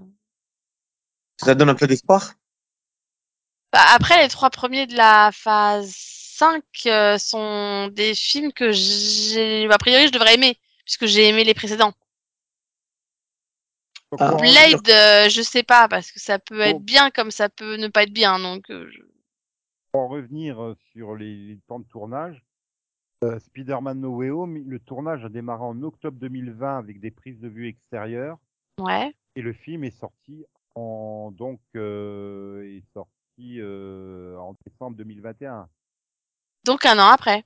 Ça 1.37 1.53
donne 1.55 1.69
un 1.69 1.75
peu 1.75 1.87
d'espoir. 1.87 2.33
Bah, 3.73 3.81
après, 3.93 4.21
les 4.21 4.29
trois 4.29 4.49
premiers 4.49 4.87
de 4.87 4.95
la 4.95 5.31
phase 5.33 5.93
5 5.95 6.63
euh, 6.85 7.17
sont 7.17 7.87
des 7.89 8.15
films 8.15 8.53
que 8.53 8.71
j'ai, 8.71 9.67
a 9.69 9.77
priori, 9.77 10.07
je 10.07 10.11
devrais 10.11 10.35
aimer, 10.35 10.57
puisque 10.85 11.05
j'ai 11.05 11.27
aimé 11.27 11.43
les 11.43 11.53
précédents. 11.53 11.93
Ah. 14.19 14.35
Blade, 14.35 14.89
euh, 14.89 15.27
je 15.29 15.41
sais 15.41 15.63
pas, 15.63 15.87
parce 15.87 16.11
que 16.11 16.19
ça 16.19 16.37
peut 16.37 16.61
être 16.61 16.75
Oh. 16.75 16.79
bien 16.79 17.09
comme 17.09 17.31
ça 17.31 17.49
peut 17.49 17.75
ne 17.77 17.87
pas 17.87 18.03
être 18.03 18.13
bien, 18.13 18.37
donc 18.39 18.69
euh, 18.69 18.87
je- 18.91 19.01
pour 19.91 20.01
en 20.01 20.07
revenir 20.07 20.61
euh, 20.61 20.75
sur 20.91 21.15
les, 21.15 21.35
les 21.35 21.59
temps 21.67 21.79
de 21.79 21.87
tournage, 21.87 22.43
Spider-Man 23.39 23.99
No 23.99 24.09
Way 24.17 24.29
Home, 24.29 24.63
le 24.67 24.79
tournage 24.79 25.23
a 25.25 25.29
démarré 25.29 25.63
en 25.63 25.81
octobre 25.83 26.17
2020 26.19 26.77
avec 26.77 26.99
des 26.99 27.11
prises 27.11 27.39
de 27.39 27.47
vue 27.47 27.67
extérieures 27.67 28.37
ouais. 28.79 29.13
et 29.35 29.41
le 29.41 29.53
film 29.53 29.83
est 29.83 29.97
sorti 29.99 30.45
en 30.75 31.31
donc 31.31 31.59
euh, 31.75 32.63
est 32.63 32.83
sorti 32.93 33.59
euh, 33.59 34.37
en 34.37 34.55
décembre 34.65 34.97
2021. 34.97 35.67
Donc 36.65 36.85
un 36.85 36.97
an 36.99 37.07
après. 37.07 37.43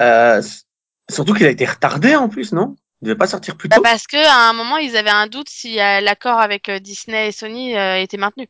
Euh, 0.00 0.38
s- 0.38 0.66
surtout 1.10 1.32
qu'il 1.34 1.46
a 1.46 1.50
été 1.50 1.64
retardé 1.64 2.14
en 2.16 2.28
plus, 2.28 2.52
non? 2.52 2.76
Il 3.00 3.06
devait 3.06 3.16
pas 3.18 3.26
sortir 3.26 3.56
plus 3.56 3.68
Bah, 3.68 3.76
tôt. 3.76 3.82
parce 3.82 4.06
que 4.06 4.16
à 4.16 4.50
un 4.50 4.52
moment, 4.52 4.76
ils 4.78 4.96
avaient 4.96 5.10
un 5.10 5.26
doute 5.26 5.48
si 5.48 5.80
euh, 5.80 6.00
l'accord 6.00 6.38
avec 6.38 6.68
euh, 6.68 6.78
Disney 6.78 7.28
et 7.28 7.32
Sony 7.32 7.76
euh, 7.76 8.00
était 8.00 8.16
maintenu. 8.16 8.48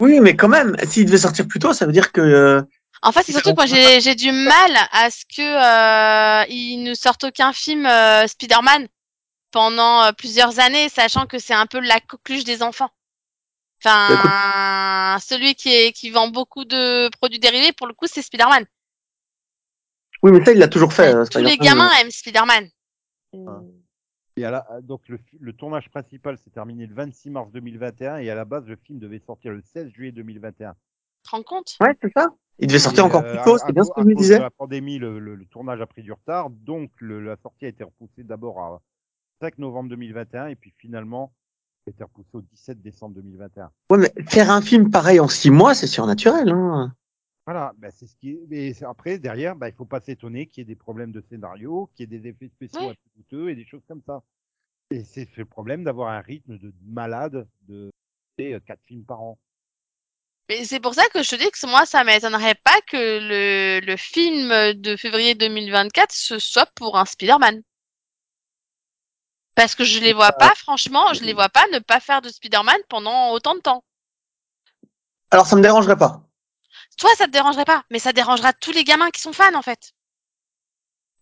Oui, 0.00 0.20
mais 0.20 0.36
quand 0.36 0.48
même, 0.48 0.76
s'il 0.86 1.06
devait 1.06 1.18
sortir 1.18 1.46
plus 1.48 1.58
tôt, 1.58 1.72
ça 1.72 1.86
veut 1.86 1.92
dire 1.92 2.12
que. 2.12 2.64
En 3.02 3.12
fait, 3.12 3.22
c'est 3.22 3.32
surtout 3.32 3.50
que 3.50 3.56
moi, 3.56 3.66
j'ai 4.00 4.14
du 4.14 4.32
mal 4.32 4.72
à 4.92 5.10
ce 5.10 5.24
que 5.24 5.42
euh, 5.42 6.44
ils 6.48 6.82
ne 6.82 6.94
sortent 6.94 7.24
aucun 7.24 7.52
film 7.52 7.86
euh, 7.86 8.26
Spider-Man 8.26 8.88
pendant 9.50 10.04
euh, 10.04 10.12
plusieurs 10.12 10.58
années, 10.58 10.88
sachant 10.88 11.26
que 11.26 11.38
c'est 11.38 11.54
un 11.54 11.66
peu 11.66 11.78
la 11.80 12.00
coqueluche 12.00 12.44
des 12.44 12.62
enfants. 12.62 12.90
Enfin, 13.84 15.18
celui 15.20 15.54
qui 15.54 15.72
est 15.72 15.92
qui 15.92 16.10
vend 16.10 16.28
beaucoup 16.28 16.64
de 16.64 17.08
produits 17.18 17.38
dérivés, 17.38 17.72
pour 17.72 17.86
le 17.86 17.94
coup, 17.94 18.06
c'est 18.08 18.22
Spider-Man. 18.22 18.64
Oui, 20.22 20.32
mais 20.32 20.44
ça, 20.44 20.52
il 20.52 20.58
l'a 20.58 20.66
toujours 20.68 20.92
fait. 20.92 21.14
euh, 21.14 21.24
Tous 21.24 21.38
les 21.38 21.50
Spider-Man, 21.50 21.66
gamins 21.78 21.90
aiment 22.00 22.10
Spider-Man. 22.10 22.68
Ah. 23.46 23.60
Et 24.36 24.44
à 24.44 24.50
la, 24.50 24.66
donc 24.82 25.02
le, 25.08 25.18
le 25.40 25.52
tournage 25.52 25.88
principal 25.90 26.38
s'est 26.38 26.50
terminé 26.50 26.86
le 26.86 26.94
26 26.94 27.30
mars 27.30 27.50
2021 27.52 28.18
et 28.18 28.30
à 28.30 28.34
la 28.34 28.44
base 28.44 28.66
le 28.66 28.76
film 28.76 28.98
devait 28.98 29.18
sortir 29.20 29.52
le 29.52 29.62
16 29.62 29.90
juillet 29.92 30.12
2021. 30.12 30.72
Tu 30.72 30.76
te 31.24 31.30
rends 31.30 31.42
compte? 31.42 31.76
Ouais, 31.80 31.96
c'est 32.00 32.12
ça. 32.16 32.28
Il 32.58 32.66
devait 32.66 32.78
sortir 32.78 33.04
Et, 33.04 33.06
encore 33.06 33.22
euh, 33.24 33.34
plus 33.34 33.42
tôt, 33.44 33.58
c'est 33.58 33.72
bien 33.72 33.84
ce 33.84 33.90
que 33.94 34.02
je 34.02 34.06
me 34.06 34.14
disais. 34.14 34.38
la 34.38 34.50
pandémie, 34.50 34.98
le, 34.98 35.18
le- 35.18 35.34
le 35.36 35.46
tournage 35.46 35.80
a 35.80 35.86
pris 35.86 36.02
du 36.02 36.12
retard, 36.12 36.50
donc 36.50 36.90
le- 37.00 37.20
la 37.20 37.36
sortie 37.36 37.66
a 37.66 37.68
été 37.68 37.84
repoussée 37.84 38.24
d'abord 38.24 38.60
à 38.60 38.80
5 39.40 39.58
novembre 39.58 39.90
2021 39.90 40.48
et 40.48 40.56
puis 40.56 40.72
finalement 40.78 41.32
a 41.86 41.90
été 41.90 42.02
repoussée 42.02 42.30
au 42.34 42.40
17 42.42 42.82
décembre 42.82 43.14
2021. 43.14 43.70
Ouais, 43.90 43.98
mais 43.98 44.12
faire 44.24 44.50
un 44.50 44.60
film 44.60 44.90
pareil 44.90 45.20
en 45.20 45.28
six 45.28 45.50
mois, 45.50 45.74
c'est 45.74 45.86
surnaturel. 45.86 46.48
Hein. 46.50 46.92
Voilà, 47.46 47.72
bah, 47.78 47.90
c'est 47.90 48.06
ce 48.06 48.14
qui 48.16 48.30
est. 48.32 48.40
Mais 48.48 48.82
après, 48.84 49.18
derrière, 49.18 49.56
bah, 49.56 49.68
il 49.68 49.74
faut 49.74 49.86
pas 49.86 50.00
s'étonner 50.00 50.46
qu'il 50.46 50.60
y 50.60 50.62
ait 50.62 50.66
des 50.66 50.76
problèmes 50.76 51.12
de 51.12 51.20
scénario, 51.22 51.88
qu'il 51.94 52.10
y 52.10 52.14
ait 52.14 52.18
des 52.18 52.28
effets 52.28 52.48
spéciaux 52.48 52.88
Ouais. 52.88 52.94
coûteux 53.16 53.48
et 53.50 53.54
des 53.54 53.64
choses 53.64 53.80
comme 53.88 54.02
ça. 54.04 54.22
Et 54.90 55.04
c'est 55.04 55.26
c'est 55.26 55.38
le 55.38 55.44
problème 55.46 55.84
d'avoir 55.84 56.10
un 56.10 56.20
rythme 56.20 56.58
de 56.58 56.72
malade 56.86 57.46
de 57.68 57.90
euh, 58.40 58.60
quatre 58.66 58.82
films 58.84 59.04
par 59.04 59.22
an. 59.22 59.38
Mais 60.48 60.64
c'est 60.64 60.80
pour 60.80 60.94
ça 60.94 61.06
que 61.08 61.22
je 61.22 61.30
te 61.30 61.36
dis 61.36 61.50
que 61.50 61.66
moi, 61.66 61.84
ça 61.84 62.04
m'étonnerait 62.04 62.54
pas 62.54 62.80
que 62.86 62.96
le, 62.96 63.80
le 63.84 63.96
film 63.96 64.48
de 64.74 64.96
février 64.96 65.34
2024 65.34 66.10
ce 66.12 66.38
soit 66.38 66.66
pour 66.74 66.96
un 66.96 67.04
Spider-Man. 67.04 67.62
Parce 69.54 69.74
que 69.74 69.84
je 69.84 69.98
les 69.98 70.12
vois 70.12 70.32
pas, 70.32 70.54
franchement, 70.54 71.12
je 71.14 71.22
les 71.24 71.34
vois 71.34 71.48
pas 71.48 71.66
ne 71.72 71.80
pas 71.80 72.00
faire 72.00 72.22
de 72.22 72.28
Spider-Man 72.28 72.78
pendant 72.88 73.30
autant 73.32 73.54
de 73.56 73.60
temps. 73.60 73.84
Alors, 75.30 75.46
ça 75.46 75.56
me 75.56 75.62
dérangerait 75.62 75.96
pas. 75.96 76.22
Toi, 76.96 77.10
ça 77.16 77.26
te 77.26 77.30
dérangerait 77.30 77.64
pas, 77.64 77.84
mais 77.90 77.98
ça 77.98 78.12
dérangera 78.12 78.52
tous 78.52 78.72
les 78.72 78.84
gamins 78.84 79.10
qui 79.10 79.20
sont 79.20 79.32
fans, 79.32 79.54
en 79.54 79.62
fait. 79.62 79.92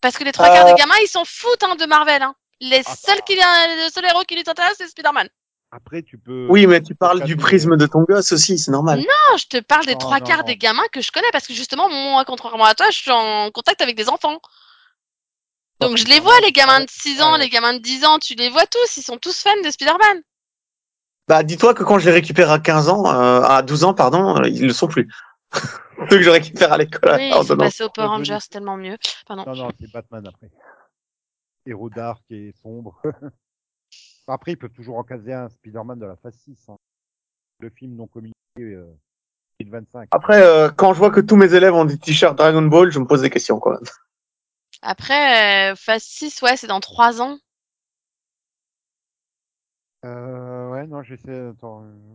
Parce 0.01 0.17
que 0.19 0.25
les 0.25 0.33
trois 0.33 0.49
quarts 0.49 0.67
Euh. 0.67 0.73
des 0.73 0.79
gamins, 0.79 0.95
ils 1.03 1.09
s'en 1.09 1.25
foutent 1.25 1.63
hein, 1.63 1.77
de 1.77 1.87
Marvel. 1.87 2.23
Hein. 2.23 2.35
Les 2.61 2.83
Ah, 2.87 2.95
seuls 2.95 3.23
qui, 3.23 3.35
le 3.37 3.91
seul 3.91 4.05
héros 4.05 4.23
qui 4.25 4.37
les 4.37 4.49
intéresse, 4.49 4.77
c'est 4.79 4.89
Spider-Man. 4.89 5.29
Après, 5.77 6.03
tu 6.03 6.17
peux. 6.17 6.47
Oui, 6.49 6.67
mais 6.67 6.81
tu 6.81 6.95
parles 6.95 7.23
du 7.25 7.37
prisme 7.37 7.77
de 7.77 7.87
ton 7.87 8.03
gosse 8.05 8.33
aussi, 8.33 8.57
c'est 8.57 8.71
normal. 8.71 9.01
Non, 9.01 9.37
je 9.37 9.45
te 9.47 9.61
parle 9.61 9.85
des 9.85 9.93
Non, 9.93 9.99
trois 9.99 10.21
non, 10.21 10.25
quarts 10.27 10.39
non. 10.39 10.45
des 10.45 10.57
gamins 10.57 10.87
que 10.91 11.03
je 11.03 11.13
connais, 11.13 11.29
parce 11.33 11.47
que 11.47 11.53
justement, 11.53 11.91
moi, 11.91 12.25
contrairement 12.25 12.65
à 12.65 12.75
toi, 12.75 12.87
je 12.91 12.97
suis 12.97 13.11
en 13.11 13.51
contact 13.51 13.83
avec 13.83 13.95
des 13.95 14.09
enfants. 14.09 14.41
Donc 15.81 15.99
je 15.99 16.07
les 16.07 16.19
vois, 16.21 16.41
les 16.41 16.53
gamins 16.53 16.81
de 16.81 16.89
6 16.89 17.21
ans, 17.21 17.33
Ouais. 17.35 17.39
les 17.41 17.51
gamins 17.51 17.75
de 17.75 17.81
10 17.81 18.07
ans, 18.07 18.19
tu 18.19 18.35
les 18.35 18.49
vois 18.49 18.65
tous, 18.67 18.97
ils 18.97 19.03
sont 19.03 19.19
tous 19.19 19.39
fans 19.43 19.51
de 19.63 19.71
Spider-Man. 19.71 20.23
Bah, 21.29 21.43
dis-toi 21.43 21.75
que 21.75 21.83
quand 21.83 21.99
je 21.99 22.07
les 22.07 22.13
récupère 22.13 22.51
à 22.51 22.59
15 22.59 22.89
ans, 22.89 23.05
euh, 23.13 23.43
à 23.43 23.61
12 23.63 23.85
ans, 23.85 23.93
pardon, 23.93 24.43
ils 24.45 24.63
le 24.67 24.73
sont 24.73 24.89
plus. 24.89 25.07
Ceux 26.11 26.17
que 26.17 26.23
je 26.23 26.31
récupère 26.31 26.73
à 26.73 26.79
l'école. 26.79 27.17
Oui, 27.19 27.33
en 27.35 27.43
il 27.43 27.43
faut 27.43 27.49
donnant- 27.55 27.65
passer 27.65 27.85
au 27.85 27.91
Power 27.91 28.07
Rangers, 28.09 28.39
tellement 28.51 28.77
mieux. 28.79 28.97
Pardon. 29.27 29.45
Non, 29.47 29.55
non, 29.55 29.71
c'est 29.79 29.93
Batman 29.93 30.27
après. 30.27 30.51
Héros 31.67 31.91
dark 31.91 32.23
et 32.31 32.55
sombre. 32.63 33.01
après, 34.35 34.53
ils 34.53 34.57
peuvent 34.59 34.73
toujours 34.73 34.99
en 34.99 35.05
caser 35.05 35.33
un 35.33 35.49
Spider-Man 35.49 35.99
de 35.99 36.07
la 36.07 36.17
phase 36.17 36.37
6. 36.45 36.69
hein. 36.69 36.77
Le 37.61 37.71
film 37.71 37.95
non 37.97 38.07
communiqué 38.07 38.35
euh, 38.61 38.93
2025. 39.61 40.09
Après, 40.11 40.43
euh, 40.43 40.71
quand 40.71 40.93
je 40.93 40.99
vois 40.99 41.11
que 41.11 41.21
tous 41.21 41.37
mes 41.37 41.55
élèves 41.55 41.75
ont 41.75 41.85
des 41.87 41.99
t-shirts 41.99 42.37
Dragon 42.37 42.63
Ball, 42.63 42.91
je 42.91 42.99
me 42.99 43.07
pose 43.07 43.23
des 43.23 43.31
questions 43.31 43.59
quand 43.61 43.71
même. 43.71 43.85
Après, 44.83 45.73
euh, 45.73 45.75
phase 45.77 46.03
6, 46.03 46.43
ouais, 46.43 46.57
c'est 46.57 46.67
dans 46.67 46.81
3 46.81 47.23
ans. 47.23 47.39
Euh, 50.05 50.71
ouais, 50.71 50.87
non, 50.87 51.03
j'essaie. 51.03 51.49
Attends. 51.49 51.83
euh, 51.85 52.15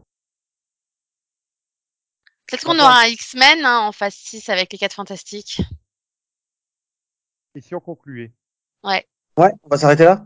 Peut-être 2.47 2.65
qu'on 2.65 2.79
aura 2.79 3.01
un 3.01 3.07
X-Men 3.07 3.65
hein, 3.65 3.79
en 3.79 3.91
phase 3.91 4.13
6 4.15 4.49
avec 4.49 4.71
les 4.71 4.77
4 4.77 4.93
fantastiques. 4.93 5.61
Et 7.55 7.61
si 7.61 7.73
on 7.75 7.79
concluait? 7.79 8.31
Ouais. 8.83 9.05
Ouais, 9.37 9.51
on 9.63 9.69
va 9.69 9.77
s'arrêter 9.77 10.05
là? 10.05 10.25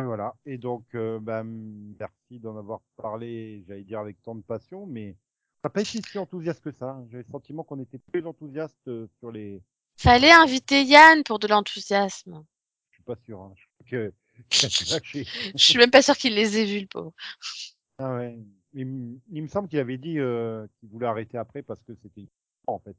Voilà. 0.00 0.34
Et 0.46 0.58
donc, 0.58 0.84
euh, 0.94 1.18
bah, 1.20 1.42
merci 1.44 2.38
d'en 2.40 2.56
avoir 2.56 2.80
parlé, 2.96 3.64
j'allais 3.66 3.84
dire 3.84 4.00
avec 4.00 4.20
tant 4.22 4.34
de 4.34 4.42
passion, 4.42 4.86
mais 4.86 5.16
ça 5.62 5.68
n'a 5.68 5.70
pas 5.70 5.80
été 5.82 6.00
si 6.02 6.18
enthousiaste 6.18 6.62
que 6.62 6.72
ça. 6.72 6.90
hein. 6.90 7.06
J'avais 7.10 7.24
le 7.24 7.28
sentiment 7.30 7.64
qu'on 7.64 7.80
était 7.80 7.98
plus 7.98 8.26
enthousiaste 8.26 8.76
euh, 8.88 9.08
sur 9.18 9.30
les. 9.32 9.62
Fallait 9.96 10.30
inviter 10.32 10.82
Yann 10.82 11.22
pour 11.24 11.38
de 11.38 11.46
l'enthousiasme. 11.48 12.44
Je 12.90 12.96
suis 12.96 13.02
pas 13.04 13.16
sûr. 13.16 13.40
Hein. 13.40 13.54
Je 13.84 13.90
que. 13.90 14.12
Je 14.50 15.64
suis 15.64 15.78
même 15.78 15.90
pas 15.90 16.02
sûre 16.02 16.16
qu'il 16.16 16.34
les 16.34 16.58
ait 16.58 16.64
vus, 16.64 16.80
le 16.80 16.86
pauvre. 16.86 17.12
Ah 17.98 18.16
ouais. 18.16 18.38
Il, 18.74 18.86
me- 18.86 19.20
il 19.30 19.42
me 19.42 19.48
semble 19.48 19.68
qu'il 19.68 19.78
avait 19.78 19.98
dit 19.98 20.18
euh, 20.18 20.66
qu'il 20.80 20.88
voulait 20.88 21.06
arrêter 21.06 21.36
après 21.38 21.62
parce 21.62 21.82
que 21.84 21.94
c'était 22.02 22.26
en 22.66 22.78
fait. 22.78 22.96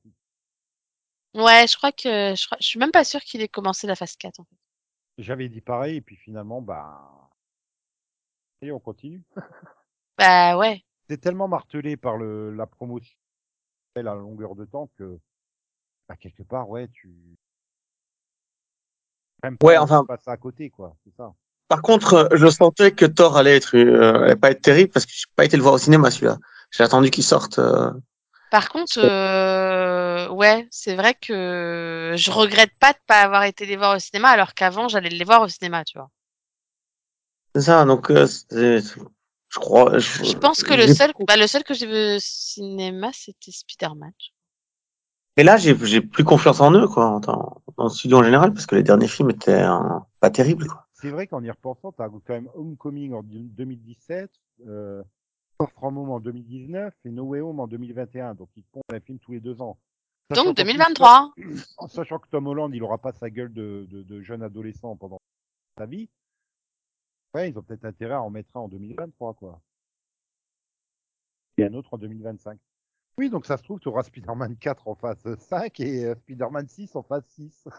Ouais, 1.35 1.67
je 1.67 1.77
crois 1.77 1.91
que 1.91 2.33
je, 2.35 2.45
crois... 2.47 2.57
je 2.59 2.65
suis 2.67 2.79
même 2.79 2.91
pas 2.91 3.03
sûre 3.03 3.21
qu'il 3.21 3.41
ait 3.41 3.47
commencé 3.47 3.85
la 3.87 3.95
phase 3.95 4.15
4 4.15 4.39
en 4.39 4.45
fait. 4.45 4.55
J'avais 5.17 5.47
dit 5.49 5.61
pareil 5.61 5.97
et 5.97 6.01
puis 6.01 6.15
finalement, 6.15 6.61
bah, 6.61 6.99
et 8.61 8.71
on 8.71 8.79
continue. 8.79 9.21
Bah 10.17 10.57
ouais. 10.57 10.83
C'est 11.09 11.19
tellement 11.19 11.47
martelé 11.47 11.97
par 11.97 12.17
le 12.17 12.53
la 12.55 12.65
promotion 12.65 13.15
à 13.95 14.01
la 14.01 14.15
longueur 14.15 14.55
de 14.55 14.65
temps 14.65 14.89
que, 14.97 15.19
bah, 16.09 16.15
quelque 16.15 16.43
part, 16.43 16.69
ouais, 16.69 16.87
tu. 16.87 17.13
Même 19.43 19.57
Ouais, 19.61 19.75
pas, 19.75 19.81
enfin- 19.81 20.01
tu 20.01 20.07
passes 20.07 20.27
à 20.27 20.37
côté, 20.37 20.69
quoi. 20.69 20.95
C'est 21.03 21.13
ça. 21.15 21.33
Par 21.67 21.81
contre, 21.81 22.29
je 22.33 22.47
sentais 22.47 22.91
que 22.91 23.05
Thor 23.05 23.37
allait 23.37 23.57
être, 23.57 23.75
euh, 23.77 24.23
allait 24.23 24.35
pas 24.35 24.51
être 24.51 24.61
terrible 24.61 24.91
parce 24.91 25.05
que 25.05 25.11
j'ai 25.13 25.25
pas 25.35 25.45
été 25.45 25.57
le 25.57 25.63
voir 25.63 25.73
au 25.75 25.77
cinéma 25.77 26.09
celui-là. 26.11 26.37
J'ai 26.71 26.83
attendu 26.83 27.09
qu'il 27.09 27.23
sorte. 27.23 27.59
euh, 27.59 27.91
Par 28.51 28.69
contre, 28.69 28.99
euh, 28.99 29.03
ouais, 30.29 30.67
c'est 30.71 30.95
vrai 30.95 31.13
que 31.13 32.13
je 32.15 32.31
regrette 32.31 32.71
pas 32.79 32.93
de 32.93 32.97
pas 33.07 33.21
avoir 33.21 33.43
été 33.43 33.65
les 33.65 33.75
voir 33.75 33.95
au 33.95 33.99
cinéma 33.99 34.29
alors 34.29 34.53
qu'avant 34.53 34.87
j'allais 34.87 35.09
les 35.09 35.25
voir 35.25 35.41
au 35.41 35.47
cinéma, 35.47 35.83
tu 35.83 35.97
vois. 35.97 36.09
C'est 37.55 37.61
ça, 37.61 37.85
donc 37.85 38.09
euh, 38.09 38.25
je 38.51 39.59
crois. 39.59 39.99
Je, 39.99 40.23
Je 40.23 40.37
pense 40.37 40.63
que 40.63 40.73
le 40.73 40.87
seul, 40.87 41.11
bah, 41.27 41.37
le 41.37 41.47
seul 41.47 41.63
que 41.63 41.73
j'ai 41.73 41.85
vu 41.85 42.15
au 42.15 42.19
cinéma, 42.19 43.11
c'était 43.13 43.51
Spider-Man. 43.51 44.13
Et 45.37 45.43
là, 45.43 45.57
j'ai 45.57 45.75
j'ai 45.85 46.01
plus 46.01 46.23
confiance 46.23 46.61
en 46.61 46.71
eux, 46.71 46.87
quoi, 46.87 47.19
dans, 47.21 47.61
dans 47.77 47.83
le 47.85 47.89
studio 47.89 48.17
en 48.17 48.23
général, 48.23 48.53
parce 48.53 48.65
que 48.65 48.75
les 48.75 48.83
derniers 48.83 49.07
films 49.07 49.31
étaient 49.31 49.63
euh, 49.63 49.99
pas 50.19 50.29
terribles, 50.29 50.67
quoi. 50.67 50.87
C'est 50.93 51.09
vrai 51.09 51.27
qu'en 51.27 51.43
y 51.43 51.49
repensant, 51.49 51.91
t'as 51.91 52.07
quand 52.07 52.21
même 52.29 52.47
Homecoming 52.55 53.13
en 53.13 53.23
2017, 53.23 54.31
euh, 54.67 55.03
Far 55.57 55.69
From 55.71 55.97
Home 55.97 56.11
en 56.11 56.19
2019 56.19 56.93
et 57.03 57.09
No 57.09 57.23
Way 57.23 57.41
Home 57.41 57.59
en 57.59 57.67
2021. 57.67 58.35
Donc, 58.35 58.49
ils 58.55 58.63
font 58.73 58.81
un 58.89 58.99
film 59.01 59.19
tous 59.19 59.33
les 59.33 59.41
deux 59.41 59.61
ans. 59.61 59.77
Sachant 60.29 60.43
Donc 60.45 60.57
qu'en 60.57 60.63
plus, 60.63 60.73
2023. 60.73 61.33
En 61.77 61.87
sachant 61.87 62.19
que 62.19 62.27
Tom 62.29 62.47
Holland, 62.47 62.71
il 62.73 62.81
aura 62.83 62.97
pas 62.97 63.11
sa 63.13 63.29
gueule 63.29 63.53
de, 63.53 63.85
de, 63.89 64.03
de 64.03 64.21
jeune 64.21 64.41
adolescent 64.43 64.95
pendant 64.95 65.19
sa 65.77 65.85
vie. 65.85 66.09
Ouais, 67.33 67.49
ils 67.49 67.57
ont 67.57 67.63
peut-être 67.63 67.85
intérêt 67.85 68.13
à 68.13 68.21
en 68.21 68.29
mettre 68.29 68.55
un 68.55 68.61
en 68.61 68.67
2023, 68.67 69.33
quoi. 69.33 69.59
Et 71.57 71.65
un 71.65 71.73
autre 71.73 71.93
en 71.93 71.97
2025. 71.97 72.59
Oui, 73.17 73.29
donc 73.29 73.45
ça 73.45 73.57
se 73.57 73.63
trouve, 73.63 73.79
tu 73.79 73.87
auras 73.89 74.03
Spider-Man 74.03 74.57
4 74.57 74.87
en 74.87 74.95
phase 74.95 75.35
5 75.37 75.79
et 75.81 76.05
euh, 76.05 76.15
Spider-Man 76.15 76.67
6 76.67 76.95
en 76.95 77.03
phase 77.03 77.23
6. 77.35 77.65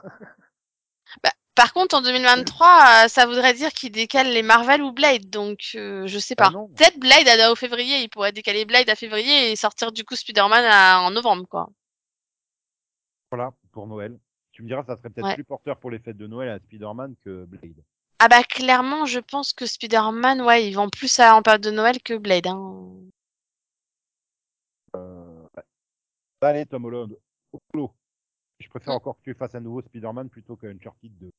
Par 1.57 1.73
contre, 1.73 1.95
en 1.97 2.03
2023, 2.03 3.05
euh, 3.05 3.09
ça 3.09 3.27
voudrait 3.27 3.55
dire 3.55 3.71
qu'il 3.73 3.93
décale 3.93 4.29
les 4.33 4.43
Marvel 4.43 4.83
ou 4.83 4.93
Blade, 4.93 5.31
donc 5.31 5.71
euh, 5.77 6.07
je 6.07 6.19
sais 6.19 6.35
Ah 6.39 6.45
pas. 6.45 6.51
non. 6.51 6.69
Peut-être 6.69 6.99
Blade 6.99 7.29
à, 7.29 7.53
au 7.53 7.55
février, 7.55 8.01
il 8.03 8.09
pourrait 8.09 8.33
décaler 8.33 8.65
Blade 8.65 8.89
à 8.91 8.97
février 8.97 9.53
et 9.53 9.57
sortir 9.57 9.93
du 9.93 10.05
coup 10.05 10.17
Spider-Man 10.17 10.65
en 11.05 11.11
novembre, 11.13 11.47
quoi. 11.49 11.69
Voilà, 13.31 13.53
pour 13.73 13.87
Noël. 13.87 14.19
Tu 14.53 14.63
me 14.63 14.69
diras, 14.69 14.85
ça 14.85 14.97
serait 14.97 15.11
peut-être 15.11 15.27
Ouais. 15.27 15.35
plus 15.35 15.45
porteur 15.45 15.79
pour 15.81 15.91
les 15.91 15.99
fêtes 15.99 16.17
de 16.17 16.27
Noël 16.27 16.49
à 16.49 16.59
Spider-Man 16.61 17.15
que 17.25 17.45
Blade. 17.45 17.83
Ah 18.21 18.29
bah 18.29 18.43
clairement, 18.45 19.05
je 19.07 19.19
pense 19.19 19.53
que 19.53 19.67
Spider-Man, 19.67 20.41
ouais, 20.43 20.69
il 20.69 20.75
vend 20.75 20.89
plus 20.89 21.19
à, 21.19 21.35
en 21.35 21.43
période 21.43 21.63
de 21.63 21.71
Noël 21.73 22.01
que 22.01 22.17
Blade. 22.17 22.47
Hein. 22.47 22.87
Euh, 24.97 25.43
ouais. 25.57 25.63
Allez, 26.43 26.67
Tom 26.67 26.85
Holland, 26.85 27.17
au 27.53 27.59
boulot. 27.73 27.93
Je 28.61 28.69
préfère 28.69 28.95
encore 28.95 29.17
que 29.17 29.23
tu 29.31 29.35
fasses 29.35 29.55
un 29.57 29.61
nouveau 29.61 29.83
Spider-Man 29.83 30.29
plutôt 30.31 30.57
qu'un 30.57 30.69
Uncharted 30.71 31.13
2. 31.19 31.31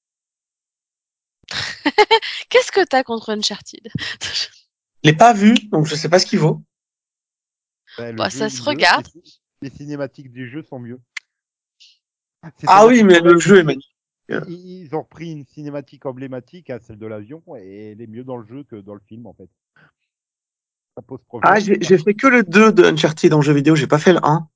Qu'est-ce 2.50 2.72
que 2.72 2.84
t'as 2.84 3.04
contre 3.04 3.30
Uncharted? 3.32 3.88
Je 5.04 5.10
l'ai 5.12 5.16
pas 5.16 5.34
vu, 5.34 5.54
donc 5.72 5.86
je 5.86 5.96
sais 5.96 6.10
pas 6.10 6.20
ce 6.20 6.26
qu'il 6.26 6.40
vaut. 6.40 6.62
Ben, 7.98 8.16
Bah, 8.16 8.30
jeu 8.30 8.40
ça 8.40 8.50
se 8.50 8.62
regarde. 8.62 9.08
Les, 9.62 9.70
les 9.70 9.76
cinématiques 9.76 10.32
du 10.32 10.50
jeu 10.50 10.64
sont 10.64 10.80
mieux. 10.80 11.00
Ah 12.68 12.88
oui, 12.88 13.04
mais 13.04 13.20
le 13.20 13.38
jeu 13.38 13.60
est 13.60 13.64
magnifique. 13.64 13.92
Ils, 14.48 14.90
ont 14.94 15.02
repris 15.04 15.32
une 15.32 15.46
cinématique 15.46 16.06
emblématique, 16.06 16.70
hein, 16.70 16.80
celle 16.82 16.98
de 16.98 17.06
l'avion, 17.06 17.44
et 17.58 17.92
elle 17.92 18.02
est 18.02 18.08
mieux 18.08 18.24
dans 18.24 18.38
le 18.38 18.46
jeu 18.46 18.64
que 18.64 18.76
dans 18.76 18.96
le 18.96 19.02
film, 19.08 19.28
en 19.28 19.34
fait. 19.34 19.50
Ça 20.96 21.02
pose 21.04 21.22
problème. 21.26 21.52
Ah, 21.54 21.60
j'ai 21.60 21.98
fait 21.98 22.14
que 22.14 22.28
le 22.28 22.44
2 22.44 22.72
de 22.72 22.84
Uncharted 22.86 23.34
en 23.34 23.42
jeu 23.42 23.54
vidéo, 23.54 23.76
j'ai 23.76 23.88
pas 23.88 24.00
fait 24.00 24.14
le 24.14 24.20
1. 24.24 24.48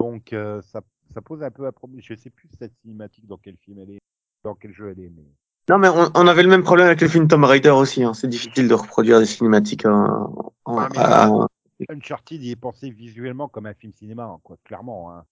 Donc, 0.00 0.32
euh, 0.32 0.60
ça, 0.62 0.82
ça 1.14 1.22
pose 1.22 1.42
un 1.42 1.50
peu 1.50 1.66
un 1.66 1.72
problème. 1.72 2.00
Je 2.02 2.14
sais 2.14 2.30
plus 2.30 2.48
cette 2.58 2.74
cinématique 2.82 3.26
dans 3.26 3.38
quel 3.38 3.56
film 3.56 3.78
elle 3.80 3.90
est, 3.90 4.00
dans 4.44 4.54
quel 4.54 4.72
jeu 4.72 4.90
elle 4.90 5.00
est, 5.02 5.10
mais. 5.10 5.24
Non, 5.70 5.78
mais 5.78 5.88
on, 5.88 6.10
on 6.14 6.26
avait 6.26 6.42
le 6.42 6.50
même 6.50 6.62
problème 6.62 6.86
avec 6.86 7.00
le 7.00 7.08
film 7.08 7.26
Tomb 7.26 7.44
Raider 7.44 7.70
aussi. 7.70 8.04
Hein. 8.04 8.12
C'est 8.12 8.28
difficile 8.28 8.68
de 8.68 8.74
reproduire 8.74 9.18
des 9.18 9.26
cinématiques 9.26 9.86
en, 9.86 10.52
en- 10.66 10.78
à- 10.78 11.48
Uncharted, 11.88 12.42
il 12.42 12.50
est 12.50 12.56
pensé 12.56 12.90
visuellement 12.90 13.48
comme 13.48 13.66
un 13.66 13.74
film 13.74 13.92
cinéma, 13.94 14.24
hein, 14.24 14.38
quoi, 14.42 14.56
clairement. 14.64 15.12
Hein. 15.12 15.24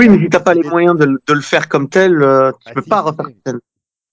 Oui, 0.00 0.08
mais 0.08 0.18
si 0.18 0.30
t'as 0.30 0.40
pas 0.40 0.54
les 0.54 0.62
moyens 0.62 0.96
de, 0.96 1.04
le- 1.04 1.22
de 1.26 1.32
le 1.34 1.40
faire 1.42 1.68
comme 1.68 1.88
tel, 1.90 2.22
euh, 2.22 2.52
tu 2.52 2.58
Ah, 2.66 2.72
peux 2.72 2.82
si, 2.82 2.88
pas 2.88 3.02
refaire 3.02 3.26
si. 3.26 3.36
tel. 3.44 3.60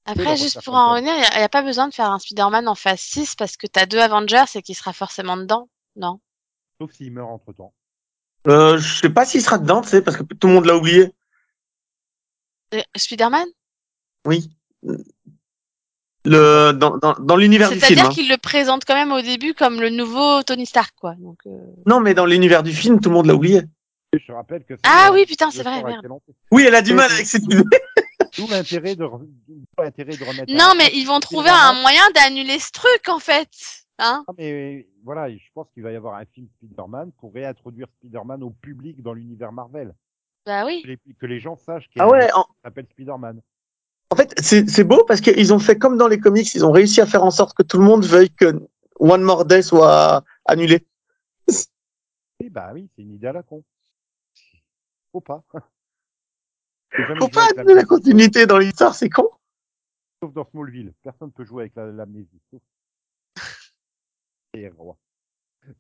Après, 0.06 0.36
juste 0.38 0.56
pour 0.56 0.74
comme 0.74 0.76
en 0.76 0.92
revenir, 0.94 1.14
il 1.14 1.38
n'y 1.38 1.44
a, 1.44 1.50
pas 1.50 1.62
besoin 1.62 1.88
de 1.88 1.94
faire 1.94 2.12
un 2.12 2.20
Spider-Man 2.20 2.68
en 2.68 2.76
phase 2.76 3.00
6 3.00 3.36
parce 3.36 3.56
que 3.56 3.68
t'as 3.68 3.86
deux 3.86 4.00
Avengers 4.00 4.44
et 4.56 4.62
qu'il 4.62 4.76
sera 4.76 4.92
forcément 4.92 5.38
dedans. 5.38 5.70
Non? 5.96 6.20
Sauf 6.80 6.92
s'il 6.92 7.12
meurt 7.14 7.30
entre 7.30 7.54
temps. 7.54 7.74
Euh, 8.48 8.78
je 8.78 9.00
sais 9.02 9.10
pas 9.10 9.26
s'il 9.26 9.42
sera 9.42 9.58
dedans, 9.58 9.82
tu 9.82 9.90
sais, 9.90 10.02
parce 10.02 10.18
que 10.18 10.24
tout 10.24 10.48
le 10.48 10.54
monde 10.54 10.66
l'a 10.66 10.76
oublié. 10.76 11.14
Euh, 12.74 12.82
Spider-Man? 12.96 13.48
Oui. 14.26 14.50
Le, 16.26 16.74
dans 16.74 16.98
dans, 16.98 17.14
dans 17.14 17.36
l'univers 17.38 17.70
du 17.70 17.76
film. 17.76 17.86
C'est-à-dire 17.86 18.06
hein. 18.08 18.14
qu'il 18.14 18.30
le 18.30 18.38
présente 18.38 18.84
quand 18.86 18.96
même 18.96 19.14
au 19.14 19.22
début 19.22 19.54
comme 19.54 19.80
le 19.80 19.90
nouveau 19.90 20.44
Tony 20.44 20.66
Stark, 20.66 20.94
quoi. 21.00 21.16
Donc, 21.16 21.40
euh, 21.46 21.58
Non, 21.86 22.02
mais 22.02 22.14
dans 22.14 22.26
l'univers 22.26 22.64
du 22.64 22.74
film, 22.74 23.00
tout 23.00 23.10
le 23.10 23.16
monde 23.16 23.26
l'a 23.28 23.36
oublié. 23.36 23.62
Je 24.14 24.26
te 24.26 24.32
rappelle 24.32 24.64
que 24.64 24.74
Ah 24.84 25.10
euh, 25.10 25.14
oui, 25.14 25.26
putain, 25.26 25.52
c'est 25.52 25.64
vrai, 25.64 25.84
merde. 25.84 26.08
Oui, 26.52 26.64
elle 26.66 26.76
a 26.76 26.82
du 26.82 26.94
mal 26.94 27.12
avec 27.12 27.26
cette 27.26 27.44
idée. 27.44 27.64
D'où 28.38 28.48
l'intérêt 28.48 28.96
de, 28.96 29.04
re- 29.04 29.20
de 29.20 30.24
remettre 30.26 30.54
Non, 30.54 30.74
mais 30.78 30.90
ils 30.94 31.06
vont 31.06 31.20
trouver 31.20 31.50
un 31.50 31.74
moyen 31.82 32.04
d'annuler 32.16 32.60
ce 32.60 32.72
truc, 32.72 33.10
en 33.10 33.20
fait. 33.20 33.50
Hein 34.00 34.24
Ah, 34.28 34.32
mais 34.38 34.88
voilà, 35.04 35.30
je 35.30 35.38
pense 35.54 35.68
qu'il 35.74 35.84
va 35.84 35.92
y 35.92 35.96
avoir 35.96 36.16
un 36.16 36.26
film 36.26 36.48
Spider-Man 36.58 37.12
pour 37.20 37.34
réintroduire 37.34 37.88
Spider-Man 38.00 38.44
au 38.44 38.52
public 38.52 39.02
dans 39.02 39.14
l'univers 39.14 39.52
Marvel. 39.52 39.94
Bah 40.46 40.66
oui. 40.66 40.82
Que 40.84 40.88
les, 40.88 41.00
que 41.20 41.26
les 41.26 41.40
gens 41.40 41.58
sachent 41.58 41.90
qu'il 41.90 42.02
Ah 42.02 42.08
ouais, 42.08 42.30
en, 42.34 42.46
s'appelle 42.64 42.86
Spider-Man. 42.92 43.42
en 44.12 44.16
fait, 44.16 44.34
c'est 44.40 44.70
c'est 44.70 44.84
beau 44.86 45.04
parce 45.06 45.20
qu'ils 45.20 45.52
ont 45.54 45.60
fait 45.60 45.78
comme 45.78 45.98
dans 45.98 46.08
les 46.08 46.20
comics, 46.20 46.54
ils 46.54 46.64
ont 46.64 46.72
réussi 46.72 47.02
à 47.02 47.06
faire 47.08 47.24
en 47.24 47.32
sorte 47.32 47.58
que 47.58 47.64
tout 47.64 47.80
le 47.80 47.84
monde 47.86 48.06
veuille 48.06 48.30
que 48.30 48.62
One 49.00 49.24
More 49.24 49.46
Day 49.46 49.62
soit 49.64 50.24
annulé. 50.46 50.86
Eh 52.40 52.50
bah 52.50 52.70
oui, 52.74 52.88
c'est 52.96 53.02
une 53.02 53.14
idée 53.14 53.28
à 53.28 53.34
la 53.34 53.44
con. 53.44 53.64
Faut 55.12 55.22
pas. 55.22 55.44
Faut 57.20 57.28
pas 57.30 57.48
annuler 57.58 57.74
la 57.76 57.84
continuité 57.86 58.46
dans 58.46 58.58
l'histoire, 58.58 58.96
c'est 58.96 59.10
con. 59.10 59.30
Sauf 60.22 60.34
dans 60.34 60.46
Smallville. 60.50 60.94
Personne 61.04 61.32
peut 61.32 61.44
jouer 61.46 61.64
avec 61.64 61.76
la- 61.76 61.92
l'amnésie. 61.92 62.42
Sauf 62.52 62.62
les 64.54 64.70
rois. 64.70 64.98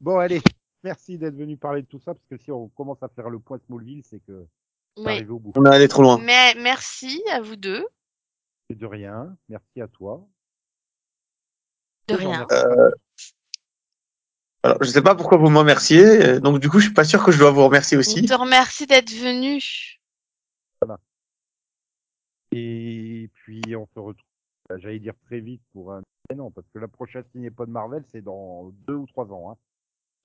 Bon, 0.01 0.17
allez. 0.17 0.41
Merci 0.83 1.17
d'être 1.17 1.35
venu 1.35 1.57
parler 1.57 1.81
de 1.81 1.87
tout 1.87 1.99
ça, 1.99 2.13
parce 2.13 2.25
que 2.29 2.37
si 2.37 2.51
on 2.51 2.69
commence 2.69 3.01
à 3.01 3.09
faire 3.09 3.29
le 3.29 3.39
point 3.39 3.59
Smallville, 3.65 4.03
c'est 4.03 4.19
que 4.19 4.47
c'est 4.95 5.03
Oui. 5.03 5.11
arrivé 5.11 5.29
au 5.31 5.39
bout. 5.39 5.53
On 5.55 5.65
est 5.65 5.73
allé 5.75 5.87
trop 5.87 6.03
loin. 6.03 6.17
Mais 6.19 6.53
merci 6.55 7.23
à 7.31 7.41
vous 7.41 7.55
deux. 7.55 7.85
Et 8.69 8.75
de 8.75 8.85
rien. 8.85 9.35
Merci 9.49 9.81
à 9.81 9.87
toi. 9.87 10.27
De 12.07 12.15
rien. 12.15 12.45
Alors, 14.68 14.84
je 14.84 14.89
sais 14.89 15.02
pas 15.02 15.15
pourquoi 15.15 15.38
vous 15.38 15.49
me 15.49 15.60
remerciez, 15.60 16.03
euh, 16.03 16.39
donc 16.41 16.60
du 16.60 16.69
coup, 16.69 16.80
je 16.80 16.85
suis 16.88 16.94
pas 16.94 17.06
sûr 17.06 17.23
que 17.23 17.31
je 17.31 17.39
dois 17.39 17.52
vous 17.52 17.64
remercier 17.64 17.95
aussi. 17.95 18.26
te 18.26 18.34
remercie 18.34 18.85
d'être 18.85 19.11
venu. 19.11 19.61
Et 22.52 23.30
puis, 23.34 23.61
on 23.77 23.85
se 23.94 23.99
retrouve, 23.99 24.26
bah, 24.68 24.76
j'allais 24.77 24.99
dire 24.99 25.14
très 25.26 25.39
vite 25.39 25.61
pour 25.72 25.94
un. 25.94 26.02
Mais 26.30 26.35
non, 26.35 26.52
parce 26.52 26.68
que 26.73 26.80
la 26.80 26.89
prochaine 26.89 27.23
Cinépod 27.31 27.69
Marvel, 27.69 28.03
c'est 28.11 28.22
dans 28.22 28.72
deux 28.85 28.95
ou 28.95 29.06
trois 29.07 29.26
ans. 29.31 29.52
Hein. 29.52 29.56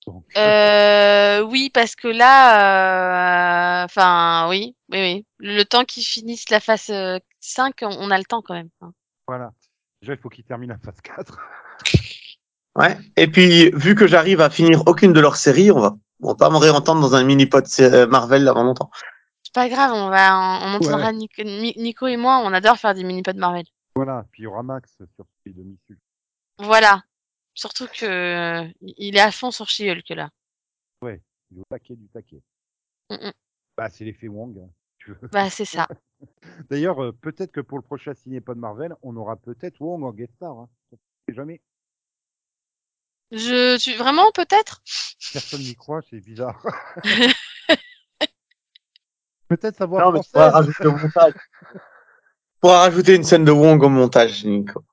Donc, 0.07 0.25
Euh, 0.35 1.41
oui, 1.43 1.69
parce 1.73 1.95
que 1.95 2.09
là, 2.09 3.83
euh, 3.83 3.85
enfin, 3.85 4.49
oui, 4.49 4.75
oui, 4.91 4.99
oui. 4.99 5.25
Le 5.39 5.63
temps 5.63 5.85
qu'ils 5.85 6.03
finissent 6.03 6.49
la 6.49 6.59
phase 6.59 6.89
euh, 6.89 7.19
5, 7.39 7.75
on, 7.83 7.87
on 7.97 8.11
a 8.11 8.17
le 8.17 8.25
temps 8.25 8.41
quand 8.41 8.55
même. 8.55 8.69
hein. 8.81 8.91
voilà. 9.25 9.53
Déjà, 10.01 10.13
il 10.15 10.19
faut 10.19 10.27
qu'il 10.27 10.43
termine 10.43 10.69
la 10.71 10.77
phase 10.79 10.99
4. 11.01 11.39
Ouais. 12.75 12.97
Et 13.17 13.27
puis, 13.27 13.69
vu 13.71 13.95
que 13.95 14.07
j'arrive 14.07 14.41
à 14.41 14.49
finir 14.49 14.83
aucune 14.87 15.13
de 15.13 15.19
leurs 15.19 15.35
séries, 15.35 15.71
on 15.71 15.79
va, 15.79 15.95
on 16.21 16.29
va 16.29 16.35
pas 16.35 16.49
me 16.49 16.57
réentendre 16.57 17.01
dans 17.01 17.15
un 17.15 17.23
mini-pod 17.23 17.65
euh, 17.81 18.07
Marvel 18.07 18.47
avant 18.47 18.63
longtemps. 18.63 18.89
C'est 19.43 19.53
pas 19.53 19.69
grave, 19.69 19.91
on 19.93 20.09
va, 20.09 20.59
on 20.63 20.73
entendra 20.75 21.07
Ouais. 21.07 21.13
Nico, 21.13 21.43
Ni- 21.43 21.75
Nico 21.77 22.07
et 22.07 22.17
moi, 22.17 22.41
on 22.43 22.51
adore 22.53 22.77
faire 22.77 22.93
des 22.95 23.03
mini-pods 23.03 23.33
Marvel. 23.37 23.65
Voilà. 23.95 24.25
Puis 24.31 24.41
il 24.41 24.45
y 24.45 24.47
aura 24.47 24.63
Max 24.63 24.91
sur 25.15 25.25
les 25.45 25.53
demi-suls. 25.53 25.99
Voilà. 26.57 27.03
Surtout 27.53 27.85
que 27.87 28.05
euh, 28.05 28.67
il 28.81 29.15
est 29.15 29.19
à 29.21 29.31
fond 29.31 29.51
sur 29.51 29.69
She-Hulk 29.69 30.09
là. 30.09 30.29
Ouais. 31.03 31.21
Il 31.51 31.59
est 31.59 31.61
au 31.61 31.65
taquet 31.69 31.95
du 31.95 32.07
taquet. 32.07 32.41
Mm, 33.11 33.27
mm. 33.27 33.31
Bah, 33.77 33.89
c'est 33.91 34.05
l'effet 34.05 34.27
Wong. 34.27 34.57
hein, 34.57 34.69
si 34.71 35.05
tu 35.05 35.11
veux. 35.11 35.27
Bah 35.31 35.51
c'est 35.51 35.65
ça. 35.65 35.87
D'ailleurs, 36.71 37.03
euh, 37.03 37.11
peut-être 37.11 37.51
que 37.51 37.61
pour 37.61 37.77
le 37.77 37.83
prochain 37.83 38.15
Cinépod 38.15 38.57
Marvel, 38.57 38.95
on 39.03 39.15
aura 39.15 39.35
peut-être 39.35 39.79
Wong 39.81 40.03
en 40.03 40.11
guest 40.11 40.33
star. 40.37 40.51
Hein. 40.57 40.69
On 40.91 40.97
sait 41.29 41.35
jamais. 41.35 41.61
Je 43.33 43.77
suis 43.79 43.95
vraiment 43.95 44.31
peut-être? 44.31 44.83
Personne 45.33 45.61
n'y 45.61 45.75
croit, 45.75 46.01
c'est 46.07 46.19
bizarre. 46.19 46.63
peut-être 49.47 49.75
sa 49.75 49.87
voix 49.87 50.01
Non, 50.01 50.11
mais 50.11 50.19
tu 50.19 50.29
pourras 50.29 50.51
rajouter 50.51 50.85
au 50.85 50.95
montage. 50.95 51.33
Tu 51.33 52.59
pourras 52.61 52.79
rajouter 52.79 53.15
une 53.15 53.23
scène 53.23 53.43
de 53.43 53.51
Wong 53.51 53.81
au 53.81 53.89
montage, 53.89 54.45
Nico. 54.45 54.83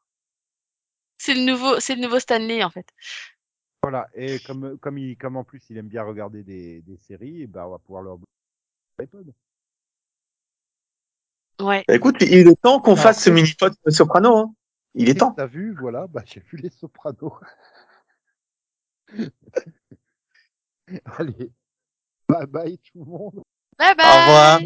C'est 1.19 1.35
le 1.35 1.43
nouveau, 1.43 1.81
c'est 1.81 1.97
le 1.97 2.01
nouveau 2.01 2.19
Stanley 2.19 2.65
en 2.65 2.71
fait. 2.71 2.87
Voilà, 3.83 4.09
et 4.15 4.39
comme, 4.41 4.79
comme, 4.79 4.97
il, 4.97 5.19
comme 5.19 5.37
en 5.37 5.45
plus 5.45 5.63
il 5.69 5.77
aime 5.77 5.89
bien 5.89 6.03
regarder 6.03 6.43
des, 6.43 6.81
des 6.81 6.97
séries, 6.97 7.43
et 7.43 7.47
ben 7.47 7.65
on 7.67 7.71
va 7.71 7.79
pouvoir 7.79 8.03
leur 8.03 8.17
iPod. 9.03 9.35
Ouais. 11.61 11.85
Bah, 11.87 11.95
écoute, 11.95 12.17
il 12.23 12.49
est 12.49 12.63
temps 12.63 12.81
qu'on 12.81 12.93
Alors, 12.93 13.03
fasse 13.03 13.23
ce 13.23 13.29
mini-pod 13.29 13.75
Soprano. 13.89 14.37
Hein. 14.37 14.55
Il 14.95 15.09
est 15.09 15.15
temps. 15.15 15.33
T'as 15.33 15.47
vu, 15.47 15.77
voilà, 15.79 16.07
bah 16.07 16.23
j'ai 16.27 16.41
vu 16.41 16.57
les 16.57 16.71
sopranos. 16.71 17.39
Allez, 21.19 21.53
bye 22.29 22.47
bye 22.47 22.79
tout 22.79 22.99
le 22.99 23.05
monde. 23.05 23.43
Bye 23.79 23.95
bye. 23.97 24.19
revoir. 24.19 24.61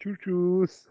Tchou 0.00 0.16
tchous. 0.16 0.88